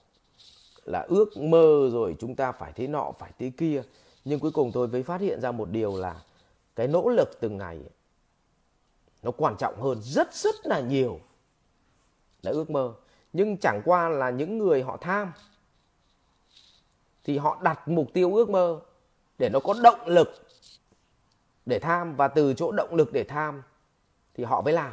là 0.85 1.07
ước 1.09 1.37
mơ 1.37 1.89
rồi 1.93 2.17
chúng 2.19 2.35
ta 2.35 2.53
phải 2.53 2.73
thế 2.75 2.87
nọ 2.87 3.13
phải 3.19 3.31
thế 3.39 3.53
kia. 3.57 3.83
Nhưng 4.25 4.41
cuối 4.41 4.51
cùng 4.51 4.73
tôi 4.73 4.89
mới 4.89 5.03
phát 5.03 5.21
hiện 5.21 5.41
ra 5.41 5.53
một 5.53 5.71
điều 5.71 5.97
là 5.97 6.23
cái 6.77 6.89
nỗ 6.89 7.09
lực 7.09 7.41
từng 7.41 7.59
ngày 7.59 7.81
nó 9.23 9.31
quan 9.31 9.57
trọng 9.59 9.81
hơn 9.81 10.01
rất 10.03 10.35
rất 10.35 10.55
là 10.65 10.81
nhiều 10.81 11.21
là 12.43 12.51
ước 12.51 12.71
mơ. 12.71 12.95
Nhưng 13.33 13.57
chẳng 13.57 13.83
qua 13.85 14.09
là 14.09 14.31
những 14.31 14.59
người 14.59 14.83
họ 14.83 14.97
tham 15.01 15.33
thì 17.27 17.39
họ 17.39 17.59
đặt 17.63 17.89
mục 17.89 18.07
tiêu 18.13 18.35
ước 18.35 18.51
mơ 18.51 18.81
để 19.39 19.49
nó 19.49 19.61
có 19.61 19.75
động 19.83 20.07
lực 20.07 20.29
để 21.67 21.79
tham. 21.79 22.17
Và 22.17 22.29
từ 22.29 22.55
chỗ 22.55 22.73
động 22.73 22.95
lực 22.95 23.13
để 23.13 23.25
tham 23.25 23.63
thì 24.35 24.45
họ 24.45 24.61
mới 24.61 24.73
làm 24.73 24.93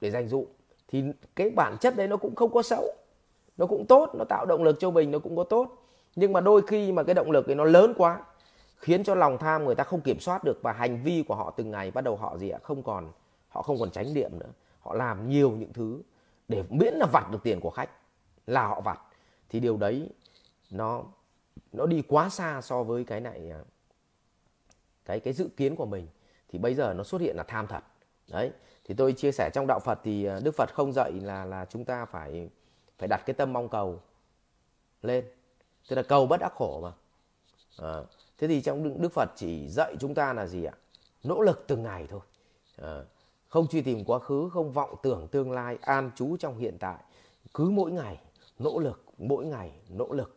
để 0.00 0.10
dành 0.10 0.28
dụ 0.28 0.46
thì 0.88 1.04
cái 1.36 1.50
bản 1.50 1.76
chất 1.80 1.96
đấy 1.96 2.08
nó 2.08 2.16
cũng 2.16 2.34
không 2.34 2.52
có 2.52 2.62
xấu, 2.62 2.94
nó 3.56 3.66
cũng 3.66 3.86
tốt, 3.86 4.10
nó 4.14 4.24
tạo 4.28 4.46
động 4.46 4.62
lực 4.62 4.76
cho 4.80 4.90
mình, 4.90 5.10
nó 5.10 5.18
cũng 5.18 5.36
có 5.36 5.44
tốt. 5.44 5.68
Nhưng 6.16 6.32
mà 6.32 6.40
đôi 6.40 6.62
khi 6.66 6.92
mà 6.92 7.02
cái 7.02 7.14
động 7.14 7.30
lực 7.30 7.46
ấy 7.46 7.54
nó 7.54 7.64
lớn 7.64 7.94
quá, 7.96 8.20
khiến 8.76 9.04
cho 9.04 9.14
lòng 9.14 9.38
tham 9.38 9.64
người 9.64 9.74
ta 9.74 9.84
không 9.84 10.00
kiểm 10.00 10.20
soát 10.20 10.44
được. 10.44 10.58
Và 10.62 10.72
hành 10.72 11.02
vi 11.02 11.24
của 11.28 11.34
họ 11.34 11.52
từng 11.56 11.70
ngày 11.70 11.90
bắt 11.90 12.04
đầu 12.04 12.16
họ 12.16 12.38
gì 12.38 12.50
ạ? 12.50 12.58
Không 12.62 12.82
còn, 12.82 13.12
họ 13.48 13.62
không 13.62 13.78
còn 13.80 13.90
tránh 13.90 14.14
niệm 14.14 14.38
nữa. 14.38 14.50
Họ 14.80 14.94
làm 14.94 15.28
nhiều 15.28 15.50
những 15.50 15.72
thứ 15.72 16.00
để 16.48 16.64
miễn 16.68 16.94
là 16.94 17.06
vặt 17.06 17.30
được 17.30 17.42
tiền 17.42 17.60
của 17.60 17.70
khách, 17.70 17.90
là 18.46 18.66
họ 18.66 18.80
vặt. 18.80 18.98
Thì 19.48 19.60
điều 19.60 19.76
đấy 19.76 20.08
nó 20.72 21.04
nó 21.72 21.86
đi 21.86 22.02
quá 22.08 22.28
xa 22.28 22.60
so 22.60 22.82
với 22.82 23.04
cái 23.04 23.20
này 23.20 23.50
à, 23.50 23.60
cái 25.04 25.20
cái 25.20 25.32
dự 25.32 25.48
kiến 25.56 25.76
của 25.76 25.86
mình 25.86 26.08
thì 26.48 26.58
bây 26.58 26.74
giờ 26.74 26.94
nó 26.94 27.04
xuất 27.04 27.20
hiện 27.20 27.36
là 27.36 27.42
tham 27.42 27.66
thật. 27.66 27.80
Đấy 28.28 28.52
thì 28.84 28.94
tôi 28.94 29.12
chia 29.12 29.32
sẻ 29.32 29.50
trong 29.54 29.66
đạo 29.66 29.80
Phật 29.80 29.98
thì 30.04 30.24
à, 30.24 30.40
Đức 30.44 30.54
Phật 30.56 30.74
không 30.74 30.92
dạy 30.92 31.12
là 31.12 31.44
là 31.44 31.64
chúng 31.64 31.84
ta 31.84 32.04
phải 32.04 32.50
phải 32.98 33.08
đặt 33.08 33.22
cái 33.26 33.34
tâm 33.34 33.52
mong 33.52 33.68
cầu 33.68 34.00
lên. 35.02 35.24
Tức 35.88 35.96
là 35.96 36.02
cầu 36.02 36.26
bất 36.26 36.40
đắc 36.40 36.52
khổ 36.54 36.80
mà. 36.82 36.92
À, 37.78 38.02
thế 38.38 38.48
thì 38.48 38.62
trong 38.62 39.02
đức 39.02 39.12
phật 39.12 39.28
chỉ 39.36 39.68
dạy 39.68 39.96
chúng 40.00 40.14
ta 40.14 40.32
là 40.32 40.46
gì 40.46 40.64
ạ? 40.64 40.74
Nỗ 41.22 41.40
lực 41.40 41.64
từng 41.66 41.82
ngày 41.82 42.06
thôi. 42.10 42.20
À, 42.76 43.02
không 43.48 43.66
truy 43.68 43.82
tìm 43.82 44.04
quá 44.04 44.18
khứ 44.18 44.50
không 44.52 44.72
vọng 44.72 44.94
tưởng 45.02 45.28
tương 45.28 45.50
lai 45.50 45.78
an 45.80 46.10
trú 46.16 46.36
trong 46.36 46.58
hiện 46.58 46.76
tại. 46.80 46.98
Cứ 47.54 47.64
mỗi 47.64 47.92
ngày 47.92 48.20
nỗ 48.58 48.78
lực 48.78 49.04
mỗi 49.18 49.46
ngày 49.46 49.72
nỗ 49.88 50.12
lực 50.12 50.36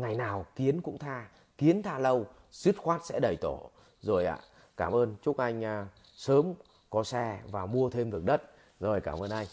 ngày 0.00 0.14
nào 0.14 0.46
kiến 0.56 0.80
cũng 0.80 0.98
tha 0.98 1.28
kiến 1.58 1.82
tha 1.82 1.98
lâu 1.98 2.26
dứt 2.50 2.76
khoát 2.78 3.04
sẽ 3.04 3.20
đầy 3.22 3.36
tổ. 3.40 3.70
Rồi 4.00 4.26
ạ 4.26 4.38
cảm 4.76 4.92
ơn 4.92 5.16
chúc 5.22 5.36
anh 5.36 5.64
à, 5.64 5.86
sớm 6.02 6.54
có 6.90 7.04
xe 7.04 7.40
và 7.50 7.66
mua 7.66 7.90
thêm 7.90 8.10
được 8.10 8.24
đất. 8.24 8.42
Rồi 8.80 9.00
cảm 9.00 9.18
ơn 9.18 9.30
anh. 9.30 9.46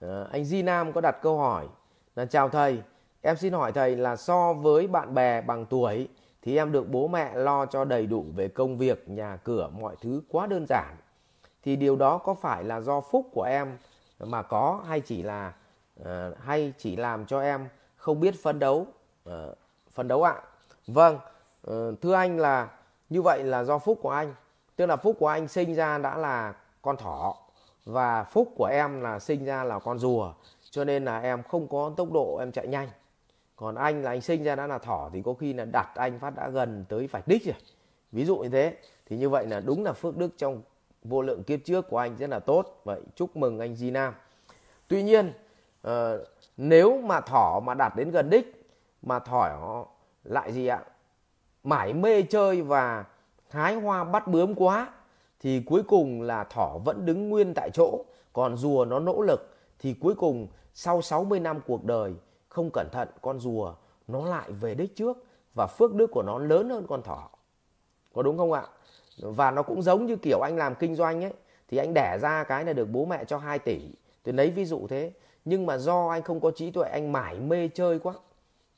À, 0.00 0.24
anh 0.32 0.44
Di 0.44 0.62
Nam 0.62 0.92
có 0.92 1.00
đặt 1.00 1.16
câu 1.22 1.38
hỏi 1.38 1.68
là 2.16 2.24
chào 2.24 2.48
thầy 2.48 2.82
em 3.22 3.36
xin 3.36 3.52
hỏi 3.52 3.72
thầy 3.72 3.96
là 3.96 4.16
so 4.16 4.52
với 4.52 4.86
bạn 4.86 5.14
bè 5.14 5.40
bằng 5.40 5.66
tuổi 5.66 6.08
thì 6.42 6.56
em 6.56 6.72
được 6.72 6.88
bố 6.88 7.08
mẹ 7.08 7.34
lo 7.34 7.66
cho 7.66 7.84
đầy 7.84 8.06
đủ 8.06 8.24
về 8.36 8.48
công 8.48 8.78
việc 8.78 9.08
nhà 9.08 9.36
cửa 9.44 9.70
mọi 9.78 9.96
thứ 10.00 10.22
quá 10.28 10.46
đơn 10.46 10.66
giản. 10.68 10.96
Thì 11.62 11.76
điều 11.76 11.96
đó 11.96 12.18
có 12.18 12.34
phải 12.34 12.64
là 12.64 12.80
do 12.80 13.00
phúc 13.00 13.26
của 13.32 13.42
em 13.42 13.78
mà 14.18 14.42
có 14.42 14.82
hay 14.88 15.00
chỉ 15.00 15.22
là 15.22 15.52
Ờ, 16.04 16.34
hay 16.40 16.72
chỉ 16.78 16.96
làm 16.96 17.26
cho 17.26 17.40
em 17.40 17.68
không 17.96 18.20
biết 18.20 18.34
phấn 18.42 18.58
đấu. 18.58 18.86
À, 19.24 19.46
phấn 19.92 20.08
đấu 20.08 20.22
ạ. 20.22 20.42
Vâng 20.86 21.18
à, 21.66 21.74
thưa 22.02 22.14
anh 22.14 22.38
là 22.38 22.68
như 23.10 23.22
vậy 23.22 23.44
là 23.44 23.64
do 23.64 23.78
phúc 23.78 23.98
của 24.02 24.10
anh. 24.10 24.34
Tức 24.76 24.86
là 24.86 24.96
phúc 24.96 25.16
của 25.18 25.28
anh 25.28 25.48
sinh 25.48 25.74
ra 25.74 25.98
đã 25.98 26.16
là 26.16 26.54
con 26.82 26.96
thỏ 26.96 27.36
và 27.84 28.24
phúc 28.24 28.52
của 28.56 28.64
em 28.64 29.00
là 29.00 29.18
sinh 29.18 29.44
ra 29.44 29.64
là 29.64 29.78
con 29.78 29.98
rùa 29.98 30.32
cho 30.70 30.84
nên 30.84 31.04
là 31.04 31.20
em 31.20 31.42
không 31.42 31.68
có 31.68 31.92
tốc 31.96 32.12
độ 32.12 32.36
em 32.36 32.52
chạy 32.52 32.66
nhanh. 32.66 32.88
Còn 33.56 33.74
anh 33.74 34.02
là 34.02 34.10
anh 34.10 34.20
sinh 34.20 34.44
ra 34.44 34.56
đã 34.56 34.66
là 34.66 34.78
thỏ 34.78 35.10
thì 35.12 35.22
có 35.22 35.34
khi 35.34 35.52
là 35.52 35.64
đặt 35.64 35.88
anh 35.94 36.18
phát 36.18 36.36
đã 36.36 36.48
gần 36.48 36.84
tới 36.88 37.06
vạch 37.06 37.28
đích 37.28 37.44
rồi. 37.44 37.56
Ví 38.12 38.24
dụ 38.24 38.38
như 38.38 38.48
thế 38.48 38.76
thì 39.06 39.16
như 39.16 39.28
vậy 39.28 39.46
là 39.46 39.60
đúng 39.60 39.84
là 39.84 39.92
phước 39.92 40.16
đức 40.16 40.30
trong 40.36 40.62
vô 41.04 41.22
lượng 41.22 41.42
kiếp 41.42 41.60
trước 41.64 41.88
của 41.88 41.98
anh 41.98 42.16
rất 42.16 42.30
là 42.30 42.38
tốt. 42.38 42.80
Vậy 42.84 43.00
chúc 43.14 43.36
mừng 43.36 43.58
anh 43.58 43.76
Di 43.76 43.90
Nam 43.90 44.14
tuy 44.88 45.02
nhiên 45.02 45.32
Ờ, 45.82 46.24
nếu 46.56 47.00
mà 47.00 47.20
thỏ 47.20 47.60
mà 47.64 47.74
đạt 47.74 47.96
đến 47.96 48.10
gần 48.10 48.30
đích, 48.30 48.70
mà 49.02 49.18
thỏ 49.18 49.86
lại 50.24 50.52
gì 50.52 50.66
ạ? 50.66 50.80
Mải 51.64 51.92
mê 51.92 52.22
chơi 52.22 52.62
và 52.62 53.04
hái 53.50 53.74
hoa 53.74 54.04
bắt 54.04 54.28
bướm 54.28 54.54
quá, 54.54 54.92
thì 55.40 55.62
cuối 55.66 55.82
cùng 55.82 56.22
là 56.22 56.44
thỏ 56.44 56.78
vẫn 56.84 57.06
đứng 57.06 57.28
nguyên 57.28 57.52
tại 57.54 57.70
chỗ. 57.74 58.04
Còn 58.32 58.56
rùa 58.56 58.84
nó 58.84 58.98
nỗ 58.98 59.22
lực, 59.22 59.56
thì 59.78 59.94
cuối 59.94 60.14
cùng 60.14 60.48
sau 60.74 61.02
60 61.02 61.40
năm 61.40 61.60
cuộc 61.66 61.84
đời, 61.84 62.14
không 62.48 62.70
cẩn 62.72 62.88
thận 62.92 63.08
con 63.22 63.40
rùa 63.40 63.74
nó 64.08 64.24
lại 64.24 64.52
về 64.52 64.74
đích 64.74 64.96
trước 64.96 65.24
và 65.54 65.66
phước 65.66 65.94
đức 65.94 66.06
của 66.12 66.22
nó 66.22 66.38
lớn 66.38 66.70
hơn 66.70 66.86
con 66.88 67.02
thỏ. 67.02 67.28
Có 68.14 68.22
đúng 68.22 68.38
không 68.38 68.52
ạ? 68.52 68.62
Và 69.18 69.50
nó 69.50 69.62
cũng 69.62 69.82
giống 69.82 70.06
như 70.06 70.16
kiểu 70.16 70.40
anh 70.40 70.56
làm 70.56 70.74
kinh 70.74 70.94
doanh 70.94 71.24
ấy, 71.24 71.32
thì 71.68 71.78
anh 71.78 71.94
đẻ 71.94 72.18
ra 72.22 72.44
cái 72.44 72.64
là 72.64 72.72
được 72.72 72.88
bố 72.92 73.04
mẹ 73.04 73.24
cho 73.24 73.38
2 73.38 73.58
tỷ. 73.58 73.80
Tôi 74.22 74.34
lấy 74.34 74.50
ví 74.50 74.64
dụ 74.64 74.86
thế 74.88 75.12
nhưng 75.48 75.66
mà 75.66 75.78
do 75.78 76.08
anh 76.08 76.22
không 76.22 76.40
có 76.40 76.50
trí 76.50 76.70
tuệ 76.70 76.88
anh 76.88 77.12
mải 77.12 77.40
mê 77.40 77.68
chơi 77.68 77.98
quá 77.98 78.14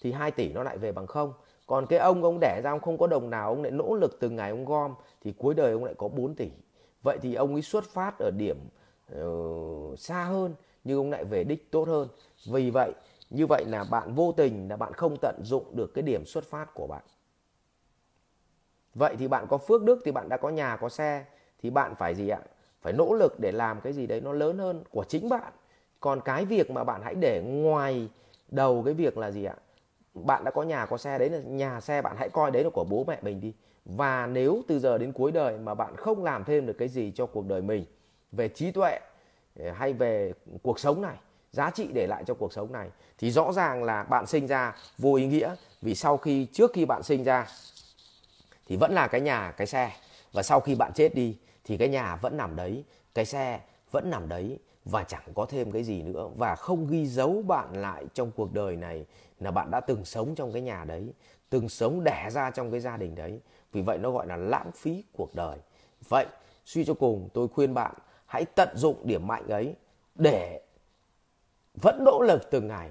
thì 0.00 0.12
2 0.12 0.30
tỷ 0.30 0.52
nó 0.52 0.62
lại 0.62 0.78
về 0.78 0.92
bằng 0.92 1.06
không. 1.06 1.32
Còn 1.66 1.86
cái 1.86 1.98
ông 1.98 2.22
ông 2.22 2.38
đẻ 2.40 2.60
ra 2.64 2.70
ông 2.70 2.80
không 2.80 2.98
có 2.98 3.06
đồng 3.06 3.30
nào 3.30 3.48
ông 3.48 3.62
lại 3.62 3.70
nỗ 3.70 3.94
lực 3.94 4.20
từng 4.20 4.36
ngày 4.36 4.50
ông 4.50 4.64
gom 4.64 4.94
thì 5.24 5.32
cuối 5.38 5.54
đời 5.54 5.72
ông 5.72 5.84
lại 5.84 5.94
có 5.98 6.08
4 6.08 6.34
tỷ. 6.34 6.50
Vậy 7.02 7.18
thì 7.22 7.34
ông 7.34 7.52
ấy 7.52 7.62
xuất 7.62 7.84
phát 7.84 8.18
ở 8.18 8.30
điểm 8.30 8.56
uh, 9.20 9.98
xa 9.98 10.24
hơn 10.24 10.54
nhưng 10.84 10.98
ông 10.98 11.10
lại 11.10 11.24
về 11.24 11.44
đích 11.44 11.70
tốt 11.70 11.88
hơn. 11.88 12.08
Vì 12.46 12.70
vậy 12.70 12.92
như 13.30 13.46
vậy 13.46 13.64
là 13.66 13.84
bạn 13.90 14.14
vô 14.14 14.32
tình 14.32 14.68
là 14.68 14.76
bạn 14.76 14.92
không 14.92 15.16
tận 15.22 15.40
dụng 15.44 15.76
được 15.76 15.94
cái 15.94 16.02
điểm 16.02 16.24
xuất 16.24 16.44
phát 16.44 16.74
của 16.74 16.86
bạn. 16.86 17.02
Vậy 18.94 19.16
thì 19.18 19.28
bạn 19.28 19.46
có 19.48 19.58
phước 19.58 19.82
đức 19.82 20.00
thì 20.04 20.12
bạn 20.12 20.28
đã 20.28 20.36
có 20.36 20.48
nhà 20.48 20.76
có 20.76 20.88
xe 20.88 21.24
thì 21.62 21.70
bạn 21.70 21.94
phải 21.94 22.14
gì 22.14 22.28
ạ? 22.28 22.40
Phải 22.80 22.92
nỗ 22.92 23.14
lực 23.14 23.40
để 23.40 23.52
làm 23.52 23.80
cái 23.80 23.92
gì 23.92 24.06
đấy 24.06 24.20
nó 24.20 24.32
lớn 24.32 24.58
hơn 24.58 24.84
của 24.90 25.04
chính 25.04 25.28
bạn 25.28 25.52
còn 26.00 26.20
cái 26.20 26.44
việc 26.44 26.70
mà 26.70 26.84
bạn 26.84 27.00
hãy 27.04 27.14
để 27.14 27.42
ngoài 27.44 28.08
đầu 28.48 28.82
cái 28.84 28.94
việc 28.94 29.18
là 29.18 29.30
gì 29.30 29.44
ạ? 29.44 29.54
Bạn 30.14 30.44
đã 30.44 30.50
có 30.50 30.62
nhà, 30.62 30.86
có 30.86 30.96
xe 30.98 31.18
đấy 31.18 31.30
là 31.30 31.38
nhà 31.38 31.80
xe 31.80 32.02
bạn 32.02 32.16
hãy 32.18 32.28
coi 32.28 32.50
đấy 32.50 32.64
là 32.64 32.70
của 32.70 32.84
bố 32.90 33.04
mẹ 33.08 33.18
mình 33.22 33.40
đi. 33.40 33.52
Và 33.84 34.26
nếu 34.26 34.62
từ 34.68 34.78
giờ 34.78 34.98
đến 34.98 35.12
cuối 35.12 35.32
đời 35.32 35.58
mà 35.58 35.74
bạn 35.74 35.96
không 35.96 36.24
làm 36.24 36.44
thêm 36.44 36.66
được 36.66 36.72
cái 36.78 36.88
gì 36.88 37.12
cho 37.14 37.26
cuộc 37.26 37.46
đời 37.46 37.62
mình, 37.62 37.84
về 38.32 38.48
trí 38.48 38.70
tuệ 38.70 38.98
ờ, 39.58 39.70
hay 39.72 39.92
về 39.92 40.32
cuộc 40.62 40.78
sống 40.78 41.02
này, 41.02 41.16
giá 41.52 41.70
trị 41.70 41.88
để 41.92 42.06
lại 42.06 42.24
cho 42.26 42.34
cuộc 42.34 42.52
sống 42.52 42.72
này, 42.72 42.88
thì 43.18 43.30
rõ 43.30 43.52
ràng 43.52 43.84
là 43.84 44.02
bạn 44.02 44.26
sinh 44.26 44.46
ra 44.46 44.76
vô 44.98 45.14
ý 45.14 45.26
nghĩa. 45.26 45.54
Vì 45.82 45.94
sau 45.94 46.16
khi, 46.16 46.46
trước 46.52 46.72
khi 46.74 46.84
bạn 46.84 47.02
sinh 47.02 47.24
ra, 47.24 47.46
thì 48.68 48.76
vẫn 48.76 48.92
là 48.92 49.08
cái 49.08 49.20
nhà, 49.20 49.54
cái 49.56 49.66
xe. 49.66 49.92
Và 50.32 50.42
sau 50.42 50.60
khi 50.60 50.74
bạn 50.74 50.92
chết 50.94 51.14
đi, 51.14 51.36
thì 51.64 51.76
cái 51.76 51.88
nhà 51.88 52.16
vẫn 52.16 52.36
nằm 52.36 52.56
đấy, 52.56 52.84
cái 53.14 53.24
xe 53.24 53.60
vẫn 53.90 54.10
nằm 54.10 54.28
đấy 54.28 54.58
và 54.84 55.04
chẳng 55.04 55.22
có 55.34 55.46
thêm 55.46 55.70
cái 55.70 55.84
gì 55.84 56.02
nữa. 56.02 56.28
Và 56.36 56.54
không 56.54 56.86
ghi 56.86 57.06
dấu 57.06 57.42
bạn 57.42 57.82
lại 57.82 58.04
trong 58.14 58.30
cuộc 58.36 58.52
đời 58.52 58.76
này 58.76 59.06
là 59.40 59.50
bạn 59.50 59.70
đã 59.70 59.80
từng 59.80 60.04
sống 60.04 60.34
trong 60.34 60.52
cái 60.52 60.62
nhà 60.62 60.84
đấy, 60.84 61.12
từng 61.50 61.68
sống 61.68 62.04
đẻ 62.04 62.28
ra 62.30 62.50
trong 62.50 62.70
cái 62.70 62.80
gia 62.80 62.96
đình 62.96 63.14
đấy. 63.14 63.40
Vì 63.72 63.82
vậy 63.82 63.98
nó 63.98 64.10
gọi 64.10 64.26
là 64.26 64.36
lãng 64.36 64.70
phí 64.74 65.04
cuộc 65.12 65.34
đời. 65.34 65.58
Vậy, 66.08 66.26
suy 66.64 66.84
cho 66.84 66.94
cùng, 66.94 67.28
tôi 67.34 67.48
khuyên 67.48 67.74
bạn, 67.74 67.94
hãy 68.26 68.44
tận 68.44 68.68
dụng 68.74 69.06
điểm 69.06 69.26
mạnh 69.26 69.48
ấy 69.48 69.74
để 70.14 70.62
vẫn 71.82 72.04
nỗ 72.04 72.22
lực 72.22 72.50
từng 72.50 72.68
ngày 72.68 72.90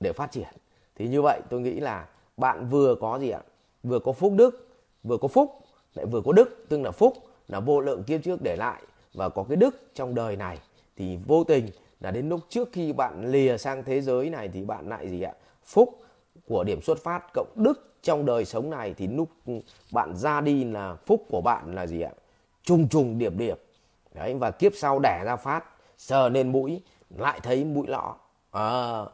để 0.00 0.12
phát 0.12 0.30
triển. 0.30 0.48
Thì 0.94 1.08
như 1.08 1.22
vậy 1.22 1.40
tôi 1.50 1.60
nghĩ 1.60 1.80
là 1.80 2.08
bạn 2.36 2.68
vừa 2.68 2.94
có 3.00 3.18
gì 3.18 3.30
ạ? 3.30 3.40
Vừa 3.82 3.98
có 3.98 4.12
phúc 4.12 4.32
đức, 4.36 4.68
vừa 5.02 5.16
có 5.18 5.28
phúc, 5.28 5.58
lại 5.94 6.06
vừa 6.06 6.20
có 6.24 6.32
đức, 6.32 6.66
tức 6.68 6.80
là 6.80 6.90
phúc, 6.90 7.14
là 7.48 7.60
vô 7.60 7.80
lượng 7.80 8.04
kiếp 8.04 8.22
trước 8.24 8.42
để 8.42 8.56
lại 8.56 8.82
và 9.14 9.28
có 9.28 9.44
cái 9.48 9.56
đức 9.56 9.76
trong 9.94 10.14
đời 10.14 10.36
này 10.36 10.58
thì 10.96 11.18
vô 11.26 11.44
tình 11.44 11.66
là 12.00 12.10
đến 12.10 12.28
lúc 12.28 12.40
trước 12.48 12.68
khi 12.72 12.92
bạn 12.92 13.30
lìa 13.30 13.56
sang 13.56 13.84
thế 13.84 14.00
giới 14.00 14.30
này 14.30 14.48
thì 14.52 14.64
bạn 14.64 14.88
lại 14.88 15.08
gì 15.08 15.22
ạ? 15.22 15.32
Phúc 15.64 15.98
của 16.48 16.64
điểm 16.64 16.82
xuất 16.82 16.98
phát 16.98 17.22
cộng 17.34 17.52
đức 17.54 17.88
trong 18.02 18.26
đời 18.26 18.44
sống 18.44 18.70
này 18.70 18.94
thì 18.94 19.06
lúc 19.06 19.28
bạn 19.92 20.16
ra 20.16 20.40
đi 20.40 20.64
là 20.64 20.96
phúc 21.06 21.24
của 21.28 21.40
bạn 21.40 21.74
là 21.74 21.86
gì 21.86 22.00
ạ? 22.00 22.12
Trùng 22.62 22.88
trùng 22.88 23.18
điệp 23.18 23.32
điệp. 23.36 23.60
Đấy 24.14 24.34
và 24.34 24.50
kiếp 24.50 24.72
sau 24.74 24.98
đẻ 25.02 25.22
ra 25.24 25.36
phát 25.36 25.64
sờ 25.98 26.28
lên 26.28 26.52
mũi 26.52 26.82
lại 27.10 27.40
thấy 27.42 27.64
mũi 27.64 27.86
lọ 27.86 28.16
à, 28.50 28.60
ờ, 28.60 29.08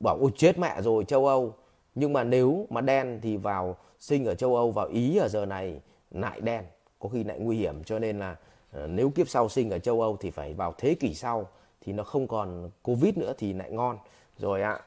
bảo 0.00 0.18
ôi 0.20 0.30
chết 0.36 0.58
mẹ 0.58 0.82
rồi 0.82 1.04
châu 1.04 1.26
âu. 1.26 1.54
Nhưng 1.94 2.12
mà 2.12 2.24
nếu 2.24 2.66
mà 2.70 2.80
đen 2.80 3.18
thì 3.22 3.36
vào 3.36 3.76
sinh 4.00 4.24
ở 4.24 4.34
châu 4.34 4.56
âu 4.56 4.70
vào 4.70 4.86
ý 4.86 5.16
ở 5.16 5.28
giờ 5.28 5.46
này 5.46 5.80
lại 6.10 6.40
đen 6.40 6.64
có 6.98 7.08
khi 7.08 7.24
lại 7.24 7.38
nguy 7.38 7.56
hiểm. 7.56 7.84
Cho 7.84 7.98
nên 7.98 8.18
là 8.18 8.36
Ờ, 8.72 8.86
nếu 8.86 9.10
kiếp 9.10 9.28
sau 9.28 9.48
sinh 9.48 9.70
ở 9.70 9.78
châu 9.78 10.00
âu 10.00 10.16
thì 10.16 10.30
phải 10.30 10.54
vào 10.54 10.74
thế 10.78 10.94
kỷ 10.94 11.14
sau 11.14 11.48
thì 11.80 11.92
nó 11.92 12.04
không 12.04 12.28
còn 12.28 12.70
covid 12.82 13.16
nữa 13.16 13.32
thì 13.38 13.52
lại 13.52 13.70
ngon. 13.70 13.98
Rồi 14.38 14.62
ạ 14.62 14.80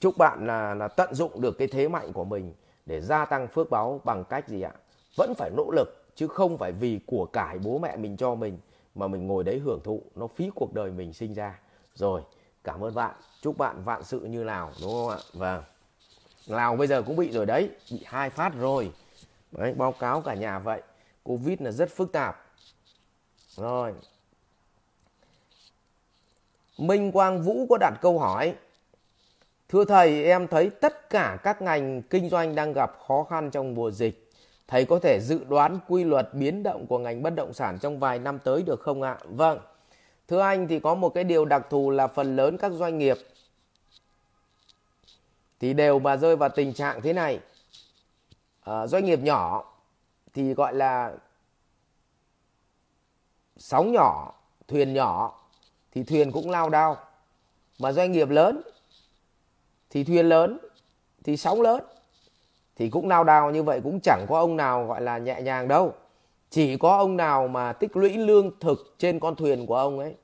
chúc 0.00 0.18
bạn 0.18 0.46
là 0.46 0.74
là 0.74 0.88
tận 0.88 1.14
dụng 1.14 1.40
được 1.40 1.58
cái 1.58 1.68
thế 1.68 1.88
mạnh 1.88 2.12
của 2.12 2.24
mình 2.24 2.54
để 2.86 3.00
gia 3.00 3.24
tăng 3.24 3.48
phước 3.48 3.70
báo 3.70 4.00
bằng 4.04 4.24
cách 4.24 4.48
gì 4.48 4.62
ạ? 4.62 4.72
Vẫn 5.16 5.34
phải 5.34 5.50
nỗ 5.56 5.70
lực 5.70 6.06
chứ 6.14 6.28
không 6.28 6.58
phải 6.58 6.72
vì 6.72 7.00
của 7.06 7.26
cải 7.26 7.58
bố 7.58 7.78
mẹ 7.78 7.96
mình 7.96 8.16
cho 8.16 8.34
mình 8.34 8.58
mà 8.94 9.08
mình 9.08 9.26
ngồi 9.26 9.44
đấy 9.44 9.58
hưởng 9.58 9.80
thụ 9.84 10.02
nó 10.14 10.26
phí 10.26 10.50
cuộc 10.54 10.74
đời 10.74 10.90
mình 10.90 11.12
sinh 11.12 11.34
ra. 11.34 11.58
Rồi 11.94 12.22
cảm 12.64 12.84
ơn 12.84 12.94
bạn 12.94 13.14
chúc 13.42 13.58
bạn 13.58 13.82
vạn 13.84 14.04
sự 14.04 14.20
như 14.20 14.44
nào 14.44 14.70
đúng 14.82 14.90
không 14.90 15.08
ạ? 15.08 15.18
Vâng. 15.32 15.62
Lào 16.46 16.76
bây 16.76 16.86
giờ 16.86 17.02
cũng 17.02 17.16
bị 17.16 17.30
rồi 17.32 17.46
đấy 17.46 17.70
bị 17.92 18.02
hai 18.04 18.30
phát 18.30 18.54
rồi. 18.54 18.92
Đấy, 19.52 19.74
báo 19.74 19.92
cáo 19.92 20.20
cả 20.20 20.34
nhà 20.34 20.58
vậy 20.58 20.82
covid 21.22 21.60
là 21.60 21.70
rất 21.70 21.90
phức 21.96 22.12
tạp 22.12 22.45
rồi 23.56 23.92
minh 26.78 27.12
quang 27.12 27.42
vũ 27.42 27.66
có 27.70 27.76
đặt 27.80 27.94
câu 28.00 28.18
hỏi 28.18 28.54
Thưa 29.68 29.84
thầy, 29.84 30.24
em 30.24 30.48
thấy 30.48 30.70
tất 30.70 31.10
cả 31.10 31.38
các 31.42 31.62
ngành 31.62 32.02
kinh 32.02 32.28
doanh 32.28 32.54
đang 32.54 32.72
gặp 32.72 32.98
khó 33.06 33.22
khăn 33.22 33.50
trong 33.50 33.74
mùa 33.74 33.90
dịch. 33.90 34.30
Thầy 34.68 34.84
có 34.84 34.98
thể 34.98 35.20
dự 35.20 35.44
đoán 35.44 35.78
quy 35.88 36.04
luật 36.04 36.34
biến 36.34 36.62
động 36.62 36.86
của 36.86 36.98
ngành 36.98 37.22
bất 37.22 37.30
động 37.36 37.52
sản 37.52 37.78
trong 37.78 37.98
vài 37.98 38.18
năm 38.18 38.38
tới 38.38 38.62
được 38.62 38.80
không 38.80 39.02
ạ? 39.02 39.18
Vâng. 39.24 39.58
Thưa 40.28 40.40
anh 40.40 40.68
thì 40.68 40.80
có 40.80 40.94
một 40.94 41.08
cái 41.08 41.24
điều 41.24 41.44
đặc 41.44 41.66
thù 41.70 41.90
là 41.90 42.06
phần 42.06 42.36
lớn 42.36 42.56
các 42.56 42.72
doanh 42.72 42.98
nghiệp 42.98 43.16
thì 45.60 45.74
đều 45.74 45.98
mà 45.98 46.16
rơi 46.16 46.36
vào 46.36 46.48
tình 46.48 46.72
trạng 46.72 47.02
thế 47.02 47.12
này. 47.12 47.40
À, 48.62 48.86
doanh 48.86 49.04
nghiệp 49.04 49.20
nhỏ 49.22 49.72
thì 50.34 50.54
gọi 50.54 50.74
là 50.74 51.12
sóng 53.56 53.92
nhỏ, 53.92 54.34
thuyền 54.68 54.94
nhỏ 54.94 55.40
thì 55.92 56.02
thuyền 56.02 56.32
cũng 56.32 56.50
lao 56.50 56.68
đao. 56.68 56.96
Mà 57.78 57.92
doanh 57.92 58.12
nghiệp 58.12 58.28
lớn 58.28 58.62
thì 59.90 60.04
thuyền 60.04 60.28
lớn 60.28 60.58
thì 61.24 61.36
sóng 61.36 61.62
lớn 61.62 61.84
thì 62.76 62.90
cũng 62.90 63.08
lao 63.08 63.24
đao. 63.24 63.50
Như 63.50 63.62
vậy 63.62 63.80
cũng 63.84 64.00
chẳng 64.00 64.26
có 64.28 64.38
ông 64.38 64.56
nào 64.56 64.86
gọi 64.86 65.00
là 65.00 65.18
nhẹ 65.18 65.40
nhàng 65.42 65.68
đâu. 65.68 65.94
Chỉ 66.50 66.76
có 66.76 66.96
ông 66.96 67.16
nào 67.16 67.48
mà 67.48 67.72
tích 67.72 67.96
lũy 67.96 68.16
lương 68.16 68.58
thực 68.60 68.94
trên 68.98 69.20
con 69.20 69.36
thuyền 69.36 69.66
của 69.66 69.76
ông 69.76 69.98
ấy. 69.98 70.14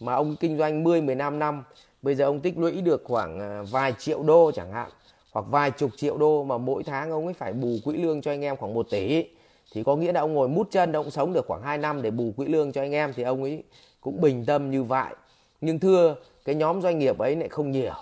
Mà 0.00 0.14
ông 0.14 0.36
kinh 0.36 0.58
doanh 0.58 0.84
10 0.84 1.00
15 1.00 1.38
năm 1.38 1.64
bây 2.02 2.14
giờ 2.14 2.24
ông 2.24 2.40
tích 2.40 2.58
lũy 2.58 2.80
được 2.82 3.02
khoảng 3.04 3.40
à, 3.40 3.62
vài 3.70 3.94
triệu 3.98 4.22
đô 4.22 4.52
chẳng 4.54 4.72
hạn 4.72 4.90
hoặc 5.32 5.46
vài 5.50 5.70
chục 5.70 5.90
triệu 5.96 6.18
đô 6.18 6.44
mà 6.44 6.58
mỗi 6.58 6.82
tháng 6.82 7.10
ông 7.10 7.24
ấy 7.24 7.34
phải 7.34 7.52
bù 7.52 7.76
quỹ 7.84 7.96
lương 7.96 8.22
cho 8.22 8.30
anh 8.30 8.44
em 8.44 8.56
khoảng 8.56 8.74
1 8.74 8.86
tỷ 8.90 9.24
thì 9.72 9.82
có 9.82 9.96
nghĩa 9.96 10.12
là 10.12 10.20
ông 10.20 10.34
ngồi 10.34 10.48
mút 10.48 10.68
chân 10.70 10.92
ông 10.92 11.10
sống 11.10 11.32
được 11.32 11.46
khoảng 11.46 11.62
2 11.62 11.78
năm 11.78 12.02
để 12.02 12.10
bù 12.10 12.32
quỹ 12.36 12.46
lương 12.46 12.72
cho 12.72 12.80
anh 12.80 12.92
em 12.92 13.12
thì 13.12 13.22
ông 13.22 13.42
ấy 13.42 13.62
cũng 14.00 14.20
bình 14.20 14.44
tâm 14.46 14.70
như 14.70 14.82
vậy. 14.82 15.14
Nhưng 15.60 15.78
thưa 15.78 16.16
cái 16.44 16.54
nhóm 16.54 16.82
doanh 16.82 16.98
nghiệp 16.98 17.18
ấy 17.18 17.36
lại 17.36 17.48
không 17.48 17.70
nhiều. 17.70 17.94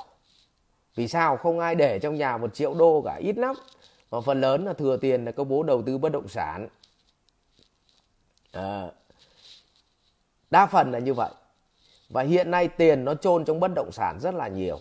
Vì 0.94 1.08
sao? 1.08 1.36
Không 1.36 1.58
ai 1.58 1.74
để 1.74 1.99
trong 1.99 2.15
nhà 2.15 2.36
một 2.36 2.55
triệu 2.55 2.74
đô 2.74 3.02
cả 3.05 3.15
ít 3.15 3.39
lắm. 3.39 3.55
Mà 4.10 4.20
phần 4.20 4.40
lớn 4.40 4.65
là 4.65 4.73
thừa 4.73 4.97
tiền 4.97 5.24
là 5.24 5.32
công 5.32 5.49
bố 5.49 5.62
đầu 5.62 5.82
tư 5.82 5.99
bất 5.99 6.12
động 6.12 6.28
sản. 6.28 6.68
À, 8.52 8.90
đa 10.50 10.66
phần 10.66 10.92
là 10.92 10.99
như 10.99 11.15
vậy. 11.15 11.31
Và 12.08 12.23
hiện 12.23 12.50
nay 12.50 12.68
tiền 12.68 13.05
nó 13.05 13.15
chôn 13.15 13.44
trong 13.44 13.60
bất 13.60 13.70
động 13.74 13.92
sản 13.92 14.18
rất 14.20 14.34
là 14.34 14.49
nhiều. 14.49 14.78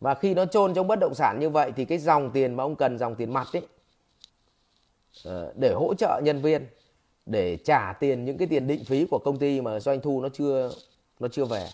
Và 0.00 0.14
khi 0.14 0.34
nó 0.34 0.46
chôn 0.46 0.74
trong 0.74 0.86
bất 0.86 0.98
động 0.98 1.14
sản 1.14 1.38
như 1.40 1.50
vậy 1.50 1.72
thì 1.76 1.84
cái 1.84 1.98
dòng 1.98 2.30
tiền 2.30 2.54
mà 2.54 2.64
ông 2.64 2.76
cần 2.76 2.98
dòng 2.98 3.14
tiền 3.14 3.32
mặt 3.32 3.46
ấy 3.52 3.62
Ờ, 5.24 5.52
để 5.56 5.72
hỗ 5.72 5.94
trợ 5.94 6.20
nhân 6.24 6.42
viên 6.42 6.66
để 7.26 7.56
trả 7.56 7.92
tiền 7.92 8.24
những 8.24 8.38
cái 8.38 8.48
tiền 8.48 8.66
định 8.66 8.84
phí 8.84 9.06
của 9.10 9.18
công 9.24 9.38
ty 9.38 9.60
mà 9.60 9.80
doanh 9.80 10.00
thu 10.00 10.20
nó 10.20 10.28
chưa 10.28 10.70
nó 11.20 11.28
chưa 11.28 11.44
về 11.44 11.68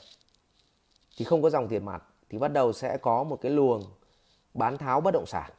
thì 1.16 1.24
không 1.24 1.42
có 1.42 1.50
dòng 1.50 1.68
tiền 1.68 1.84
mặt 1.84 2.02
thì 2.30 2.38
bắt 2.38 2.48
đầu 2.48 2.72
sẽ 2.72 2.96
có 2.96 3.24
một 3.24 3.38
cái 3.40 3.52
luồng 3.52 3.84
bán 4.54 4.78
tháo 4.78 5.00
bất 5.00 5.10
động 5.14 5.26
sản 5.26 5.50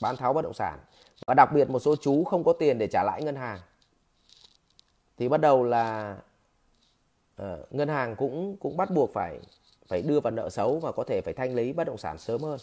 bán 0.00 0.16
tháo 0.16 0.32
bất 0.32 0.42
động 0.42 0.54
sản 0.54 0.78
và 1.26 1.34
đặc 1.34 1.52
biệt 1.52 1.70
một 1.70 1.78
số 1.78 1.96
chú 1.96 2.24
không 2.24 2.44
có 2.44 2.52
tiền 2.52 2.78
để 2.78 2.86
trả 2.86 3.02
lãi 3.02 3.22
ngân 3.22 3.36
hàng 3.36 3.58
thì 5.18 5.28
bắt 5.28 5.40
đầu 5.40 5.64
là 5.64 6.16
uh, 7.42 7.46
ngân 7.70 7.88
hàng 7.88 8.16
cũng 8.16 8.56
cũng 8.56 8.76
bắt 8.76 8.90
buộc 8.90 9.12
phải 9.12 9.38
phải 9.88 10.02
đưa 10.02 10.20
vào 10.20 10.30
nợ 10.30 10.50
xấu 10.50 10.78
và 10.78 10.92
có 10.92 11.04
thể 11.04 11.20
phải 11.20 11.34
thanh 11.34 11.54
lý 11.54 11.72
bất 11.72 11.84
động 11.84 11.98
sản 11.98 12.18
sớm 12.18 12.42
hơn 12.42 12.58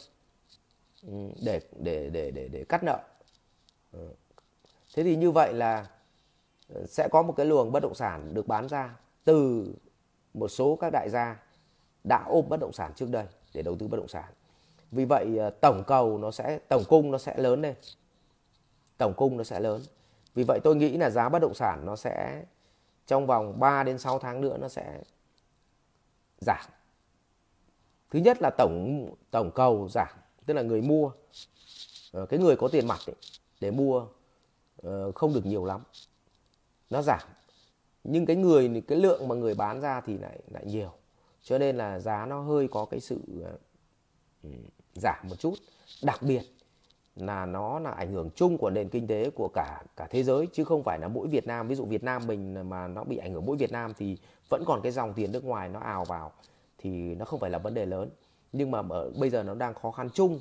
ừ, 1.07 1.13
để 1.45 1.61
để 1.79 2.09
để 2.09 2.31
để 2.31 2.47
để 2.47 2.65
cắt 2.69 2.83
nợ. 2.83 2.99
Ừ. 3.93 3.99
thế 4.95 5.03
thì 5.03 5.15
như 5.15 5.31
vậy 5.31 5.53
là 5.53 5.87
ờ, 6.69 6.85
sẽ 6.87 7.07
có 7.11 7.21
một 7.23 7.33
cái 7.37 7.45
luồng 7.45 7.71
bất 7.71 7.79
động 7.83 7.95
sản 7.95 8.33
được 8.33 8.47
bán 8.47 8.67
ra 8.67 8.95
từ 9.23 9.65
một 10.33 10.47
số 10.47 10.77
các 10.81 10.89
đại 10.93 11.09
gia 11.09 11.43
đã 12.03 12.23
ôm 12.27 12.45
bất 12.49 12.59
động 12.59 12.73
sản 12.73 12.91
trước 12.95 13.09
đây 13.09 13.25
để 13.53 13.61
đầu 13.61 13.75
tư 13.79 13.87
bất 13.87 13.97
động 13.97 14.07
sản. 14.07 14.33
Vì 14.91 15.05
vậy 15.05 15.37
ờ, 15.37 15.49
tổng 15.49 15.83
cầu 15.87 16.17
nó 16.17 16.31
sẽ 16.31 16.59
tổng 16.67 16.83
cung 16.89 17.11
nó 17.11 17.17
sẽ 17.17 17.37
lớn 17.37 17.61
lên. 17.61 17.75
Tổng 18.97 19.13
cung 19.17 19.37
nó 19.37 19.43
sẽ 19.43 19.59
lớn. 19.59 19.81
Vì 20.35 20.43
vậy 20.43 20.59
tôi 20.63 20.75
nghĩ 20.75 20.97
là 20.97 21.09
giá 21.09 21.29
bất 21.29 21.39
động 21.39 21.53
sản 21.53 21.85
nó 21.85 21.95
sẽ 21.95 22.43
trong 23.07 23.27
vòng 23.27 23.59
3 23.59 23.83
đến 23.83 23.97
6 23.97 24.19
tháng 24.19 24.41
nữa 24.41 24.57
nó 24.61 24.67
sẽ 24.67 25.01
giảm. 26.41 26.65
Thứ 28.11 28.19
nhất 28.19 28.37
là 28.41 28.49
tổng 28.57 29.07
tổng 29.31 29.51
cầu 29.55 29.87
giảm 29.89 30.07
tức 30.45 30.53
là 30.53 30.61
người 30.61 30.81
mua 30.81 31.11
ờ, 32.11 32.25
cái 32.25 32.39
người 32.39 32.55
có 32.55 32.67
tiền 32.67 32.87
mặt 32.87 32.99
ấy, 33.07 33.15
để 33.63 33.71
mua 33.71 34.05
ờ, 34.81 35.11
không 35.11 35.33
được 35.33 35.45
nhiều 35.45 35.65
lắm. 35.65 35.81
Nó 36.89 37.01
giảm 37.01 37.21
nhưng 38.03 38.25
cái 38.25 38.35
người 38.35 38.83
cái 38.87 38.97
lượng 38.97 39.27
mà 39.27 39.35
người 39.35 39.55
bán 39.55 39.81
ra 39.81 40.01
thì 40.01 40.17
lại 40.17 40.39
lại 40.51 40.65
nhiều. 40.65 40.91
Cho 41.43 41.57
nên 41.57 41.77
là 41.77 41.99
giá 41.99 42.25
nó 42.25 42.41
hơi 42.41 42.67
có 42.71 42.85
cái 42.85 42.99
sự 42.99 43.19
uh, 43.39 44.49
giảm 44.93 45.27
một 45.29 45.35
chút. 45.39 45.53
Đặc 46.03 46.21
biệt 46.21 46.41
là 47.15 47.45
nó 47.45 47.79
là 47.79 47.91
ảnh 47.91 48.11
hưởng 48.11 48.29
chung 48.35 48.57
của 48.57 48.69
nền 48.69 48.89
kinh 48.89 49.07
tế 49.07 49.29
của 49.29 49.49
cả 49.53 49.83
cả 49.95 50.07
thế 50.09 50.23
giới 50.23 50.47
chứ 50.53 50.63
không 50.63 50.83
phải 50.83 50.99
là 50.99 51.07
mỗi 51.07 51.27
Việt 51.27 51.47
Nam. 51.47 51.67
Ví 51.67 51.75
dụ 51.75 51.85
Việt 51.85 52.03
Nam 52.03 52.27
mình 52.27 52.69
mà 52.69 52.87
nó 52.87 53.03
bị 53.03 53.17
ảnh 53.17 53.33
hưởng 53.33 53.45
mỗi 53.45 53.57
Việt 53.57 53.71
Nam 53.71 53.93
thì 53.97 54.17
vẫn 54.49 54.63
còn 54.65 54.81
cái 54.81 54.91
dòng 54.91 55.13
tiền 55.13 55.31
nước 55.31 55.43
ngoài 55.43 55.69
nó 55.69 55.79
ào 55.79 56.05
vào 56.05 56.31
thì 56.77 57.15
nó 57.15 57.25
không 57.25 57.39
phải 57.39 57.49
là 57.49 57.57
vấn 57.57 57.73
đề 57.73 57.85
lớn. 57.85 58.09
Nhưng 58.53 58.71
mà 58.71 58.81
ở 58.89 59.11
bây 59.19 59.29
giờ 59.29 59.43
nó 59.43 59.53
đang 59.53 59.73
khó 59.73 59.91
khăn 59.91 60.09
chung 60.13 60.39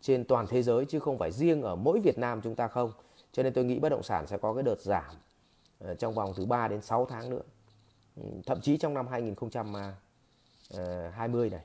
trên 0.00 0.24
toàn 0.24 0.46
thế 0.46 0.62
giới 0.62 0.84
chứ 0.84 1.00
không 1.00 1.18
phải 1.18 1.32
riêng 1.32 1.62
ở 1.62 1.76
mỗi 1.76 2.00
Việt 2.00 2.18
Nam 2.18 2.40
chúng 2.44 2.54
ta 2.54 2.68
không. 2.68 2.92
Cho 3.32 3.42
nên 3.42 3.52
tôi 3.52 3.64
nghĩ 3.64 3.78
bất 3.78 3.88
động 3.88 4.02
sản 4.02 4.26
sẽ 4.26 4.38
có 4.38 4.54
cái 4.54 4.62
đợt 4.62 4.80
giảm 4.80 5.14
ờ, 5.78 5.94
trong 5.94 6.14
vòng 6.14 6.32
từ 6.36 6.46
3 6.46 6.68
đến 6.68 6.82
6 6.82 7.06
tháng 7.06 7.30
nữa. 7.30 7.42
Ừ, 8.16 8.22
thậm 8.46 8.60
chí 8.60 8.76
trong 8.76 8.94
năm 8.94 9.08
2020 9.08 11.50
ờ, 11.50 11.56
này. 11.56 11.64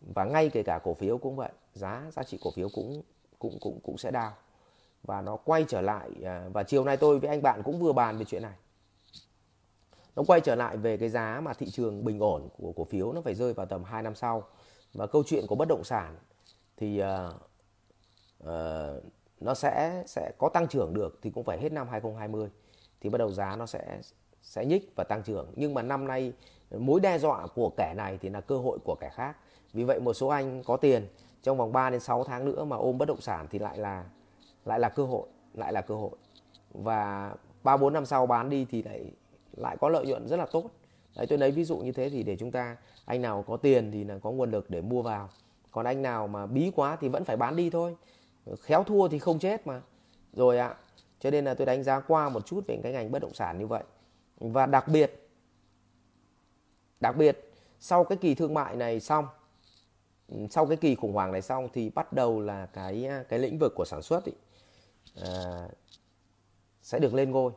Và 0.00 0.24
ngay 0.24 0.48
kể 0.48 0.62
cả 0.62 0.80
cổ 0.84 0.94
phiếu 0.94 1.18
cũng 1.18 1.36
vậy, 1.36 1.50
giá 1.74 2.06
giá 2.12 2.22
trị 2.22 2.38
cổ 2.42 2.50
phiếu 2.50 2.68
cũng 2.68 3.02
cũng 3.38 3.58
cũng 3.60 3.80
cũng 3.82 3.98
sẽ 3.98 4.10
đau 4.10 4.32
và 5.02 5.20
nó 5.20 5.36
quay 5.36 5.64
trở 5.68 5.80
lại 5.80 6.10
à, 6.24 6.48
và 6.52 6.62
chiều 6.62 6.84
nay 6.84 6.96
tôi 6.96 7.18
với 7.18 7.30
anh 7.30 7.42
bạn 7.42 7.62
cũng 7.64 7.78
vừa 7.78 7.92
bàn 7.92 8.18
về 8.18 8.24
chuyện 8.24 8.42
này. 8.42 8.54
Nó 10.16 10.22
quay 10.26 10.40
trở 10.40 10.54
lại 10.54 10.76
về 10.76 10.96
cái 10.96 11.08
giá 11.08 11.40
mà 11.44 11.52
thị 11.52 11.70
trường 11.70 12.04
bình 12.04 12.20
ổn 12.20 12.48
của 12.58 12.72
cổ 12.76 12.84
phiếu, 12.84 13.12
nó 13.12 13.20
phải 13.20 13.34
rơi 13.34 13.52
vào 13.52 13.66
tầm 13.66 13.84
2 13.84 14.02
năm 14.02 14.14
sau. 14.14 14.42
Và 14.94 15.06
câu 15.06 15.22
chuyện 15.26 15.46
của 15.46 15.54
bất 15.54 15.68
động 15.68 15.84
sản 15.84 16.16
thì 16.78 17.02
uh, 17.02 17.34
uh, 18.42 19.04
nó 19.40 19.54
sẽ 19.54 20.02
sẽ 20.06 20.32
có 20.38 20.48
tăng 20.48 20.68
trưởng 20.68 20.94
được 20.94 21.18
thì 21.22 21.30
cũng 21.30 21.44
phải 21.44 21.58
hết 21.58 21.72
năm 21.72 21.88
2020 21.88 22.50
thì 23.00 23.10
bắt 23.10 23.18
đầu 23.18 23.30
giá 23.30 23.56
nó 23.56 23.66
sẽ 23.66 24.00
sẽ 24.42 24.64
nhích 24.64 24.92
và 24.96 25.04
tăng 25.04 25.22
trưởng 25.22 25.52
nhưng 25.56 25.74
mà 25.74 25.82
năm 25.82 26.06
nay 26.06 26.32
mối 26.70 27.00
đe 27.00 27.18
dọa 27.18 27.46
của 27.46 27.70
kẻ 27.76 27.94
này 27.96 28.18
thì 28.22 28.28
là 28.28 28.40
cơ 28.40 28.58
hội 28.58 28.78
của 28.84 28.96
kẻ 29.00 29.10
khác 29.14 29.36
vì 29.72 29.84
vậy 29.84 30.00
một 30.00 30.12
số 30.12 30.28
anh 30.28 30.62
có 30.64 30.76
tiền 30.76 31.06
trong 31.42 31.58
vòng 31.58 31.72
3 31.72 31.90
đến 31.90 32.00
6 32.00 32.24
tháng 32.24 32.44
nữa 32.44 32.64
mà 32.64 32.76
ôm 32.76 32.98
bất 32.98 33.08
động 33.08 33.20
sản 33.20 33.46
thì 33.50 33.58
lại 33.58 33.78
là 33.78 34.04
lại 34.64 34.80
là 34.80 34.88
cơ 34.88 35.04
hội, 35.04 35.28
lại 35.54 35.72
là 35.72 35.80
cơ 35.80 35.94
hội. 35.94 36.10
Và 36.70 37.34
3 37.62 37.76
4 37.76 37.92
năm 37.92 38.06
sau 38.06 38.26
bán 38.26 38.50
đi 38.50 38.66
thì 38.70 38.82
lại 38.82 39.12
lại 39.56 39.76
có 39.80 39.88
lợi 39.88 40.06
nhuận 40.06 40.28
rất 40.28 40.36
là 40.36 40.46
tốt. 40.52 40.70
Đấy 41.16 41.26
tôi 41.26 41.38
lấy 41.38 41.50
ví 41.50 41.64
dụ 41.64 41.78
như 41.78 41.92
thế 41.92 42.10
thì 42.10 42.22
để 42.22 42.36
chúng 42.36 42.50
ta 42.50 42.76
anh 43.04 43.22
nào 43.22 43.44
có 43.46 43.56
tiền 43.56 43.90
thì 43.92 44.04
là 44.04 44.18
có 44.18 44.30
nguồn 44.30 44.50
lực 44.50 44.70
để 44.70 44.80
mua 44.80 45.02
vào. 45.02 45.28
Còn 45.78 45.86
anh 45.86 46.02
nào 46.02 46.26
mà 46.26 46.46
bí 46.46 46.70
quá 46.74 46.96
thì 47.00 47.08
vẫn 47.08 47.24
phải 47.24 47.36
bán 47.36 47.56
đi 47.56 47.70
thôi. 47.70 47.96
Khéo 48.60 48.84
thua 48.84 49.08
thì 49.08 49.18
không 49.18 49.38
chết 49.38 49.66
mà. 49.66 49.82
Rồi 50.32 50.58
ạ. 50.58 50.68
À, 50.68 50.76
cho 51.20 51.30
nên 51.30 51.44
là 51.44 51.54
tôi 51.54 51.66
đánh 51.66 51.82
giá 51.82 52.00
qua 52.00 52.28
một 52.28 52.46
chút 52.46 52.64
về 52.66 52.80
cái 52.82 52.92
ngành 52.92 53.12
bất 53.12 53.22
động 53.22 53.34
sản 53.34 53.58
như 53.58 53.66
vậy. 53.66 53.82
Và 54.40 54.66
đặc 54.66 54.88
biệt 54.88 55.28
đặc 57.00 57.16
biệt 57.16 57.52
sau 57.80 58.04
cái 58.04 58.18
kỳ 58.18 58.34
thương 58.34 58.54
mại 58.54 58.76
này 58.76 59.00
xong 59.00 59.26
sau 60.50 60.66
cái 60.66 60.76
kỳ 60.76 60.94
khủng 60.94 61.12
hoảng 61.12 61.32
này 61.32 61.42
xong 61.42 61.68
thì 61.72 61.90
bắt 61.90 62.12
đầu 62.12 62.40
là 62.40 62.66
cái 62.66 63.10
cái 63.28 63.38
lĩnh 63.38 63.58
vực 63.58 63.72
của 63.76 63.84
sản 63.84 64.02
xuất 64.02 64.24
ý, 64.24 64.32
à, 65.22 65.68
sẽ 66.82 66.98
được 66.98 67.14
lên 67.14 67.30
ngôi 67.30 67.52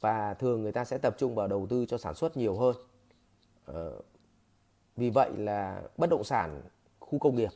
và 0.00 0.34
thường 0.34 0.62
người 0.62 0.72
ta 0.72 0.84
sẽ 0.84 0.98
tập 0.98 1.14
trung 1.18 1.34
vào 1.34 1.46
đầu 1.46 1.66
tư 1.70 1.86
cho 1.86 1.98
sản 1.98 2.14
xuất 2.14 2.36
nhiều 2.36 2.56
hơn 2.56 2.76
à, 3.66 3.74
vì 4.96 5.10
vậy 5.10 5.30
là 5.36 5.82
bất 5.96 6.10
động 6.10 6.24
sản 6.24 6.62
khu 7.04 7.18
công 7.18 7.36
nghiệp, 7.36 7.50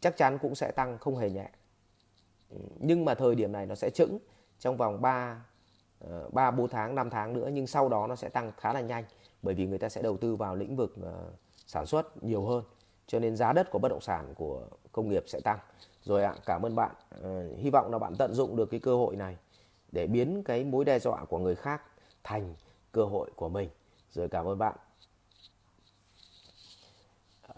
chắc 0.00 0.16
chắn 0.16 0.38
cũng 0.38 0.54
sẽ 0.54 0.70
tăng 0.70 0.98
không 0.98 1.16
hề 1.16 1.30
nhẹ. 1.30 1.50
Nhưng 2.78 3.04
mà 3.04 3.14
thời 3.14 3.34
điểm 3.34 3.52
này 3.52 3.66
nó 3.66 3.74
sẽ 3.74 3.90
chững 3.90 4.18
trong 4.58 4.76
vòng 4.76 5.02
3 5.02 5.44
3 6.32 6.50
4 6.50 6.68
tháng 6.68 6.94
5 6.94 7.10
tháng 7.10 7.32
nữa, 7.32 7.50
nhưng 7.52 7.66
sau 7.66 7.88
đó 7.88 8.06
nó 8.06 8.16
sẽ 8.16 8.28
tăng 8.28 8.52
khá 8.56 8.72
là 8.72 8.80
nhanh, 8.80 9.04
bởi 9.42 9.54
vì 9.54 9.66
người 9.66 9.78
ta 9.78 9.88
sẽ 9.88 10.02
đầu 10.02 10.16
tư 10.16 10.36
vào 10.36 10.56
lĩnh 10.56 10.76
vực 10.76 10.94
ờ, 11.02 11.30
sản 11.66 11.86
xuất 11.86 12.24
nhiều 12.24 12.44
hơn. 12.44 12.64
Cho 13.06 13.18
nên 13.18 13.36
giá 13.36 13.52
đất 13.52 13.70
của 13.70 13.78
bất 13.78 13.88
động 13.88 14.00
sản 14.00 14.34
của 14.34 14.66
công 14.92 15.08
nghiệp 15.08 15.24
sẽ 15.26 15.40
tăng. 15.40 15.58
Rồi 16.02 16.24
ạ, 16.24 16.34
cảm 16.46 16.62
ơn 16.62 16.74
bạn. 16.74 16.94
Ờ, 17.22 17.54
hy 17.56 17.70
vọng 17.70 17.88
là 17.92 17.98
bạn 17.98 18.14
tận 18.18 18.34
dụng 18.34 18.56
được 18.56 18.70
cái 18.70 18.80
cơ 18.80 18.96
hội 18.96 19.16
này 19.16 19.36
để 19.92 20.06
biến 20.06 20.42
cái 20.44 20.64
mối 20.64 20.84
đe 20.84 20.98
dọa 20.98 21.24
của 21.24 21.38
người 21.38 21.54
khác 21.54 21.82
thành 22.24 22.54
cơ 22.92 23.04
hội 23.04 23.30
của 23.36 23.48
mình. 23.48 23.68
Rồi 24.10 24.28
cảm 24.28 24.46
ơn 24.48 24.58
bạn 24.58 24.76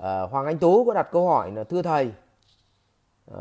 à, 0.03 0.21
Hoàng 0.21 0.47
Anh 0.47 0.59
Tú 0.59 0.85
có 0.85 0.95
đặt 0.95 1.09
câu 1.13 1.29
hỏi 1.29 1.53
là 1.53 1.65
thưa 1.65 1.83
thầy 1.83 2.13
à, 3.33 3.41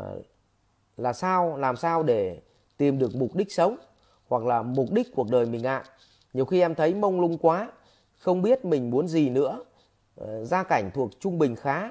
là 0.96 1.12
sao 1.12 1.56
làm 1.56 1.76
sao 1.76 2.02
để 2.02 2.40
tìm 2.76 2.98
được 2.98 3.14
mục 3.14 3.34
đích 3.34 3.52
sống 3.52 3.76
hoặc 4.28 4.44
là 4.44 4.62
mục 4.62 4.92
đích 4.92 5.14
cuộc 5.14 5.30
đời 5.30 5.46
mình 5.46 5.66
ạ? 5.66 5.76
À? 5.76 5.90
nhiều 6.32 6.44
khi 6.44 6.60
em 6.60 6.74
thấy 6.74 6.94
mông 6.94 7.20
lung 7.20 7.38
quá 7.38 7.70
không 8.18 8.42
biết 8.42 8.64
mình 8.64 8.90
muốn 8.90 9.08
gì 9.08 9.30
nữa. 9.30 9.64
À, 10.20 10.44
gia 10.44 10.62
cảnh 10.62 10.90
thuộc 10.94 11.10
trung 11.20 11.38
bình 11.38 11.56
khá. 11.56 11.90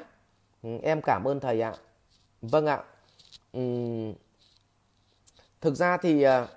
Ừ, 0.64 0.70
em 0.84 1.02
cảm 1.02 1.28
ơn 1.28 1.40
thầy 1.40 1.62
ạ. 1.62 1.74
Vâng 2.42 2.66
ạ. 2.66 2.84
Ừ, 3.54 3.62
thực 5.62 5.76
ra 5.76 5.98
thì 5.98 6.24
à, 6.24 6.48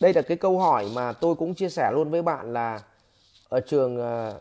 đây 0.00 0.14
là 0.14 0.22
cái 0.22 0.36
câu 0.36 0.58
hỏi 0.58 0.86
mà 0.94 1.12
tôi 1.12 1.34
cũng 1.34 1.54
chia 1.54 1.68
sẻ 1.68 1.90
luôn 1.92 2.10
với 2.10 2.22
bạn 2.22 2.52
là 2.52 2.80
ở 3.48 3.60
trường 3.60 4.00
à, 4.02 4.32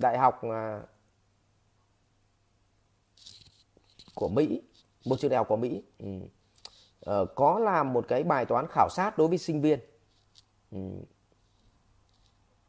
đại 0.00 0.18
học 0.18 0.40
à, 0.42 0.82
của 4.14 4.28
Mỹ, 4.28 4.62
một 5.04 5.16
trường 5.20 5.30
đại 5.30 5.38
học 5.38 5.48
của 5.48 5.56
Mỹ 5.56 5.82
ừ. 5.98 6.06
Ờ, 7.00 7.26
có 7.34 7.58
làm 7.58 7.92
một 7.92 8.04
cái 8.08 8.22
bài 8.22 8.46
toán 8.46 8.66
khảo 8.70 8.88
sát 8.90 9.18
đối 9.18 9.28
với 9.28 9.38
sinh 9.38 9.60
viên 9.60 9.80
ừ. 10.70 10.78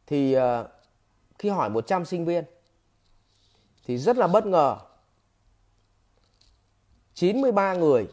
thì 0.06 0.34
ờ, 0.34 0.70
khi 1.40 1.50
hỏi 1.50 1.70
100 1.70 2.06
sinh 2.06 2.26
viên 2.26 2.46
thì 3.86 3.98
rất 3.98 4.18
là 4.18 4.28
bất 4.28 4.46
ngờ 4.46 4.78
93 7.14 7.74
người 7.74 8.08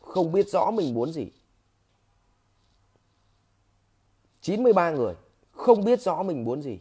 không 0.00 0.32
biết 0.32 0.48
rõ 0.48 0.70
mình 0.70 0.94
muốn 0.94 1.12
gì 1.12 1.30
93 4.40 4.90
người 4.90 5.14
không 5.52 5.84
biết 5.84 6.00
rõ 6.00 6.22
mình 6.22 6.44
muốn 6.44 6.62
gì 6.62 6.78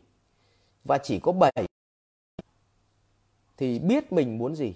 và 0.84 0.98
chỉ 0.98 1.20
có 1.20 1.32
7 1.32 1.54
thì 3.58 3.80
biết 3.80 4.12
mình 4.12 4.38
muốn 4.38 4.56
gì 4.56 4.74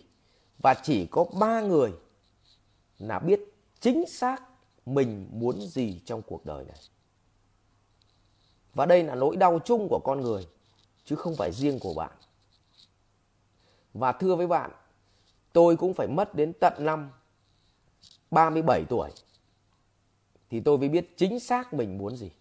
và 0.64 0.74
chỉ 0.84 1.08
có 1.12 1.26
3 1.40 1.62
người 1.62 1.94
là 3.00 3.20
biết 3.20 3.40
chính 3.80 4.06
xác 4.08 4.44
mình 4.86 5.28
muốn 5.32 5.62
gì 5.62 6.02
trong 6.06 6.22
cuộc 6.22 6.46
đời 6.46 6.66
này. 6.66 6.78
Và 8.74 8.86
đây 8.86 9.04
là 9.04 9.16
nỗi 9.16 9.38
đau 9.38 9.60
chung 9.66 9.88
của 9.90 10.00
con 10.04 10.22
người 10.22 10.48
chứ 11.06 11.16
không 11.16 11.36
phải 11.36 11.52
riêng 11.52 11.80
của 11.80 11.94
bạn. 11.94 12.12
Và 13.94 14.12
thưa 14.12 14.36
với 14.36 14.48
bạn, 14.48 14.72
tôi 15.54 15.76
cũng 15.76 15.94
phải 15.94 16.08
mất 16.08 16.36
đến 16.36 16.54
tận 16.60 16.74
năm 16.80 17.12
37 18.32 18.84
tuổi 18.90 19.10
thì 20.50 20.60
tôi 20.60 20.78
mới 20.78 20.90
biết 20.90 21.14
chính 21.18 21.40
xác 21.40 21.74
mình 21.74 21.98
muốn 21.98 22.16
gì. 22.16 22.32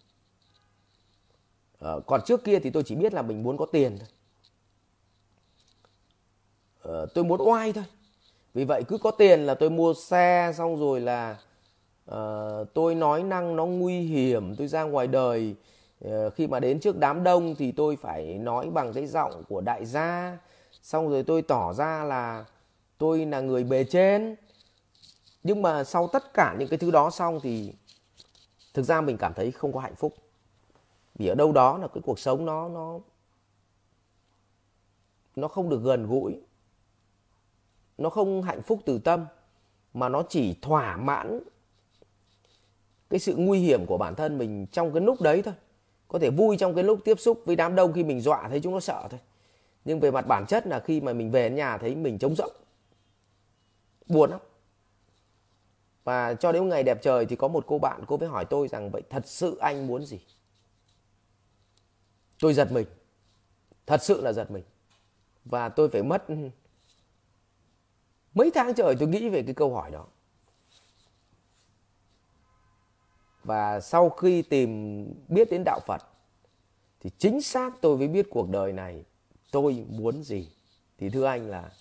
À, 1.85 1.91
còn 2.05 2.21
trước 2.25 2.43
kia 2.43 2.59
thì 2.59 2.69
tôi 2.69 2.83
chỉ 2.83 2.95
biết 2.95 3.13
là 3.13 3.21
mình 3.21 3.43
muốn 3.43 3.57
có 3.57 3.65
tiền 3.65 3.97
thôi. 3.99 4.07
À, 6.95 7.05
tôi 7.13 7.23
muốn 7.23 7.41
oai 7.41 7.73
thôi. 7.73 7.83
Vì 8.53 8.65
vậy 8.65 8.83
cứ 8.87 8.97
có 8.97 9.11
tiền 9.11 9.45
là 9.45 9.55
tôi 9.55 9.69
mua 9.69 9.93
xe 9.93 10.51
xong 10.57 10.79
rồi 10.79 11.01
là 11.01 11.37
uh, 12.11 12.73
tôi 12.73 12.95
nói 12.95 13.23
năng 13.23 13.55
nó 13.55 13.65
nguy 13.65 13.99
hiểm, 13.99 14.55
tôi 14.55 14.67
ra 14.67 14.83
ngoài 14.83 15.07
đời 15.07 15.55
khi 16.35 16.47
mà 16.47 16.59
đến 16.59 16.79
trước 16.79 16.97
đám 16.97 17.23
đông 17.23 17.55
thì 17.55 17.71
tôi 17.71 17.95
phải 17.95 18.33
nói 18.37 18.69
bằng 18.69 18.93
cái 18.93 19.07
giọng 19.07 19.43
của 19.49 19.61
đại 19.61 19.85
gia 19.85 20.37
xong 20.81 21.09
rồi 21.09 21.23
tôi 21.23 21.41
tỏ 21.41 21.73
ra 21.73 22.03
là 22.03 22.45
tôi 22.97 23.25
là 23.25 23.39
người 23.39 23.63
bề 23.63 23.83
trên 23.83 24.35
nhưng 25.43 25.61
mà 25.61 25.83
sau 25.83 26.07
tất 26.07 26.33
cả 26.33 26.55
những 26.59 26.69
cái 26.69 26.77
thứ 26.77 26.91
đó 26.91 27.09
xong 27.09 27.39
thì 27.43 27.73
thực 28.73 28.83
ra 28.83 29.01
mình 29.01 29.17
cảm 29.17 29.33
thấy 29.33 29.51
không 29.51 29.73
có 29.73 29.79
hạnh 29.79 29.95
phúc 29.95 30.13
vì 31.15 31.27
ở 31.27 31.35
đâu 31.35 31.51
đó 31.51 31.77
là 31.77 31.87
cái 31.87 32.01
cuộc 32.05 32.19
sống 32.19 32.45
nó 32.45 32.69
nó 32.69 32.99
nó 35.35 35.47
không 35.47 35.69
được 35.69 35.81
gần 35.83 36.07
gũi. 36.07 36.39
Nó 37.97 38.09
không 38.09 38.41
hạnh 38.41 38.61
phúc 38.61 38.79
từ 38.85 38.99
tâm, 38.99 39.25
mà 39.93 40.09
nó 40.09 40.23
chỉ 40.29 40.55
thỏa 40.61 40.97
mãn 40.97 41.39
cái 43.09 43.19
sự 43.19 43.35
nguy 43.35 43.59
hiểm 43.59 43.85
của 43.85 43.97
bản 43.97 44.15
thân 44.15 44.37
mình 44.37 44.65
trong 44.71 44.93
cái 44.93 45.01
lúc 45.01 45.21
đấy 45.21 45.41
thôi. 45.41 45.53
Có 46.07 46.19
thể 46.19 46.29
vui 46.29 46.57
trong 46.57 46.75
cái 46.75 46.83
lúc 46.83 46.99
tiếp 47.03 47.19
xúc 47.19 47.41
với 47.45 47.55
đám 47.55 47.75
đông 47.75 47.93
khi 47.93 48.03
mình 48.03 48.21
dọa 48.21 48.49
thấy 48.49 48.59
chúng 48.61 48.73
nó 48.73 48.79
sợ 48.79 49.07
thôi. 49.09 49.19
Nhưng 49.85 49.99
về 49.99 50.11
mặt 50.11 50.27
bản 50.27 50.45
chất 50.45 50.67
là 50.67 50.79
khi 50.79 51.01
mà 51.01 51.13
mình 51.13 51.31
về 51.31 51.49
nhà 51.49 51.77
thấy 51.77 51.95
mình 51.95 52.17
trống 52.17 52.35
rỗng, 52.35 52.51
buồn 54.07 54.31
lắm. 54.31 54.39
Và 56.03 56.33
cho 56.33 56.51
đến 56.51 56.69
ngày 56.69 56.83
đẹp 56.83 57.01
trời 57.01 57.25
thì 57.25 57.35
có 57.35 57.47
một 57.47 57.63
cô 57.67 57.79
bạn, 57.79 58.03
cô 58.07 58.17
mới 58.17 58.29
hỏi 58.29 58.45
tôi 58.45 58.67
rằng, 58.67 58.89
vậy 58.91 59.01
thật 59.09 59.27
sự 59.27 59.57
anh 59.57 59.87
muốn 59.87 60.05
gì? 60.05 60.19
Tôi 62.39 62.53
giật 62.53 62.71
mình. 62.71 62.87
Thật 63.85 64.03
sự 64.03 64.21
là 64.21 64.33
giật 64.33 64.51
mình. 64.51 64.63
Và 65.45 65.69
tôi 65.69 65.89
phải 65.89 66.03
mất 66.03 66.25
mấy 68.33 68.51
tháng 68.55 68.73
trời 68.73 68.95
tôi 68.99 69.07
nghĩ 69.07 69.29
về 69.29 69.43
cái 69.43 69.53
câu 69.53 69.73
hỏi 69.75 69.91
đó. 69.91 70.07
Và 73.43 73.79
sau 73.79 74.09
khi 74.09 74.41
tìm, 74.41 75.05
biết 75.27 75.51
đến 75.51 75.63
đạo 75.65 75.79
phật, 75.85 76.01
thì 76.99 77.09
chính 77.17 77.41
xác 77.41 77.81
tôi 77.81 77.97
mới 77.97 78.07
biết 78.07 78.27
cuộc 78.29 78.49
đời 78.49 78.73
này 78.73 79.03
tôi 79.51 79.85
muốn 79.89 80.23
gì. 80.23 80.49
Thì 80.97 81.09
thưa 81.09 81.25
anh 81.25 81.49
là, 81.49 81.71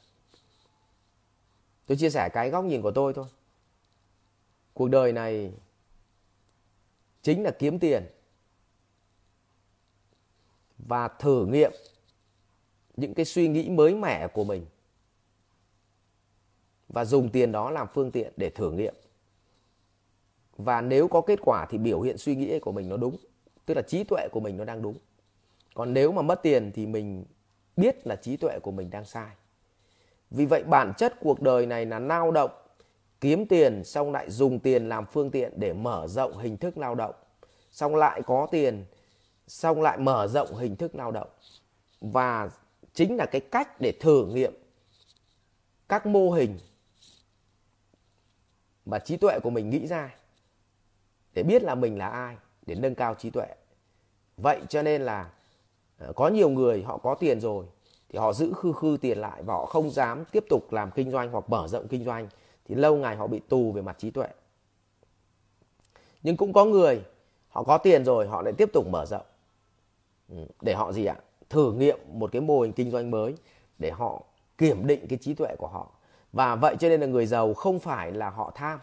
tôi 1.87 1.97
chia 1.97 2.11
sẻ 2.11 2.29
cái 2.33 2.51
góc 2.51 2.65
nhìn 2.65 2.83
của 2.83 2.91
tôi 2.91 3.13
thôi. 3.15 3.27
Cuộc 4.73 4.89
đời 4.89 5.13
này 5.13 5.53
chính 7.23 7.43
là 7.43 7.51
kiếm 7.51 7.79
tiền 7.79 8.07
và 10.89 11.09
thử 11.09 11.47
nghiệm 11.47 11.73
những 12.97 13.15
cái 13.15 13.25
suy 13.25 13.49
nghĩ 13.49 13.69
mới 13.69 13.95
mẻ 13.95 14.29
của 14.29 14.45
mình 14.45 14.67
và 16.89 17.05
dùng 17.05 17.29
tiền 17.29 17.53
đó 17.53 17.71
làm 17.71 17.89
phương 17.95 18.11
tiện 18.11 18.33
để 18.37 18.51
thử 18.51 18.71
nghiệm. 18.71 18.95
Và 20.57 20.81
nếu 20.81 21.09
có 21.09 21.21
kết 21.21 21.39
quả 21.43 21.67
thì 21.71 21.79
biểu 21.79 22.01
hiện 22.01 22.19
suy 22.19 22.37
nghĩ 22.37 22.59
của 22.59 22.73
mình 22.73 22.89
nó 22.89 22.97
đúng, 22.97 23.17
tức 23.67 23.75
là 23.75 23.83
trí 23.83 24.05
tuệ 24.05 24.29
của 24.33 24.41
mình 24.41 24.57
nó 24.57 24.65
đang 24.65 24.83
đúng. 24.83 24.97
Còn 25.75 25.95
nếu 25.95 26.13
mà 26.13 26.23
mất 26.23 26.43
tiền 26.43 26.71
thì 26.75 26.87
mình 26.87 27.25
biết 27.77 28.07
là 28.07 28.17
trí 28.17 28.37
tuệ 28.37 28.59
của 28.63 28.71
mình 28.71 28.91
đang 28.91 29.05
sai. 29.05 29.31
Vì 30.31 30.47
vậy 30.47 30.63
bản 30.65 30.93
chất 30.99 31.15
cuộc 31.21 31.43
đời 31.43 31.67
này 31.67 31.87
là 31.87 31.99
lao 31.99 32.31
động, 32.31 32.51
kiếm 33.21 33.47
tiền 33.47 33.85
xong 33.85 34.13
lại 34.13 34.31
dùng 34.31 34.59
tiền 34.59 34.89
làm 34.89 35.07
phương 35.07 35.31
tiện 35.31 35.53
để 35.57 35.73
mở 35.73 36.07
rộng 36.07 36.39
hình 36.39 36.57
thức 36.57 36.79
lao 36.79 36.95
động, 36.95 37.15
xong 37.71 37.97
lại 37.97 38.23
có 38.27 38.47
tiền 38.51 38.85
xong 39.47 39.83
lại 39.83 39.99
mở 39.99 40.27
rộng 40.27 40.55
hình 40.55 40.77
thức 40.77 40.95
lao 40.95 41.11
động. 41.11 41.29
Và 42.01 42.51
chính 42.95 43.17
là 43.17 43.27
cái 43.27 43.41
cách 43.41 43.81
để 43.81 43.93
thử 44.01 44.27
nghiệm 44.27 44.55
các 45.89 46.07
mô 46.07 46.31
hình 46.31 46.59
mà 48.87 48.99
trí 48.99 49.17
tuệ 49.17 49.39
của 49.43 49.51
mình 49.51 49.71
nghĩ 49.71 49.87
ra 49.87 50.15
để 51.35 51.43
biết 51.43 51.63
là 51.63 51.75
mình 51.75 51.99
là 51.99 52.09
ai, 52.09 52.37
để 52.67 52.75
nâng 52.75 52.95
cao 52.95 53.15
trí 53.15 53.31
tuệ. 53.31 53.47
Vậy 54.37 54.61
cho 54.69 54.83
nên 54.83 55.03
là 55.03 55.31
ờ, 55.99 56.13
có 56.13 56.29
nhiều 56.29 56.49
người 56.49 56.83
họ 56.83 56.97
có 56.97 57.15
tiền 57.15 57.41
rồi 57.41 57.67
thì 58.09 58.19
họ 58.19 58.33
giữ 58.33 58.53
khư 58.57 58.73
khư 58.73 58.97
tiền 59.01 59.19
lại 59.19 59.43
và 59.43 59.55
họ 59.55 59.67
không 59.67 59.91
dám 59.91 60.25
tiếp 60.25 60.45
tục 60.51 60.73
làm 60.73 60.91
kinh 60.91 61.11
doanh 61.11 61.31
hoặc 61.31 61.45
mở 61.49 61.69
rộng 61.69 61.89
kinh 61.89 62.05
doanh 62.05 62.29
thì 62.65 62.75
lâu 62.75 62.97
ngày 62.97 63.17
họ 63.17 63.27
bị 63.27 63.41
tù 63.49 63.73
về 63.73 63.83
mặt 63.83 63.99
trí 63.99 64.11
tuệ. 64.11 64.29
Nhưng 66.23 66.37
cũng 66.37 66.53
có 66.53 66.65
người 66.65 67.05
họ 67.49 67.63
có 67.63 67.79
tiền 67.79 68.05
rồi 68.05 68.27
họ 68.27 68.43
lại 68.43 68.53
tiếp 68.53 68.71
tục 68.73 68.87
mở 68.89 69.07
rộng. 69.07 69.27
Ừ, 70.29 70.37
để 70.61 70.75
họ 70.75 70.93
gì 70.93 71.05
ạ? 71.05 71.17
Thử 71.51 71.73
nghiệm 71.73 71.99
một 72.09 72.33
cái 72.33 72.43
mô 72.43 72.61
hình 72.61 72.73
kinh 72.73 72.91
doanh 72.91 73.11
mới 73.11 73.35
để 73.79 73.91
họ 73.91 74.23
kiểm 74.59 74.87
định 74.87 75.07
cái 75.09 75.19
trí 75.23 75.35
tuệ 75.35 75.57
của 75.59 75.67
họ. 75.67 75.91
Và 76.33 76.55
vậy 76.57 76.77
cho 76.81 76.89
nên 76.89 77.01
là 77.01 77.07
người 77.07 77.27
giàu 77.27 77.55
không 77.55 77.79
phải 77.79 78.13
là 78.13 78.31
họ 78.31 78.53
tham, 78.55 78.79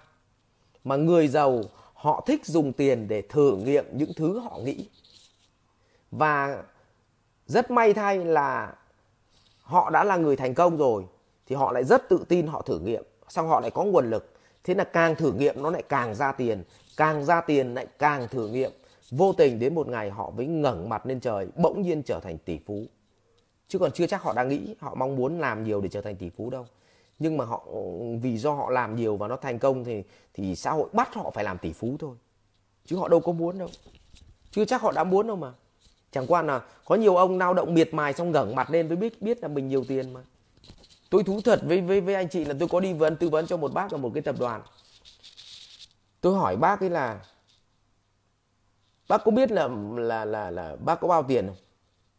mà 0.83 0.95
người 0.95 1.27
giàu 1.27 1.61
họ 1.93 2.23
thích 2.27 2.45
dùng 2.45 2.73
tiền 2.73 3.07
để 3.07 3.21
thử 3.21 3.57
nghiệm 3.57 3.85
những 3.91 4.11
thứ 4.15 4.39
họ 4.39 4.59
nghĩ. 4.63 4.89
Và 6.11 6.63
rất 7.45 7.71
may 7.71 7.93
thay 7.93 8.17
là 8.25 8.73
họ 9.61 9.89
đã 9.89 10.03
là 10.03 10.17
người 10.17 10.35
thành 10.35 10.53
công 10.53 10.77
rồi 10.77 11.05
thì 11.45 11.55
họ 11.55 11.71
lại 11.71 11.83
rất 11.83 12.09
tự 12.09 12.25
tin 12.29 12.47
họ 12.47 12.61
thử 12.61 12.79
nghiệm. 12.79 13.03
Xong 13.29 13.47
họ 13.47 13.59
lại 13.59 13.71
có 13.71 13.83
nguồn 13.83 14.09
lực. 14.09 14.33
Thế 14.63 14.73
là 14.73 14.83
càng 14.83 15.15
thử 15.15 15.31
nghiệm 15.31 15.63
nó 15.63 15.69
lại 15.69 15.83
càng 15.89 16.15
ra 16.15 16.31
tiền, 16.31 16.63
càng 16.97 17.25
ra 17.25 17.41
tiền 17.41 17.73
lại 17.73 17.87
càng 17.99 18.27
thử 18.27 18.47
nghiệm 18.47 18.71
vô 19.11 19.33
tình 19.33 19.59
đến 19.59 19.75
một 19.75 19.87
ngày 19.87 20.09
họ 20.09 20.29
mới 20.29 20.45
ngẩng 20.45 20.89
mặt 20.89 21.05
lên 21.05 21.19
trời, 21.19 21.47
bỗng 21.55 21.81
nhiên 21.81 22.03
trở 22.03 22.19
thành 22.19 22.37
tỷ 22.37 22.59
phú. 22.65 22.85
Chứ 23.67 23.79
còn 23.79 23.91
chưa 23.91 24.07
chắc 24.07 24.21
họ 24.21 24.33
đang 24.33 24.49
nghĩ 24.49 24.75
họ 24.79 24.95
mong 24.95 25.15
muốn 25.15 25.39
làm 25.39 25.63
nhiều 25.63 25.81
để 25.81 25.89
trở 25.89 26.01
thành 26.01 26.15
tỷ 26.15 26.29
phú 26.29 26.49
đâu. 26.49 26.65
Nhưng 27.19 27.37
mà 27.37 27.45
họ, 27.45 27.65
vì 28.21 28.37
do 28.37 28.53
họ 28.53 28.69
làm 28.69 28.95
nhiều 28.95 29.17
và 29.17 29.27
nó 29.27 29.35
thành 29.35 29.59
công 29.59 29.83
thì 29.83 30.03
thì 30.33 30.55
xã 30.55 30.71
hội 30.71 30.89
bắt 30.93 31.13
họ 31.13 31.31
phải 31.31 31.43
làm 31.43 31.57
tỷ 31.57 31.73
phú 31.73 31.95
thôi. 31.99 32.15
Chứ 32.85 32.97
họ 32.97 33.07
đâu 33.07 33.19
có 33.19 33.31
muốn 33.31 33.59
đâu. 33.59 33.69
Chưa 34.51 34.65
chắc 34.65 34.81
họ 34.81 34.91
đã 34.91 35.03
muốn 35.03 35.27
đâu 35.27 35.35
mà. 35.35 35.53
Chẳng 36.11 36.27
qua 36.27 36.41
là 36.41 36.61
có 36.85 36.95
nhiều 36.95 37.15
ông 37.15 37.37
lao 37.37 37.53
động 37.53 37.73
miệt 37.73 37.93
mài 37.93 38.13
xong 38.13 38.31
ngẩng 38.31 38.55
mặt 38.55 38.69
lên 38.69 38.87
với 38.87 38.97
biết 38.97 39.21
biết 39.21 39.41
là 39.41 39.47
mình 39.47 39.67
nhiều 39.67 39.83
tiền 39.87 40.13
mà. 40.13 40.21
Tôi 41.09 41.23
thú 41.23 41.41
thật 41.41 41.59
với 41.63 41.81
với 41.81 42.01
với 42.01 42.15
anh 42.15 42.29
chị 42.29 42.45
là 42.45 42.55
tôi 42.59 42.67
có 42.67 42.79
đi 42.79 42.93
vấn, 42.93 43.15
tư 43.15 43.29
vấn 43.29 43.47
cho 43.47 43.57
một 43.57 43.73
bác 43.73 43.91
ở 43.91 43.97
một 43.97 44.11
cái 44.13 44.21
tập 44.21 44.35
đoàn. 44.39 44.61
Tôi 46.21 46.35
hỏi 46.35 46.55
bác 46.55 46.79
ấy 46.79 46.89
là 46.89 47.25
bác 49.11 49.23
có 49.23 49.31
biết 49.31 49.51
là 49.51 49.67
là 49.95 50.25
là 50.25 50.51
là 50.51 50.75
bác 50.75 50.99
có 51.01 51.07
bao 51.07 51.23
tiền 51.23 51.47
không? 51.47 51.55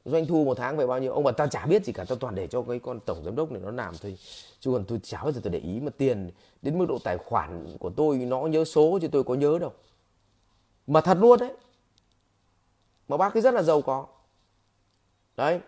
Doanh 0.05 0.27
thu 0.27 0.45
một 0.45 0.55
tháng 0.55 0.77
về 0.77 0.87
bao 0.87 0.99
nhiêu? 0.99 1.13
Ông 1.13 1.25
bảo 1.25 1.33
tao 1.33 1.49
chả 1.49 1.67
biết 1.67 1.85
gì 1.85 1.93
cả, 1.93 2.05
tao 2.09 2.19
toàn 2.19 2.35
để 2.35 2.47
cho 2.47 2.63
cái 2.63 2.79
con 2.79 3.01
tổng 3.01 3.25
giám 3.25 3.37
đốc 3.37 3.53
này 3.53 3.61
nó 3.65 3.71
làm 3.71 3.95
thôi. 4.03 4.19
Chứ 4.61 4.73
còn 4.73 4.85
tôi 4.85 5.01
chả 5.03 5.23
bao 5.23 5.33
giờ 5.33 5.41
tôi 5.45 5.53
để 5.53 5.59
ý 5.59 5.81
mà 5.81 5.91
tiền 5.97 6.31
đến 6.63 6.79
mức 6.79 6.87
độ 6.89 6.99
tài 7.05 7.19
khoản 7.19 7.77
của 7.81 7.91
tôi 7.91 8.17
nó 8.17 8.41
nhớ 8.41 8.65
số 8.65 8.99
chứ 9.03 9.09
tôi 9.09 9.25
có 9.25 9.35
nhớ 9.35 9.59
đâu. 9.59 9.73
Mà 10.87 11.01
thật 11.01 11.19
luôn 11.21 11.39
đấy. 11.41 11.53
Mà 13.09 13.17
bác 13.17 13.35
ấy 13.35 13.43
rất 13.43 13.55
là 13.55 13.63
giàu 13.63 13.83
có. 13.83 14.07
Đấy. 15.37 15.61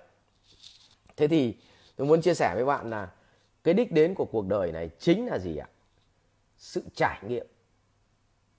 Thế 1.16 1.28
thì 1.28 1.56
tôi 1.96 2.06
muốn 2.06 2.22
chia 2.22 2.34
sẻ 2.34 2.54
với 2.54 2.64
bạn 2.64 2.90
là 2.90 3.10
cái 3.64 3.74
đích 3.74 3.92
đến 3.92 4.14
của 4.14 4.24
cuộc 4.24 4.46
đời 4.46 4.72
này 4.72 4.90
chính 4.98 5.26
là 5.26 5.38
gì 5.38 5.56
ạ? 5.56 5.68
Sự 6.58 6.82
trải 6.94 7.18
nghiệm 7.28 7.46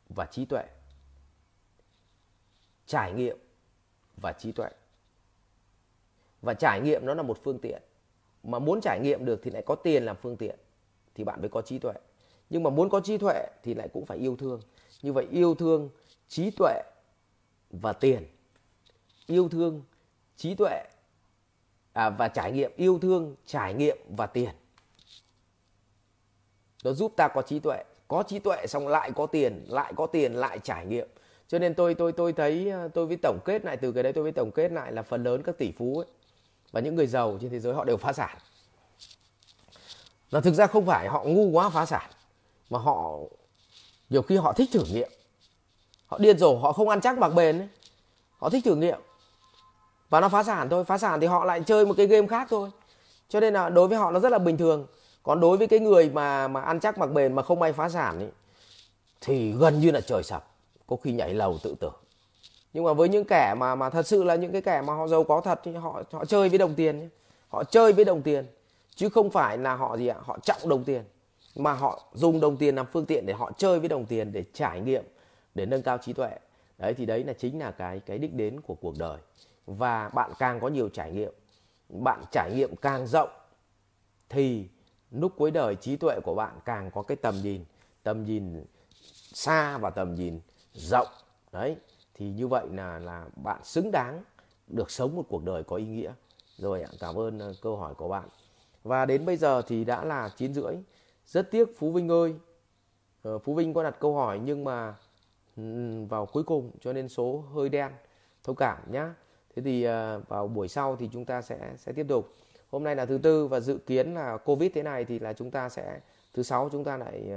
và 0.10 0.26
trí 0.26 0.45
tuệ 0.45 0.64
trải 2.88 3.14
nghiệm 3.14 3.38
và 4.22 4.34
trí 4.34 4.52
tuệ. 4.52 4.70
Và 6.42 6.54
trải 6.54 6.82
nghiệm 6.82 7.06
nó 7.06 7.14
là 7.14 7.24
một 7.24 7.38
phương 7.44 7.60
tiện. 7.60 7.82
Mà 8.44 8.60
muốn 8.60 8.82
trải 8.82 9.00
nghiệm 9.00 9.26
được 9.26 9.40
thì 9.44 9.52
lại 9.52 9.64
có 9.66 9.76
tiền 9.76 10.06
làm 10.06 10.16
phương 10.16 10.38
tiện 10.38 10.56
thì 11.16 11.24
bạn 11.24 11.42
mới 11.42 11.50
có 11.50 11.62
trí 11.62 11.80
tuệ. 11.80 11.94
Nhưng 12.50 12.64
mà 12.64 12.70
muốn 12.70 12.90
có 12.90 13.00
trí 13.00 13.18
tuệ 13.18 13.48
thì 13.64 13.74
lại 13.74 13.88
cũng 13.94 14.06
phải 14.06 14.18
yêu 14.18 14.36
thương. 14.36 14.62
Như 15.02 15.14
vậy 15.14 15.28
yêu 15.32 15.56
thương 15.56 15.90
trí 16.28 16.52
tuệ 16.52 16.82
và 17.70 17.94
tiền. 17.94 18.26
Yêu 19.28 19.50
thương 19.50 19.82
trí 20.36 20.56
tuệ 20.56 20.84
à, 21.94 22.10
và 22.10 22.28
trải 22.28 22.52
nghiệm. 22.52 22.72
Yêu 22.76 23.00
thương 23.00 23.36
trải 23.46 23.74
nghiệm 23.74 23.98
và 24.18 24.26
tiền. 24.26 24.50
Nó 26.84 26.92
giúp 26.94 27.14
ta 27.16 27.28
có 27.28 27.42
trí 27.42 27.60
tuệ. 27.60 27.84
Có 28.08 28.24
trí 28.28 28.40
tuệ 28.40 28.68
xong 28.68 28.88
lại 28.88 29.12
có 29.16 29.26
tiền 29.26 29.66
lại 29.68 29.94
có 29.96 30.08
tiền 30.08 30.34
lại 30.34 30.60
trải 30.60 30.86
nghiệm 30.86 31.08
cho 31.48 31.59
nên 31.59 31.74
tôi 31.74 31.93
tôi 31.93 32.11
tôi 32.11 32.33
thấy 32.33 32.69
ờ, 32.69 32.88
tôi 32.93 33.06
với 33.06 33.17
tổng 33.22 33.40
kết 33.45 33.65
lại 33.65 33.77
từ 33.77 33.91
cái 33.91 34.03
đấy 34.03 34.14
tôi 34.14 34.24
với 34.24 34.32
tổng 34.32 34.51
kết 34.51 34.72
lại 34.72 34.91
là 34.91 35.01
phần 35.01 35.24
lớn 35.24 35.43
các 35.43 35.57
tỷ 35.57 35.72
phú 35.72 35.98
ấy 35.99 36.07
và 36.72 36.82
những 36.82 36.95
người 36.95 37.07
giàu 37.07 37.38
trên 37.41 37.51
thế 37.51 37.59
giới 37.59 37.74
họ 37.74 37.83
đều 37.83 37.98
phá 37.98 38.14
sản. 38.14 38.38
Là 40.32 40.41
thực 40.41 40.53
ra 40.53 40.67
không 40.67 40.85
phải 40.85 41.07
họ 41.07 41.24
ngu 41.24 41.49
quá 41.49 41.69
phá 41.69 41.85
sản 41.85 42.09
mà 42.69 42.80
họ 42.80 43.19
nhiều 44.09 44.22
khi 44.22 44.38
họ 44.38 44.53
thích 44.53 44.69
thử 44.74 44.83
nghiệm. 44.93 45.09
Họ 46.07 46.17
điên 46.17 46.38
rồ 46.38 46.57
họ 46.57 46.74
không 46.74 46.90
ăn 46.90 47.01
chắc 47.01 47.17
mặc 47.17 47.30
bền 47.30 47.59
ấy. 47.59 47.67
họ 48.38 48.49
thích 48.49 48.64
thử 48.65 48.75
nghiệm. 48.75 48.99
Và 50.09 50.22
nó 50.22 50.30
phá 50.30 50.43
sản 50.43 50.69
thôi 50.69 50.83
phá 50.83 50.98
sản 50.98 51.19
thì 51.19 51.27
họ 51.27 51.45
lại 51.45 51.61
chơi 51.65 51.85
một 51.85 51.93
cái 51.98 52.07
game 52.07 52.27
khác 52.27 52.48
thôi. 52.49 52.69
Cho 53.30 53.40
nên 53.40 53.53
là 53.53 53.69
đối 53.69 53.88
với 53.88 53.98
họ 53.98 54.11
nó 54.11 54.19
rất 54.19 54.32
là 54.32 54.38
bình 54.38 54.57
thường. 54.57 54.88
Còn 55.24 55.40
đối 55.40 55.57
với 55.57 55.67
cái 55.67 55.80
người 55.80 56.09
mà 56.09 56.48
mà 56.48 56.61
ăn 56.61 56.80
chắc 56.80 56.98
mặc 56.98 57.06
bền 57.06 57.33
mà 57.33 57.41
không 57.41 57.59
may 57.59 57.74
phá 57.74 57.90
sản 57.90 58.19
ấy, 58.19 58.32
thì 59.22 59.51
gần 59.51 59.80
như 59.80 59.91
là 59.91 60.01
trời 60.01 60.24
sập 60.24 60.55
có 60.88 60.96
khi 60.96 61.12
nhảy 61.12 61.34
lầu 61.34 61.58
tự 61.64 61.76
tử. 61.80 61.90
Nhưng 62.74 62.84
mà 62.84 62.94
với 62.94 63.10
những 63.10 63.26
kẻ 63.26 63.56
mà 63.58 63.76
mà 63.76 63.90
thật 63.90 64.08
sự 64.08 64.24
là 64.24 64.36
những 64.36 64.52
cái 64.52 64.62
kẻ 64.62 64.82
mà 64.88 64.94
họ 64.94 65.08
giàu 65.08 65.24
có 65.24 65.42
thật 65.42 65.62
thì 65.64 65.74
họ 65.74 66.04
họ 66.12 66.26
chơi 66.26 66.50
với 66.50 66.58
đồng 66.58 66.76
tiền 66.76 67.10
họ 67.56 67.64
chơi 67.64 67.94
với 67.94 68.06
đồng 68.06 68.22
tiền, 68.22 68.46
chứ 68.96 69.10
không 69.10 69.30
phải 69.30 69.58
là 69.58 69.76
họ 69.76 69.98
gì 69.98 70.08
ạ? 70.08 70.18
Họ 70.22 70.38
trọng 70.44 70.70
đồng 70.70 70.84
tiền. 70.84 71.04
Mà 71.56 71.74
họ 71.74 72.04
dùng 72.14 72.40
đồng 72.40 72.58
tiền 72.58 72.76
làm 72.76 72.86
phương 72.92 73.06
tiện 73.06 73.26
để 73.26 73.34
họ 73.34 73.52
chơi 73.58 73.80
với 73.80 73.90
đồng 73.90 74.06
tiền, 74.06 74.32
để 74.32 74.44
trải 74.54 74.82
nghiệm, 74.82 75.04
để 75.56 75.66
nâng 75.66 75.82
cao 75.82 75.98
trí 75.98 76.14
tuệ. 76.14 76.30
Đấy, 76.78 76.94
thì 76.94 77.06
đấy 77.06 77.24
là 77.24 77.34
chính 77.34 77.60
là 77.60 77.72
cái 77.72 78.00
cái 78.00 78.18
đích 78.18 78.34
đến 78.34 78.62
của 78.62 78.76
cuộc 78.76 78.94
đời. 78.98 79.18
Và 79.66 80.10
bạn 80.10 80.32
càng 80.40 80.60
có 80.60 80.68
nhiều 80.68 80.90
trải 80.90 81.12
nghiệm, 81.12 81.34
bạn 81.90 82.24
trải 82.32 82.52
nghiệm 82.56 82.76
càng 82.76 83.08
rộng, 83.08 83.30
thì 84.30 84.68
lúc 85.12 85.32
cuối 85.38 85.52
đời 85.52 85.76
trí 85.76 85.96
tuệ 85.96 86.20
của 86.24 86.36
bạn 86.36 86.60
càng 86.66 86.92
có 86.92 87.02
cái 87.02 87.18
tầm 87.18 87.36
nhìn 87.44 87.66
tầm 88.04 88.24
nhìn 88.24 88.66
xa 89.34 89.78
và 89.78 89.90
tầm 89.90 90.16
nhìn 90.16 90.40
rộng. 90.76 91.08
Đấy, 91.52 91.78
thì 92.14 92.30
như 92.30 92.48
vậy 92.48 92.68
là 92.72 93.00
là 93.00 93.26
bạn 93.36 93.64
xứng 93.64 93.92
đáng 93.92 94.24
được 94.68 94.92
sống 94.92 95.16
một 95.16 95.26
cuộc 95.30 95.44
đời 95.44 95.64
có 95.64 95.76
ý 95.76 95.86
nghĩa. 95.86 96.14
Rồi 96.58 96.82
ạ, 96.82 96.90
cảm 97.00 97.16
ơn 97.16 97.40
ờ, 97.40 97.54
câu 97.62 97.78
hỏi 97.78 97.94
của 97.95 98.08
bạn. 98.08 98.30
Và 98.84 99.06
đến 99.06 99.26
bây 99.26 99.38
giờ 99.38 99.62
thì 99.62 99.84
đã 99.84 100.06
là 100.06 100.30
chín 100.38 100.54
rưỡi. 100.54 100.76
Rất 101.28 101.52
tiếc 101.52 101.80
phú 101.80 101.92
vinh 101.92 102.10
ơi. 102.10 102.36
Ờ, 103.24 103.40
phú 103.40 103.54
vinh 103.54 103.74
có 103.74 103.84
đặt 103.84 103.95
câu 104.00 104.16
hỏi 104.16 104.40
nhưng 104.44 104.64
mà 104.64 104.95
vào 106.10 106.26
cuối 106.26 106.44
cùng 106.44 106.72
cho 106.82 106.94
nên 106.94 107.10
số 107.10 107.44
hơi 107.54 107.70
đen. 107.70 107.92
Thông 108.44 108.56
cảm 108.56 108.78
nhá. 108.92 109.14
Thế 109.56 109.62
thì 109.62 109.84
ờ, 109.84 110.22
vào 110.28 110.48
buổi 110.48 110.68
sau 110.68 110.95
thì 110.95 111.10
chúng 111.14 111.26
ta 111.26 111.42
sẽ 111.42 111.74
sẽ 111.78 111.92
tiếp 111.92 112.06
tục. 112.10 112.34
Hôm 112.72 112.84
nay 112.84 112.95
là 112.95 113.06
thứ 113.06 113.18
tư 113.18 113.48
và 113.48 113.60
dự 113.60 113.78
kiến 113.78 114.14
là 114.14 114.38
covid 114.38 114.72
thế 114.74 114.84
này 114.84 115.06
thì 115.06 115.20
là 115.20 115.34
chúng 115.34 115.52
ta 115.52 115.70
sẽ, 115.70 116.00
thứ 116.34 116.44
sáu 116.44 116.70
chúng 116.72 116.84
ta 116.84 116.98
lại 116.98 117.32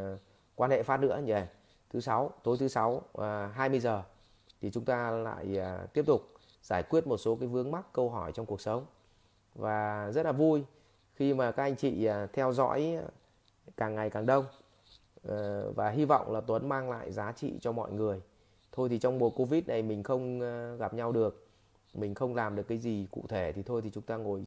quan 0.54 0.70
hệ 0.70 0.82
phát 0.82 1.00
nữa 1.00 1.20
nhỉ? 1.24 1.34
Thứ 1.90 2.00
sáu 2.00 2.30
tối 2.42 2.56
thứ 2.60 2.68
sáu 2.68 3.02
à, 3.14 3.52
20 3.54 3.80
giờ 3.80 4.02
thì 4.60 4.70
chúng 4.70 4.84
ta 4.84 5.10
lại 5.10 5.58
à, 5.58 5.86
tiếp 5.92 6.06
tục 6.06 6.22
giải 6.62 6.82
quyết 6.82 7.06
một 7.06 7.16
số 7.16 7.36
cái 7.36 7.48
vướng 7.48 7.70
mắc 7.70 7.86
câu 7.92 8.10
hỏi 8.10 8.32
trong 8.32 8.46
cuộc 8.46 8.60
sống. 8.60 8.86
Và 9.54 10.10
rất 10.12 10.26
là 10.26 10.32
vui 10.32 10.64
khi 11.14 11.34
mà 11.34 11.52
các 11.52 11.62
anh 11.62 11.76
chị 11.76 12.04
à, 12.04 12.26
theo 12.32 12.52
dõi 12.52 12.98
càng 13.76 13.94
ngày 13.94 14.10
càng 14.10 14.26
đông 14.26 14.44
à, 15.28 15.62
và 15.74 15.90
hy 15.90 16.04
vọng 16.04 16.32
là 16.32 16.40
Tuấn 16.40 16.68
mang 16.68 16.90
lại 16.90 17.12
giá 17.12 17.32
trị 17.32 17.58
cho 17.60 17.72
mọi 17.72 17.92
người. 17.92 18.22
Thôi 18.72 18.88
thì 18.88 18.98
trong 18.98 19.18
mùa 19.18 19.30
Covid 19.30 19.66
này 19.66 19.82
mình 19.82 20.02
không 20.02 20.40
à, 20.40 20.74
gặp 20.78 20.94
nhau 20.94 21.12
được 21.12 21.48
mình 21.94 22.14
không 22.14 22.34
làm 22.34 22.56
được 22.56 22.68
cái 22.68 22.78
gì 22.78 23.06
cụ 23.10 23.24
thể 23.28 23.52
thì 23.52 23.62
thôi 23.62 23.82
thì 23.84 23.90
chúng 23.90 24.04
ta 24.04 24.16
ngồi 24.16 24.44